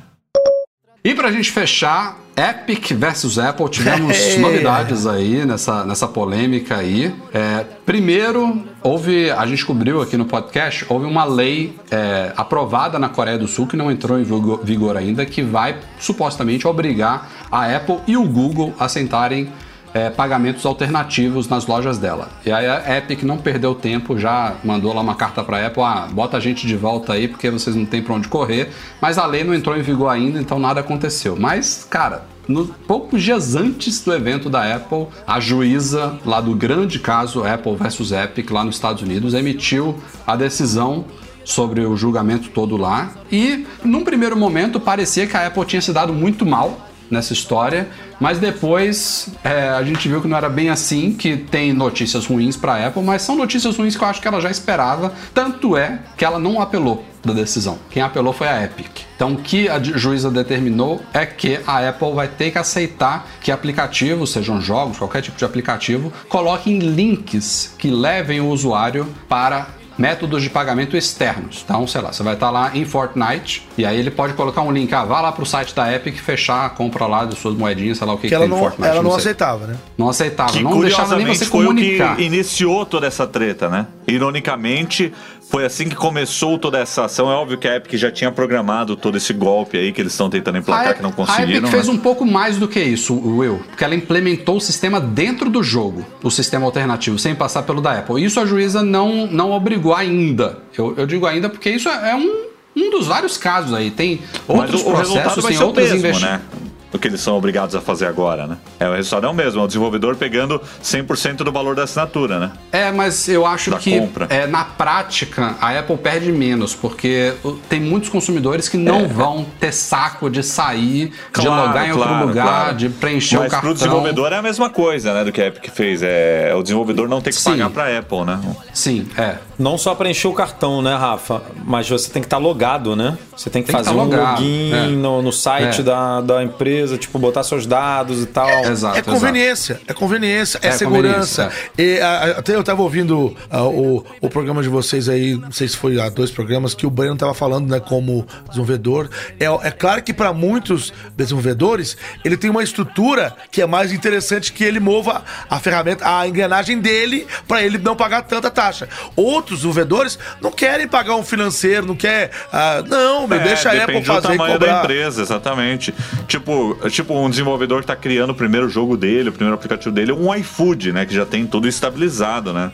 E 1.04 1.16
pra 1.16 1.32
gente 1.32 1.50
fechar, 1.50 2.20
Epic 2.36 2.92
versus 2.92 3.40
Apple, 3.40 3.70
tivemos 3.70 4.18
É. 4.36 4.38
novidades 4.38 5.08
aí 5.08 5.46
nessa, 5.46 5.86
nessa 5.86 6.08
polêmica 6.08 6.76
aí. 6.76 7.14
É, 7.34 7.66
primeiro, 7.86 8.64
houve, 8.84 9.32
a 9.32 9.46
gente 9.46 9.58
descobriu 9.58 10.02
aqui 10.02 10.18
no 10.18 10.26
podcast, 10.26 10.86
houve 10.90 11.06
uma 11.06 11.24
lei 11.24 11.76
é, 11.90 12.34
aprovada 12.36 13.00
na 13.00 13.08
Coreia 13.08 13.38
do 13.38 13.48
Sul 13.48 13.66
que 13.66 13.78
não 13.78 13.90
entrou 13.90 14.20
em 14.20 14.26
vigor 14.64 14.98
ainda, 14.98 15.26
que 15.26 15.42
vai 15.42 15.78
supostamente 16.00 16.68
obrigar 16.68 17.30
a 17.50 17.74
Apple 17.74 18.00
e 18.06 18.18
o 18.18 18.24
Google 18.26 18.74
a 18.78 18.90
sentarem 18.90 19.50
é, 19.94 20.10
pagamentos 20.10 20.66
alternativos 20.66 21.48
nas 21.48 21.66
lojas 21.66 21.98
dela. 21.98 22.30
E 22.46 22.52
aí 22.52 22.68
a 22.68 22.98
Epic 22.98 23.24
não 23.24 23.38
perdeu 23.38 23.74
tempo, 23.74 24.18
já 24.18 24.56
mandou 24.64 24.94
lá 24.94 25.02
uma 25.02 25.16
carta 25.16 25.44
para 25.44 25.58
a 25.58 25.68
Apple, 25.68 25.84
ah, 25.84 26.08
bota 26.12 26.38
a 26.38 26.40
gente 26.40 26.68
de 26.68 26.76
volta 26.76 27.14
aí 27.14 27.28
porque 27.28 27.50
vocês 27.50 27.76
não 27.76 27.86
têm 27.86 28.02
para 28.02 28.14
onde 28.14 28.28
correr. 28.28 28.70
Mas 29.02 29.18
a 29.18 29.26
lei 29.26 29.44
não 29.44 29.54
entrou 29.54 29.76
em 29.78 29.82
vigor 29.82 30.10
ainda, 30.10 30.40
então 30.40 30.60
nada 30.60 30.80
aconteceu. 30.80 31.36
Mas, 31.40 31.86
cara, 31.90 32.26
no, 32.48 32.66
poucos 32.66 33.22
dias 33.22 33.56
antes 33.56 34.02
do 34.02 34.14
evento 34.14 34.50
da 34.50 34.76
Apple, 34.76 35.08
a 35.26 35.40
juíza 35.40 36.18
lá 36.26 36.42
do 36.42 36.56
grande 36.56 37.00
caso 37.00 37.44
Apple 37.44 37.76
versus 37.76 38.12
Epic 38.12 38.50
lá 38.50 38.64
nos 38.64 38.76
Estados 38.76 39.04
Unidos 39.04 39.34
emitiu 39.34 39.96
a 40.26 40.36
decisão 40.36 41.06
sobre 41.46 41.86
o 41.86 41.96
julgamento 41.96 42.50
todo 42.50 42.78
lá. 42.78 43.12
E 43.32 43.66
num 43.84 44.04
primeiro 44.04 44.38
momento 44.38 44.80
parecia 44.80 45.28
que 45.28 45.38
a 45.38 45.48
Apple 45.48 45.66
tinha 45.66 45.82
se 45.82 45.92
dado 45.94 46.14
muito 46.14 46.46
mal 46.46 46.89
nessa 47.10 47.34
história, 47.34 47.88
mas 48.20 48.38
depois 48.38 49.30
é, 49.44 49.70
a 49.70 49.84
gente 49.84 50.08
viu 50.08 50.22
que 50.22 50.28
não 50.28 50.38
era 50.38 50.50
bem 50.50 50.70
assim, 50.70 51.12
que 51.14 51.38
tem 51.38 51.74
notícias 51.74 52.26
ruins 52.26 52.56
para 52.56 52.74
a 52.74 52.88
Apple, 52.88 53.02
mas 53.04 53.22
são 53.22 53.36
notícias 53.36 53.76
ruins 53.78 53.96
que 53.96 54.04
eu 54.04 54.08
acho 54.08 54.22
que 54.22 54.28
ela 54.28 54.40
já 54.42 54.50
esperava, 54.52 55.14
tanto 55.34 55.76
é 55.76 56.00
que 56.18 56.24
ela 56.24 56.38
não 56.40 56.62
apelou 56.62 57.04
da 57.26 57.34
decisão. 57.34 57.78
Quem 57.90 58.02
apelou 58.02 58.32
foi 58.32 58.48
a 58.48 58.64
Epic. 58.64 59.02
Então, 59.16 59.34
o 59.34 59.38
que 59.38 59.68
a 59.68 59.82
ju- 59.82 59.98
juíza 59.98 60.32
determinou 60.32 61.02
é 61.14 61.26
que 61.26 61.60
a 61.68 61.90
Apple 61.90 62.14
vai 62.14 62.28
ter 62.30 62.52
que 62.52 62.58
aceitar 62.58 63.28
que 63.42 63.52
aplicativos, 63.52 64.32
sejam 64.32 64.62
jogos, 64.62 64.98
qualquer 64.98 65.22
tipo 65.22 65.38
de 65.38 65.44
aplicativo, 65.44 66.14
coloquem 66.30 66.80
links 66.80 67.74
que 67.78 67.90
levem 67.90 68.40
o 68.40 68.48
usuário 68.48 69.06
para 69.28 69.68
métodos 70.00 70.42
de 70.42 70.50
pagamento 70.50 70.96
externos. 70.96 71.62
Então, 71.66 71.86
sei 71.86 72.00
lá, 72.02 72.12
você 72.14 72.24
vai 72.24 72.34
estar 72.34 72.50
lá 72.50 72.72
em 72.74 72.86
Fortnite 72.86 73.68
e 73.78 73.86
aí 73.86 74.00
ele 74.00 74.10
pode 74.10 74.34
colocar 74.34 74.62
um 74.62 74.72
link, 74.72 74.92
ah, 74.94 75.04
vá 75.04 75.20
lá 75.20 75.32
pro 75.32 75.46
site 75.46 75.76
da 75.76 75.94
Epic 75.94 76.16
fechar 76.18 76.66
a 76.66 76.70
compra 76.70 77.06
lá 77.06 77.26
das 77.26 77.38
suas 77.38 77.54
moedinhas, 77.56 77.98
sei 77.98 78.08
lá 78.08 78.14
o 78.14 78.16
que, 78.16 78.22
Que 78.24 78.28
que 78.30 78.34
ela 78.36 78.46
tem 78.46 78.50
não, 78.54 78.60
Fortnite. 78.60 78.88
ela 78.90 79.04
não 79.04 79.12
sei. 79.12 79.20
aceitava, 79.20 79.68
né? 79.68 79.76
Não 79.98 80.10
aceitava, 80.10 80.52
Que 80.54 80.64
não 80.64 80.80
deixava 80.80 81.16
nem 81.18 81.28
você 81.28 81.46
foi 81.46 81.66
o 81.66 81.68
comunicar. 81.68 82.16
que 82.16 82.24
iniciou 82.24 82.86
toda 82.86 83.06
essa 83.06 83.28
treta, 83.28 83.68
né? 83.68 83.86
Ironicamente, 84.08 85.12
foi 85.50 85.66
assim 85.66 85.90
que 85.90 85.96
começou 85.96 86.60
toda 86.60 86.78
essa 86.78 87.06
ação. 87.06 87.30
É 87.32 87.34
óbvio 87.34 87.58
que 87.58 87.68
a 87.68 87.76
Epic 87.76 87.96
já 87.96 88.12
tinha 88.12 88.32
programado 88.32 88.96
todo 88.96 89.18
esse 89.18 89.34
golpe 89.34 89.78
aí 89.78 89.92
que 89.92 90.00
eles 90.00 90.14
estão 90.14 90.30
tentando 90.30 90.60
emplacar, 90.60 90.96
que 90.96 91.02
não 91.02 91.10
A 91.10 91.14
conseguiram. 91.14 91.60
Epic 91.60 91.72
fez 91.72 91.88
né? 91.88 91.94
um 91.94 91.98
pouco 91.98 92.24
mais 92.26 92.58
do 92.58 92.68
que 92.68 92.80
isso, 92.80 93.16
Will, 93.16 93.60
porque 93.68 93.84
ela 93.84 93.96
implementou 93.96 94.58
o 94.58 94.62
sistema 94.62 95.02
dentro 95.02 95.50
do 95.50 95.64
jogo, 95.64 96.06
o 96.24 96.30
sistema 96.30 96.66
alternativo, 96.66 97.18
sem 97.18 97.34
passar 97.34 97.64
pelo 97.64 97.82
da 97.82 97.94
Apple. 97.94 98.24
Isso 98.24 98.40
a 98.40 98.46
juíza 98.46 98.84
não, 98.84 99.26
não 99.26 99.52
obrigou 99.52 99.96
ainda. 99.96 100.60
Eu, 100.78 100.94
eu 100.96 101.08
digo 101.08 101.26
ainda 101.26 101.50
porque 101.50 101.72
isso 101.72 101.90
é 101.90 102.16
um, 102.16 102.46
um 102.76 102.92
dos 102.92 103.08
vários 103.08 103.36
casos 103.36 103.74
aí. 103.74 103.90
Tem 103.90 104.22
Mas 104.48 104.58
outros 104.60 104.82
o, 104.84 104.90
o 104.90 104.92
processos, 104.92 105.46
tem 105.46 105.58
o 105.58 105.66
outras 105.66 105.92
mesmo, 105.92 106.08
investigações. 106.08 106.42
né? 106.42 106.69
O 106.92 106.98
que 106.98 107.08
eles 107.08 107.22
são 107.22 107.38
obrigados 107.38 107.76
a 107.76 107.82
fazer 107.82 108.08
agora, 108.08 108.48
né? 108.48 108.58
É, 108.80 108.90
o 108.90 108.94
resultado 108.96 109.28
é 109.28 109.30
o 109.30 109.34
mesmo, 109.34 109.62
é 109.62 109.64
o 109.64 109.68
desenvolvedor 109.68 110.16
pegando 110.16 110.60
100% 110.84 111.38
do 111.38 111.52
valor 111.52 111.76
da 111.76 111.84
assinatura, 111.84 112.40
né? 112.40 112.52
É, 112.72 112.92
mas 112.92 113.28
eu 113.30 113.46
acho 113.46 113.70
Da 113.72 113.78
que 113.78 114.00
compra. 114.00 114.26
é, 114.30 114.48
na 114.48 114.64
prática 114.66 115.56
a 115.62 115.78
Apple 115.78 115.98
perde 115.98 116.32
menos, 116.32 116.74
porque 116.74 117.34
tem 117.70 117.80
muitos 117.80 118.10
consumidores 118.10 118.68
que 118.68 118.78
não 118.78 119.08
vão 119.08 119.46
ter 119.60 119.72
saco 119.72 120.30
de 120.30 120.42
sair, 120.42 121.10
de 121.10 121.14
Claro, 121.32 121.68
logar 121.68 121.88
em 121.88 121.92
outro 121.92 122.08
claro, 122.08 122.28
lugar, 122.28 122.48
claro. 122.48 122.76
de 122.78 122.90
preencher 122.90 123.38
Mas 123.38 123.48
o 123.48 123.50
cartão. 123.52 123.70
pro 123.70 123.74
desenvolvedor 123.76 124.34
é 124.34 124.38
a 124.38 124.42
mesma 124.42 124.70
coisa, 124.70 125.14
né? 125.14 125.24
Do 125.24 125.32
que 125.32 125.42
a 125.42 125.46
Epic 125.48 125.70
fez. 125.72 126.02
É 126.02 126.54
o 126.56 126.64
desenvolvedor 126.64 127.08
não 127.08 127.22
ter 127.22 127.30
que 127.30 127.36
Sim. 127.38 127.52
pagar 127.52 127.70
pra 127.70 128.00
Apple, 128.00 128.24
né? 128.26 128.40
Sim, 128.74 129.08
é. 129.18 129.36
Não 129.60 129.78
só 129.78 129.94
para 129.94 130.10
encher 130.10 130.28
o 130.28 130.34
cartão, 130.34 130.82
né, 130.82 130.96
Rafa? 130.96 131.42
Mas 131.66 131.88
você 131.88 132.10
tem 132.10 132.22
que 132.22 132.26
estar 132.26 132.38
logado, 132.38 132.96
né? 132.96 133.18
Você 133.36 133.50
tem 133.50 133.62
que 133.62 133.68
Tem 133.72 133.78
que 133.80 133.84
fazer 133.86 133.96
tá 133.96 134.02
um 134.02 134.06
logado, 134.06 134.40
login 134.42 134.74
é. 134.74 134.88
no, 134.88 135.22
no 135.22 135.32
site 135.34 135.82
É. 135.82 135.84
da, 135.84 136.22
da 136.22 136.42
empresa, 136.44 136.79
tipo, 136.98 137.18
botar 137.20 137.44
seus 137.44 137.66
dados 137.66 138.22
e 138.24 138.26
tal. 138.26 138.66
Exato. 138.66 138.98
É 138.98 139.02
conveniência, 139.02 139.80
é 139.88 139.94
conveniência, 139.94 140.60
é, 140.62 140.68
É 140.68 140.72
segurança. 140.72 141.44
conveniência, 141.46 141.72
E, 141.78 142.00
a- 142.00 142.10
a- 142.10 142.30
até 142.40 142.56
eu 142.56 142.64
tava 142.64 142.82
ouvindo 142.82 143.36
ah, 143.50 143.64
o, 143.64 144.06
o 144.22 144.30
programa 144.30 144.62
de 144.62 144.70
vocês 144.70 145.08
aí, 145.10 145.36
não 145.36 145.52
sei 145.52 145.68
se 145.68 145.78
foi 145.78 146.00
há 146.00 146.10
dois 146.10 146.32
programas, 146.32 146.74
que 146.74 146.86
o 146.86 146.90
Breno 146.90 147.16
tava 147.16 147.34
falando, 147.34 147.70
né, 147.70 147.80
como 147.80 148.26
desenvolvedor. 148.48 149.10
É, 149.40 149.46
é 149.46 149.72
claro 149.72 150.02
que 150.04 150.14
para 150.14 150.32
muitos 150.34 150.92
desenvolvedores, 151.16 151.98
ele 152.24 152.36
tem 152.38 152.50
uma 152.50 152.64
estrutura 152.64 153.34
que 153.52 153.62
é 153.62 153.66
mais 153.66 153.92
interessante 153.94 154.52
que 154.54 154.64
ele 154.64 154.80
mova 154.80 155.24
a 155.50 155.60
ferramenta, 155.60 156.04
a 156.08 156.28
engrenagem 156.28 156.80
dele, 156.80 157.28
para 157.48 157.62
ele 157.64 157.78
não 157.78 157.96
pagar 157.96 158.24
tanta 158.24 158.50
taxa. 158.50 158.88
Outros 159.16 159.60
desenvolvedores 159.60 160.18
não 160.42 160.52
querem 160.52 160.88
pagar 160.88 161.16
um 161.16 161.24
financeiro, 161.24 161.86
não 161.86 161.96
quer. 161.96 162.32
ah, 162.52 162.84
não, 162.88 163.28
meu, 163.28 163.40
É, 163.40 163.44
deixa 163.44 163.70
a 163.70 163.72
Apple 163.74 163.86
depende 163.88 164.08
fazer 164.08 164.28
do 164.28 164.34
e 164.34 164.38
tamanho 164.38 164.60
da 164.60 164.80
empresa, 164.80 165.22
exatamente. 165.22 165.94
Tipo, 166.28 166.69
tipo 166.90 167.14
um 167.14 167.30
desenvolvedor 167.30 167.82
que 167.82 167.88
tá 167.88 167.96
criando 167.96 168.32
o 168.32 168.36
primeiro 168.36 168.68
jogo 168.70 168.96
dele, 168.98 169.30
o 169.30 169.32
primeiro 169.32 169.56
aplicativo 169.56 169.94
dele, 169.94 170.12
um 170.12 170.34
iFood, 170.36 170.92
né? 170.94 171.06
Que 171.06 171.14
já 171.14 171.26
tem 171.26 171.46
tudo 171.46 171.68
estabilizado, 171.68 172.52
né? 172.54 172.72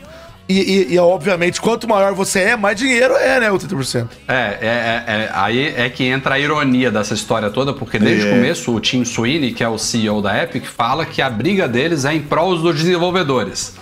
E, 0.48 0.60
e- 0.60 0.94
e, 0.94 0.98
obviamente, 1.00 1.60
quanto 1.60 1.88
maior 1.88 2.14
você 2.14 2.38
é, 2.40 2.56
mais 2.56 2.78
dinheiro 2.78 3.14
é, 3.14 3.40
né? 3.40 3.50
O 3.50 3.58
30%. 3.58 4.08
É, 4.28 4.34
é, 4.34 4.56
é, 4.60 5.04
é, 5.24 5.30
aí 5.32 5.74
é 5.76 5.90
que 5.90 6.04
entra 6.04 6.36
a 6.36 6.38
ironia 6.38 6.88
dessa 6.88 7.14
história 7.14 7.50
toda, 7.50 7.72
porque 7.72 7.98
desde 7.98 8.28
É. 8.28 8.30
o 8.30 8.34
começo 8.34 8.72
o 8.72 8.78
Tim 8.78 9.04
Sweeney, 9.04 9.52
que 9.52 9.64
é 9.64 9.68
o 9.68 9.76
CEO 9.76 10.22
da 10.22 10.40
Epic, 10.40 10.64
fala 10.64 11.04
que 11.04 11.20
a 11.20 11.28
briga 11.28 11.66
deles 11.66 12.04
é 12.04 12.14
em 12.14 12.20
prol 12.22 12.56
dos 12.56 12.76
desenvolvedores. 12.76 13.74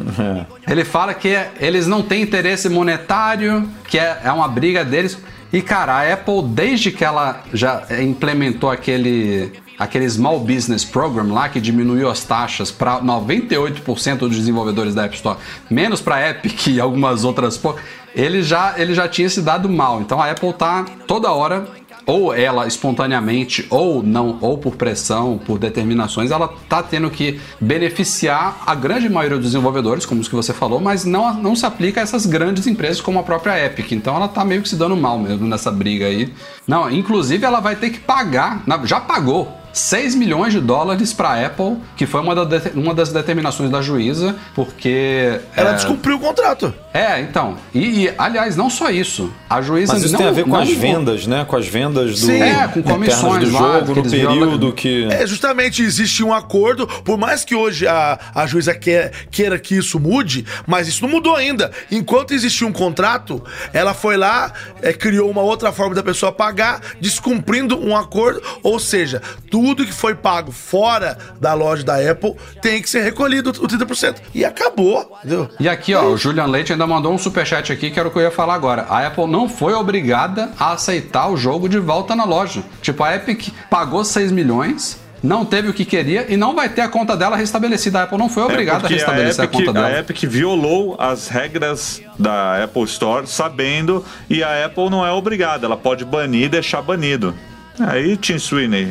Ele 0.68 0.84
fala 0.84 1.12
que 1.14 1.36
eles 1.60 1.86
não 1.86 2.02
têm 2.02 2.22
interesse 2.22 2.68
monetário, 2.68 3.68
que 3.86 3.98
é, 3.98 4.18
é 4.24 4.32
uma 4.32 4.48
briga 4.48 4.84
deles. 4.84 5.18
E 5.52 5.60
cara, 5.60 5.94
a 5.94 6.12
Apple, 6.12 6.42
desde 6.44 6.92
que 6.92 7.04
ela 7.04 7.42
já 7.52 7.84
implementou 8.00 8.70
aquele 8.70 9.52
aquele 9.78 10.08
Small 10.08 10.40
Business 10.40 10.84
Program 10.84 11.32
lá 11.32 11.48
que 11.48 11.58
diminuiu 11.58 12.10
as 12.10 12.22
taxas 12.22 12.70
para 12.70 13.00
98% 13.00 14.18
dos 14.18 14.36
desenvolvedores 14.36 14.94
da 14.94 15.06
App 15.06 15.16
Store, 15.16 15.38
menos 15.70 16.02
para 16.02 16.28
Epic 16.28 16.66
e 16.66 16.78
algumas 16.78 17.24
outras, 17.24 17.58
ele 18.14 18.42
já 18.42 18.74
ele 18.78 18.94
já 18.94 19.08
tinha 19.08 19.28
se 19.30 19.40
dado 19.40 19.70
mal. 19.70 20.02
Então 20.02 20.20
a 20.20 20.30
Apple 20.30 20.52
tá 20.52 20.84
toda 21.06 21.32
hora 21.32 21.66
ou 22.06 22.34
ela 22.34 22.66
espontaneamente 22.66 23.66
ou 23.70 24.02
não, 24.02 24.38
ou 24.40 24.58
por 24.58 24.76
pressão, 24.76 25.38
por 25.38 25.58
determinações, 25.58 26.30
ela 26.30 26.48
tá 26.68 26.82
tendo 26.82 27.10
que 27.10 27.40
beneficiar 27.60 28.62
a 28.66 28.74
grande 28.74 29.08
maioria 29.08 29.38
dos 29.38 29.46
desenvolvedores, 29.46 30.06
como 30.06 30.20
os 30.20 30.28
que 30.28 30.34
você 30.34 30.52
falou, 30.52 30.80
mas 30.80 31.04
não, 31.04 31.34
não 31.34 31.54
se 31.54 31.66
aplica 31.66 32.00
a 32.00 32.02
essas 32.02 32.26
grandes 32.26 32.66
empresas 32.66 33.00
como 33.00 33.18
a 33.18 33.22
própria 33.22 33.64
Epic. 33.64 33.92
Então 33.92 34.16
ela 34.16 34.28
tá 34.28 34.44
meio 34.44 34.62
que 34.62 34.68
se 34.68 34.76
dando 34.76 34.96
mal 34.96 35.18
mesmo 35.18 35.46
nessa 35.46 35.70
briga 35.70 36.06
aí. 36.06 36.32
Não, 36.66 36.90
inclusive 36.90 37.44
ela 37.44 37.60
vai 37.60 37.76
ter 37.76 37.90
que 37.90 38.00
pagar, 38.00 38.62
já 38.84 39.00
pagou 39.00 39.59
6 39.72 40.14
milhões 40.14 40.52
de 40.52 40.60
dólares 40.60 41.12
para 41.12 41.30
a 41.30 41.46
Apple, 41.46 41.76
que 41.96 42.06
foi 42.06 42.20
uma, 42.20 42.34
da, 42.34 42.60
uma, 42.74 42.94
das 42.94 43.12
determinações 43.12 43.70
da 43.70 43.80
juíza, 43.80 44.36
porque. 44.54 45.40
Ela 45.56 45.70
é, 45.70 45.74
descumpriu 45.74 46.16
o 46.16 46.20
contrato. 46.20 46.72
É, 46.92 47.20
então. 47.20 47.56
E, 47.72 48.04
e, 48.04 48.14
aliás, 48.18 48.56
não 48.56 48.68
só 48.68 48.90
isso. 48.90 49.32
A 49.48 49.60
juíza 49.60 49.92
Mas 49.92 50.02
isso 50.02 50.12
não, 50.12 50.18
tem 50.18 50.28
a 50.28 50.32
ver 50.32 50.44
com 50.44 50.56
as 50.56 50.70
vendas, 50.70 51.26
né? 51.26 51.44
Com 51.44 51.56
as 51.56 51.66
vendas 51.66 52.20
do, 52.20 52.26
Sim. 52.26 52.42
É, 52.42 52.68
com 52.68 52.82
comissões 52.82 53.48
do 53.48 53.54
lá, 53.54 53.80
jogo, 53.80 53.94
no 53.94 54.10
período 54.10 54.72
que. 54.72 55.06
É, 55.10 55.26
justamente 55.26 55.82
existe 55.82 56.24
um 56.24 56.32
acordo, 56.32 56.86
por 56.86 57.16
mais 57.16 57.44
que 57.44 57.54
hoje 57.54 57.86
a, 57.86 58.18
a 58.34 58.46
juíza 58.46 58.74
quer, 58.74 59.12
queira 59.30 59.58
que 59.58 59.76
isso 59.76 60.00
mude, 60.00 60.44
mas 60.66 60.88
isso 60.88 61.02
não 61.02 61.10
mudou 61.10 61.36
ainda. 61.36 61.70
Enquanto 61.90 62.32
existia 62.32 62.66
um 62.66 62.72
contrato, 62.72 63.42
ela 63.72 63.94
foi 63.94 64.16
lá, 64.16 64.52
é, 64.82 64.92
criou 64.92 65.30
uma 65.30 65.42
outra 65.42 65.72
forma 65.72 65.94
da 65.94 66.02
pessoa 66.02 66.32
pagar, 66.32 66.80
descumprindo 67.00 67.78
um 67.78 67.96
acordo, 67.96 68.42
ou 68.62 68.78
seja, 68.78 69.22
tudo 69.60 69.84
que 69.84 69.92
foi 69.92 70.14
pago 70.14 70.50
fora 70.50 71.18
da 71.38 71.52
loja 71.52 71.84
da 71.84 71.96
Apple 72.10 72.34
tem 72.62 72.80
que 72.80 72.88
ser 72.88 73.02
recolhido 73.02 73.50
o 73.50 73.68
30%. 73.68 74.16
E 74.34 74.42
acabou, 74.42 75.18
entendeu? 75.18 75.50
E 75.60 75.68
aqui, 75.68 75.94
ó, 75.94 76.04
o 76.06 76.16
Julian 76.16 76.46
Leite 76.46 76.72
ainda 76.72 76.86
mandou 76.86 77.12
um 77.12 77.18
superchat 77.18 77.70
aqui, 77.70 77.90
que 77.90 77.98
era 77.98 78.08
o 78.08 78.10
que 78.10 78.18
eu 78.18 78.22
ia 78.22 78.30
falar 78.30 78.54
agora. 78.54 78.86
A 78.88 79.06
Apple 79.06 79.26
não 79.26 79.50
foi 79.50 79.74
obrigada 79.74 80.50
a 80.58 80.72
aceitar 80.72 81.28
o 81.28 81.36
jogo 81.36 81.68
de 81.68 81.78
volta 81.78 82.16
na 82.16 82.24
loja. 82.24 82.62
Tipo, 82.80 83.04
a 83.04 83.14
Epic 83.14 83.48
pagou 83.68 84.02
6 84.02 84.32
milhões, 84.32 84.98
não 85.22 85.44
teve 85.44 85.68
o 85.68 85.74
que 85.74 85.84
queria 85.84 86.24
e 86.32 86.36
não 86.38 86.54
vai 86.54 86.70
ter 86.70 86.80
a 86.80 86.88
conta 86.88 87.14
dela 87.14 87.36
restabelecida. 87.36 88.00
A 88.00 88.02
Apple 88.04 88.16
não 88.16 88.30
foi 88.30 88.42
obrigada 88.44 88.78
a 88.78 88.80
porque 88.80 88.94
restabelecer 88.94 89.42
a, 89.42 89.44
Epic, 89.44 89.58
conta 89.58 89.72
dela. 89.74 89.86
a 89.88 89.98
Epic 89.98 90.24
violou 90.24 90.96
as 90.98 91.28
regras 91.28 92.00
da 92.18 92.64
Apple 92.64 92.84
Store 92.84 93.26
sabendo 93.26 94.02
e 94.30 94.42
a 94.42 94.64
Apple 94.64 94.88
não 94.88 95.06
é 95.06 95.12
obrigada, 95.12 95.66
ela 95.66 95.76
pode 95.76 96.02
banir 96.02 96.44
e 96.44 96.48
deixar 96.48 96.80
banido. 96.80 97.34
Aí 97.86 98.16
Tim 98.16 98.38
Sweeney. 98.38 98.88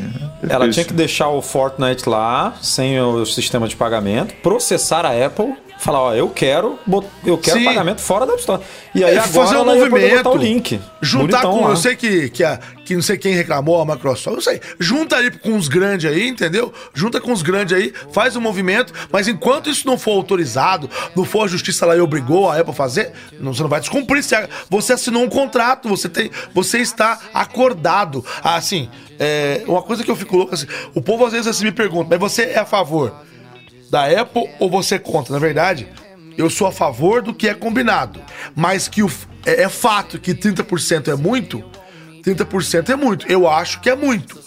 Ela 0.48 0.66
Isso. 0.66 0.74
tinha 0.76 0.86
que 0.86 0.94
deixar 0.94 1.30
o 1.30 1.42
Fortnite 1.42 2.08
lá, 2.08 2.54
sem 2.62 3.00
o 3.00 3.26
sistema 3.26 3.68
de 3.68 3.76
pagamento, 3.76 4.34
processar 4.36 5.06
a 5.06 5.26
Apple, 5.26 5.56
falar, 5.80 6.02
ó, 6.02 6.14
eu 6.14 6.30
quero, 6.30 6.78
eu 7.26 7.38
quero 7.38 7.58
Sim. 7.58 7.66
pagamento 7.66 8.02
fora 8.02 8.26
da 8.26 8.34
App 8.34 8.42
Store. 8.42 8.62
E 8.94 9.04
aí 9.04 9.16
É, 9.16 9.20
agora 9.20 9.48
fazer 9.48 9.58
um 9.58 9.66
movimento, 9.66 10.18
botar 10.18 10.30
o 10.32 10.38
link. 10.38 10.80
Juntar 11.02 11.42
com. 11.44 11.64
lá. 11.64 11.70
Eu 11.70 11.78
sei 11.78 11.96
que, 11.96 12.30
que, 12.30 12.44
a, 12.44 12.60
que 12.86 12.94
não 12.94 13.02
sei 13.02 13.18
quem 13.18 13.34
reclamou, 13.34 13.82
a 13.82 13.86
Microsoft, 13.86 14.36
eu 14.36 14.42
sei. 14.42 14.60
Junta 14.78 15.16
aí 15.16 15.32
com 15.32 15.56
os 15.56 15.70
grandes 15.70 16.12
aí, 16.12 16.28
entendeu? 16.28 16.74
Junta 16.94 17.22
com 17.22 17.32
os 17.32 17.42
grandes 17.42 17.76
aí, 17.78 17.94
faz 18.12 18.36
um 18.36 18.42
movimento, 18.42 18.94
mas 19.10 19.30
enquanto 19.30 19.70
isso 19.70 19.88
não 19.88 19.98
for 19.98 20.12
autorizado, 20.12 20.90
não 21.16 21.24
for 21.24 21.46
a 21.46 21.48
justiça 21.48 21.86
lá 21.86 21.96
e 21.96 22.02
obrigou 22.02 22.50
a 22.50 22.58
Apple 22.60 22.72
a 22.72 22.76
fazer, 22.76 23.14
não, 23.40 23.54
você 23.54 23.62
não 23.62 23.70
vai 23.70 23.80
descumprir. 23.80 24.22
Você, 24.22 24.50
você 24.70 24.94
assinou 24.94 25.24
um 25.24 25.30
contrato, 25.30 25.88
você, 25.88 26.10
tem, 26.10 26.30
você 26.54 26.80
está 26.80 27.18
acordado. 27.34 28.24
Assim, 28.44 28.90
é, 29.18 29.64
uma 29.66 29.82
coisa 29.82 30.04
que 30.04 30.12
eu 30.12 30.16
fico 30.16 30.36
louco 30.36 30.54
assim, 30.54 30.68
o 30.94 31.02
povo 31.02 31.26
às 31.26 31.32
vezes 31.32 31.48
assim, 31.48 31.64
me 31.64 31.72
pergunta, 31.72 32.08
mas 32.10 32.20
você 32.20 32.44
é 32.44 32.60
a 32.60 32.66
favor 32.66 33.29
da 33.90 34.06
Apple 34.06 34.50
ou 34.60 34.70
você 34.70 34.96
é 34.96 35.00
contra? 35.00 35.34
Na 35.34 35.40
verdade, 35.40 35.88
eu 36.38 36.50
sou 36.50 36.68
a 36.68 36.72
favor 36.72 37.22
do 37.22 37.34
que 37.34 37.48
é 37.48 37.54
combinado. 37.54 38.22
Mas 38.56 38.88
que 38.88 39.04
o, 39.04 39.12
é, 39.46 39.64
é 39.64 39.70
fato 39.70 40.20
que 40.20 40.34
30% 40.34 41.08
é 41.10 41.16
muito, 41.16 41.64
30% 42.24 42.90
é 42.90 42.96
muito. 42.96 43.28
Eu 43.28 43.50
acho 43.50 43.82
que 43.82 43.90
é 43.90 43.96
muito. 43.96 44.40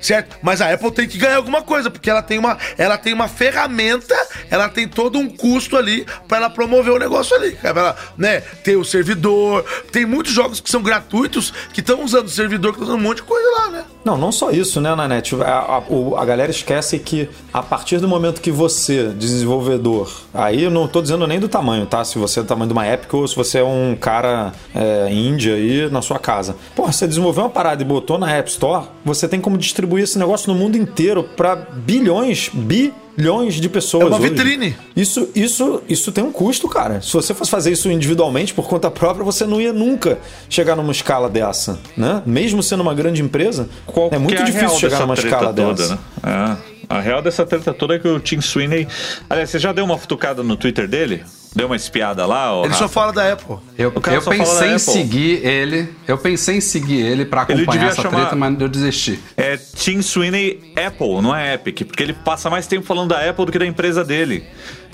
Certo? 0.00 0.36
Mas 0.42 0.60
a 0.60 0.72
Apple 0.72 0.90
tem 0.90 1.06
que 1.06 1.18
ganhar 1.18 1.36
alguma 1.36 1.62
coisa, 1.62 1.90
porque 1.90 2.08
ela 2.08 2.22
tem 2.22 2.38
uma, 2.38 2.56
ela 2.78 2.96
tem 2.96 3.12
uma 3.12 3.28
ferramenta, 3.28 4.14
ela 4.50 4.68
tem 4.68 4.88
todo 4.88 5.18
um 5.18 5.28
custo 5.28 5.76
ali 5.76 6.06
pra 6.26 6.38
ela 6.38 6.50
promover 6.50 6.92
o 6.92 6.98
negócio 6.98 7.36
ali. 7.36 7.56
Ela, 7.62 7.96
né, 8.16 8.40
ter 8.40 8.76
o 8.76 8.84
servidor. 8.84 9.64
Tem 9.92 10.06
muitos 10.06 10.32
jogos 10.32 10.60
que 10.60 10.70
são 10.70 10.82
gratuitos 10.82 11.52
que 11.72 11.80
estão 11.80 12.02
usando 12.04 12.26
o 12.26 12.30
servidor, 12.30 12.72
que 12.72 12.78
estão 12.78 12.94
usando 12.94 13.00
um 13.00 13.08
monte 13.08 13.18
de 13.18 13.24
coisa 13.24 13.50
lá, 13.50 13.70
né? 13.70 13.84
Não, 14.04 14.16
não 14.16 14.32
só 14.32 14.50
isso, 14.50 14.80
né, 14.80 14.94
Nanete? 14.94 15.34
A, 15.42 15.46
a, 15.48 16.22
a 16.22 16.24
galera 16.24 16.50
esquece 16.50 16.98
que 16.98 17.28
a 17.52 17.62
partir 17.62 17.98
do 17.98 18.08
momento 18.08 18.40
que 18.40 18.50
você, 18.50 19.08
desenvolvedor, 19.08 20.10
aí 20.32 20.64
eu 20.64 20.70
não 20.70 20.88
tô 20.88 21.02
dizendo 21.02 21.26
nem 21.26 21.38
do 21.38 21.48
tamanho, 21.48 21.84
tá? 21.84 22.02
Se 22.04 22.18
você 22.18 22.40
é 22.40 22.42
do 22.42 22.46
tamanho 22.46 22.68
de 22.68 22.72
uma 22.72 22.86
Epic 22.88 23.12
ou 23.12 23.28
se 23.28 23.36
você 23.36 23.58
é 23.58 23.64
um 23.64 23.94
cara 24.00 24.52
é, 24.74 25.12
índia 25.12 25.54
aí 25.54 25.90
na 25.90 26.00
sua 26.00 26.18
casa. 26.18 26.56
Porra, 26.74 26.92
você 26.92 27.06
desenvolveu 27.06 27.44
uma 27.44 27.50
parada 27.50 27.82
e 27.82 27.84
botou 27.84 28.18
na 28.18 28.30
App 28.32 28.48
Store, 28.48 28.86
você 29.04 29.28
tem 29.28 29.40
como 29.40 29.58
distribuir 29.58 29.89
esse 29.98 30.18
negócio 30.18 30.52
no 30.52 30.58
mundo 30.58 30.76
inteiro 30.76 31.22
pra 31.22 31.54
bilhões, 31.56 32.50
bilhões 32.52 33.54
de 33.54 33.68
pessoas. 33.68 34.04
É 34.04 34.06
uma 34.06 34.18
hoje. 34.18 34.28
vitrine. 34.30 34.76
Isso, 34.94 35.28
isso, 35.34 35.82
isso 35.88 36.12
tem 36.12 36.22
um 36.22 36.32
custo, 36.32 36.68
cara. 36.68 37.00
Se 37.00 37.12
você 37.12 37.34
fosse 37.34 37.50
fazer 37.50 37.72
isso 37.72 37.90
individualmente, 37.90 38.54
por 38.54 38.68
conta 38.68 38.90
própria, 38.90 39.24
você 39.24 39.46
não 39.46 39.60
ia 39.60 39.72
nunca 39.72 40.18
chegar 40.48 40.76
numa 40.76 40.92
escala 40.92 41.28
dessa, 41.28 41.78
né? 41.96 42.22
Mesmo 42.26 42.62
sendo 42.62 42.80
uma 42.80 42.94
grande 42.94 43.22
empresa, 43.22 43.68
Qual 43.86 44.10
é 44.12 44.18
muito 44.18 44.40
a 44.40 44.44
difícil 44.44 44.78
chegar 44.78 45.00
numa 45.00 45.14
escala 45.14 45.52
toda, 45.52 45.74
dessa. 45.74 45.94
Né? 45.94 46.58
É. 46.66 46.70
A 46.88 47.00
real 47.00 47.22
dessa 47.22 47.46
treta 47.46 47.72
toda 47.72 47.94
é 47.94 47.98
que 48.00 48.08
o 48.08 48.18
Tim 48.18 48.40
Sweeney. 48.40 48.88
Aliás, 49.28 49.48
você 49.48 49.60
já 49.60 49.72
deu 49.72 49.84
uma 49.84 49.96
futucada 49.96 50.42
no 50.42 50.56
Twitter 50.56 50.88
dele? 50.88 51.22
Deu 51.54 51.66
uma 51.66 51.74
espiada 51.76 52.24
lá? 52.26 52.52
Ele 52.64 52.74
só 52.74 52.82
Rafa? 52.82 52.88
fala 52.88 53.12
da 53.12 53.32
Apple. 53.32 53.56
Eu, 53.76 53.92
eu 54.12 54.20
só 54.20 54.30
pensei 54.30 54.68
em 54.68 54.74
Apple. 54.74 54.78
seguir 54.78 55.44
ele, 55.44 55.88
eu 56.06 56.16
pensei 56.16 56.56
em 56.58 56.60
seguir 56.60 57.00
ele 57.00 57.24
pra 57.24 57.42
Ele 57.48 57.62
acompanhar 57.62 57.72
devia 57.72 57.88
essa 57.88 58.02
chamar- 58.02 58.20
treta, 58.20 58.36
mas 58.36 58.60
eu 58.60 58.68
desisti. 58.68 59.18
É 59.36 59.56
Tim 59.56 60.00
Sweeney 60.00 60.72
Apple, 60.76 61.20
não 61.20 61.34
é 61.34 61.54
Epic, 61.54 61.84
porque 61.86 62.02
ele 62.04 62.12
passa 62.12 62.48
mais 62.48 62.66
tempo 62.68 62.86
falando 62.86 63.08
da 63.10 63.28
Apple 63.28 63.46
do 63.46 63.50
que 63.52 63.58
da 63.58 63.66
empresa 63.66 64.04
dele. 64.04 64.44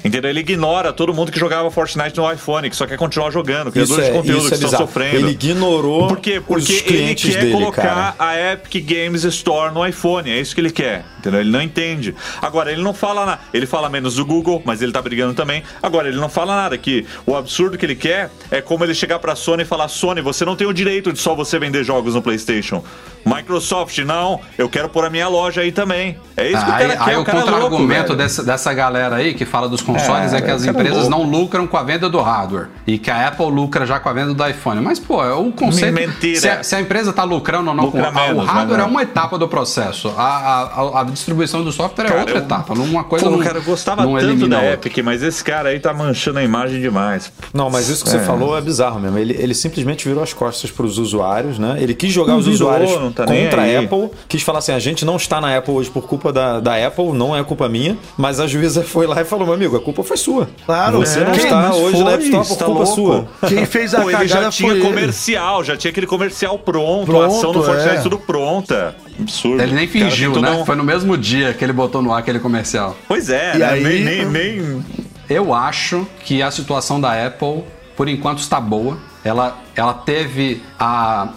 Entendeu? 0.07 0.31
Ele 0.31 0.41
ignora 0.41 0.93
todo 0.93 1.13
mundo 1.13 1.33
que 1.33 1.39
jogava 1.39 1.71
Fortnite 1.71 2.17
no 2.17 2.31
iPhone, 2.33 2.71
que 2.71 2.77
só 2.77 2.87
quer 2.87 2.97
continuar 2.97 3.31
jogando, 3.31 3.73
criadores 3.73 4.05
é- 4.05 4.11
de 4.11 4.17
conteúdo 4.17 4.39
isso 4.39 4.49
que 4.49 4.55
é 4.55 4.57
estão 4.57 4.71
bizarro. 4.71 4.87
sofrendo. 4.87 5.17
Ele 5.17 5.31
ignorou 5.31 6.09
Por 6.09 6.19
quê? 6.19 6.41
Porque 6.47 6.63
os 6.63 6.71
ele 6.71 6.81
clientes 6.83 7.35
quer 7.35 7.41
dele, 7.41 7.53
colocar 7.53 7.83
cara. 7.83 8.15
a 8.19 8.53
Epic 8.53 8.85
Games 8.87 9.25
Store 9.25 9.75
no 9.75 9.87
iPhone. 9.87 10.31
É 10.31 10.39
isso 10.41 10.55
que 10.55 10.61
ele 10.61 10.71
quer. 10.71 11.05
Entendeu? 11.19 11.41
Ele 11.41 11.51
não 11.51 11.61
entende. 11.61 12.15
Agora, 12.41 12.71
ele 12.71 12.83
não 12.83 12.95
fala 12.95 13.27
nada. 13.27 13.41
Ele 13.53 13.67
fala 13.67 13.89
menos 13.89 14.15
do 14.15 14.25
Google, 14.25 14.63
mas 14.65 14.81
ele 14.81 14.93
tá 14.93 15.03
brigando 15.03 15.35
também. 15.35 15.63
Agora, 15.83 16.07
ele 16.09 16.19
não 16.19 16.29
fala 16.29 16.55
nada. 16.55 16.79
Que 16.79 17.05
o 17.27 17.35
absurdo 17.35 17.77
que 17.77 17.85
ele 17.85 17.97
quer 17.97 18.31
é 18.51 18.61
como 18.63 18.85
ele 18.85 18.95
chegar 18.95 19.19
pra 19.19 19.35
Sony 19.35 19.63
e 19.65 19.67
falar: 19.67 19.89
Sony, 19.89 20.21
você 20.21 20.45
não 20.45 20.55
tem 20.55 20.67
o 20.69 20.73
direito 20.73 21.13
de 21.13 21.19
só 21.19 21.35
você 21.35 21.59
vender 21.59 21.83
jogos 21.83 22.15
no 22.15 22.23
PlayStation. 22.23 22.85
Microsoft, 23.25 23.99
não. 23.99 24.41
Eu 24.57 24.69
quero 24.69 24.89
pôr 24.89 25.05
a 25.05 25.11
minha 25.11 25.27
loja 25.27 25.61
aí 25.63 25.73
também. 25.73 26.17
É 26.37 26.49
isso 26.49 26.65
que 26.65 26.71
o 26.71 26.75
Aí, 26.75 26.87
cara 26.87 26.97
quer. 26.97 27.11
aí 27.11 27.17
o 27.17 27.21
o 27.21 27.25
cara 27.25 27.39
é 27.39 27.43
contra-argumento 27.43 28.07
velho. 28.09 28.17
dessa, 28.19 28.45
dessa 28.45 28.73
galera 28.73 29.17
aí 29.17 29.35
que 29.35 29.45
fala 29.45 29.69
dos 29.69 29.83
consoles 30.01 30.33
é, 30.33 30.37
É, 30.39 30.41
que 30.43 30.51
as 30.51 30.67
é 30.67 30.71
empresas 30.71 31.09
não 31.09 31.23
lucram 31.23 31.67
com 31.67 31.77
a 31.77 31.83
venda 31.83 32.09
do 32.09 32.21
hardware 32.21 32.69
e 32.87 32.99
que 32.99 33.11
a 33.11 33.29
Apple 33.29 33.47
lucra 33.47 33.87
já 33.87 33.99
com 33.99 34.09
a 34.09 34.13
venda 34.13 34.35
do 34.35 34.47
iPhone. 34.47 34.81
Mas, 34.81 34.99
pô, 34.99 35.23
é 35.25 35.33
o 35.33 35.51
conceito. 35.53 35.95
Mentira. 35.95 36.41
Se 36.41 36.49
a, 36.49 36.63
se 36.63 36.75
a 36.75 36.81
empresa 36.81 37.13
tá 37.13 37.25
lucrando 37.25 37.71
ou 37.71 37.77
não 37.77 37.85
Lucra 37.87 38.03
com 38.13 38.19
a- 38.19 38.23
menos, 38.27 38.43
o 38.45 38.47
hardware 38.47 38.79
né, 38.79 38.85
é 38.85 38.87
né? 38.87 38.91
uma 38.93 39.03
etapa 39.03 39.39
do 39.39 39.49
processo. 39.49 40.13
A, 40.17 40.23
a, 40.23 40.63
a- 40.63 41.01
a 41.01 41.05
distribuição 41.05 41.63
do 41.65 41.73
software 41.73 42.05
é 42.05 42.09
Cara, 42.09 42.21
outra 42.21 42.35
eu- 42.39 42.43
etapa. 42.43 42.75
Uma 42.75 43.05
coisa 43.05 43.25
Pô, 43.27 43.31
não, 43.33 43.39
cara, 43.39 43.59
eu 43.59 43.63
gostava 43.63 44.05
não 44.05 44.17
tanto 44.19 44.49
da. 44.49 44.65
Epic, 44.73 44.99
mas 45.05 45.23
esse 45.23 45.43
cara 45.43 45.71
aí 45.71 45.81
tá 45.81 45.93
manchando 45.93 46.39
a 46.39 46.43
imagem 46.45 46.81
demais. 46.81 47.33
Não, 47.55 47.71
mas 47.71 47.89
isso 47.89 48.05
que 48.05 48.11
você 48.11 48.19
falou 48.21 48.57
é 48.57 48.61
bizarro 48.61 48.99
mesmo. 49.01 49.19
Ele, 49.19 49.35
ele 49.39 49.55
simplesmente 49.55 50.07
virou 50.07 50.23
as 50.23 50.33
costas 50.33 50.71
para 50.71 50.85
os 50.87 50.99
usuários, 50.99 51.59
né? 51.59 51.77
Ele 51.81 51.95
quis 51.95 52.13
jogar 52.13 52.33
Não 52.33 52.41
os 52.41 52.47
virou, 52.47 52.69
usuários 52.69 52.93
tá 53.15 53.25
contra 53.27 53.63
a 53.63 53.79
Apple, 53.81 54.11
quis 54.29 54.43
falar 54.43 54.59
assim: 54.59 54.73
a 54.73 54.79
gente 54.79 55.05
não 55.05 55.17
está 55.17 55.41
na 55.41 55.57
Apple 55.57 55.73
hoje 55.75 55.91
por 55.91 56.07
culpa 56.07 56.33
da, 56.33 56.61
da 56.61 56.87
Apple, 56.87 57.13
não 57.13 57.37
é 57.37 57.43
culpa 57.45 57.69
minha, 57.69 57.97
mas 58.17 58.41
a 58.41 58.47
juíza 58.47 58.83
foi 58.85 59.07
lá 59.07 59.21
e 59.21 59.25
falou: 59.25 59.45
meu 59.47 59.55
amigo, 59.55 59.77
a 59.77 59.81
culpa 59.87 60.03
foi 60.03 60.17
sua. 60.17 60.49
Claro, 60.67 60.99
Você 60.99 61.21
é. 61.21 61.25
não 61.25 61.33
Quem- 61.33 61.45
está 61.45 61.63
mas 61.63 61.77
hoje 61.77 61.99
na 61.99 62.05
foi, 62.05 62.15
App 62.15 62.23
Store 62.25 62.47
por 62.49 62.57
tá 62.57 62.65
culpa 62.65 62.81
louco? 62.83 62.95
sua. 62.95 63.49
Quem 63.49 63.65
fez 63.67 63.95
a 63.95 64.01
Pô, 64.01 64.11
ele 64.11 64.13
cagada 64.19 64.43
já 64.43 64.51
tinha 64.51 64.71
foi 64.71 64.79
ele. 64.81 64.87
comercial, 64.89 65.65
já 65.65 65.77
tinha 65.77 65.91
aquele 65.91 66.07
comercial 66.07 66.59
pronto, 66.59 67.07
Pronto, 67.07 67.23
a 67.23 67.27
ação 67.27 67.53
no 67.53 67.63
Fortnite 67.63 67.97
é. 67.97 68.01
tudo 68.01 68.19
pronta. 68.19 68.97
Absurdo. 69.19 69.63
Ele 69.63 69.75
nem 69.75 69.87
cara 69.87 70.01
fingiu, 70.11 70.33
tem 70.33 70.43
né? 70.43 70.51
um- 70.51 70.65
Foi 70.67 70.75
no 70.77 70.85
mesmo 70.85 71.17
dia 71.17 71.55
que 71.55 71.65
ele 71.65 71.73
botou 71.73 72.03
no 72.03 72.13
ar 72.13 72.19
aquele 72.19 72.39
comercial. 72.41 72.97
Pois 73.09 73.31
é, 73.31 73.55
E 73.55 73.59
né? 73.59 73.65
aí- 73.71 73.83
Nem, 73.83 74.05
nem, 74.05 74.27
nem- 74.27 74.85
Eu 75.29 75.55
acho 75.55 76.07
que 76.25 76.43
a 76.43 76.51
situação 76.51 77.01
da 77.01 77.27
Apple, 77.27 77.65
por 77.97 78.09
enquanto, 78.09 78.39
está 78.39 78.61
boa. 78.61 78.99
Ela, 79.25 79.59
ela 79.75 79.93
teve 79.93 80.63
a. 80.79 81.31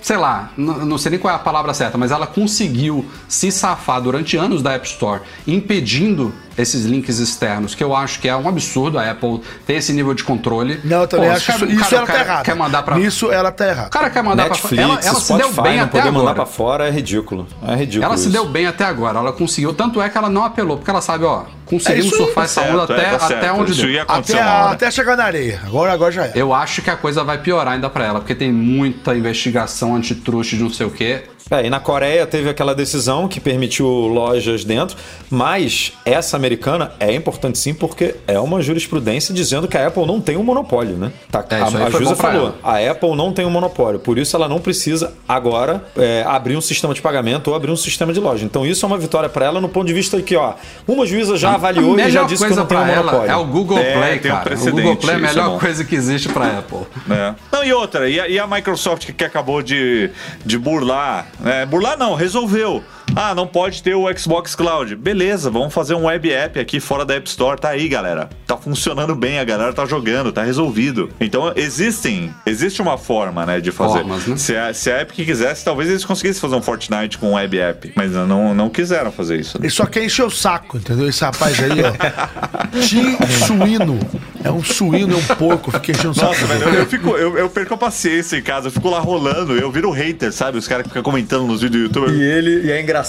Sei 0.00 0.16
lá, 0.16 0.50
não 0.56 0.96
sei 0.96 1.10
nem 1.10 1.18
qual 1.20 1.30
é 1.30 1.36
a 1.36 1.38
palavra 1.38 1.74
certa, 1.74 1.98
mas 1.98 2.10
ela 2.10 2.26
conseguiu 2.26 3.04
se 3.28 3.52
safar 3.52 4.00
durante 4.00 4.34
anos 4.34 4.62
da 4.62 4.72
App 4.72 4.86
Store, 4.86 5.20
impedindo 5.46 6.32
esses 6.56 6.84
links 6.84 7.18
externos, 7.18 7.74
que 7.74 7.82
eu 7.82 7.94
acho 7.94 8.20
que 8.20 8.28
é 8.28 8.36
um 8.36 8.48
absurdo 8.48 8.98
a 8.98 9.10
Apple 9.10 9.40
ter 9.66 9.74
esse 9.74 9.92
nível 9.92 10.14
de 10.14 10.22
controle. 10.24 10.80
Não, 10.84 11.02
eu 11.02 11.06
também 11.08 11.28
Pô, 11.30 11.36
acho 11.36 11.46
cara- 11.46 11.64
isso, 11.64 11.72
isso 11.74 11.80
cara- 11.90 11.94
ela 11.96 12.02
o 12.02 12.06
tá 12.06 12.12
cara 12.12 12.24
errada. 12.24 12.42
Quer 12.44 12.54
mandar 12.56 12.82
pra... 12.82 12.96
Nisso 12.96 13.32
ela 13.32 13.50
tá 13.50 13.68
errada. 13.68 13.86
O 13.88 13.90
cara 13.90 14.10
quer 14.10 14.22
mandar 14.22 14.44
Netflix, 14.48 14.74
pra 14.74 14.82
ela, 14.82 15.00
ela 15.02 15.14
se 15.20 15.24
Spotify, 15.26 15.52
deu 15.54 15.62
bem 15.62 15.80
até 15.80 15.98
poder 15.98 16.10
mandar 16.10 16.20
agora. 16.30 16.34
pra 16.34 16.46
fora 16.46 16.88
é 16.88 16.90
ridículo. 16.90 17.46
É 17.66 17.74
ridículo 17.74 18.04
Ela 18.04 18.16
se 18.16 18.22
isso. 18.24 18.32
deu 18.32 18.46
bem 18.46 18.66
até 18.66 18.84
agora, 18.84 19.18
ela 19.18 19.32
conseguiu. 19.32 19.72
Tanto 19.74 20.00
é 20.00 20.08
que 20.08 20.16
ela 20.18 20.28
não 20.30 20.44
apelou, 20.44 20.76
porque 20.76 20.90
ela 20.90 21.00
sabe, 21.00 21.24
ó, 21.24 21.42
conseguimos 21.66 22.04
É 22.04 22.08
isso 22.08 22.16
surfar 22.16 22.34
Tá 22.34 22.42
essa 22.44 22.60
onda 22.62 22.92
é, 22.94 22.96
até, 22.96 23.10
tá 23.10 23.18
certo. 23.26 23.38
até 23.38 23.52
onde 23.52 23.72
Isso 23.72 23.80
deu. 23.82 23.90
ia 23.90 24.02
acontecer 24.02 24.38
Até, 24.38 24.72
até 24.74 24.90
chegar 24.90 25.16
na 25.16 25.24
areia. 25.24 25.60
Agora, 25.66 25.92
agora 25.92 26.12
já 26.12 26.26
é. 26.26 26.32
Eu 26.34 26.52
acho 26.54 26.82
que 26.82 26.90
a 26.90 26.96
coisa 26.96 27.24
vai 27.24 27.38
piorar 27.38 27.74
ainda 27.74 27.88
pra 27.90 28.04
ela, 28.04 28.20
porque 28.20 28.34
tem 28.34 28.52
muita 28.52 29.14
investigação 29.16 29.94
antitruste 29.96 30.56
de 30.56 30.62
não 30.62 30.70
sei 30.70 30.86
o 30.86 30.90
quê. 30.90 31.22
É, 31.50 31.66
e 31.66 31.70
na 31.70 31.78
Coreia 31.78 32.26
teve 32.26 32.48
aquela 32.48 32.74
decisão 32.74 33.28
que 33.28 33.38
permitiu 33.38 33.86
lojas 33.86 34.64
dentro, 34.64 34.96
mas 35.30 35.92
essa 36.04 36.36
americana 36.36 36.92
é 36.98 37.12
importante 37.14 37.58
sim 37.58 37.74
porque 37.74 38.14
é 38.26 38.38
uma 38.38 38.62
jurisprudência 38.62 39.34
dizendo 39.34 39.68
que 39.68 39.76
a 39.76 39.86
Apple 39.86 40.06
não 40.06 40.20
tem 40.20 40.36
um 40.38 40.42
monopólio, 40.42 40.96
né? 40.96 41.12
Tá, 41.30 41.44
É, 41.50 41.56
a, 41.56 41.66
a 41.66 41.90
juíza 41.90 42.16
falou, 42.16 42.54
a 42.62 42.78
Apple 42.78 43.14
não 43.14 43.32
tem 43.32 43.44
um 43.44 43.50
monopólio, 43.50 43.98
por 44.00 44.16
isso 44.16 44.34
ela 44.34 44.48
não 44.48 44.58
precisa 44.58 45.12
agora 45.28 45.84
é, 45.96 46.24
abrir 46.26 46.56
um 46.56 46.60
sistema 46.62 46.94
de 46.94 47.02
pagamento 47.02 47.48
ou 47.48 47.54
abrir 47.54 47.70
um 47.70 47.76
sistema 47.76 48.12
de 48.12 48.20
loja. 48.20 48.44
Então 48.44 48.64
isso 48.64 48.84
é 48.84 48.86
uma 48.86 48.98
vitória 48.98 49.28
para 49.28 49.44
ela 49.44 49.60
no 49.60 49.68
ponto 49.68 49.86
de 49.86 49.92
vista 49.92 50.20
que, 50.22 50.34
ó, 50.36 50.54
uma 50.88 51.04
juíza 51.06 51.36
já 51.36 51.54
avaliou 51.54 51.98
e 51.98 52.10
já 52.10 52.22
disse 52.24 52.46
que 52.46 52.54
não 52.54 52.64
tem 52.66 52.78
um 52.78 52.86
monopólio. 52.86 53.30
é 53.30 53.36
o 53.36 53.44
Google 53.44 53.78
É, 53.78 53.92
Play, 53.98 54.18
tem 54.18 54.32
um 54.32 54.34
cara. 54.36 54.54
o 54.54 54.70
Google 54.70 54.96
Play 54.96 55.14
é 55.14 55.16
a 55.16 55.18
é 55.18 55.22
melhor 55.22 55.60
coisa 55.60 55.84
que 55.84 55.94
existe 55.94 56.28
pra 56.30 56.58
Apple. 56.58 56.78
É. 57.10 57.34
Não, 57.52 57.62
e 57.64 57.72
outra, 57.72 58.08
e 58.08 58.18
a, 58.18 58.28
e 58.28 58.38
a 58.38 58.46
Microsoft 58.46 59.04
que, 59.06 59.12
que 59.12 59.24
acabou 59.24 59.62
de, 59.62 60.10
de 60.44 60.56
burlar, 60.58 61.26
né? 61.40 61.66
burlar 61.66 61.96
não, 61.96 62.14
resolveu. 62.14 62.82
Ah, 63.16 63.32
não 63.34 63.46
pode 63.46 63.80
ter 63.82 63.94
o 63.94 64.06
Xbox 64.18 64.54
Cloud. 64.56 64.96
Beleza, 64.96 65.48
vamos 65.48 65.72
fazer 65.72 65.94
um 65.94 66.06
web 66.06 66.30
app 66.32 66.58
aqui 66.58 66.80
fora 66.80 67.04
da 67.04 67.14
App 67.14 67.28
Store. 67.28 67.60
Tá 67.60 67.68
aí, 67.68 67.88
galera. 67.88 68.28
Tá 68.44 68.56
funcionando 68.56 69.14
bem, 69.14 69.38
a 69.38 69.44
galera 69.44 69.72
tá 69.72 69.86
jogando, 69.86 70.32
tá 70.32 70.42
resolvido. 70.42 71.08
Então, 71.20 71.52
existem, 71.54 72.34
existe 72.44 72.82
uma 72.82 72.98
forma, 72.98 73.46
né, 73.46 73.60
de 73.60 73.70
fazer. 73.70 73.98
Formas, 74.00 74.26
né? 74.26 74.36
Se, 74.36 74.56
a, 74.56 74.74
se 74.74 74.90
a 74.90 75.02
Epic 75.02 75.24
quisesse, 75.24 75.64
talvez 75.64 75.88
eles 75.88 76.04
conseguissem 76.04 76.40
fazer 76.40 76.56
um 76.56 76.62
Fortnite 76.62 77.16
com 77.18 77.30
um 77.30 77.34
web 77.34 77.56
app. 77.58 77.92
Mas 77.94 78.10
não, 78.10 78.52
não 78.52 78.68
quiseram 78.68 79.12
fazer 79.12 79.38
isso. 79.38 79.58
né? 79.58 79.66
Ele 79.66 79.72
só 79.72 79.86
quer 79.86 80.04
encher 80.04 80.24
o 80.24 80.30
saco, 80.30 80.76
entendeu? 80.76 81.08
Esse 81.08 81.24
rapaz 81.24 81.56
aí, 81.62 81.70
ó. 81.82 81.92
Tim 82.82 83.16
suíno. 83.46 83.98
É 84.42 84.50
um 84.50 84.62
suíno, 84.62 85.14
é 85.14 85.18
um 85.18 85.36
porco. 85.36 85.70
Fica 85.70 85.92
enchendo 85.92 86.10
o 86.10 86.14
saco. 86.14 86.26
Nossa, 86.32 86.46
velho, 86.46 86.64
eu, 86.64 86.74
eu 86.74 86.86
fico, 86.86 87.10
eu, 87.10 87.38
eu 87.38 87.48
perco 87.48 87.74
a 87.74 87.78
paciência 87.78 88.36
em 88.36 88.42
casa, 88.42 88.66
eu 88.68 88.72
fico 88.72 88.90
lá 88.90 88.98
rolando, 88.98 89.56
eu 89.56 89.70
viro 89.70 89.90
hater, 89.90 90.32
sabe? 90.32 90.58
Os 90.58 90.66
caras 90.66 90.82
que 90.82 90.88
ficam 90.90 91.02
comentando 91.02 91.46
nos 91.46 91.62
vídeos 91.62 91.88
do 91.90 92.00
YouTube. 92.00 92.12
E 92.12 92.22
ele 92.22 92.66
e 92.66 92.70
é 92.70 92.82
engraçado 92.82 93.03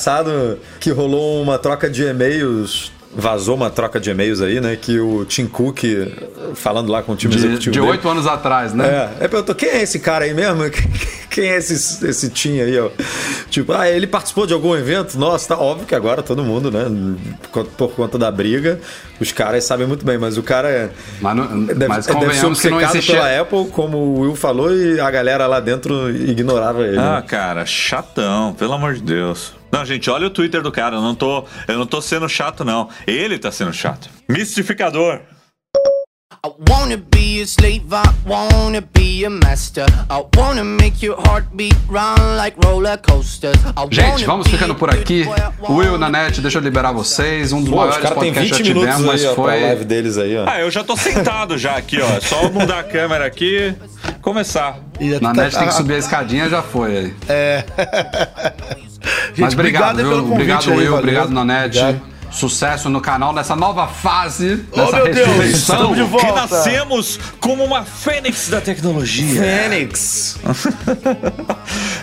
que 0.80 0.92
rolou 0.92 1.42
uma 1.42 1.58
troca 1.58 1.90
de 1.90 2.04
e-mails. 2.04 2.92
Vazou 3.18 3.56
uma 3.56 3.70
troca 3.70 3.98
de 3.98 4.10
e-mails 4.10 4.42
aí, 4.42 4.60
né? 4.60 4.76
Que 4.76 5.00
o 5.00 5.24
Tim 5.24 5.48
Cook, 5.48 5.84
falando 6.54 6.92
lá 6.92 7.02
com 7.02 7.14
o 7.14 7.16
time 7.16 7.34
De 7.34 7.40
executivo 7.40 7.72
de 7.72 7.80
oito 7.80 8.10
anos 8.10 8.28
atrás, 8.28 8.74
né? 8.74 9.10
É, 9.22 9.26
é 9.26 9.28
perguntou, 9.30 9.56
quem 9.56 9.70
é 9.70 9.82
esse 9.82 10.00
cara 10.00 10.26
aí 10.26 10.34
mesmo? 10.34 10.64
Quem 11.36 11.50
é 11.50 11.58
esse, 11.58 12.08
esse 12.08 12.30
Tim 12.30 12.62
aí, 12.62 12.80
ó? 12.80 12.90
Tipo, 13.50 13.74
ah, 13.74 13.90
ele 13.90 14.08
participou 14.08 14.48
de 14.48 14.54
algum 14.54 14.74
evento? 14.74 15.20
Nossa, 15.20 15.50
tá 15.50 15.62
óbvio 15.62 15.86
que 15.86 15.94
agora 15.94 16.24
todo 16.24 16.42
mundo, 16.46 16.72
né? 16.72 16.86
Por, 17.52 17.90
conta 17.90 18.18
da 18.18 18.32
briga, 18.32 18.80
os 19.20 19.34
caras 19.34 19.66
sabem 19.66 19.86
muito 19.86 20.06
bem, 20.06 20.18
mas 20.18 20.38
o 20.38 20.44
cara 20.44 20.70
é. 20.70 20.90
Mas, 21.20 21.36
não- 21.36 21.66
Deve, 21.66 21.88
mas 21.88 21.90
deve 21.90 22.02
ser 22.04 22.14
convenhamos 22.14 22.62
que 22.62 22.70
não 22.70 22.78
obcecado 22.78 22.96
existia... 22.96 23.16
pela 23.16 23.42
Apple, 23.42 23.68
como 23.72 23.98
o 23.98 24.20
Will 24.22 24.36
falou, 24.36 24.74
e 24.74 24.98
a 24.98 25.12
galera 25.12 25.46
lá 25.46 25.60
dentro 25.60 26.10
ignorava 26.10 26.88
ele. 26.88 26.98
Ah, 26.98 27.18
né? 27.18 27.24
cara, 27.28 27.66
chatão, 27.66 28.54
pelo 28.54 28.72
amor 28.72 28.94
de 28.94 29.02
Deus. 29.02 29.54
Não, 29.76 29.84
gente, 29.84 30.10
olha 30.10 30.28
o 30.28 30.30
Twitter 30.30 30.62
do 30.62 30.72
cara, 30.72 30.96
eu 30.96 31.02
não 31.02 31.14
tô, 31.14 31.44
eu 31.68 31.78
não 31.78 31.86
tô 31.86 32.02
sendo 32.02 32.30
chato, 32.30 32.64
não. 32.64 32.88
Ele 33.06 33.38
tá 33.38 33.52
sendo 33.52 33.74
chato. 33.74 34.10
Mistificador. 34.26 35.20
I 36.46 36.52
wanna 36.70 36.98
be 36.98 37.42
a 37.42 37.48
slave, 37.48 37.92
I 37.92 38.04
wanna 38.24 38.82
be 38.94 39.26
a 39.26 39.32
master. 39.32 39.88
I 40.08 40.24
wanna 40.38 40.64
make 40.64 41.02
your 41.04 41.18
heartbeat 41.20 41.74
run 41.90 42.38
like 42.38 42.56
roller 42.64 42.98
coasters. 42.98 43.58
I 43.76 43.88
Gente, 43.90 44.26
vamos 44.26 44.48
ficando 44.48 44.76
por 44.76 44.92
aqui. 44.92 45.26
Will 45.68 45.98
na 45.98 46.08
net, 46.08 46.40
deixa 46.42 46.60
eu 46.60 46.62
liberar 46.62 46.92
vocês. 46.92 47.52
Um 47.52 47.62
dos 47.62 47.72
Pô, 47.72 47.78
maiores 47.78 47.98
podcasts 47.98 48.44
20 48.44 48.52
que 48.52 48.58
já 48.60 48.64
minutos 48.76 48.90
tivemos, 48.96 49.02
aí, 49.02 49.08
mas 49.08 49.26
ó, 49.26 49.34
pra 49.34 49.44
live 49.56 49.76
foi. 49.78 49.86
deles 49.86 50.18
aí, 50.20 50.38
ó. 50.38 50.46
Ah, 50.48 50.60
eu 50.60 50.70
já 50.70 50.84
tô 50.84 50.96
sentado 50.96 51.58
já 51.58 51.78
aqui, 51.78 52.00
ó. 52.00 52.06
É 52.06 52.22
Só 52.22 52.48
mudar 52.52 52.82
a 52.82 52.84
câmera 52.84 53.26
aqui, 53.26 53.74
começar. 54.22 54.78
E 55.00 55.18
Na 55.20 55.34
tá- 55.34 55.42
net 55.46 55.52
tem 55.56 55.64
que 55.64 55.70
ah, 55.70 55.72
subir 55.72 55.96
a 55.96 55.98
escadinha, 55.98 56.48
já 56.48 56.62
foi 56.62 56.96
aí. 56.96 57.14
Gente, 59.30 59.42
Mas 59.42 59.54
obrigado, 59.54 59.98
aí 59.98 60.04
viu? 60.04 60.10
pelo 60.14 60.24
convite 60.28 60.34
Obrigado, 60.36 60.70
aí, 60.72 60.78
Will. 60.78 60.86
valeu. 60.86 61.00
Obrigado, 61.00 61.30
Nanete. 61.32 61.80
Obrigado. 61.80 62.15
Sucesso 62.36 62.90
no 62.90 63.00
canal 63.00 63.32
nessa 63.32 63.56
nova 63.56 63.88
fase, 63.88 64.66
Oh, 64.74 64.78
nessa 64.78 64.98
meu 64.98 65.14
Deus, 65.14 65.46
estamos 65.46 65.96
de 65.96 66.04
volta. 66.04 66.26
Renascemos 66.26 67.18
como 67.40 67.64
uma 67.64 67.86
fênix 67.86 68.50
da 68.50 68.60
tecnologia. 68.60 69.42
Fênix! 69.42 70.38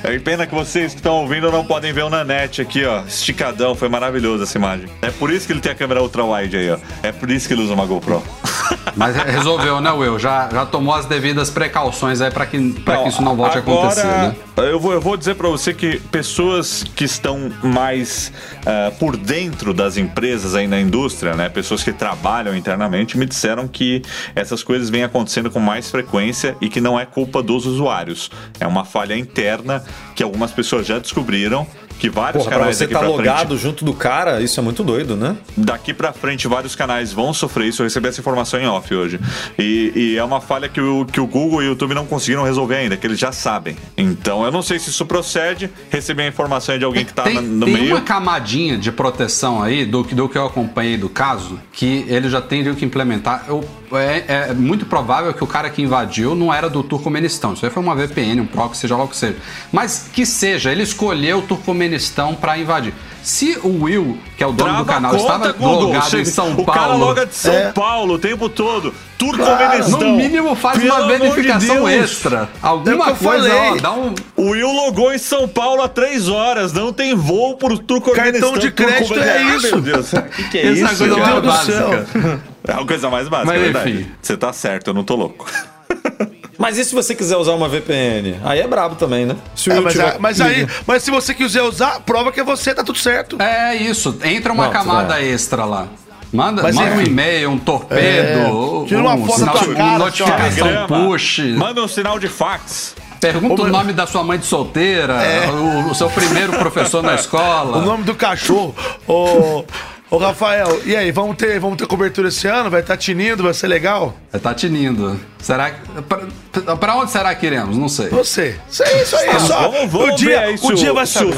É 0.04 0.18
pena 0.18 0.48
que 0.48 0.54
vocês 0.54 0.92
que 0.92 0.98
estão 0.98 1.14
ouvindo 1.22 1.50
não 1.52 1.64
podem 1.64 1.92
ver 1.92 2.02
o 2.02 2.10
Nanete 2.10 2.60
aqui, 2.60 2.84
ó. 2.84 3.02
Esticadão, 3.02 3.72
foi 3.76 3.88
maravilhoso 3.88 4.42
essa 4.42 4.59
imagem. 4.59 4.88
É 5.00 5.10
por 5.10 5.30
isso 5.30 5.46
que 5.46 5.52
ele 5.52 5.60
tem 5.60 5.70
a 5.70 5.74
câmera 5.76 6.02
ultra 6.02 6.24
wide 6.24 6.56
aí, 6.56 6.70
ó. 6.72 6.78
É 7.04 7.12
por 7.12 7.30
isso 7.30 7.46
que 7.46 7.54
ele 7.54 7.62
usa 7.62 7.72
uma 7.72 7.86
GoPro. 7.86 8.20
Mas 8.96 9.14
resolveu, 9.14 9.80
né, 9.80 9.92
Will? 9.92 10.18
Já, 10.18 10.48
já 10.50 10.66
tomou 10.66 10.92
as 10.94 11.06
devidas 11.06 11.50
precauções 11.50 12.20
aí 12.20 12.32
pra 12.32 12.46
que, 12.46 12.72
pra 12.84 12.98
que 13.04 13.10
isso 13.10 13.22
não 13.22 13.36
volte 13.36 13.59
agora, 13.59 13.78
a 13.78 13.90
acontecer, 13.90 14.06
né? 14.06 14.34
Eu 14.56 14.80
vou, 14.80 14.92
eu 14.92 15.00
vou 15.00 15.16
dizer 15.16 15.36
pra 15.36 15.48
você 15.48 15.72
que 15.72 16.00
pessoas 16.10 16.84
que 16.96 17.04
estão 17.04 17.52
mais 17.62 18.32
ah, 18.66 18.92
por 18.98 19.16
dentro 19.16 19.72
das 19.72 19.96
empresas 19.96 20.22
aí 20.55 20.66
na 20.66 20.81
indústria, 20.81 21.35
né? 21.35 21.49
Pessoas 21.49 21.82
que 21.82 21.93
trabalham 21.93 22.57
internamente, 22.57 23.19
me 23.19 23.27
disseram 23.27 23.66
que 23.66 24.03
essas 24.35 24.62
coisas 24.62 24.89
vêm 24.89 25.03
acontecendo 25.03 25.51
com 25.51 25.59
mais 25.59 25.90
frequência 25.90 26.57
e 26.61 26.69
que 26.69 26.81
não 26.81 26.99
é 26.99 27.05
culpa 27.05 27.43
dos 27.43 27.66
usuários. 27.66 28.31
É 28.61 28.66
uma 28.66 28.85
falha 28.85 29.16
interna 29.16 29.85
que 30.15 30.23
algumas 30.23 30.53
pessoas 30.53 30.86
já 30.86 30.99
descobriram. 30.99 31.66
Que 32.03 32.11
vários 32.11 32.43
Porra, 32.43 32.51
pra 32.51 32.59
canais 32.59 32.77
você 32.79 32.85
daqui 32.85 32.95
tá 32.95 32.99
pra 32.99 33.09
logado 33.09 33.47
frente, 33.51 33.61
junto 33.62 33.85
do 33.85 33.95
cara, 33.95 34.41
isso 34.43 34.59
é 34.59 34.62
muito 34.62 34.83
doido, 34.83 35.15
né? 35.15 35.37
daqui 35.57 35.95
pra 35.95 36.12
frente 36.12 36.49
vários 36.49 36.74
canais 36.74 37.12
vão 37.12 37.33
sofrer 37.33 37.69
isso. 37.69 37.81
Eu 37.81 37.85
recebi 37.85 38.09
essa 38.09 38.20
informação 38.20 38.59
em 38.59 38.66
off 38.66 38.93
hoje. 38.93 39.20
E, 39.57 39.93
e 39.95 40.16
é 40.19 40.24
uma 40.24 40.41
falha 40.41 40.69
que 40.69 40.81
o, 40.81 41.05
que 41.05 41.20
o 41.20 41.27
Google 41.29 41.62
e 41.62 41.66
o 41.66 41.69
YouTube 41.69 41.95
não 41.95 42.05
conseguiram 42.05 42.43
resolver 42.43 42.74
ainda, 42.74 42.97
que 42.97 43.07
eles 43.07 43.20
já 43.20 43.31
sabem. 43.31 43.77
Então 43.97 44.45
eu 44.45 44.51
não 44.51 44.62
sei 44.62 44.81
se 44.81 44.91
isso 44.91 45.07
procede. 45.07 45.70
Recebi 45.91 46.23
a 46.23 46.27
informação 46.27 46.77
de 46.77 46.85
alguém 46.85 47.05
que 47.05 47.15
tá 47.15 47.23
Tem, 47.23 47.41
no 47.41 47.66
tem 47.66 47.74
meio. 47.74 47.95
uma 47.95 48.01
camadinha 48.01 48.77
de 48.77 48.91
proteção 48.91 49.62
aí, 49.62 49.85
do, 49.87 50.03
que- 50.03 50.15
do 50.16 50.29
que 50.29 50.37
eu 50.37 50.45
acompanhei 50.47 50.97
do 50.97 51.09
caso, 51.09 51.61
que 51.73 52.05
ele 52.09 52.29
já 52.29 52.41
teriam 52.43 52.74
que 52.74 52.85
implementar. 52.85 53.45
Eu- 53.47 53.62
é, 53.93 54.49
é 54.51 54.55
muito 54.55 54.87
provável 54.87 55.33
que 55.35 55.45
o 55.45 55.47
cara 55.47 55.69
que 55.70 55.83
invadiu 55.83 56.35
não 56.35 56.53
era 56.53 56.69
do 56.69 56.83
Turcomenistão. 56.83 57.53
Isso 57.53 57.65
aí 57.65 57.70
foi 57.70 57.83
uma 57.83 57.95
VPN, 57.95 58.41
um 58.41 58.47
proxy, 58.47 58.81
seja 58.81 58.97
lá 58.97 59.05
o 59.05 59.09
que 59.09 59.16
seja. 59.16 59.37
Mas 59.70 60.09
que 60.12 60.24
seja, 60.24 60.73
ele 60.73 60.83
escolheu 60.83 61.39
o 61.41 61.43
Turcomenistão 61.43 61.91
pra 62.40 62.59
invadir. 62.59 62.93
Se 63.23 63.56
o 63.62 63.85
Will, 63.85 64.19
que 64.36 64.43
é 64.43 64.47
o 64.47 64.52
dono 64.52 64.70
Trava 64.70 64.85
do 64.85 64.86
canal, 64.86 65.14
estava 65.16 65.52
Google. 65.52 65.82
logado 65.85 66.10
Chega- 66.10 66.23
em 66.23 66.24
São 66.24 66.52
o 66.55 66.64
cara 66.66 66.81
Paulo. 66.89 66.98
loga 67.05 67.27
de 67.27 67.35
São 67.35 67.52
É. 67.55 67.70
Paulo 67.73 68.14
o 68.14 68.19
tempo 68.19 68.48
todo. 68.48 68.93
Turcomenistão. 69.16 70.01
No 70.01 70.16
mínimo 70.16 70.56
faz 70.56 70.81
Pelo 70.81 70.93
uma 70.93 71.02
de 71.02 71.09
verificação 71.19 71.85
Deus. 71.85 71.90
extra. 71.90 72.39
É 72.39 72.40
o 72.43 72.47
que 72.48 72.90
Alguma 72.90 73.09
eu 73.10 73.14
coisa, 73.16 73.48
falei. 73.48 73.70
ó, 73.70 73.77
dá 73.77 73.93
um. 73.93 74.14
O 74.36 74.51
Will 74.51 74.73
logou 74.73 75.12
em 75.14 75.19
São 75.19 75.47
Paulo 75.47 75.82
há 75.82 75.89
três 75.89 76.28
horas. 76.28 76.73
Não 76.73 76.93
tem 76.93 77.14
voo 77.14 77.56
pro 77.56 77.78
Turcomenistão. 77.78 78.52
Cartão 78.52 78.59
de 78.59 78.70
crédito 78.73 79.14
é 79.14 79.43
isso. 79.55 79.70
Meu 79.70 79.81
Deus. 79.81 80.12
O 80.12 80.23
que, 80.36 80.48
que 80.48 80.59
é 80.59 80.66
Essa 80.73 80.73
isso? 80.73 80.85
é 80.85 80.93
a 80.93 80.97
coisa 80.97 81.14
cara? 81.14 81.31
mais 81.31 81.44
básica. 81.44 82.40
É 82.66 82.73
a 82.73 82.85
coisa 82.86 83.10
mais 83.10 83.28
básica, 83.28 83.52
Mas, 83.52 83.60
é 83.60 83.64
verdade. 83.64 83.90
enfim. 83.93 84.06
Você 84.20 84.36
tá 84.36 84.52
certo, 84.52 84.89
eu 84.89 84.94
não 84.94 85.05
tô 85.05 85.14
louco. 85.14 85.47
Mas 86.62 86.78
e 86.78 86.84
se 86.84 86.94
você 86.94 87.12
quiser 87.12 87.36
usar 87.36 87.55
uma 87.55 87.68
VPN? 87.68 88.36
Aí 88.44 88.60
é 88.60 88.68
brabo 88.68 88.94
também, 88.94 89.26
né? 89.26 89.34
Se 89.56 89.68
o 89.68 89.72
É, 89.72 89.80
mas, 89.80 89.93
tiver 89.94 90.16
mas 90.20 90.40
aí, 90.40 90.64
mas 90.86 91.02
se 91.02 91.10
você 91.10 91.34
quiser 91.34 91.62
usar, 91.62 91.98
prova 92.06 92.30
que 92.30 92.39
é 92.39 92.44
você, 92.44 92.72
tá 92.72 92.84
tudo 92.84 92.98
certo. 92.98 93.36
É 93.43 93.74
isso, 93.74 94.16
entra 94.22 94.52
uma 94.52 94.66
Não, 94.66 94.72
camada 94.72 95.20
é. 95.20 95.26
extra 95.26 95.64
lá. 95.64 95.89
Manda, 96.32 96.62
Mas 96.62 96.76
manda 96.76 96.94
um 96.94 97.02
e-mail, 97.02 97.51
um 97.51 97.56
É, 97.56 97.59
torpedo, 97.59 98.84
tira 98.86 99.01
uma 99.01 99.14
um 99.14 99.26
foto 99.26 99.39
sinal 99.40 99.55
da 99.55 99.60
tua 99.60 99.68
de 99.74 99.76
cara, 99.80 99.98
notificação 99.98 100.66
Telegrama. 100.68 101.06
push. 101.09 101.39
Manda 101.56 101.82
um 101.82 101.89
sinal 101.89 102.18
de 102.20 102.28
fax. 102.28 102.94
Pergunta 103.20 103.55
Ô, 103.55 103.64
o 103.64 103.68
mas- 103.68 103.72
nome 103.72 103.93
da 103.93 104.06
sua 104.06 104.22
mãe 104.22 104.39
de 104.39 104.47
solteira, 104.47 105.16
o, 105.52 105.90
o 105.90 105.94
seu 105.97 106.09
primeiro 106.09 106.52
professor 106.52 107.02
na 107.02 107.16
escola. 107.16 107.78
O 107.78 107.82
nome 107.82 108.05
do 108.05 108.14
cachorro. 108.14 108.74
Ô, 109.06 109.64
ô 110.10 110.16
Rafael, 110.16 110.80
e 110.86 110.97
aí, 110.97 111.10
vamos 111.12 111.36
ter, 111.36 111.60
vamos 111.60 111.76
ter 111.76 111.86
cobertura 111.86 112.28
esse 112.28 112.47
ano? 112.48 112.70
Vai 112.70 112.80
estar 112.80 112.97
tinindo, 112.97 113.43
vai 113.43 113.52
ser 113.52 113.66
legal? 113.66 114.14
Tá 114.43 114.55
tinindo. 114.55 115.20
Será 115.43 115.70
que. 115.70 116.02
Pra, 116.02 116.77
pra 116.77 116.97
onde 116.97 117.10
será 117.10 117.35
que 117.35 117.44
iremos? 117.47 117.77
Não 117.77 117.89
sei. 117.89 118.09
Você. 118.09 118.56
Isso 118.70 118.82
aí, 118.82 119.02
isso 119.02 119.16
aí. 119.16 119.28
é 119.28 119.39
só. 119.40 119.69
Vamos, 119.70 119.90
vamos 119.93 120.12
o 120.14 120.16
dia, 120.16 120.40
aí 120.40 120.55
o 120.55 120.59
se, 120.59 120.74
dia 120.74 120.93
vai 120.93 121.05
se, 121.06 121.24
o, 121.24 121.32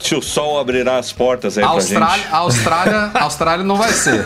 se 0.00 0.14
o 0.14 0.22
sol 0.22 0.58
abrirá 0.58 0.96
as 0.98 1.12
portas 1.12 1.58
aí 1.58 1.64
A 1.64 1.68
pra 1.68 1.76
Austrália, 1.76 2.24
a 2.30 2.36
Austrália, 2.38 3.10
a 3.14 3.22
Austrália 3.24 3.64
não 3.64 3.76
vai 3.76 3.92
ser. 3.92 4.24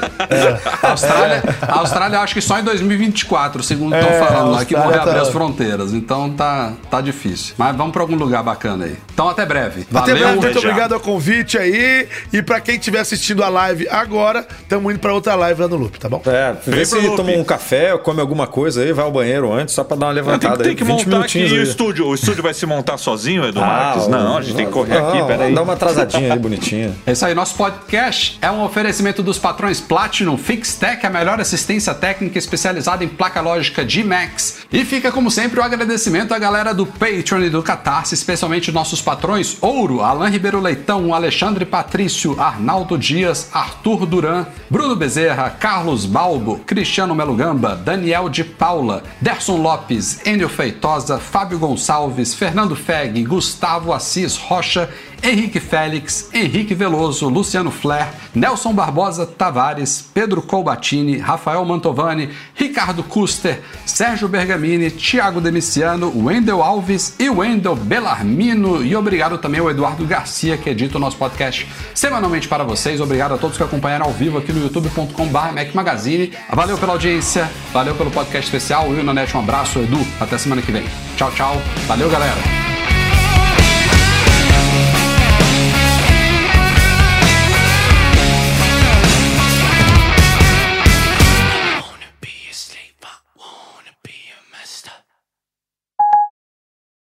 A 0.82 0.90
Austrália, 0.90 1.42
a 1.62 1.78
Austrália, 1.80 2.16
eu 2.16 2.20
acho 2.20 2.34
que 2.34 2.40
só 2.40 2.58
em 2.58 2.64
2024, 2.64 3.62
segundo 3.62 3.94
estão 3.96 4.10
É, 4.10 4.18
falando 4.18 4.52
lá, 4.52 4.64
que 4.64 4.74
vão 4.74 4.84
Austrália 4.84 5.04
reabrir 5.04 5.22
tá- 5.22 5.28
as 5.28 5.32
fronteiras. 5.32 5.92
Então 5.92 6.30
tá, 6.30 6.72
tá 6.90 7.00
difícil. 7.00 7.54
Mas 7.58 7.76
vamos 7.76 7.92
pra 7.92 8.02
algum 8.02 8.16
lugar 8.16 8.42
bacana 8.42 8.84
aí. 8.84 8.96
Então 9.12 9.28
até 9.28 9.44
breve. 9.44 9.82
Até 9.82 9.92
Valeu. 9.92 10.16
breve, 10.16 10.32
muito 10.36 10.58
Até 10.58 10.58
obrigado 10.58 10.92
ao 10.94 11.00
convite 11.00 11.58
aí. 11.58 12.08
E 12.32 12.42
pra 12.42 12.60
quem 12.60 12.76
estiver 12.76 13.00
assistindo 13.00 13.42
a 13.42 13.48
live 13.48 13.88
agora, 13.88 14.46
estamos 14.62 14.92
indo 14.92 15.00
pra 15.00 15.12
outra 15.12 15.34
live 15.34 15.62
lá 15.62 15.68
no 15.68 15.76
Loop, 15.76 15.98
tá 15.98 16.08
bom? 16.08 16.22
É, 16.26 16.54
vê 16.66 16.84
se 16.84 16.96
pro 16.96 17.16
toma 17.16 17.32
um 17.32 17.44
café 17.44 17.92
ou 17.92 17.98
come 17.98 18.20
alguma 18.20 18.46
coisa 18.46 18.82
aí, 18.82 18.92
vai 18.92 19.04
ao 19.04 19.10
banheiro 19.16 19.52
antes, 19.52 19.74
só 19.74 19.82
pra 19.84 19.96
dar 19.96 20.06
uma 20.06 20.14
Tem, 20.14 20.22
levantada 20.22 20.56
tem 20.58 20.70
aí. 20.70 20.74
que 20.76 20.84
20 20.84 21.08
montar 21.08 21.24
aqui 21.24 21.38
o 21.44 21.62
estúdio. 21.62 22.06
O 22.06 22.14
estúdio 22.14 22.42
vai 22.42 22.54
se 22.54 22.64
montar 22.66 22.96
sozinho, 22.98 23.44
Edu 23.44 23.60
Ah, 23.60 23.66
Marques? 23.66 24.08
Não, 24.08 24.36
a 24.38 24.42
gente 24.42 24.56
tem 24.56 24.66
que 24.66 24.72
correr 24.72 24.96
aqui, 24.98 25.18
não, 25.18 25.26
peraí. 25.26 25.54
Dá 25.54 25.62
uma 25.62 25.72
atrasadinha 25.72 26.32
aí, 26.32 26.38
bonitinha. 26.38 26.92
É 27.06 27.12
isso 27.12 27.24
aí, 27.26 27.34
nosso 27.34 27.54
podcast 27.56 28.38
é 28.40 28.50
um 28.50 28.62
oferecimento 28.64 29.22
dos 29.22 29.38
patrões 29.38 29.80
Platinum 29.80 30.36
FixTech, 30.36 31.04
a 31.06 31.10
melhor 31.10 31.40
assistência 31.40 31.92
técnica 31.94 32.38
especializada 32.38 33.04
em 33.04 33.08
placa 33.08 33.40
lógica 33.40 33.84
de 33.84 34.02
Max. 34.04 34.66
E 34.72 34.84
fica, 34.84 35.10
como 35.12 35.30
sempre, 35.30 35.60
o 35.60 35.62
agradecimento 35.62 36.32
à 36.34 36.38
galera 36.38 36.72
do 36.74 36.86
Patreon 36.86 37.42
e 37.42 37.50
do 37.50 37.62
Catarse, 37.62 38.14
especialmente 38.14 38.70
nossos 38.72 39.00
patrões 39.00 39.56
Ouro, 39.60 40.02
Alain 40.02 40.30
Ribeiro 40.30 40.60
Leitão, 40.60 41.14
Alexandre 41.14 41.64
Patrício, 41.64 42.38
Arnaldo 42.40 42.98
Dias, 42.98 43.48
Arthur 43.52 44.06
Duran, 44.06 44.46
Bruno 44.70 44.94
Bezerra, 44.96 45.50
Carlos 45.50 46.04
Balbo, 46.04 46.58
Cristiano 46.66 47.14
Melo 47.14 47.34
Gamba, 47.34 47.74
Daniel 47.76 48.28
de 48.28 48.44
Paula, 48.44 49.02
Derson 49.20 49.56
Lopes, 49.62 50.26
Enio 50.26 50.48
Feitosa, 50.48 51.18
Fábio 51.18 51.58
Gonçalves, 51.58 52.34
Fernando 52.34 52.76
Feg, 52.76 53.24
Gustavo 53.24 53.92
Assis 53.92 54.36
Rocha, 54.36 54.90
Henrique 55.22 55.60
Félix, 55.60 56.30
Henrique 56.32 56.74
Veloso, 56.74 57.28
Luciano 57.28 57.70
Flair, 57.70 58.08
Nelson 58.34 58.72
Barbosa 58.72 59.26
Tavares, 59.26 60.04
Pedro 60.14 60.42
Colbatini, 60.42 61.18
Rafael 61.18 61.64
Mantovani, 61.64 62.30
Ricardo 62.54 63.02
Custer, 63.02 63.60
Sérgio 63.84 64.28
Bergamini, 64.28 64.90
Thiago 64.90 65.40
Demiciano, 65.40 66.12
Wendel 66.14 66.62
Alves 66.62 67.14
e 67.18 67.28
Wendel 67.28 67.74
Bellarmino. 67.74 68.84
E 68.84 68.94
obrigado 68.94 69.38
também 69.38 69.60
ao 69.60 69.70
Eduardo 69.70 70.04
Garcia, 70.04 70.56
que 70.56 70.70
edita 70.70 70.96
o 70.96 71.00
nosso 71.00 71.16
podcast 71.16 71.66
semanalmente 71.94 72.48
para 72.48 72.64
vocês. 72.64 73.00
Obrigado 73.00 73.34
a 73.34 73.38
todos 73.38 73.56
que 73.56 73.62
acompanharam 73.62 74.06
ao 74.06 74.12
vivo 74.12 74.38
aqui 74.38 74.52
no 74.52 74.60
youtube.com.br 74.60 75.52
Mac 75.54 75.74
Magazine. 75.74 76.32
Valeu 76.52 76.78
pela 76.78 76.92
audiência, 76.92 77.50
valeu 77.72 77.94
pelo 77.94 78.10
podcast 78.10 78.46
especial. 78.46 78.88
Will 78.88 79.02
Nanete, 79.02 79.36
um 79.36 79.40
abraço, 79.40 79.78
Edu. 79.78 79.98
Até 80.20 80.38
semana 80.38 80.62
que 80.62 80.72
vem. 80.72 80.84
Tchau, 81.16 81.30
tchau. 81.32 81.60
Valeu, 81.86 82.10
galera. 82.10 82.75